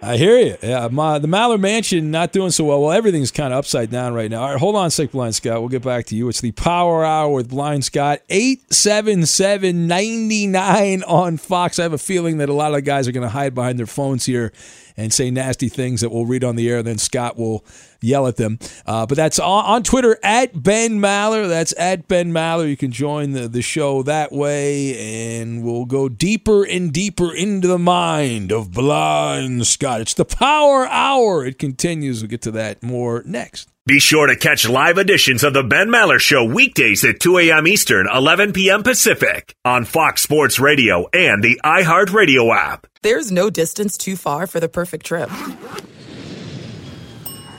I 0.00 0.16
hear 0.16 0.38
you. 0.38 0.56
Yeah, 0.62 0.86
my, 0.92 1.18
the 1.18 1.26
Maller 1.26 1.58
Mansion 1.58 2.12
not 2.12 2.30
doing 2.30 2.52
so 2.52 2.64
well. 2.64 2.82
Well, 2.82 2.92
everything's 2.92 3.32
kind 3.32 3.52
of 3.52 3.58
upside 3.58 3.90
down 3.90 4.14
right 4.14 4.30
now. 4.30 4.42
All 4.42 4.50
right, 4.50 4.58
hold 4.58 4.76
on 4.76 4.86
a 4.86 4.90
sec, 4.90 5.10
Blind 5.10 5.34
Scott. 5.34 5.58
We'll 5.60 5.68
get 5.68 5.82
back 5.82 6.06
to 6.06 6.14
you. 6.14 6.28
It's 6.28 6.40
the 6.40 6.52
Power 6.52 7.04
Hour 7.04 7.32
with 7.32 7.48
Blind 7.48 7.84
Scott. 7.84 8.20
877-99 8.28 11.02
on 11.06 11.36
Fox. 11.36 11.80
I 11.80 11.82
have 11.82 11.92
a 11.92 11.98
feeling 11.98 12.38
that 12.38 12.48
a 12.48 12.52
lot 12.52 12.74
of 12.74 12.84
guys 12.84 13.08
are 13.08 13.12
going 13.12 13.26
to 13.26 13.28
hide 13.28 13.56
behind 13.56 13.76
their 13.76 13.86
phones 13.86 14.24
here 14.24 14.52
and 14.98 15.12
say 15.12 15.30
nasty 15.30 15.68
things 15.68 16.00
that 16.00 16.10
we'll 16.10 16.26
read 16.26 16.42
on 16.42 16.56
the 16.56 16.68
air, 16.68 16.82
then 16.82 16.98
Scott 16.98 17.38
will 17.38 17.64
yell 18.00 18.26
at 18.26 18.36
them. 18.36 18.58
Uh, 18.84 19.06
but 19.06 19.16
that's 19.16 19.38
on, 19.38 19.64
on 19.64 19.82
Twitter 19.84 20.18
at 20.24 20.60
Ben 20.60 20.98
Maller. 20.98 21.48
That's 21.48 21.72
at 21.78 22.08
Ben 22.08 22.32
Maller. 22.32 22.68
You 22.68 22.76
can 22.76 22.90
join 22.90 23.30
the, 23.30 23.46
the 23.46 23.62
show 23.62 24.02
that 24.02 24.32
way, 24.32 25.38
and 25.38 25.62
we'll 25.62 25.84
go 25.84 26.08
deeper 26.08 26.64
and 26.64 26.92
deeper 26.92 27.32
into 27.32 27.68
the 27.68 27.78
mind 27.78 28.50
of 28.50 28.72
Blind 28.72 29.66
Scott. 29.68 30.00
It's 30.00 30.14
the 30.14 30.24
Power 30.24 30.86
Hour. 30.86 31.46
It 31.46 31.58
continues. 31.58 32.20
We'll 32.20 32.30
get 32.30 32.42
to 32.42 32.50
that 32.50 32.82
more 32.82 33.22
next. 33.24 33.70
Be 33.88 34.00
sure 34.00 34.26
to 34.26 34.36
catch 34.36 34.68
live 34.68 34.98
editions 34.98 35.42
of 35.42 35.54
the 35.54 35.62
Ben 35.62 35.88
Maller 35.88 36.18
Show 36.18 36.44
weekdays 36.44 37.06
at 37.06 37.20
2 37.20 37.38
a.m. 37.38 37.66
Eastern, 37.66 38.06
11 38.12 38.52
p.m. 38.52 38.82
Pacific 38.82 39.54
on 39.64 39.86
Fox 39.86 40.20
Sports 40.20 40.60
Radio 40.60 41.08
and 41.14 41.42
the 41.42 41.58
iHeartRadio 41.64 42.54
app. 42.54 42.86
There's 43.00 43.32
no 43.32 43.48
distance 43.48 43.96
too 43.96 44.14
far 44.14 44.46
for 44.46 44.60
the 44.60 44.68
perfect 44.68 45.06
trip. 45.06 45.30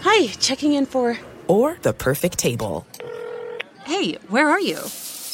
Hi, 0.01 0.27
checking 0.39 0.73
in 0.73 0.85
for. 0.85 1.18
Or 1.47 1.80
the 1.81 1.93
perfect 1.93 2.38
table. 2.38 2.85
Hey, 3.85 4.14
where 4.27 4.49
are 4.49 4.61
you? 4.61 4.77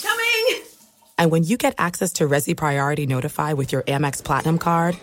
Coming! 0.02 0.64
And 1.18 1.30
when 1.30 1.44
you 1.44 1.58
get 1.58 1.76
access 1.78 2.14
to 2.14 2.24
Resy 2.26 2.56
Priority 2.56 3.06
Notify 3.06 3.52
with 3.52 3.74
your 3.74 3.82
Amex 3.82 4.24
Platinum 4.24 4.60
card, 4.60 4.98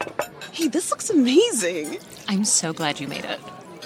Hey, 0.53 0.69
this 0.69 0.91
looks 0.91 1.11
amazing. 1.11 1.99
I'm 2.29 2.47
so 2.47 2.73
glad 2.73 2.99
you 2.99 3.09
made 3.09 3.27
it. 3.27 3.39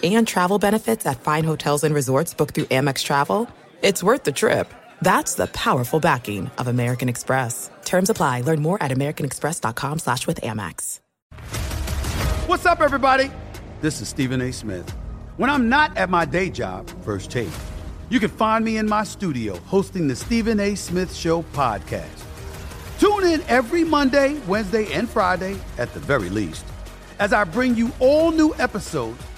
And 0.02 0.28
travel 0.28 0.58
benefits 0.58 1.06
at 1.06 1.20
fine 1.20 1.44
hotels 1.44 1.82
and 1.82 1.94
resorts 1.94 2.34
booked 2.34 2.54
through 2.54 2.64
Amex 2.64 3.02
Travel, 3.02 3.48
it's 3.82 4.02
worth 4.02 4.24
the 4.24 4.32
trip. 4.32 4.72
That's 5.00 5.34
the 5.34 5.46
powerful 5.48 6.00
backing 6.00 6.50
of 6.58 6.68
American 6.68 7.08
Express. 7.08 7.70
Terms 7.84 8.10
apply. 8.10 8.42
Learn 8.42 8.60
more 8.60 8.82
at 8.82 8.90
americanexpress.com 8.90 9.98
slash 9.98 10.26
with 10.26 10.40
Amex. 10.42 11.00
What's 12.46 12.66
up, 12.66 12.80
everybody? 12.80 13.30
This 13.80 14.00
is 14.00 14.08
Stephen 14.08 14.40
A. 14.40 14.52
Smith. 14.52 14.88
When 15.36 15.50
I'm 15.50 15.68
not 15.68 15.96
at 15.96 16.10
my 16.10 16.24
day 16.24 16.48
job, 16.48 16.88
First 17.02 17.30
Take, 17.30 17.48
you 18.08 18.20
can 18.20 18.30
find 18.30 18.64
me 18.64 18.76
in 18.76 18.88
my 18.88 19.04
studio 19.04 19.56
hosting 19.66 20.08
the 20.08 20.16
Stephen 20.16 20.60
A. 20.60 20.74
Smith 20.74 21.14
Show 21.14 21.42
podcast. 21.52 22.22
Tune 22.98 23.24
in 23.24 23.42
every 23.48 23.84
Monday, 23.84 24.38
Wednesday, 24.46 24.90
and 24.92 25.08
Friday, 25.08 25.56
at 25.76 25.92
the 25.92 26.00
very 26.00 26.30
least, 26.30 26.64
as 27.18 27.32
I 27.32 27.44
bring 27.44 27.74
you 27.74 27.92
all 27.98 28.30
new 28.30 28.54
episodes 28.58 29.22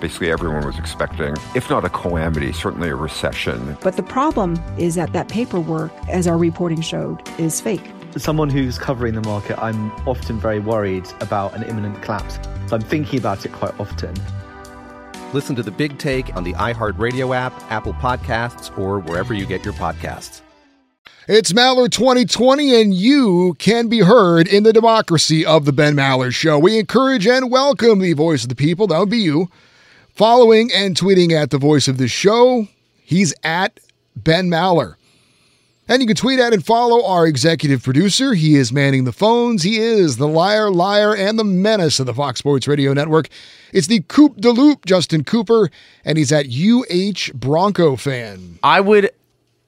Basically, 0.00 0.32
everyone 0.32 0.64
was 0.64 0.78
expecting, 0.78 1.36
if 1.54 1.68
not 1.68 1.84
a 1.84 1.90
calamity, 1.90 2.54
certainly 2.54 2.88
a 2.88 2.96
recession. 2.96 3.76
But 3.82 3.96
the 3.96 4.02
problem 4.02 4.58
is 4.78 4.94
that 4.94 5.12
that 5.12 5.28
paperwork, 5.28 5.92
as 6.08 6.26
our 6.26 6.38
reporting 6.38 6.80
showed, 6.80 7.20
is 7.38 7.60
fake. 7.60 7.84
As 8.14 8.22
someone 8.22 8.48
who's 8.48 8.78
covering 8.78 9.12
the 9.12 9.20
market, 9.20 9.62
I'm 9.62 9.92
often 10.08 10.40
very 10.40 10.58
worried 10.58 11.06
about 11.20 11.54
an 11.54 11.64
imminent 11.64 12.00
collapse. 12.00 12.38
So 12.68 12.76
I'm 12.76 12.82
thinking 12.82 13.18
about 13.18 13.44
it 13.44 13.52
quite 13.52 13.78
often. 13.78 14.14
Listen 15.34 15.54
to 15.56 15.62
the 15.62 15.70
Big 15.70 15.98
Take 15.98 16.34
on 16.34 16.44
the 16.44 16.54
iHeartRadio 16.54 17.36
app, 17.36 17.52
Apple 17.70 17.92
Podcasts, 17.92 18.76
or 18.78 19.00
wherever 19.00 19.34
you 19.34 19.44
get 19.44 19.66
your 19.66 19.74
podcasts. 19.74 20.40
It's 21.28 21.52
Maller 21.52 21.90
2020, 21.90 22.80
and 22.80 22.94
you 22.94 23.54
can 23.58 23.88
be 23.88 24.00
heard 24.00 24.48
in 24.48 24.62
the 24.62 24.72
democracy 24.72 25.44
of 25.44 25.66
the 25.66 25.72
Ben 25.72 25.94
Maller 25.94 26.32
Show. 26.32 26.58
We 26.58 26.78
encourage 26.78 27.26
and 27.26 27.50
welcome 27.50 27.98
the 27.98 28.14
voice 28.14 28.44
of 28.44 28.48
the 28.48 28.54
people. 28.54 28.86
That 28.86 28.98
would 28.98 29.10
be 29.10 29.18
you. 29.18 29.50
Following 30.20 30.70
and 30.70 30.94
tweeting 30.94 31.32
at 31.32 31.48
the 31.48 31.56
voice 31.56 31.88
of 31.88 31.96
the 31.96 32.06
show, 32.06 32.68
he's 33.02 33.32
at 33.42 33.80
Ben 34.14 34.50
Maller. 34.50 34.96
And 35.88 36.02
you 36.02 36.06
can 36.06 36.14
tweet 36.14 36.38
at 36.38 36.52
and 36.52 36.62
follow 36.62 37.02
our 37.06 37.26
executive 37.26 37.82
producer. 37.82 38.34
He 38.34 38.54
is 38.54 38.70
manning 38.70 39.04
the 39.04 39.14
phones. 39.14 39.62
He 39.62 39.78
is 39.78 40.18
the 40.18 40.28
liar, 40.28 40.70
liar, 40.70 41.16
and 41.16 41.38
the 41.38 41.44
menace 41.44 41.98
of 42.00 42.04
the 42.04 42.12
Fox 42.12 42.38
Sports 42.38 42.68
Radio 42.68 42.92
Network. 42.92 43.30
It's 43.72 43.86
the 43.86 44.00
Coop 44.08 44.36
de 44.36 44.50
Loop, 44.50 44.84
Justin 44.84 45.24
Cooper, 45.24 45.70
and 46.04 46.18
he's 46.18 46.32
at 46.32 46.48
UH 46.48 47.32
Bronco 47.32 47.96
fan. 47.96 48.58
I 48.62 48.82
would 48.82 49.08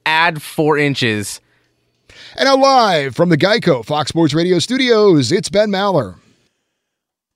add 0.05 0.43
four 0.43 0.77
inches. 0.77 1.41
And 2.37 2.45
now 2.45 2.59
live 2.59 3.17
from 3.17 3.31
the 3.31 3.39
Geico 3.39 3.83
Fox 3.83 4.11
Sports 4.11 4.35
Radio 4.35 4.59
studios, 4.59 5.33
it's 5.33 5.49
Ben 5.49 5.71
Maller. 5.71 6.17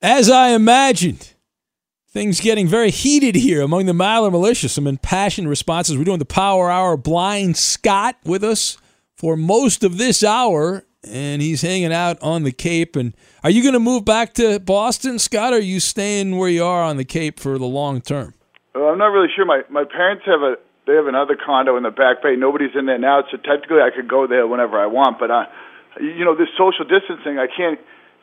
As 0.02 0.28
I 0.28 0.50
imagined, 0.50 1.32
things 2.16 2.40
getting 2.40 2.66
very 2.66 2.90
heated 2.90 3.34
here 3.34 3.60
among 3.60 3.84
the 3.84 3.92
Maller 3.92 4.32
militia. 4.32 4.70
Some 4.70 4.86
impassioned 4.86 5.50
responses. 5.50 5.98
We're 5.98 6.04
doing 6.04 6.18
the 6.18 6.24
Power 6.24 6.70
Hour. 6.70 6.96
Blind 6.96 7.58
Scott 7.58 8.16
with 8.24 8.42
us 8.42 8.78
for 9.16 9.36
most 9.36 9.84
of 9.84 9.98
this 9.98 10.24
hour, 10.24 10.84
and 11.06 11.42
he's 11.42 11.60
hanging 11.60 11.92
out 11.92 12.16
on 12.22 12.42
the 12.42 12.52
Cape. 12.52 12.96
And 12.96 13.14
are 13.44 13.50
you 13.50 13.60
going 13.60 13.74
to 13.74 13.78
move 13.78 14.06
back 14.06 14.32
to 14.34 14.58
Boston, 14.58 15.18
Scott? 15.18 15.52
Or 15.52 15.56
are 15.56 15.60
you 15.60 15.78
staying 15.78 16.38
where 16.38 16.48
you 16.48 16.64
are 16.64 16.82
on 16.82 16.96
the 16.96 17.04
Cape 17.04 17.38
for 17.38 17.58
the 17.58 17.66
long 17.66 18.00
term? 18.00 18.32
Well, 18.74 18.88
I'm 18.88 18.98
not 18.98 19.08
really 19.08 19.28
sure. 19.36 19.44
My 19.44 19.60
my 19.68 19.84
parents 19.84 20.24
have 20.24 20.40
a 20.40 20.56
they 20.86 20.94
have 20.94 21.08
another 21.08 21.36
condo 21.36 21.76
in 21.76 21.82
the 21.82 21.90
back 21.90 22.22
bay. 22.22 22.34
Nobody's 22.34 22.74
in 22.74 22.86
there 22.86 22.98
now, 22.98 23.24
so 23.30 23.36
technically 23.36 23.82
I 23.84 23.90
could 23.94 24.08
go 24.08 24.26
there 24.26 24.46
whenever 24.46 24.80
I 24.80 24.86
want. 24.86 25.18
But 25.18 25.30
I, 25.30 25.48
you 26.00 26.24
know, 26.24 26.34
this 26.34 26.48
social 26.56 26.86
distancing, 26.88 27.38
I 27.38 27.46
can't 27.46 27.78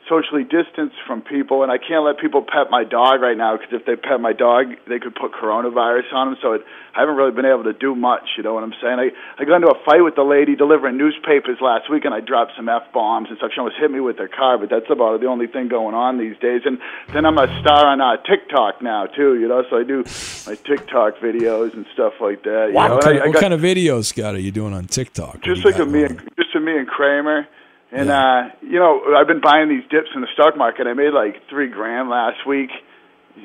socially 0.08 0.44
distance 0.44 0.92
from 1.06 1.22
people, 1.22 1.62
and 1.62 1.72
I 1.72 1.78
can't 1.78 2.04
let 2.04 2.18
people 2.18 2.42
pet 2.42 2.70
my 2.70 2.84
dog 2.84 3.20
right 3.20 3.36
now 3.36 3.56
because 3.56 3.72
if 3.72 3.86
they 3.86 3.96
pet 3.96 4.20
my 4.20 4.32
dog, 4.32 4.66
they 4.88 4.98
could 4.98 5.14
put 5.14 5.32
coronavirus 5.32 6.12
on 6.12 6.30
them. 6.30 6.36
So 6.42 6.52
it, 6.52 6.62
I 6.94 7.00
haven't 7.00 7.16
really 7.16 7.32
been 7.32 7.46
able 7.46 7.64
to 7.64 7.72
do 7.72 7.94
much. 7.94 8.36
You 8.36 8.42
know 8.42 8.54
what 8.54 8.62
I'm 8.64 8.74
saying? 8.82 8.98
I 8.98 9.10
I 9.40 9.44
got 9.44 9.56
into 9.56 9.68
a 9.68 9.78
fight 9.84 10.02
with 10.02 10.14
the 10.14 10.22
lady 10.22 10.56
delivering 10.56 10.96
newspapers 10.96 11.58
last 11.60 11.90
week, 11.90 12.04
and 12.04 12.14
I 12.14 12.20
dropped 12.20 12.52
some 12.56 12.68
f 12.68 12.82
bombs 12.92 13.28
and 13.28 13.38
stuff. 13.38 13.50
She 13.54 13.60
almost 13.60 13.76
hit 13.80 13.90
me 13.90 14.00
with 14.00 14.18
her 14.18 14.28
car, 14.28 14.58
but 14.58 14.68
that's 14.70 14.90
about 14.90 15.20
the 15.20 15.26
only 15.26 15.46
thing 15.46 15.68
going 15.68 15.94
on 15.94 16.18
these 16.18 16.36
days. 16.38 16.62
And 16.64 16.78
then 17.12 17.24
I'm 17.24 17.38
a 17.38 17.46
star 17.60 17.86
on 17.86 18.00
uh, 18.00 18.16
TikTok 18.28 18.82
now 18.82 19.06
too. 19.06 19.36
You 19.40 19.48
know, 19.48 19.64
so 19.70 19.78
I 19.78 19.84
do 19.84 20.04
my 20.46 20.54
TikTok 20.54 21.18
videos 21.18 21.72
and 21.74 21.86
stuff 21.94 22.14
like 22.20 22.42
that. 22.44 22.68
You 22.68 22.74
What, 22.74 22.88
know? 22.88 22.98
kind, 23.00 23.18
I, 23.20 23.24
I 23.24 23.28
what 23.28 23.40
kind 23.40 23.54
of 23.54 23.60
videos, 23.60 24.06
Scott, 24.06 24.34
are 24.34 24.38
you 24.38 24.52
doing 24.52 24.74
on 24.74 24.86
TikTok? 24.86 25.40
just 25.42 25.64
like 25.64 25.78
a 25.78 25.86
me, 25.86 26.04
and, 26.04 26.18
just 26.36 26.54
me 26.54 26.76
and 26.78 26.86
Kramer. 26.86 27.48
And 27.94 28.10
uh, 28.10 28.50
you 28.60 28.78
know, 28.80 29.14
I've 29.16 29.28
been 29.28 29.40
buying 29.40 29.68
these 29.68 29.88
dips 29.88 30.08
in 30.14 30.20
the 30.20 30.26
stock 30.34 30.56
market. 30.56 30.86
I 30.88 30.94
made 30.94 31.12
like 31.12 31.48
three 31.48 31.68
grand 31.68 32.08
last 32.10 32.44
week, 32.44 32.70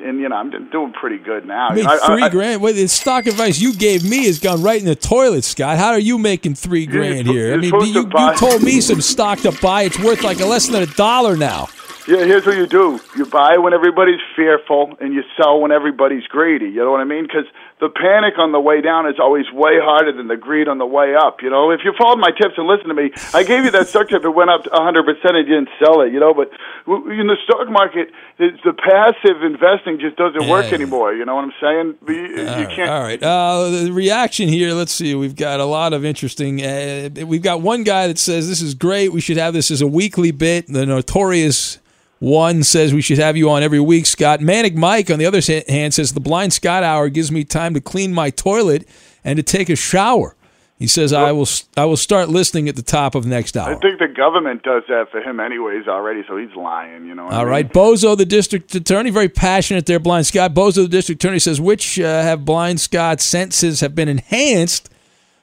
and 0.02 0.20
you 0.20 0.28
know, 0.28 0.36
I'm 0.36 0.50
doing 0.72 0.92
pretty 0.92 1.20
good 1.20 1.46
now. 1.46 1.68
I 1.70 1.76
mean, 1.76 1.86
I- 1.86 2.00
three 2.08 2.24
I- 2.24 2.30
grand. 2.30 2.62
Well, 2.62 2.74
the 2.74 2.88
stock 2.88 3.28
advice 3.28 3.60
you 3.60 3.74
gave 3.76 4.04
me 4.04 4.26
has 4.26 4.40
gone 4.40 4.64
right 4.64 4.80
in 4.80 4.88
the 4.88 4.96
toilet, 4.96 5.44
Scott. 5.44 5.78
How 5.78 5.90
are 5.90 6.00
you 6.00 6.18
making 6.18 6.56
three 6.56 6.88
grand 6.88 7.28
here? 7.28 7.54
I 7.54 7.58
mean, 7.58 7.74
you, 7.74 8.10
you 8.10 8.36
told 8.38 8.64
me 8.64 8.82
some 8.82 9.02
stock 9.02 9.40
to 9.42 9.52
buy. 9.62 9.84
It's 9.84 10.00
worth 10.00 10.24
like 10.24 10.40
less 10.40 10.68
than 10.68 10.82
a 10.82 10.88
dollar 10.88 11.38
now. 11.38 11.70
Yeah, 12.08 12.26
here's 12.26 12.44
what 12.48 12.58
you 12.58 12.66
do: 12.66 13.00
you 13.16 13.28
buy 13.28 13.58
when 13.60 13.74
everybody's 13.74 14.22
fearful, 14.36 14.98
and 15.00 15.14
you 15.14 15.22
sell 15.38 15.60
when 15.62 15.72
everybody's 15.72 16.24
greedy. 16.24 16.66
You 16.66 16.84
know 16.84 16.90
what 16.92 17.02
I 17.02 17.06
mean? 17.06 17.24
Because 17.24 17.46
the 17.80 17.88
panic 17.90 18.34
on 18.38 18.52
the 18.52 18.60
way 18.60 18.82
down 18.82 19.08
is 19.08 19.16
always 19.20 19.46
way 19.54 19.80
harder 19.80 20.12
than 20.12 20.28
the 20.28 20.36
greed 20.36 20.68
on 20.68 20.80
the 20.80 20.86
way 20.86 21.16
up. 21.16 21.42
You 21.42 21.50
know, 21.50 21.72
if 21.72 21.80
you 21.86 21.94
followed 21.98 22.20
my 22.20 22.32
tips 22.32 22.56
and 22.58 22.68
listened 22.68 22.90
to 22.90 22.94
me, 22.94 23.12
I 23.34 23.44
gave 23.44 23.64
you 23.64 23.72
that 23.72 23.88
stock 23.88 24.10
tip. 24.10 24.24
It 24.26 24.30
went 24.30 24.50
up 24.50 24.66
100 24.72 25.04
percent, 25.06 25.38
and 25.38 25.48
you 25.48 25.56
didn't 25.56 25.70
sell 25.84 26.02
it. 26.02 26.12
You 26.12 26.20
know, 26.20 26.34
but 26.34 26.52
in 26.88 27.28
the 27.28 27.38
stock 27.46 27.70
market, 27.70 28.10
it's 28.38 28.62
the 28.66 28.74
passive 28.74 29.44
investing 29.44 30.00
just 30.00 30.18
doesn't 30.18 30.50
work 30.50 30.68
Yeah. 30.68 30.74
anymore. 30.76 31.14
You 31.14 31.24
know 31.26 31.36
what 31.36 31.46
I'm 31.46 31.54
saying? 31.62 31.96
You, 32.08 32.16
you 32.60 32.68
can't. 32.68 32.90
All 32.90 33.02
right. 33.02 33.22
Uh, 33.24 33.70
the 33.70 33.92
reaction 33.92 34.50
here. 34.50 34.74
Let's 34.74 34.92
see. 34.92 35.16
We've 35.16 35.36
got 35.36 35.60
a 35.60 35.66
lot 35.66 35.94
of 35.94 36.04
interesting. 36.04 36.62
Uh, 36.64 37.10
we've 37.26 37.42
got 37.42 37.62
one 37.62 37.84
guy 37.84 38.08
that 38.08 38.20
says 38.20 38.50
this 38.50 38.62
is 38.62 38.74
great. 38.74 39.14
We 39.14 39.22
should 39.22 39.38
have 39.38 39.54
this 39.54 39.72
as 39.72 39.82
a 39.82 39.88
weekly 39.88 40.32
bit. 40.32 40.68
The 40.68 40.86
notorious 40.86 41.80
one 42.20 42.64
says 42.64 42.94
we 42.94 43.02
should 43.02 43.18
have 43.18 43.38
you 43.38 43.50
on 43.50 43.64
every 43.64 43.80
week, 43.80 44.06
Scott. 44.06 44.42
Manic 44.42 44.76
Mike, 44.76 45.10
on 45.10 45.20
the 45.20 45.26
other 45.26 45.42
hand, 45.68 45.94
says 45.94 46.14
the 46.14 46.20
blind 46.20 46.54
Scott 46.54 46.84
hour 46.84 47.10
gives 47.10 47.32
me 47.32 47.44
time 47.44 47.74
to 47.74 47.82
clean 47.82 48.14
my 48.14 48.30
toilet 48.30 48.88
and 49.24 49.38
to 49.38 49.44
take 49.44 49.70
a 49.70 49.76
shower. 49.76 50.36
He 50.78 50.88
says 50.88 51.12
I 51.12 51.34
will. 51.34 51.48
I 51.76 51.84
will 51.84 51.98
start 51.98 52.30
listening 52.30 52.70
at 52.70 52.78
the 52.78 52.82
top 52.82 53.14
of 53.14 53.26
next 53.26 53.58
hour. 53.58 53.76
I 53.76 53.80
think 53.80 54.00
the 54.00 54.08
government 54.08 54.64
does 54.64 54.84
that 54.88 55.12
for 55.12 55.20
him 55.20 55.42
anyways 55.42 55.90
already, 55.90 56.24
so 56.26 56.38
he's 56.38 56.56
lying. 56.56 57.06
You 57.06 57.16
know. 57.16 57.26
What 57.26 57.34
I 57.34 57.40
mean? 57.40 57.48
right, 57.48 57.74
Bozo, 57.74 58.18
the 58.18 58.26
district 58.26 58.74
attorney, 58.74 59.10
very 59.10 59.28
passionate 59.28 59.86
there. 59.88 60.00
Blind 60.00 60.26
Scott. 60.26 60.54
Bozo, 60.54 60.76
the 60.84 60.88
district 60.88 61.22
attorney, 61.22 61.40
says 61.40 61.60
which 61.60 62.00
uh, 62.00 62.22
have 62.24 62.46
Blind 62.46 62.80
Scott's 62.80 63.26
senses 63.26 63.82
have 63.82 63.94
been 63.94 64.08
enhanced 64.08 64.90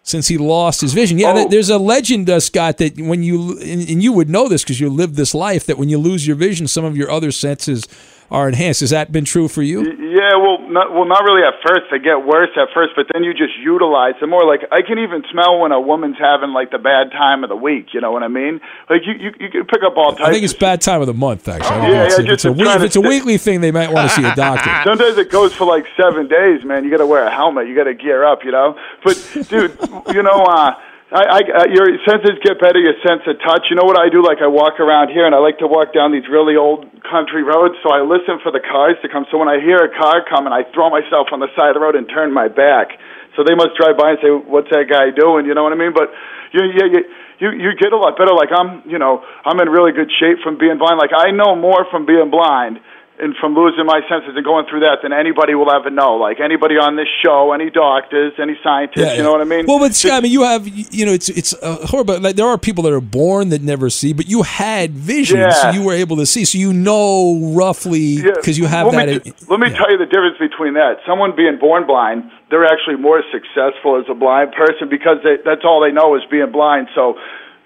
since 0.07 0.28
he 0.28 0.39
lost 0.39 0.81
his 0.81 0.95
vision. 0.95 1.19
Yeah, 1.19 1.33
th- 1.35 1.51
there's 1.51 1.69
a 1.69 1.78
legend, 1.78 2.31
uh, 2.31 2.39
Scott, 2.39 2.78
that 2.78 2.97
when 2.99 3.24
you 3.24 3.59
and, 3.59 3.89
and 3.91 4.03
you 4.03 4.12
would 4.12 4.31
know 4.31 4.49
this 4.49 4.62
because 4.62 4.81
you 4.81 4.89
lived 4.89 5.16
this 5.16 5.35
life 5.35 5.66
that 5.66 5.77
when 5.78 5.89
you 5.89 5.99
lose 5.99 6.27
your 6.27 6.37
vision, 6.37 6.69
some 6.69 6.85
of 6.85 6.97
your 6.97 7.11
other 7.11 7.33
senses 7.33 7.87
are 8.31 8.48
enhanced. 8.48 8.81
Has 8.81 8.90
that 8.90 9.12
been 9.12 9.24
true 9.24 9.48
for 9.48 9.62
you? 9.62 9.82
Yeah, 9.85 10.36
well, 10.36 10.59
not 10.69 10.93
well, 10.93 11.05
not 11.05 11.23
really 11.23 11.43
at 11.43 11.55
first. 11.66 11.86
They 11.90 11.98
get 11.98 12.24
worse 12.27 12.51
at 12.57 12.69
first, 12.74 12.93
but 12.97 13.07
then 13.12 13.23
you 13.23 13.32
just 13.32 13.57
utilize 13.62 14.15
them 14.20 14.31
more. 14.31 14.44
Like 14.44 14.62
I 14.73 14.82
can 14.82 14.98
even 14.98 15.23
smell 15.31 15.61
when 15.61 15.73
a 15.73 15.81
woman's 15.81 16.16
having 16.19 16.51
like 16.51 16.70
the 16.70 16.78
bad 16.78 17.12
time 17.12 17.44
of 17.44 17.51
the 17.51 17.57
week. 17.57 17.94
You 17.94 18.01
know 18.01 18.11
what 18.12 18.23
I 18.23 18.28
mean? 18.28 18.61
Like 18.90 19.03
you, 19.07 19.12
you, 19.15 19.31
you 19.39 19.51
can 19.51 19.65
pick 19.66 19.82
up 19.85 19.97
all 19.97 20.12
types. 20.12 20.23
I 20.28 20.32
think 20.32 20.44
it's 20.44 20.53
bad 20.55 20.81
time 20.81 21.01
of 21.01 21.07
the 21.07 21.15
month. 21.15 21.47
Actually, 21.48 21.93
Yeah. 21.93 22.05
It's- 22.07 22.19
yeah, 22.19 22.24
if 22.24 22.31
it's 22.31 22.44
a 22.44 22.53
week, 22.53 22.66
if 22.69 22.82
it's 22.82 22.97
a 22.97 23.01
weekly 23.01 23.39
thing, 23.39 23.61
they 23.61 23.70
might 23.70 23.93
want 23.93 24.09
to 24.11 24.16
see 24.16 24.24
a 24.24 24.35
doctor. 24.35 24.70
Sometimes 24.85 25.19
it 25.19 25.31
goes 25.31 25.55
for 25.55 25.65
like 25.66 25.86
seven 26.01 26.27
days, 26.28 26.65
man. 26.65 26.85
You 26.85 26.90
got 26.90 26.98
to 26.98 27.07
wear 27.07 27.24
a 27.24 27.31
helmet. 27.31 27.69
You 27.69 27.77
got 27.77 27.85
to 27.85 27.94
gear 27.94 28.24
up, 28.24 28.44
you 28.44 28.53
know. 28.53 28.78
But 29.05 29.16
dude, 29.48 29.78
you 30.15 30.23
know, 30.23 30.43
uh, 30.44 30.74
I, 31.07 31.23
I, 31.23 31.41
uh, 31.47 31.69
your 31.70 31.87
senses 32.03 32.35
get 32.43 32.59
better. 32.59 32.83
Your 32.83 32.99
sense 33.07 33.23
of 33.31 33.39
touch. 33.39 33.70
You 33.70 33.78
know 33.78 33.87
what 33.87 33.95
I 33.95 34.11
do? 34.11 34.27
Like 34.27 34.43
I 34.43 34.51
walk 34.51 34.83
around 34.83 35.15
here, 35.15 35.23
and 35.23 35.35
I 35.35 35.39
like 35.39 35.62
to 35.62 35.70
walk 35.70 35.95
down 35.95 36.11
these 36.11 36.27
really 36.27 36.59
old 36.59 36.83
country 37.07 37.47
roads. 37.47 37.78
So 37.87 37.95
I 37.95 38.03
listen 38.03 38.43
for 38.43 38.51
the 38.51 38.59
cars 38.59 38.99
to 39.03 39.09
come. 39.09 39.23
So 39.31 39.39
when 39.39 39.47
I 39.47 39.62
hear 39.62 39.78
a 39.78 39.93
car 39.95 40.27
coming, 40.27 40.51
I 40.51 40.66
throw 40.74 40.91
myself 40.91 41.31
on 41.31 41.39
the 41.39 41.47
side 41.55 41.70
of 41.70 41.78
the 41.78 41.85
road 41.87 41.95
and 41.95 42.11
turn 42.11 42.35
my 42.35 42.51
back. 42.51 42.91
So 43.39 43.47
they 43.47 43.55
must 43.55 43.78
drive 43.78 43.95
by 43.95 44.19
and 44.19 44.20
say, 44.20 44.35
"What's 44.35 44.66
that 44.74 44.91
guy 44.91 45.15
doing?" 45.15 45.47
You 45.47 45.55
know 45.55 45.62
what 45.62 45.70
I 45.70 45.78
mean? 45.78 45.95
But 45.95 46.11
you, 46.51 46.74
you, 46.74 46.85
you, 46.91 47.01
you, 47.39 47.49
you 47.55 47.70
get 47.78 47.95
a 47.95 48.01
lot 48.01 48.19
better. 48.19 48.35
Like 48.35 48.51
I'm, 48.51 48.83
you 48.83 48.99
know, 48.99 49.23
I'm 49.47 49.62
in 49.62 49.70
really 49.70 49.95
good 49.95 50.11
shape 50.11 50.43
from 50.43 50.59
being 50.59 50.74
blind. 50.74 50.99
Like 50.99 51.15
I 51.15 51.31
know 51.31 51.55
more 51.55 51.87
from 51.87 52.03
being 52.03 52.35
blind 52.35 52.83
and 53.18 53.34
from 53.40 53.55
losing 53.55 53.86
my 53.86 54.01
senses 54.09 54.32
and 54.36 54.44
going 54.44 54.66
through 54.68 54.80
that 54.80 54.98
than 55.02 55.12
anybody 55.12 55.55
will 55.55 55.70
ever 55.70 55.90
know. 55.90 56.16
Like 56.16 56.40
anybody 56.40 56.76
on 56.76 56.97
this 56.97 57.09
show, 57.24 57.52
any 57.52 57.70
doctors, 57.70 58.32
any 58.38 58.59
scientists. 58.62 59.16
you 59.16 59.22
know 59.22 59.32
what 59.32 59.40
I 59.40 59.44
mean? 59.44 59.64
Well, 59.66 59.78
but 59.78 59.94
Scott, 59.94 60.12
I 60.12 60.20
mean, 60.20 60.32
you 60.32 60.43
have 60.43 60.66
you 60.68 61.06
know, 61.06 61.12
it's 61.12 61.28
it's 61.28 61.55
uh, 61.62 61.86
horrible. 61.86 62.20
Like 62.20 62.36
there 62.36 62.47
are 62.47 62.59
people 62.59 62.84
that 62.84 62.93
are 62.93 63.01
born 63.01 63.48
that 63.51 63.62
never 63.62 63.88
see, 63.90 64.12
but 64.12 64.28
you 64.28 64.43
had 64.43 64.93
vision, 64.93 65.38
Yeah. 65.38 65.51
so 65.51 65.70
you 65.70 65.82
were 65.82 65.94
able 65.94 66.16
to 66.16 66.26
see, 66.26 66.44
so 66.44 66.59
you 66.59 66.72
know 66.72 67.52
roughly 67.55 68.22
because 68.22 68.59
you 68.59 68.66
have 68.66 68.93
let 68.93 69.06
that. 69.06 69.24
Me, 69.24 69.32
let 69.48 69.60
me 69.60 69.70
tell 69.70 69.90
you 69.90 69.98
the 69.98 70.06
difference 70.06 70.38
between 70.38 70.74
that. 70.74 70.98
Someone 71.06 71.34
being 71.34 71.59
born 71.59 71.86
blind, 71.86 72.30
they're 72.51 72.66
actually 72.66 72.97
more 72.97 73.22
successful 73.32 73.97
as 73.98 74.05
a 74.10 74.14
blind 74.14 74.52
person 74.52 74.88
because 74.88 75.18
they, 75.24 75.36
that's 75.44 75.64
all 75.64 75.80
they 75.80 75.93
know 75.93 76.14
is 76.16 76.22
being 76.30 76.51
blind. 76.52 76.88
So 76.94 77.14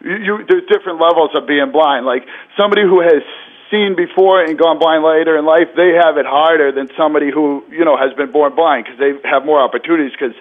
you, 0.01 0.16
you, 0.16 0.32
there's 0.48 0.66
different 0.70 1.01
levels 1.01 1.31
of 1.35 1.47
being 1.47 1.70
blind. 1.72 2.06
Like 2.06 2.22
somebody 2.56 2.82
who 2.82 3.01
has 3.01 3.22
seen 3.70 3.94
before 3.97 4.42
and 4.42 4.59
gone 4.59 4.78
blind 4.78 5.02
later 5.02 5.38
in 5.38 5.47
life, 5.47 5.70
they 5.76 5.94
have 5.94 6.18
it 6.18 6.26
harder 6.26 6.72
than 6.72 6.90
somebody 6.97 7.30
who 7.30 7.64
you 7.70 7.84
know 7.84 7.97
has 7.97 8.12
been 8.14 8.30
born 8.30 8.55
blind 8.55 8.84
because 8.84 8.98
they 8.98 9.14
have 9.28 9.47
more 9.47 9.62
opportunities 9.62 10.12
because 10.12 10.34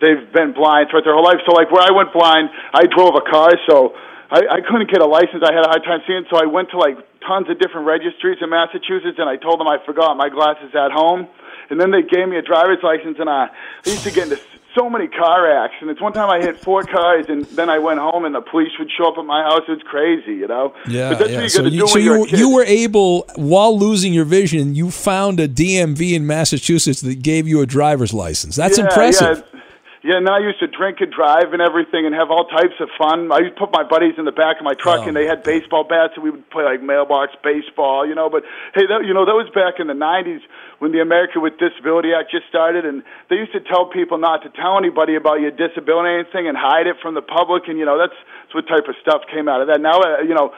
they've 0.00 0.30
been 0.32 0.54
blind 0.54 0.88
throughout 0.88 1.04
their 1.04 1.14
whole 1.14 1.26
life. 1.26 1.42
So 1.44 1.52
like 1.52 1.70
where 1.70 1.82
I 1.82 1.92
went 1.92 2.12
blind, 2.12 2.50
I 2.72 2.86
drove 2.86 3.14
a 3.14 3.24
car, 3.26 3.50
so 3.68 3.94
I, 4.30 4.46
I 4.46 4.60
couldn't 4.62 4.90
get 4.90 5.02
a 5.02 5.10
license. 5.10 5.42
I 5.42 5.52
had 5.52 5.66
a 5.66 5.70
hard 5.70 5.84
time 5.84 6.00
seeing, 6.06 6.24
so 6.30 6.38
I 6.38 6.46
went 6.46 6.70
to 6.70 6.78
like 6.78 6.96
tons 7.26 7.50
of 7.50 7.58
different 7.58 7.86
registries 7.86 8.38
in 8.40 8.48
Massachusetts, 8.48 9.18
and 9.18 9.28
I 9.28 9.36
told 9.36 9.60
them 9.60 9.68
I 9.68 9.78
forgot 9.84 10.16
my 10.16 10.30
glasses 10.30 10.70
at 10.74 10.90
home, 10.94 11.28
and 11.68 11.80
then 11.80 11.90
they 11.90 12.02
gave 12.02 12.28
me 12.28 12.38
a 12.38 12.42
driver's 12.42 12.82
license, 12.82 13.18
and 13.18 13.28
I, 13.28 13.50
used 13.84 14.04
to 14.04 14.10
get 14.10 14.30
into 14.30 14.40
so 14.74 14.88
many 14.88 15.08
car 15.08 15.50
accidents. 15.64 16.00
One 16.00 16.12
time 16.12 16.30
I 16.30 16.40
hit 16.40 16.58
four 16.58 16.82
cars, 16.84 17.26
and 17.28 17.44
then 17.46 17.68
I 17.68 17.78
went 17.78 17.98
home, 17.98 18.24
and 18.24 18.34
the 18.34 18.40
police 18.40 18.72
would 18.78 18.90
show 18.90 19.08
up 19.08 19.18
at 19.18 19.24
my 19.24 19.42
house. 19.42 19.62
It 19.68 19.72
was 19.72 19.82
crazy, 19.84 20.34
you 20.34 20.46
know. 20.46 20.74
Yeah, 20.88 21.10
but 21.10 21.18
that's 21.18 21.30
yeah. 21.30 21.48
So 21.48 21.62
you, 21.64 21.80
do 21.80 21.86
so 21.86 21.98
you 21.98 22.26
you 22.26 22.54
were 22.54 22.64
able 22.64 23.26
while 23.36 23.76
losing 23.76 24.12
your 24.12 24.24
vision, 24.24 24.74
you 24.74 24.90
found 24.90 25.40
a 25.40 25.48
DMV 25.48 26.12
in 26.12 26.26
Massachusetts 26.26 27.00
that 27.00 27.22
gave 27.22 27.48
you 27.48 27.60
a 27.60 27.66
driver's 27.66 28.14
license. 28.14 28.56
That's 28.56 28.78
Yeah, 28.78 28.84
impressive. 28.84 29.38
Yeah. 29.38 29.60
Yeah, 30.02 30.16
and 30.16 30.28
I 30.30 30.38
used 30.38 30.58
to 30.60 30.66
drink 30.66 31.00
and 31.00 31.12
drive 31.12 31.52
and 31.52 31.60
everything 31.60 32.06
and 32.06 32.14
have 32.14 32.30
all 32.30 32.46
types 32.48 32.72
of 32.80 32.88
fun. 32.96 33.30
I 33.30 33.40
used 33.40 33.56
to 33.56 33.60
put 33.60 33.72
my 33.72 33.84
buddies 33.84 34.14
in 34.16 34.24
the 34.24 34.32
back 34.32 34.56
of 34.56 34.64
my 34.64 34.72
truck 34.72 35.00
Oh, 35.00 35.08
and 35.08 35.14
they 35.14 35.26
had 35.26 35.42
baseball 35.42 35.84
bats 35.84 36.14
and 36.16 36.24
we 36.24 36.30
would 36.30 36.48
play 36.48 36.64
like 36.64 36.82
mailbox 36.82 37.36
baseball, 37.44 38.08
you 38.08 38.14
know. 38.14 38.30
But 38.30 38.44
hey, 38.74 38.86
that, 38.88 39.04
you 39.04 39.12
know, 39.12 39.26
that 39.26 39.36
was 39.36 39.50
back 39.52 39.78
in 39.78 39.88
the 39.88 39.94
90s 39.94 40.40
when 40.80 40.92
the 40.92 41.00
America 41.00 41.38
with 41.38 41.60
Disability 41.60 42.10
Act 42.16 42.32
just 42.32 42.48
started 42.48 42.84
and 42.84 43.04
they 43.28 43.36
used 43.36 43.52
to 43.52 43.60
tell 43.60 43.86
people 43.86 44.16
not 44.16 44.42
to 44.42 44.48
tell 44.48 44.76
anybody 44.76 45.14
about 45.14 45.40
your 45.40 45.52
disability 45.52 46.08
or 46.08 46.18
anything 46.20 46.48
and 46.48 46.56
hide 46.56 46.88
it 46.88 46.96
from 47.00 47.14
the 47.14 47.22
public 47.22 47.68
and 47.68 47.78
you 47.78 47.84
know, 47.84 48.00
that's, 48.00 48.16
that's 48.16 48.54
what 48.56 48.66
type 48.66 48.88
of 48.88 48.96
stuff 49.00 49.22
came 49.30 49.46
out 49.46 49.60
of 49.60 49.68
that. 49.68 49.80
Now, 49.80 50.00
uh, 50.00 50.24
you 50.24 50.34
know, 50.34 50.52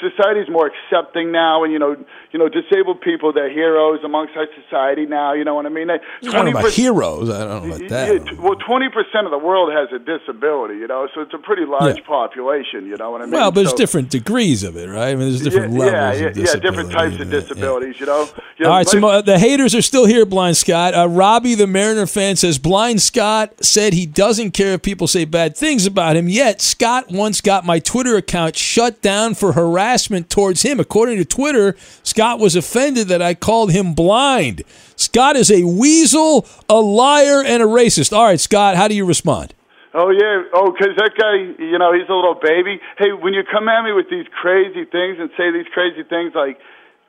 society's 0.00 0.48
more 0.50 0.70
accepting 0.70 1.32
now 1.32 1.64
and 1.64 1.72
you 1.72 1.78
know, 1.78 1.96
you 2.32 2.38
know, 2.38 2.48
disabled 2.48 3.00
people 3.00 3.32
they're 3.32 3.50
heroes 3.52 4.00
amongst 4.04 4.36
our 4.36 4.46
society 4.64 5.06
now, 5.06 5.32
you 5.32 5.44
know 5.44 5.54
what 5.54 5.66
I 5.66 5.70
mean? 5.70 5.88
They, 5.88 5.94
I 5.94 5.98
don't 6.32 6.44
know 6.44 6.50
about 6.52 6.64
20% 6.66 6.74
heroes. 6.74 7.30
I 7.30 7.38
don't 7.44 7.68
know 7.68 7.74
about 7.76 7.88
that. 7.88 8.26
yeah, 8.26 8.32
well, 8.40 8.54
twenty 8.56 8.88
percent 8.88 9.24
of 9.26 9.30
the 9.30 9.38
world 9.38 9.72
has 9.72 9.88
a 9.92 9.98
disability, 9.98 10.74
you 10.76 10.86
know, 10.86 11.08
so 11.14 11.20
it's 11.22 11.34
a 11.34 11.38
pretty 11.38 11.64
large 11.64 11.96
Yeah. 11.98 12.04
population. 12.06 12.86
You 12.86 12.96
know 12.96 13.10
what 13.10 13.22
I 13.22 13.24
mean? 13.24 13.32
well, 13.32 13.50
but 13.50 13.56
there's 13.60 13.70
So- 13.70 13.76
different 13.76 14.10
degrees 14.10 14.62
of 14.62 14.76
it, 14.76 14.88
right? 14.88 15.08
I 15.08 15.14
mean, 15.14 15.28
there's 15.28 15.42
different 15.42 15.72
yeah, 15.74 15.78
levels 15.78 15.92
yeah, 16.20 16.26
of 16.28 16.36
yeah, 16.36 16.42
disability. 16.42 16.50
yeah, 16.66 16.70
different 16.70 16.92
types 16.92 17.20
of 17.20 17.30
disabilities. 17.30 18.00
You 18.00 18.06
know. 18.06 18.28
You 18.58 18.64
know, 18.64 18.70
All 18.72 18.76
right, 18.78 18.88
so 18.88 19.06
uh, 19.06 19.20
the 19.20 19.38
haters 19.38 19.74
are 19.74 19.82
still 19.82 20.04
here, 20.06 20.26
Blind 20.26 20.56
Scott. 20.56 20.92
Uh, 20.92 21.08
Robbie, 21.08 21.54
the 21.54 21.66
Mariner 21.68 22.06
fan, 22.06 22.34
says 22.34 22.58
Blind 22.58 23.00
Scott 23.00 23.52
said 23.64 23.92
he 23.92 24.04
doesn't 24.04 24.50
care 24.50 24.72
if 24.74 24.82
people 24.82 25.06
say 25.06 25.24
bad 25.24 25.56
things 25.56 25.86
about 25.86 26.16
him. 26.16 26.28
Yet 26.28 26.60
Scott 26.60 27.06
once 27.10 27.40
got 27.40 27.64
my 27.64 27.78
Twitter 27.78 28.16
account 28.16 28.56
shut 28.56 29.00
down 29.00 29.34
for 29.34 29.52
harassment 29.58 30.30
towards 30.30 30.62
him. 30.62 30.78
According 30.78 31.18
to 31.18 31.24
Twitter, 31.24 31.74
Scott 32.04 32.38
was 32.38 32.54
offended 32.54 33.08
that 33.08 33.20
I 33.20 33.34
called 33.34 33.72
him 33.72 33.92
blind. 33.92 34.62
Scott 34.94 35.34
is 35.34 35.50
a 35.50 35.64
weasel, 35.64 36.46
a 36.68 36.80
liar, 36.80 37.42
and 37.42 37.60
a 37.62 37.66
racist. 37.66 38.12
All 38.16 38.24
right, 38.24 38.38
Scott, 38.38 38.76
how 38.76 38.86
do 38.86 38.94
you 38.94 39.04
respond? 39.04 39.54
Oh 39.94 40.10
yeah, 40.10 40.44
oh, 40.54 40.70
'cause 40.70 40.94
that 40.96 41.12
guy, 41.18 41.34
you 41.58 41.78
know, 41.78 41.92
he's 41.92 42.08
a 42.08 42.14
little 42.14 42.38
baby. 42.40 42.78
Hey, 42.98 43.10
when 43.12 43.34
you 43.34 43.42
come 43.42 43.68
at 43.68 43.82
me 43.82 43.92
with 43.92 44.08
these 44.08 44.26
crazy 44.40 44.84
things 44.84 45.18
and 45.18 45.30
say 45.36 45.50
these 45.50 45.66
crazy 45.72 46.04
things, 46.04 46.34
like 46.34 46.60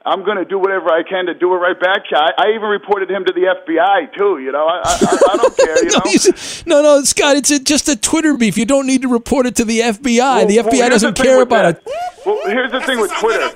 I'm 0.05 0.23
going 0.23 0.37
to 0.37 0.45
do 0.45 0.57
whatever 0.57 0.89
I 0.91 1.03
can 1.03 1.25
to 1.25 1.33
do 1.33 1.53
it 1.53 1.57
right 1.57 1.79
back. 1.79 2.05
to. 2.09 2.17
I, 2.17 2.29
I 2.37 2.47
even 2.55 2.69
reported 2.69 3.11
him 3.11 3.25
to 3.25 3.33
the 3.33 3.41
FBI 3.41 4.17
too. 4.17 4.39
You 4.39 4.51
know, 4.51 4.65
I, 4.65 4.81
I, 4.83 5.17
I 5.33 5.37
don't 5.37 5.57
care. 5.57 5.83
You 5.83 5.89
no, 5.91 5.99
know. 5.99 6.81
no, 6.81 6.97
no, 6.97 7.03
Scott, 7.03 7.35
it's 7.35 7.51
a, 7.51 7.59
just 7.59 7.89
a 7.89 7.95
Twitter 7.95 8.35
beef. 8.37 8.57
You 8.57 8.65
don't 8.65 8.87
need 8.87 9.01
to 9.01 9.07
report 9.09 9.45
it 9.45 9.55
to 9.57 9.65
the 9.65 9.79
FBI. 9.81 10.03
the 10.03 10.11
Well, 10.15 10.45
well, 10.47 10.63
FBI 10.63 10.71
here's 10.73 10.89
doesn't 10.89 11.17
the 11.17 11.23
care 11.23 11.41
about 11.41 11.83
that. 11.83 11.83
it. 11.85 12.25
Well, 12.25 12.39
here's 12.47 12.71
the 12.71 12.81
thing 12.81 12.99
with 12.99 13.11
Twitter. 13.19 13.49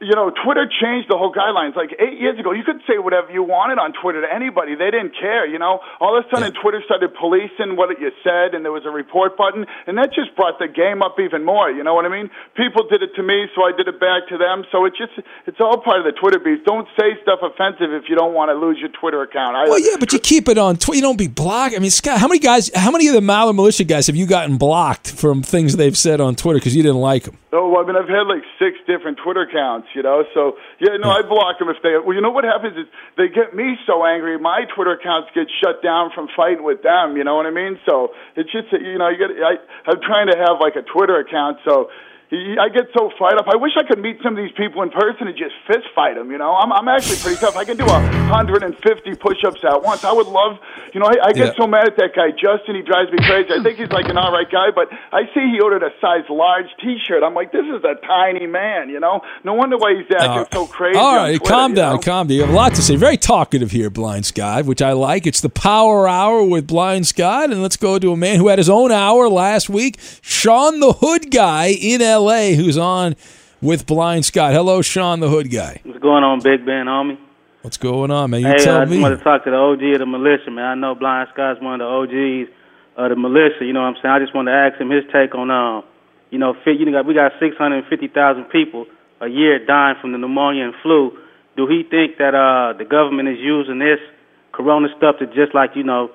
You 0.00 0.14
know, 0.14 0.30
Twitter 0.30 0.62
changed 0.70 1.10
the 1.10 1.18
whole 1.18 1.34
guidelines. 1.34 1.74
Like 1.74 1.90
eight 1.98 2.22
years 2.22 2.38
ago, 2.38 2.52
you 2.52 2.62
could 2.62 2.78
say 2.86 2.98
whatever 3.02 3.32
you 3.34 3.42
wanted 3.42 3.82
on 3.82 3.92
Twitter 3.98 4.22
to 4.22 4.30
anybody. 4.30 4.78
They 4.78 4.94
didn't 4.94 5.18
care, 5.18 5.42
you 5.42 5.58
know. 5.58 5.80
All 5.98 6.14
of 6.14 6.22
a 6.22 6.26
sudden, 6.30 6.54
yeah. 6.54 6.60
Twitter 6.62 6.82
started 6.86 7.14
policing 7.18 7.74
what 7.74 7.90
you 7.98 8.14
said, 8.22 8.54
and 8.54 8.62
there 8.64 8.70
was 8.70 8.86
a 8.86 8.94
report 8.94 9.36
button, 9.36 9.66
and 9.86 9.98
that 9.98 10.14
just 10.14 10.34
brought 10.38 10.58
the 10.62 10.68
game 10.68 11.02
up 11.02 11.18
even 11.18 11.44
more. 11.44 11.70
You 11.70 11.82
know 11.82 11.94
what 11.94 12.06
I 12.06 12.10
mean? 12.14 12.30
People 12.54 12.86
did 12.86 13.02
it 13.02 13.10
to 13.16 13.22
me, 13.22 13.50
so 13.54 13.66
I 13.66 13.74
did 13.74 13.88
it 13.90 13.98
back 13.98 14.30
to 14.30 14.38
them. 14.38 14.62
So 14.70 14.86
it 14.86 14.94
just, 14.94 15.18
it's 15.46 15.58
all 15.58 15.82
part 15.82 15.98
of 15.98 16.06
the 16.06 16.14
Twitter 16.14 16.38
beef. 16.38 16.62
Don't 16.64 16.86
say 16.94 17.18
stuff 17.22 17.42
offensive 17.42 17.90
if 17.90 18.08
you 18.08 18.14
don't 18.14 18.34
want 18.34 18.50
to 18.50 18.54
lose 18.54 18.78
your 18.78 18.90
Twitter 18.94 19.22
account. 19.22 19.56
I, 19.56 19.66
well, 19.66 19.82
yeah, 19.82 19.98
but 19.98 20.12
you 20.12 20.20
keep 20.22 20.48
it 20.48 20.58
on 20.58 20.76
Twitter. 20.76 20.96
You 20.96 21.02
don't 21.02 21.18
be 21.18 21.26
blocked. 21.26 21.74
I 21.74 21.78
mean, 21.78 21.90
Scott, 21.90 22.18
how 22.18 22.28
many 22.28 22.38
guys, 22.38 22.70
how 22.74 22.90
many 22.90 23.08
of 23.08 23.14
the 23.14 23.20
Maller 23.20 23.54
Militia 23.54 23.82
guys 23.82 24.06
have 24.06 24.16
you 24.16 24.26
gotten 24.26 24.58
blocked 24.58 25.10
from 25.10 25.42
things 25.42 25.74
they've 25.76 25.98
said 25.98 26.20
on 26.20 26.36
Twitter 26.36 26.58
because 26.58 26.76
you 26.76 26.82
didn't 26.82 27.00
like 27.00 27.24
them? 27.24 27.36
Oh, 27.50 27.80
I 27.80 27.86
mean, 27.86 27.96
I've 27.96 28.08
had 28.08 28.28
like 28.28 28.44
six 28.60 28.76
different 28.84 29.16
Twitter 29.24 29.48
accounts, 29.48 29.88
you 29.96 30.02
know. 30.02 30.24
So 30.34 30.60
yeah, 30.80 31.00
no, 31.00 31.08
I 31.08 31.22
block 31.22 31.58
them 31.58 31.72
if 31.72 31.80
they. 31.82 31.96
Well, 31.96 32.12
you 32.12 32.20
know 32.20 32.30
what 32.30 32.44
happens 32.44 32.76
is 32.76 32.84
they 33.16 33.28
get 33.28 33.56
me 33.56 33.76
so 33.86 34.04
angry, 34.04 34.36
my 34.38 34.68
Twitter 34.74 34.92
accounts 34.92 35.32
get 35.34 35.48
shut 35.64 35.82
down 35.82 36.10
from 36.14 36.28
fighting 36.36 36.62
with 36.62 36.82
them. 36.82 37.16
You 37.16 37.24
know 37.24 37.36
what 37.36 37.46
I 37.46 37.50
mean? 37.50 37.80
So 37.88 38.12
it's 38.36 38.52
just 38.52 38.68
you 38.72 38.98
know, 38.98 39.08
you 39.08 39.16
get. 39.16 39.32
I, 39.40 39.56
I'm 39.88 40.00
trying 40.04 40.28
to 40.28 40.36
have 40.36 40.60
like 40.60 40.76
a 40.76 40.84
Twitter 40.84 41.16
account, 41.16 41.58
so 41.64 41.88
I 42.30 42.68
get 42.68 42.92
so 42.92 43.08
fired 43.18 43.40
up. 43.40 43.48
I 43.48 43.56
wish 43.56 43.72
I 43.80 43.88
could 43.88 44.00
meet 44.00 44.20
some 44.22 44.36
of 44.36 44.44
these 44.44 44.52
people 44.52 44.82
in 44.82 44.90
person 44.90 45.28
and 45.28 45.36
just 45.36 45.54
fist 45.66 45.88
fight 45.94 46.16
them. 46.16 46.30
You 46.30 46.36
know, 46.36 46.52
I'm 46.52 46.70
I'm 46.72 46.86
actually 46.86 47.16
pretty 47.16 47.40
tough. 47.40 47.56
I 47.56 47.64
can 47.64 47.78
do 47.78 47.88
a 47.88 48.00
150 48.28 48.68
push-ups 49.16 49.64
at 49.64 49.82
once. 49.82 50.04
I 50.04 50.12
would 50.12 50.26
love, 50.26 50.58
you 50.92 51.00
know, 51.00 51.06
I, 51.06 51.28
I 51.28 51.32
get 51.32 51.56
yeah. 51.56 51.56
so 51.56 51.66
mad 51.66 51.88
at 51.88 51.96
that 51.96 52.12
guy 52.14 52.36
Justin. 52.36 52.76
He 52.76 52.82
drives 52.82 53.10
me 53.10 53.18
crazy. 53.24 53.48
I 53.48 53.62
think 53.62 53.78
he's 53.78 53.88
like 53.88 54.10
an 54.10 54.18
all 54.18 54.30
right 54.30 54.50
guy, 54.50 54.68
but 54.74 54.92
I 54.92 55.24
see 55.32 55.40
he 55.40 55.60
ordered 55.60 55.82
a 55.82 55.88
size 56.02 56.28
large 56.28 56.68
T-shirt. 56.84 57.22
I'm 57.22 57.32
like, 57.32 57.50
this 57.50 57.64
is 57.64 57.82
a 57.82 57.94
tiny 58.04 58.46
man. 58.46 58.90
You 58.90 59.00
know, 59.00 59.22
no 59.42 59.54
wonder 59.54 59.78
why 59.78 59.94
he's 59.96 60.12
acting 60.12 60.44
uh, 60.44 60.46
so 60.52 60.66
crazy. 60.66 60.98
All 60.98 61.16
right, 61.16 61.38
Twitter, 61.38 61.50
calm 61.50 61.72
down, 61.72 61.94
know? 61.96 62.02
calm 62.02 62.26
down. 62.26 62.34
You 62.36 62.42
have 62.42 62.50
a 62.50 62.56
lot 62.56 62.74
to 62.74 62.82
say. 62.82 62.96
Very 62.96 63.16
talkative 63.16 63.70
here, 63.70 63.88
Blind 63.88 64.26
Scott, 64.26 64.66
which 64.66 64.82
I 64.82 64.92
like. 64.92 65.26
It's 65.26 65.40
the 65.40 65.48
Power 65.48 66.06
Hour 66.06 66.44
with 66.44 66.66
Blind 66.66 67.06
Scott, 67.06 67.50
and 67.50 67.62
let's 67.62 67.78
go 67.78 67.98
to 67.98 68.12
a 68.12 68.18
man 68.18 68.36
who 68.36 68.48
had 68.48 68.58
his 68.58 68.68
own 68.68 68.92
hour 68.92 69.30
last 69.30 69.70
week, 69.70 69.98
Sean 70.20 70.80
the 70.80 70.92
Hood 70.92 71.30
Guy 71.30 71.68
in 71.68 72.02
L.A., 72.02 72.17
who's 72.18 72.76
on 72.76 73.14
with 73.62 73.86
Blind 73.86 74.24
Scott. 74.24 74.52
Hello, 74.52 74.82
Sean, 74.82 75.20
the 75.20 75.28
Hood 75.28 75.50
guy. 75.50 75.80
What's 75.84 76.00
going 76.00 76.24
on, 76.24 76.40
Big 76.40 76.66
Ben, 76.66 76.86
homie? 76.86 77.16
What's 77.62 77.76
going 77.76 78.10
on, 78.10 78.30
man? 78.30 78.40
You 78.40 78.48
hey, 78.48 78.58
tell 78.58 78.78
I 78.78 78.84
me. 78.84 78.98
just 78.98 79.02
want 79.02 79.18
to 79.18 79.24
talk 79.24 79.44
to 79.44 79.50
the 79.50 79.56
OG 79.56 79.82
of 79.94 79.98
the 80.00 80.06
militia, 80.06 80.50
man. 80.50 80.64
I 80.64 80.74
know 80.74 80.94
Blind 80.94 81.28
Scott's 81.32 81.60
one 81.60 81.80
of 81.80 81.86
the 81.86 81.86
OGs 81.86 82.50
of 82.96 83.10
the 83.10 83.16
militia. 83.16 83.64
You 83.64 83.72
know 83.72 83.82
what 83.82 83.94
I'm 83.94 84.02
saying? 84.02 84.14
I 84.14 84.18
just 84.18 84.34
want 84.34 84.48
to 84.48 84.52
ask 84.52 84.80
him 84.80 84.90
his 84.90 85.04
take 85.12 85.34
on, 85.34 85.50
um, 85.50 85.84
you 86.30 86.38
know, 86.38 86.54
fit, 86.64 86.78
you 86.78 86.86
we 87.06 87.14
got 87.14 87.32
650,000 87.38 88.44
people 88.50 88.86
a 89.20 89.28
year 89.28 89.64
dying 89.64 89.96
from 90.00 90.10
the 90.10 90.18
pneumonia 90.18 90.64
and 90.64 90.74
flu. 90.82 91.16
Do 91.56 91.66
he 91.66 91.86
think 91.86 92.18
that 92.18 92.34
uh, 92.34 92.76
the 92.78 92.84
government 92.84 93.28
is 93.28 93.38
using 93.38 93.78
this 93.78 94.02
corona 94.50 94.88
stuff 94.96 95.18
to 95.18 95.26
just 95.26 95.54
like, 95.54 95.70
you 95.74 95.84
know, 95.84 96.10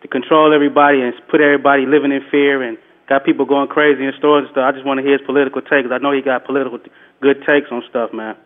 to 0.00 0.08
control 0.08 0.52
everybody 0.54 1.00
and 1.00 1.12
put 1.28 1.40
everybody 1.40 1.84
living 1.84 2.12
in 2.12 2.24
fear 2.30 2.62
and– 2.62 2.78
got 3.08 3.24
people 3.24 3.46
going 3.46 3.68
crazy 3.68 4.04
in 4.04 4.12
stores 4.18 4.46
and 4.46 4.52
stuff. 4.52 4.64
I 4.66 4.72
just 4.72 4.86
want 4.86 4.98
to 4.98 5.04
hear 5.04 5.18
his 5.18 5.26
political 5.26 5.62
takes. 5.62 5.88
I 5.90 5.98
know 5.98 6.12
he 6.12 6.22
got 6.22 6.44
political 6.44 6.78
good 7.20 7.42
takes 7.46 7.70
on 7.70 7.82
stuff, 7.88 8.12
man. 8.12 8.36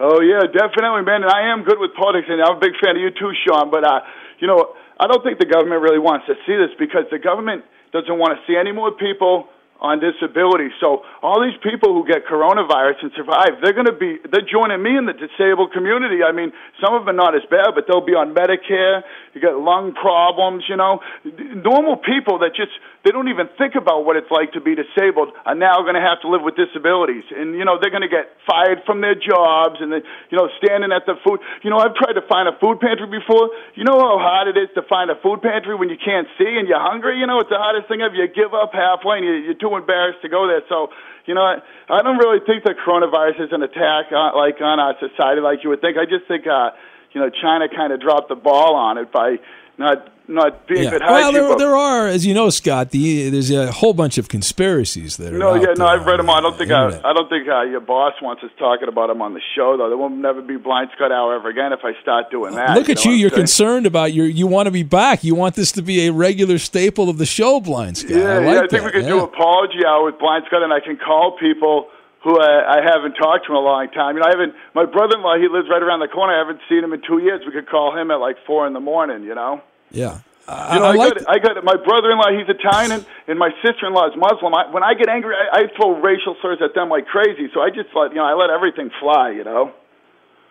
Oh 0.00 0.20
yeah, 0.20 0.42
definitely, 0.50 1.06
man. 1.06 1.22
And 1.22 1.30
I 1.30 1.54
am 1.54 1.62
good 1.62 1.78
with 1.78 1.94
politics, 1.94 2.26
and 2.28 2.42
I'm 2.42 2.58
a 2.58 2.60
big 2.60 2.74
fan 2.82 2.96
of 2.96 3.02
you 3.02 3.10
too, 3.14 3.30
Sean. 3.46 3.70
But 3.70 3.86
uh, 3.86 4.00
you 4.40 4.46
know, 4.46 4.74
I 4.98 5.06
don't 5.06 5.22
think 5.22 5.38
the 5.38 5.46
government 5.46 5.82
really 5.82 6.02
wants 6.02 6.26
to 6.26 6.34
see 6.46 6.56
this 6.58 6.74
because 6.78 7.06
the 7.10 7.18
government 7.18 7.62
doesn't 7.92 8.18
want 8.18 8.34
to 8.34 8.40
see 8.46 8.58
any 8.58 8.72
more 8.72 8.90
people 8.90 9.46
on 9.84 10.00
disability. 10.00 10.70
So 10.80 11.02
all 11.22 11.42
these 11.42 11.58
people 11.62 11.92
who 11.92 12.06
get 12.06 12.26
coronavirus 12.26 13.04
and 13.04 13.12
survive, 13.14 13.60
they're 13.62 13.76
going 13.76 13.90
to 13.90 13.98
be 13.98 14.18
they're 14.30 14.46
joining 14.46 14.82
me 14.82 14.96
in 14.96 15.06
the 15.06 15.12
disabled 15.12 15.70
community. 15.72 16.24
I 16.26 16.32
mean, 16.32 16.50
some 16.82 16.94
of 16.94 17.06
them 17.06 17.16
not 17.16 17.34
as 17.34 17.42
bad, 17.50 17.74
but 17.74 17.84
they'll 17.86 18.04
be 18.04 18.16
on 18.16 18.34
Medicare. 18.34 19.02
You 19.34 19.40
got 19.40 19.60
lung 19.60 19.94
problems, 19.94 20.64
you 20.68 20.76
know. 20.76 21.00
Normal 21.24 22.00
people 22.00 22.38
that 22.40 22.56
just 22.56 22.72
they 23.04 23.12
don't 23.12 23.28
even 23.28 23.52
think 23.60 23.76
about 23.76 24.08
what 24.08 24.16
it's 24.16 24.32
like 24.32 24.56
to 24.56 24.64
be 24.64 24.72
disabled 24.72 25.36
are 25.44 25.54
now 25.54 25.84
going 25.84 25.92
to 25.94 26.00
have 26.00 26.24
to 26.24 26.28
live 26.32 26.40
with 26.40 26.56
disabilities, 26.56 27.28
and 27.36 27.52
you 27.52 27.68
know 27.68 27.76
they're 27.76 27.92
going 27.92 28.06
to 28.06 28.08
get 28.08 28.32
fired 28.48 28.80
from 28.88 29.04
their 29.04 29.12
jobs, 29.12 29.76
and 29.84 29.92
they, 29.92 30.00
you 30.32 30.36
know 30.40 30.48
standing 30.56 30.88
at 30.88 31.04
the 31.04 31.20
food. 31.20 31.44
You 31.60 31.68
know, 31.68 31.76
I've 31.76 31.92
tried 31.92 32.16
to 32.16 32.24
find 32.24 32.48
a 32.48 32.56
food 32.56 32.80
pantry 32.80 33.04
before. 33.04 33.52
You 33.76 33.84
know 33.84 34.00
how 34.00 34.16
hard 34.16 34.48
it 34.48 34.56
is 34.56 34.72
to 34.80 34.82
find 34.88 35.12
a 35.12 35.20
food 35.20 35.44
pantry 35.44 35.76
when 35.76 35.92
you 35.92 36.00
can't 36.00 36.24
see 36.40 36.48
and 36.48 36.64
you're 36.64 36.80
hungry. 36.80 37.20
You 37.20 37.28
know, 37.28 37.44
it's 37.44 37.52
the 37.52 37.60
hardest 37.60 37.92
thing 37.92 38.00
ever. 38.00 38.16
You 38.16 38.24
give 38.24 38.56
up 38.56 38.72
halfway, 38.72 39.20
and 39.20 39.44
you're 39.44 39.60
too 39.60 39.76
embarrassed 39.76 40.24
to 40.24 40.32
go 40.32 40.48
there. 40.48 40.64
So, 40.72 40.88
you 41.28 41.36
know, 41.36 41.44
I, 41.44 42.00
don't 42.00 42.16
really 42.16 42.40
think 42.40 42.64
that 42.64 42.80
coronavirus 42.80 43.48
is 43.48 43.52
an 43.52 43.60
attack 43.60 44.16
on, 44.16 44.32
like 44.32 44.64
on 44.64 44.80
our 44.80 44.96
society 44.96 45.44
like 45.44 45.60
you 45.60 45.68
would 45.68 45.84
think. 45.84 46.00
I 46.00 46.08
just 46.08 46.24
think, 46.24 46.48
uh, 46.48 46.72
you 47.12 47.20
know, 47.20 47.28
China 47.28 47.68
kind 47.68 47.92
of 47.92 48.00
dropped 48.00 48.32
the 48.32 48.40
ball 48.40 48.76
on 48.76 48.96
it 48.96 49.12
by 49.12 49.36
not 49.76 50.13
not 50.26 50.66
being 50.66 50.84
yeah. 50.84 50.98
Well, 50.98 51.32
there, 51.32 51.56
there 51.56 51.76
are, 51.76 52.08
as 52.08 52.24
you 52.24 52.32
know, 52.32 52.48
Scott. 52.48 52.90
The 52.90 53.28
there's 53.28 53.50
a 53.50 53.70
whole 53.70 53.92
bunch 53.92 54.16
of 54.16 54.28
conspiracies 54.28 55.18
that 55.18 55.34
are. 55.34 55.38
No, 55.38 55.54
yeah, 55.54 55.74
no, 55.76 55.86
I've 55.86 56.06
read 56.06 56.18
them. 56.18 56.30
All. 56.30 56.36
I 56.36 56.40
don't 56.40 56.56
think 56.56 56.70
I, 56.70 56.86
I 56.86 57.12
don't 57.12 57.28
think 57.28 57.46
uh, 57.46 57.62
your 57.62 57.80
boss 57.80 58.14
wants 58.22 58.42
us 58.42 58.50
talking 58.58 58.88
about 58.88 59.08
them 59.08 59.20
on 59.20 59.34
the 59.34 59.40
show 59.54 59.76
though. 59.76 59.88
There 59.88 59.98
will 59.98 60.08
never 60.08 60.40
be 60.40 60.56
blind 60.56 60.90
Scott 60.96 61.12
hour 61.12 61.34
ever 61.34 61.50
again 61.50 61.72
if 61.72 61.80
I 61.84 61.92
start 62.00 62.30
doing 62.30 62.54
that. 62.54 62.74
Look 62.74 62.88
you 62.88 62.92
at 62.92 63.04
you. 63.04 63.12
You're 63.12 63.30
concerned 63.30 63.84
about 63.84 64.14
your. 64.14 64.26
You 64.26 64.46
want 64.46 64.66
to 64.66 64.70
be 64.70 64.82
back. 64.82 65.24
You 65.24 65.34
want 65.34 65.56
this 65.56 65.72
to 65.72 65.82
be 65.82 66.06
a 66.06 66.12
regular 66.12 66.58
staple 66.58 67.10
of 67.10 67.18
the 67.18 67.26
show, 67.26 67.60
Blind 67.60 67.98
Scott. 67.98 68.10
Yeah, 68.10 68.24
I 68.24 68.38
like 68.38 68.44
yeah. 68.44 68.52
I 68.52 68.60
think 68.60 68.70
that. 68.70 68.84
we 68.84 68.90
could 68.92 69.02
yeah. 69.02 69.08
do 69.10 69.24
apology 69.24 69.84
hour 69.86 70.06
with 70.06 70.18
Blind 70.18 70.44
Scott, 70.46 70.62
and 70.62 70.72
I 70.72 70.80
can 70.80 70.96
call 70.96 71.36
people 71.38 71.88
who 72.22 72.40
I, 72.40 72.78
I 72.78 72.80
haven't 72.80 73.12
talked 73.20 73.44
to 73.46 73.52
in 73.52 73.56
a 73.56 73.60
long 73.60 73.90
time. 73.90 74.16
You 74.16 74.22
know, 74.22 74.28
I 74.28 74.30
haven't. 74.30 74.54
My 74.74 74.86
brother-in-law, 74.86 75.36
he 75.36 75.48
lives 75.52 75.68
right 75.68 75.82
around 75.82 76.00
the 76.00 76.08
corner. 76.08 76.32
I 76.32 76.38
haven't 76.38 76.60
seen 76.66 76.82
him 76.82 76.94
in 76.94 77.02
two 77.06 77.18
years. 77.18 77.42
We 77.44 77.52
could 77.52 77.68
call 77.68 77.94
him 77.94 78.10
at 78.10 78.16
like 78.16 78.36
four 78.46 78.66
in 78.66 78.72
the 78.72 78.80
morning. 78.80 79.24
You 79.24 79.34
know. 79.34 79.60
Yeah. 79.94 80.18
You 80.44 80.78
know, 80.78 80.92
I, 80.92 80.92
I, 80.92 80.94
like 80.94 81.14
got, 81.14 81.30
I 81.30 81.38
got 81.38 81.64
my 81.64 81.76
brother-in-law. 81.76 82.36
He's 82.36 82.48
Italian, 82.52 82.92
and, 82.92 83.06
and 83.28 83.38
my 83.38 83.48
sister-in-law 83.64 84.12
is 84.12 84.16
Muslim. 84.16 84.52
I, 84.52 84.68
when 84.70 84.82
I 84.84 84.92
get 84.92 85.08
angry, 85.08 85.34
I, 85.34 85.60
I 85.60 85.62
throw 85.74 85.96
racial 85.96 86.36
slurs 86.42 86.58
at 86.60 86.74
them 86.74 86.90
like 86.90 87.06
crazy. 87.06 87.48
So 87.54 87.60
I 87.60 87.70
just 87.70 87.88
let 87.96 88.10
you 88.10 88.20
know, 88.20 88.28
I 88.28 88.34
let 88.34 88.50
everything 88.50 88.90
fly. 89.00 89.30
You 89.30 89.44
know. 89.44 89.72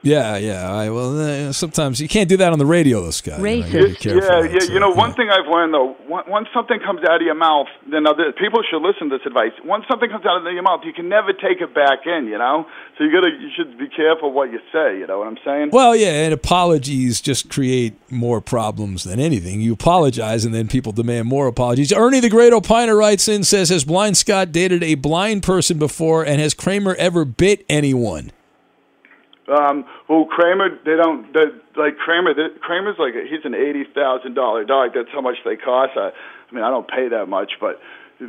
Yeah, 0.03 0.35
yeah. 0.35 0.69
I, 0.69 0.89
well, 0.89 1.17
uh, 1.17 1.53
sometimes 1.53 2.01
you 2.01 2.09
can't 2.09 2.27
do 2.27 2.35
that 2.37 2.51
on 2.51 2.59
the 2.59 2.65
radio, 2.65 3.01
though, 3.01 3.11
Scott. 3.11 3.39
You 3.39 3.43
know, 3.43 3.65
you 3.65 3.95
careful 3.95 4.21
yeah, 4.21 4.41
that, 4.41 4.51
yeah. 4.51 4.59
so, 4.59 4.73
You 4.73 4.79
know, 4.79 4.91
one 4.91 5.13
thing 5.13 5.29
I've 5.29 5.47
learned 5.47 5.73
though, 5.73 5.95
once 6.07 6.47
something 6.53 6.79
comes 6.85 7.01
out 7.07 7.15
of 7.15 7.21
your 7.21 7.35
mouth, 7.35 7.67
then 7.89 8.05
other 8.05 8.33
people 8.33 8.61
should 8.69 8.81
listen 8.81 9.09
to 9.09 9.17
this 9.17 9.25
advice. 9.25 9.53
Once 9.63 9.85
something 9.89 10.09
comes 10.09 10.25
out 10.25 10.45
of 10.45 10.53
your 10.53 10.61
mouth, 10.61 10.81
you 10.83 10.91
can 10.91 11.07
never 11.07 11.31
take 11.31 11.61
it 11.61 11.73
back 11.73 12.05
in. 12.05 12.27
You 12.27 12.37
know, 12.37 12.67
so 12.97 13.05
you 13.05 13.11
gotta, 13.13 13.29
you 13.29 13.49
should 13.55 13.77
be 13.77 13.87
careful 13.87 14.31
what 14.31 14.51
you 14.51 14.59
say. 14.71 14.99
You 14.99 15.07
know 15.07 15.19
what 15.19 15.27
I'm 15.27 15.37
saying? 15.45 15.69
Well, 15.71 15.95
yeah, 15.95 16.25
and 16.25 16.33
apologies 16.33 17.21
just 17.21 17.49
create 17.49 17.95
more 18.11 18.41
problems 18.41 19.05
than 19.05 19.19
anything. 19.19 19.61
You 19.61 19.73
apologize, 19.73 20.43
and 20.43 20.53
then 20.53 20.67
people 20.67 20.91
demand 20.91 21.29
more 21.29 21.47
apologies. 21.47 21.93
Ernie 21.93 22.19
the 22.19 22.29
Great 22.29 22.51
Opiner 22.51 22.97
writes 22.97 23.29
in 23.29 23.45
says, 23.45 23.69
"Has 23.69 23.85
Blind 23.85 24.17
Scott 24.17 24.51
dated 24.51 24.83
a 24.83 24.95
blind 24.95 25.43
person 25.43 25.79
before, 25.79 26.25
and 26.25 26.41
has 26.41 26.53
Kramer 26.53 26.93
ever 26.95 27.23
bit 27.23 27.65
anyone?" 27.69 28.31
Um, 29.47 29.85
well, 30.07 30.25
Kramer, 30.25 30.69
they 30.85 30.95
don't. 30.95 31.31
They, 31.33 31.45
like 31.75 31.97
Kramer, 31.97 32.33
they, 32.33 32.47
Kramer's 32.61 32.95
like 32.97 33.13
a, 33.13 33.23
he's 33.29 33.43
an 33.43 33.53
eighty 33.53 33.83
thousand 33.93 34.35
dollar 34.35 34.63
dog. 34.63 34.91
That's 34.95 35.09
how 35.11 35.21
much 35.21 35.35
they 35.43 35.57
cost. 35.57 35.91
I, 35.97 36.11
I 36.49 36.55
mean, 36.55 36.63
I 36.63 36.69
don't 36.69 36.87
pay 36.87 37.09
that 37.09 37.27
much, 37.27 37.53
but. 37.59 37.79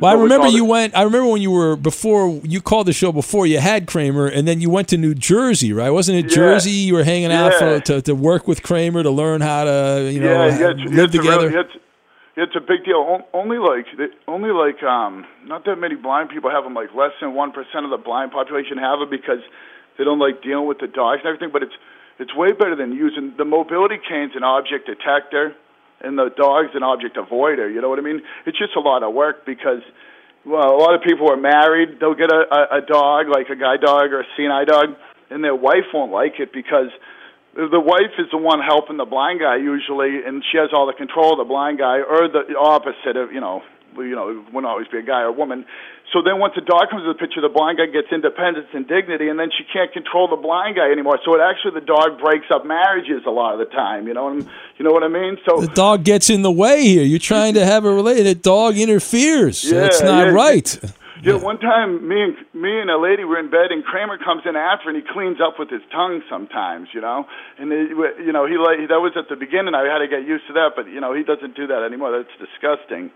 Well, 0.01 0.11
I 0.11 0.15
we 0.17 0.23
remember 0.23 0.47
you 0.47 0.65
it- 0.65 0.69
went. 0.69 0.95
I 0.97 1.03
remember 1.03 1.29
when 1.29 1.41
you 1.41 1.51
were 1.51 1.77
before 1.77 2.41
you 2.43 2.59
called 2.59 2.87
the 2.87 2.91
show 2.91 3.13
before 3.13 3.47
you 3.47 3.59
had 3.59 3.87
Kramer, 3.87 4.27
and 4.27 4.45
then 4.45 4.59
you 4.59 4.69
went 4.69 4.89
to 4.89 4.97
New 4.97 5.13
Jersey, 5.15 5.71
right? 5.71 5.89
Wasn't 5.89 6.17
it 6.17 6.25
Yeah. 6.31 6.35
Jersey? 6.35 6.71
You 6.71 6.95
were 6.95 7.03
hanging 7.05 7.31
out 7.31 7.53
Yeah. 7.53 7.59
for, 7.59 7.79
to 7.85 8.01
to 8.01 8.15
work 8.15 8.45
with 8.45 8.61
Kramer 8.61 9.03
to 9.03 9.09
learn 9.11 9.39
how 9.39 9.63
to 9.63 10.09
you 10.11 10.19
know 10.19 10.47
yeah, 10.47 10.73
yeah, 10.75 10.85
live 10.89 11.11
together. 11.11 11.47
Really, 11.49 11.69
it's 12.35 12.55
a 12.57 12.59
big 12.59 12.83
deal. 12.83 13.21
Only 13.33 13.57
like 13.57 13.85
only 14.27 14.49
like 14.51 14.83
um 14.83 15.25
not 15.45 15.63
that 15.63 15.77
many 15.77 15.95
blind 15.95 16.29
people 16.29 16.49
have 16.49 16.65
them. 16.65 16.73
Like 16.73 16.93
less 16.93 17.11
than 17.21 17.33
one 17.33 17.53
percent 17.53 17.85
of 17.85 17.91
the 17.91 17.97
blind 18.03 18.31
population 18.33 18.77
have 18.77 18.99
them 18.99 19.09
because 19.09 19.39
they 19.97 20.03
don't 20.03 20.19
like 20.19 20.41
dealing 20.41 20.67
with 20.67 20.79
the 20.79 20.87
dogs 20.87 21.21
and 21.23 21.27
everything. 21.27 21.51
But 21.51 21.63
it's 21.63 21.75
it's 22.19 22.33
way 22.35 22.51
better 22.51 22.75
than 22.75 22.93
using 22.93 23.33
the 23.37 23.45
mobility 23.45 23.97
cane's 23.97 24.33
an 24.35 24.43
object 24.43 24.87
detector, 24.87 25.55
and 26.01 26.17
the 26.17 26.29
dog's 26.35 26.75
an 26.75 26.83
object 26.83 27.17
avoider. 27.17 27.71
You 27.73 27.81
know 27.81 27.89
what 27.89 27.99
I 27.99 28.03
mean? 28.03 28.21
It's 28.45 28.57
just 28.57 28.75
a 28.75 28.81
lot 28.81 29.03
of 29.03 29.13
work 29.13 29.45
because. 29.45 29.81
Well, 30.47 30.61
a 30.61 30.77
lot 30.77 30.93
of 30.93 31.01
people 31.01 31.31
are 31.31 31.41
married. 31.41 31.97
They'll 31.99 32.13
get 32.13 32.29
a, 32.29 32.45
a, 32.53 32.77
a 32.77 32.81
dog, 32.85 33.29
like 33.33 33.49
a 33.49 33.55
guide 33.55 33.81
dog 33.81 34.13
or 34.13 34.21
a 34.21 34.25
senile 34.37 34.63
dog, 34.63 34.93
and 35.31 35.43
their 35.43 35.55
wife 35.55 35.89
won't 35.91 36.11
like 36.11 36.39
it 36.39 36.53
because 36.53 36.93
the 37.55 37.79
wife 37.79 38.13
is 38.19 38.27
the 38.31 38.37
one 38.37 38.59
helping 38.59 38.97
the 38.97 39.05
blind 39.05 39.39
guy 39.39 39.55
usually, 39.55 40.21
and 40.25 40.43
she 40.51 40.57
has 40.57 40.69
all 40.73 40.85
the 40.85 40.93
control 40.93 41.33
of 41.33 41.39
the 41.39 41.47
blind 41.47 41.79
guy, 41.79 42.03
or 42.03 42.27
the 42.27 42.53
opposite 42.59 43.15
of 43.15 43.31
you 43.31 43.39
know, 43.39 43.63
you 43.97 44.15
know, 44.15 44.29
it 44.29 44.37
wouldn't 44.53 44.65
always 44.65 44.87
be 44.87 44.99
a 44.99 45.01
guy 45.03 45.21
or 45.21 45.27
a 45.27 45.31
woman. 45.31 45.65
So 46.13 46.21
then, 46.21 46.39
once 46.39 46.53
the 46.55 46.61
dog 46.61 46.89
comes 46.91 47.03
to 47.03 47.11
the 47.11 47.17
picture, 47.17 47.41
the 47.41 47.49
blind 47.49 47.77
guy 47.77 47.87
gets 47.87 48.07
independence 48.11 48.67
and 48.73 48.87
dignity, 48.87 49.27
and 49.27 49.39
then 49.39 49.49
she 49.51 49.63
can't 49.71 49.91
control 49.91 50.27
the 50.27 50.35
blind 50.35 50.75
guy 50.75 50.91
anymore. 50.91 51.19
So 51.25 51.35
it 51.35 51.41
actually 51.41 51.79
the 51.79 51.85
dog 51.85 52.19
breaks 52.19 52.45
up 52.53 52.65
marriages 52.65 53.23
a 53.25 53.31
lot 53.31 53.53
of 53.53 53.59
the 53.59 53.73
time. 53.73 54.07
You 54.07 54.13
know, 54.13 54.29
and 54.29 54.47
you 54.77 54.85
know 54.85 54.91
what 54.91 55.03
I 55.03 55.07
mean. 55.07 55.37
So 55.47 55.61
The 55.61 55.73
dog 55.73 56.03
gets 56.03 56.29
in 56.29 56.41
the 56.41 56.51
way 56.51 56.83
here. 56.83 57.03
You're 57.03 57.19
trying 57.19 57.55
to 57.55 57.65
have 57.65 57.85
a 57.85 57.93
related. 57.93 58.25
The 58.25 58.35
dog 58.35 58.77
interferes. 58.77 59.63
Yeah, 59.63 59.81
That's 59.81 60.01
not 60.01 60.27
yeah, 60.27 60.33
right. 60.33 60.79
Yeah, 61.25 61.41
one 61.41 61.57
time 61.57 62.07
me 62.07 62.21
and 62.21 62.35
me 62.53 62.79
and 62.79 62.89
a 62.91 63.01
lady 63.01 63.23
were 63.23 63.39
in 63.39 63.49
bed, 63.49 63.71
and 63.71 63.83
Kramer 63.83 64.19
comes 64.19 64.43
in 64.45 64.55
after, 64.55 64.89
and 64.89 64.95
he 64.95 65.01
cleans 65.01 65.41
up 65.41 65.57
with 65.57 65.71
his 65.71 65.81
tongue 65.91 66.21
sometimes, 66.29 66.89
you 66.93 67.01
know. 67.01 67.25
And 67.57 67.71
they, 67.71 67.89
you 68.21 68.31
know, 68.31 68.45
he 68.45 68.61
like 68.61 68.85
that 68.93 69.01
was 69.01 69.13
at 69.17 69.27
the 69.27 69.35
beginning. 69.35 69.73
I 69.73 69.89
had 69.89 70.05
to 70.05 70.07
get 70.07 70.21
used 70.21 70.45
to 70.47 70.53
that, 70.53 70.73
but 70.75 70.85
you 70.85 71.01
know, 71.01 71.13
he 71.13 71.23
doesn't 71.23 71.55
do 71.55 71.65
that 71.65 71.81
anymore. 71.81 72.11
That's 72.13 72.29
disgusting. 72.37 73.09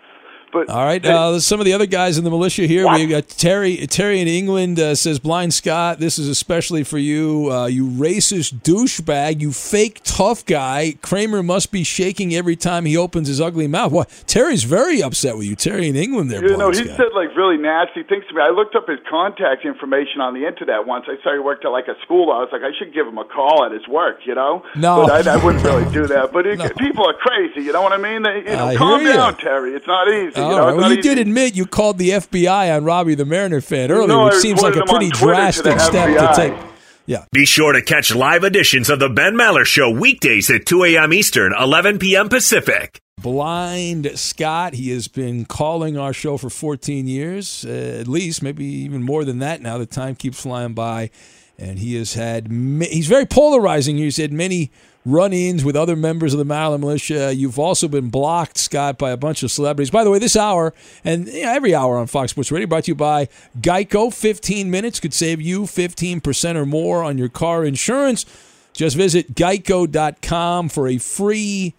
But 0.52 0.70
All 0.70 0.84
right, 0.86 1.04
uh, 1.06 1.40
some 1.40 1.60
of 1.60 1.66
the 1.66 1.74
other 1.74 1.86
guys 1.86 2.18
in 2.18 2.24
the 2.24 2.30
militia 2.30 2.64
here. 2.64 2.90
We 2.92 3.08
got 3.08 3.28
Terry. 3.28 3.86
Terry 3.88 4.20
in 4.20 4.28
England 4.28 4.80
uh, 4.80 4.96
says, 4.96 5.20
"Blind 5.20 5.54
Scott, 5.54 6.00
this 6.00 6.18
is 6.18 6.28
especially 6.28 6.84
for 6.84 6.98
you. 6.98 7.52
Uh, 7.52 7.66
you 7.68 7.88
racist 7.88 8.62
douchebag. 8.62 9.42
You 9.42 9.52
fake 9.52 10.02
tough 10.04 10.46
guy. 10.46 10.96
Kramer 11.02 11.44
must 11.44 11.72
be 11.72 11.84
shaking 11.84 12.34
every 12.34 12.56
time 12.56 12.86
he 12.86 12.98
opens 12.98 13.28
his 13.28 13.40
ugly 13.40 13.68
mouth. 13.68 13.92
What? 13.92 14.24
Terry's 14.28 14.64
very 14.64 15.02
upset 15.02 15.38
with 15.38 15.46
you. 15.46 15.56
Terry 15.56 15.88
in 15.88 15.96
England, 15.96 16.32
there. 16.32 16.44
You 16.44 16.58
know, 16.58 16.70
he 16.70 16.84
Scott. 16.84 16.98
said 16.98 17.14
like 17.14 17.36
really 17.36 17.58
nasty 17.58 18.04
things 18.04 18.26
to 18.30 18.34
me. 18.36 18.42
I 18.42 18.50
looked 18.50 18.76
up 18.76 18.88
his 18.88 19.00
contact 19.10 19.66
information 19.66 20.22
on 20.22 20.34
the 20.34 20.46
internet 20.48 20.86
once. 20.86 21.06
I 21.08 21.22
saw 21.24 21.34
he 21.34 21.40
worked 21.40 21.66
at 21.66 21.70
like 21.70 21.88
a 21.88 21.96
school. 22.04 22.32
I 22.32 22.40
was 22.40 22.50
like, 22.52 22.62
I 22.62 22.72
should 22.78 22.94
give 22.94 23.08
him 23.08 23.18
a 23.18 23.26
call 23.26 23.66
at 23.66 23.72
his 23.72 23.88
work, 23.88 24.20
you 24.26 24.36
know? 24.36 24.64
No. 24.76 25.06
but 25.06 25.28
I, 25.28 25.34
I 25.34 25.44
wouldn't 25.44 25.64
really 25.64 25.90
do 25.92 26.08
that. 26.08 26.32
But 26.32 26.46
it, 26.46 26.60
people 26.78 27.06
are 27.08 27.14
crazy. 27.14 27.62
You 27.62 27.74
know 27.74 27.82
what 27.82 27.94
I 27.94 27.98
mean? 27.98 28.24
They, 28.24 28.38
you 28.40 28.58
know, 28.58 28.68
I 28.68 28.76
calm 28.76 29.04
down, 29.04 29.38
Terry. 29.38 29.74
It's 29.74 29.88
not 29.88 30.08
easy. 30.08 30.39
All 30.40 30.52
you 30.52 30.57
know, 30.57 30.66
right. 30.68 30.76
Well, 30.76 30.94
you 30.94 31.02
did 31.02 31.18
admit 31.18 31.56
you 31.56 31.66
called 31.66 31.98
the 31.98 32.10
FBI 32.10 32.76
on 32.76 32.84
Robbie 32.84 33.16
the 33.16 33.26
Mariner 33.26 33.61
fan 33.61 33.91
earlier, 33.91 34.07
No, 34.07 34.26
which 34.26 34.36
I 34.36 34.40
seems 34.40 34.61
like 34.61 34.76
a 34.76 34.80
reported 34.80 35.06
him 35.06 35.11
on 35.11 35.11
pretty 35.11 35.20
Twitter 35.20 35.52
to 35.52 35.64
the 35.64 35.70
drastic 35.70 35.80
step 35.80 36.36
to 36.36 36.36
take. 36.36 36.70
Yeah. 37.06 37.26
Be 37.32 37.45
sure 37.45 37.74
to 37.74 37.82
catch 37.82 38.14
live 38.14 38.44
editions 38.44 38.88
of 38.90 38.99
the 38.99 39.10
Ben 39.10 39.34
Maller 39.34 39.66
Show 39.66 39.90
weekdays 39.90 40.52
at 40.52 40.68
2 40.68 40.84
a.m. 40.84 41.11
Eastern, 41.11 41.53
11 41.60 41.98
p.m. 41.98 42.30
Pacific. 42.30 43.02
Blind 43.20 44.11
Scott. 44.18 44.76
He 44.76 44.91
has 44.91 45.07
been 45.07 45.45
calling 45.45 45.98
our 45.98 46.14
show 46.14 46.38
for 46.38 46.49
14 46.49 47.07
years, 47.07 47.66
uh, 47.66 47.98
at 47.99 48.07
least, 48.07 48.44
maybe 48.44 48.64
even 48.66 49.02
more 49.03 49.26
than 49.26 49.40
that 49.40 49.61
now. 49.61 49.78
The 49.80 49.86
time 49.88 50.16
keeps 50.16 50.41
flying 50.41 50.74
by. 50.74 51.10
And 51.57 51.80
he 51.80 51.95
has 51.95 52.14
had, 52.14 52.52
ma- 52.52 52.86
he's 52.86 53.07
very 53.07 53.26
polarizing. 53.26 53.98
He's 53.98 54.18
had 54.18 54.32
many 54.32 54.72
run 55.06 55.34
ins 55.34 55.64
with 55.64 55.76
other 55.76 55.96
members 55.96 56.34
of 56.34 56.40
the 56.40 56.46
Maller 56.46 56.80
militia. 56.80 57.34
You've 57.34 57.60
also 57.60 57.88
been 57.88 58.10
blocked, 58.10 58.58
Scott, 58.58 58.98
by 58.98 59.12
a 59.12 59.18
bunch 59.18 59.44
of 59.44 59.52
celebrities. 59.52 59.90
By 59.90 60.04
the 60.04 60.12
way, 60.12 60.20
this 60.20 60.36
hour 60.36 60.74
and 61.04 61.28
you 61.28 61.44
know, 61.44 61.52
every 61.52 61.74
hour 61.74 61.98
on 61.98 62.08
Fox 62.08 62.32
Sports 62.32 62.52
Radio 62.52 62.68
brought 62.68 62.86
to 62.86 62.92
you 62.92 62.96
by 62.96 63.28
Geico. 63.60 64.14
15 64.14 64.70
minutes 64.70 65.00
could 65.00 65.14
save 65.14 65.42
you 65.42 65.64
15% 65.64 66.56
or 66.56 66.66
more 66.66 67.04
on 67.04 67.18
your 67.18 67.30
car 67.30 67.64
insurance. 67.64 68.26
Just 68.74 68.96
visit 68.96 69.36
geico.com 69.36 70.70
for 70.70 70.88
a 70.88 70.98
free 70.98 71.76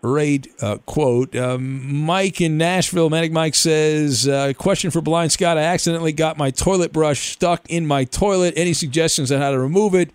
rate 0.00 0.48
uh, 0.60 0.78
quote. 0.86 1.34
Um, 1.34 2.04
Mike 2.04 2.40
in 2.40 2.56
Nashville, 2.56 3.10
Manic 3.10 3.32
Mike 3.32 3.54
says, 3.54 4.28
uh, 4.28 4.52
question 4.56 4.90
for 4.90 5.00
Blind 5.00 5.32
Scott. 5.32 5.58
I 5.58 5.62
accidentally 5.62 6.12
got 6.12 6.38
my 6.38 6.50
toilet 6.50 6.92
brush 6.92 7.32
stuck 7.32 7.68
in 7.68 7.86
my 7.86 8.04
toilet. 8.04 8.54
Any 8.56 8.72
suggestions 8.72 9.32
on 9.32 9.40
how 9.40 9.50
to 9.50 9.58
remove 9.58 9.94
it 9.94 10.10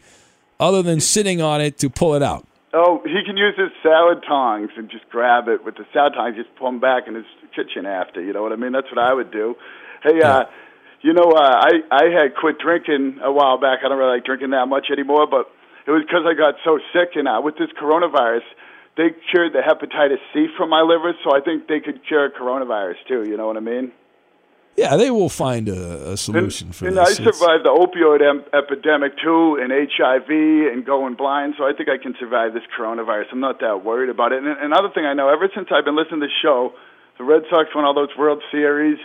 other 0.60 0.82
than 0.82 1.00
sitting 1.00 1.42
on 1.42 1.62
it 1.62 1.78
to 1.80 1.90
pull 1.90 2.16
it 2.16 2.24
out? 2.24 2.48
Oh, 2.74 3.02
he 3.06 3.22
can 3.24 3.38
use 3.38 3.54
his 3.56 3.70
salad 3.84 4.24
tongs 4.28 4.70
and 4.76 4.90
just 4.90 5.08
grab 5.10 5.48
it 5.48 5.64
with 5.64 5.76
the 5.76 5.86
salad 5.94 6.14
tongs, 6.16 6.36
just 6.36 6.56
pull 6.56 6.68
them 6.68 6.80
back 6.80 7.04
in 7.08 7.14
his 7.14 7.26
kitchen 7.56 7.86
after. 7.86 8.22
You 8.22 8.34
know 8.34 8.42
what 8.42 8.52
I 8.52 8.56
mean? 8.56 8.72
That's 8.72 8.90
what 8.90 8.98
I 8.98 9.14
would 9.14 9.32
do. 9.32 9.56
Hey, 10.04 10.22
uh, 10.22 10.46
you 11.02 11.14
know, 11.14 11.32
uh, 11.36 11.40
I 11.40 11.72
I 11.92 12.04
had 12.10 12.36
quit 12.36 12.58
drinking 12.58 13.20
a 13.22 13.32
while 13.32 13.60
back. 13.60 13.80
I 13.86 13.90
don't 13.90 13.98
really 13.98 14.18
like 14.18 14.26
drinking 14.26 14.52
that 14.52 14.66
much 14.66 14.88
anymore, 14.92 15.28
but 15.28 15.52
it 15.86 15.92
was 15.92 16.02
because 16.02 16.26
I 16.26 16.34
got 16.34 16.56
so 16.64 16.80
sick. 16.92 17.16
And 17.16 17.28
uh, 17.28 17.42
with 17.44 17.58
this 17.58 17.70
coronavirus, 17.80 18.48
they 18.98 19.14
cured 19.30 19.54
the 19.54 19.62
hepatitis 19.62 20.24
C 20.34 20.48
from 20.58 20.70
my 20.70 20.82
liver, 20.82 21.14
so 21.24 21.36
I 21.36 21.42
think 21.42 21.68
they 21.68 21.80
could 21.80 22.06
cure 22.08 22.30
coronavirus 22.32 23.06
too. 23.08 23.24
You 23.30 23.38
know 23.38 23.48
what 23.48 23.58
I 23.58 23.62
mean? 23.62 23.92
Yeah, 24.76 24.98
they 24.98 25.12
will 25.12 25.30
find 25.30 25.70
a, 25.70 26.14
a 26.14 26.18
solution 26.18 26.72
for 26.72 26.86
this. 26.86 26.98
and 26.98 26.98
this. 26.98 27.20
I 27.20 27.24
survived 27.24 27.64
the 27.66 27.70
opioid 27.70 28.22
em- 28.28 28.44
epidemic 28.54 29.14
too, 29.22 29.60
and 29.62 29.72
HIV, 29.72 30.30
and 30.74 30.84
going 30.86 31.14
blind. 31.14 31.54
So 31.58 31.64
I 31.64 31.74
think 31.78 31.90
I 31.90 32.02
can 32.02 32.16
survive 32.20 32.54
this 32.54 32.64
coronavirus. 32.78 33.26
I'm 33.34 33.40
not 33.40 33.60
that 33.60 33.86
worried 33.86 34.10
about 34.10 34.32
it. 34.32 34.44
And 34.44 34.48
another 34.48 34.90
thing 34.94 35.06
I 35.06 35.14
know, 35.14 35.30
ever 35.30 35.48
since 35.54 35.68
I've 35.72 35.86
been 35.86 35.96
listening 35.96 36.22
to 36.22 36.28
the 36.28 36.34
show, 36.42 36.74
the 37.20 37.24
Red 37.24 37.44
Sox 37.52 37.70
won 37.76 37.86
all 37.86 37.94
those 37.94 38.10
World 38.18 38.42
Series, 38.52 38.98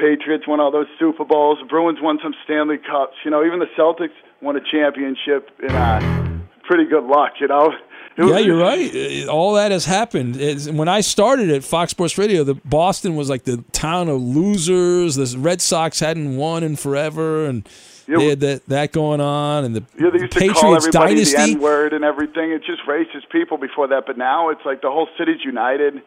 Patriots 0.00 0.48
won 0.48 0.58
all 0.58 0.72
those 0.72 0.88
Super 0.98 1.24
Bowls, 1.24 1.58
Bruins 1.70 1.98
won 2.02 2.18
some 2.20 2.34
Stanley 2.44 2.78
Cups. 2.78 3.14
You 3.24 3.30
know, 3.30 3.44
even 3.44 3.60
the 3.60 3.70
Celtics 3.78 4.18
won 4.42 4.56
a 4.56 4.60
championship. 4.60 5.50
And 5.62 5.70
uh, 5.70 6.23
pretty 6.66 6.84
good 6.86 7.04
luck, 7.04 7.32
you 7.40 7.48
know. 7.48 7.72
Was 8.16 8.30
yeah, 8.30 8.38
you're 8.38 8.58
right. 8.58 9.26
All 9.26 9.54
that 9.54 9.72
has 9.72 9.84
happened. 9.86 10.36
It's, 10.36 10.68
when 10.68 10.88
I 10.88 11.00
started 11.00 11.50
at 11.50 11.64
Fox 11.64 11.90
Sports 11.90 12.16
Radio, 12.16 12.44
the 12.44 12.54
Boston 12.54 13.16
was 13.16 13.28
like 13.28 13.42
the 13.44 13.64
town 13.72 14.08
of 14.08 14.20
losers. 14.22 15.16
The 15.16 15.36
Red 15.38 15.60
Sox 15.60 15.98
hadn't 15.98 16.36
won 16.36 16.62
in 16.62 16.76
forever, 16.76 17.44
and 17.46 17.68
Yeah, 18.06 18.18
they 18.18 18.28
had 18.28 18.40
that, 18.40 18.66
that 18.68 18.92
going 18.92 19.20
on. 19.20 19.64
And 19.64 19.74
the 19.74 19.84
Yeah, 19.98 20.10
they 20.10 20.20
used 20.20 20.32
to 20.32 20.38
Patriots 20.38 20.60
call 20.60 20.76
everybody 20.76 21.14
dynasty. 21.14 21.36
the 21.36 21.42
N 21.42 21.60
word 21.60 21.92
and 21.92 22.04
everything. 22.04 22.52
It's 22.52 22.66
just 22.66 22.82
racist 22.86 23.30
people 23.30 23.58
before 23.58 23.88
that, 23.88 24.04
but 24.06 24.16
now 24.16 24.50
it's 24.50 24.64
like 24.64 24.80
the 24.82 24.90
whole 24.90 25.08
city's 25.18 25.44
united. 25.44 26.00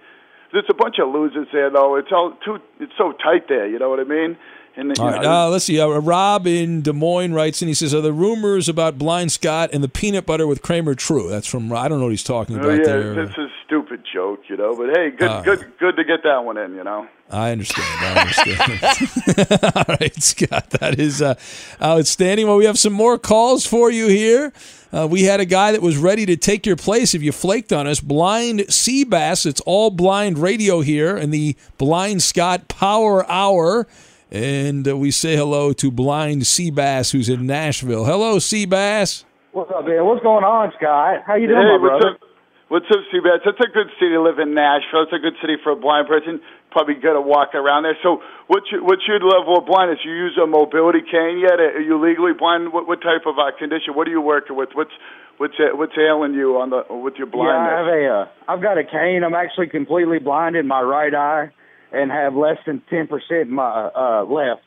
There's 0.54 0.66
a 0.70 0.74
bunch 0.74 0.96
of 1.00 1.10
losers 1.10 1.48
there, 1.52 1.70
though. 1.70 1.98
It's 1.98 2.12
all 2.14 2.38
too. 2.46 2.60
It's 2.80 2.94
so 2.98 3.12
tight 3.12 3.50
there. 3.50 3.68
You 3.68 3.80
know 3.80 3.90
what 3.90 4.00
I 4.00 4.06
mean? 4.06 4.38
And 4.78 4.98
All 5.00 5.10
right, 5.10 5.22
know, 5.24 5.48
uh, 5.48 5.50
let's 5.50 5.66
see. 5.66 5.80
Uh, 5.80 5.88
Rob 5.88 6.46
in 6.46 6.84
Des 6.84 6.94
Moines 6.94 7.34
writes 7.34 7.64
and 7.64 7.68
he 7.68 7.74
says, 7.74 7.96
"Are 7.96 8.02
the 8.02 8.14
rumors 8.14 8.70
about 8.70 9.00
Blind 9.00 9.32
Scott 9.32 9.72
and 9.74 9.84
the 9.84 9.90
peanut 9.90 10.28
butter 10.28 10.46
with 10.46 10.62
Kramer 10.62 10.94
true?" 10.94 11.28
That's 11.30 11.48
from. 11.48 11.74
I 11.74 11.88
don't 11.88 11.98
know 11.98 12.06
what 12.06 12.12
he's 12.12 12.24
talking 12.24 12.58
oh, 12.58 12.62
about 12.62 12.78
yeah, 12.78 12.86
there. 12.86 13.24
it's 13.24 13.38
a 13.40 13.48
stupid 13.66 14.04
joke, 14.14 14.42
you 14.48 14.56
know. 14.56 14.76
But 14.76 14.96
hey, 14.96 15.10
good, 15.10 15.30
Uh, 15.30 15.42
good, 15.42 15.74
good 15.80 15.96
to 15.96 16.04
get 16.04 16.22
that 16.24 16.46
one 16.46 16.60
in. 16.60 16.76
You 16.76 16.84
know. 16.84 17.08
I 17.32 17.52
understand. 17.52 17.88
I 18.00 18.22
understand. 18.22 19.60
All 19.76 19.96
right, 20.00 20.22
Scott, 20.22 20.70
that 20.70 21.00
is 21.00 21.24
uh, 21.24 21.34
outstanding. 21.82 22.46
Well, 22.46 22.58
we 22.58 22.66
have 22.66 22.78
some 22.78 22.94
more 22.94 23.18
calls 23.18 23.66
for 23.66 23.90
you 23.90 24.08
here. 24.08 24.54
Uh, 24.94 25.08
we 25.10 25.24
had 25.24 25.40
a 25.40 25.46
guy 25.46 25.72
that 25.72 25.82
was 25.82 25.98
ready 25.98 26.28
to 26.28 26.38
take 26.38 26.68
your 26.68 26.76
place 26.76 27.16
if 27.16 27.24
you 27.24 27.32
flaked 27.32 27.74
on 27.74 27.88
us. 27.88 28.00
Blind 28.00 28.60
Seabass. 28.62 29.48
It's 29.48 29.62
all 29.62 29.90
blind 29.90 30.38
radio 30.38 30.82
here 30.82 31.18
in 31.18 31.32
the 31.32 31.56
Blind 31.80 32.22
Scott 32.22 32.68
Power 32.68 33.28
Hour. 33.30 33.88
And 34.32 34.88
uh, 34.88 34.98
we 34.98 35.12
say 35.12 35.36
hello 35.38 35.72
to 35.74 35.90
Blind 35.92 36.42
Seabass, 36.44 37.12
who's 37.12 37.30
in 37.30 37.48
Nashville. 37.48 38.04
Hello, 38.06 38.38
Seabass. 38.38 39.24
What's 39.54 39.72
up, 39.72 39.86
man? 39.88 40.06
What's 40.06 40.22
going 40.22 40.44
on, 40.44 40.72
Scott? 40.78 41.24
How 41.26 41.36
you 41.36 41.48
doing, 41.48 41.60
hey, 41.64 41.78
my 41.78 41.80
what's 41.80 42.04
brother? 42.04 42.16
up? 42.16 42.22
What's 42.68 42.86
up, 42.92 43.00
Seabass? 43.14 43.40
That's 43.46 43.60
a 43.64 43.72
good 43.72 43.88
city 44.00 44.12
to 44.12 44.22
live 44.22 44.40
in, 44.40 44.54
Nashville. 44.54 45.04
It's 45.08 45.14
a 45.16 45.20
good 45.24 45.40
city 45.40 45.56
for 45.64 45.72
a 45.72 45.76
blind 45.80 46.08
person. 46.08 46.42
Probably 46.72 46.96
good 46.96 47.14
to 47.14 47.22
walk 47.22 47.56
around 47.56 47.84
there. 47.84 47.98
So, 48.04 48.20
what's 48.48 48.68
your, 48.70 48.84
what's 48.84 49.08
your 49.08 49.20
level 49.24 49.58
of 49.58 49.66
blindness? 49.66 50.00
You 50.04 50.12
use 50.12 50.38
a 50.38 50.46
mobility 50.46 51.00
cane 51.00 51.40
yet? 51.40 51.62
Are 51.64 51.80
you 51.80 51.96
legally 51.96 52.34
blind? 52.38 52.74
What, 52.74 52.86
what 52.86 53.00
type 53.02 53.24
of 53.26 53.40
uh, 53.40 53.56
condition? 53.58 53.96
What 53.96 54.08
are 54.08 54.12
you 54.12 54.20
working 54.22 54.58
with? 54.58 54.70
What's 54.76 54.92
what's 55.38 55.56
uh, 55.58 55.72
what's 55.78 55.94
ailing 55.98 56.34
you 56.34 56.60
on 56.60 56.70
the 56.70 56.84
with 56.94 57.16
your 57.16 57.32
Yeah, 57.32 57.56
I 57.56 57.80
have 57.80 57.86
blindness? 57.88 58.12
a, 58.12 58.52
uh, 58.52 58.52
I've 58.52 58.62
got 58.62 58.78
a 58.78 58.84
cane. 58.84 59.24
I'm 59.24 59.34
actually 59.34 59.68
completely 59.68 60.20
blind 60.20 60.58
in 60.58 60.68
my 60.68 60.82
right 60.82 61.16
eye, 61.16 61.50
and 61.92 62.12
have 62.12 62.36
less 62.36 62.58
than 62.66 62.82
ten 62.90 63.08
percent 63.08 63.50
my 63.50 63.90
uh, 63.96 64.24
left. 64.26 64.62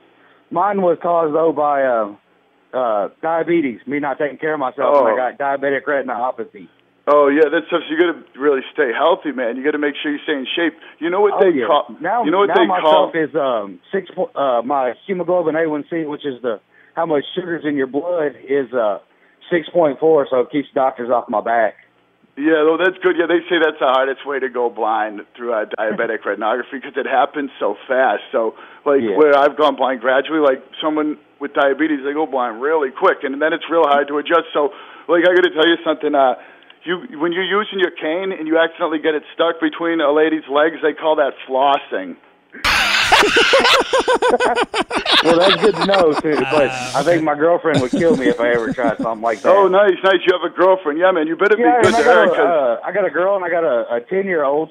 Mine 0.51 0.83
was 0.83 0.99
caused 1.03 1.35
though 1.35 1.53
by 1.53 1.83
uh, 1.85 2.15
uh, 2.77 3.09
diabetes. 3.23 3.81
Me 3.87 3.99
not 4.01 4.19
taking 4.19 4.39
care 4.39 4.55
of 4.55 4.61
myself, 4.61 4.97
and 4.99 5.09
Oh. 5.09 5.15
I 5.15 5.33
got 5.37 5.39
diabetic 5.39 5.85
retinopathy. 5.87 6.69
Oh 7.13 7.29
yeah, 7.29 7.49
that's 7.51 7.67
stuff. 7.67 7.83
You 7.91 7.99
got 7.99 8.13
to 8.13 8.39
really 8.41 8.61
stay 8.73 8.93
healthy, 8.97 9.33
man. 9.33 9.57
You 9.57 9.65
got 9.65 9.73
to 9.73 9.79
make 9.79 9.95
sure 10.01 10.13
you 10.13 10.19
stay 10.23 10.35
in 10.35 10.47
shape. 10.55 10.75
You 11.01 11.11
know 11.11 11.21
what 11.21 11.35
Oh, 11.35 11.41
they 11.51 11.57
yeah. 11.59 11.67
call? 11.67 11.87
now, 12.01 12.25
you 12.25 12.31
know 12.31 12.39
what 12.39 12.49
now 12.49 12.55
they 12.55 12.67
my 12.67 12.81
call? 12.81 13.11
is 13.15 13.35
um 13.35 13.81
six 13.91 14.11
uh 14.37 14.63
my 14.65 14.93
hemoglobin 15.07 15.55
A1C, 15.57 16.09
which 16.09 16.25
is 16.27 16.41
the 16.43 16.61
how 16.95 17.07
much 17.07 17.25
sugar's 17.35 17.65
in 17.65 17.75
your 17.77 17.87
blood, 17.89 18.37
is 18.49 18.73
uh 18.73 18.99
six 19.51 19.69
point 19.71 19.99
four, 19.99 20.27
so 20.31 20.41
it 20.41 20.51
keeps 20.51 20.69
doctors 20.75 21.11
off 21.11 21.25
my 21.29 21.41
back. 21.41 21.75
Yeah, 22.41 22.65
well, 22.65 22.79
that's 22.81 22.97
good. 23.05 23.17
Yeah, 23.21 23.27
they 23.29 23.45
say 23.53 23.61
that's 23.61 23.77
the 23.79 23.93
hardest 23.93 24.25
way 24.25 24.41
to 24.41 24.49
go 24.49 24.71
blind 24.71 25.21
through 25.37 25.53
uh, 25.53 25.67
diabetic 25.79 26.23
retinopathy 26.27 26.81
because 26.81 26.97
it 26.97 27.05
happens 27.07 27.51
so 27.61 27.77
fast. 27.87 28.23
So, 28.33 28.55
like 28.87 29.03
Yeah. 29.05 29.17
where 29.21 29.37
I've 29.37 29.57
gone 29.61 29.77
blind 29.77 30.01
gradually, 30.01 30.41
like 30.41 30.65
someone 30.81 31.19
with 31.39 31.53
diabetes, 31.53 32.01
they 32.05 32.13
go 32.13 32.25
blind 32.25 32.61
really 32.63 32.91
quick, 32.91 33.25
and 33.25 33.37
then 33.41 33.53
it's 33.53 33.65
real 33.71 33.85
hard 33.85 34.09
to 34.09 34.17
adjust. 34.19 34.49
So, 34.57 34.73
like 35.09 35.29
I 35.29 35.35
got 35.37 35.45
to 35.45 35.53
tell 35.53 35.69
you 35.69 35.77
something. 35.85 36.15
Uh, 36.15 36.35
you 36.85 36.97
when 37.21 37.33
you're 37.33 37.45
using 37.45 37.79
your 37.79 37.93
cane 37.93 38.33
and 38.33 38.49
you 38.49 38.57
accidentally 38.57 39.01
get 39.01 39.15
it 39.15 39.23
stuck 39.35 39.61
between 39.61 40.01
a 40.01 40.11
lady's 40.13 40.49
legs, 40.49 40.77
they 40.83 40.95
call 40.95 41.17
that 41.17 41.35
flossing. 41.47 42.17
Well, 45.25 45.37
that's 45.39 45.61
good 45.63 45.77
to 45.77 45.87
know 45.87 46.15
too. 46.21 46.37
But 46.51 46.71
I 46.95 47.03
think 47.05 47.23
my 47.23 47.35
girlfriend 47.35 47.81
would 47.83 47.95
kill 47.97 48.17
me 48.17 48.29
if 48.29 48.39
I 48.41 48.55
ever 48.55 48.71
tried 48.71 48.99
something 49.03 49.23
like 49.23 49.43
that. 49.43 49.49
Oh, 49.49 49.69
nice, 49.69 49.97
nice. 50.03 50.21
You 50.27 50.33
have 50.39 50.47
a 50.51 50.55
girlfriend. 50.55 50.99
Yeah, 50.99 51.11
man. 51.13 51.27
You 51.27 51.37
better 51.37 51.57
yeah, 51.59 51.81
be 51.81 51.89
good 51.91 51.97
to 51.97 52.05
her. 52.05 52.27
got, 52.27 52.41
uh, 52.41 52.81
I 52.85 52.93
got 52.93 53.05
a 53.07 53.11
girl 53.11 53.37
and 53.37 53.45
I 53.45 53.51
got 53.51 53.65
a, 53.65 53.97
a 53.97 54.01
ten 54.09 54.25
year 54.27 54.45
old. 54.45 54.71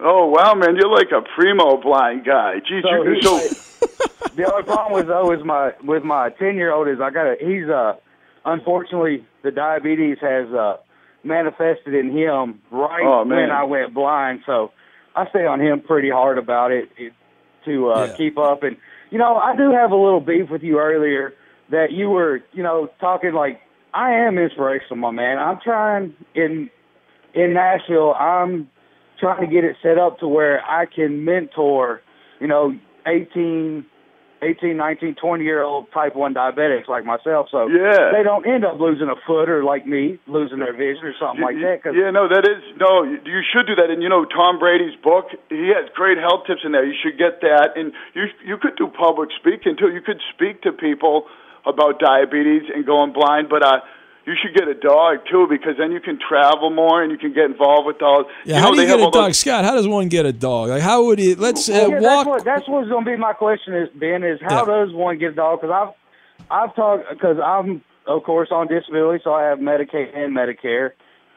oh 0.00 0.26
wow, 0.26 0.54
man, 0.54 0.76
you're 0.76 0.90
like 0.92 1.10
a 1.12 1.22
primo 1.34 1.80
blind 1.80 2.24
guy. 2.24 2.56
Geez, 2.66 2.82
So 2.82 3.02
you 3.04 3.14
he- 3.14 3.22
so. 3.22 3.40
The 4.36 4.44
only 4.50 4.62
problem 4.64 4.92
with 4.94 5.08
though 5.08 5.32
is 5.32 5.40
my 5.44 5.72
with 5.82 6.04
my 6.04 6.30
ten 6.38 6.54
year 6.56 6.72
old 6.72 6.86
is 6.88 6.98
I 7.02 7.10
got 7.10 7.26
a 7.26 7.34
he's 7.40 7.68
uh 7.68 7.94
unfortunately 8.44 9.26
the 9.42 9.50
diabetes 9.50 10.18
has 10.20 10.46
uh 10.54 10.76
manifested 11.24 11.94
in 11.94 12.16
him 12.16 12.60
right 12.70 13.02
Oh, 13.04 13.24
when 13.26 13.50
I 13.50 13.64
went 13.64 13.94
blind. 13.94 14.40
So 14.46 14.70
I 15.16 15.28
stay 15.30 15.46
on 15.46 15.60
him 15.60 15.80
pretty 15.80 16.10
hard 16.10 16.38
about 16.38 16.70
it, 16.70 16.88
it 16.96 17.12
to 17.64 17.90
uh 17.90 18.06
Yeah. 18.06 18.16
keep 18.16 18.38
up 18.38 18.62
and 18.62 18.76
You 19.10 19.18
know, 19.18 19.36
I 19.36 19.56
do 19.56 19.70
have 19.72 19.90
a 19.90 19.96
little 19.96 20.20
beef 20.20 20.50
with 20.50 20.62
you 20.62 20.78
earlier 20.78 21.32
that 21.70 21.92
you 21.92 22.10
were, 22.10 22.40
you 22.52 22.62
know, 22.62 22.88
talking 23.00 23.32
like 23.32 23.60
I 23.94 24.12
am 24.12 24.36
inspirational, 24.38 24.96
my 24.96 25.10
man. 25.10 25.38
I'm 25.38 25.58
trying 25.64 26.14
in 26.34 26.70
in 27.34 27.54
Nashville. 27.54 28.14
I'm 28.14 28.68
trying 29.18 29.40
to 29.40 29.52
get 29.52 29.64
it 29.64 29.76
set 29.82 29.98
up 29.98 30.18
to 30.20 30.28
where 30.28 30.62
I 30.64 30.86
can 30.86 31.24
mentor, 31.24 32.02
you 32.40 32.46
know, 32.46 32.78
18, 33.06 33.84
18, 34.42 34.76
19, 34.76 35.14
20 35.14 35.44
year 35.44 35.62
old 35.62 35.90
type 35.92 36.14
1 36.14 36.34
diabetics 36.34 36.88
like 36.88 37.04
myself. 37.04 37.48
So 37.50 37.66
Yeah. 37.68 38.12
they 38.12 38.22
don't 38.22 38.46
end 38.46 38.64
up 38.64 38.78
losing 38.78 39.08
a 39.08 39.16
foot 39.26 39.48
or 39.48 39.64
like 39.64 39.86
me, 39.86 40.18
losing 40.26 40.58
their 40.58 40.72
vision 40.72 41.04
or 41.06 41.14
something 41.18 41.42
like 41.42 41.56
that. 41.60 41.82
Cause 41.82 41.94
Yeah, 41.94 42.10
no, 42.10 42.28
that 42.28 42.46
is 42.46 42.62
no. 42.78 43.02
You 43.02 43.18
you 43.24 43.42
should 43.42 43.66
do 43.66 43.74
that. 43.76 43.90
And 43.90 44.02
you 44.02 44.08
know, 44.08 44.24
Tom 44.24 44.58
Brady's 44.58 44.96
book, 45.02 45.26
he 45.48 45.68
has 45.74 45.88
great 45.94 46.18
health 46.18 46.46
tips 46.46 46.62
in 46.64 46.72
there. 46.72 46.84
You 46.84 46.94
should 47.02 47.18
get 47.18 47.40
that. 47.42 47.76
And 47.76 47.92
you 48.14 48.26
you 48.44 48.56
could 48.58 48.76
do 48.76 48.86
public 48.88 49.30
speaking 49.38 49.76
too. 49.76 49.90
You 49.90 50.00
could 50.00 50.20
speak 50.34 50.62
to 50.62 50.72
people 50.72 51.26
about 51.66 51.98
diabetes 51.98 52.62
and 52.74 52.86
going 52.86 53.12
blind, 53.12 53.48
but 53.48 53.62
uh, 53.62 53.80
you 54.28 54.34
should 54.42 54.54
get 54.54 54.68
a 54.68 54.74
dog 54.74 55.20
too 55.30 55.46
because 55.48 55.76
then 55.78 55.90
you 55.90 56.00
can 56.00 56.18
travel 56.18 56.68
more 56.68 57.02
and 57.02 57.10
you 57.10 57.16
can 57.16 57.32
get 57.32 57.46
involved 57.46 57.86
with 57.86 57.98
dogs. 57.98 58.28
Yeah, 58.44 58.56
you 58.56 58.60
how 58.60 58.70
do 58.72 58.80
you 58.80 58.86
get 58.86 59.00
a 59.00 59.04
all 59.04 59.10
those- 59.10 59.22
dog, 59.22 59.34
Scott? 59.34 59.64
How 59.64 59.74
does 59.74 59.88
one 59.88 60.08
get 60.08 60.26
a 60.26 60.32
dog? 60.32 60.68
Like, 60.68 60.82
how 60.82 61.04
would 61.04 61.18
it? 61.18 61.38
Let's 61.38 61.68
uh, 61.68 61.72
yeah, 61.72 61.88
that's 61.88 62.04
walk. 62.04 62.26
what 62.26 62.44
that's 62.44 62.68
what's 62.68 62.88
going 62.90 63.04
to 63.06 63.10
be 63.10 63.16
my 63.16 63.32
question 63.32 63.74
is 63.74 63.88
Ben 63.94 64.22
is 64.22 64.38
how 64.42 64.66
does 64.66 64.92
one 64.92 65.18
get 65.18 65.32
a 65.32 65.34
dog? 65.34 65.62
Because 65.62 65.72
I've 65.72 65.94
I've 66.50 66.76
talked 66.76 67.08
because 67.10 67.38
I'm 67.42 67.82
of 68.06 68.22
course 68.22 68.50
on 68.52 68.68
disability, 68.68 69.22
so 69.24 69.32
I 69.32 69.44
have 69.44 69.58
Medicaid 69.58 70.14
and 70.14 70.36
Medicare. 70.36 70.92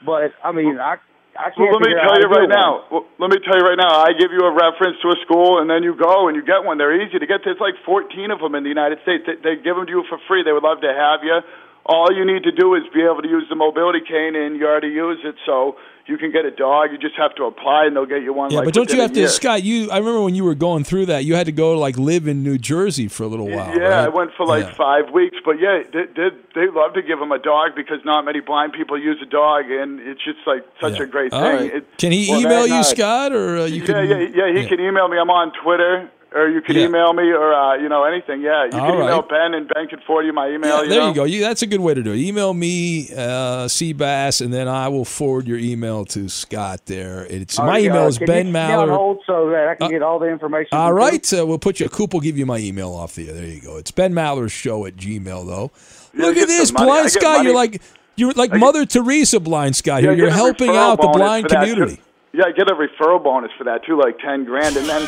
But 0.05 0.33
I 0.43 0.51
mean, 0.51 0.77
I 0.77 0.97
I 1.37 1.55
can't. 1.55 1.71
Well, 1.71 1.79
let 1.79 1.87
me 1.87 1.95
figure 1.95 1.99
out 1.99 2.03
tell 2.03 2.11
how 2.11 2.19
you 2.19 2.27
to 2.27 2.39
right 2.43 2.51
now. 2.51 2.71
Well, 2.91 3.05
let 3.19 3.29
me 3.31 3.37
tell 3.39 3.55
you 3.55 3.63
right 3.63 3.79
now. 3.79 4.03
I 4.03 4.11
give 4.19 4.35
you 4.35 4.43
a 4.43 4.51
reference 4.51 4.99
to 4.99 5.15
a 5.15 5.17
school, 5.23 5.63
and 5.63 5.69
then 5.69 5.83
you 5.83 5.95
go 5.95 6.27
and 6.27 6.35
you 6.35 6.43
get 6.43 6.67
one. 6.67 6.77
They're 6.77 6.99
easy 6.99 7.19
to 7.19 7.27
get. 7.27 7.41
There's 7.45 7.61
like 7.63 7.75
14 7.85 8.31
of 8.31 8.39
them 8.39 8.55
in 8.55 8.63
the 8.63 8.73
United 8.73 8.99
States. 9.03 9.23
They, 9.23 9.39
they 9.39 9.55
give 9.55 9.79
them 9.79 9.87
to 9.87 9.91
you 9.91 10.03
for 10.09 10.19
free. 10.27 10.43
They 10.43 10.51
would 10.51 10.63
love 10.63 10.81
to 10.83 10.91
have 10.91 11.23
you. 11.23 11.39
All 11.85 12.07
you 12.13 12.23
need 12.25 12.43
to 12.43 12.51
do 12.51 12.75
is 12.75 12.83
be 12.93 13.01
able 13.01 13.21
to 13.21 13.27
use 13.27 13.45
the 13.49 13.55
mobility 13.55 13.99
cane, 14.07 14.35
and 14.35 14.55
you 14.55 14.67
already 14.67 14.89
use 14.89 15.19
it, 15.23 15.35
so 15.45 15.75
you 16.05 16.17
can 16.17 16.31
get 16.31 16.45
a 16.45 16.51
dog. 16.51 16.91
You 16.91 16.97
just 16.97 17.15
have 17.17 17.33
to 17.35 17.45
apply, 17.45 17.85
and 17.85 17.95
they'll 17.95 18.05
get 18.05 18.21
you 18.21 18.33
one. 18.33 18.51
Yeah, 18.51 18.57
like, 18.59 18.65
but 18.65 18.73
don't 18.75 18.91
you 18.91 19.01
have 19.01 19.11
to, 19.13 19.19
year. 19.21 19.27
Scott? 19.29 19.63
You, 19.63 19.89
I 19.89 19.97
remember 19.97 20.21
when 20.21 20.35
you 20.35 20.43
were 20.43 20.53
going 20.55 20.83
through 20.83 21.07
that, 21.07 21.25
you 21.25 21.33
had 21.35 21.47
to 21.47 21.51
go 21.51 21.77
like 21.77 21.97
live 21.97 22.27
in 22.27 22.43
New 22.43 22.57
Jersey 22.59 23.07
for 23.07 23.23
a 23.23 23.27
little 23.27 23.47
while. 23.47 23.75
Yeah, 23.75 23.83
right? 23.87 24.05
I 24.05 24.09
went 24.09 24.31
for 24.37 24.45
like 24.45 24.65
Yeah. 24.65 24.73
five 24.75 25.09
weeks, 25.11 25.37
but 25.43 25.59
yeah, 25.59 25.81
they, 25.91 26.05
they 26.15 26.29
they 26.53 26.67
love 26.71 26.93
to 26.93 27.01
give 27.01 27.17
them 27.19 27.31
a 27.31 27.39
dog 27.39 27.71
because 27.75 27.99
not 28.05 28.25
many 28.25 28.41
blind 28.41 28.73
people 28.73 28.99
use 28.99 29.17
a 29.21 29.25
dog, 29.25 29.65
and 29.71 29.99
it's 30.01 30.23
just 30.23 30.39
like 30.45 30.63
such 30.79 30.99
a 30.99 31.05
great 31.07 31.33
All 31.33 31.41
thing. 31.41 31.55
right. 31.55 31.73
It- 31.77 31.97
Can 31.97 32.11
he 32.11 32.29
Well, 32.29 32.41
email 32.41 32.67
you, 32.67 32.83
Scott, 32.83 33.31
or 33.31 33.57
uh, 33.57 33.65
you 33.65 33.81
yeah, 33.81 33.85
can? 33.85 34.07
yeah, 34.09 34.45
yeah. 34.53 34.61
He 34.61 34.67
can 34.67 34.79
email 34.79 35.07
me. 35.07 35.17
I'm 35.17 35.29
on 35.31 35.51
Twitter, 35.63 36.09
or 36.33 36.47
you 36.49 36.61
can 36.61 36.75
Yeah. 36.75 36.85
email 36.85 37.13
me, 37.13 37.23
or 37.31 37.53
uh, 37.53 37.75
you 37.77 37.89
know 37.89 38.03
anything. 38.03 38.41
Yeah, 38.41 38.65
you 38.65 38.79
All 38.79 38.87
can 38.91 38.95
email 38.95 39.19
right. 39.19 39.29
Ben, 39.29 39.53
and 39.53 39.67
Ben 39.73 39.87
can 39.87 39.99
forward 40.07 40.25
you 40.25 40.33
my 40.33 40.49
email. 40.49 40.77
Yeah, 40.77 40.83
you 40.83 40.89
there 40.89 40.99
know? 40.99 41.07
you 41.09 41.13
go. 41.15 41.23
You, 41.25 41.41
that's 41.41 41.61
a 41.61 41.67
good 41.67 41.79
way 41.81 41.93
to 41.93 42.01
do 42.03 42.11
it. 42.13 42.17
Email 42.19 42.53
me, 42.53 43.09
uh, 43.13 43.67
Seabass, 43.67 44.41
and 44.43 44.53
then 44.53 44.67
I 44.67 44.87
will 44.87 45.05
forward 45.05 45.47
your 45.47 45.57
email 45.57 46.05
to 46.05 46.29
Scott. 46.29 46.85
There, 46.85 47.25
it's 47.25 47.59
All 47.59 47.65
my 47.65 47.73
right, 47.73 47.83
email 47.85 48.03
uh, 48.03 48.07
is 48.07 48.17
can 48.17 48.27
Ben 48.27 48.47
you 48.47 48.53
put 48.53 48.59
me 48.67 48.73
on 48.73 48.87
Maller. 48.87 48.95
hold 48.95 49.19
so 49.27 49.49
that 49.49 49.67
I 49.67 49.75
can 49.75 49.89
get 49.91 50.01
all 50.01 50.19
the 50.19 50.27
information. 50.29 50.69
All 50.77 50.93
right, 50.93 51.25
from 51.25 51.39
uh, 51.39 51.45
we'll 51.45 51.59
put 51.59 51.79
you. 51.79 51.89
Coop 51.89 52.13
will 52.13 52.21
give 52.21 52.37
you 52.37 52.45
my 52.45 52.57
email 52.57 52.93
off 52.93 53.15
the. 53.15 53.25
There 53.25 53.45
you 53.45 53.61
go. 53.61 53.77
It's 53.77 53.91
Ben 53.91 54.13
Maller's 54.13 54.51
show 54.51 54.85
at 54.85 54.95
Gmail 54.95 55.45
though. 55.47 55.71
Yeah, 56.13 56.25
Look 56.25 56.37
at 56.37 56.47
this, 56.47 56.69
some 56.69 56.75
money. 56.75 56.91
I 56.91 56.93
blind 56.93 57.03
get 57.13 57.21
Scott. 57.21 57.43
You're 57.45 57.55
like 57.55 57.81
you're 58.15 58.31
like 58.33 58.53
Mother 58.53 58.85
Teresa, 58.85 59.39
blind 59.39 59.75
Scott. 59.75 60.03
Yeah, 60.03 60.09
Here, 60.11 60.25
you're 60.25 60.29
helping 60.31 60.69
out 60.75 61.01
the 61.01 61.07
blind 61.07 61.43
for 61.49 61.55
too. 61.55 61.55
community. 61.55 62.01
Yeah, 62.33 62.45
I 62.47 62.51
get 62.51 62.69
a 62.69 62.75
referral 62.75 63.21
bonus 63.23 63.51
for 63.57 63.63
that 63.65 63.83
too, 63.85 63.97
like 63.99 64.17
ten 64.19 64.45
grand. 64.45 64.75
And 64.77 64.87
then 64.87 65.01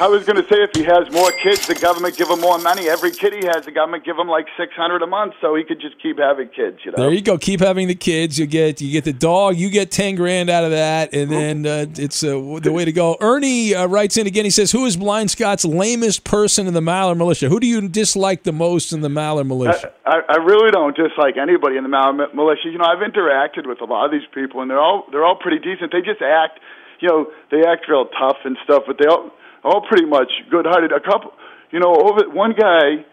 I 0.00 0.08
was 0.08 0.24
going 0.24 0.36
to 0.36 0.48
say, 0.48 0.62
if 0.62 0.70
he 0.74 0.82
has 0.84 1.12
more 1.12 1.30
kids, 1.30 1.66
the 1.66 1.74
government 1.74 2.16
give 2.16 2.28
him 2.28 2.40
more 2.40 2.58
money. 2.58 2.88
Every 2.88 3.10
kid 3.10 3.34
he 3.34 3.46
has, 3.46 3.64
the 3.64 3.70
government 3.70 4.04
give 4.04 4.18
him 4.18 4.26
like 4.26 4.46
six 4.56 4.74
hundred 4.74 5.02
a 5.02 5.06
month, 5.06 5.34
so 5.40 5.54
he 5.54 5.64
could 5.64 5.80
just 5.80 6.00
keep 6.02 6.18
having 6.18 6.48
kids. 6.48 6.78
You 6.84 6.92
know. 6.92 6.96
There 6.96 7.12
you 7.12 7.20
go. 7.20 7.38
Keep 7.38 7.60
having 7.60 7.88
the 7.88 7.94
kids. 7.94 8.38
You 8.38 8.46
get 8.46 8.80
you 8.80 8.90
get 8.90 9.04
the 9.04 9.12
dog. 9.12 9.56
You 9.56 9.70
get 9.70 9.90
ten 9.90 10.14
grand 10.16 10.50
out 10.50 10.64
of 10.64 10.70
that, 10.70 11.14
and 11.14 11.30
then 11.30 11.66
uh, 11.66 11.86
it's 11.96 12.24
uh, 12.24 12.58
the 12.62 12.72
way 12.72 12.84
to 12.84 12.92
go. 12.92 13.16
Ernie 13.20 13.74
uh, 13.74 13.86
writes 13.86 14.16
in 14.16 14.26
again. 14.26 14.44
He 14.44 14.50
says, 14.50 14.72
"Who 14.72 14.86
is 14.86 14.96
Blind 14.96 15.30
Scott's 15.30 15.64
lamest 15.64 16.24
person 16.24 16.66
in 16.66 16.74
the 16.74 16.80
Maller 16.80 17.16
militia? 17.16 17.48
Who 17.48 17.60
do 17.60 17.66
you 17.66 17.86
dislike 17.88 18.42
the 18.42 18.52
most 18.52 18.92
in 18.92 19.02
the 19.02 19.08
Maller 19.08 19.46
militia?" 19.46 19.92
I, 20.06 20.20
I 20.28 20.36
really 20.36 20.70
don't 20.70 20.96
dislike 20.96 21.36
anybody 21.36 21.76
in 21.76 21.84
the 21.84 21.90
Mal- 21.90 22.12
militia. 22.34 22.70
You 22.70 22.78
know, 22.78 22.86
I've 22.86 23.08
interacted 23.08 23.66
with 23.66 23.80
a 23.80 23.84
lot 23.84 24.06
of 24.06 24.10
these 24.10 24.28
people, 24.34 24.62
and 24.62 24.70
they're 24.70 24.80
all 24.80 25.04
they're 25.12 25.24
all 25.24 25.36
pretty 25.36 25.58
decent. 25.58 25.92
They 25.92 26.00
just 26.00 26.22
act, 26.22 26.58
you 27.00 27.08
know, 27.08 27.26
they 27.50 27.64
act 27.64 27.86
real 27.88 28.06
tough 28.06 28.38
and 28.44 28.56
stuff, 28.64 28.84
but 28.86 28.96
they 28.98 29.06
all 29.06 29.30
all 29.64 29.80
pretty 29.82 30.06
much 30.06 30.30
good-hearted. 30.50 30.92
A 30.92 31.00
couple, 31.00 31.32
you 31.70 31.80
know, 31.80 31.94
over 31.94 32.28
one 32.30 32.52
guy, 32.58 33.04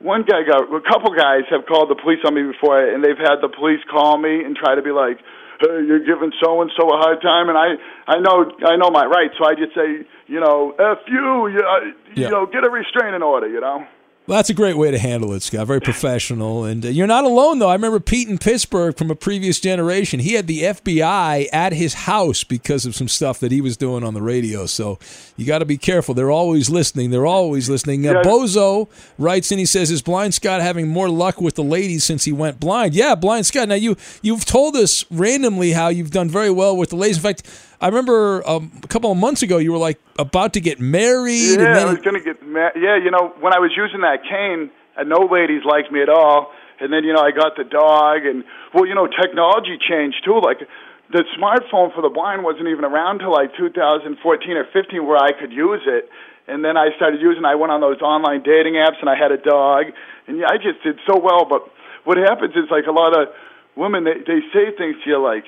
one 0.00 0.22
guy 0.22 0.42
got 0.44 0.62
a 0.68 0.80
couple 0.80 1.14
guys 1.14 1.42
have 1.50 1.66
called 1.66 1.88
the 1.90 1.96
police 1.96 2.20
on 2.26 2.34
me 2.34 2.42
before, 2.42 2.78
and 2.78 3.02
they've 3.02 3.18
had 3.18 3.40
the 3.40 3.48
police 3.48 3.80
call 3.90 4.18
me 4.18 4.44
and 4.44 4.56
try 4.56 4.74
to 4.74 4.82
be 4.82 4.90
like, 4.90 5.18
"Hey, 5.60 5.82
you're 5.86 6.04
giving 6.04 6.32
so 6.42 6.60
and 6.62 6.70
so 6.76 6.88
a 6.90 6.98
hard 6.98 7.22
time," 7.22 7.48
and 7.48 7.56
I 7.56 7.76
I 8.06 8.18
know 8.20 8.52
I 8.66 8.76
know 8.76 8.90
my 8.90 9.06
rights, 9.06 9.34
so 9.38 9.46
I 9.48 9.54
just 9.54 9.74
say, 9.74 10.04
you 10.26 10.40
know, 10.40 10.74
f 10.78 10.98
you, 11.08 11.48
you, 11.48 11.60
uh, 11.60 11.80
Yeah. 12.14 12.26
you 12.26 12.28
know, 12.30 12.46
get 12.46 12.64
a 12.66 12.70
restraining 12.70 13.22
order, 13.22 13.48
you 13.48 13.60
know. 13.60 13.86
Well, 14.26 14.38
that's 14.38 14.48
a 14.48 14.54
great 14.54 14.78
way 14.78 14.90
to 14.90 14.98
handle 14.98 15.34
it, 15.34 15.42
Scott. 15.42 15.66
Very 15.66 15.82
professional. 15.82 16.64
And 16.64 16.86
uh, 16.86 16.88
you're 16.88 17.06
not 17.06 17.24
alone, 17.24 17.58
though. 17.58 17.68
I 17.68 17.74
remember 17.74 18.00
Pete 18.00 18.26
in 18.26 18.38
Pittsburgh 18.38 18.96
from 18.96 19.10
a 19.10 19.14
previous 19.14 19.60
generation. 19.60 20.18
He 20.18 20.32
had 20.32 20.46
the 20.46 20.62
FBI 20.62 21.48
at 21.52 21.74
his 21.74 21.92
house 21.92 22.42
because 22.42 22.86
of 22.86 22.94
some 22.94 23.06
stuff 23.06 23.38
that 23.40 23.52
he 23.52 23.60
was 23.60 23.76
doing 23.76 24.02
on 24.02 24.14
the 24.14 24.22
radio. 24.22 24.64
So 24.64 24.98
you 25.36 25.44
got 25.44 25.58
to 25.58 25.66
be 25.66 25.76
careful. 25.76 26.14
They're 26.14 26.30
always 26.30 26.70
listening. 26.70 27.10
They're 27.10 27.26
always 27.26 27.68
listening. 27.68 28.06
Uh, 28.08 28.22
Bozo 28.22 28.88
writes 29.18 29.52
in. 29.52 29.58
He 29.58 29.66
says, 29.66 29.90
"Is 29.90 30.00
Blind 30.00 30.32
Scott 30.32 30.62
having 30.62 30.88
more 30.88 31.10
luck 31.10 31.42
with 31.42 31.56
the 31.56 31.62
ladies 31.64 32.02
since 32.04 32.24
he 32.24 32.32
went 32.32 32.58
blind?" 32.58 32.94
Yeah, 32.94 33.14
Blind 33.16 33.44
Scott. 33.44 33.68
Now 33.68 33.74
you 33.74 33.94
you've 34.22 34.46
told 34.46 34.74
us 34.74 35.04
randomly 35.10 35.72
how 35.72 35.88
you've 35.88 36.12
done 36.12 36.30
very 36.30 36.50
well 36.50 36.74
with 36.74 36.88
the 36.88 36.96
ladies. 36.96 37.18
In 37.18 37.22
fact, 37.22 37.42
I 37.84 37.88
remember 37.88 38.40
um, 38.48 38.72
a 38.82 38.88
couple 38.88 39.12
of 39.12 39.18
months 39.20 39.42
ago 39.44 39.60
you 39.60 39.68
were 39.70 39.76
like 39.76 40.00
about 40.18 40.54
to 40.56 40.60
get 40.64 40.80
married. 40.80 41.60
Yeah, 41.60 41.68
and 41.68 41.76
then 41.76 41.84
I 41.84 41.92
was 41.92 42.00
gonna 42.00 42.24
get 42.24 42.40
married. 42.40 42.80
Yeah, 42.80 42.96
you 42.96 43.12
know, 43.12 43.36
when 43.44 43.52
I 43.52 43.60
was 43.60 43.76
using 43.76 44.00
that 44.00 44.24
cane, 44.24 44.72
and 44.96 45.12
no 45.12 45.28
ladies 45.28 45.68
liked 45.68 45.92
me 45.92 46.00
at 46.00 46.08
all. 46.08 46.48
And 46.80 46.88
then 46.88 47.04
you 47.04 47.12
know, 47.12 47.20
I 47.20 47.28
got 47.28 47.60
the 47.60 47.68
dog, 47.68 48.24
and 48.24 48.40
well, 48.72 48.88
you 48.88 48.96
know, 48.96 49.04
technology 49.04 49.76
changed 49.76 50.24
too. 50.24 50.40
Like 50.40 50.64
the 51.12 51.28
smartphone 51.36 51.92
for 51.92 52.00
the 52.00 52.08
blind 52.08 52.40
wasn't 52.40 52.72
even 52.72 52.88
around 52.88 53.18
till 53.20 53.36
like 53.36 53.52
2014 53.52 54.16
or 54.16 54.64
15, 54.72 55.04
where 55.04 55.20
I 55.20 55.36
could 55.36 55.52
use 55.52 55.84
it. 55.84 56.08
And 56.48 56.64
then 56.64 56.80
I 56.80 56.88
started 56.96 57.20
using. 57.20 57.44
I 57.44 57.54
went 57.54 57.68
on 57.68 57.84
those 57.84 58.00
online 58.00 58.40
dating 58.48 58.80
apps, 58.80 58.96
and 59.04 59.12
I 59.12 59.14
had 59.14 59.28
a 59.28 59.36
dog, 59.36 59.92
and 60.24 60.40
yeah, 60.40 60.48
I 60.48 60.56
just 60.56 60.80
did 60.80 60.96
so 61.04 61.20
well. 61.20 61.44
But 61.44 61.68
what 62.08 62.16
happens 62.16 62.56
is 62.56 62.64
like 62.72 62.88
a 62.88 62.96
lot 62.96 63.12
of 63.12 63.28
women, 63.76 64.08
they 64.08 64.24
they 64.24 64.40
say 64.56 64.72
things 64.72 64.96
to 65.04 65.10
you 65.12 65.20
like 65.20 65.44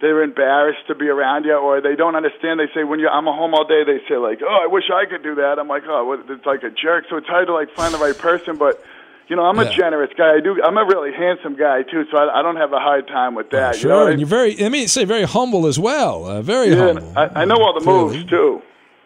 they're 0.00 0.22
embarrassed 0.22 0.86
to 0.88 0.94
be 0.94 1.08
around 1.08 1.44
you 1.44 1.54
or 1.56 1.80
they 1.80 1.94
don't 1.96 2.16
understand. 2.16 2.58
They 2.60 2.68
say 2.74 2.84
when 2.84 3.00
you 3.00 3.08
I'm 3.08 3.26
a 3.28 3.32
home 3.32 3.54
all 3.54 3.64
day, 3.66 3.84
they 3.84 3.98
say 4.08 4.16
like, 4.16 4.40
"Oh, 4.42 4.58
I 4.62 4.66
wish 4.66 4.84
I 4.92 5.04
could 5.06 5.22
do 5.22 5.34
that." 5.36 5.58
I'm 5.58 5.68
like, 5.68 5.82
"Oh, 5.86 6.04
what, 6.04 6.20
it's 6.28 6.46
like 6.46 6.62
a 6.62 6.70
jerk." 6.70 7.04
So 7.10 7.16
it's 7.16 7.26
hard 7.28 7.46
to 7.48 7.54
like 7.54 7.70
find 7.74 7.92
the 7.92 7.98
right 7.98 8.16
person, 8.16 8.56
but 8.56 8.82
you 9.28 9.36
know, 9.36 9.44
I'm 9.44 9.58
a 9.60 9.70
generous 9.72 10.10
guy. 10.16 10.34
I 10.36 10.40
do. 10.40 10.60
I'm 10.62 10.76
a 10.76 10.84
really 10.84 11.12
handsome 11.12 11.54
guy 11.54 11.82
too, 11.82 12.04
so 12.10 12.16
I, 12.18 12.40
I 12.40 12.42
don't 12.42 12.56
have 12.56 12.72
a 12.72 12.80
hard 12.80 13.06
time 13.06 13.34
with 13.36 13.50
that. 13.50 13.76
Sure, 13.76 13.82
you 13.90 13.96
know, 13.96 14.06
and 14.10 14.20
you're 14.20 14.26
very. 14.28 14.64
I 14.64 14.68
mean, 14.68 14.88
say 14.88 15.04
very 15.04 15.22
humble 15.22 15.66
as 15.66 15.78
well. 15.78 16.24
Uh, 16.26 16.42
very 16.42 16.70
yeah, 16.70 16.76
humble. 16.94 17.12
I, 17.16 17.42
I 17.42 17.44
know 17.44 17.56
all 17.62 17.72
the 17.74 17.80
Clearly. 17.80 18.16
moves 18.18 18.30
too. 18.30 18.62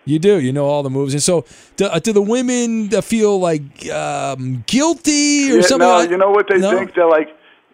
You 0.07 0.19
do. 0.19 0.39
You 0.41 0.53
know 0.53 0.67
all 0.67 0.83
the 0.83 0.91
moves, 0.91 1.13
and 1.15 1.23
so 1.23 1.45
do, 1.77 1.87
uh, 1.87 1.99
do 1.99 2.13
the 2.13 2.23
women 2.23 2.89
feel 3.03 3.39
like 3.41 3.91
um, 3.91 4.63
guilty 4.67 5.51
or 5.53 5.57
Yeah, 5.57 5.63
something? 5.63 5.89
no, 5.89 5.97
like- 5.99 6.11
you 6.11 6.17
know 6.19 6.31
what 6.31 6.47
they 6.49 6.59
No? 6.59 6.71
think? 6.71 6.95
They're 6.95 7.07
like, 7.09 7.29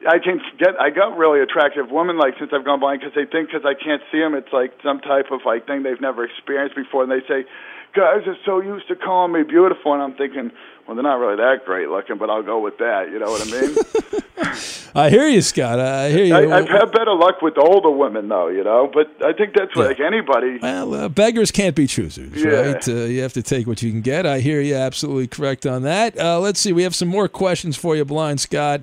I 0.08 0.18
can 0.18 0.40
get. 0.58 0.80
I 0.80 0.90
got 0.90 1.18
really 1.18 1.40
attractive 1.40 1.90
women 1.90 2.16
like 2.16 2.34
since 2.38 2.50
I've 2.54 2.64
gone 2.64 2.80
blind 2.80 3.00
because 3.00 3.14
they 3.14 3.26
think 3.30 3.50
because 3.50 3.66
I 3.66 3.74
can't 3.74 4.02
see 4.10 4.18
them, 4.18 4.34
it's 4.34 4.52
like 4.52 4.72
some 4.82 5.00
type 5.00 5.26
of 5.30 5.40
like 5.44 5.66
thing 5.66 5.82
they've 5.82 6.00
never 6.00 6.24
experienced 6.24 6.74
before, 6.76 7.02
and 7.02 7.12
they 7.12 7.20
say, 7.28 7.44
guys 7.94 8.26
are 8.26 8.36
so 8.46 8.60
used 8.60 8.88
to 8.88 8.96
calling 8.96 9.32
me 9.32 9.42
beautiful, 9.42 9.92
and 9.92 10.02
I'm 10.02 10.14
thinking, 10.14 10.50
well, 10.86 10.94
they're 10.94 11.02
not 11.02 11.16
really 11.16 11.36
that 11.36 11.66
great 11.66 11.88
looking, 11.88 12.16
but 12.16 12.30
I'll 12.30 12.42
go 12.42 12.60
with 12.60 12.78
that. 12.78 13.10
You 13.10 13.18
know 13.18 13.30
what 13.30 13.46
I 13.46 13.60
mean? 13.60 13.76
I 14.94 15.10
hear 15.10 15.28
you, 15.28 15.42
Scott. 15.42 15.78
I 15.78 16.10
hear 16.10 16.24
you. 16.24 16.34
I, 16.34 16.58
I've 16.58 16.68
had 16.68 16.90
better 16.90 17.14
luck 17.14 17.42
with 17.42 17.56
older 17.58 17.90
women 17.90 18.28
though, 18.28 18.48
you 18.48 18.64
know. 18.64 18.90
But 18.92 19.14
I 19.24 19.32
think 19.32 19.54
that's 19.54 19.76
what, 19.76 19.86
like 19.86 20.00
anybody. 20.00 20.58
Well, 20.60 20.94
uh, 20.94 21.08
beggars 21.08 21.50
can't 21.50 21.76
be 21.76 21.86
choosers, 21.86 22.42
Yeah. 22.42 22.72
right? 22.72 22.88
Uh, 22.88 22.92
you 23.04 23.20
have 23.22 23.34
to 23.34 23.42
take 23.42 23.66
what 23.66 23.82
you 23.82 23.90
can 23.90 24.00
get. 24.00 24.24
I 24.26 24.40
hear 24.40 24.60
you. 24.60 24.74
Absolutely 24.74 25.28
correct 25.28 25.66
on 25.66 25.82
that. 25.82 26.18
Uh, 26.18 26.40
let's 26.40 26.58
see. 26.58 26.72
We 26.72 26.82
have 26.84 26.94
some 26.94 27.08
more 27.08 27.28
questions 27.28 27.76
for 27.76 27.94
you, 27.94 28.04
Blind 28.04 28.40
Scott. 28.40 28.82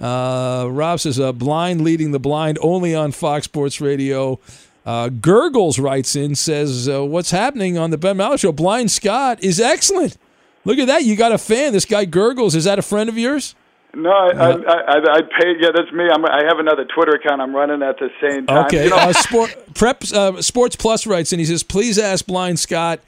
Uh, 0.00 0.68
Rob 0.70 1.00
says, 1.00 1.18
uh, 1.18 1.32
"Blind 1.32 1.80
leading 1.80 2.12
the 2.12 2.18
blind 2.18 2.58
only 2.60 2.94
on 2.94 3.12
Fox 3.12 3.44
Sports 3.44 3.80
Radio." 3.80 4.38
Uh, 4.84 5.08
Gurgles 5.08 5.78
writes 5.78 6.14
in 6.14 6.34
says, 6.34 6.88
uh, 6.88 7.04
"What's 7.04 7.30
happening 7.30 7.76
on 7.76 7.90
the 7.90 7.98
Ben 7.98 8.16
Maller 8.16 8.38
Show? 8.38 8.52
Blind 8.52 8.90
Scott 8.90 9.42
is 9.42 9.58
excellent. 9.58 10.16
Look 10.64 10.78
at 10.78 10.86
that. 10.86 11.04
You 11.04 11.16
got 11.16 11.32
a 11.32 11.38
fan. 11.38 11.72
This 11.72 11.84
guy 11.84 12.04
Gurgles. 12.04 12.54
Is 12.54 12.64
that 12.64 12.78
a 12.78 12.82
friend 12.82 13.08
of 13.08 13.16
yours? 13.16 13.54
No, 13.94 14.10
I, 14.10 14.30
I, 14.32 14.50
I, 14.50 14.96
I 14.98 15.20
paid. 15.40 15.56
Yeah, 15.60 15.70
that's 15.74 15.90
me. 15.90 16.04
I'm, 16.12 16.24
I 16.26 16.44
have 16.46 16.58
another 16.58 16.84
Twitter 16.84 17.12
account 17.12 17.40
I'm 17.40 17.56
running 17.56 17.82
at 17.82 17.98
the 17.98 18.10
same 18.20 18.46
time. 18.46 18.66
Okay. 18.66 18.84
You 18.84 18.90
know, 18.90 18.96
uh, 18.96 19.12
Sport 19.14 19.56
Prep 19.74 20.02
uh, 20.12 20.42
Sports 20.42 20.76
Plus 20.76 21.06
writes 21.06 21.32
in. 21.32 21.38
He 21.38 21.46
says, 21.46 21.62
"Please 21.62 21.98
ask 21.98 22.26
Blind 22.26 22.58
Scott 22.58 23.00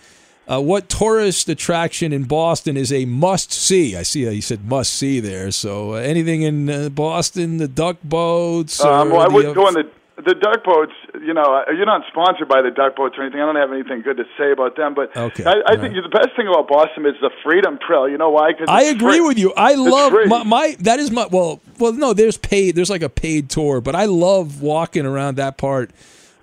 Uh, 0.49 0.61
what 0.61 0.89
tourist 0.89 1.47
attraction 1.51 2.11
in 2.11 2.25
Boston 2.25 2.79
is 2.79 2.91
a 2.91 3.05
must 3.05 3.53
see? 3.53 3.95
I 3.95 4.03
see 4.03 4.27
uh, 4.27 4.31
you 4.31 4.41
said 4.41 4.65
must 4.65 4.95
see 4.95 5.21
there. 5.21 5.51
So 5.51 5.93
uh, 5.93 5.97
anything 5.97 6.41
in 6.41 6.71
uh, 6.71 6.89
Boston, 6.89 7.59
the 7.59 7.69
duck 7.69 7.99
boats? 8.03 8.81
Um, 8.81 9.11
well, 9.11 9.21
I 9.21 9.29
wouldn't 9.29 9.53
uh, 9.53 9.61
go 9.61 9.67
on 9.67 9.75
the 9.75 9.91
the 10.17 10.35
duck 10.35 10.65
boats. 10.65 10.93
You 11.23 11.35
know, 11.35 11.43
uh, 11.43 11.71
you're 11.73 11.85
not 11.85 12.03
sponsored 12.09 12.49
by 12.49 12.63
the 12.63 12.71
duck 12.71 12.97
boats 12.97 13.17
or 13.19 13.25
anything. 13.25 13.43
I 13.43 13.45
don't 13.45 13.57
have 13.57 13.71
anything 13.71 14.01
good 14.01 14.17
to 14.17 14.25
say 14.39 14.51
about 14.51 14.75
them. 14.75 14.95
But 14.95 15.15
Okay, 15.15 15.45
I, 15.45 15.61
I 15.67 15.77
think 15.77 15.95
the 15.95 16.09
best 16.09 16.35
thing 16.35 16.49
about 16.49 16.67
Boston 16.67 17.05
is 17.05 17.15
the 17.21 17.31
Freedom 17.45 17.79
Trail. 17.87 18.09
You 18.09 18.17
know 18.17 18.31
why? 18.31 18.55
Cause 18.55 18.69
I 18.69 18.85
agree 18.85 19.19
free. 19.19 19.21
with 19.21 19.39
you. 19.39 19.53
I 19.55 19.75
love 19.75 20.15
my, 20.29 20.45
my 20.45 20.77
that 20.81 20.99
is 20.99 21.11
my 21.11 21.27
well 21.27 21.61
well 21.79 21.93
no 21.93 22.15
there's 22.15 22.39
paid 22.39 22.75
there's 22.75 22.91
like 22.91 23.03
a 23.03 23.11
paid 23.11 23.51
tour 23.51 23.83
but 23.83 23.95
I 23.95 24.07
love 24.07 24.63
walking 24.63 25.05
around 25.05 25.37
that 25.37 25.59
part 25.59 25.91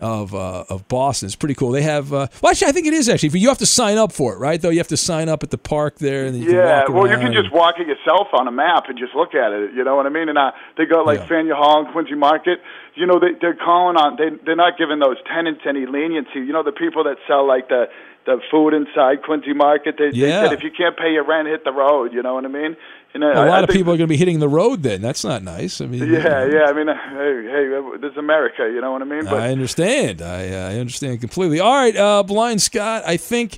of 0.06 0.36
uh, 0.36 0.66
of 0.70 0.88
Boston. 0.88 1.26
It's 1.28 1.36
pretty 1.36 1.56
cool. 1.56 1.72
They 1.72 1.82
have 1.82 2.14
uh, 2.14 2.28
well 2.42 2.52
actually 2.52 2.68
I 2.68 2.72
think 2.72 2.88
it 2.88 2.94
is 2.94 3.10
actually 3.10 3.40
you 3.40 3.50
have 3.50 3.58
to 3.58 3.66
sign 3.66 3.98
up 3.98 4.12
for 4.12 4.34
it 4.34 4.38
right 4.38 4.62
though 4.62 4.70
you 4.70 4.78
have 4.80 4.88
to 4.90 4.98
sign 4.98 5.28
up 5.30 5.44
at 5.44 5.50
the 5.50 5.58
park 5.58 5.98
there 6.00 6.26
and 6.26 6.38
you 6.38 6.54
Yeah, 6.54 6.86
well, 6.90 7.08
you 7.10 7.18
can 7.18 7.34
just 7.34 7.52
walk 7.52 7.76
it 7.80 7.88
yourself 7.88 8.28
on 8.34 8.48
a 8.48 8.52
map 8.52 8.84
and 8.88 8.98
just 8.98 9.16
look 9.16 9.34
at 9.34 9.52
it. 9.52 9.74
You 9.74 9.84
know 9.84 9.96
what 9.96 10.06
I 10.06 10.10
mean? 10.10 10.30
And 10.30 10.38
uh, 10.38 10.52
they 10.78 10.86
got 10.86 11.06
like 11.06 11.28
Faneuil 11.28 11.56
Hall 11.56 11.84
and 11.84 11.92
Quincy 11.92 12.16
Market. 12.16 12.60
You 12.96 13.06
know, 13.06 13.20
they, 13.20 13.34
they're 13.42 13.56
calling 13.56 13.98
on. 13.98 14.16
They 14.16 14.30
they're 14.46 14.56
not 14.56 14.78
giving 14.78 15.00
those 15.00 15.18
tenants 15.28 15.62
any 15.68 15.86
leniency. 15.86 16.40
You 16.48 16.54
know, 16.54 16.64
the 16.64 16.72
people 16.72 17.04
that 17.06 17.18
sell 17.28 17.46
like 17.48 17.68
the 17.70 17.86
the 18.26 18.40
food 18.50 18.74
inside 18.74 19.22
Quincy 19.24 19.54
Market. 19.54 19.96
They, 19.98 20.10
Yeah. 20.14 20.42
they 20.42 20.48
said 20.48 20.54
if 20.54 20.64
you 20.64 20.72
can't 20.72 20.98
pay 20.98 21.12
your 21.14 21.24
rent, 21.26 21.48
hit 21.48 21.64
the 21.64 21.72
road. 21.74 22.14
You 22.14 22.24
know 22.24 22.34
what 22.36 22.46
I 22.46 22.48
mean? 22.48 22.76
And 23.16 23.24
uh, 23.24 23.28
a 23.28 23.32
I- 23.32 23.34
lot 23.48 23.50
I 23.50 23.60
of 23.64 23.70
think- 23.70 23.80
people 23.80 23.94
are 23.94 23.98
going 23.98 24.08
to 24.08 24.14
be 24.14 24.18
hitting 24.18 24.40
the 24.40 24.48
road 24.50 24.84
then. 24.84 25.02
That's 25.02 25.24
not 25.24 25.42
nice. 25.42 25.82
I 25.82 25.88
mean, 25.88 26.06
Yeah, 26.12 26.46
yeah. 26.46 26.66
I 26.68 26.74
mean, 26.74 26.88
hey, 27.18 27.44
hey, 27.50 27.98
this 28.02 28.12
is 28.12 28.18
America. 28.18 28.70
You 28.72 28.82
know 28.82 28.92
what 28.92 29.02
I 29.02 29.06
mean? 29.06 29.24
But 29.24 29.36
I 29.42 29.52
understand. 29.52 30.22
I, 30.22 30.50
uh, 30.50 30.70
I 30.72 30.80
understand 30.80 31.22
completely. 31.22 31.60
All 31.60 31.74
right, 31.74 31.96
uh, 31.96 32.22
Blind 32.24 32.62
Scott. 32.62 33.04
I 33.08 33.18
think 33.18 33.58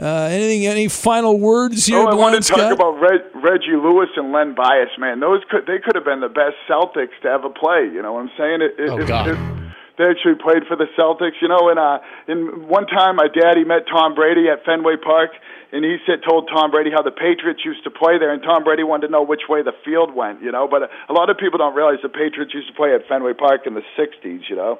uh, 0.00 0.06
anything. 0.32 0.66
Any 0.66 0.88
final 0.88 1.38
words 1.38 1.86
here, 1.86 1.98
oh, 1.98 2.06
I 2.08 2.14
Blind 2.14 2.18
want 2.20 2.34
to 2.36 2.42
Scott? 2.42 2.58
talk 2.58 2.72
about 2.72 3.00
Reg, 3.00 3.20
Reggie 3.34 3.76
Lewis 3.76 4.08
and 4.16 4.32
Len 4.32 4.54
Bias, 4.54 4.90
man. 4.98 5.20
Those 5.20 5.42
could 5.50 5.66
they 5.66 5.78
could 5.78 5.94
have 5.94 6.04
been 6.04 6.20
the 6.20 6.28
best 6.28 6.56
Celtics 6.68 7.14
to 7.22 7.28
ever 7.28 7.50
play. 7.50 7.88
You 7.92 8.00
know 8.02 8.14
what 8.14 8.20
I'm 8.24 8.30
saying? 8.38 8.60
It, 8.62 8.74
it, 8.80 8.90
Oh, 8.90 8.98
if- 8.98 9.08
God. 9.08 9.28
if 9.28 9.38
they 9.98 10.04
actually 10.04 10.34
played 10.34 10.66
for 10.68 10.76
the 10.76 10.84
Celtics, 10.98 11.40
you 11.40 11.48
know. 11.48 11.70
And 11.70 11.78
uh, 11.78 11.98
in 12.28 12.68
one 12.68 12.86
time, 12.86 13.16
my 13.16 13.28
daddy 13.28 13.64
met 13.64 13.86
Tom 13.88 14.14
Brady 14.14 14.48
at 14.48 14.62
Fenway 14.64 14.96
Park, 14.96 15.30
and 15.72 15.84
he 15.84 15.98
said 16.06 16.22
told 16.26 16.48
Tom 16.52 16.70
Brady 16.70 16.90
how 16.90 17.02
the 17.02 17.10
Patriots 17.10 17.64
used 17.64 17.84
to 17.84 17.90
play 17.90 18.18
there, 18.18 18.32
and 18.32 18.42
Tom 18.42 18.64
Brady 18.64 18.84
wanted 18.84 19.08
to 19.08 19.12
know 19.12 19.22
which 19.22 19.42
way 19.48 19.62
the 19.62 19.74
field 19.84 20.14
went. 20.14 20.42
You 20.42 20.52
know, 20.52 20.68
but 20.68 20.90
a 21.08 21.12
lot 21.12 21.30
of 21.30 21.38
people 21.38 21.58
don't 21.58 21.74
realize 21.74 21.98
the 22.02 22.08
Patriots 22.08 22.54
used 22.54 22.68
to 22.68 22.74
play 22.74 22.94
at 22.94 23.06
Fenway 23.08 23.34
Park 23.34 23.66
in 23.66 23.74
the 23.74 23.82
'60s. 23.98 24.48
You 24.48 24.56
know. 24.56 24.78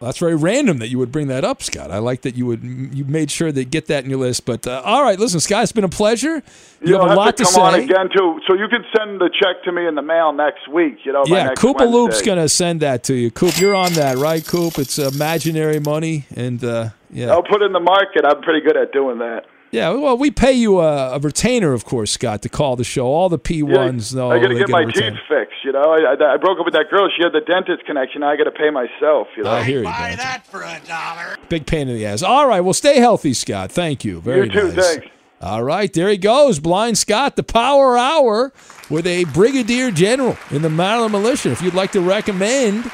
That's 0.00 0.16
very 0.16 0.34
random 0.34 0.78
that 0.78 0.88
you 0.88 0.98
would 0.98 1.12
bring 1.12 1.28
that 1.28 1.44
up, 1.44 1.62
Scott. 1.62 1.90
I 1.90 1.98
like 1.98 2.22
that 2.22 2.34
you 2.34 2.46
would 2.46 2.62
you 2.62 3.04
made 3.04 3.30
sure 3.30 3.52
to 3.52 3.64
get 3.66 3.86
that 3.88 4.02
in 4.02 4.08
your 4.08 4.18
list. 4.18 4.46
But 4.46 4.66
uh, 4.66 4.80
all 4.82 5.02
right, 5.02 5.18
listen, 5.18 5.40
Scott, 5.40 5.62
it's 5.64 5.72
been 5.72 5.84
a 5.84 5.90
pleasure. 5.90 6.36
You 6.36 6.42
You'll 6.80 7.02
have 7.02 7.10
a 7.10 7.14
lot 7.14 7.36
to 7.36 7.44
to, 7.44 7.50
come 7.50 7.62
on 7.62 7.72
say. 7.74 7.84
again 7.84 8.08
too, 8.08 8.40
so 8.48 8.54
you 8.54 8.66
can 8.68 8.82
send 8.96 9.20
the 9.20 9.28
check 9.28 9.62
to 9.64 9.72
me 9.72 9.86
in 9.86 9.96
the 9.96 10.02
mail 10.02 10.32
next 10.32 10.68
week. 10.68 11.04
You 11.04 11.12
know, 11.12 11.24
Yeah, 11.26 11.52
Koopa 11.52 11.90
Loop's 11.90 12.22
gonna 12.22 12.48
send 12.48 12.80
that 12.80 13.04
to 13.04 13.14
you. 13.14 13.30
Coop, 13.30 13.60
you're 13.60 13.74
on 13.74 13.92
that, 13.92 14.16
right? 14.16 14.46
Coop, 14.46 14.78
it's 14.78 14.98
imaginary 14.98 15.80
money, 15.80 16.24
and 16.34 16.64
uh, 16.64 16.88
yeah, 17.10 17.32
I'll 17.32 17.42
put 17.42 17.60
it 17.60 17.66
in 17.66 17.72
the 17.74 17.80
market. 17.80 18.24
I'm 18.24 18.40
pretty 18.40 18.62
good 18.62 18.78
at 18.78 18.94
doing 18.94 19.18
that. 19.18 19.44
Yeah. 19.70 19.90
Well, 19.90 20.16
we 20.16 20.30
pay 20.30 20.52
you 20.52 20.80
a, 20.80 21.16
a 21.16 21.18
retainer, 21.18 21.72
of 21.72 21.84
course, 21.84 22.10
Scott, 22.10 22.42
to 22.42 22.48
call 22.48 22.76
the 22.76 22.84
show. 22.84 23.06
All 23.06 23.28
the 23.28 23.38
P 23.38 23.62
ones 23.62 24.14
know 24.14 24.30
I 24.30 24.38
got 24.40 24.48
to 24.48 24.54
get 24.54 24.66
get 24.66 24.70
my 24.70 24.82
a 24.82 24.86
teeth 24.86 25.14
fixed. 25.28 25.64
You 25.64 25.72
know, 25.72 25.82
I, 25.82 26.14
I, 26.14 26.34
I 26.34 26.36
broke 26.36 26.58
up 26.58 26.64
with 26.64 26.74
that 26.74 26.90
girl. 26.90 27.08
She 27.16 27.22
had 27.22 27.32
the 27.32 27.40
dentist 27.40 27.84
connection. 27.86 28.22
I 28.22 28.36
got 28.36 28.44
to 28.44 28.50
pay 28.50 28.70
myself. 28.70 29.28
You 29.36 29.44
know. 29.44 29.50
I 29.50 29.62
hear 29.62 29.78
you, 29.78 29.84
man. 29.84 30.16
that 30.16 30.46
for 30.46 30.62
a 30.62 30.80
dollar. 30.86 31.36
Big 31.48 31.66
pain 31.66 31.88
in 31.88 31.94
the 31.94 32.06
ass. 32.06 32.22
All 32.22 32.46
right, 32.48 32.60
well, 32.60 32.74
stay 32.74 32.98
healthy, 32.98 33.32
Scott. 33.34 33.70
Thank 33.70 34.04
you. 34.04 34.20
Very 34.20 34.46
You 34.46 34.52
too, 34.52 34.72
nice. 34.72 34.86
thanks. 34.86 35.06
All 35.42 35.62
right, 35.62 35.90
there 35.90 36.10
he 36.10 36.18
goes, 36.18 36.58
Blind 36.58 36.98
Scott, 36.98 37.36
the 37.36 37.42
Power 37.42 37.96
Hour 37.96 38.52
with 38.90 39.06
a 39.06 39.24
brigadier 39.24 39.90
general 39.90 40.36
in 40.50 40.60
the 40.60 40.68
Maller 40.68 41.10
Militia. 41.10 41.50
If 41.50 41.62
you'd 41.62 41.72
like 41.72 41.92
to 41.92 42.00
recommend 42.02 42.90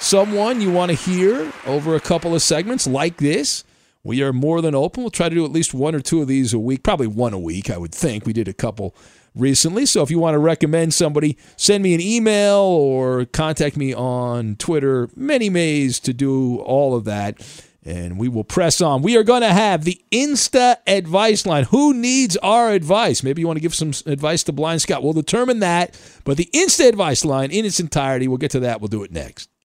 someone 0.00 0.60
you 0.60 0.72
want 0.72 0.90
to 0.90 0.96
hear 0.96 1.52
over 1.66 1.94
a 1.94 2.00
couple 2.00 2.34
of 2.34 2.42
segments 2.42 2.88
like 2.88 3.18
this, 3.18 3.62
we 4.04 4.22
are 4.22 4.32
more 4.32 4.60
than 4.60 4.74
open. 4.74 5.02
We'll 5.02 5.10
try 5.10 5.30
to 5.30 5.34
do 5.34 5.44
at 5.44 5.50
least 5.50 5.72
one 5.74 5.94
or 5.94 6.00
two 6.00 6.20
of 6.20 6.28
these 6.28 6.52
a 6.52 6.58
week, 6.58 6.82
probably 6.82 7.06
one 7.06 7.32
a 7.32 7.38
week, 7.38 7.70
I 7.70 7.78
would 7.78 7.94
think. 7.94 8.26
We 8.26 8.34
did 8.34 8.48
a 8.48 8.52
couple 8.52 8.94
recently. 9.34 9.86
So 9.86 10.02
if 10.02 10.10
you 10.10 10.18
want 10.18 10.34
to 10.34 10.38
recommend 10.38 10.92
somebody, 10.92 11.38
send 11.56 11.82
me 11.82 11.94
an 11.94 12.00
email 12.00 12.56
or 12.56 13.24
contact 13.24 13.76
me 13.76 13.94
on 13.94 14.56
Twitter. 14.56 15.08
Many 15.16 15.48
ways 15.48 15.98
to 16.00 16.12
do 16.12 16.58
all 16.58 16.94
of 16.94 17.04
that. 17.04 17.40
And 17.86 18.18
we 18.18 18.28
will 18.28 18.44
press 18.44 18.80
on. 18.80 19.02
We 19.02 19.16
are 19.18 19.22
going 19.22 19.42
to 19.42 19.52
have 19.52 19.84
the 19.84 20.00
Insta 20.10 20.76
advice 20.86 21.44
line. 21.44 21.64
Who 21.64 21.92
needs 21.92 22.36
our 22.38 22.70
advice? 22.70 23.22
Maybe 23.22 23.42
you 23.42 23.46
want 23.46 23.58
to 23.58 23.62
give 23.62 23.74
some 23.74 23.92
advice 24.06 24.42
to 24.44 24.52
Blind 24.52 24.80
Scott. 24.80 25.02
We'll 25.02 25.12
determine 25.12 25.58
that. 25.60 25.98
But 26.24 26.38
the 26.38 26.48
Insta 26.54 26.88
advice 26.88 27.26
line 27.26 27.50
in 27.50 27.66
its 27.66 27.80
entirety, 27.80 28.26
we'll 28.26 28.38
get 28.38 28.52
to 28.52 28.60
that. 28.60 28.80
We'll 28.80 28.88
do 28.88 29.02
it 29.02 29.12
next. 29.12 29.50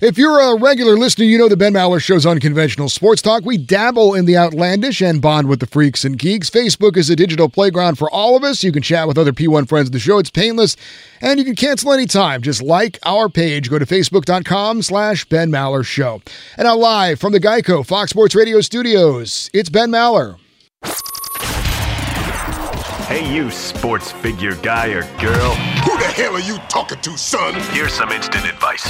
If 0.00 0.16
you're 0.16 0.38
a 0.38 0.56
regular 0.56 0.96
listener, 0.96 1.24
you 1.24 1.38
know 1.38 1.48
the 1.48 1.56
Ben 1.56 1.72
Maller 1.72 2.00
Show's 2.00 2.24
unconventional 2.24 2.88
sports 2.88 3.20
talk. 3.20 3.44
We 3.44 3.58
dabble 3.58 4.14
in 4.14 4.26
the 4.26 4.36
outlandish 4.36 5.02
and 5.02 5.20
bond 5.20 5.48
with 5.48 5.58
the 5.58 5.66
freaks 5.66 6.04
and 6.04 6.16
geeks. 6.16 6.48
Facebook 6.48 6.96
is 6.96 7.10
a 7.10 7.16
digital 7.16 7.48
playground 7.48 7.98
for 7.98 8.08
all 8.08 8.36
of 8.36 8.44
us. 8.44 8.62
You 8.62 8.70
can 8.70 8.80
chat 8.80 9.08
with 9.08 9.18
other 9.18 9.32
P1 9.32 9.68
friends 9.68 9.88
of 9.88 9.92
the 9.92 9.98
show. 9.98 10.18
It's 10.18 10.30
painless, 10.30 10.76
and 11.20 11.40
you 11.40 11.44
can 11.44 11.56
cancel 11.56 11.92
anytime. 11.92 12.42
Just 12.42 12.62
like 12.62 13.00
our 13.04 13.28
page. 13.28 13.70
Go 13.70 13.80
to 13.80 13.86
facebook.com 13.86 14.82
slash 14.82 15.24
Ben 15.24 15.50
Maller 15.50 15.84
Show. 15.84 16.22
And 16.56 16.66
now 16.66 16.76
live 16.76 17.18
from 17.18 17.32
the 17.32 17.40
Geico 17.40 17.84
Fox 17.84 18.12
Sports 18.12 18.36
Radio 18.36 18.60
studios, 18.60 19.50
it's 19.52 19.68
Ben 19.68 19.90
Maller. 19.90 20.38
Hey, 23.08 23.34
you 23.34 23.50
sports 23.50 24.12
figure 24.12 24.54
guy 24.62 24.90
or 24.90 25.02
girl. 25.18 25.77
Who 26.18 26.24
hell 26.24 26.34
are 26.34 26.40
you 26.40 26.58
talking 26.68 27.00
to, 27.02 27.16
son? 27.16 27.54
Here's 27.70 27.92
some 27.92 28.10
instant 28.10 28.44
advice. 28.44 28.82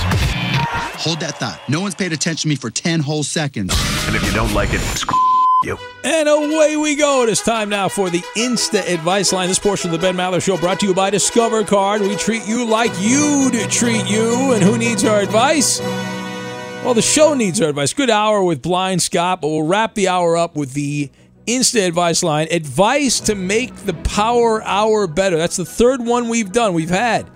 Hold 0.97 1.21
that 1.21 1.37
thought. 1.37 1.61
No 1.69 1.83
one's 1.83 1.95
paid 1.95 2.15
attention 2.15 2.43
to 2.45 2.49
me 2.49 2.57
for 2.57 2.71
10 2.71 3.01
whole 3.01 3.23
seconds. 3.23 3.75
And 4.07 4.17
if 4.17 4.25
you 4.25 4.33
don't 4.33 4.55
like 4.55 4.73
it, 4.73 4.81
screw 4.81 5.19
you. 5.63 5.77
And 6.05 6.27
away 6.27 6.79
we 6.79 6.97
go. 6.97 7.25
It 7.25 7.29
is 7.29 7.43
time 7.43 7.69
now 7.69 7.91
for 7.91 8.09
the 8.09 8.21
Insta 8.35 8.81
Advice 8.89 9.31
Line. 9.31 9.47
This 9.47 9.59
portion 9.59 9.93
of 9.93 10.01
the 10.01 10.07
Ben 10.07 10.17
Maller 10.17 10.43
Show 10.43 10.57
brought 10.57 10.81
to 10.81 10.87
you 10.87 10.95
by 10.95 11.11
Discover 11.11 11.65
Card. 11.65 12.01
We 12.01 12.17
treat 12.17 12.49
you 12.49 12.65
like 12.65 12.93
you'd 12.99 13.53
treat 13.71 14.09
you. 14.09 14.55
And 14.55 14.63
who 14.63 14.79
needs 14.79 15.05
our 15.05 15.21
advice? 15.21 15.81
Well, 15.81 16.95
the 16.95 17.03
show 17.03 17.35
needs 17.35 17.61
our 17.61 17.69
advice. 17.69 17.93
Good 17.93 18.09
hour 18.09 18.43
with 18.43 18.63
Blind 18.63 19.03
Scott, 19.03 19.43
but 19.43 19.49
we'll 19.49 19.67
wrap 19.67 19.95
the 19.95 20.09
hour 20.09 20.39
up 20.39 20.57
with 20.57 20.73
the 20.73 21.11
Insta 21.49 21.87
Advice 21.87 22.23
Line. 22.23 22.47
Advice 22.51 23.21
to 23.21 23.35
make 23.35 23.75
the 23.77 23.95
Power 23.95 24.63
Hour 24.63 25.07
better. 25.07 25.37
That's 25.37 25.57
the 25.57 25.65
third 25.65 26.05
one 26.05 26.29
we've 26.29 26.53
done, 26.53 26.75
we've 26.75 26.91
had 26.91 27.29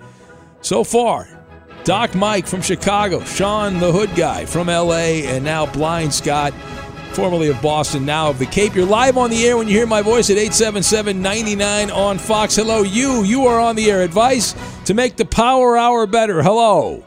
so 0.61 0.83
far. 0.83 1.27
Doc 1.83 2.15
Mike 2.15 2.47
from 2.47 2.61
Chicago, 2.61 3.21
Sean 3.25 3.79
the 3.79 3.91
Hood 3.91 4.15
Guy 4.15 4.45
from 4.45 4.67
LA, 4.67 5.25
and 5.25 5.43
now 5.43 5.65
Blind 5.65 6.13
Scott, 6.13 6.53
formerly 7.11 7.49
of 7.49 7.61
Boston, 7.61 8.05
now 8.05 8.29
of 8.29 8.39
the 8.39 8.45
Cape. 8.45 8.73
You're 8.73 8.85
live 8.85 9.17
on 9.17 9.29
the 9.29 9.45
air 9.45 9.57
when 9.57 9.67
you 9.67 9.73
hear 9.73 9.85
my 9.85 10.01
voice 10.01 10.29
at 10.29 10.37
877 10.37 11.21
99 11.21 11.91
on 11.91 12.17
Fox. 12.17 12.55
Hello, 12.55 12.83
you. 12.83 13.23
You 13.23 13.47
are 13.47 13.59
on 13.59 13.75
the 13.75 13.91
air. 13.91 14.01
Advice 14.01 14.55
to 14.85 14.93
make 14.93 15.17
the 15.17 15.25
Power 15.25 15.75
Hour 15.75 16.07
better. 16.07 16.41
Hello. 16.41 17.03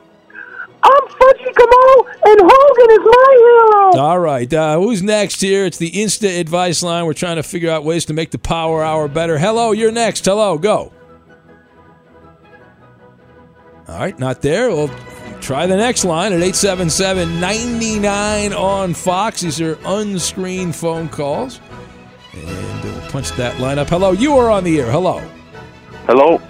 I'm 0.86 1.08
Fudgy 1.08 1.52
Kamal, 1.56 2.06
and 2.24 2.40
Hogan 2.44 2.90
is 2.90 3.04
my 3.04 3.34
hero. 3.38 4.02
All 4.04 4.18
right. 4.20 4.52
Uh, 4.52 4.78
who's 4.78 5.02
next 5.02 5.40
here? 5.40 5.64
It's 5.64 5.78
the 5.78 5.90
Insta 5.90 6.38
Advice 6.38 6.82
Line. 6.82 7.06
We're 7.06 7.12
trying 7.12 7.36
to 7.36 7.42
figure 7.42 7.70
out 7.70 7.82
ways 7.82 8.04
to 8.04 8.12
make 8.12 8.30
the 8.30 8.38
Power 8.38 8.84
Hour 8.84 9.08
better. 9.08 9.36
Hello, 9.36 9.72
you're 9.72 9.90
next. 9.90 10.24
Hello, 10.24 10.58
go. 10.58 10.92
All 13.88 13.98
right, 13.98 14.16
not 14.18 14.42
there. 14.42 14.68
We'll 14.70 14.90
try 15.40 15.66
the 15.66 15.76
next 15.76 16.04
line 16.04 16.32
at 16.32 16.40
877 16.40 17.40
99 17.40 18.52
on 18.52 18.94
Fox. 18.94 19.40
These 19.40 19.60
are 19.60 19.78
unscreened 19.84 20.76
phone 20.76 21.08
calls. 21.08 21.60
And 22.32 22.84
we'll 22.84 23.10
punch 23.10 23.30
that 23.32 23.58
line 23.58 23.78
up. 23.78 23.88
Hello, 23.88 24.12
you 24.12 24.36
are 24.36 24.50
on 24.50 24.62
the 24.62 24.80
air. 24.80 24.90
Hello. 24.90 25.18
Hello. 26.06 26.40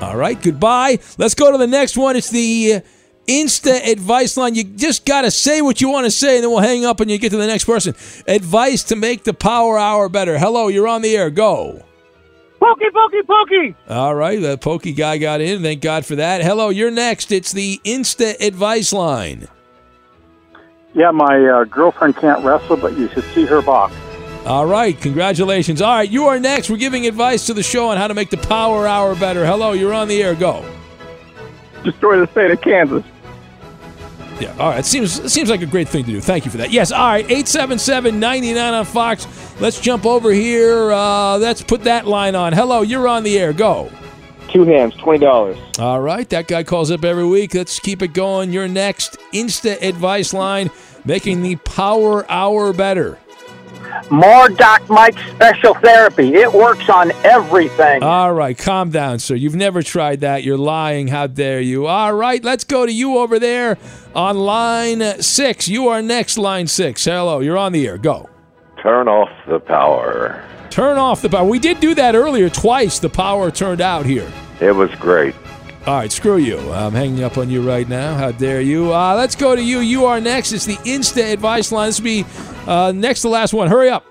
All 0.00 0.16
right, 0.16 0.40
goodbye. 0.40 0.98
Let's 1.18 1.34
go 1.34 1.52
to 1.52 1.58
the 1.58 1.66
next 1.66 1.96
one. 1.96 2.16
It's 2.16 2.30
the 2.30 2.74
uh, 2.74 2.80
Insta 3.28 3.86
advice 3.86 4.36
line. 4.36 4.54
You 4.54 4.64
just 4.64 5.04
got 5.04 5.22
to 5.22 5.30
say 5.30 5.60
what 5.60 5.80
you 5.80 5.90
want 5.90 6.06
to 6.06 6.10
say, 6.10 6.36
and 6.36 6.44
then 6.44 6.50
we'll 6.50 6.60
hang 6.60 6.84
up 6.84 7.00
and 7.00 7.10
you 7.10 7.18
get 7.18 7.30
to 7.30 7.36
the 7.36 7.46
next 7.46 7.64
person. 7.64 7.94
Advice 8.26 8.82
to 8.84 8.96
make 8.96 9.24
the 9.24 9.34
power 9.34 9.78
hour 9.78 10.08
better. 10.08 10.38
Hello, 10.38 10.68
you're 10.68 10.88
on 10.88 11.02
the 11.02 11.14
air. 11.16 11.30
Go. 11.30 11.84
Pokey, 12.58 12.86
pokey, 12.92 13.22
pokey. 13.22 13.76
All 13.88 14.14
right, 14.14 14.40
the 14.40 14.58
pokey 14.58 14.92
guy 14.92 15.18
got 15.18 15.40
in. 15.40 15.62
Thank 15.62 15.80
God 15.80 16.04
for 16.04 16.16
that. 16.16 16.42
Hello, 16.42 16.70
you're 16.70 16.90
next. 16.90 17.30
It's 17.30 17.52
the 17.52 17.80
Insta 17.84 18.40
advice 18.40 18.92
line. 18.92 19.46
Yeah, 20.94 21.10
my 21.10 21.38
uh, 21.46 21.64
girlfriend 21.64 22.16
can't 22.16 22.42
wrestle, 22.42 22.76
but 22.76 22.98
you 22.98 23.08
should 23.10 23.24
see 23.34 23.44
her 23.44 23.62
box. 23.62 23.94
All 24.46 24.66
right, 24.66 24.98
congratulations. 24.98 25.82
All 25.82 25.94
right, 25.94 26.10
you 26.10 26.24
are 26.24 26.40
next. 26.40 26.70
We're 26.70 26.78
giving 26.78 27.06
advice 27.06 27.46
to 27.46 27.54
the 27.54 27.62
show 27.62 27.90
on 27.90 27.98
how 27.98 28.08
to 28.08 28.14
make 28.14 28.30
the 28.30 28.38
Power 28.38 28.86
Hour 28.86 29.14
better. 29.14 29.44
Hello, 29.44 29.72
you're 29.72 29.92
on 29.92 30.08
the 30.08 30.22
air. 30.22 30.34
Go. 30.34 30.64
Destroy 31.84 32.18
the 32.18 32.26
state 32.28 32.50
of 32.50 32.60
Kansas. 32.60 33.04
Yeah, 34.40 34.54
all 34.58 34.70
right. 34.70 34.78
It 34.78 34.84
seems 34.86 35.18
it 35.18 35.30
seems 35.30 35.50
like 35.50 35.62
a 35.62 35.66
great 35.66 35.88
thing 35.88 36.04
to 36.04 36.12
do. 36.12 36.20
Thank 36.20 36.44
you 36.44 36.50
for 36.50 36.58
that. 36.58 36.70
Yes, 36.70 36.92
all 36.92 37.06
right. 37.06 37.26
877-99 37.26 38.72
on 38.72 38.84
Fox. 38.84 39.26
Let's 39.60 39.80
jump 39.80 40.06
over 40.06 40.30
here. 40.30 40.92
Uh, 40.92 41.38
let's 41.38 41.62
put 41.62 41.82
that 41.84 42.06
line 42.06 42.34
on. 42.36 42.52
Hello, 42.52 42.82
you're 42.82 43.08
on 43.08 43.24
the 43.24 43.38
air. 43.38 43.52
Go. 43.52 43.90
Two 44.48 44.64
hams, 44.64 44.94
twenty 44.96 45.18
dollars. 45.18 45.58
All 45.78 46.00
right, 46.00 46.26
that 46.30 46.48
guy 46.48 46.62
calls 46.62 46.90
up 46.90 47.04
every 47.04 47.26
week. 47.26 47.52
Let's 47.54 47.78
keep 47.78 48.00
it 48.00 48.14
going. 48.14 48.50
Your 48.52 48.66
next 48.66 49.18
Insta 49.34 49.82
advice 49.82 50.32
line, 50.32 50.70
making 51.04 51.42
the 51.42 51.56
Power 51.56 52.24
Hour 52.30 52.72
better. 52.72 53.18
More 54.10 54.48
Doc 54.48 54.88
Mike 54.88 55.18
special 55.18 55.74
therapy. 55.74 56.34
It 56.34 56.52
works 56.52 56.88
on 56.88 57.12
everything. 57.24 58.02
All 58.02 58.32
right, 58.32 58.56
calm 58.56 58.90
down, 58.90 59.18
sir. 59.18 59.34
You've 59.34 59.54
never 59.54 59.82
tried 59.82 60.20
that. 60.20 60.42
You're 60.44 60.58
lying. 60.58 61.08
How 61.08 61.26
dare 61.26 61.60
you? 61.60 61.86
All 61.86 62.12
right, 62.12 62.42
let's 62.42 62.64
go 62.64 62.86
to 62.86 62.92
you 62.92 63.18
over 63.18 63.38
there 63.38 63.78
on 64.14 64.38
line 64.38 65.22
six. 65.22 65.68
You 65.68 65.88
are 65.88 66.02
next, 66.02 66.38
line 66.38 66.66
six. 66.66 67.04
Hello, 67.04 67.40
you're 67.40 67.58
on 67.58 67.72
the 67.72 67.86
air. 67.86 67.98
Go. 67.98 68.28
Turn 68.82 69.08
off 69.08 69.30
the 69.48 69.60
power. 69.60 70.44
Turn 70.70 70.98
off 70.98 71.22
the 71.22 71.28
power. 71.28 71.44
We 71.48 71.58
did 71.58 71.80
do 71.80 71.94
that 71.94 72.14
earlier 72.14 72.48
twice. 72.48 72.98
The 72.98 73.08
power 73.08 73.50
turned 73.50 73.80
out 73.80 74.06
here. 74.06 74.30
It 74.60 74.72
was 74.72 74.90
great. 74.96 75.34
All 75.88 75.94
right, 75.94 76.12
screw 76.12 76.36
you. 76.36 76.58
I'm 76.70 76.92
hanging 76.92 77.24
up 77.24 77.38
on 77.38 77.48
you 77.48 77.66
right 77.66 77.88
now. 77.88 78.14
How 78.14 78.30
dare 78.30 78.60
you? 78.60 78.92
Uh, 78.92 79.14
let's 79.14 79.34
go 79.34 79.56
to 79.56 79.62
you. 79.62 79.78
You 79.78 80.04
are 80.04 80.20
next. 80.20 80.52
It's 80.52 80.66
the 80.66 80.76
Insta 80.76 81.32
advice 81.32 81.72
line. 81.72 81.88
This 81.88 81.98
will 81.98 82.04
be 82.04 82.26
uh, 82.66 82.92
next 82.94 83.22
to 83.22 83.30
last 83.30 83.54
one. 83.54 83.68
Hurry 83.68 83.88
up. 83.88 84.04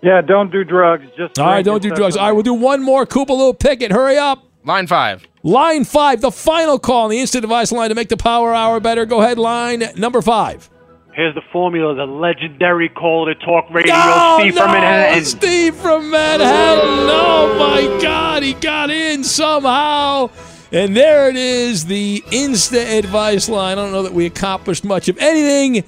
Yeah, 0.00 0.22
don't 0.22 0.50
do 0.50 0.64
drugs. 0.64 1.04
Just 1.18 1.38
All 1.38 1.48
right, 1.48 1.62
don't 1.62 1.82
do 1.82 1.90
drugs. 1.90 2.16
All 2.16 2.28
right, 2.28 2.32
we'll 2.32 2.42
do 2.42 2.54
one 2.54 2.82
more. 2.82 3.04
Koopaloo 3.04 3.58
Pickett. 3.58 3.92
Hurry 3.92 4.16
up. 4.16 4.42
Line 4.64 4.86
five. 4.86 5.26
Line 5.42 5.84
five, 5.84 6.22
the 6.22 6.32
final 6.32 6.78
call 6.78 7.04
on 7.04 7.10
the 7.10 7.18
Insta 7.18 7.36
Advice 7.36 7.70
line 7.70 7.90
to 7.90 7.94
make 7.94 8.08
the 8.08 8.16
power 8.16 8.54
hour 8.54 8.80
better. 8.80 9.04
Go 9.04 9.20
ahead, 9.20 9.36
line 9.36 9.84
number 9.96 10.22
five. 10.22 10.70
Here's 11.12 11.34
the 11.34 11.42
formula: 11.52 11.94
the 11.94 12.06
legendary 12.06 12.88
call 12.88 13.26
to 13.26 13.34
talk 13.34 13.66
radio, 13.70 13.92
No, 13.94 14.38
Steve 14.40 14.54
no, 14.54 14.62
from 14.62 14.72
Manhattan. 14.72 15.24
Steve 15.26 15.76
from 15.76 16.10
Manhattan. 16.10 17.06
Oh 17.10 17.54
my 17.58 18.02
God, 18.02 18.42
he 18.42 18.54
got 18.54 18.88
in 18.88 19.22
somehow. 19.22 20.30
And 20.74 20.96
there 20.96 21.28
it 21.28 21.36
is, 21.36 21.86
the 21.86 22.20
Insta 22.32 22.98
advice 22.98 23.48
line. 23.48 23.78
I 23.78 23.80
don't 23.80 23.92
know 23.92 24.02
that 24.02 24.12
we 24.12 24.26
accomplished 24.26 24.82
much 24.82 25.08
of 25.08 25.16
anything, 25.18 25.84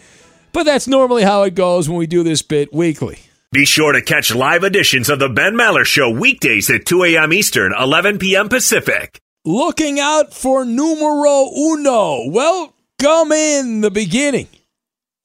but 0.52 0.62
that's 0.62 0.86
normally 0.86 1.24
how 1.24 1.42
it 1.42 1.56
goes 1.56 1.88
when 1.88 1.98
we 1.98 2.06
do 2.06 2.22
this 2.22 2.40
bit 2.42 2.72
weekly. 2.72 3.18
Be 3.50 3.64
sure 3.64 3.90
to 3.90 4.00
catch 4.00 4.32
live 4.32 4.62
editions 4.62 5.08
of 5.08 5.18
the 5.18 5.28
Ben 5.28 5.54
Maller 5.54 5.84
Show 5.84 6.08
weekdays 6.10 6.70
at 6.70 6.86
2 6.86 7.02
a.m. 7.02 7.32
Eastern, 7.32 7.74
11 7.76 8.20
p.m. 8.20 8.48
Pacific. 8.48 9.18
Looking 9.44 9.98
out 9.98 10.32
for 10.32 10.64
numero 10.64 11.50
uno. 11.52 12.30
Welcome 12.30 13.32
in 13.32 13.80
the 13.80 13.90
beginning 13.92 14.46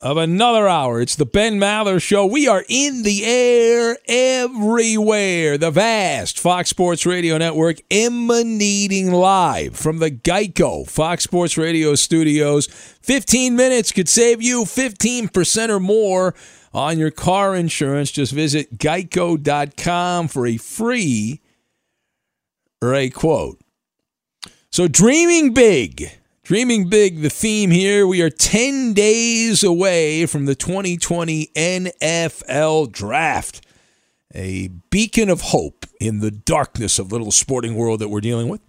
of 0.02 0.18
another 0.18 0.68
hour. 0.68 1.00
It's 1.00 1.16
the 1.16 1.26
Ben 1.26 1.60
Maller 1.60 2.02
Show. 2.02 2.26
We 2.26 2.48
are 2.48 2.66
in 2.68 3.04
the 3.04 3.24
air 3.24 3.98
everywhere. 4.08 5.58
The 5.58 5.70
vast 5.70 6.40
Fox 6.40 6.70
Sports 6.70 7.06
Radio 7.06 7.38
Network 7.38 7.78
emanating 7.92 9.12
live 9.12 9.76
from 9.76 10.00
the 10.00 10.10
Geico 10.10 10.90
Fox 10.90 11.24
Sports 11.24 11.58
Radio 11.58 11.94
studios. 11.94 12.68
15 13.02 13.56
minutes 13.56 13.92
could 13.92 14.10
save 14.10 14.42
you 14.42 14.64
15% 14.64 15.70
or 15.70 15.80
more 15.80 16.34
on 16.74 16.98
your 16.98 17.12
car 17.12 17.56
insurance. 17.56 18.12
Just 18.12 18.34
visit 18.34 18.80
geico.com 18.80 20.28
for 20.28 20.48
a 20.48 20.58
free 20.58 21.42
or 22.82 22.96
a 22.96 23.10
quote. 23.10 23.60
So, 24.72 24.88
dreaming 24.88 25.54
big. 25.54 26.12
Dreaming 26.52 26.90
big, 26.90 27.22
the 27.22 27.30
theme 27.30 27.72
here. 27.72 28.06
We 28.06 28.22
are 28.22 28.30
10 28.30 28.92
days 28.92 29.64
away 29.64 30.26
from 30.26 30.48
the 30.48 30.54
2020 30.54 31.48
NFL 31.56 32.92
draft. 32.92 33.66
A 34.36 34.68
beacon 34.90 35.30
of 35.30 35.40
hope 35.40 35.86
in 36.02 36.20
the 36.20 36.30
darkness 36.30 37.00
of 37.00 37.10
little 37.10 37.32
sporting 37.32 37.76
world 37.76 38.02
that 38.02 38.10
we're 38.10 38.20
dealing 38.20 38.50
with. 38.50 38.60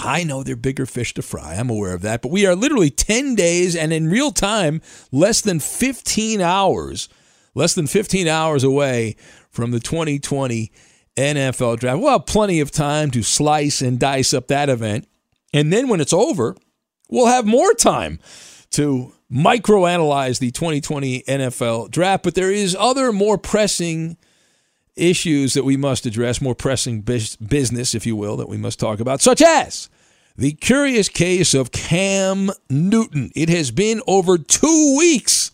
I 0.00 0.24
know 0.24 0.42
they're 0.42 0.56
bigger 0.56 0.86
fish 0.86 1.14
to 1.14 1.22
fry. 1.22 1.54
I'm 1.54 1.70
aware 1.70 1.94
of 1.94 2.02
that. 2.02 2.20
But 2.20 2.32
we 2.32 2.46
are 2.46 2.56
literally 2.56 2.90
10 2.90 3.36
days 3.36 3.76
and 3.76 3.92
in 3.92 4.10
real 4.10 4.32
time, 4.32 4.82
less 5.12 5.40
than 5.40 5.60
15 5.60 6.40
hours, 6.40 7.08
less 7.54 7.76
than 7.76 7.86
15 7.86 8.26
hours 8.26 8.64
away 8.64 9.14
from 9.50 9.70
the 9.70 9.78
2020 9.78 10.72
NFL 11.16 11.78
draft. 11.78 12.00
We'll 12.00 12.10
have 12.10 12.26
plenty 12.26 12.58
of 12.58 12.72
time 12.72 13.12
to 13.12 13.22
slice 13.22 13.82
and 13.82 14.00
dice 14.00 14.34
up 14.34 14.48
that 14.48 14.68
event. 14.68 15.06
And 15.54 15.72
then 15.72 15.86
when 15.86 16.00
it's 16.00 16.12
over, 16.12 16.56
we'll 17.08 17.26
have 17.26 17.46
more 17.46 17.72
time 17.74 18.18
to 18.70 19.12
microanalyze 19.32 20.38
the 20.38 20.50
2020 20.50 21.22
NFL 21.22 21.90
draft. 21.90 22.24
But 22.24 22.34
there 22.34 22.50
is 22.50 22.76
other 22.78 23.12
more 23.12 23.38
pressing 23.38 24.16
issues 24.96 25.54
that 25.54 25.64
we 25.64 25.76
must 25.76 26.06
address, 26.06 26.40
more 26.40 26.54
pressing 26.54 27.02
bus- 27.02 27.36
business, 27.36 27.94
if 27.94 28.06
you 28.06 28.16
will, 28.16 28.36
that 28.36 28.48
we 28.48 28.56
must 28.56 28.80
talk 28.80 29.00
about, 29.00 29.20
such 29.20 29.40
as 29.42 29.88
the 30.36 30.52
curious 30.52 31.08
case 31.08 31.54
of 31.54 31.72
Cam 31.72 32.50
Newton. 32.68 33.30
It 33.34 33.48
has 33.48 33.70
been 33.70 34.02
over 34.06 34.38
two 34.38 34.96
weeks 34.98 35.50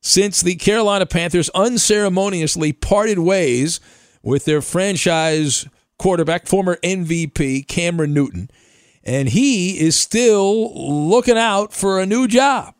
since 0.00 0.42
the 0.42 0.56
Carolina 0.56 1.06
Panthers 1.06 1.48
unceremoniously 1.50 2.72
parted 2.72 3.18
ways 3.18 3.80
with 4.22 4.44
their 4.44 4.62
franchise 4.62 5.66
quarterback, 5.98 6.46
former 6.46 6.76
MVP 6.82 7.66
Cameron 7.68 8.12
Newton. 8.12 8.50
And 9.04 9.28
he 9.28 9.80
is 9.80 9.98
still 9.98 10.72
looking 11.08 11.38
out 11.38 11.72
for 11.72 12.00
a 12.00 12.06
new 12.06 12.28
job. 12.28 12.74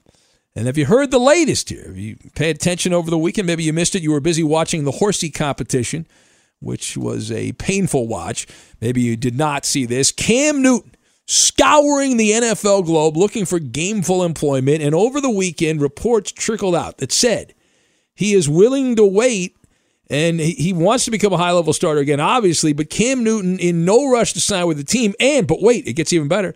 And 0.54 0.66
have 0.66 0.76
you 0.76 0.86
heard 0.86 1.10
the 1.10 1.18
latest 1.18 1.70
here? 1.70 1.86
If 1.88 1.96
you 1.96 2.16
paid 2.34 2.56
attention 2.56 2.92
over 2.92 3.10
the 3.10 3.18
weekend, 3.18 3.46
maybe 3.46 3.64
you 3.64 3.72
missed 3.72 3.94
it. 3.94 4.02
You 4.02 4.12
were 4.12 4.20
busy 4.20 4.42
watching 4.42 4.84
the 4.84 4.90
horsey 4.92 5.30
competition, 5.30 6.06
which 6.60 6.96
was 6.96 7.32
a 7.32 7.52
painful 7.52 8.06
watch. 8.06 8.46
Maybe 8.80 9.00
you 9.00 9.16
did 9.16 9.36
not 9.36 9.64
see 9.64 9.86
this. 9.86 10.12
Cam 10.12 10.60
Newton 10.60 10.94
scouring 11.26 12.18
the 12.18 12.32
NFL 12.32 12.84
globe 12.84 13.16
looking 13.16 13.46
for 13.46 13.58
gameful 13.58 14.24
employment. 14.26 14.82
And 14.82 14.94
over 14.94 15.20
the 15.20 15.30
weekend, 15.30 15.80
reports 15.80 16.30
trickled 16.30 16.74
out 16.74 16.98
that 16.98 17.12
said 17.12 17.54
he 18.14 18.34
is 18.34 18.48
willing 18.48 18.96
to 18.96 19.04
wait 19.04 19.56
and 20.12 20.38
he 20.38 20.74
wants 20.74 21.06
to 21.06 21.10
become 21.10 21.32
a 21.32 21.38
high 21.38 21.52
level 21.52 21.72
starter 21.72 22.00
again, 22.00 22.20
obviously. 22.20 22.74
But 22.74 22.90
Cam 22.90 23.24
Newton 23.24 23.58
in 23.58 23.86
no 23.86 24.10
rush 24.10 24.34
to 24.34 24.40
sign 24.40 24.66
with 24.66 24.76
the 24.76 24.84
team. 24.84 25.14
And, 25.18 25.46
but 25.46 25.62
wait, 25.62 25.88
it 25.88 25.94
gets 25.94 26.12
even 26.12 26.28
better. 26.28 26.54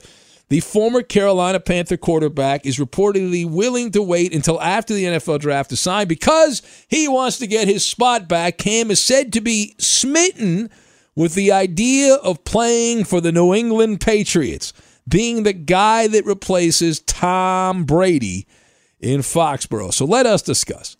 The 0.51 0.61
former 0.61 1.03
Carolina 1.03 1.59
Panther 1.59 1.97
quarterback 1.97 2.66
is 2.66 2.77
reportedly 2.77 3.49
willing 3.49 3.93
to 3.93 4.03
wait 4.03 4.35
until 4.35 4.61
after 4.61 4.93
the 4.93 5.05
NFL 5.05 5.41
draft 5.41 5.70
to 5.70 5.77
sign 5.77 6.07
because 6.07 6.61
he 6.89 7.09
wants 7.09 7.39
to 7.39 7.47
get 7.47 7.66
his 7.66 7.85
spot 7.85 8.28
back. 8.28 8.59
Cam 8.59 8.91
is 8.91 9.03
said 9.03 9.33
to 9.33 9.41
be 9.41 9.74
smitten 9.78 10.69
with 11.15 11.35
the 11.35 11.51
idea 11.51 12.15
of 12.16 12.45
playing 12.45 13.05
for 13.05 13.23
the 13.23 13.33
New 13.33 13.55
England 13.55 14.03
Patriots, 14.03 14.74
being 15.09 15.45
the 15.45 15.55
guy 15.55 16.07
that 16.09 16.27
replaces 16.27 17.01
Tom 17.01 17.85
Brady 17.85 18.47
in 19.01 19.20
Foxborough. 19.23 19.95
So 19.95 20.05
let 20.05 20.27
us 20.27 20.43
discuss. 20.43 20.99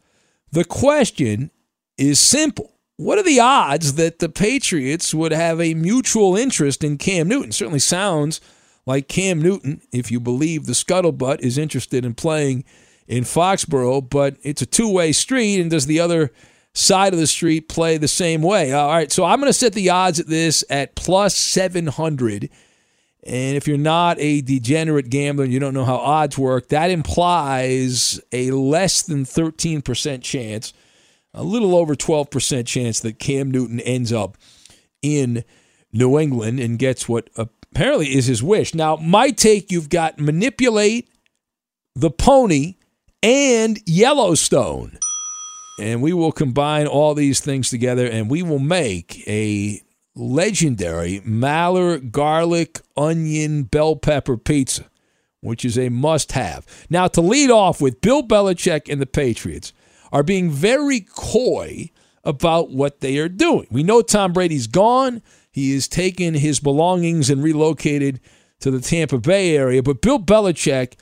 The 0.53 0.65
question 0.65 1.51
is 1.99 2.21
simple. 2.21 2.73
What 2.97 3.19
are 3.19 3.23
the 3.23 3.41
odds 3.41 3.95
that 3.95 4.21
the 4.21 4.29
Patriots 4.29 5.13
would 5.13 5.33
have 5.33 5.61
a 5.61 5.75
mutual 5.75 6.37
interest 6.37 6.83
in 6.83 6.97
Cam 6.97 7.29
Newton? 7.29 7.53
Certainly 7.53 7.81
sounds 7.81 8.41
like 8.87 9.09
Cam 9.09 9.43
Newton, 9.43 9.83
if 9.93 10.11
you 10.11 10.21
believe 10.21 10.65
the 10.65 10.73
scuttlebutt, 10.73 11.41
is 11.41 11.59
interested 11.59 12.05
in 12.05 12.15
playing 12.15 12.65
in 13.07 13.25
Foxborough, 13.25 14.09
but 14.09 14.37
it's 14.43 14.63
a 14.63 14.67
two 14.67 14.91
way 14.91 15.13
street, 15.13 15.61
and 15.61 15.71
does 15.71 15.87
the 15.87 16.01
other 16.01 16.33
side 16.73 17.13
of 17.13 17.19
the 17.19 17.27
street 17.27 17.69
play 17.69 17.99
the 17.99 18.09
same 18.09 18.43
way? 18.43 18.73
Uh, 18.73 18.79
all 18.79 18.89
right, 18.89 19.13
so 19.13 19.25
I'm 19.25 19.41
going 19.41 19.51
to 19.51 19.59
set 19.59 19.73
the 19.73 19.91
odds 19.91 20.21
at 20.21 20.27
this 20.27 20.65
at 20.71 20.95
plus 20.95 21.37
700. 21.37 22.51
And 23.25 23.57
if 23.57 23.67
you're 23.67 23.77
not 23.77 24.19
a 24.21 24.41
degenerate 24.41 25.11
gambler 25.11 25.45
and 25.45 25.53
you 25.53 25.59
don't 25.59 25.75
know 25.75 25.85
how 25.85 25.97
odds 25.97 26.39
work, 26.39 26.69
that 26.69 26.91
implies 26.91 28.21
a 28.33 28.53
less 28.53 29.03
than 29.03 29.25
13% 29.25 30.23
chance, 30.23 30.73
a 31.37 31.45
little 31.45 31.77
over 31.77 31.95
12% 31.95 32.67
chance 32.67 32.99
that 33.01 33.19
Cam 33.19 33.51
Newton 33.51 33.79
ends 33.81 34.13
up 34.13 34.37
in 35.03 35.45
New 35.93 36.19
England 36.19 36.59
and 36.59 36.79
gets 36.79 37.09
what 37.09 37.29
apparently 37.37 38.17
is 38.17 38.27
his 38.27 38.43
wish. 38.43 38.75
Now, 38.75 38.97
my 38.97 39.31
take 39.31 39.71
you've 39.71 39.91
got 39.91 40.19
manipulate 40.19 41.09
the 41.95 42.11
pony 42.11 42.77
and 43.23 43.79
Yellowstone. 43.87 44.99
And 45.79 46.01
we 46.01 46.15
will 46.15 46.33
combine 46.33 46.87
all 46.87 47.15
these 47.15 47.41
things 47.41 47.69
together 47.69 48.07
and 48.07 48.31
we 48.31 48.43
will 48.43 48.59
make 48.59 49.23
a 49.29 49.83
legendary 50.15 51.21
Maller 51.21 52.11
garlic 52.11 52.81
onion 52.97 53.65
bell 53.65 53.95
pepper 53.95 54.39
pizza, 54.39 54.87
which 55.43 55.67
is 55.67 55.79
a 55.79 55.91
must 55.91 56.33
have. 56.33 56.67
Now, 56.89 57.09
to 57.09 57.21
lead 57.21 57.51
off 57.51 57.83
with, 57.83 58.01
Bill 58.01 58.23
Belichick 58.23 58.91
and 58.91 59.03
the 59.03 59.07
Patriots 59.07 59.75
are 60.13 60.23
being 60.23 60.51
very 60.51 61.01
coy 61.01 61.91
about 62.25 62.71
what 62.71 63.01
they 63.01 63.19
are 63.19 63.29
doing. 63.29 63.67
We 63.71 63.83
know 63.83 64.03
Tom 64.03 64.33
Brady's 64.33 64.67
gone. 64.67 65.23
He 65.53 65.73
has 65.75 65.89
taken 65.89 66.35
his 66.35 66.61
belongings 66.61 67.31
and 67.31 67.43
relocated 67.43 68.21
to 68.61 68.71
the 68.71 68.81
Tampa 68.81 69.19
Bay 69.19 69.57
area. 69.57 69.83
But 69.83 70.03
Bill 70.03 70.19
Belichick, 70.19 70.95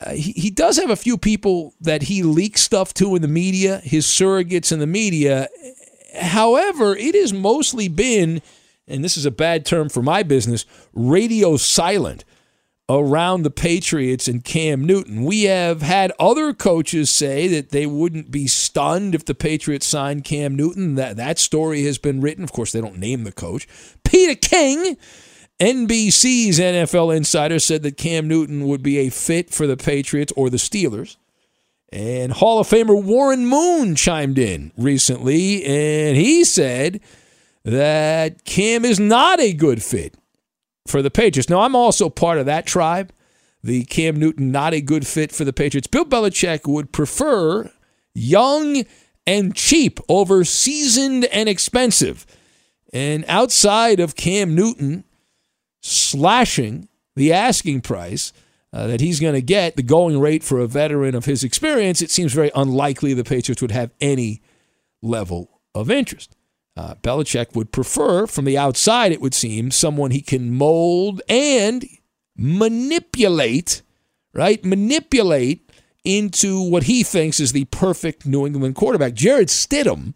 uh, 0.00 0.10
he, 0.10 0.32
he 0.32 0.50
does 0.50 0.76
have 0.76 0.90
a 0.90 0.96
few 0.96 1.16
people 1.16 1.74
that 1.80 2.02
he 2.02 2.22
leaks 2.22 2.62
stuff 2.62 2.92
to 2.94 3.14
in 3.14 3.22
the 3.22 3.28
media, 3.28 3.78
his 3.84 4.06
surrogates 4.06 4.72
in 4.72 4.80
the 4.80 4.86
media. 4.86 5.48
However, 6.20 6.96
it 6.96 7.14
has 7.14 7.32
mostly 7.32 7.88
been, 7.88 8.42
and 8.86 9.04
this 9.04 9.16
is 9.16 9.26
a 9.26 9.30
bad 9.30 9.64
term 9.64 9.88
for 9.88 10.02
my 10.02 10.22
business, 10.22 10.66
radio 10.92 11.56
silent 11.56 12.24
around 12.88 13.42
the 13.42 13.50
Patriots 13.50 14.28
and 14.28 14.42
Cam 14.42 14.84
Newton. 14.84 15.24
We 15.24 15.44
have 15.44 15.82
had 15.82 16.12
other 16.18 16.54
coaches 16.54 17.10
say 17.10 17.46
that 17.48 17.70
they 17.70 17.86
wouldn't 17.86 18.30
be 18.30 18.46
stunned 18.46 19.14
if 19.14 19.24
the 19.24 19.34
Patriots 19.34 19.86
signed 19.86 20.24
Cam 20.24 20.56
Newton. 20.56 20.94
That 20.94 21.16
that 21.16 21.38
story 21.38 21.84
has 21.84 21.98
been 21.98 22.20
written. 22.20 22.44
Of 22.44 22.52
course, 22.52 22.72
they 22.72 22.80
don't 22.80 22.98
name 22.98 23.24
the 23.24 23.32
coach. 23.32 23.68
Peter 24.04 24.34
King, 24.34 24.96
NBC's 25.60 26.58
NFL 26.58 27.14
insider, 27.14 27.58
said 27.58 27.82
that 27.82 27.98
Cam 27.98 28.26
Newton 28.26 28.66
would 28.66 28.82
be 28.82 28.98
a 28.98 29.10
fit 29.10 29.50
for 29.50 29.66
the 29.66 29.76
Patriots 29.76 30.32
or 30.34 30.48
the 30.48 30.56
Steelers. 30.56 31.16
And 31.90 32.32
Hall 32.32 32.58
of 32.58 32.68
Famer 32.68 33.02
Warren 33.02 33.46
Moon 33.46 33.94
chimed 33.94 34.38
in 34.38 34.72
recently, 34.76 35.64
and 35.64 36.16
he 36.18 36.44
said 36.44 37.00
that 37.64 38.44
Cam 38.44 38.84
is 38.84 39.00
not 39.00 39.40
a 39.40 39.54
good 39.54 39.82
fit 39.82 40.14
for 40.88 41.02
the 41.02 41.10
Patriots. 41.10 41.48
Now, 41.48 41.60
I'm 41.60 41.76
also 41.76 42.08
part 42.08 42.38
of 42.38 42.46
that 42.46 42.66
tribe. 42.66 43.12
The 43.62 43.84
Cam 43.84 44.16
Newton, 44.16 44.52
not 44.52 44.72
a 44.72 44.80
good 44.80 45.06
fit 45.06 45.32
for 45.32 45.44
the 45.44 45.52
Patriots. 45.52 45.86
Bill 45.88 46.04
Belichick 46.04 46.66
would 46.66 46.92
prefer 46.92 47.70
young 48.14 48.84
and 49.26 49.54
cheap 49.54 50.00
over 50.08 50.44
seasoned 50.44 51.26
and 51.26 51.48
expensive. 51.48 52.24
And 52.92 53.24
outside 53.28 54.00
of 54.00 54.16
Cam 54.16 54.54
Newton 54.54 55.04
slashing 55.82 56.88
the 57.14 57.32
asking 57.32 57.82
price 57.82 58.32
uh, 58.72 58.86
that 58.86 59.00
he's 59.00 59.20
going 59.20 59.34
to 59.34 59.42
get, 59.42 59.76
the 59.76 59.82
going 59.82 60.18
rate 60.18 60.42
for 60.42 60.60
a 60.60 60.66
veteran 60.66 61.14
of 61.14 61.24
his 61.24 61.44
experience, 61.44 62.00
it 62.00 62.10
seems 62.10 62.32
very 62.32 62.50
unlikely 62.54 63.12
the 63.12 63.24
Patriots 63.24 63.60
would 63.60 63.70
have 63.70 63.90
any 64.00 64.40
level 65.02 65.60
of 65.74 65.90
interest. 65.90 66.36
Uh, 66.78 66.94
Belichick 67.02 67.56
would 67.56 67.72
prefer, 67.72 68.24
from 68.28 68.44
the 68.44 68.56
outside, 68.56 69.10
it 69.10 69.20
would 69.20 69.34
seem, 69.34 69.72
someone 69.72 70.12
he 70.12 70.20
can 70.20 70.54
mold 70.54 71.20
and 71.28 71.84
manipulate, 72.36 73.82
right? 74.32 74.64
Manipulate 74.64 75.72
into 76.04 76.62
what 76.62 76.84
he 76.84 77.02
thinks 77.02 77.40
is 77.40 77.50
the 77.50 77.64
perfect 77.64 78.26
New 78.26 78.46
England 78.46 78.76
quarterback. 78.76 79.14
Jarrett 79.14 79.48
Stidham 79.48 80.14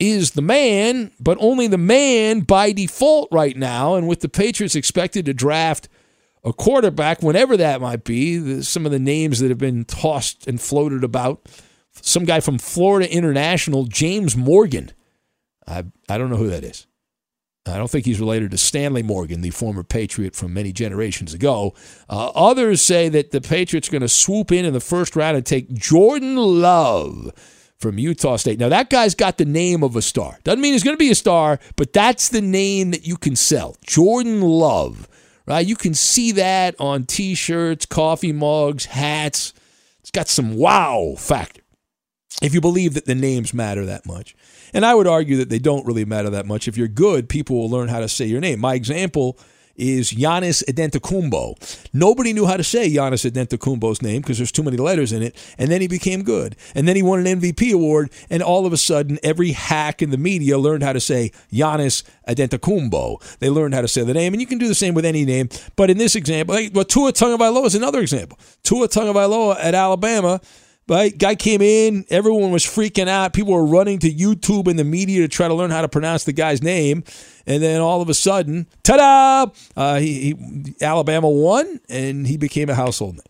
is 0.00 0.32
the 0.32 0.42
man, 0.42 1.12
but 1.20 1.38
only 1.40 1.68
the 1.68 1.78
man 1.78 2.40
by 2.40 2.72
default 2.72 3.28
right 3.30 3.56
now. 3.56 3.94
And 3.94 4.08
with 4.08 4.18
the 4.18 4.28
Patriots 4.28 4.74
expected 4.74 5.26
to 5.26 5.32
draft 5.32 5.88
a 6.42 6.52
quarterback, 6.52 7.22
whenever 7.22 7.56
that 7.56 7.80
might 7.80 8.02
be, 8.02 8.62
some 8.62 8.84
of 8.84 8.90
the 8.90 8.98
names 8.98 9.38
that 9.38 9.50
have 9.50 9.58
been 9.58 9.84
tossed 9.84 10.48
and 10.48 10.60
floated 10.60 11.04
about, 11.04 11.48
some 11.92 12.24
guy 12.24 12.40
from 12.40 12.58
Florida 12.58 13.08
International, 13.08 13.84
James 13.84 14.36
Morgan 14.36 14.90
I, 15.66 15.84
I 16.08 16.18
don't 16.18 16.30
know 16.30 16.36
who 16.36 16.50
that 16.50 16.64
is. 16.64 16.86
I 17.64 17.76
don't 17.76 17.90
think 17.90 18.06
he's 18.06 18.18
related 18.18 18.50
to 18.50 18.58
Stanley 18.58 19.04
Morgan, 19.04 19.40
the 19.40 19.50
former 19.50 19.84
Patriot 19.84 20.34
from 20.34 20.52
many 20.52 20.72
generations 20.72 21.32
ago. 21.32 21.74
Uh, 22.10 22.30
others 22.34 22.82
say 22.82 23.08
that 23.08 23.30
the 23.30 23.40
Patriots 23.40 23.88
are 23.88 23.92
going 23.92 24.02
to 24.02 24.08
swoop 24.08 24.50
in 24.50 24.64
in 24.64 24.72
the 24.72 24.80
first 24.80 25.14
round 25.14 25.36
and 25.36 25.46
take 25.46 25.72
Jordan 25.72 26.36
Love 26.36 27.30
from 27.78 27.98
Utah 27.98 28.36
State. 28.36 28.58
Now, 28.58 28.68
that 28.68 28.90
guy's 28.90 29.14
got 29.14 29.38
the 29.38 29.44
name 29.44 29.84
of 29.84 29.94
a 29.94 30.02
star. 30.02 30.38
Doesn't 30.42 30.60
mean 30.60 30.72
he's 30.72 30.82
going 30.82 30.96
to 30.96 30.98
be 30.98 31.10
a 31.10 31.16
star, 31.16 31.60
but 31.76 31.92
that's 31.92 32.30
the 32.30 32.40
name 32.40 32.90
that 32.90 33.06
you 33.06 33.16
can 33.16 33.36
sell. 33.36 33.76
Jordan 33.84 34.40
Love, 34.40 35.08
right? 35.46 35.66
You 35.66 35.76
can 35.76 35.94
see 35.94 36.32
that 36.32 36.74
on 36.80 37.04
t 37.04 37.34
shirts, 37.36 37.86
coffee 37.86 38.32
mugs, 38.32 38.86
hats. 38.86 39.52
It's 40.00 40.10
got 40.10 40.26
some 40.26 40.56
wow 40.56 41.14
factor 41.16 41.62
if 42.40 42.54
you 42.54 42.60
believe 42.60 42.94
that 42.94 43.04
the 43.04 43.14
names 43.14 43.54
matter 43.54 43.86
that 43.86 44.04
much. 44.04 44.34
And 44.72 44.84
I 44.86 44.94
would 44.94 45.06
argue 45.06 45.36
that 45.38 45.48
they 45.48 45.58
don't 45.58 45.86
really 45.86 46.04
matter 46.04 46.30
that 46.30 46.46
much. 46.46 46.68
If 46.68 46.76
you're 46.76 46.88
good, 46.88 47.28
people 47.28 47.56
will 47.56 47.70
learn 47.70 47.88
how 47.88 48.00
to 48.00 48.08
say 48.08 48.26
your 48.26 48.40
name. 48.40 48.60
My 48.60 48.74
example 48.74 49.38
is 49.76 50.12
Giannis 50.12 50.62
Antetokounmpo. 50.64 51.88
Nobody 51.92 52.32
knew 52.32 52.46
how 52.46 52.56
to 52.56 52.64
say 52.64 52.90
Giannis 52.90 53.28
Antetokounmpo's 53.30 54.02
name 54.02 54.20
because 54.20 54.38
there's 54.38 54.52
too 54.52 54.62
many 54.62 54.76
letters 54.76 55.12
in 55.12 55.22
it. 55.22 55.36
And 55.58 55.70
then 55.70 55.80
he 55.80 55.88
became 55.88 56.22
good. 56.22 56.56
And 56.74 56.86
then 56.86 56.96
he 56.96 57.02
won 57.02 57.24
an 57.24 57.40
MVP 57.40 57.72
award. 57.72 58.10
And 58.30 58.42
all 58.42 58.66
of 58.66 58.72
a 58.72 58.76
sudden, 58.76 59.18
every 59.22 59.52
hack 59.52 60.02
in 60.02 60.10
the 60.10 60.18
media 60.18 60.58
learned 60.58 60.82
how 60.82 60.92
to 60.92 61.00
say 61.00 61.32
Giannis 61.52 62.02
Antetokounmpo. 62.28 63.38
They 63.38 63.50
learned 63.50 63.74
how 63.74 63.80
to 63.80 63.88
say 63.88 64.02
the 64.02 64.14
name. 64.14 64.34
And 64.34 64.40
you 64.40 64.46
can 64.46 64.58
do 64.58 64.68
the 64.68 64.74
same 64.74 64.94
with 64.94 65.04
any 65.04 65.24
name. 65.24 65.48
But 65.76 65.90
in 65.90 65.98
this 65.98 66.14
example, 66.16 66.54
like, 66.54 66.72
well, 66.74 66.84
Tua 66.84 67.12
Tagovailoa 67.12 67.66
is 67.66 67.74
another 67.74 68.00
example. 68.00 68.38
Tua 68.62 68.88
Tagovailoa 68.88 69.56
at 69.58 69.74
Alabama 69.74 70.40
Right? 70.88 71.16
Guy 71.16 71.36
came 71.36 71.62
in, 71.62 72.04
everyone 72.10 72.50
was 72.50 72.64
freaking 72.64 73.08
out. 73.08 73.32
People 73.32 73.54
were 73.54 73.64
running 73.64 73.98
to 74.00 74.10
YouTube 74.10 74.66
and 74.66 74.78
the 74.78 74.84
media 74.84 75.22
to 75.22 75.28
try 75.28 75.48
to 75.48 75.54
learn 75.54 75.70
how 75.70 75.80
to 75.80 75.88
pronounce 75.88 76.24
the 76.24 76.32
guy's 76.32 76.62
name. 76.62 77.04
And 77.46 77.62
then 77.62 77.80
all 77.80 78.02
of 78.02 78.08
a 78.08 78.14
sudden, 78.14 78.66
ta 78.82 78.96
da! 78.96 79.52
Uh, 79.76 79.98
he, 80.00 80.34
he, 80.34 80.74
Alabama 80.84 81.28
won, 81.28 81.80
and 81.88 82.26
he 82.26 82.36
became 82.36 82.68
a 82.68 82.74
household 82.74 83.14
name. 83.14 83.22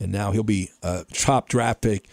And 0.00 0.12
now 0.12 0.32
he'll 0.32 0.42
be 0.42 0.70
a 0.82 1.04
top 1.12 1.48
draft 1.48 1.80
pick 1.80 2.06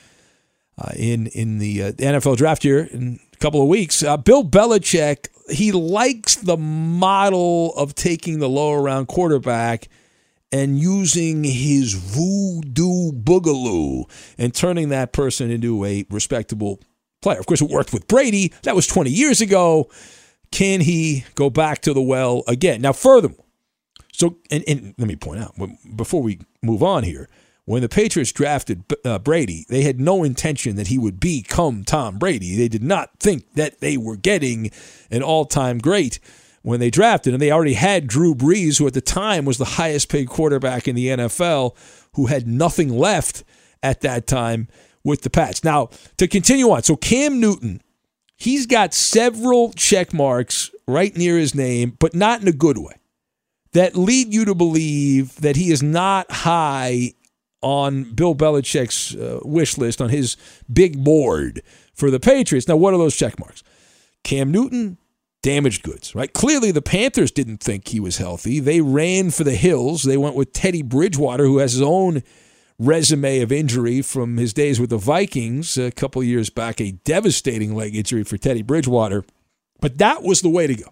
uh, 0.78 0.92
in, 0.96 1.28
in 1.28 1.58
the 1.58 1.84
uh, 1.84 1.92
NFL 1.94 2.38
draft 2.38 2.64
year 2.64 2.88
in 2.92 3.20
a 3.34 3.38
couple 3.38 3.62
of 3.62 3.68
weeks. 3.68 4.04
Uh, 4.04 4.16
Bill 4.18 4.44
Belichick, 4.44 5.28
he 5.50 5.72
likes 5.72 6.36
the 6.36 6.56
model 6.56 7.76
of 7.76 7.96
taking 7.96 8.40
the 8.40 8.50
lower 8.50 8.82
round 8.82 9.08
quarterback 9.08 9.90
and 10.54 10.80
using 10.80 11.44
his 11.44 11.96
voodoo 11.96 13.12
boogaloo 13.12 14.06
and 14.38 14.54
turning 14.54 14.90
that 14.90 15.12
person 15.12 15.50
into 15.50 15.84
a 15.84 16.06
respectable 16.12 16.80
player. 17.24 17.40
Of 17.40 17.48
course, 17.48 17.62
it 17.62 17.70
worked 17.70 17.92
with 17.92 18.08
Brady. 18.08 18.54
That 18.62 18.76
was 18.76 18.86
20 18.86 19.10
years 19.10 19.42
ago. 19.42 19.90
Can 20.52 20.82
he 20.82 21.26
go 21.34 21.50
back 21.50 21.82
to 21.82 21.94
the 21.94 22.02
well 22.02 22.44
again? 22.48 22.82
Now, 22.82 22.94
furthermore, 22.94 23.44
so, 24.12 24.38
and, 24.52 24.64
and 24.68 24.94
let 25.00 25.08
me 25.08 25.16
point 25.16 25.42
out 25.42 25.56
before 25.98 26.22
we 26.22 26.40
move 26.62 26.84
on 26.84 27.02
here, 27.02 27.28
when 27.66 27.82
the 27.82 27.90
Patriots 27.90 28.32
drafted 28.32 28.84
uh, 29.04 29.18
Brady, 29.18 29.66
they 29.70 29.82
had 29.82 30.00
no 30.00 30.24
intention 30.24 30.76
that 30.76 30.88
he 30.88 31.00
would 31.00 31.20
become 31.20 31.84
Tom 31.84 32.20
Brady. 32.20 32.56
They 32.56 32.68
did 32.68 32.84
not 32.84 33.10
think 33.20 33.54
that 33.54 33.80
they 33.80 33.98
were 33.98 34.18
getting 34.18 34.70
an 35.10 35.24
all 35.24 35.46
time 35.46 35.80
great 35.80 36.20
when 36.64 36.80
they 36.80 36.90
drafted 36.90 37.34
him. 37.34 37.40
They 37.40 37.52
already 37.52 37.76
had 37.76 38.08
Drew 38.08 38.34
Bledsoe, 38.34 38.84
who 38.84 38.88
at 38.88 38.94
the 38.94 39.02
time 39.02 39.46
was 39.46 39.60
the 39.60 39.66
highest 39.66 40.10
paid 40.10 40.28
quarterback 40.28 40.88
in 40.88 40.96
the 40.96 41.08
NFL, 41.08 41.76
who 42.14 42.26
had 42.26 42.48
nothing 42.48 42.90
left 42.90 43.44
at 43.84 44.02
that 44.02 44.26
time 44.26 44.68
with 45.04 45.22
the 45.22 45.30
Pats. 45.30 45.64
Now, 45.64 45.90
to 46.18 46.28
continue 46.28 46.72
on, 46.72 46.84
so 46.84 46.96
Cam 46.96 47.40
Newton, 47.40 47.82
he's 48.38 48.66
got 48.66 48.94
several 48.94 49.74
check 49.74 50.14
marks 50.14 50.72
right 50.88 51.16
near 51.16 51.38
his 51.38 51.54
name, 51.54 51.98
but 52.00 52.16
not 52.16 52.42
in 52.42 52.48
a 52.48 52.54
good 52.54 52.78
way, 52.78 52.96
that 53.74 53.96
lead 53.96 54.34
you 54.34 54.46
to 54.46 54.56
believe 54.56 55.36
that 55.42 55.58
he 55.58 55.72
is 55.72 55.84
not 55.84 56.32
high 56.32 57.14
on 57.62 58.04
Bill 58.14 58.36
Belichick's 58.36 59.16
uh, 59.16 59.40
wish 59.44 59.78
list 59.78 60.02
on 60.02 60.10
his 60.10 60.38
big 60.72 61.04
board 61.04 61.62
for 61.94 62.12
the 62.12 62.20
Patriots. 62.20 62.68
Now, 62.68 62.76
what 62.76 62.94
are 62.94 62.98
those 62.98 63.16
check 63.16 63.40
marks? 63.40 63.64
Cam 64.24 64.52
Newton, 64.52 64.98
damaged 65.44 65.84
goods, 65.84 66.16
right? 66.16 66.34
Clearly, 66.34 66.72
the 66.72 66.82
Panthers 66.82 67.30
didn't 67.30 67.60
think 67.60 67.88
he 67.88 68.00
was 68.00 68.18
healthy. 68.18 68.60
They 68.60 68.82
ran 68.82 69.30
for 69.30 69.44
the 69.44 69.56
hills. 69.56 70.02
They 70.02 70.18
went 70.18 70.36
with 70.36 70.54
Teddy 70.54 70.82
Bridgewater, 70.82 71.46
who 71.46 71.60
has 71.60 71.74
his 71.74 71.82
own 71.84 72.24
resume 72.80 73.42
of 73.42 73.52
injury 73.52 74.02
from 74.02 74.38
his 74.38 74.54
days 74.54 74.80
with 74.80 74.90
the 74.90 74.98
Vikings 74.98 75.78
a 75.78 75.92
couple 75.92 76.24
years 76.24 76.50
back, 76.50 76.82
a 76.82 76.94
devastating 76.94 77.76
leg 77.76 77.96
injury 77.96 78.24
for 78.24 78.38
Teddy 78.38 78.64
Bridgewater. 78.64 79.24
But 79.80 80.00
that 80.00 80.24
was 80.24 80.42
the 80.42 80.50
way 80.50 80.66
to 80.66 80.76
go 80.76 80.90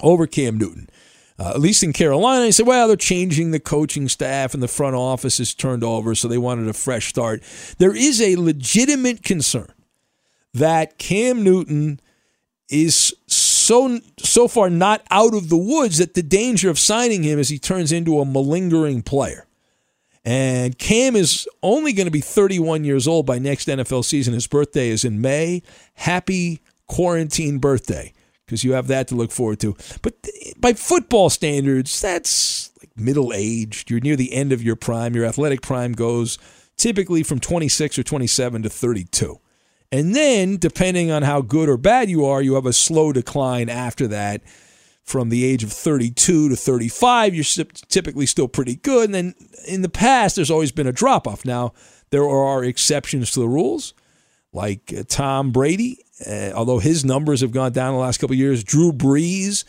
over 0.00 0.26
Cam 0.26 0.56
Newton. 0.56 0.88
Uh, 1.36 1.50
at 1.50 1.60
least 1.60 1.82
in 1.82 1.92
Carolina, 1.92 2.44
he 2.44 2.52
said, 2.52 2.66
well, 2.66 2.86
they're 2.86 2.96
changing 2.96 3.50
the 3.50 3.58
coaching 3.58 4.08
staff 4.08 4.54
and 4.54 4.62
the 4.62 4.68
front 4.68 4.94
office 4.94 5.40
is 5.40 5.52
turned 5.52 5.82
over, 5.82 6.14
so 6.14 6.28
they 6.28 6.38
wanted 6.38 6.68
a 6.68 6.72
fresh 6.72 7.08
start. 7.08 7.42
There 7.78 7.94
is 7.94 8.20
a 8.20 8.36
legitimate 8.36 9.24
concern 9.24 9.72
that 10.52 10.96
Cam 10.96 11.42
Newton 11.42 11.98
is 12.70 13.14
so 13.64 13.98
so 14.18 14.46
far 14.46 14.68
not 14.68 15.02
out 15.10 15.34
of 15.34 15.48
the 15.48 15.56
woods 15.56 15.98
that 15.98 16.14
the 16.14 16.22
danger 16.22 16.68
of 16.68 16.78
signing 16.78 17.22
him 17.22 17.38
is 17.38 17.48
he 17.48 17.58
turns 17.58 17.92
into 17.92 18.20
a 18.20 18.24
malingering 18.24 19.02
player. 19.02 19.46
And 20.26 20.78
Cam 20.78 21.16
is 21.16 21.46
only 21.62 21.92
going 21.92 22.06
to 22.06 22.10
be 22.10 22.20
31 22.20 22.84
years 22.84 23.06
old 23.06 23.26
by 23.26 23.38
next 23.38 23.68
NFL 23.68 24.04
season. 24.04 24.32
His 24.32 24.46
birthday 24.46 24.88
is 24.88 25.04
in 25.04 25.20
May. 25.20 25.62
Happy 25.94 26.60
quarantine 26.86 27.58
birthday 27.58 28.14
because 28.46 28.64
you 28.64 28.72
have 28.72 28.86
that 28.86 29.08
to 29.08 29.14
look 29.14 29.30
forward 29.30 29.60
to. 29.60 29.76
But 30.00 30.14
by 30.58 30.72
football 30.72 31.28
standards, 31.28 32.00
that's 32.00 32.70
like 32.80 32.90
middle 32.96 33.32
aged. 33.34 33.90
You're 33.90 34.00
near 34.00 34.16
the 34.16 34.32
end 34.32 34.52
of 34.52 34.62
your 34.62 34.76
prime. 34.76 35.14
Your 35.14 35.26
athletic 35.26 35.60
prime 35.60 35.92
goes 35.92 36.38
typically 36.76 37.22
from 37.22 37.40
26 37.40 37.98
or 37.98 38.02
27 38.02 38.62
to 38.62 38.70
32. 38.70 39.40
And 39.94 40.12
then, 40.12 40.56
depending 40.56 41.12
on 41.12 41.22
how 41.22 41.40
good 41.40 41.68
or 41.68 41.76
bad 41.76 42.10
you 42.10 42.24
are, 42.24 42.42
you 42.42 42.54
have 42.54 42.66
a 42.66 42.72
slow 42.72 43.12
decline 43.12 43.68
after 43.68 44.08
that. 44.08 44.42
From 45.04 45.28
the 45.28 45.44
age 45.44 45.62
of 45.62 45.70
32 45.70 46.48
to 46.48 46.56
35, 46.56 47.32
you're 47.32 47.64
typically 47.88 48.26
still 48.26 48.48
pretty 48.48 48.74
good. 48.74 49.04
And 49.04 49.14
then 49.14 49.34
in 49.68 49.82
the 49.82 49.88
past, 49.88 50.34
there's 50.34 50.50
always 50.50 50.72
been 50.72 50.88
a 50.88 50.92
drop 50.92 51.28
off. 51.28 51.44
Now, 51.44 51.74
there 52.10 52.28
are 52.28 52.64
exceptions 52.64 53.30
to 53.32 53.40
the 53.40 53.48
rules, 53.48 53.94
like 54.52 54.92
uh, 54.98 55.04
Tom 55.06 55.52
Brady, 55.52 55.98
uh, 56.28 56.50
although 56.56 56.80
his 56.80 57.04
numbers 57.04 57.40
have 57.42 57.52
gone 57.52 57.70
down 57.70 57.94
the 57.94 58.00
last 58.00 58.18
couple 58.18 58.34
years. 58.34 58.64
Drew 58.64 58.90
Brees, 58.90 59.62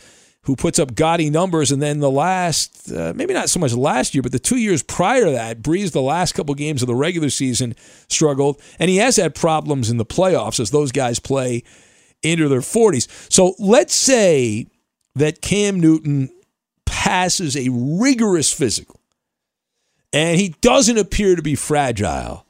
who 0.46 0.56
puts 0.56 0.78
up 0.78 0.94
gaudy 0.94 1.28
numbers, 1.28 1.72
and 1.72 1.82
then 1.82 2.00
the 2.00 2.10
last, 2.10 2.90
uh, 2.92 3.12
maybe 3.14 3.34
not 3.34 3.50
so 3.50 3.60
much 3.60 3.74
last 3.74 4.14
year, 4.14 4.22
but 4.22 4.32
the 4.32 4.38
two 4.38 4.56
years 4.56 4.82
prior 4.82 5.24
to 5.24 5.30
that, 5.32 5.60
Brees, 5.60 5.92
the 5.92 6.00
last 6.00 6.32
couple 6.32 6.54
games 6.54 6.82
of 6.82 6.86
the 6.86 6.94
regular 6.94 7.30
season, 7.30 7.74
struggled, 8.08 8.60
and 8.78 8.88
he 8.88 8.96
has 8.96 9.16
had 9.16 9.34
problems 9.34 9.90
in 9.90 9.96
the 9.96 10.06
playoffs 10.06 10.60
as 10.60 10.70
those 10.70 10.92
guys 10.92 11.18
play 11.18 11.62
into 12.22 12.48
their 12.48 12.60
40s. 12.60 13.08
So 13.30 13.54
let's 13.58 13.94
say 13.94 14.66
that 15.16 15.42
Cam 15.42 15.80
Newton 15.80 16.30
passes 16.84 17.56
a 17.56 17.68
rigorous 17.70 18.52
physical 18.52 19.00
and 20.12 20.40
he 20.40 20.54
doesn't 20.60 20.98
appear 20.98 21.36
to 21.36 21.42
be 21.42 21.54
fragile. 21.54 22.45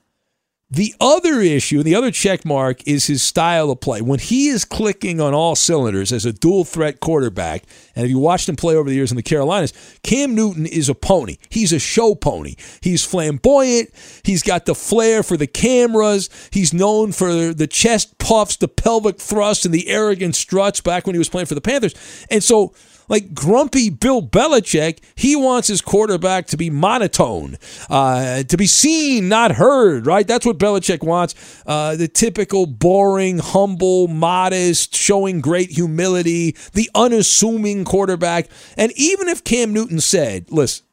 The 0.76 0.94
other 1.00 1.40
issue, 1.40 1.82
the 1.82 1.94
other 1.94 2.10
check 2.10 2.44
mark 2.44 2.86
is 2.86 3.06
his 3.06 3.22
style 3.22 3.70
of 3.70 3.80
play. 3.80 4.02
When 4.02 4.18
he 4.18 4.48
is 4.48 4.66
clicking 4.66 5.22
on 5.22 5.32
all 5.32 5.56
cylinders 5.56 6.12
as 6.12 6.26
a 6.26 6.34
dual 6.34 6.66
threat 6.66 7.00
quarterback, 7.00 7.64
and 7.94 8.04
if 8.04 8.10
you 8.10 8.18
watched 8.18 8.46
him 8.46 8.56
play 8.56 8.76
over 8.76 8.86
the 8.86 8.94
years 8.94 9.10
in 9.10 9.16
the 9.16 9.22
Carolinas, 9.22 9.72
Cam 10.02 10.34
Newton 10.34 10.66
is 10.66 10.90
a 10.90 10.94
pony. 10.94 11.38
He's 11.48 11.72
a 11.72 11.78
show 11.78 12.14
pony. 12.14 12.56
He's 12.82 13.02
flamboyant. 13.02 13.88
He's 14.22 14.42
got 14.42 14.66
the 14.66 14.74
flair 14.74 15.22
for 15.22 15.38
the 15.38 15.46
cameras. 15.46 16.28
He's 16.52 16.74
known 16.74 17.12
for 17.12 17.54
the 17.54 17.66
chest 17.66 18.18
puffs, 18.18 18.56
the 18.56 18.68
pelvic 18.68 19.18
thrusts, 19.18 19.64
and 19.64 19.72
the 19.72 19.88
arrogant 19.88 20.36
struts 20.36 20.82
back 20.82 21.06
when 21.06 21.14
he 21.14 21.18
was 21.18 21.30
playing 21.30 21.46
for 21.46 21.54
the 21.54 21.62
Panthers. 21.62 21.94
And 22.30 22.44
so 22.44 22.74
like 23.08 23.34
grumpy 23.34 23.90
Bill 23.90 24.22
Belichick, 24.22 25.00
he 25.14 25.36
wants 25.36 25.68
his 25.68 25.80
quarterback 25.80 26.46
to 26.48 26.56
be 26.56 26.70
monotone, 26.70 27.56
uh, 27.88 28.42
to 28.44 28.56
be 28.56 28.66
seen, 28.66 29.28
not 29.28 29.52
heard, 29.52 30.06
right? 30.06 30.26
That's 30.26 30.46
what 30.46 30.58
Belichick 30.58 31.02
wants. 31.02 31.34
Uh, 31.66 31.96
the 31.96 32.08
typical 32.08 32.66
boring, 32.66 33.38
humble, 33.38 34.08
modest, 34.08 34.94
showing 34.94 35.40
great 35.40 35.70
humility, 35.70 36.56
the 36.72 36.90
unassuming 36.94 37.84
quarterback. 37.84 38.48
And 38.76 38.92
even 38.96 39.28
if 39.28 39.44
Cam 39.44 39.72
Newton 39.72 40.00
said, 40.00 40.50
listen, 40.50 40.84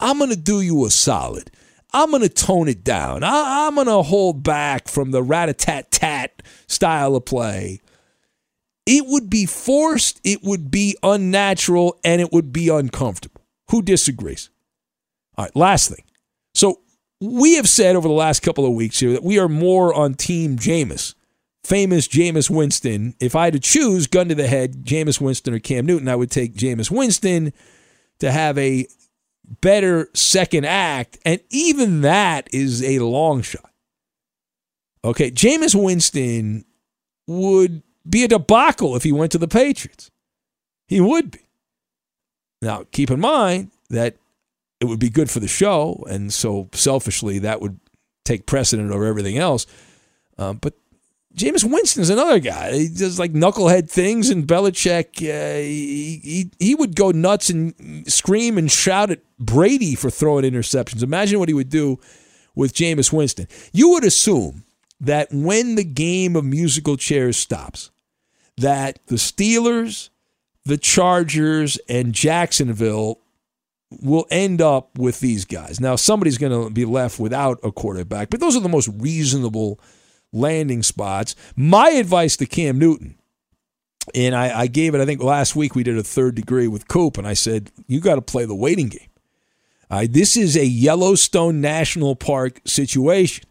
I'm 0.00 0.18
going 0.18 0.30
to 0.30 0.36
do 0.36 0.60
you 0.60 0.84
a 0.84 0.90
solid. 0.90 1.50
I'm 1.92 2.10
going 2.10 2.22
to 2.22 2.28
tone 2.28 2.68
it 2.68 2.84
down. 2.84 3.22
I- 3.24 3.66
am 3.66 3.74
going 3.74 3.86
to 3.86 4.02
hold 4.02 4.42
back 4.42 4.88
from 4.88 5.10
the 5.10 5.22
rat 5.22 5.48
a 5.48 5.54
tat 5.54 5.90
tat 5.90 6.42
style 6.66 7.16
of 7.16 7.24
play 7.24 7.80
it 8.88 9.04
would 9.06 9.28
be 9.28 9.44
forced, 9.44 10.18
it 10.24 10.42
would 10.42 10.70
be 10.70 10.96
unnatural, 11.02 12.00
and 12.02 12.22
it 12.22 12.32
would 12.32 12.54
be 12.54 12.70
uncomfortable. 12.70 13.42
Who 13.70 13.82
disagrees? 13.82 14.48
All 15.36 15.44
right, 15.44 15.54
last 15.54 15.90
thing. 15.90 16.04
So 16.54 16.80
we 17.20 17.56
have 17.56 17.68
said 17.68 17.96
over 17.96 18.08
the 18.08 18.14
last 18.14 18.40
couple 18.40 18.64
of 18.64 18.72
weeks 18.72 18.98
here 18.98 19.12
that 19.12 19.22
we 19.22 19.38
are 19.38 19.48
more 19.48 19.92
on 19.92 20.14
Team 20.14 20.56
Jameis, 20.56 21.14
famous 21.64 22.08
Jameis 22.08 22.48
Winston. 22.48 23.14
If 23.20 23.36
I 23.36 23.44
had 23.44 23.52
to 23.52 23.60
choose, 23.60 24.06
gun 24.06 24.30
to 24.30 24.34
the 24.34 24.46
head, 24.46 24.84
Jameis 24.84 25.20
Winston 25.20 25.52
or 25.52 25.58
Cam 25.58 25.84
Newton, 25.84 26.08
I 26.08 26.16
would 26.16 26.30
take 26.30 26.54
Jameis 26.54 26.90
Winston 26.90 27.52
to 28.20 28.32
have 28.32 28.56
a 28.56 28.86
better 29.60 30.08
second 30.14 30.64
act, 30.64 31.18
and 31.26 31.40
even 31.50 32.00
that 32.00 32.48
is 32.54 32.82
a 32.82 33.00
long 33.00 33.42
shot. 33.42 33.70
Okay, 35.04 35.30
Jameis 35.30 35.74
Winston 35.74 36.64
would 37.26 37.82
be 38.08 38.24
a 38.24 38.28
debacle 38.28 38.96
if 38.96 39.02
he 39.02 39.12
went 39.12 39.32
to 39.32 39.38
the 39.38 39.48
Patriots. 39.48 40.10
He 40.86 41.00
would 41.00 41.30
be. 41.30 41.40
Now, 42.60 42.84
keep 42.90 43.10
in 43.10 43.20
mind 43.20 43.70
that 43.90 44.16
it 44.80 44.86
would 44.86 44.98
be 44.98 45.10
good 45.10 45.30
for 45.30 45.40
the 45.40 45.48
show, 45.48 46.04
and 46.08 46.32
so 46.32 46.68
selfishly 46.72 47.38
that 47.40 47.60
would 47.60 47.78
take 48.24 48.46
precedent 48.46 48.90
over 48.90 49.04
everything 49.04 49.38
else. 49.38 49.66
Um, 50.38 50.58
but 50.58 50.74
Jameis 51.34 51.68
Winston's 51.68 52.10
another 52.10 52.40
guy. 52.40 52.72
He 52.72 52.88
does 52.88 53.18
like 53.18 53.32
knucklehead 53.32 53.88
things, 53.88 54.30
and 54.30 54.46
Belichick, 54.46 55.22
uh, 55.22 55.58
he, 55.58 56.20
he, 56.22 56.50
he 56.58 56.74
would 56.74 56.96
go 56.96 57.10
nuts 57.10 57.50
and 57.50 58.10
scream 58.10 58.58
and 58.58 58.70
shout 58.70 59.10
at 59.10 59.20
Brady 59.38 59.94
for 59.94 60.10
throwing 60.10 60.44
interceptions. 60.44 61.02
Imagine 61.02 61.38
what 61.38 61.48
he 61.48 61.54
would 61.54 61.68
do 61.68 62.00
with 62.54 62.74
Jameis 62.74 63.12
Winston. 63.12 63.46
You 63.72 63.90
would 63.90 64.04
assume 64.04 64.64
that 65.00 65.28
when 65.30 65.74
the 65.76 65.84
game 65.84 66.36
of 66.36 66.44
musical 66.44 66.96
chairs 66.96 67.36
stops, 67.36 67.90
that 68.56 68.98
the 69.06 69.16
Steelers, 69.16 70.10
the 70.64 70.76
Chargers, 70.76 71.78
and 71.88 72.12
Jacksonville 72.12 73.20
will 74.02 74.26
end 74.30 74.60
up 74.60 74.98
with 74.98 75.20
these 75.20 75.44
guys. 75.44 75.80
Now, 75.80 75.96
somebody's 75.96 76.38
going 76.38 76.52
to 76.52 76.70
be 76.70 76.84
left 76.84 77.18
without 77.18 77.58
a 77.62 77.72
quarterback, 77.72 78.30
but 78.30 78.40
those 78.40 78.56
are 78.56 78.60
the 78.60 78.68
most 78.68 78.90
reasonable 78.98 79.80
landing 80.32 80.82
spots. 80.82 81.34
My 81.56 81.90
advice 81.90 82.36
to 82.36 82.46
Cam 82.46 82.78
Newton, 82.78 83.16
and 84.14 84.34
I, 84.34 84.60
I 84.60 84.66
gave 84.66 84.94
it, 84.94 85.00
I 85.00 85.06
think 85.06 85.22
last 85.22 85.56
week 85.56 85.74
we 85.74 85.84
did 85.84 85.96
a 85.96 86.02
third 86.02 86.34
degree 86.34 86.68
with 86.68 86.88
Coop, 86.88 87.16
and 87.16 87.26
I 87.26 87.34
said, 87.34 87.70
you 87.86 88.00
got 88.00 88.16
to 88.16 88.22
play 88.22 88.44
the 88.44 88.54
waiting 88.54 88.88
game. 88.88 89.08
Uh, 89.90 90.06
this 90.10 90.36
is 90.36 90.54
a 90.54 90.66
Yellowstone 90.66 91.62
National 91.62 92.14
Park 92.14 92.60
situation. 92.66 93.47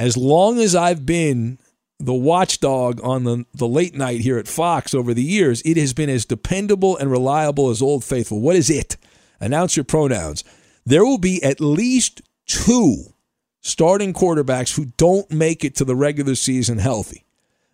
As 0.00 0.16
long 0.16 0.58
as 0.58 0.74
I've 0.74 1.04
been 1.04 1.58
the 1.98 2.14
watchdog 2.14 3.04
on 3.04 3.24
the, 3.24 3.44
the 3.52 3.68
late 3.68 3.94
night 3.94 4.22
here 4.22 4.38
at 4.38 4.48
Fox 4.48 4.94
over 4.94 5.12
the 5.12 5.22
years, 5.22 5.60
it 5.60 5.76
has 5.76 5.92
been 5.92 6.08
as 6.08 6.24
dependable 6.24 6.96
and 6.96 7.10
reliable 7.10 7.68
as 7.68 7.82
Old 7.82 8.02
Faithful. 8.02 8.40
What 8.40 8.56
is 8.56 8.70
it? 8.70 8.96
Announce 9.40 9.76
your 9.76 9.84
pronouns. 9.84 10.42
There 10.86 11.04
will 11.04 11.18
be 11.18 11.42
at 11.42 11.60
least 11.60 12.22
two 12.46 13.12
starting 13.60 14.14
quarterbacks 14.14 14.74
who 14.74 14.86
don't 14.96 15.30
make 15.30 15.66
it 15.66 15.74
to 15.74 15.84
the 15.84 15.94
regular 15.94 16.34
season 16.34 16.78
healthy. 16.78 17.26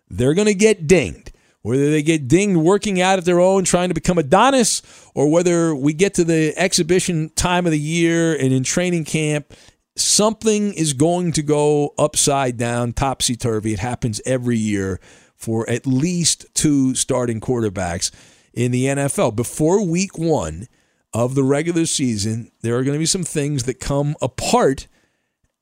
They're 0.09 0.33
going 0.33 0.47
to 0.47 0.53
get 0.53 0.85
dinged. 0.85 1.31
Whether 1.61 1.91
they 1.91 2.03
get 2.03 2.27
dinged 2.27 2.57
working 2.57 2.99
out 2.99 3.19
at 3.19 3.23
their 3.23 3.39
own, 3.39 3.63
trying 3.63 3.87
to 3.87 3.95
become 3.95 4.17
Adonis, 4.17 4.81
or 5.15 5.31
whether 5.31 5.73
we 5.73 5.93
get 5.93 6.13
to 6.15 6.25
the 6.25 6.53
exhibition 6.57 7.29
time 7.35 7.65
of 7.65 7.71
the 7.71 7.79
year 7.79 8.35
and 8.35 8.51
in 8.51 8.63
training 8.63 9.05
camp 9.05 9.53
something 9.99 10.73
is 10.73 10.93
going 10.93 11.31
to 11.33 11.41
go 11.41 11.93
upside 11.97 12.57
down, 12.57 12.93
topsy 12.93 13.35
turvy. 13.35 13.73
It 13.73 13.79
happens 13.79 14.21
every 14.25 14.57
year 14.57 14.99
for 15.35 15.69
at 15.69 15.85
least 15.85 16.45
two 16.53 16.95
starting 16.95 17.39
quarterbacks 17.39 18.11
in 18.53 18.71
the 18.71 18.85
NFL. 18.85 19.35
Before 19.35 19.85
week 19.85 20.17
one 20.17 20.67
of 21.13 21.35
the 21.35 21.43
regular 21.43 21.85
season, 21.85 22.51
there 22.61 22.75
are 22.77 22.83
going 22.83 22.95
to 22.95 22.99
be 22.99 23.05
some 23.05 23.23
things 23.23 23.63
that 23.63 23.79
come 23.79 24.15
apart 24.21 24.87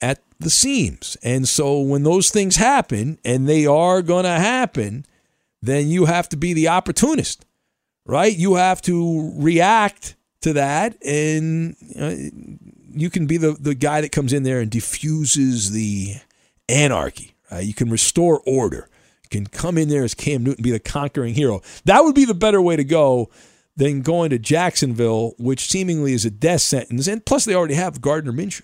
at 0.01 0.21
the 0.39 0.49
seams. 0.49 1.17
And 1.23 1.47
so 1.47 1.79
when 1.79 2.03
those 2.03 2.29
things 2.29 2.55
happen, 2.55 3.19
and 3.23 3.47
they 3.47 3.65
are 3.65 4.01
going 4.01 4.23
to 4.23 4.29
happen, 4.29 5.05
then 5.61 5.87
you 5.87 6.05
have 6.05 6.29
to 6.29 6.37
be 6.37 6.53
the 6.53 6.67
opportunist, 6.67 7.45
right? 8.05 8.35
You 8.35 8.55
have 8.55 8.81
to 8.83 9.33
react 9.35 10.15
to 10.41 10.53
that 10.53 11.03
and 11.03 11.75
you 12.95 13.09
can 13.09 13.27
be 13.27 13.37
the, 13.37 13.51
the 13.51 13.75
guy 13.75 14.01
that 14.01 14.11
comes 14.11 14.33
in 14.33 14.43
there 14.43 14.59
and 14.59 14.71
diffuses 14.71 15.71
the 15.71 16.15
anarchy. 16.69 17.35
You 17.61 17.73
can 17.73 17.89
restore 17.89 18.41
order. 18.45 18.89
You 19.23 19.29
can 19.29 19.47
come 19.47 19.77
in 19.77 19.89
there 19.89 20.03
as 20.03 20.13
Cam 20.13 20.43
Newton, 20.43 20.63
be 20.63 20.71
the 20.71 20.79
conquering 20.79 21.33
hero. 21.33 21.61
That 21.85 22.03
would 22.03 22.15
be 22.15 22.25
the 22.25 22.33
better 22.33 22.61
way 22.61 22.75
to 22.75 22.83
go 22.83 23.29
than 23.75 24.01
going 24.01 24.29
to 24.29 24.39
Jacksonville, 24.39 25.33
which 25.37 25.69
seemingly 25.69 26.13
is 26.13 26.25
a 26.25 26.31
death 26.31 26.61
sentence. 26.61 27.07
And 27.07 27.25
plus, 27.25 27.45
they 27.45 27.55
already 27.55 27.75
have 27.75 28.01
Gardner 28.01 28.31
Minshew. 28.31 28.63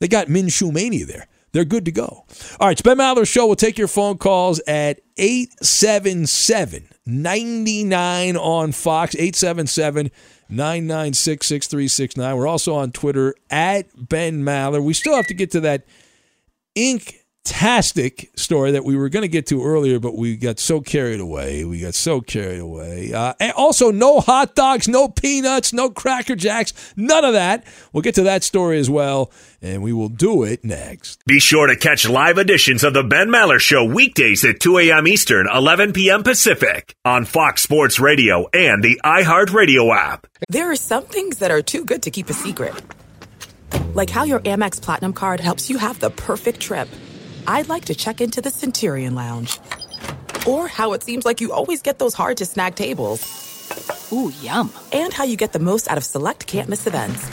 They 0.00 0.08
got 0.08 0.28
Minshew 0.28 0.72
mania 0.72 1.06
there. 1.06 1.26
They're 1.52 1.64
good 1.64 1.84
to 1.86 1.92
go. 1.92 2.06
All 2.06 2.26
right, 2.60 2.72
it's 2.72 2.82
Ben 2.82 2.98
Maller 2.98 3.26
Show. 3.26 3.46
We'll 3.46 3.56
take 3.56 3.76
your 3.76 3.88
phone 3.88 4.18
calls 4.18 4.60
at 4.66 5.00
877 5.16 6.88
99 7.06 8.36
on 8.36 8.72
Fox, 8.72 9.14
877 9.16 10.10
996 10.50 11.46
6369. 11.46 12.36
We're 12.36 12.46
also 12.46 12.74
on 12.74 12.92
Twitter 12.92 13.34
at 13.50 13.86
Ben 14.08 14.42
Maller. 14.42 14.82
We 14.82 14.94
still 14.94 15.14
have 15.14 15.26
to 15.28 15.34
get 15.34 15.50
to 15.52 15.60
that 15.60 15.84
ink 16.74 17.19
fantastic 17.44 18.30
story 18.36 18.72
that 18.72 18.84
we 18.84 18.96
were 18.96 19.08
going 19.08 19.22
to 19.22 19.28
get 19.28 19.46
to 19.46 19.62
earlier, 19.64 19.98
but 19.98 20.16
we 20.16 20.36
got 20.36 20.58
so 20.58 20.80
carried 20.80 21.20
away. 21.20 21.64
We 21.64 21.80
got 21.80 21.94
so 21.94 22.20
carried 22.20 22.60
away. 22.60 23.12
Uh, 23.12 23.34
and 23.40 23.52
also, 23.52 23.90
no 23.90 24.20
hot 24.20 24.54
dogs, 24.54 24.88
no 24.88 25.08
peanuts, 25.08 25.72
no 25.72 25.90
Cracker 25.90 26.36
Jacks, 26.36 26.94
none 26.96 27.24
of 27.24 27.32
that. 27.34 27.64
We'll 27.92 28.02
get 28.02 28.14
to 28.16 28.22
that 28.24 28.44
story 28.44 28.78
as 28.78 28.88
well, 28.88 29.30
and 29.60 29.82
we 29.82 29.92
will 29.92 30.08
do 30.08 30.42
it 30.42 30.64
next. 30.64 31.24
Be 31.26 31.40
sure 31.40 31.66
to 31.66 31.76
catch 31.76 32.08
live 32.08 32.38
editions 32.38 32.84
of 32.84 32.94
The 32.94 33.02
Ben 33.02 33.28
Maller 33.28 33.58
Show 33.58 33.84
weekdays 33.84 34.44
at 34.44 34.60
2 34.60 34.78
a.m. 34.78 35.06
Eastern, 35.06 35.46
11 35.52 35.92
p.m. 35.92 36.22
Pacific 36.22 36.94
on 37.04 37.24
Fox 37.24 37.62
Sports 37.62 38.00
Radio 38.00 38.48
and 38.54 38.82
the 38.82 39.00
iHeartRadio 39.04 39.94
app. 39.94 40.26
There 40.48 40.70
are 40.70 40.76
some 40.76 41.04
things 41.04 41.38
that 41.38 41.50
are 41.50 41.62
too 41.62 41.84
good 41.84 42.02
to 42.04 42.10
keep 42.10 42.30
a 42.30 42.34
secret, 42.34 42.74
like 43.94 44.10
how 44.10 44.24
your 44.24 44.40
Amex 44.40 44.80
Platinum 44.80 45.12
card 45.12 45.40
helps 45.40 45.68
you 45.68 45.78
have 45.78 46.00
the 46.00 46.10
perfect 46.10 46.60
trip. 46.60 46.88
I'd 47.46 47.68
like 47.68 47.86
to 47.86 47.94
check 47.94 48.20
into 48.20 48.40
the 48.40 48.50
Centurion 48.50 49.14
Lounge. 49.14 49.58
Or 50.46 50.68
how 50.68 50.92
it 50.92 51.02
seems 51.02 51.24
like 51.24 51.40
you 51.40 51.52
always 51.52 51.82
get 51.82 51.98
those 51.98 52.14
hard 52.14 52.38
to 52.38 52.46
snag 52.46 52.74
tables. 52.74 54.08
Ooh, 54.12 54.32
yum. 54.40 54.72
And 54.92 55.12
how 55.12 55.24
you 55.24 55.36
get 55.36 55.52
the 55.52 55.58
most 55.58 55.90
out 55.90 55.98
of 55.98 56.04
select 56.04 56.46
can't 56.46 56.68
miss 56.68 56.86
events. 56.86 57.28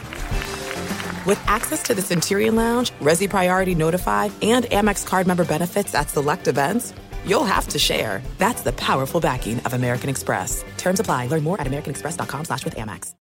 With 1.25 1.41
access 1.47 1.83
to 1.83 1.93
the 1.93 2.01
Centurion 2.01 2.55
Lounge, 2.55 2.91
Resy 3.01 3.29
Priority 3.29 3.75
Notified, 3.75 4.31
and 4.41 4.65
Amex 4.65 5.05
card 5.05 5.27
member 5.27 5.43
benefits 5.43 5.93
at 5.95 6.09
select 6.09 6.47
events, 6.47 6.93
you'll 7.25 7.43
have 7.43 7.67
to 7.69 7.79
share. 7.79 8.21
That's 8.37 8.61
the 8.61 8.73
powerful 8.73 9.19
backing 9.19 9.59
of 9.61 9.73
American 9.73 10.09
Express. 10.09 10.63
Terms 10.77 10.99
apply. 10.99 11.27
Learn 11.27 11.43
more 11.43 11.59
at 11.59 11.67
americanexpress.com 11.67 12.45
slash 12.45 12.63
with 12.63 12.75
Amex. 12.75 13.13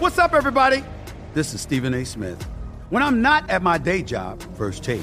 What's 0.00 0.18
up, 0.18 0.34
everybody? 0.34 0.84
This 1.32 1.54
is 1.54 1.60
Stephen 1.60 1.94
A. 1.94 2.04
Smith. 2.04 2.42
When 2.90 3.02
I'm 3.02 3.22
not 3.22 3.48
at 3.48 3.62
my 3.62 3.78
day 3.78 4.02
job, 4.02 4.42
First 4.56 4.84
Take, 4.84 5.02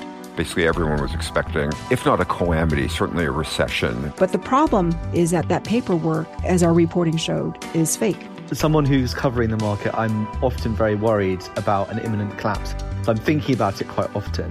basically 0.35 0.67
everyone 0.67 1.01
was 1.01 1.13
expecting, 1.13 1.71
if 1.89 2.05
not 2.05 2.19
a 2.19 2.25
calamity, 2.25 2.87
certainly 2.87 3.25
a 3.25 3.31
recession. 3.31 4.13
But 4.17 4.31
the 4.31 4.39
problem 4.39 4.97
is 5.13 5.31
that 5.31 5.47
that 5.49 5.63
paperwork, 5.63 6.27
as 6.43 6.63
our 6.63 6.73
reporting 6.73 7.17
showed, 7.17 7.57
is 7.75 7.95
fake. 7.95 8.27
As 8.49 8.59
someone 8.59 8.85
who's 8.85 9.13
covering 9.13 9.49
the 9.49 9.57
market, 9.57 9.97
I'm 9.97 10.27
often 10.43 10.75
very 10.75 10.95
worried 10.95 11.43
about 11.55 11.89
an 11.91 11.99
imminent 11.99 12.37
collapse. 12.37 12.75
So 13.03 13.11
I'm 13.11 13.17
thinking 13.17 13.55
about 13.55 13.79
it 13.81 13.87
quite 13.87 14.13
often. 14.15 14.49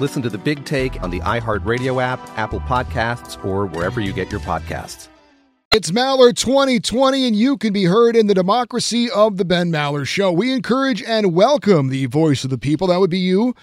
Listen 0.00 0.22
to 0.22 0.30
the 0.30 0.38
big 0.38 0.64
take 0.64 1.02
on 1.02 1.10
the 1.10 1.20
iHeartRadio 1.20 2.02
app, 2.02 2.20
Apple 2.36 2.60
Podcasts, 2.60 3.42
or 3.44 3.66
wherever 3.66 4.00
you 4.00 4.12
get 4.12 4.32
your 4.32 4.40
podcasts. 4.40 5.08
It's 5.70 5.90
Maller 5.90 6.36
2020, 6.36 7.26
and 7.26 7.36
you 7.36 7.56
can 7.56 7.72
be 7.72 7.84
heard 7.84 8.14
in 8.14 8.26
the 8.26 8.34
democracy 8.34 9.08
of 9.10 9.38
the 9.38 9.44
Ben 9.44 9.70
Maller 9.70 10.06
Show. 10.06 10.30
We 10.30 10.52
encourage 10.52 11.02
and 11.02 11.32
welcome 11.32 11.88
the 11.88 12.06
voice 12.06 12.44
of 12.44 12.50
the 12.50 12.58
people. 12.58 12.88
That 12.88 13.00
would 13.00 13.10
be 13.10 13.20
you 13.20 13.54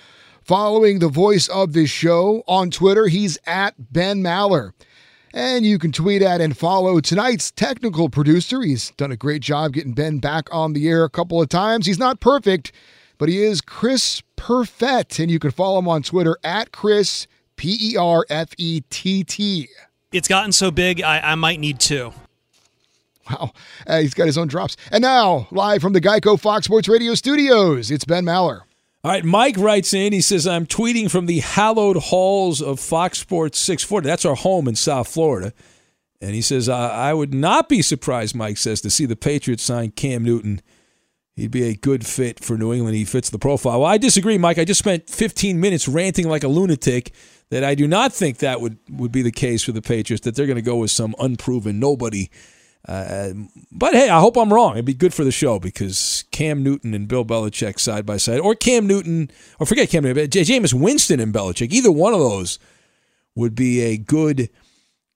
following 0.44 1.00
the 1.00 1.10
voice 1.10 1.48
of 1.48 1.74
this 1.74 1.90
show 1.90 2.44
on 2.48 2.72
Twitter. 2.72 3.08
He's 3.08 3.38
at 3.46 3.76
Ben 3.92 4.22
Maller. 4.24 4.72
And 5.32 5.64
you 5.64 5.78
can 5.78 5.92
tweet 5.92 6.24
at 6.24 6.42
and 6.42 6.58
follow 6.58 7.00
tonight's 7.00 7.52
technical 7.52 8.10
producer. 8.10 8.62
He's 8.64 8.90
done 8.98 9.12
a 9.12 9.16
great 9.16 9.44
job 9.44 9.74
getting 9.74 9.94
Ben 9.94 10.18
back 10.18 10.48
on 10.52 10.74
the 10.74 10.88
air 10.88 11.04
a 11.04 11.10
couple 11.10 11.40
of 11.40 11.50
times. 11.50 11.86
He's 11.86 12.00
not 12.00 12.20
perfect, 12.20 12.72
but 13.20 13.30
he 13.30 13.44
is 13.44 13.62
Chris 13.62 14.24
Perfett. 14.38 15.20
And 15.20 15.30
you 15.30 15.38
can 15.38 15.52
follow 15.52 15.78
him 15.78 15.88
on 15.88 16.02
Twitter 16.02 16.36
at 16.44 16.72
Chris, 16.72 17.28
P 17.58 17.78
E 17.80 17.96
R 17.96 18.26
F 18.30 18.54
E 18.58 18.82
T 18.90 19.24
T. 19.24 19.70
It's 20.12 20.28
gotten 20.28 20.52
so 20.52 20.72
big, 20.72 21.04
I, 21.04 21.20
I 21.20 21.36
might 21.36 21.60
need 21.60 21.80
two. 21.80 22.12
Wow. 23.30 23.52
Uh, 23.86 24.00
he's 24.00 24.16
got 24.16 24.26
his 24.26 24.40
own 24.40 24.48
drops. 24.48 24.76
And 24.92 25.04
now, 25.04 25.48
live 25.52 25.84
from 25.84 25.94
the 25.94 26.02
Geico 26.02 26.40
Fox 26.40 26.66
Sports 26.66 26.88
Radio 26.88 27.14
studios, 27.14 27.92
it's 27.92 28.04
Ben 28.04 28.26
Maller. 28.26 28.62
All 29.02 29.12
right, 29.12 29.24
Mike 29.24 29.56
writes 29.58 29.94
in. 29.94 30.12
He 30.12 30.20
says, 30.20 30.46
I'm 30.46 30.66
tweeting 30.66 31.10
from 31.10 31.26
the 31.26 31.40
hallowed 31.40 31.96
halls 31.96 32.62
of 32.62 32.82
Fox 32.82 33.20
Sports 33.20 33.58
640. 33.60 34.06
That's 34.06 34.26
our 34.26 34.36
home 34.36 34.68
in 34.68 34.76
South 34.76 35.08
Florida. 35.08 35.54
And 36.20 36.36
he 36.36 36.42
says, 36.42 36.68
I, 36.68 37.10
I 37.10 37.14
would 37.14 37.34
not 37.34 37.70
be 37.70 37.82
surprised, 37.82 38.36
Mike 38.36 38.58
says, 38.58 38.82
to 38.82 38.90
see 38.90 39.06
the 39.06 39.16
Patriots 39.16 39.64
sign 39.64 39.92
Cam 39.92 40.24
Newton. 40.26 40.62
He'd 41.38 41.52
be 41.52 41.64
a 41.64 41.76
good 41.76 42.06
fit 42.06 42.44
for 42.44 42.58
New 42.58 42.74
England. 42.74 42.98
He 42.98 43.06
fits 43.06 43.30
the 43.30 43.40
profile. 43.40 43.80
Well, 43.80 43.90
I 43.90 43.98
disagree, 43.98 44.38
Mike. 44.38 44.58
I 44.58 44.66
just 44.66 44.80
spent 44.80 45.10
15 45.10 45.62
minutes 45.62 45.88
ranting 45.88 46.28
like 46.28 46.44
a 46.44 46.50
lunatic 46.50 47.14
that 47.52 47.64
I 47.64 47.76
do 47.76 47.88
not 47.88 48.12
think 48.12 48.40
that 48.40 48.60
would, 48.60 48.80
would 48.90 49.14
be 49.14 49.22
the 49.22 49.32
case 49.32 49.64
for 49.64 49.72
the 49.72 49.82
Patriots, 49.82 50.26
that 50.26 50.36
they're 50.36 50.46
going 50.46 50.58
to 50.58 50.62
go 50.62 50.76
with 50.76 50.92
some 50.92 51.16
unproven 51.20 51.80
nobody 51.80 52.30
uh, 52.88 53.32
but 53.72 53.94
hey, 53.94 54.10
I 54.10 54.20
hope 54.20 54.38
I'm 54.38 54.54
wrong. 54.54 54.74
It'd 54.74 54.86
be 54.86 54.94
good 54.94 55.14
for 55.14 55.24
the 55.24 55.32
show 55.32 55.60
because 55.60 56.24
Cam 56.32 56.64
Newton 56.64 56.94
and 56.94 57.08
Bill 57.08 57.26
Belichick 57.26 57.80
side 57.80 58.06
by 58.06 58.18
side, 58.18 58.40
or 58.40 58.56
Cam 58.56 58.88
Newton, 58.88 59.30
or 59.60 59.66
forget 59.66 59.90
Cam 59.90 60.04
Newton, 60.04 60.28
Jameis 60.28 60.74
Winston 60.74 61.20
and 61.20 61.34
Belichick, 61.34 61.72
either 61.72 61.92
one 61.92 62.14
of 62.14 62.20
those 62.20 62.58
would 63.36 63.54
be 63.54 63.82
a 63.82 63.98
good 63.98 64.50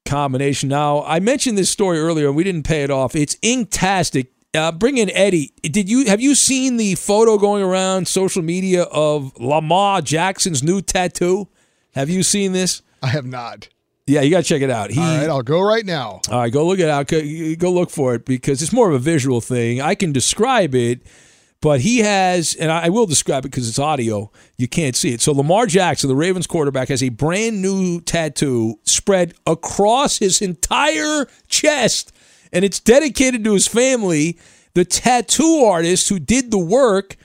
combination. 0.06 0.70
Now, 0.70 1.04
I 1.04 1.20
mentioned 1.20 1.58
this 1.58 1.70
story 1.70 2.00
earlier, 2.00 2.28
and 2.28 2.36
we 2.36 2.44
didn't 2.44 2.64
pay 2.64 2.84
it 2.84 2.92
off. 2.92 3.16
It's 3.16 3.36
inktastic. 3.38 4.28
Uh, 4.54 4.72
bring 4.72 4.98
in 4.98 5.10
Eddie. 5.10 5.52
Did 5.64 5.90
you 5.90 6.06
have 6.06 6.22
you 6.22 6.36
seen 6.36 6.78
the 6.78 6.96
photo 6.96 7.38
going 7.38 7.64
around 7.64 8.08
social 8.08 8.44
media 8.44 8.84
of 8.84 9.36
Lamar 9.40 10.02
Jackson's 10.02 10.62
new 10.62 10.82
tattoo? 10.82 11.48
Have 11.96 12.10
you 12.10 12.22
seen 12.22 12.52
this? 12.52 12.82
I 13.02 13.08
have 13.08 13.26
not. 13.26 13.70
Yeah, 14.06 14.22
you 14.22 14.32
got 14.32 14.44
to 14.44 14.44
check 14.44 14.62
it 14.62 14.70
out. 14.70 14.92
He, 14.92 15.00
All 15.00 15.18
right, 15.18 15.30
I'll 15.30 15.44
go 15.44 15.62
right 15.62 15.86
now. 15.86 16.20
All 16.30 16.40
right, 16.40 16.52
go 16.52 16.68
look 16.68 16.80
it 16.80 16.90
out. 16.90 17.08
Go, 17.08 17.22
go 17.56 17.72
look 17.72 17.90
for 17.90 18.16
it 18.16 18.26
because 18.26 18.62
it's 18.62 18.74
more 18.74 18.90
of 18.90 18.96
a 18.96 19.00
visual 19.00 19.40
thing. 19.40 19.80
I 19.80 19.96
can 19.96 20.12
describe 20.12 20.76
it, 20.76 21.02
but 21.62 21.80
he 21.80 22.00
has, 22.00 22.54
and 22.56 22.70
I 22.70 22.90
will 22.90 23.06
describe 23.06 23.46
it 23.46 23.52
because 23.52 23.70
it's 23.70 23.80
audio. 23.80 24.30
You 24.58 24.68
can't 24.68 24.98
see 24.98 25.14
it. 25.14 25.22
So 25.22 25.32
Lamar 25.32 25.68
Jackson, 25.68 26.10
the 26.10 26.18
Ravens 26.18 26.48
quarterback, 26.48 26.90
has 26.90 27.02
a 27.02 27.10
brand 27.10 27.62
new 27.62 28.02
tattoo 28.02 28.78
spread 28.84 29.36
across 29.48 30.18
his 30.18 30.42
entire 30.42 31.26
chest, 31.48 32.12
and 32.52 32.66
it's 32.66 32.82
dedicated 32.82 33.46
to 33.46 33.54
his 33.54 33.68
family. 33.68 34.38
The 34.74 34.84
tattoo 34.84 35.64
artist 35.64 36.10
who 36.10 36.20
did 36.20 36.52
the 36.52 36.58
work 36.58 37.16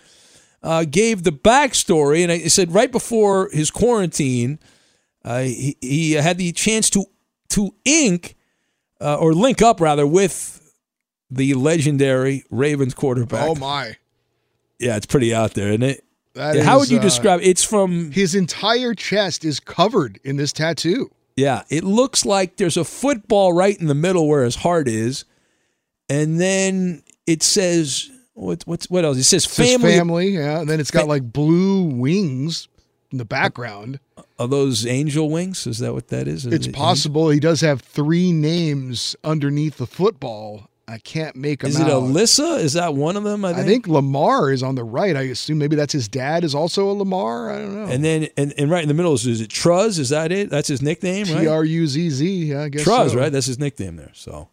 uh, 0.63 0.85
gave 0.85 1.25
the 1.25 1.33
backstory, 1.33 2.23
and 2.23 2.31
I 2.31 2.39
said 2.47 2.73
right 2.73 2.93
before 2.93 3.49
his 3.53 3.73
quarantine, 3.73 4.61
uh, 5.29 5.41
he, 5.43 5.77
he 5.81 6.13
had 6.13 6.39
the 6.39 6.53
chance 6.53 6.89
to 6.91 7.05
to 7.51 7.75
ink 7.85 8.35
uh, 9.01 9.17
or 9.17 9.33
link 9.35 9.61
up 9.63 9.81
rather 9.81 10.07
with 10.07 10.73
the 11.31 11.55
legendary 11.55 12.45
Ravens 12.51 12.95
quarterback. 12.95 13.47
Oh 13.49 13.55
my! 13.55 13.97
Yeah, 14.79 14.97
it's 14.97 15.07
pretty 15.07 15.35
out 15.35 15.53
there, 15.55 15.69
isn't 15.69 15.83
it? 15.83 16.05
That 16.35 16.57
Yeah, 16.57 16.63
How 16.63 16.77
is, 16.77 16.81
would 16.83 16.91
you 16.91 16.99
uh, 16.99 17.03
describe? 17.03 17.41
It's 17.43 17.63
from 17.65 18.11
His 18.13 18.35
entire 18.35 18.95
chest 18.95 19.45
is 19.45 19.61
covered 19.61 20.21
in 20.25 20.37
this 20.37 20.53
tattoo. 20.53 21.11
yeah. 21.37 21.63
It 21.69 21.85
looks 21.85 22.25
like 22.25 22.57
there's 22.57 22.77
a 22.77 22.85
football 22.85 23.53
right 23.53 23.79
in 23.79 23.87
the 23.87 23.95
middle 23.95 24.29
where 24.29 24.45
his 24.45 24.57
heart 24.57 24.89
is, 24.89 25.25
and 26.09 26.41
then 26.41 27.03
it 27.27 27.43
says 27.43 28.11
what 28.35 28.63
what's 28.67 28.89
what 28.89 29.05
else? 29.05 29.19
It 29.19 29.25
says 29.25 29.45
It 29.45 29.51
says 29.51 29.71
family. 29.73 29.97
family, 29.97 30.29
yeah, 30.31 30.61
and 30.61 30.71
then 30.71 30.81
it's 30.81 30.91
got 30.91 31.09
like 31.09 31.33
blue 31.33 31.83
wings 31.83 32.69
in 33.11 33.19
the 33.19 33.25
background. 33.25 34.01
Are 34.39 34.49
those 34.49 34.87
angel 34.87 35.31
wings? 35.31 35.67
Is 35.67 35.79
that 35.79 35.95
what 35.95 36.09
that 36.09 36.29
is? 36.29 36.47
Is 36.47 36.53
It's 36.53 36.67
it- 36.67 36.75
possible 36.75 37.31
he 37.31 37.41
does 37.41 37.61
have 37.63 37.81
three 37.81 38.33
names 38.33 39.17
underneath 39.25 39.79
the 39.79 39.87
football. 39.87 40.69
I 40.91 40.97
can't 40.97 41.37
make 41.37 41.61
them 41.61 41.69
Is 41.69 41.79
out. 41.81 41.89
it 41.89 41.93
Alyssa? 41.93 42.61
Is 42.61 42.73
that 42.73 42.95
one 42.95 43.19
of 43.19 43.23
them? 43.23 43.45
I 43.45 43.51
I 43.51 43.55
think. 43.57 43.67
think 43.67 43.89
Lamar 43.89 44.51
is 44.51 44.63
on 44.63 44.75
the 44.75 44.85
right. 44.85 45.17
I 45.17 45.23
assume 45.25 45.59
maybe 45.59 45.77
that's 45.77 45.93
his 45.93 46.09
dad 46.09 46.45
is 46.45 46.55
also 46.55 46.91
a 46.91 46.95
Lamar. 46.95 47.51
I 47.51 47.59
don't 47.59 47.75
know. 47.75 47.93
And 47.93 48.03
then 48.03 48.29
and, 48.39 48.55
and 48.57 48.71
right 48.71 48.81
in 48.83 48.89
the 48.89 48.95
middle 48.95 49.13
is, 49.13 49.27
is 49.27 49.43
it 49.43 49.51
Truzz? 49.51 49.99
Is 49.99 50.09
that 50.09 50.33
it? 50.33 50.49
That's 50.49 50.69
his 50.69 50.81
nickname, 50.81 51.27
right? 51.27 51.43
T 51.43 51.47
R 51.47 51.63
U 51.63 51.87
Z 51.87 52.09
Z. 52.09 52.55
I 52.55 52.71
guess 52.71 52.85
Truzz, 52.85 53.11
so. 53.11 53.19
right? 53.19 53.31
That's 53.31 53.45
his 53.45 53.59
nickname 53.59 53.97
there. 53.97 54.13
So 54.15 54.49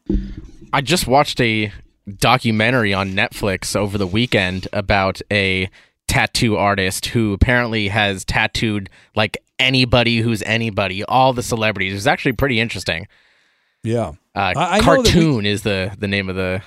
I 0.74 0.82
just 0.82 1.08
watched 1.08 1.40
a 1.40 1.72
documentary 2.18 2.94
on 2.94 3.12
Netflix 3.14 3.74
over 3.76 3.98
the 3.98 4.08
weekend 4.08 4.68
about 4.74 5.22
a 5.32 5.70
tattoo 6.16 6.56
artist 6.58 7.08
who 7.08 7.34
apparently 7.34 7.88
has 7.90 8.24
tattooed 8.26 8.90
like 9.16 9.38
anybody 9.60 10.20
who's 10.20 10.42
anybody, 10.44 11.04
all 11.06 11.34
the 11.34 11.44
celebrities. 11.44 11.92
It 11.94 11.96
was 11.96 12.08
actually 12.08 12.34
pretty 12.34 12.60
interesting. 12.60 13.08
yeah, 13.84 14.14
Uh, 14.36 14.40
I- 14.40 14.50
I 14.50 14.54
that 14.54 14.78
we- 14.80 14.82
cartoon 14.86 15.46
is 15.46 15.62
the 15.64 15.92
the 16.00 16.08
name 16.08 16.30
of 16.30 16.36
the 16.36 16.62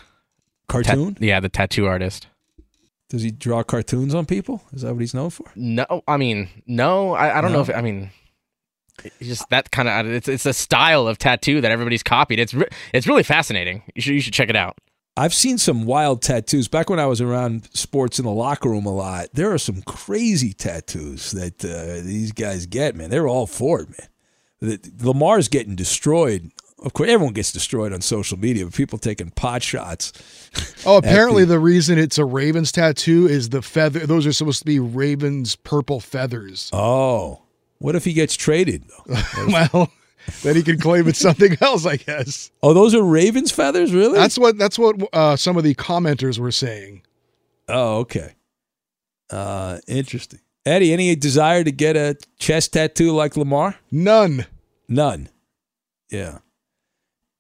cartoon. 0.69 1.15
tat- 1.15 1.23
yeah, 1.23 1.41
the 1.41 1.49
tattoo 1.49 1.87
artist. 1.87 2.27
Does 3.11 3.23
he 3.23 3.31
draw 3.31 3.63
cartoons 3.63 4.15
on 4.15 4.27
people? 4.27 4.63
Is 4.73 4.83
that 4.83 4.93
what 4.93 5.01
he's 5.01 5.15
known 5.15 5.31
for? 5.31 5.47
No, 5.57 5.87
I 6.07 6.17
mean, 6.19 6.49
no, 6.67 7.15
I, 7.15 7.39
I 7.39 7.41
don't 7.41 7.53
know 7.53 7.61
if 7.63 7.71
I 7.75 7.81
mean, 7.81 8.11
just 9.23 9.49
that 9.51 9.71
kind 9.71 9.89
of 9.89 10.07
it's 10.13 10.29
it's 10.29 10.45
a 10.47 10.53
style 10.53 11.09
of 11.09 11.17
tattoo 11.19 11.61
that 11.63 11.71
everybody's 11.73 12.03
copied. 12.03 12.39
It's 12.39 12.53
re- 12.55 12.69
it's 12.93 13.07
really 13.07 13.23
fascinating. 13.23 13.83
You 13.95 14.03
should 14.03 14.15
you 14.15 14.21
should 14.21 14.35
check 14.35 14.51
it 14.51 14.57
out. 14.57 14.77
I've 15.19 15.35
seen 15.35 15.59
some 15.59 15.85
wild 15.85 16.23
tattoos. 16.23 16.69
Back 16.69 16.89
when 16.89 17.01
I 17.01 17.07
was 17.07 17.21
around 17.21 17.69
sports 17.75 18.19
in 18.19 18.25
the 18.25 18.31
locker 18.31 18.69
room 18.71 18.87
a 18.87 18.95
lot, 18.95 19.29
there 19.33 19.53
are 19.53 19.59
some 19.59 19.83
crazy 19.83 20.53
tattoos 20.53 21.33
that 21.33 21.65
uh, 21.65 22.05
these 22.07 22.31
guys 22.33 22.67
get, 22.67 22.95
man. 22.95 23.11
They're 23.11 23.27
all 23.27 23.47
for 23.47 23.81
it, 23.81 23.89
man. 23.91 24.09
The- 24.79 24.93
Lamar's 25.07 25.49
getting 25.49 25.75
destroyed. 25.75 26.51
Of 26.81 26.93
course, 26.93 27.11
everyone 27.11 27.35
gets 27.35 27.51
destroyed 27.51 27.93
on 27.93 28.01
social 28.01 28.39
media, 28.39 28.65
but 28.65 28.75
people 28.75 28.99
taking 28.99 29.31
pot 29.31 29.65
shots. 29.65 30.13
Oh, 30.87 30.97
apparently 30.99 31.45
the- 31.45 31.55
the 31.55 31.59
reason 31.59 31.99
it's 31.99 32.19
a 32.19 32.25
Ravens 32.25 32.71
tattoo 32.71 33.27
is 33.27 33.49
the 33.49 33.63
feather. 33.63 34.07
Those 34.07 34.25
are 34.27 34.33
supposed 34.33 34.61
to 34.61 34.65
be 34.67 34.79
Ravens 34.79 35.57
purple 35.57 35.99
feathers. 35.99 36.71
Oh, 36.73 37.43
what 37.79 37.97
if 37.97 38.05
he 38.05 38.13
gets 38.13 38.37
traded? 38.37 38.85
Well, 39.49 39.91
then 40.43 40.57
he 40.57 40.63
can 40.63 40.79
claim 40.79 41.09
it's 41.09 41.19
something 41.19 41.57
else, 41.61 41.87
I 41.87 41.97
guess. 41.97 42.51
Oh, 42.63 42.75
those 42.75 42.95
are 42.95 43.03
Ravens 43.03 43.51
feathers, 43.51 43.93
really? 43.93 44.19
That's 44.19 44.39
what 44.39 44.59
that's 44.59 44.79
what 44.79 44.97
uh, 45.13 45.37
some 45.37 45.57
of 45.57 45.65
the 45.65 45.75
commenters 45.75 46.39
were 46.39 46.53
saying. 46.53 47.03
Oh, 47.69 47.99
okay. 47.99 48.35
Uh, 49.31 49.79
interesting. 49.87 50.41
Eddie, 50.65 50.93
any 50.93 51.15
desire 51.17 51.65
to 51.65 51.73
get 51.73 51.97
a 51.97 52.17
chest 52.39 52.73
tattoo 52.75 53.13
like 53.13 53.37
Lamar? 53.37 53.77
None. 53.91 54.47
None. 54.89 55.29
Yeah. 56.11 56.39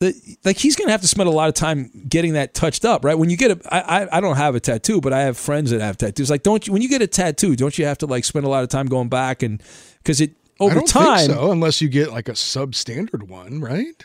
The, 0.00 0.15
like 0.44 0.57
he's 0.58 0.76
gonna 0.76 0.92
have 0.92 1.00
to 1.00 1.08
spend 1.08 1.28
a 1.28 1.33
lot 1.33 1.49
of 1.49 1.55
time 1.55 1.91
getting 2.08 2.34
that 2.34 2.55
touched 2.55 2.84
up, 2.84 3.05
right? 3.05 3.18
When 3.18 3.31
you 3.31 3.36
get 3.36 3.50
a, 3.50 3.75
I, 3.75 4.02
I, 4.02 4.18
I 4.18 4.20
don't 4.20 4.36
have 4.36 4.55
a 4.55 4.60
tattoo, 4.60 5.00
but 5.00 5.12
I 5.12 5.23
have 5.23 5.36
friends 5.36 5.73
that 5.73 5.81
have 5.81 5.97
tattoos. 5.97 6.31
Like, 6.31 6.44
don't 6.44 6.65
you? 6.67 6.73
When 6.73 6.83
you 6.83 6.89
get 6.89 7.02
a 7.02 7.08
tattoo, 7.08 7.57
don't 7.57 7.76
you 7.76 7.84
have 7.84 7.99
to 7.99 8.07
like 8.07 8.25
spend 8.25 8.47
a 8.47 8.49
lot 8.49 8.62
of 8.62 8.68
time 8.68 8.86
going 8.86 9.08
back 9.08 9.42
and 9.42 9.60
because 9.99 10.20
it 10.20 10.36
over 10.60 10.72
I 10.72 10.74
don't 10.74 10.88
time? 10.88 11.18
think 11.26 11.32
so, 11.32 11.52
unless 11.52 11.80
you 11.80 11.88
get 11.88 12.10
like 12.10 12.28
a 12.28 12.32
substandard 12.32 13.28
one, 13.28 13.60
right? 13.60 14.04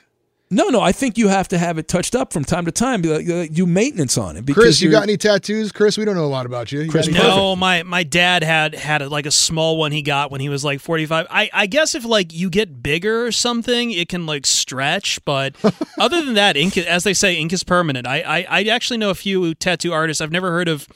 No, 0.53 0.69
no. 0.69 0.81
I 0.81 0.91
think 0.91 1.17
you 1.17 1.29
have 1.29 1.47
to 1.47 1.57
have 1.57 1.79
it 1.79 1.87
touched 1.87 2.13
up 2.13 2.31
from 2.31 2.43
time 2.45 2.65
to 2.65 2.71
time. 2.71 3.01
Be 3.01 3.09
like, 3.09 3.27
like, 3.27 3.53
do 3.53 3.65
maintenance 3.65 4.19
on 4.19 4.37
it. 4.37 4.45
Because 4.45 4.63
Chris, 4.63 4.81
you 4.81 4.91
got 4.91 5.01
any 5.01 5.17
tattoos? 5.17 5.71
Chris, 5.71 5.97
we 5.97 6.05
don't 6.05 6.13
know 6.15 6.25
a 6.25 6.27
lot 6.27 6.45
about 6.45 6.71
you. 6.71 6.81
You 6.81 6.91
Chris, 6.91 7.07
No, 7.07 7.55
my 7.55 7.81
my 7.81 8.03
dad 8.03 8.43
had 8.43 8.75
had 8.75 9.01
a, 9.01 9.09
like 9.09 9.25
a 9.25 9.31
small 9.31 9.77
one 9.77 9.91
he 9.91 10.03
got 10.03 10.29
when 10.29 10.41
he 10.41 10.49
was 10.49 10.63
like 10.63 10.79
45. 10.79 11.25
I 11.31 11.49
I 11.51 11.65
guess 11.65 11.95
if 11.95 12.05
like 12.05 12.31
you 12.31 12.51
get 12.51 12.83
bigger 12.83 13.25
or 13.25 13.31
something, 13.31 13.89
it 13.89 14.09
can 14.09 14.27
like 14.27 14.45
stretch, 14.45 15.23
but 15.25 15.55
other 15.99 16.23
than 16.23 16.35
that, 16.35 16.55
ink 16.55 16.77
as 16.77 17.03
they 17.03 17.15
say, 17.15 17.35
ink 17.35 17.51
is 17.51 17.63
permanent. 17.63 18.05
I 18.05 18.21
I, 18.21 18.45
I 18.47 18.63
actually 18.65 18.97
know 18.97 19.09
a 19.09 19.15
few 19.15 19.55
tattoo 19.55 19.91
artists. 19.91 20.21
I've 20.21 20.31
never 20.31 20.51
heard 20.51 20.67
of 20.67 20.87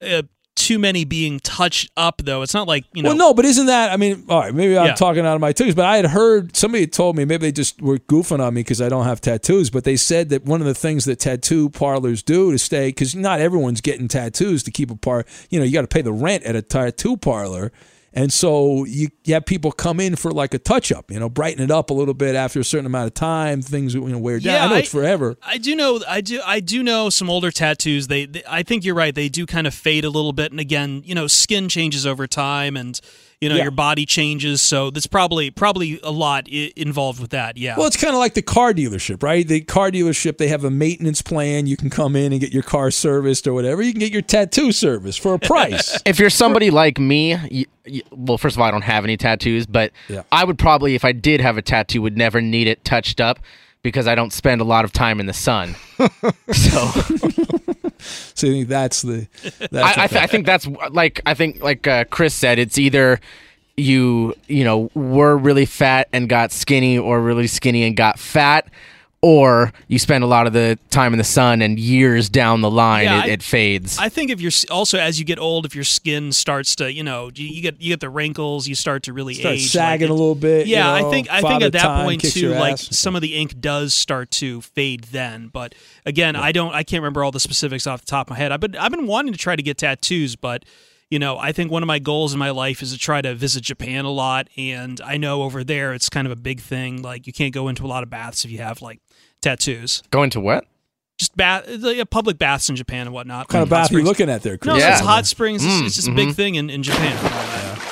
uh, 0.00 0.22
too 0.66 0.78
many 0.80 1.04
being 1.04 1.38
touched 1.40 1.90
up 1.96 2.20
though. 2.24 2.42
It's 2.42 2.52
not 2.54 2.66
like, 2.66 2.84
you 2.92 3.02
know 3.02 3.10
well, 3.10 3.16
no, 3.18 3.34
but 3.34 3.44
isn't 3.44 3.66
that? 3.66 3.92
I 3.92 3.96
mean, 3.96 4.24
all 4.28 4.40
right, 4.40 4.52
maybe 4.54 4.76
I'm 4.76 4.86
Yeah. 4.86 4.94
talking 4.94 5.24
out 5.24 5.34
of 5.36 5.40
my 5.40 5.52
tubes, 5.52 5.74
but 5.76 5.84
I 5.84 5.96
had 5.96 6.06
heard 6.06 6.56
somebody 6.56 6.86
told 6.88 7.14
me 7.16 7.24
maybe 7.24 7.42
they 7.46 7.52
just 7.52 7.80
were 7.80 7.98
goofing 7.98 8.40
on 8.40 8.52
me 8.54 8.60
because 8.62 8.82
I 8.82 8.88
don't 8.88 9.04
have 9.04 9.20
tattoos. 9.20 9.70
But 9.70 9.84
they 9.84 9.96
said 9.96 10.28
that 10.30 10.44
one 10.44 10.60
of 10.60 10.66
the 10.66 10.74
things 10.74 11.04
that 11.04 11.20
tattoo 11.20 11.70
parlors 11.70 12.22
do 12.22 12.50
to 12.50 12.58
stay 12.58 12.88
because 12.88 13.14
not 13.14 13.38
everyone's 13.38 13.80
getting 13.80 14.08
tattoos 14.08 14.64
to 14.64 14.70
keep 14.72 14.90
a 14.90 14.96
par. 14.96 15.24
You 15.50 15.60
know, 15.60 15.64
you 15.64 15.72
got 15.72 15.82
to 15.82 15.86
pay 15.88 16.02
the 16.02 16.12
rent 16.12 16.42
at 16.42 16.56
a 16.56 16.62
tattoo 16.62 17.16
parlor. 17.16 17.70
And 18.16 18.32
so 18.32 18.84
you, 18.86 19.08
you 19.24 19.34
have 19.34 19.44
people 19.44 19.70
come 19.70 20.00
in 20.00 20.16
for 20.16 20.30
like 20.30 20.54
a 20.54 20.58
touch 20.58 20.90
up, 20.90 21.10
you 21.10 21.20
know, 21.20 21.28
brighten 21.28 21.62
it 21.62 21.70
up 21.70 21.90
a 21.90 21.94
little 21.94 22.14
bit 22.14 22.34
after 22.34 22.58
a 22.60 22.64
certain 22.64 22.86
amount 22.86 23.08
of 23.08 23.12
time. 23.14 23.60
Things 23.60 23.92
you 23.92 24.00
know 24.00 24.18
wear 24.18 24.40
down. 24.40 24.54
Yeah, 24.54 24.64
I 24.64 24.68
know 24.70 24.74
I- 24.76 24.78
it's 24.78 24.90
forever. 24.90 25.36
I 25.42 25.58
do 25.58 25.76
know 25.76 26.00
I 26.08 26.22
do 26.22 26.40
I 26.44 26.60
do 26.60 26.82
know 26.82 27.10
some 27.10 27.28
older 27.28 27.50
tattoos. 27.50 28.06
They, 28.08 28.24
they 28.24 28.42
I 28.48 28.62
think 28.62 28.86
you're 28.86 28.94
right. 28.94 29.14
They 29.14 29.28
do 29.28 29.44
kind 29.44 29.66
of 29.66 29.74
fade 29.74 30.06
a 30.06 30.10
little 30.10 30.32
bit, 30.32 30.50
and 30.50 30.58
again, 30.58 31.02
you 31.04 31.14
know, 31.14 31.26
skin 31.26 31.68
changes 31.68 32.06
over 32.06 32.26
time, 32.26 32.74
and 32.74 32.98
you 33.40 33.48
know 33.48 33.56
Yeah. 33.56 33.62
your 33.64 33.70
body 33.70 34.06
changes. 34.06 34.62
So 34.62 34.90
that's 34.90 35.06
probably 35.06 35.50
probably 35.50 36.00
a 36.02 36.10
lot 36.10 36.46
I- 36.50 36.72
involved 36.76 37.20
with 37.20 37.30
that. 37.30 37.56
Yeah. 37.56 37.76
Well, 37.76 37.86
it's 37.86 37.96
kind 37.96 38.14
of 38.14 38.18
like 38.18 38.34
the 38.34 38.42
car 38.42 38.72
dealership, 38.72 39.22
right? 39.22 39.46
The 39.46 39.60
car 39.60 39.90
dealership, 39.90 40.38
they 40.38 40.48
have 40.48 40.64
a 40.64 40.70
maintenance 40.70 41.20
plan. 41.22 41.66
You 41.66 41.76
can 41.76 41.90
come 41.90 42.16
in 42.16 42.32
and 42.32 42.40
get 42.40 42.52
your 42.52 42.62
car 42.62 42.90
serviced 42.90 43.46
or 43.46 43.52
whatever. 43.52 43.82
You 43.82 43.92
can 43.92 44.00
get 44.00 44.12
your 44.12 44.22
tattoo 44.22 44.72
service 44.72 45.16
for 45.16 45.34
a 45.34 45.38
price. 45.38 46.00
If 46.06 46.18
you're 46.18 46.30
somebody 46.30 46.70
like 46.70 46.98
me, 46.98 47.36
you, 47.50 47.66
you, 47.84 48.02
well, 48.10 48.38
first 48.38 48.56
of 48.56 48.60
all, 48.62 48.68
I 48.68 48.70
don't 48.70 48.82
have 48.82 49.04
any 49.04 49.16
tattoos, 49.16 49.66
but 49.66 49.92
Yeah. 50.08 50.22
I 50.32 50.44
would 50.44 50.58
probably, 50.58 50.94
if 50.94 51.04
I 51.04 51.12
did 51.12 51.40
have 51.40 51.58
a 51.58 51.62
tattoo, 51.62 52.00
would 52.02 52.16
never 52.16 52.40
need 52.40 52.66
it 52.68 52.84
touched 52.84 53.20
up 53.20 53.38
because 53.82 54.06
I 54.06 54.14
don't 54.14 54.32
spend 54.32 54.60
a 54.60 54.64
lot 54.64 54.84
of 54.84 54.92
time 54.92 55.20
in 55.20 55.26
the 55.26 55.32
sun. 55.34 55.74
so 56.52 56.90
so 57.98 58.48
I 58.48 58.50
think 58.50 58.68
that's 58.68 59.02
the. 59.02 59.26
That's 59.70 59.98
I, 59.98 60.04
I, 60.04 60.06
th- 60.06 60.22
I 60.22 60.26
think 60.26 60.46
that's 60.46 60.66
like 60.90 61.20
I 61.26 61.34
think 61.34 61.62
like 61.62 61.86
uh, 61.86 62.04
Chris 62.04 62.34
said, 62.34 62.58
it's 62.58 62.78
either 62.78 63.20
you 63.76 64.34
you 64.46 64.64
know 64.64 64.90
were 64.94 65.36
really 65.36 65.66
fat 65.66 66.08
and 66.12 66.28
got 66.28 66.52
skinny, 66.52 66.98
or 66.98 67.20
really 67.20 67.46
skinny 67.46 67.84
and 67.84 67.96
got 67.96 68.18
fat. 68.18 68.68
Or 69.22 69.72
you 69.88 69.98
spend 69.98 70.22
a 70.22 70.26
lot 70.26 70.46
of 70.46 70.52
the 70.52 70.78
time 70.90 71.12
in 71.12 71.18
the 71.18 71.24
sun, 71.24 71.62
and 71.62 71.80
years 71.80 72.28
down 72.28 72.60
the 72.60 72.70
line, 72.70 73.04
Yeah, 73.06 73.20
it, 73.20 73.24
I- 73.24 73.28
it 73.30 73.42
fades. 73.42 73.98
I 73.98 74.08
think 74.08 74.30
if 74.30 74.40
you're 74.40 74.52
also 74.70 74.98
as 74.98 75.18
you 75.18 75.24
get 75.24 75.38
old, 75.38 75.64
if 75.66 75.74
your 75.74 75.84
skin 75.84 76.30
starts 76.32 76.76
to, 76.76 76.92
you 76.92 77.02
know, 77.02 77.30
you, 77.34 77.48
you 77.48 77.62
get 77.62 77.80
you 77.80 77.88
get 77.88 78.00
the 78.00 78.10
wrinkles, 78.10 78.68
you 78.68 78.74
start 78.74 79.02
to 79.04 79.12
really 79.12 79.34
Start 79.34 79.54
age, 79.56 79.70
sagging 79.70 80.08
like 80.08 80.10
a 80.10 80.14
little 80.14 80.34
bit. 80.34 80.66
you 80.66 80.74
Yeah, 80.76 80.92
I 80.92 81.10
think 81.10 81.28
I 81.30 81.40
think 81.40 81.62
at 81.62 81.72
that 81.72 81.82
Time 81.82 82.04
point 82.04 82.20
too, 82.20 82.50
like 82.50 82.74
ass. 82.74 82.96
some 82.96 83.16
of 83.16 83.22
the 83.22 83.34
ink 83.36 83.58
does 83.58 83.94
start 83.94 84.30
to 84.32 84.60
fade 84.60 85.04
then. 85.04 85.48
But 85.48 85.74
again, 86.04 86.36
I 86.36 86.52
don't, 86.52 86.74
I 86.74 86.82
can't 86.84 87.00
remember 87.02 87.24
all 87.24 87.32
the 87.32 87.40
specifics 87.40 87.86
off 87.86 88.00
the 88.02 88.06
top 88.06 88.26
of 88.28 88.32
my 88.32 88.36
head. 88.36 88.52
I've 88.52 88.60
been 88.60 88.76
I've 88.76 88.92
been 88.92 89.06
wanting 89.06 89.32
to 89.32 89.38
try 89.38 89.56
to 89.56 89.62
get 89.62 89.78
tattoos, 89.78 90.36
but 90.36 90.64
you 91.08 91.18
know, 91.20 91.38
I 91.38 91.52
think 91.52 91.70
one 91.70 91.84
of 91.84 91.86
my 91.86 92.00
goals 92.00 92.32
in 92.32 92.38
my 92.40 92.50
life 92.50 92.82
is 92.82 92.92
to 92.92 92.98
try 92.98 93.22
to 93.22 93.32
visit 93.34 93.62
Japan 93.62 94.04
a 94.04 94.10
lot, 94.10 94.48
and 94.56 95.00
I 95.00 95.16
know 95.16 95.42
over 95.42 95.62
there 95.64 95.94
it's 95.94 96.08
kind 96.10 96.26
of 96.26 96.32
a 96.32 96.36
big 96.36 96.60
thing. 96.60 97.00
Like 97.00 97.26
you 97.26 97.32
can't 97.32 97.54
go 97.54 97.68
into 97.68 97.84
a 97.84 97.88
lot 97.88 98.02
of 98.02 98.10
baths 98.10 98.44
if 98.44 98.50
you 98.50 98.58
have 98.58 98.82
like 98.82 99.00
tattoos. 99.42 100.02
Going 100.10 100.30
to 100.30 100.40
what? 100.40 100.64
Just 101.18 101.34
bath, 101.36 101.64
like, 101.78 102.10
public 102.10 102.38
baths 102.38 102.68
in 102.68 102.76
Japan 102.76 103.06
and 103.06 103.14
whatnot. 103.14 103.40
What 103.46 103.48
kind 103.48 103.62
of 103.62 103.68
Hot 103.70 103.74
bath 103.74 103.90
are 103.90 103.94
you 103.94 104.00
springs. 104.04 104.08
looking 104.08 104.28
at 104.30 104.42
there, 104.42 104.58
Chris? 104.58 104.74
No, 104.74 104.76
Yeah. 104.78 104.92
it's 104.92 105.00
hot 105.00 105.24
springs. 105.26 105.64
It's, 105.64 105.72
Mm, 105.74 105.86
it's 105.86 105.94
just 105.96 106.08
a 106.08 106.12
big 106.12 106.28
mhm. 106.28 106.34
thing 106.34 106.54
in, 106.56 106.68
in 106.68 106.82
Japan. 106.82 107.06
and 107.16 107.18
all 107.24 107.30
that. 107.30 107.82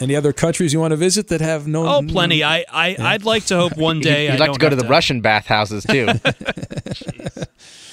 Any 0.00 0.16
other 0.16 0.32
countries 0.32 0.72
you 0.72 0.80
want 0.80 0.90
to 0.90 0.96
visit 0.96 1.28
that 1.28 1.40
have 1.40 1.66
no? 1.68 1.86
Oh, 1.86 2.02
plenty. 2.06 2.42
I, 2.44 2.64
I 2.70 2.96
I'd 2.98 3.24
like 3.24 3.44
to 3.46 3.56
hope 3.56 3.76
one 3.78 4.00
day. 4.02 4.24
You'd, 4.24 4.32
I 4.32 4.36
like 4.36 4.46
don't 4.48 4.54
to 4.54 4.60
go 4.60 4.68
to 4.70 4.76
have 4.76 4.82
the 4.84 4.88
Russian 4.90 5.20
bathhouses 5.22 5.84
too. 5.84 6.08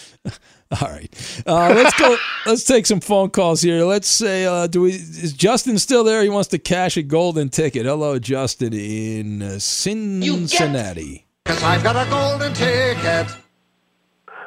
All 0.79 0.87
right, 0.87 1.43
uh, 1.45 1.73
let's 1.75 1.99
go. 1.99 2.15
let's 2.45 2.63
take 2.63 2.85
some 2.85 3.01
phone 3.01 3.29
calls 3.29 3.61
here. 3.61 3.83
Let's 3.83 4.07
say, 4.07 4.45
uh, 4.45 4.67
do 4.67 4.81
we? 4.81 4.91
Is 4.91 5.33
Justin 5.33 5.77
still 5.77 6.05
there? 6.05 6.23
He 6.23 6.29
wants 6.29 6.47
to 6.49 6.59
cash 6.59 6.95
a 6.95 7.03
golden 7.03 7.49
ticket. 7.49 7.85
Hello, 7.85 8.19
Justin 8.19 8.73
in 8.73 9.41
uh, 9.41 9.59
Cincinnati. 9.59 11.25
Cause 11.45 11.61
I've 11.63 11.83
got 11.83 11.95
a 11.95 12.09
golden 12.09 12.53
ticket. 12.53 13.35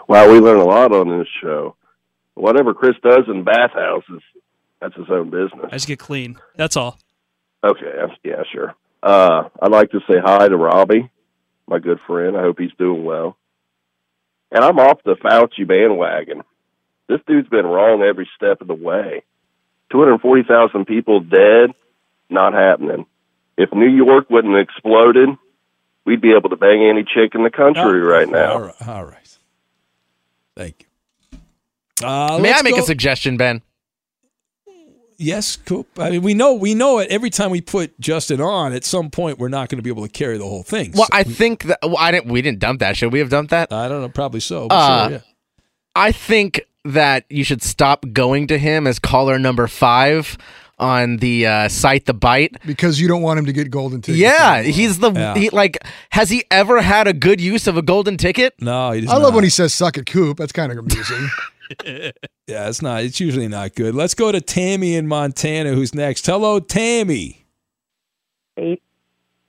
Wow, 0.09 0.31
we 0.31 0.39
learn 0.39 0.59
a 0.59 0.65
lot 0.65 0.93
on 0.93 1.19
this 1.19 1.29
show. 1.43 1.77
Whatever 2.35 2.73
Chris 2.73 2.97
does 3.03 3.25
in 3.29 3.45
bathhouses, 3.45 4.23
that's 4.81 4.95
his 4.97 5.07
own 5.11 5.31
business. 5.31 5.67
I 5.67 5.77
just 5.77 5.87
get 5.87 5.99
clean. 5.99 6.39
That's 6.57 6.77
all. 6.77 6.99
Okay, 7.63 7.93
yeah, 8.23 8.43
sure. 8.51 8.75
Uh, 9.03 9.49
I'd 9.61 9.71
like 9.71 9.91
to 9.91 10.01
say 10.09 10.19
hi 10.23 10.49
to 10.49 10.57
Robbie, 10.57 11.11
my 11.67 11.79
good 11.79 11.99
friend. 12.07 12.37
I 12.37 12.41
hope 12.41 12.59
he's 12.59 12.73
doing 12.79 13.05
well. 13.05 13.37
And 14.55 14.65
I'm 14.65 14.79
off 14.79 15.01
the 15.05 15.17
Fauci 15.17 15.67
bandwagon. 15.67 16.43
This 17.09 17.21
dude's 17.27 17.49
been 17.49 17.67
wrong 17.67 18.03
every 18.03 18.29
step 18.37 18.61
of 18.63 18.69
the 18.69 18.75
way. 18.75 19.23
240,000 19.91 20.87
people 20.87 21.21
dead, 21.21 21.73
not 22.31 22.55
happening. 22.55 23.05
If 23.59 23.73
New 23.75 23.89
York 23.89 24.31
wouldn't 24.31 24.55
have 24.55 24.63
exploded, 24.63 25.29
we'd 26.07 26.21
be 26.23 26.33
able 26.37 26.51
to 26.51 26.57
bang 26.57 26.83
any 26.89 27.03
chick 27.03 27.35
in 27.35 27.43
the 27.45 27.51
country 27.51 28.01
right 28.01 28.29
now. 28.29 28.53
All 28.53 28.61
right, 28.61 28.89
all 28.89 29.05
right. 29.05 29.39
Thank 30.57 30.87
you. 31.33 31.39
Uh, 32.07 32.39
May 32.41 32.53
I 32.53 32.63
make 32.63 32.75
go- 32.75 32.81
a 32.81 32.85
suggestion, 32.85 33.37
Ben? 33.37 33.61
Yes, 35.19 35.57
Coop. 35.57 35.87
I 35.99 36.11
mean, 36.11 36.23
we 36.23 36.35
know 36.35 36.55
we 36.55 36.75
know 36.75 36.99
it. 36.99 37.09
Every 37.11 37.31
time 37.31 37.51
we 37.51 37.61
put 37.61 37.99
Justin 38.01 38.41
on, 38.41 38.73
at 38.73 38.85
some 38.85 39.11
point, 39.11 39.39
we're 39.39 39.49
not 39.49 39.69
going 39.69 39.79
to 39.79 39.83
be 39.83 39.91
able 39.91 40.03
to 40.07 40.13
carry 40.13 40.39
the 40.39 40.45
whole 40.45 40.63
thing. 40.63 40.93
Well, 40.95 41.09
I 41.13 41.23
think 41.23 41.65
that 41.65 41.79
well, 41.83 41.97
I 41.99 42.11
didn't. 42.11 42.31
We 42.31 42.43
didn't 42.43 42.59
dump 42.59 42.81
that. 42.81 42.97
Should 42.97 43.13
we 43.13 43.19
have 43.21 43.31
dumped 43.31 43.51
that? 43.51 43.73
I 43.73 43.89
don't 43.89 44.01
know. 44.01 44.09
Probably 44.09 44.41
so. 44.41 44.69
but 44.69 44.75
Uh, 44.75 45.09
sure, 45.09 45.13
yeah. 45.19 45.23
I 45.97 46.13
think 46.13 46.61
that 46.85 47.25
you 47.31 47.45
should 47.45 47.63
stop 47.63 48.05
going 48.13 48.47
to 48.49 48.59
him 48.59 48.87
as 48.87 48.99
caller 48.99 49.39
number 49.39 49.67
five 49.69 50.37
on 50.79 51.19
the 51.19 51.47
uh, 51.47 51.69
site, 51.69 52.05
the 52.05 52.13
bite. 52.13 52.57
Because 52.67 53.01
you 53.01 53.07
don't 53.07 53.23
want 53.23 53.39
him 53.39 53.47
to 53.47 53.53
get 53.53 53.71
golden 53.71 54.03
ticket. 54.03 54.19
Yeah, 54.19 54.61
he's 54.63 54.99
the 54.99 55.13
Yeah. 55.13 55.35
he 55.35 55.49
like. 55.51 55.79
Has 56.11 56.31
he 56.31 56.45
ever 56.51 56.83
had 56.83 57.07
a 57.07 57.13
good 57.13 57.41
use 57.41 57.67
of 57.69 57.77
a 57.77 57.83
golden 57.83 58.17
ticket? 58.17 58.55
No, 58.61 58.91
he 58.91 59.03
does 59.03 59.11
I 59.11 59.15
love 59.15 59.23
not. 59.33 59.35
when 59.35 59.45
he 59.45 59.51
says 59.51 59.73
"suck 59.73 59.97
it, 59.97 60.07
Coop." 60.07 60.37
That's 60.37 60.53
kind 60.53 60.73
of 60.73 60.79
amusing. 60.79 61.29
Yeah, 62.47 62.69
it's 62.69 62.83
not. 62.83 63.03
It's 63.05 63.21
usually 63.21 63.49
not 63.49 63.75
good. 63.75 63.95
Let's 63.95 64.15
go 64.15 64.31
to 64.31 64.41
Tammy 64.41 64.97
in 64.97 65.07
Montana, 65.07 65.73
who's 65.73 65.95
next. 65.95 66.27
Hello, 66.27 66.61
Tammy. 66.61 67.47
Hey, 68.57 68.81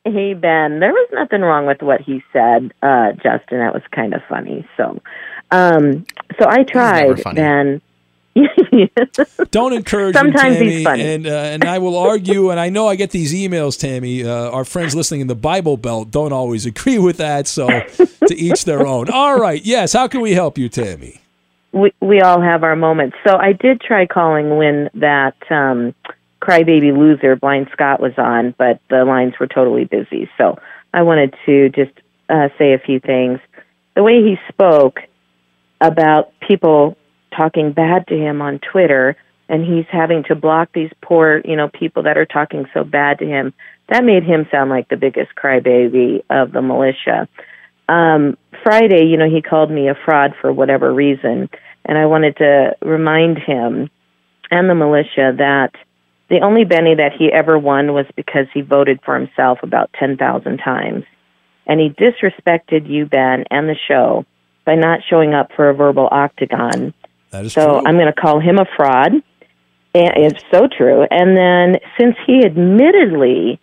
hey, 0.05 0.33
Ben. 0.33 0.79
There 0.79 0.91
was 0.93 1.09
nothing 1.11 1.41
wrong 1.41 1.65
with 1.65 1.81
what 1.81 1.99
he 2.01 2.23
said, 2.31 2.73
uh, 2.81 3.11
Justin. 3.13 3.59
That 3.59 3.73
was 3.73 3.83
kind 3.91 4.13
of 4.13 4.21
funny. 4.29 4.65
So, 4.77 5.01
um, 5.51 6.05
so 6.39 6.47
I 6.47 6.63
tried, 6.63 7.21
funny. 7.21 7.35
Ben. 7.35 7.81
Don't 9.51 9.73
encourage 9.73 10.13
Sometimes 10.13 10.57
him, 10.57 10.63
he's 10.63 10.71
Tammy, 10.71 10.83
funny. 10.83 11.03
and 11.03 11.27
uh, 11.27 11.31
and 11.31 11.63
I 11.63 11.79
will 11.79 11.97
argue. 11.97 12.49
And 12.49 12.59
I 12.59 12.69
know 12.69 12.87
I 12.87 12.95
get 12.95 13.11
these 13.11 13.33
emails, 13.33 13.79
Tammy. 13.79 14.25
Uh, 14.25 14.49
our 14.51 14.65
friends 14.65 14.95
listening 14.95 15.21
in 15.21 15.27
the 15.27 15.35
Bible 15.35 15.77
Belt 15.77 16.11
don't 16.11 16.33
always 16.33 16.65
agree 16.65 16.97
with 16.97 17.17
that, 17.17 17.47
so 17.47 17.67
to 17.67 18.35
each 18.35 18.65
their 18.65 18.85
own. 18.85 19.09
All 19.09 19.37
right, 19.39 19.63
yes. 19.65 19.93
How 19.93 20.07
can 20.07 20.21
we 20.21 20.31
help 20.33 20.57
you, 20.57 20.67
Tammy? 20.69 21.21
We 21.75 21.93
we 21.99 22.21
all 22.21 22.41
have 22.41 22.63
our 22.63 22.75
moments. 22.75 23.17
So 23.27 23.35
I 23.35 23.51
did 23.51 23.81
try 23.81 24.07
calling 24.07 24.57
when 24.57 24.89
that 24.95 25.35
um, 25.51 25.93
crybaby 26.41 26.97
loser 26.97 27.35
Blind 27.35 27.67
Scott 27.73 27.99
was 27.99 28.13
on, 28.17 28.55
but 28.57 28.79
the 28.89 29.03
lines 29.03 29.33
were 29.39 29.47
totally 29.47 29.83
busy. 29.83 30.29
So 30.37 30.57
I 30.93 31.03
wanted 31.03 31.35
to 31.45 31.69
just 31.69 31.91
uh, 32.29 32.47
say 32.57 32.73
a 32.73 32.79
few 32.79 32.99
things. 32.99 33.39
The 33.95 34.03
way 34.03 34.23
he 34.23 34.37
spoke 34.47 34.99
about 35.81 36.31
people 36.39 36.97
talking 37.35 37.73
bad 37.73 38.07
to 38.07 38.15
him 38.15 38.41
on 38.41 38.59
Twitter, 38.59 39.17
and 39.49 39.65
he's 39.65 39.85
having 39.91 40.23
to 40.29 40.35
block 40.35 40.69
these 40.73 40.91
poor, 41.01 41.41
you 41.43 41.57
know, 41.57 41.67
people 41.67 42.03
that 42.03 42.17
are 42.17 42.25
talking 42.25 42.65
so 42.73 42.85
bad 42.85 43.19
to 43.19 43.25
him. 43.25 43.53
That 43.89 44.05
made 44.05 44.23
him 44.23 44.47
sound 44.49 44.69
like 44.69 44.87
the 44.87 44.97
biggest 44.97 45.35
crybaby 45.35 46.23
of 46.29 46.53
the 46.53 46.61
militia 46.61 47.27
um, 47.87 48.37
Friday, 48.63 49.05
you 49.05 49.17
know, 49.17 49.29
he 49.29 49.41
called 49.41 49.69
me 49.69 49.89
a 49.89 49.95
fraud 50.05 50.33
for 50.41 50.51
whatever 50.51 50.93
reason, 50.93 51.49
and 51.85 51.97
I 51.97 52.05
wanted 52.05 52.37
to 52.37 52.75
remind 52.81 53.37
him 53.37 53.89
and 54.51 54.69
the 54.69 54.75
militia 54.75 55.33
that 55.37 55.71
the 56.29 56.39
only 56.41 56.65
Benny 56.65 56.95
that 56.95 57.13
he 57.17 57.31
ever 57.31 57.57
won 57.57 57.93
was 57.93 58.05
because 58.15 58.47
he 58.53 58.61
voted 58.61 58.99
for 59.03 59.17
himself 59.17 59.59
about 59.61 59.91
10,000 59.99 60.57
times. 60.57 61.03
And 61.67 61.79
he 61.79 61.89
disrespected 61.89 62.89
you, 62.89 63.05
Ben, 63.05 63.45
and 63.49 63.69
the 63.69 63.75
show 63.87 64.25
by 64.65 64.75
not 64.75 65.01
showing 65.07 65.33
up 65.33 65.51
for 65.55 65.69
a 65.69 65.73
verbal 65.73 66.07
octagon. 66.11 66.93
That 67.31 67.45
is 67.45 67.53
so 67.53 67.79
true. 67.79 67.87
I'm 67.87 67.95
going 67.95 68.11
to 68.11 68.13
call 68.13 68.39
him 68.39 68.57
a 68.57 68.65
fraud. 68.75 69.13
And 69.93 70.17
it's 70.17 70.43
so 70.51 70.67
true. 70.67 71.03
And 71.09 71.37
then 71.37 71.79
since 71.97 72.15
he 72.25 72.43
admittedly 72.43 73.59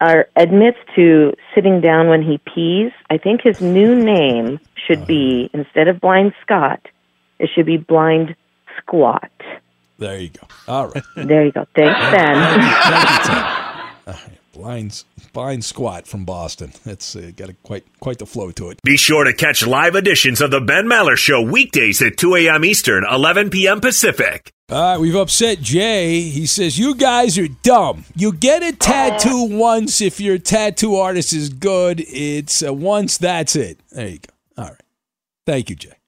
uh, 0.00 0.22
admits 0.36 0.78
to 0.96 1.34
sitting 1.54 1.80
down 1.80 2.08
when 2.08 2.22
he 2.22 2.38
pees, 2.38 2.92
I 3.10 3.18
think 3.18 3.42
his 3.42 3.60
new 3.60 3.94
name 3.94 4.58
should 4.74 5.06
be 5.06 5.50
instead 5.52 5.88
of 5.88 6.00
Blind 6.00 6.32
Scott, 6.42 6.80
it 7.38 7.50
should 7.54 7.66
be 7.66 7.76
Blind 7.76 8.34
Squat. 8.78 9.30
There 9.98 10.18
you 10.18 10.30
go. 10.30 10.46
All 10.66 10.88
right. 10.88 11.04
There 11.14 11.44
you 11.44 11.52
go. 11.52 11.66
Thanks, 11.74 12.00
Ben. 12.10 12.36
All 14.06 14.14
right. 14.14 14.30
Blind, 14.52 15.04
blind 15.32 15.64
squat 15.64 16.06
from 16.06 16.24
Boston. 16.24 16.72
That's 16.84 17.14
uh, 17.14 17.30
got 17.36 17.50
a, 17.50 17.54
quite 17.54 17.84
quite 18.00 18.18
the 18.18 18.26
flow 18.26 18.50
to 18.52 18.70
it. 18.70 18.80
Be 18.82 18.96
sure 18.96 19.24
to 19.24 19.32
catch 19.32 19.66
live 19.66 19.94
editions 19.94 20.40
of 20.40 20.50
the 20.50 20.60
Ben 20.60 20.86
Maller 20.86 21.16
Show 21.16 21.40
weekdays 21.42 22.02
at 22.02 22.16
2 22.16 22.34
a.m. 22.36 22.64
Eastern, 22.64 23.04
11 23.10 23.50
p.m. 23.50 23.80
Pacific. 23.80 24.52
All 24.70 24.92
right, 24.92 25.00
we've 25.00 25.16
upset 25.16 25.60
Jay. 25.60 26.20
He 26.22 26.46
says, 26.46 26.78
You 26.78 26.94
guys 26.94 27.38
are 27.38 27.48
dumb. 27.62 28.04
You 28.14 28.32
get 28.32 28.62
a 28.62 28.72
tattoo 28.72 29.48
once 29.50 30.00
if 30.00 30.20
your 30.20 30.38
tattoo 30.38 30.96
artist 30.96 31.32
is 31.32 31.48
good. 31.48 32.00
It's 32.06 32.62
uh, 32.64 32.72
once, 32.72 33.18
that's 33.18 33.56
it. 33.56 33.78
There 33.90 34.08
you 34.08 34.18
go. 34.18 34.62
All 34.62 34.68
right. 34.70 34.82
Thank 35.46 35.70
you, 35.70 35.76
Jay. 35.76 35.99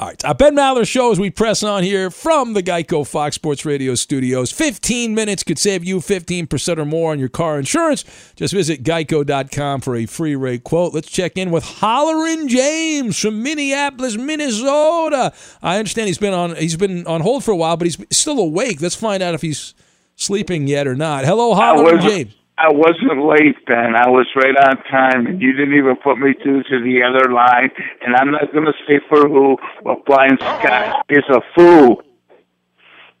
All 0.00 0.08
right. 0.08 0.24
Uh, 0.24 0.34
ben 0.34 0.56
Maller 0.56 0.86
Show 0.86 1.12
as 1.12 1.20
we 1.20 1.30
press 1.30 1.62
on 1.62 1.84
here 1.84 2.10
from 2.10 2.54
the 2.54 2.62
Geico 2.64 3.06
Fox 3.06 3.36
Sports 3.36 3.64
Radio 3.64 3.94
studios. 3.94 4.50
15 4.50 5.14
minutes 5.14 5.44
could 5.44 5.58
save 5.58 5.84
you 5.84 5.98
15% 5.98 6.78
or 6.78 6.84
more 6.84 7.12
on 7.12 7.20
your 7.20 7.28
car 7.28 7.60
insurance. 7.60 8.04
Just 8.34 8.52
visit 8.52 8.82
geico.com 8.82 9.80
for 9.80 9.94
a 9.94 10.06
free 10.06 10.34
rate 10.34 10.64
quote. 10.64 10.94
Let's 10.94 11.08
check 11.08 11.36
in 11.38 11.52
with 11.52 11.62
Hollerin' 11.64 12.48
James 12.48 13.16
from 13.18 13.40
Minneapolis, 13.44 14.16
Minnesota. 14.16 15.32
I 15.62 15.78
understand 15.78 16.08
he's 16.08 16.18
been 16.18 16.34
on 16.34 16.56
he's 16.56 16.76
been 16.76 17.06
on 17.06 17.20
hold 17.20 17.44
for 17.44 17.52
a 17.52 17.56
while, 17.56 17.76
but 17.76 17.86
he's 17.86 17.98
still 18.10 18.40
awake. 18.40 18.82
Let's 18.82 18.96
find 18.96 19.22
out 19.22 19.34
if 19.34 19.42
he's 19.42 19.74
sleeping 20.16 20.66
yet 20.66 20.88
or 20.88 20.96
not. 20.96 21.24
Hello, 21.24 21.54
Hollerin' 21.54 22.00
James. 22.00 22.34
I 22.56 22.70
wasn't 22.70 23.26
late, 23.26 23.56
Ben. 23.66 23.96
I 23.96 24.08
was 24.08 24.26
right 24.36 24.56
on 24.56 24.76
time, 24.84 25.26
and 25.26 25.42
you 25.42 25.52
didn't 25.52 25.74
even 25.74 25.96
put 25.96 26.18
me 26.18 26.34
through 26.40 26.62
to 26.64 26.80
the 26.84 27.02
other 27.02 27.32
line. 27.32 27.70
And 28.06 28.14
I'm 28.14 28.30
not 28.30 28.52
going 28.52 28.66
to 28.66 28.72
say 28.86 29.00
for 29.08 29.28
who, 29.28 29.56
but 29.82 30.04
Blind 30.06 30.38
Scott 30.40 31.04
is 31.08 31.24
a 31.30 31.40
fool. 31.56 32.02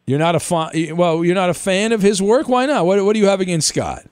You're 0.06 0.20
not 0.20 0.36
a 0.36 0.40
fan. 0.40 0.96
Well, 0.96 1.24
you're 1.24 1.34
not 1.34 1.50
a 1.50 1.54
fan 1.54 1.92
of 1.92 2.00
his 2.00 2.22
work. 2.22 2.48
Why 2.48 2.66
not? 2.66 2.86
What, 2.86 3.04
what 3.04 3.14
do 3.14 3.18
you 3.18 3.26
have 3.26 3.40
against 3.40 3.68
Scott? 3.68 4.04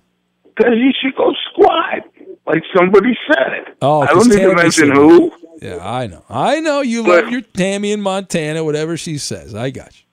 Because 0.57 0.73
he 0.75 0.91
should 1.01 1.15
go 1.17 1.33
squat, 1.53 2.03
like 2.47 2.63
somebody 2.77 3.17
said. 3.29 3.53
It. 3.53 3.77
Oh, 3.81 4.01
I 4.01 4.07
don't 4.07 4.29
need 4.29 4.41
to 4.41 4.55
mention 4.55 4.91
who. 4.91 5.31
Yeah, 5.61 5.79
I 5.81 6.09
know. 6.09 6.25
I 6.29 6.59
know 6.61 6.81
you 6.81 7.05
But- 7.05 7.25
love 7.25 7.33
your 7.33 7.43
Tammy 7.43 7.93
in 7.93 8.01
Montana, 8.01 8.65
whatever 8.65 8.97
she 8.97 9.19
says. 9.19 9.55
I 9.55 9.71
got 9.71 9.93
you. 9.97 10.05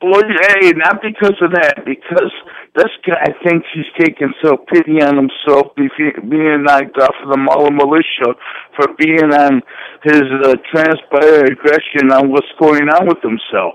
Well, 0.00 0.22
hey, 0.22 0.70
not 0.76 1.02
because 1.02 1.34
of 1.40 1.50
that, 1.52 1.84
because 1.84 2.30
this 2.78 2.90
guy 3.06 3.26
thinks 3.44 3.66
he's 3.74 3.90
taking 3.98 4.32
so 4.42 4.56
pity 4.72 5.02
on 5.02 5.16
himself, 5.16 5.74
be- 5.76 5.90
being 6.30 6.62
knocked 6.62 6.96
off 6.98 7.14
of 7.22 7.28
the 7.30 7.36
Maller 7.36 7.74
militia 7.74 8.38
for 8.76 8.94
being 8.96 9.32
on 9.34 9.60
his 10.04 10.22
uh, 10.44 10.54
transpired 10.72 11.50
aggression 11.52 12.12
on 12.12 12.30
what's 12.30 12.46
going 12.60 12.88
on 12.88 13.06
with 13.08 13.20
himself. 13.20 13.74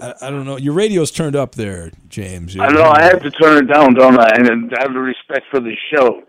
I, 0.00 0.14
I 0.22 0.30
don't 0.30 0.46
know. 0.46 0.56
Your 0.56 0.72
radio's 0.74 1.10
turned 1.10 1.36
up 1.36 1.54
there, 1.54 1.90
James. 2.08 2.56
I 2.58 2.68
know 2.68 2.84
I 2.84 3.02
have 3.02 3.22
to 3.22 3.30
turn 3.30 3.64
it 3.64 3.72
down, 3.72 3.94
don't 3.94 4.18
I? 4.18 4.30
And 4.36 4.72
I 4.74 4.82
have 4.82 4.92
the 4.92 5.00
respect 5.00 5.46
for 5.50 5.60
the 5.60 5.74
show. 5.94 6.22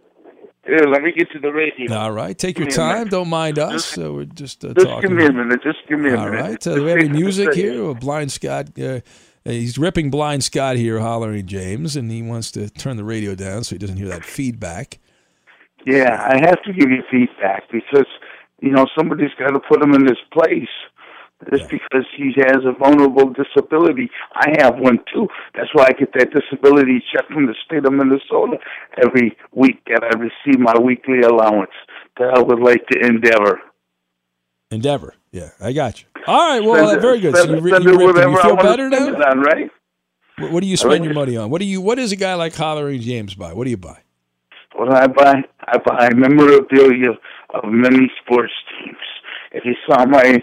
Here, 0.65 0.85
let 0.91 1.01
me 1.01 1.11
get 1.11 1.31
to 1.31 1.39
the 1.39 1.51
radio. 1.51 1.91
All 1.95 2.11
right, 2.11 2.37
take 2.37 2.59
your 2.59 2.67
Give 2.67 2.75
a 2.75 2.77
time. 2.77 3.07
Don't 3.07 3.29
mind 3.29 3.57
us. 3.57 3.97
Uh, 3.97 4.13
we're 4.13 4.25
just 4.25 4.63
uh, 4.63 4.73
Just 4.73 4.85
talking. 4.85 5.09
give 5.09 5.17
me 5.17 5.25
a 5.25 5.33
minute. 5.33 5.61
Just 5.63 5.79
give 5.89 5.99
me 5.99 6.11
a 6.11 6.17
All 6.17 6.25
minute. 6.29 6.39
All 6.39 6.49
right. 6.49 6.67
Uh, 6.67 6.75
do 6.75 6.83
we 6.83 6.89
have 6.91 6.99
any 6.99 7.09
music 7.09 7.53
here? 7.53 7.93
Blind 7.95 8.31
Scott. 8.31 8.77
Uh, 8.79 8.99
Uh, 9.45 9.51
he's 9.51 9.77
ripping 9.77 10.11
Blind 10.11 10.43
Scott 10.43 10.75
here, 10.75 10.99
hollering 10.99 11.47
James, 11.47 11.95
and 11.95 12.11
he 12.11 12.21
wants 12.21 12.51
to 12.51 12.69
turn 12.69 12.97
the 12.97 13.03
radio 13.03 13.35
down 13.35 13.63
so 13.63 13.75
he 13.75 13.79
doesn't 13.79 13.97
hear 13.97 14.09
that 14.09 14.23
feedback. 14.23 14.99
Yeah, 15.85 16.21
I 16.21 16.37
have 16.45 16.61
to 16.63 16.73
give 16.73 16.89
you 16.89 17.01
feedback 17.09 17.63
because 17.71 18.05
you 18.59 18.71
know 18.71 18.85
somebody's 18.97 19.33
got 19.39 19.49
to 19.49 19.59
put 19.59 19.81
him 19.81 19.93
in 19.93 20.05
his 20.05 20.19
place. 20.31 20.69
Just 21.49 21.71
because 21.71 22.05
he 22.15 22.33
has 22.37 22.57
a 22.65 22.77
vulnerable 22.77 23.33
disability. 23.33 24.11
I 24.35 24.53
have 24.59 24.77
one 24.77 24.99
too. 25.11 25.27
That's 25.55 25.73
why 25.73 25.85
I 25.85 25.93
get 25.93 26.13
that 26.13 26.29
disability 26.31 27.03
check 27.11 27.25
from 27.29 27.47
the 27.47 27.55
state 27.65 27.83
of 27.83 27.93
Minnesota 27.93 28.57
every 29.03 29.35
week 29.51 29.81
and 29.87 30.03
I 30.03 30.15
receive 30.19 30.59
my 30.59 30.77
weekly 30.79 31.21
allowance 31.21 31.71
that 32.19 32.29
I 32.35 32.39
would 32.39 32.59
like 32.59 32.85
to 32.91 32.99
endeavor. 32.99 33.59
Endeavor. 34.71 35.13
Yeah, 35.31 35.49
I 35.59 35.73
got 35.73 36.01
you. 36.01 36.07
All 36.27 36.49
right, 36.49 36.63
well, 36.63 36.87
Spend 36.87 36.97
uh, 36.97 37.01
very 37.01 37.19
good. 37.19 37.35
Spend, 37.35 37.49
So 37.49 37.55
you, 37.55 37.61
re- 37.61 37.71
spend 37.71 37.83
you, 37.83 37.89
it 37.91 37.93
ripped 37.93 38.17
him. 38.19 38.31
whatever 38.31 38.31
you 38.31 38.41
feel 38.41 38.55
better 38.55 38.89
now? 38.89 39.29
on, 39.29 39.39
right? 39.41 39.69
What, 40.39 40.51
what 40.51 40.61
do 40.61 40.67
you 40.67 40.77
spend 40.77 41.03
your 41.03 41.13
money 41.13 41.35
on? 41.37 41.49
What 41.49 41.59
do 41.59 41.65
you? 41.65 41.81
What 41.81 41.95
does 41.95 42.11
a 42.11 42.15
guy 42.15 42.33
like 42.35 42.55
Hollering 42.55 43.01
James 43.01 43.35
buy? 43.35 43.53
What 43.53 43.65
do 43.65 43.69
you 43.69 43.77
buy? 43.77 43.99
What 44.75 44.89
do 44.89 44.95
I 44.95 45.07
buy? 45.07 45.43
I 45.67 45.77
buy 45.77 46.09
memorabilia 46.13 47.09
of 47.53 47.63
many 47.65 48.09
sports 48.23 48.53
teams. 48.79 48.97
If 49.51 49.65
you 49.65 49.75
saw 49.85 50.05
my 50.05 50.41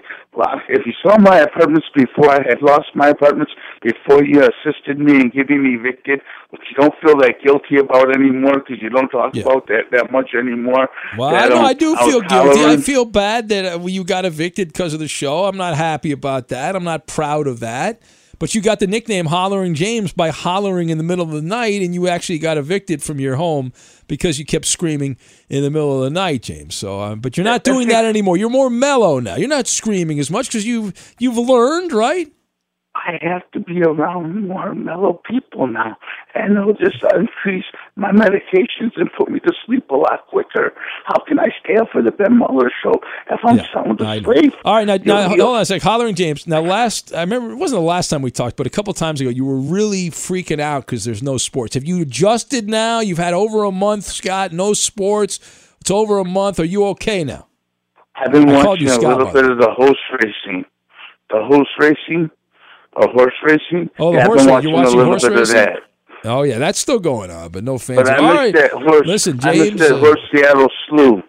if 0.68 0.86
you 0.86 0.92
saw 1.02 1.18
my 1.18 1.38
apartments 1.40 1.86
before 1.94 2.30
I 2.30 2.42
had 2.48 2.62
lost 2.62 2.86
my 2.94 3.08
apartments, 3.08 3.52
before 3.82 4.24
you 4.24 4.40
assisted 4.40 4.98
me 4.98 5.20
in 5.20 5.30
getting 5.30 5.78
evicted, 5.78 6.20
which 6.50 6.62
you 6.70 6.76
don't 6.80 6.94
feel 7.02 7.16
that 7.18 7.34
guilty 7.44 7.78
about 7.78 8.14
anymore 8.14 8.60
because 8.60 8.80
you 8.80 8.90
don't 8.90 9.08
talk 9.08 9.34
about 9.36 9.66
that 9.68 9.90
that 9.92 10.12
much 10.12 10.30
anymore. 10.38 10.88
Well, 11.16 11.34
I 11.34 11.48
know 11.48 11.62
I 11.62 11.74
do 11.74 11.96
feel 11.96 12.20
guilty. 12.20 12.64
I 12.64 12.76
feel 12.76 13.04
bad 13.04 13.48
that 13.48 13.80
uh, 13.80 13.86
you 13.86 14.04
got 14.04 14.24
evicted 14.24 14.68
because 14.68 14.94
of 14.94 15.00
the 15.00 15.08
show. 15.08 15.44
I'm 15.44 15.56
not 15.56 15.74
happy 15.76 16.12
about 16.12 16.48
that. 16.48 16.76
I'm 16.76 16.84
not 16.84 17.06
proud 17.06 17.46
of 17.46 17.60
that. 17.60 18.00
But 18.38 18.54
you 18.54 18.60
got 18.60 18.78
the 18.78 18.86
nickname 18.86 19.26
Hollering 19.26 19.74
James 19.74 20.12
by 20.12 20.28
hollering 20.30 20.90
in 20.90 20.98
the 20.98 21.04
middle 21.04 21.24
of 21.24 21.32
the 21.32 21.42
night, 21.42 21.82
and 21.82 21.92
you 21.92 22.06
actually 22.06 22.38
got 22.38 22.56
evicted 22.56 23.02
from 23.02 23.18
your 23.18 23.34
home 23.34 23.72
because 24.08 24.38
you 24.38 24.44
kept 24.44 24.64
screaming 24.64 25.16
in 25.48 25.62
the 25.62 25.70
middle 25.70 25.96
of 25.98 26.02
the 26.02 26.10
night, 26.10 26.42
James. 26.42 26.74
So, 26.74 27.00
uh, 27.00 27.14
but 27.14 27.36
you're 27.36 27.44
not 27.44 27.62
doing 27.62 27.88
that 27.88 28.04
anymore. 28.04 28.36
You're 28.36 28.50
more 28.50 28.70
mellow 28.70 29.20
now. 29.20 29.36
You're 29.36 29.48
not 29.48 29.68
screaming 29.68 30.18
as 30.18 30.30
much 30.30 30.48
because 30.48 30.66
you've 30.66 31.14
you've 31.18 31.38
learned, 31.38 31.92
right? 31.92 32.32
I 33.06 33.18
have 33.22 33.48
to 33.52 33.60
be 33.60 33.82
around 33.82 34.48
more 34.48 34.74
mellow 34.74 35.20
people 35.28 35.66
now, 35.66 35.96
and 36.34 36.56
it'll 36.56 36.74
just 36.74 37.02
increase 37.14 37.64
my 37.96 38.10
medications 38.10 38.92
and 38.96 39.10
put 39.16 39.30
me 39.30 39.40
to 39.40 39.52
sleep 39.64 39.88
a 39.90 39.94
lot 39.94 40.26
quicker. 40.28 40.74
How 41.04 41.18
can 41.26 41.38
I 41.38 41.46
stay 41.62 41.76
up 41.76 41.88
for 41.92 42.02
the 42.02 42.10
Ben 42.10 42.38
Maller 42.38 42.68
show 42.82 42.94
if 43.30 43.40
I'm 43.44 43.60
sound 43.72 44.02
I 44.02 44.16
asleep? 44.16 44.54
All 44.64 44.74
right, 44.74 44.86
now, 44.86 44.96
now 44.96 45.28
hold 45.28 45.40
on 45.40 45.60
a 45.62 45.64
sec. 45.64 45.82
Hollering 45.82 46.14
James. 46.14 46.46
Now, 46.46 46.60
last 46.60 47.14
I 47.14 47.20
remember 47.20 47.52
it 47.52 47.56
wasn't 47.56 47.80
the 47.80 47.86
last 47.86 48.08
time 48.08 48.22
we 48.22 48.30
talked, 48.30 48.56
but 48.56 48.66
a 48.66 48.70
couple 48.70 48.92
times 48.94 49.20
ago, 49.20 49.30
you 49.30 49.44
were 49.44 49.58
really 49.58 50.10
freaking 50.10 50.60
out 50.60 50.86
because 50.86 51.04
there's 51.04 51.22
no 51.22 51.38
sports. 51.38 51.74
Have 51.74 51.84
you 51.84 52.02
adjusted 52.02 52.68
now? 52.68 53.00
You've 53.00 53.18
had 53.18 53.34
over 53.34 53.64
a 53.64 53.72
month, 53.72 54.04
Scott. 54.04 54.52
No 54.52 54.72
sports. 54.72 55.38
It's 55.80 55.90
over 55.90 56.18
a 56.18 56.24
month. 56.24 56.58
Are 56.58 56.64
you 56.64 56.84
okay 56.86 57.24
now? 57.24 57.46
I've 58.16 58.32
been 58.32 58.48
I 58.48 58.64
watching 58.64 58.88
you 58.88 58.94
a 58.94 58.98
little 58.98 59.32
bit 59.32 59.48
of 59.48 59.58
the 59.58 59.70
horse 59.70 59.98
racing. 60.12 60.64
The 61.30 61.44
horse 61.44 61.68
racing? 61.78 62.30
Or 62.94 63.08
horse 63.08 63.34
racing? 63.44 63.90
Oh, 63.98 64.12
the 64.12 64.18
yeah, 64.18 64.26
horse 64.26 64.40
I've 64.42 64.46
been 64.46 64.54
race. 64.54 64.64
You're 64.64 64.72
watching 64.72 64.94
a 64.94 64.96
little 64.96 65.04
horse 65.12 65.22
bit 65.22 65.32
racing? 65.32 65.56
of 65.56 65.64
that. 65.64 65.78
Oh 66.24 66.42
yeah, 66.42 66.58
that's 66.58 66.78
still 66.80 66.98
going 66.98 67.30
on, 67.30 67.50
but 67.50 67.62
no 67.62 67.78
fans. 67.78 68.08
But 68.08 68.08
I 68.10 68.16
All 68.18 68.34
right, 68.34 68.52
that 68.54 68.72
horse. 68.72 69.06
listen, 69.06 69.38
I 69.42 69.54
James. 69.54 69.80
that 69.80 69.92
uh, 69.92 69.98
horse 69.98 70.20
Seattle 70.34 70.68
slew. 70.88 71.22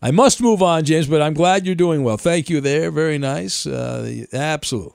I 0.00 0.10
must 0.10 0.40
move 0.40 0.62
on, 0.62 0.84
James, 0.84 1.06
but 1.06 1.22
I'm 1.22 1.32
glad 1.34 1.64
you're 1.64 1.76
doing 1.76 2.02
well. 2.02 2.16
Thank 2.16 2.50
you 2.50 2.60
there. 2.60 2.90
Very 2.90 3.18
nice. 3.18 3.66
Uh, 3.66 4.24
absolute. 4.32 4.92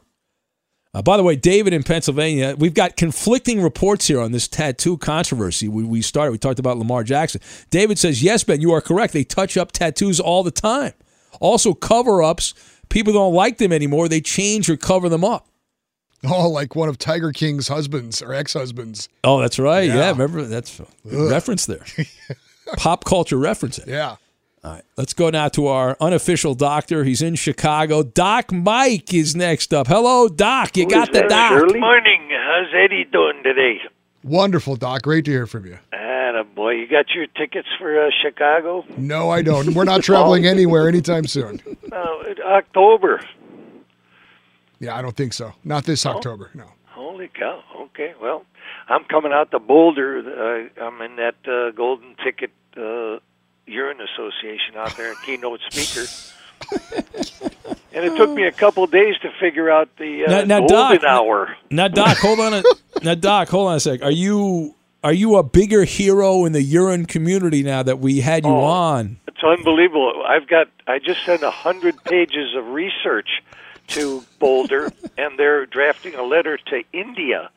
Uh, 0.93 1.01
by 1.01 1.15
the 1.15 1.23
way, 1.23 1.37
David 1.37 1.71
in 1.71 1.83
Pennsylvania, 1.83 2.55
we've 2.57 2.73
got 2.73 2.97
conflicting 2.97 3.61
reports 3.61 4.07
here 4.07 4.19
on 4.19 4.33
this 4.33 4.49
tattoo 4.49 4.97
controversy. 4.97 5.69
We, 5.69 5.83
we 5.85 6.01
started, 6.01 6.31
we 6.31 6.37
talked 6.39 6.59
about 6.59 6.77
Lamar 6.77 7.03
Jackson. 7.05 7.39
David 7.69 7.99
says, 7.99 8.21
yes, 8.21 8.43
Ben, 8.43 8.59
you 8.59 8.71
are 8.73 8.81
correct. 8.81 9.13
They 9.13 9.23
touch 9.23 9.55
up 9.55 9.71
tattoos 9.71 10.19
all 10.19 10.43
the 10.43 10.51
time. 10.51 10.93
Also, 11.39 11.73
cover 11.73 12.21
ups. 12.21 12.53
People 12.89 13.13
don't 13.13 13.33
like 13.33 13.59
them 13.59 13.71
anymore. 13.71 14.09
They 14.09 14.21
change 14.21 14.69
or 14.69 14.75
cover 14.75 15.07
them 15.07 15.23
up. 15.23 15.47
Oh, 16.29 16.49
like 16.49 16.75
one 16.75 16.89
of 16.89 16.97
Tiger 16.97 17.31
King's 17.31 17.67
husbands 17.67 18.21
or 18.21 18.33
ex-husbands. 18.33 19.07
Oh, 19.23 19.39
that's 19.39 19.59
right. 19.59 19.83
Yeah, 19.87 19.95
Yeah. 19.95 20.09
remember 20.11 20.43
that's 20.43 20.79
Ugh. 20.79 20.85
reference 21.05 21.65
there. 21.67 21.85
Pop 22.77 23.05
culture 23.05 23.37
reference. 23.37 23.77
There. 23.77 23.95
Yeah. 23.95 24.15
All 24.63 24.73
right, 24.73 24.83
let's 24.97 25.13
go 25.13 25.29
now 25.29 25.47
to 25.49 25.67
our 25.67 25.95
unofficial 26.01 26.55
doctor. 26.55 27.03
He's 27.03 27.21
in 27.21 27.35
Chicago. 27.35 28.01
Doc 28.03 28.51
Mike 28.51 29.13
is 29.13 29.35
next 29.35 29.73
up. 29.73 29.87
Hello, 29.87 30.27
Doc. 30.27 30.75
You 30.75 30.89
got 30.89 31.13
the 31.13 31.21
doc. 31.29 31.51
Morning. 31.75 32.29
How's 32.31 32.67
Eddie 32.73 33.05
doing 33.05 33.43
today? 33.43 33.79
Wonderful, 34.23 34.75
Doc. 34.75 35.03
Great 35.03 35.23
to 35.25 35.31
hear 35.31 35.45
from 35.45 35.67
you. 35.67 35.77
Ah, 35.93 36.41
boy, 36.55 36.71
you 36.71 36.87
got 36.87 37.05
your 37.15 37.27
tickets 37.27 37.67
for 37.79 38.07
uh, 38.07 38.09
Chicago? 38.23 38.83
No, 38.97 39.29
I 39.29 39.41
don't. 39.43 39.73
We're 39.73 39.83
not 39.85 40.01
traveling 40.03 40.45
anywhere 40.55 40.89
anytime 40.89 41.27
soon. 41.27 41.61
No, 41.91 42.21
it- 42.21 42.39
October. 42.41 43.21
Yeah, 44.79 44.95
I 44.95 45.01
don't 45.01 45.15
think 45.15 45.33
so. 45.33 45.53
Not 45.63 45.85
this 45.85 46.05
October. 46.05 46.51
No. 46.53 46.65
Holy 46.85 47.27
cow. 47.27 47.63
Okay, 47.75 48.13
well, 48.21 48.45
I'm 48.89 49.03
coming 49.05 49.31
out 49.31 49.51
to 49.51 49.59
Boulder. 49.59 50.69
Uh, 50.79 50.83
I'm 50.83 51.01
in 51.01 51.15
that 51.17 51.35
uh, 51.47 51.71
Golden 51.71 52.15
Ticket 52.23 52.51
uh, 52.75 53.19
Urine 53.65 53.99
Association 54.01 54.75
out 54.77 54.95
there, 54.97 55.13
keynote 55.25 55.61
speaker. 55.69 56.07
and 57.93 58.05
it 58.05 58.15
took 58.17 58.31
me 58.31 58.43
a 58.45 58.51
couple 58.51 58.85
days 58.87 59.15
to 59.21 59.29
figure 59.39 59.69
out 59.69 59.89
the 59.97 60.25
uh, 60.25 60.29
Now, 60.29 60.59
now, 60.59 60.67
golden 60.67 61.01
Doc. 61.01 61.03
hour. 61.03 61.57
Now, 61.69 61.87
Doc, 61.87 62.17
hold 62.17 62.39
on. 62.39 62.53
A, 62.55 62.63
now, 63.03 63.15
Doc, 63.15 63.49
hold 63.49 63.69
on 63.69 63.75
a 63.75 63.79
sec. 63.79 64.01
Are 64.01 64.11
you 64.11 64.75
are 65.03 65.13
you 65.13 65.37
a 65.37 65.43
bigger 65.43 65.83
hero 65.83 66.45
in 66.45 66.53
the 66.53 66.61
urine 66.61 67.05
community 67.05 67.63
now 67.63 67.83
that 67.83 67.99
we 67.99 68.19
had 68.21 68.45
you 68.45 68.51
on? 68.51 69.19
It's 69.27 69.43
unbelievable. 69.43 70.23
I've 70.27 70.47
got. 70.47 70.67
I 70.87 70.99
just 70.99 71.23
sent 71.25 71.43
a 71.43 71.51
hundred 71.51 72.03
pages 72.03 72.55
of 72.55 72.67
research 72.67 73.29
to 73.87 74.23
Boulder, 74.39 74.91
and 75.17 75.37
they're 75.37 75.65
drafting 75.65 76.15
a 76.15 76.23
letter 76.23 76.57
to 76.57 76.83
India, 76.93 77.49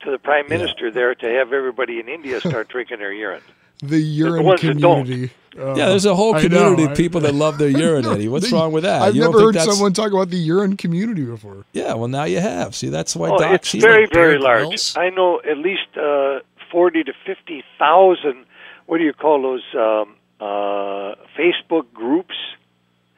to 0.00 0.10
the 0.10 0.18
prime 0.18 0.48
minister 0.48 0.90
there, 0.90 1.14
to 1.14 1.26
have 1.28 1.52
everybody 1.52 2.00
in 2.00 2.08
India 2.08 2.40
start 2.40 2.68
drinking 2.74 2.98
their 2.98 3.12
urine. 3.12 3.42
The 3.82 3.98
urine 3.98 4.44
ones 4.44 4.60
community. 4.60 5.30
Uh, 5.58 5.74
yeah, 5.74 5.88
there's 5.88 6.04
a 6.04 6.14
whole 6.14 6.34
I 6.34 6.42
know, 6.42 6.48
community 6.48 6.82
of 6.84 6.90
I- 6.90 6.94
people 6.94 7.20
that 7.22 7.34
love 7.34 7.56
their 7.58 7.68
urine, 7.70 8.04
Eddie. 8.10 8.28
What's 8.28 8.50
The- 8.50 8.56
wrong 8.56 8.72
with 8.72 8.84
that? 8.84 9.02
I've 9.02 9.14
You 9.14 9.22
never 9.22 9.40
heard 9.40 9.54
that's- 9.54 9.74
someone 9.74 9.92
talk 9.94 10.12
about 10.12 10.30
the 10.30 10.36
urine 10.38 10.76
community 10.76 11.24
before. 11.24 11.64
Yeah, 11.72 11.94
well, 11.94 12.08
now 12.08 12.24
you 12.24 12.40
have. 12.40 12.74
See, 12.74 12.88
that's 12.88 13.14
why 13.16 13.30
Oh, 13.30 13.38
Doc. 13.38 13.52
it's 13.54 13.68
she's 13.68 13.82
very, 13.82 14.02
like 14.02 14.12
very 14.12 14.38
large. 14.38 14.66
Grylls. 14.68 14.96
I 14.96 15.10
know 15.10 15.40
at 15.48 15.56
least 15.58 15.96
uh, 15.96 16.40
forty 16.70 17.04
to 17.04 17.12
fifty 17.24 17.62
thousand. 17.78 18.44
What 18.86 18.98
do 18.98 19.04
you 19.04 19.12
call 19.14 19.42
those 19.42 19.64
um, 19.74 20.14
uh, 20.40 21.14
Facebook 21.38 21.86
groups? 21.94 22.34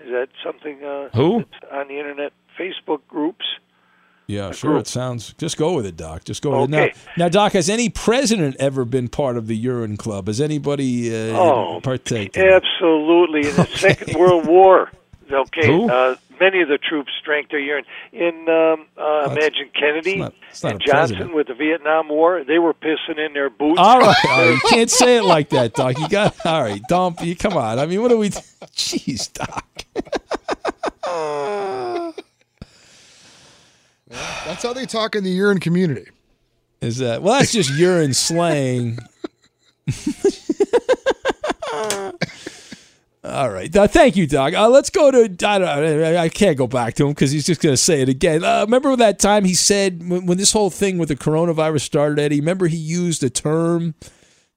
Is 0.00 0.10
that 0.12 0.28
something? 0.44 0.82
Uh, 0.82 1.08
Who? 1.14 1.38
that's 1.38 1.72
on 1.72 1.88
the 1.88 1.98
internet? 1.98 2.32
Facebook 2.58 3.00
groups. 3.08 3.44
Yeah, 4.26 4.50
sure. 4.52 4.76
It 4.76 4.86
sounds. 4.86 5.32
Just 5.38 5.56
go 5.56 5.72
with 5.72 5.86
it, 5.86 5.96
Doc. 5.96 6.24
Just 6.24 6.42
go 6.42 6.60
with 6.60 6.68
it. 6.68 6.70
Now, 6.70 6.88
now, 7.16 7.28
Doc, 7.30 7.52
has 7.52 7.70
any 7.70 7.88
president 7.88 8.56
ever 8.60 8.84
been 8.84 9.08
part 9.08 9.38
of 9.38 9.46
the 9.46 9.56
urine 9.56 9.96
club? 9.96 10.26
Has 10.26 10.38
anybody 10.38 11.08
uh, 11.10 11.34
Oh, 11.34 11.80
partaken? 11.82 12.44
Absolutely. 12.46 13.48
In 13.48 13.56
the 13.56 13.64
Second 13.74 14.18
World 14.18 14.46
War, 14.46 14.90
okay, 15.32 15.86
uh, 15.88 16.16
many 16.38 16.60
of 16.60 16.68
the 16.68 16.76
troops 16.76 17.10
drank 17.24 17.48
their 17.50 17.58
urine. 17.58 17.86
In 18.12 18.46
um, 18.50 18.84
uh, 18.98 19.30
imagine 19.32 19.70
Kennedy 19.72 20.20
it's 20.50 20.62
not 20.62 20.72
and 20.72 20.80
Johnson 20.82 20.90
president. 21.16 21.34
with 21.34 21.46
the 21.46 21.54
Vietnam 21.54 22.10
War, 22.10 22.44
they 22.44 22.58
were 22.58 22.74
pissing 22.74 23.16
in 23.18 23.32
their 23.32 23.48
boots. 23.48 23.80
All 23.80 23.98
right, 23.98 24.16
all 24.26 24.30
right. 24.42 24.50
you 24.62 24.68
can't 24.68 24.90
say 24.90 25.16
it 25.16 25.24
like 25.24 25.48
that, 25.50 25.72
Doc. 25.72 25.98
You 25.98 26.06
got 26.06 26.36
all 26.44 26.64
right. 26.64 26.82
Don't 26.86 27.18
you 27.22 27.34
come 27.34 27.56
on. 27.56 27.78
I 27.78 27.86
mean, 27.86 28.02
what 28.02 28.12
are 28.12 28.18
we? 28.18 28.28
Jeez, 28.76 29.32
Doc. 29.32 29.64
That's 34.10 34.62
how 34.62 34.72
they 34.72 34.86
talk 34.86 35.14
in 35.14 35.24
the 35.24 35.30
urine 35.30 35.60
community. 35.60 36.06
Is 36.80 36.98
that 36.98 37.22
well? 37.22 37.38
That's 37.38 37.52
just 37.52 37.70
urine 37.70 38.14
slang. 38.14 38.98
All 43.24 43.50
right. 43.50 43.74
Uh, 43.74 43.86
thank 43.86 44.16
you, 44.16 44.26
Doc. 44.26 44.54
Uh, 44.54 44.68
let's 44.68 44.90
go 44.90 45.10
to. 45.10 45.24
I, 45.46 45.58
don't, 45.58 46.16
I 46.16 46.28
can't 46.28 46.56
go 46.56 46.66
back 46.66 46.94
to 46.94 47.04
him 47.04 47.10
because 47.10 47.30
he's 47.30 47.44
just 47.44 47.60
going 47.60 47.72
to 47.72 47.76
say 47.76 48.00
it 48.00 48.08
again. 48.08 48.44
Uh, 48.44 48.60
remember 48.60 48.94
that 48.96 49.18
time 49.18 49.44
he 49.44 49.54
said 49.54 50.08
when, 50.08 50.24
when 50.26 50.38
this 50.38 50.52
whole 50.52 50.70
thing 50.70 50.98
with 50.98 51.08
the 51.08 51.16
coronavirus 51.16 51.82
started, 51.82 52.18
Eddie? 52.18 52.40
Remember 52.40 52.68
he 52.68 52.76
used 52.76 53.22
a 53.22 53.30
term 53.30 53.94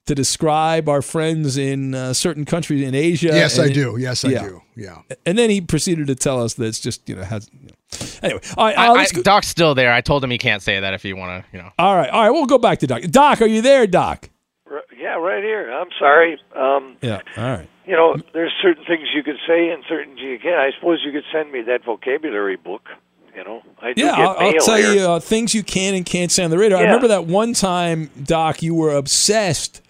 to 0.08 0.16
describe 0.16 0.90
our 0.90 1.02
friends 1.02 1.58
in 1.58 1.94
uh, 1.94 2.14
certain 2.14 2.46
countries 2.46 2.88
in 2.88 2.96
Asia? 2.96 3.28
Yes, 3.28 3.60
I 3.60 3.66
it- 3.66 3.74
do. 3.74 3.98
Yes, 4.00 4.26
I 4.26 4.30
yeah. 4.30 4.44
do. 4.44 4.62
Yeah. 4.76 5.02
And 5.26 5.38
then 5.38 5.50
he 5.50 5.62
proceeded 5.62 6.08
to 6.08 6.16
tell 6.16 6.42
us 6.44 6.56
that 6.56 6.66
it's 6.66 6.80
just 6.80 7.08
you 7.08 7.16
know 7.16 7.24
has. 7.24 7.50
You 7.54 7.68
know. 7.68 7.76
Anyway, 8.24 8.42
all 8.58 8.66
right. 8.66 8.78
I, 8.78 8.88
Uh, 8.88 8.92
I, 8.92 8.94
let's 8.98 9.12
go- 9.12 9.22
Doc's 9.22 9.48
still 9.48 9.76
there. 9.76 9.92
I 9.92 10.02
told 10.02 10.24
him 10.24 10.32
he 10.32 10.38
can't 10.38 10.62
say 10.62 10.80
that 10.80 10.94
if 10.94 11.04
you 11.06 11.16
want 11.16 11.44
to, 11.46 11.58
you 11.58 11.62
know. 11.64 11.70
all 11.78 11.96
right. 11.96 12.10
All 12.10 12.22
right. 12.24 12.30
We'll 12.32 12.46
go 12.46 12.58
back 12.58 12.80
to 12.80 12.88
Doc. 12.88 13.02
Doc, 13.04 13.42
are 13.42 13.48
you 13.48 13.62
there, 13.62 13.86
Doc? 13.86 14.30
R- 14.70 14.84
Yeah, 14.98 15.16
right 15.18 15.44
here. 15.44 15.72
I'm 15.72 15.90
sorry. 16.00 16.40
Um, 16.56 16.96
Yeah. 17.02 17.22
All 17.38 17.44
right. 17.44 17.68
you 17.86 17.94
know, 17.94 18.16
there's 18.34 18.54
certain 18.62 18.86
things 18.86 19.10
you 19.14 19.24
could 19.24 19.38
say 19.48 19.70
and 19.70 19.84
certain 19.90 20.18
you 20.18 20.40
can't. 20.40 20.56
I 20.60 20.72
suppose 20.78 21.00
you 21.06 21.12
could 21.12 21.26
send 21.34 21.52
me 21.52 21.62
that 21.64 21.84
vocabulary 21.84 22.56
book. 22.56 22.88
You 23.36 23.44
know, 23.44 23.62
I 23.82 23.90
Yeah, 23.90 23.94
get 23.96 24.14
I'll, 24.20 24.38
I'll 24.40 24.54
tell 24.60 24.76
here. 24.78 24.94
you 24.94 25.02
uh, 25.02 25.20
things 25.20 25.54
you 25.54 25.64
can 25.64 25.94
and 25.96 26.06
can't 26.06 26.32
say 26.32 26.44
on 26.44 26.50
the 26.52 26.58
radio. 26.58 26.78
I 26.78 26.82
remember 26.84 27.08
that 27.10 27.26
one 27.26 27.54
time, 27.54 28.10
Doc, 28.24 28.62
you 28.62 28.74
were 28.76 28.94
obsessed 28.96 29.82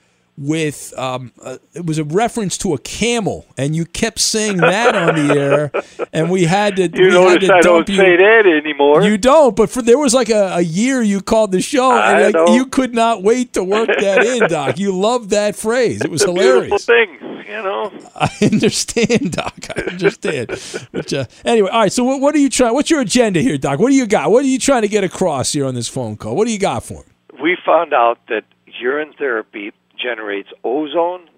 with 0.41 0.93
um, 0.97 1.31
uh, 1.41 1.57
it 1.73 1.85
was 1.85 1.97
a 1.99 2.03
reference 2.03 2.57
to 2.59 2.73
a 2.73 2.77
camel, 2.79 3.45
and 3.57 3.75
you 3.75 3.85
kept 3.85 4.19
saying 4.19 4.57
that 4.57 4.95
on 4.95 5.15
the 5.27 5.33
air, 5.39 5.71
and 6.11 6.29
we 6.29 6.45
had 6.45 6.75
to. 6.77 6.89
You 7.01 7.07
we 7.07 7.13
had 7.13 7.41
notice 7.41 7.49
to 7.49 7.53
I 7.55 7.61
dump 7.61 7.85
don't 7.85 7.89
you. 7.89 7.95
say 7.97 8.17
that 8.17 8.45
anymore. 8.45 9.03
You 9.03 9.17
don't, 9.17 9.55
but 9.55 9.69
for 9.69 9.81
there 9.81 9.97
was 9.97 10.13
like 10.13 10.29
a, 10.29 10.55
a 10.55 10.61
year 10.61 11.01
you 11.01 11.21
called 11.21 11.51
the 11.51 11.61
show, 11.61 11.91
I 11.91 12.21
and 12.21 12.33
like, 12.33 12.49
you 12.49 12.65
could 12.65 12.93
not 12.93 13.23
wait 13.23 13.53
to 13.53 13.63
work 13.63 13.87
that 13.87 14.23
in, 14.25 14.47
Doc. 14.49 14.77
You 14.79 14.97
loved 14.97 15.29
that 15.31 15.55
phrase; 15.55 16.01
it 16.01 16.11
was 16.11 16.23
hilarious. 16.23 16.85
thing, 16.85 17.17
you 17.47 17.61
know. 17.63 17.91
I 18.15 18.29
understand, 18.41 19.31
Doc. 19.31 19.53
I 19.75 19.81
understand. 19.81 20.47
but, 20.91 21.13
uh, 21.13 21.25
anyway, 21.45 21.69
all 21.69 21.81
right. 21.81 21.93
So, 21.93 22.03
what, 22.03 22.19
what 22.21 22.35
are 22.35 22.39
you 22.39 22.49
trying? 22.49 22.73
What's 22.73 22.89
your 22.89 23.01
agenda 23.01 23.41
here, 23.41 23.57
Doc? 23.57 23.79
What 23.79 23.89
do 23.89 23.95
you 23.95 24.07
got? 24.07 24.31
What 24.31 24.43
are 24.43 24.47
you 24.47 24.59
trying 24.59 24.81
to 24.81 24.87
get 24.87 25.03
across 25.03 25.53
here 25.53 25.65
on 25.65 25.75
this 25.75 25.87
phone 25.87 26.17
call? 26.17 26.35
What 26.35 26.45
do 26.47 26.51
you 26.53 26.59
got 26.59 26.83
for 26.83 27.03
him? 27.03 27.13
We 27.41 27.57
found 27.65 27.93
out 27.93 28.19
that 28.27 28.43
urine 28.65 29.13
therapy 29.17 29.71
generates 30.01 30.49
ozone, 30.63 31.29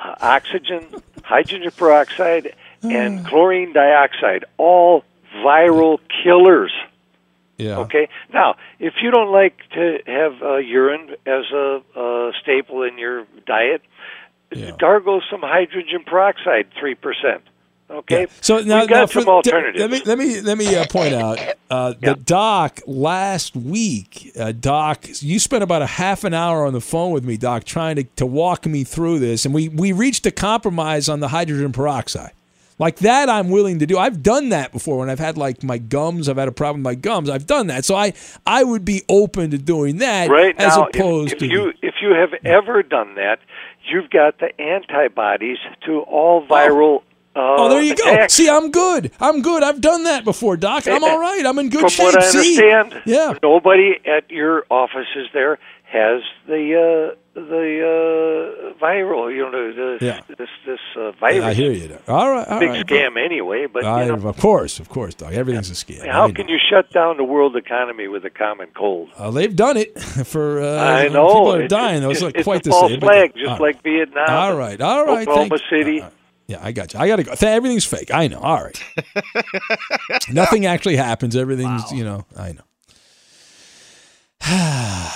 uh, 0.00 0.14
oxygen, 0.20 0.86
hydrogen 1.24 1.70
peroxide, 1.76 2.54
and 2.82 3.26
chlorine 3.26 3.72
dioxide, 3.72 4.44
all 4.58 5.04
viral 5.44 5.98
killers. 6.22 6.72
Yeah. 7.56 7.78
Okay. 7.78 8.08
Now, 8.32 8.56
if 8.78 8.94
you 9.02 9.10
don't 9.10 9.32
like 9.32 9.56
to 9.72 9.98
have 10.06 10.42
uh, 10.42 10.56
urine 10.56 11.16
as 11.24 11.44
a, 11.52 11.80
a 11.96 12.32
staple 12.42 12.82
in 12.82 12.98
your 12.98 13.26
diet, 13.46 13.82
gargle 14.78 15.22
some 15.30 15.40
hydrogen 15.40 16.04
peroxide, 16.04 16.68
three 16.78 16.94
percent. 16.94 17.42
Okay. 17.88 18.26
So 18.40 18.58
now, 18.58 18.80
we 18.80 18.86
got 18.88 18.96
now 18.96 19.06
some 19.06 19.24
for- 19.24 19.30
alternatives. 19.30 19.80
Let 19.80 19.90
me 19.90 20.02
let 20.04 20.18
me 20.18 20.40
let 20.40 20.58
me 20.58 20.74
uh, 20.74 20.86
point 20.86 21.14
out 21.14 21.38
uh, 21.70 21.94
that 22.00 22.24
Doc 22.24 22.80
last 22.86 23.54
week, 23.54 24.32
uh, 24.38 24.52
Doc, 24.52 25.06
you 25.20 25.38
spent 25.38 25.62
about 25.62 25.82
a 25.82 25.86
half 25.86 26.24
an 26.24 26.34
hour 26.34 26.66
on 26.66 26.72
the 26.72 26.80
phone 26.80 27.12
with 27.12 27.24
me, 27.24 27.36
Doc, 27.36 27.64
trying 27.64 27.96
to, 27.96 28.04
to 28.16 28.26
walk 28.26 28.66
me 28.66 28.82
through 28.84 29.20
this, 29.20 29.44
and 29.44 29.54
we 29.54 29.68
we 29.68 29.92
reached 29.92 30.26
a 30.26 30.30
compromise 30.32 31.08
on 31.08 31.20
the 31.20 31.28
hydrogen 31.28 31.72
peroxide. 31.72 32.32
Like 32.78 32.96
that, 32.98 33.30
I'm 33.30 33.48
willing 33.48 33.78
to 33.78 33.86
do. 33.86 33.96
I've 33.96 34.22
done 34.22 34.50
that 34.50 34.70
before 34.70 34.98
when 34.98 35.08
I've 35.08 35.18
had 35.18 35.38
like 35.38 35.62
my 35.62 35.78
gums. 35.78 36.28
I've 36.28 36.36
had 36.36 36.48
a 36.48 36.52
problem 36.52 36.82
with 36.82 36.84
my 36.84 36.94
gums. 36.94 37.30
I've 37.30 37.46
done 37.46 37.68
that, 37.68 37.84
so 37.84 37.94
I 37.94 38.12
I 38.44 38.64
would 38.64 38.84
be 38.84 39.02
open 39.08 39.50
to 39.52 39.58
doing 39.58 39.98
that 39.98 40.28
right 40.28 40.54
as 40.58 40.76
now, 40.76 40.86
opposed 40.86 41.32
if, 41.34 41.38
to 41.38 41.44
if 41.46 41.50
you 41.50 41.72
if 41.82 41.94
you 42.02 42.10
have 42.10 42.34
ever 42.44 42.82
done 42.82 43.14
that, 43.14 43.38
you've 43.88 44.10
got 44.10 44.38
the 44.40 44.60
antibodies 44.60 45.58
to 45.86 46.00
all 46.00 46.46
viral. 46.46 47.02
Uh, 47.36 47.54
Oh, 47.58 47.68
there 47.68 47.82
you 47.82 47.94
go. 47.94 48.02
attacks. 48.10 48.32
See, 48.34 48.48
I'm 48.48 48.70
good. 48.70 49.10
I'm 49.20 49.42
good. 49.42 49.62
I've 49.62 49.80
done 49.82 50.04
that 50.04 50.24
before, 50.24 50.56
Doc. 50.56 50.86
I'm 50.88 51.04
all 51.04 51.18
right. 51.20 51.44
I'm 51.44 51.58
in 51.58 51.68
good 51.68 51.80
From 51.80 51.90
shape. 51.90 52.06
what 52.06 52.16
I 52.22 52.26
See? 52.30 52.56
understand, 52.72 53.02
Yeah. 53.04 53.34
nobody 53.42 53.96
at 54.06 54.30
your 54.30 54.64
offices 54.70 55.28
there 55.34 55.58
has 55.84 56.22
the 56.48 57.12
uh, 57.12 57.14
the 57.34 58.72
uh, 58.74 58.84
viral. 58.84 59.32
You 59.34 59.50
know, 59.50 59.72
the, 59.72 59.98
Yeah. 60.04 60.20
this 60.38 60.48
this 60.64 60.80
uh, 60.96 61.12
virus. 61.20 61.44
I 61.44 61.52
hear 61.54 61.72
you. 61.72 61.98
All 62.08 62.30
right. 62.30 62.48
All 62.48 62.58
Big 62.58 62.70
right. 62.70 62.86
scam 62.86 63.22
anyway. 63.22 63.66
But 63.66 63.84
I- 63.84 64.04
you 64.06 64.16
know, 64.16 64.28
of 64.28 64.38
course, 64.38 64.80
of 64.80 64.88
course, 64.88 65.14
Doc. 65.14 65.32
Everything's 65.34 65.70
a 65.70 65.74
scam. 65.74 66.06
how 66.08 66.24
I 66.28 66.32
can 66.32 66.48
you 66.48 66.58
shut 66.70 66.90
down 66.90 67.18
the 67.18 67.24
world 67.24 67.54
economy 67.56 68.08
with 68.08 68.24
a 68.24 68.30
common 68.30 68.68
cold? 68.74 69.10
Uh, 69.16 69.30
they've 69.30 69.54
done 69.54 69.76
it 69.76 69.98
for. 70.32 70.60
Uh, 70.62 70.78
I 70.82 71.08
know. 71.08 71.28
People 71.28 71.52
are 71.52 71.68
dying. 71.68 72.00
though. 72.00 72.10
It's, 72.10 72.22
it's, 72.22 72.34
not 72.34 72.44
quite 72.44 72.66
a 72.66 72.70
the 72.70 72.88
same. 72.88 73.00
but- 73.00 73.06
flag, 73.08 73.32
just 73.34 73.44
all 73.46 73.52
right. 73.52 73.60
like 73.60 73.82
Vietnam. 73.82 74.26
All 74.30 74.56
right. 74.56 74.80
All 74.80 75.04
right. 75.04 75.28
Oklahoma 75.28 75.58
thank- 75.58 75.70
City. 75.70 76.04
Yeah, 76.46 76.58
I 76.62 76.72
got 76.72 76.94
you. 76.94 77.00
I 77.00 77.08
got 77.08 77.16
to 77.16 77.24
go. 77.24 77.34
Everything's 77.40 77.84
fake. 77.84 78.12
I 78.14 78.28
know. 78.28 78.38
All 78.38 78.62
right. 78.62 78.84
Nothing 80.30 80.64
actually 80.66 80.96
happens. 80.96 81.34
Everything's, 81.34 81.90
you 81.90 82.04
know, 82.04 82.24
I 82.36 82.52
know. 82.52 82.62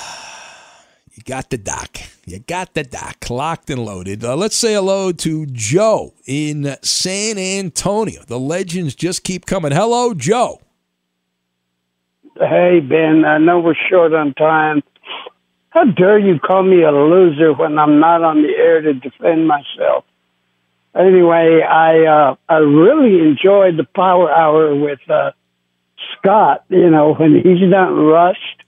you 1.12 1.22
got 1.24 1.50
the 1.50 1.58
doc. 1.58 1.98
You 2.26 2.40
got 2.40 2.74
the 2.74 2.82
doc 2.82 3.30
locked 3.30 3.70
and 3.70 3.84
loaded. 3.84 4.24
Uh, 4.24 4.34
let's 4.36 4.56
say 4.56 4.74
hello 4.74 5.12
to 5.12 5.46
Joe 5.46 6.14
in 6.26 6.76
San 6.82 7.38
Antonio. 7.38 8.22
The 8.26 8.40
legends 8.40 8.96
just 8.96 9.22
keep 9.22 9.46
coming. 9.46 9.70
Hello, 9.70 10.14
Joe. 10.14 10.60
Hey, 12.36 12.80
Ben, 12.80 13.24
I 13.24 13.38
know 13.38 13.60
we're 13.60 13.74
short 13.88 14.14
on 14.14 14.34
time. 14.34 14.82
How 15.68 15.84
dare 15.84 16.18
you 16.18 16.40
call 16.40 16.64
me 16.64 16.82
a 16.82 16.90
loser 16.90 17.52
when 17.52 17.78
I'm 17.78 18.00
not 18.00 18.24
on 18.24 18.42
the 18.42 18.48
air 18.48 18.80
to 18.80 18.94
defend 18.94 19.46
myself? 19.46 20.04
Anyway, 20.94 21.62
I 21.62 22.04
uh, 22.06 22.36
I 22.48 22.56
really 22.56 23.20
enjoyed 23.20 23.76
the 23.76 23.86
Power 23.94 24.30
Hour 24.30 24.74
with 24.74 24.98
uh, 25.08 25.30
Scott. 26.18 26.64
You 26.68 26.90
know, 26.90 27.14
when 27.14 27.34
he's 27.34 27.68
not 27.68 27.88
rushed, 27.88 28.64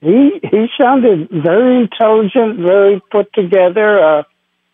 he 0.00 0.40
he 0.42 0.66
sounded 0.80 1.28
very 1.30 1.82
intelligent, 1.82 2.60
very 2.60 3.02
put 3.10 3.32
together. 3.32 3.98
Uh, 3.98 4.22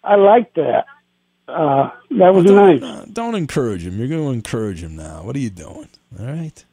I 0.05 0.17
liked 0.17 0.55
that. 0.55 0.87
Uh, 1.49 1.91
that 2.11 2.35
was 2.35 2.45
nice. 2.45 2.83
Uh, 2.83 3.07
don't 3.13 3.35
encourage 3.35 3.87
him. 3.87 3.99
You're 3.99 4.09
going 4.09 4.25
to 4.25 4.31
encourage 4.31 4.83
him 4.83 4.97
now. 4.97 5.23
What 5.25 5.37
are 5.37 5.41
you 5.41 5.51
doing? 5.51 5.89
All 6.19 6.27
right. 6.27 6.65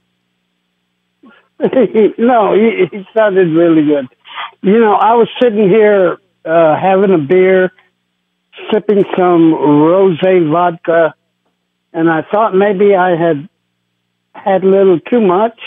no, 2.17 2.53
he, 2.53 2.87
he 2.91 3.05
sounded 3.15 3.49
really 3.49 3.85
good. 3.85 4.07
You 4.61 4.79
know, 4.79 4.93
I 4.93 5.13
was 5.15 5.27
sitting 5.41 5.69
here 5.69 6.17
uh, 6.45 6.79
having 6.79 7.11
a 7.11 7.17
beer, 7.17 7.71
sipping 8.71 9.03
some 9.17 9.53
rosé 9.53 10.49
vodka, 10.51 11.15
and 11.93 12.09
I 12.09 12.21
thought 12.31 12.53
maybe 12.53 12.95
I 12.95 13.11
had 13.11 13.49
had 14.33 14.63
a 14.63 14.67
little 14.67 14.99
too 14.99 15.21
much. 15.21 15.59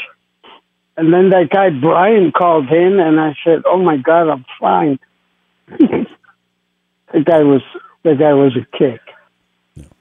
And 0.97 1.13
then 1.13 1.31
that 1.31 1.51
guy 1.51 1.71
Brian 1.71 2.31
called 2.31 2.71
in, 2.71 3.01
and 3.01 3.19
I 3.19 3.35
said, 3.45 3.63
"Oh 3.67 3.83
my 3.83 3.97
God, 3.97 4.29
I'm 4.29 4.45
fine." 4.61 4.99
the 5.69 7.21
guy 7.25 7.43
was 7.43 7.63
the 8.05 8.15
guy 8.15 8.33
was 8.33 8.57
a 8.57 8.79
kick. 8.79 9.01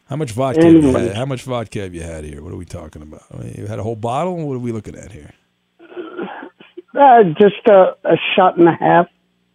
How 0.08 0.18
much 0.18 0.32
vodka? 0.32 0.64
Have 0.64 0.74
you 0.74 0.94
had? 0.94 1.16
How 1.16 1.26
much 1.26 1.42
vodka 1.44 1.80
have 1.82 1.96
you 1.96 2.04
had 2.04 2.24
here? 2.24 2.44
What 2.44 2.54
are 2.54 2.58
we 2.58 2.66
talking 2.66 3.02
about? 3.02 3.24
I 3.34 3.38
mean, 3.38 3.56
you 3.58 3.66
had 3.66 3.80
a 3.80 3.84
whole 3.84 3.96
bottle. 3.96 4.48
What 4.48 4.56
are 4.56 4.60
we 4.60 4.72
looking 4.72 4.96
at 4.96 5.12
here? 5.12 5.32
Uh, 6.96 7.24
just 7.42 7.68
a, 7.68 7.96
a 8.04 8.18
shot 8.36 8.58
and 8.58 8.68
a 8.68 8.76
half. 8.80 9.08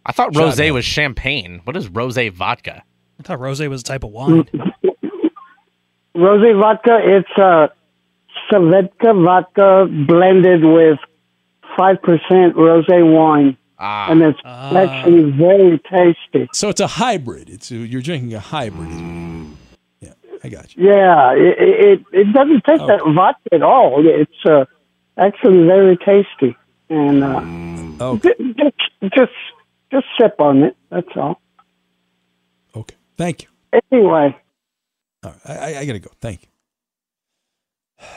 I 0.05 0.11
thought 0.11 0.33
rosé 0.33 0.73
was 0.73 0.83
champagne. 0.83 1.61
What 1.63 1.77
is 1.77 1.87
rosé 1.87 2.31
vodka? 2.31 2.83
I 3.19 3.23
thought 3.23 3.39
rosé 3.39 3.69
was 3.69 3.81
a 3.81 3.83
type 3.83 4.03
of 4.03 4.11
wine. 4.11 4.45
Rosé 6.15 6.59
vodka, 6.59 6.99
it's 7.01 7.29
a 7.37 7.69
Svedka 8.49 9.23
vodka 9.23 9.87
blended 10.07 10.63
with 10.63 10.97
5% 11.77 11.99
rosé 12.53 13.13
wine. 13.13 13.57
Ah. 13.77 14.11
And 14.11 14.21
it's 14.21 14.39
actually 14.45 15.31
very 15.31 15.79
tasty. 15.79 16.49
So 16.53 16.69
it's 16.69 16.81
a 16.81 16.87
hybrid. 16.87 17.49
It's 17.49 17.71
a, 17.71 17.75
you're 17.75 18.01
drinking 18.01 18.33
a 18.33 18.39
hybrid. 18.39 18.89
Yeah, 20.01 20.13
I 20.43 20.49
got 20.49 20.75
you. 20.75 20.87
Yeah, 20.89 21.33
it, 21.33 21.55
it, 21.59 22.05
it 22.11 22.33
doesn't 22.33 22.63
taste 22.65 22.85
that 22.87 23.01
vodka 23.15 23.53
at 23.53 23.61
all. 23.61 24.05
It's 24.05 24.45
uh, 24.45 24.65
actually 25.17 25.65
very 25.65 25.95
tasty. 25.97 26.57
And 26.89 27.23
uh, 27.23 28.15
ju- 28.17 28.53
just, 28.57 29.13
just, 29.15 29.31
just 29.91 30.05
sip 30.19 30.35
on 30.39 30.63
it. 30.63 30.75
That's 30.89 31.07
all. 31.15 31.39
Thank 33.19 33.43
you. 33.43 33.49
Anyway. 33.91 34.33
All 35.25 35.31
right, 35.31 35.39
I, 35.45 35.73
I, 35.73 35.79
I 35.79 35.85
got 35.85 35.91
to 35.91 35.99
go. 35.99 36.09
Thank 36.21 36.43
you. 36.43 36.47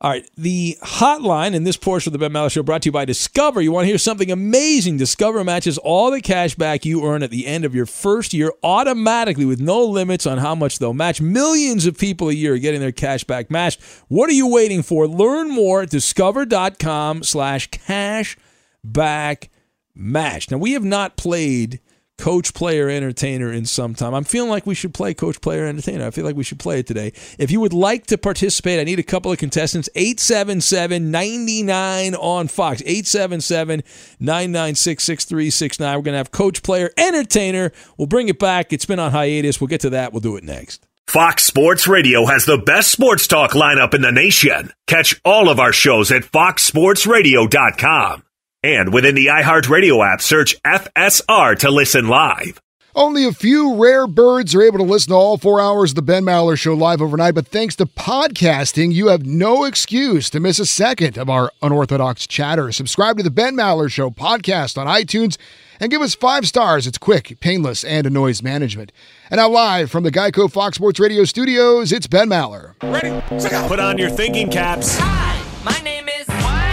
All 0.00 0.12
right, 0.12 0.30
the 0.36 0.78
hotline 0.84 1.52
in 1.54 1.64
this 1.64 1.76
portion 1.76 2.10
of 2.10 2.12
the 2.12 2.20
Ben 2.20 2.32
Maller 2.32 2.48
Show 2.48 2.62
brought 2.62 2.82
to 2.82 2.86
you 2.86 2.92
by 2.92 3.04
Discover. 3.04 3.60
You 3.60 3.72
want 3.72 3.82
to 3.82 3.88
hear 3.88 3.98
something 3.98 4.30
amazing? 4.30 4.98
Discover 4.98 5.42
matches 5.42 5.78
all 5.78 6.12
the 6.12 6.20
cash 6.20 6.54
back 6.54 6.84
you 6.84 7.04
earn 7.04 7.24
at 7.24 7.32
the 7.32 7.48
end 7.48 7.64
of 7.64 7.74
your 7.74 7.86
first 7.86 8.32
year 8.32 8.52
automatically 8.62 9.44
with 9.44 9.60
no 9.60 9.84
limits 9.84 10.24
on 10.24 10.38
how 10.38 10.54
much 10.54 10.78
they'll 10.78 10.94
match. 10.94 11.20
Millions 11.20 11.86
of 11.86 11.98
people 11.98 12.28
a 12.28 12.32
year 12.32 12.54
are 12.54 12.58
getting 12.58 12.78
their 12.78 12.92
cash 12.92 13.24
back 13.24 13.50
matched. 13.50 13.82
What 14.06 14.30
are 14.30 14.34
you 14.34 14.46
waiting 14.46 14.84
for? 14.84 15.08
Learn 15.08 15.50
more 15.50 15.82
at 15.82 15.90
discover.com 15.90 17.24
slash 17.24 17.66
cash 17.72 18.36
back 18.84 19.50
match. 19.92 20.52
Now, 20.52 20.58
we 20.58 20.74
have 20.74 20.84
not 20.84 21.16
played 21.16 21.80
coach, 22.18 22.52
player, 22.52 22.90
entertainer 22.90 23.52
in 23.52 23.64
some 23.64 23.94
time. 23.94 24.12
I'm 24.12 24.24
feeling 24.24 24.50
like 24.50 24.66
we 24.66 24.74
should 24.74 24.92
play 24.92 25.14
coach, 25.14 25.40
player, 25.40 25.64
entertainer. 25.64 26.06
I 26.06 26.10
feel 26.10 26.24
like 26.24 26.36
we 26.36 26.44
should 26.44 26.58
play 26.58 26.80
it 26.80 26.86
today. 26.86 27.12
If 27.38 27.50
you 27.50 27.60
would 27.60 27.72
like 27.72 28.06
to 28.08 28.18
participate, 28.18 28.80
I 28.80 28.84
need 28.84 28.98
a 28.98 29.04
couple 29.04 29.32
of 29.32 29.38
contestants. 29.38 29.88
877 29.94 31.10
99 31.10 32.14
on 32.16 32.48
Fox. 32.48 32.82
877 32.82 33.82
996 34.20 35.04
6369. 35.04 35.96
We're 35.96 36.02
going 36.02 36.12
to 36.12 36.18
have 36.18 36.32
coach, 36.32 36.62
player, 36.62 36.90
entertainer. 36.98 37.72
We'll 37.96 38.08
bring 38.08 38.28
it 38.28 38.38
back. 38.38 38.72
It's 38.72 38.84
been 38.84 38.98
on 38.98 39.12
hiatus. 39.12 39.60
We'll 39.60 39.68
get 39.68 39.80
to 39.82 39.90
that. 39.90 40.12
We'll 40.12 40.20
do 40.20 40.36
it 40.36 40.44
next. 40.44 40.84
Fox 41.06 41.44
Sports 41.44 41.88
Radio 41.88 42.26
has 42.26 42.44
the 42.44 42.58
best 42.58 42.90
sports 42.90 43.26
talk 43.26 43.52
lineup 43.52 43.94
in 43.94 44.02
the 44.02 44.12
nation. 44.12 44.72
Catch 44.86 45.18
all 45.24 45.48
of 45.48 45.58
our 45.58 45.72
shows 45.72 46.12
at 46.12 46.24
foxsportsradio.com. 46.24 48.24
And 48.62 48.92
within 48.92 49.14
the 49.14 49.26
iHeartRadio 49.26 50.04
app, 50.04 50.20
search 50.20 50.60
FSR 50.64 51.58
to 51.60 51.70
listen 51.70 52.08
live. 52.08 52.60
Only 52.92 53.24
a 53.24 53.30
few 53.30 53.76
rare 53.76 54.08
birds 54.08 54.52
are 54.52 54.62
able 54.62 54.78
to 54.78 54.84
listen 54.84 55.10
to 55.10 55.14
all 55.14 55.38
four 55.38 55.60
hours 55.60 55.92
of 55.92 55.94
the 55.94 56.02
Ben 56.02 56.24
Maller 56.24 56.58
Show 56.58 56.74
live 56.74 57.00
overnight, 57.00 57.36
but 57.36 57.46
thanks 57.46 57.76
to 57.76 57.86
podcasting, 57.86 58.92
you 58.92 59.06
have 59.08 59.24
no 59.24 59.64
excuse 59.64 60.28
to 60.30 60.40
miss 60.40 60.58
a 60.58 60.66
second 60.66 61.16
of 61.16 61.30
our 61.30 61.52
unorthodox 61.62 62.26
chatter. 62.26 62.72
Subscribe 62.72 63.18
to 63.18 63.22
the 63.22 63.30
Ben 63.30 63.54
Maller 63.54 63.88
Show 63.88 64.10
podcast 64.10 64.76
on 64.76 64.88
iTunes 64.88 65.36
and 65.78 65.92
give 65.92 66.02
us 66.02 66.16
five 66.16 66.48
stars. 66.48 66.88
It's 66.88 66.98
quick, 66.98 67.38
painless, 67.38 67.84
and 67.84 68.08
a 68.08 68.10
noise 68.10 68.42
management. 68.42 68.90
And 69.30 69.38
now, 69.38 69.48
live 69.48 69.88
from 69.92 70.02
the 70.02 70.10
Geico 70.10 70.50
Fox 70.50 70.74
Sports 70.74 70.98
Radio 70.98 71.22
studios, 71.24 71.92
it's 71.92 72.08
Ben 72.08 72.28
Maller. 72.28 72.74
Ready? 72.82 73.22
Put 73.68 73.78
on 73.78 73.98
your 73.98 74.10
thinking 74.10 74.50
caps. 74.50 74.98
Hi, 74.98 75.40
my 75.64 75.78
name 75.84 76.08
is. 76.08 76.26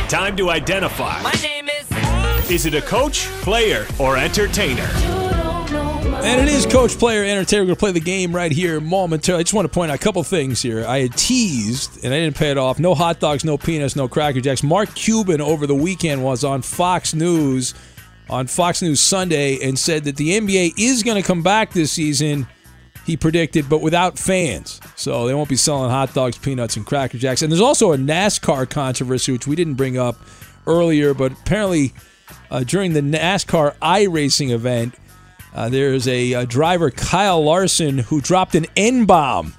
Time 0.09 0.35
to 0.37 0.49
identify. 0.49 1.21
My 1.21 1.31
name 1.43 1.67
is. 1.69 1.74
Is 2.47 2.67
it 2.67 2.75
a 2.75 2.81
coach, 2.81 3.25
player, 3.41 3.87
or 3.97 4.17
entertainer? 4.17 4.83
And 4.83 6.39
it 6.39 6.47
is 6.47 6.67
Coach 6.67 6.95
Player 6.99 7.23
Entertainer. 7.23 7.63
We're 7.63 7.67
going 7.67 7.75
to 7.75 7.79
play 7.79 7.91
the 7.91 7.99
game 7.99 8.35
right 8.35 8.51
here 8.51 8.79
momentarily. 8.79 9.39
I 9.39 9.43
just 9.43 9.55
want 9.55 9.65
to 9.65 9.73
point 9.73 9.89
out 9.89 9.95
a 9.95 9.99
couple 9.99 10.21
things 10.21 10.61
here. 10.61 10.85
I 10.85 10.99
had 10.99 11.17
teased, 11.17 12.05
and 12.05 12.13
I 12.13 12.19
didn't 12.19 12.35
pay 12.35 12.51
it 12.51 12.59
off. 12.59 12.77
No 12.77 12.93
hot 12.93 13.19
dogs, 13.19 13.43
no 13.43 13.57
peanuts, 13.57 13.95
no 13.95 14.07
Cracker 14.07 14.41
Jacks. 14.41 14.61
Mark 14.61 14.93
Cuban 14.93 15.41
over 15.41 15.65
the 15.65 15.73
weekend 15.73 16.23
was 16.23 16.43
on 16.43 16.61
Fox 16.61 17.15
News, 17.15 17.73
on 18.29 18.45
Fox 18.45 18.79
News 18.79 18.99
Sunday, 18.99 19.67
and 19.67 19.77
said 19.77 20.03
that 20.03 20.15
the 20.15 20.39
NBA 20.39 20.73
is 20.77 21.01
going 21.01 21.19
to 21.19 21.27
come 21.27 21.41
back 21.41 21.73
this 21.73 21.91
season. 21.93 22.45
He 23.07 23.17
predicted, 23.17 23.67
but 23.67 23.81
without 23.81 24.19
fans. 24.19 24.79
So 24.95 25.25
they 25.25 25.33
won't 25.33 25.49
be 25.49 25.55
selling 25.55 25.89
hot 25.89 26.13
dogs, 26.13 26.37
peanuts, 26.37 26.77
and 26.77 26.85
Cracker 26.85 27.17
Jacks. 27.17 27.41
And 27.41 27.51
there's 27.51 27.59
also 27.59 27.91
a 27.91 27.97
NASCAR 27.97 28.69
controversy, 28.69 29.31
which 29.31 29.47
we 29.47 29.55
didn't 29.55 29.75
bring 29.75 29.97
up 29.97 30.17
earlier, 30.67 31.15
but 31.15 31.31
apparently 31.31 31.91
uh, 32.51 32.63
during 32.63 32.93
the 32.93 33.01
NASCAR 33.01 33.75
iRacing 33.77 34.51
event, 34.51 34.95
uh, 35.53 35.69
there's 35.69 36.07
a, 36.07 36.33
a 36.33 36.45
driver, 36.45 36.91
Kyle 36.91 37.43
Larson, 37.43 37.97
who 37.97 38.21
dropped 38.21 38.55
an 38.55 38.65
N 38.75 39.05
bomb. 39.05 39.53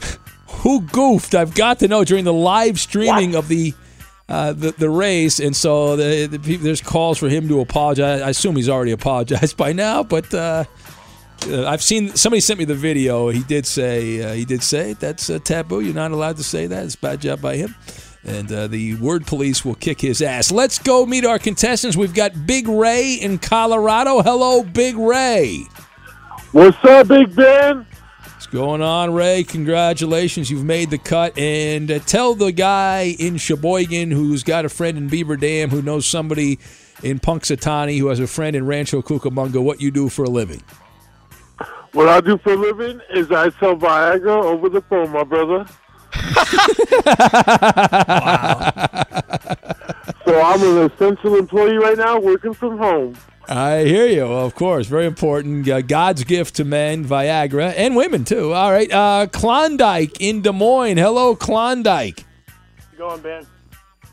who 0.48 0.80
goofed? 0.80 1.34
I've 1.34 1.54
got 1.54 1.80
to 1.80 1.88
know 1.88 2.04
during 2.04 2.24
the 2.24 2.32
live 2.32 2.80
streaming 2.80 3.34
of 3.34 3.48
the, 3.48 3.74
uh, 4.28 4.54
the 4.54 4.72
the 4.72 4.88
race, 4.88 5.40
and 5.40 5.54
so 5.54 5.96
the, 5.96 6.26
the, 6.26 6.38
peop- 6.38 6.62
there's 6.62 6.80
calls 6.80 7.18
for 7.18 7.28
him 7.28 7.46
to 7.48 7.60
apologize. 7.60 8.22
I 8.22 8.30
assume 8.30 8.56
he's 8.56 8.70
already 8.70 8.92
apologized 9.00 9.56
by 9.56 9.72
now, 9.72 10.02
but 10.02 10.32
uh, 10.32 10.64
uh, 11.46 11.66
I've 11.66 11.82
seen 11.82 12.16
somebody 12.16 12.40
sent 12.40 12.58
me 12.58 12.64
the 12.64 12.74
video. 12.74 13.28
He 13.28 13.42
did 13.42 13.66
say 13.66 14.22
uh, 14.22 14.32
he 14.32 14.44
did 14.46 14.62
say 14.62 14.94
that's 14.94 15.28
a 15.28 15.38
taboo. 15.38 15.80
You're 15.80 15.94
not 15.94 16.10
allowed 16.10 16.38
to 16.38 16.44
say 16.44 16.66
that. 16.66 16.84
It's 16.84 16.94
a 16.94 16.98
bad 16.98 17.20
job 17.20 17.42
by 17.42 17.56
him. 17.56 17.74
And 18.24 18.50
uh, 18.50 18.66
the 18.68 18.94
word 18.96 19.26
police 19.26 19.64
will 19.64 19.74
kick 19.74 20.00
his 20.00 20.22
ass. 20.22 20.50
Let's 20.50 20.78
go 20.78 21.04
meet 21.04 21.26
our 21.26 21.38
contestants. 21.38 21.96
We've 21.96 22.14
got 22.14 22.46
Big 22.46 22.66
Ray 22.66 23.14
in 23.14 23.38
Colorado. 23.38 24.22
Hello, 24.22 24.62
Big 24.62 24.96
Ray. 24.96 25.64
What's 26.52 26.82
up, 26.84 27.08
Big 27.08 27.34
Ben? 27.36 27.86
What's 28.22 28.46
going 28.46 28.80
on, 28.80 29.12
Ray? 29.12 29.44
Congratulations. 29.44 30.50
You've 30.50 30.64
made 30.64 30.88
the 30.90 30.98
cut. 30.98 31.36
And 31.36 31.90
uh, 31.90 31.98
tell 31.98 32.34
the 32.34 32.52
guy 32.52 33.14
in 33.18 33.36
Sheboygan 33.36 34.10
who's 34.10 34.42
got 34.42 34.64
a 34.64 34.68
friend 34.68 34.96
in 34.96 35.08
Beaver 35.08 35.36
Dam 35.36 35.70
who 35.70 35.82
knows 35.82 36.06
somebody 36.06 36.58
in 37.02 37.20
Punxsutawney 37.20 37.98
who 37.98 38.06
has 38.06 38.20
a 38.20 38.26
friend 38.26 38.56
in 38.56 38.66
Rancho 38.66 39.02
Cucamonga 39.02 39.62
what 39.62 39.80
you 39.80 39.90
do 39.90 40.08
for 40.08 40.24
a 40.24 40.30
living. 40.30 40.62
What 41.92 42.08
I 42.08 42.20
do 42.20 42.38
for 42.38 42.54
a 42.54 42.56
living 42.56 43.00
is 43.14 43.30
I 43.30 43.50
sell 43.60 43.76
Viagra 43.76 44.42
over 44.42 44.68
the 44.68 44.80
phone, 44.82 45.10
my 45.10 45.24
brother. 45.24 45.66
So 50.24 50.40
I'm 50.40 50.62
an 50.62 50.90
essential 50.90 51.36
employee 51.36 51.76
right 51.76 51.98
now, 51.98 52.18
working 52.18 52.54
from 52.54 52.78
home. 52.78 53.14
I 53.46 53.84
hear 53.84 54.06
you. 54.06 54.24
Of 54.24 54.54
course, 54.54 54.86
very 54.86 55.04
important. 55.04 55.68
Uh, 55.68 55.82
God's 55.82 56.24
gift 56.24 56.56
to 56.56 56.64
men, 56.64 57.04
Viagra, 57.04 57.74
and 57.76 57.94
women 57.94 58.24
too. 58.24 58.54
All 58.54 58.72
right, 58.72 58.90
uh, 58.90 59.26
Klondike 59.30 60.18
in 60.20 60.40
Des 60.40 60.52
Moines. 60.52 60.96
Hello, 60.96 61.36
Klondike. 61.36 62.24
Going, 62.96 63.20
Ben. 63.20 63.46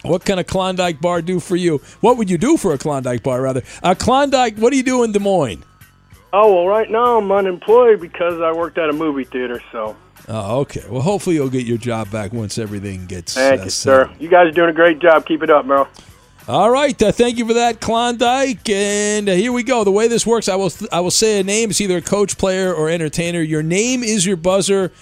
What 0.03 0.25
can 0.25 0.37
a 0.37 0.43
Klondike 0.43 0.99
bar 0.99 1.21
do 1.21 1.39
for 1.39 1.55
you? 1.55 1.77
What 2.01 2.17
would 2.17 2.29
you 2.29 2.37
do 2.37 2.57
for 2.57 2.73
a 2.73 2.77
Klondike 2.77 3.23
bar, 3.23 3.41
rather? 3.41 3.63
Uh, 3.81 3.95
Klondike, 3.95 4.57
what 4.57 4.71
do 4.71 4.77
you 4.77 4.83
do 4.83 5.03
in 5.03 5.13
Des 5.13 5.19
Moines? 5.19 5.63
Oh 6.33 6.53
well, 6.53 6.67
right 6.67 6.89
now 6.89 7.17
I'm 7.17 7.31
unemployed 7.31 8.01
because 8.01 8.41
I 8.41 8.51
worked 8.51 8.77
at 8.77 8.89
a 8.89 8.93
movie 8.93 9.23
theater. 9.23 9.61
So 9.71 9.95
Oh, 10.33 10.61
okay. 10.61 10.83
Well, 10.89 11.01
hopefully 11.01 11.35
you'll 11.35 11.49
get 11.49 11.65
your 11.65 11.77
job 11.77 12.09
back 12.09 12.31
once 12.31 12.57
everything 12.57 13.05
gets. 13.05 13.33
thank 13.33 13.59
uh, 13.59 13.63
you, 13.65 13.69
sir. 13.69 14.09
You 14.17 14.29
guys 14.29 14.47
are 14.47 14.51
doing 14.51 14.69
a 14.69 14.73
great 14.73 14.99
job. 14.99 15.25
Keep 15.25 15.43
it 15.43 15.49
up, 15.49 15.65
bro. 15.65 15.89
All 16.47 16.71
right, 16.71 16.99
uh, 17.03 17.11
thank 17.11 17.37
you 17.37 17.45
for 17.45 17.55
that, 17.55 17.81
Klondike. 17.81 18.69
And 18.69 19.27
uh, 19.27 19.33
here 19.33 19.51
we 19.51 19.63
go. 19.63 19.83
The 19.83 19.91
way 19.91 20.07
this 20.07 20.25
works, 20.25 20.47
I 20.47 20.55
will 20.55 20.71
I 20.89 21.01
will 21.01 21.11
say 21.11 21.41
a 21.41 21.43
name. 21.43 21.69
It's 21.69 21.81
either 21.81 21.97
a 21.97 22.01
coach, 22.01 22.37
player, 22.37 22.73
or 22.73 22.89
entertainer. 22.89 23.41
Your 23.41 23.61
name 23.61 24.03
is 24.03 24.25
your 24.25 24.37
buzzer, 24.37 24.93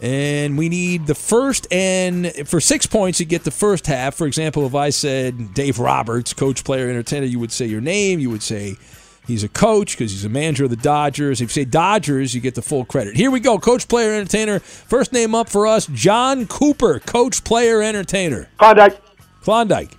and 0.00 0.58
we 0.58 0.68
need 0.68 1.06
the 1.06 1.14
first. 1.14 1.72
And 1.72 2.32
for 2.48 2.60
six 2.60 2.84
points, 2.84 3.20
you 3.20 3.26
get 3.26 3.44
the 3.44 3.52
first 3.52 3.86
half. 3.86 4.16
For 4.16 4.26
example, 4.26 4.66
if 4.66 4.74
I 4.74 4.90
said 4.90 5.54
Dave 5.54 5.78
Roberts, 5.78 6.34
coach, 6.34 6.64
player, 6.64 6.90
entertainer, 6.90 7.26
you 7.26 7.38
would 7.38 7.52
say 7.52 7.66
your 7.66 7.80
name. 7.80 8.18
You 8.18 8.30
would 8.30 8.42
say 8.42 8.76
he's 9.26 9.44
a 9.44 9.48
coach 9.48 9.96
because 9.96 10.12
he's 10.12 10.24
a 10.24 10.28
manager 10.28 10.64
of 10.64 10.70
the 10.70 10.76
Dodgers. 10.76 11.40
If 11.40 11.50
you 11.50 11.62
say 11.62 11.64
Dodgers, 11.64 12.34
you 12.34 12.40
get 12.40 12.54
the 12.54 12.62
full 12.62 12.84
credit. 12.84 13.16
Here 13.16 13.30
we 13.30 13.40
go. 13.40 13.58
Coach, 13.58 13.88
player, 13.88 14.12
entertainer. 14.12 14.58
First 14.58 15.12
name 15.12 15.34
up 15.34 15.48
for 15.48 15.66
us, 15.66 15.86
Jon 15.86 16.46
Cooper, 16.46 17.00
coach, 17.00 17.44
player, 17.44 17.82
entertainer. 17.82 18.48
Klondike. 18.58 19.00
Klondike. 19.42 19.96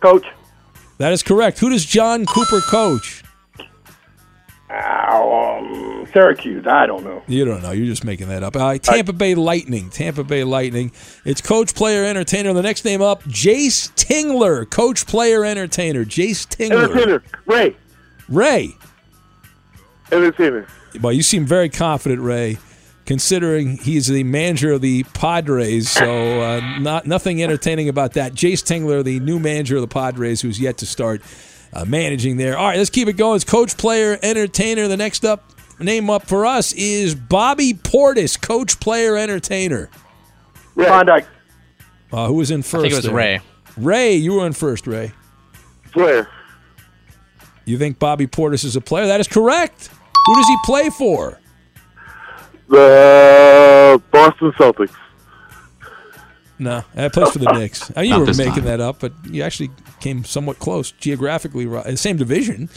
Coach. 0.00 0.26
That 0.98 1.12
is 1.12 1.22
correct. 1.22 1.58
Who 1.58 1.70
does 1.70 1.84
Jon 1.84 2.26
Cooper 2.26 2.60
coach? 2.60 3.24
Um, 4.70 6.06
Syracuse. 6.12 6.66
I 6.66 6.86
don't 6.86 7.02
know. 7.02 7.22
You 7.26 7.44
don't 7.44 7.62
know. 7.62 7.72
You're 7.72 7.86
just 7.86 8.04
making 8.04 8.28
that 8.28 8.42
up. 8.42 8.54
Uh, 8.54 8.78
Tampa 8.78 9.12
Bay 9.12 9.34
Lightning. 9.34 9.90
Tampa 9.90 10.22
Bay 10.22 10.44
Lightning. 10.44 10.92
It's 11.24 11.40
coach, 11.40 11.74
player, 11.74 12.04
entertainer. 12.04 12.52
The 12.52 12.62
next 12.62 12.84
name 12.84 13.02
up, 13.02 13.24
Jayce 13.24 13.92
Tingler. 13.94 14.68
Coach, 14.70 15.06
player, 15.06 15.44
entertainer. 15.44 16.04
Jayce 16.04 16.46
Tingler. 16.46 16.84
Entertainer. 16.84 17.22
Ray. 17.46 17.76
Ray. 18.30 18.76
Entertainer. 20.12 20.66
Well, 21.00 21.12
you 21.12 21.22
seem 21.22 21.46
very 21.46 21.68
confident, 21.68 22.22
Ray, 22.22 22.58
considering 23.04 23.76
he's 23.78 24.06
the 24.06 24.24
manager 24.24 24.72
of 24.72 24.80
the 24.80 25.04
Padres. 25.14 25.90
So, 25.90 26.40
uh, 26.40 26.78
not 26.78 27.06
nothing 27.06 27.42
entertaining 27.42 27.88
about 27.88 28.14
that. 28.14 28.32
Jayce 28.32 28.62
Tingler, 28.62 29.04
the 29.04 29.20
new 29.20 29.38
manager 29.38 29.76
of 29.76 29.82
the 29.82 29.88
Padres, 29.88 30.40
who's 30.40 30.60
yet 30.60 30.78
to 30.78 30.86
start 30.86 31.22
uh, 31.72 31.84
managing 31.84 32.36
there. 32.36 32.56
All 32.56 32.66
right, 32.68 32.78
let's 32.78 32.90
keep 32.90 33.08
it 33.08 33.14
going. 33.14 33.36
It's 33.36 33.44
coach, 33.44 33.76
player, 33.76 34.18
entertainer. 34.22 34.88
The 34.88 34.96
next 34.96 35.24
up 35.24 35.44
name 35.78 36.10
up 36.10 36.26
for 36.26 36.44
us 36.44 36.72
is 36.72 37.14
Bobby 37.14 37.72
Portis, 37.72 38.40
coach, 38.40 38.78
player, 38.80 39.16
entertainer. 39.16 39.90
Klondike. 40.74 41.26
Uh, 42.12 42.26
who 42.26 42.34
was 42.34 42.50
in 42.50 42.62
first? 42.62 42.82
think 42.82 42.92
it 42.92 42.96
was 42.96 43.04
there? 43.04 43.14
Ray. 43.14 43.40
Ray, 43.76 44.14
you 44.16 44.34
were 44.34 44.46
in 44.46 44.52
first, 44.52 44.86
Ray. 44.86 45.12
Player. 45.92 46.28
You 47.64 47.78
think 47.78 47.98
Bobby 47.98 48.26
Portis 48.26 48.64
is 48.64 48.74
a 48.76 48.80
player? 48.80 49.06
That 49.06 49.20
is 49.20 49.28
correct. 49.28 49.90
Who 50.26 50.34
does 50.36 50.46
he 50.46 50.56
play 50.64 50.90
for? 50.90 51.38
The 52.68 54.00
Boston 54.10 54.52
Celtics. 54.52 54.94
No, 56.58 56.84
that 56.94 57.12
plays 57.14 57.30
for 57.32 57.38
the 57.38 57.52
Knicks. 57.52 57.90
Uh, 57.96 58.02
you 58.02 58.10
Not 58.10 58.20
were 58.20 58.26
making 58.34 58.52
time. 58.52 58.64
that 58.64 58.80
up, 58.80 59.00
but 59.00 59.12
you 59.30 59.42
actually 59.42 59.70
came 60.00 60.24
somewhat 60.24 60.58
close 60.58 60.92
geographically. 60.92 61.66
ri- 61.66 61.96
Same 61.96 62.16
division. 62.16 62.68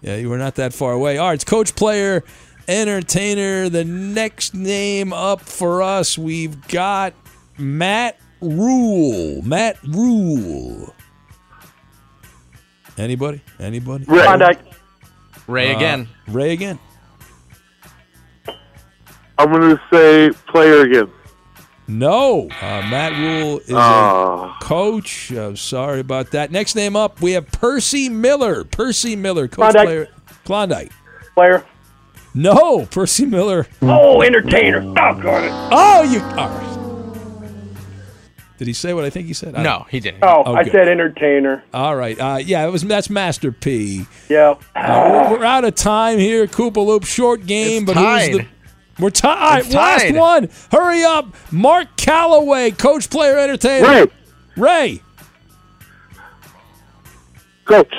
Yeah, 0.00 0.16
you 0.16 0.28
were 0.30 0.38
not 0.38 0.54
that 0.56 0.72
far 0.72 0.92
away. 0.92 1.18
All 1.18 1.28
right, 1.28 1.34
it's 1.34 1.44
coach, 1.44 1.74
player, 1.74 2.22
entertainer. 2.68 3.68
The 3.68 3.84
next 3.84 4.54
name 4.54 5.12
up 5.12 5.40
for 5.40 5.82
us, 5.82 6.16
we've 6.16 6.66
got 6.68 7.14
Matt 7.58 8.16
Rhule. 8.40 9.42
Matt 9.42 9.76
Rhule. 9.82 10.94
Anybody? 13.02 13.40
Anybody? 13.58 14.04
Ray. 14.06 14.22
Klondike. 14.22 14.58
Ray 15.48 15.72
Uh, 15.72 15.76
again. 15.76 16.08
Ray 16.28 16.52
again. 16.52 16.78
I'm 19.38 19.50
going 19.50 19.76
to 19.76 19.80
say 19.92 20.30
player 20.46 20.82
again. 20.82 21.10
No, 21.88 22.48
uh, 22.60 22.82
Matt 22.88 23.12
Rhule 23.18 23.58
is 23.58 23.72
Ah. 23.74 24.56
a 24.56 24.64
coach. 24.64 25.32
Uh, 25.32 25.56
sorry 25.56 25.98
about 26.00 26.30
that. 26.30 26.52
Next 26.52 26.76
name 26.76 26.94
up, 26.94 27.20
we 27.20 27.32
have 27.32 27.50
Percy 27.50 28.08
Miller. 28.08 28.62
Percy 28.64 29.16
Miller, 29.16 29.48
coach 29.48 29.56
Klondike. 29.72 29.84
player. 29.86 30.08
Klondike. 30.44 30.92
Player. 31.34 31.64
No, 32.34 32.86
Percy 32.86 33.26
Miller. 33.26 33.66
Oh, 33.82 34.22
entertainer. 34.22 34.80
Doggone 34.80 35.44
it. 35.44 35.50
Oh, 35.72 36.02
you. 36.02 36.20
All 36.38 36.48
right. 36.48 36.71
Did 38.62 38.68
he 38.68 38.74
say 38.74 38.94
what 38.94 39.02
I 39.04 39.10
think 39.10 39.26
he 39.26 39.32
said? 39.32 39.54
No, 39.54 39.86
he 39.90 39.98
didn't. 39.98 40.22
Oh, 40.22 40.44
I 40.54 40.62
good. 40.62 40.70
said 40.70 40.86
entertainer. 40.86 41.64
All 41.74 41.96
right. 41.96 42.16
Uh, 42.16 42.36
yeah, 42.40 42.64
it 42.64 42.70
was. 42.70 42.82
That's 42.84 43.10
Master 43.10 43.50
P. 43.50 44.06
Yeah. 44.28 44.54
Uh, 44.76 45.26
we're, 45.32 45.38
we're 45.40 45.44
out 45.44 45.64
of 45.64 45.74
time 45.74 46.20
here. 46.20 46.46
Koopa 46.46 46.76
Loop, 46.76 47.02
short 47.04 47.44
game, 47.44 47.82
It's 47.82 47.92
but 47.92 47.96
who's 47.96 48.36
the? 48.36 48.38
tied. 48.44 48.48
We're 49.00 49.10
tied. 49.10 49.64
It's 49.64 49.74
Last 49.74 50.02
tied. 50.02 50.14
one. 50.14 50.48
Hurry 50.70 51.02
up. 51.02 51.34
Mark 51.50 51.96
Calloway, 51.96 52.70
coach, 52.70 53.10
player, 53.10 53.36
entertainer. 53.36 53.88
Ray. 53.88 54.06
Ray. 54.56 55.02
Coach. 57.64 57.92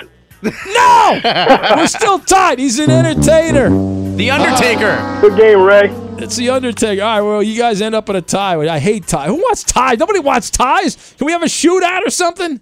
No! 0.43 1.22
We're 1.75 1.88
still 1.88 2.19
tied. 2.19 2.58
He's 2.59 2.80
an 2.80 2.90
entertainer. 2.90 3.67
The 4.16 4.32
Undertaker. 4.32 5.19
Good 5.19 5.38
game, 5.38 5.61
Ray. 5.61 5.90
It's 6.17 6.35
the 6.38 6.50
Undertaker. 6.51 7.03
All 7.03 7.08
right, 7.09 7.22
well, 7.22 7.43
you 7.43 7.58
guys 7.58 7.82
end 7.82 7.95
up 7.95 8.08
in 8.09 8.16
a 8.16 8.22
tie. 8.22 8.56
I 8.56 8.80
hate 8.80 9.08
ties. 9.08 9.27
Who 9.27 9.35
wants 9.35 9.64
ties? 9.64 9.98
Nobody 10.00 10.19
wants 10.19 10.50
ties. 10.50 11.16
Can 11.17 11.25
we 11.25 11.32
have 11.33 11.43
a 11.43 11.48
shootout 11.48 12.06
or 12.06 12.09
something? 12.09 12.61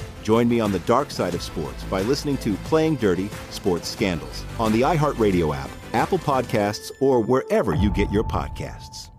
Join 0.23 0.47
me 0.47 0.59
on 0.59 0.71
the 0.71 0.79
dark 0.79 1.11
side 1.11 1.33
of 1.33 1.41
sports 1.41 1.83
by 1.85 2.01
listening 2.03 2.37
to 2.37 2.53
Playing 2.65 2.95
Dirty 2.95 3.29
Sports 3.49 3.87
Scandals 3.87 4.45
on 4.59 4.71
the 4.71 4.81
iHeartRadio 4.81 5.55
app, 5.55 5.69
Apple 5.93 6.19
Podcasts, 6.19 6.91
or 6.99 7.21
wherever 7.21 7.75
you 7.75 7.91
get 7.91 8.11
your 8.11 8.23
podcasts. 8.23 9.09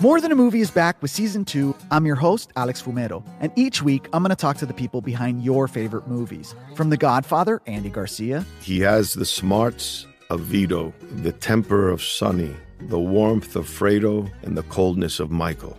More 0.00 0.20
Than 0.20 0.32
a 0.32 0.34
Movie 0.34 0.60
is 0.60 0.70
back 0.70 1.00
with 1.00 1.10
season 1.10 1.44
two. 1.44 1.74
I'm 1.90 2.04
your 2.04 2.16
host, 2.16 2.52
Alex 2.56 2.82
Fumero, 2.82 3.24
and 3.40 3.50
each 3.56 3.80
week 3.82 4.08
I'm 4.12 4.22
going 4.22 4.30
to 4.30 4.36
talk 4.36 4.58
to 4.58 4.66
the 4.66 4.74
people 4.74 5.00
behind 5.00 5.42
your 5.42 5.66
favorite 5.66 6.08
movies. 6.08 6.54
From 6.74 6.90
The 6.90 6.96
Godfather, 6.96 7.62
Andy 7.66 7.90
Garcia. 7.90 8.44
He 8.60 8.80
has 8.80 9.14
the 9.14 9.24
smarts 9.24 10.06
of 10.30 10.40
Vito, 10.40 10.92
the 11.00 11.32
temper 11.32 11.88
of 11.88 12.02
Sonny, 12.02 12.54
the 12.80 12.98
warmth 12.98 13.56
of 13.56 13.66
Fredo, 13.66 14.30
and 14.42 14.58
the 14.58 14.64
coldness 14.64 15.20
of 15.20 15.30
Michael 15.30 15.78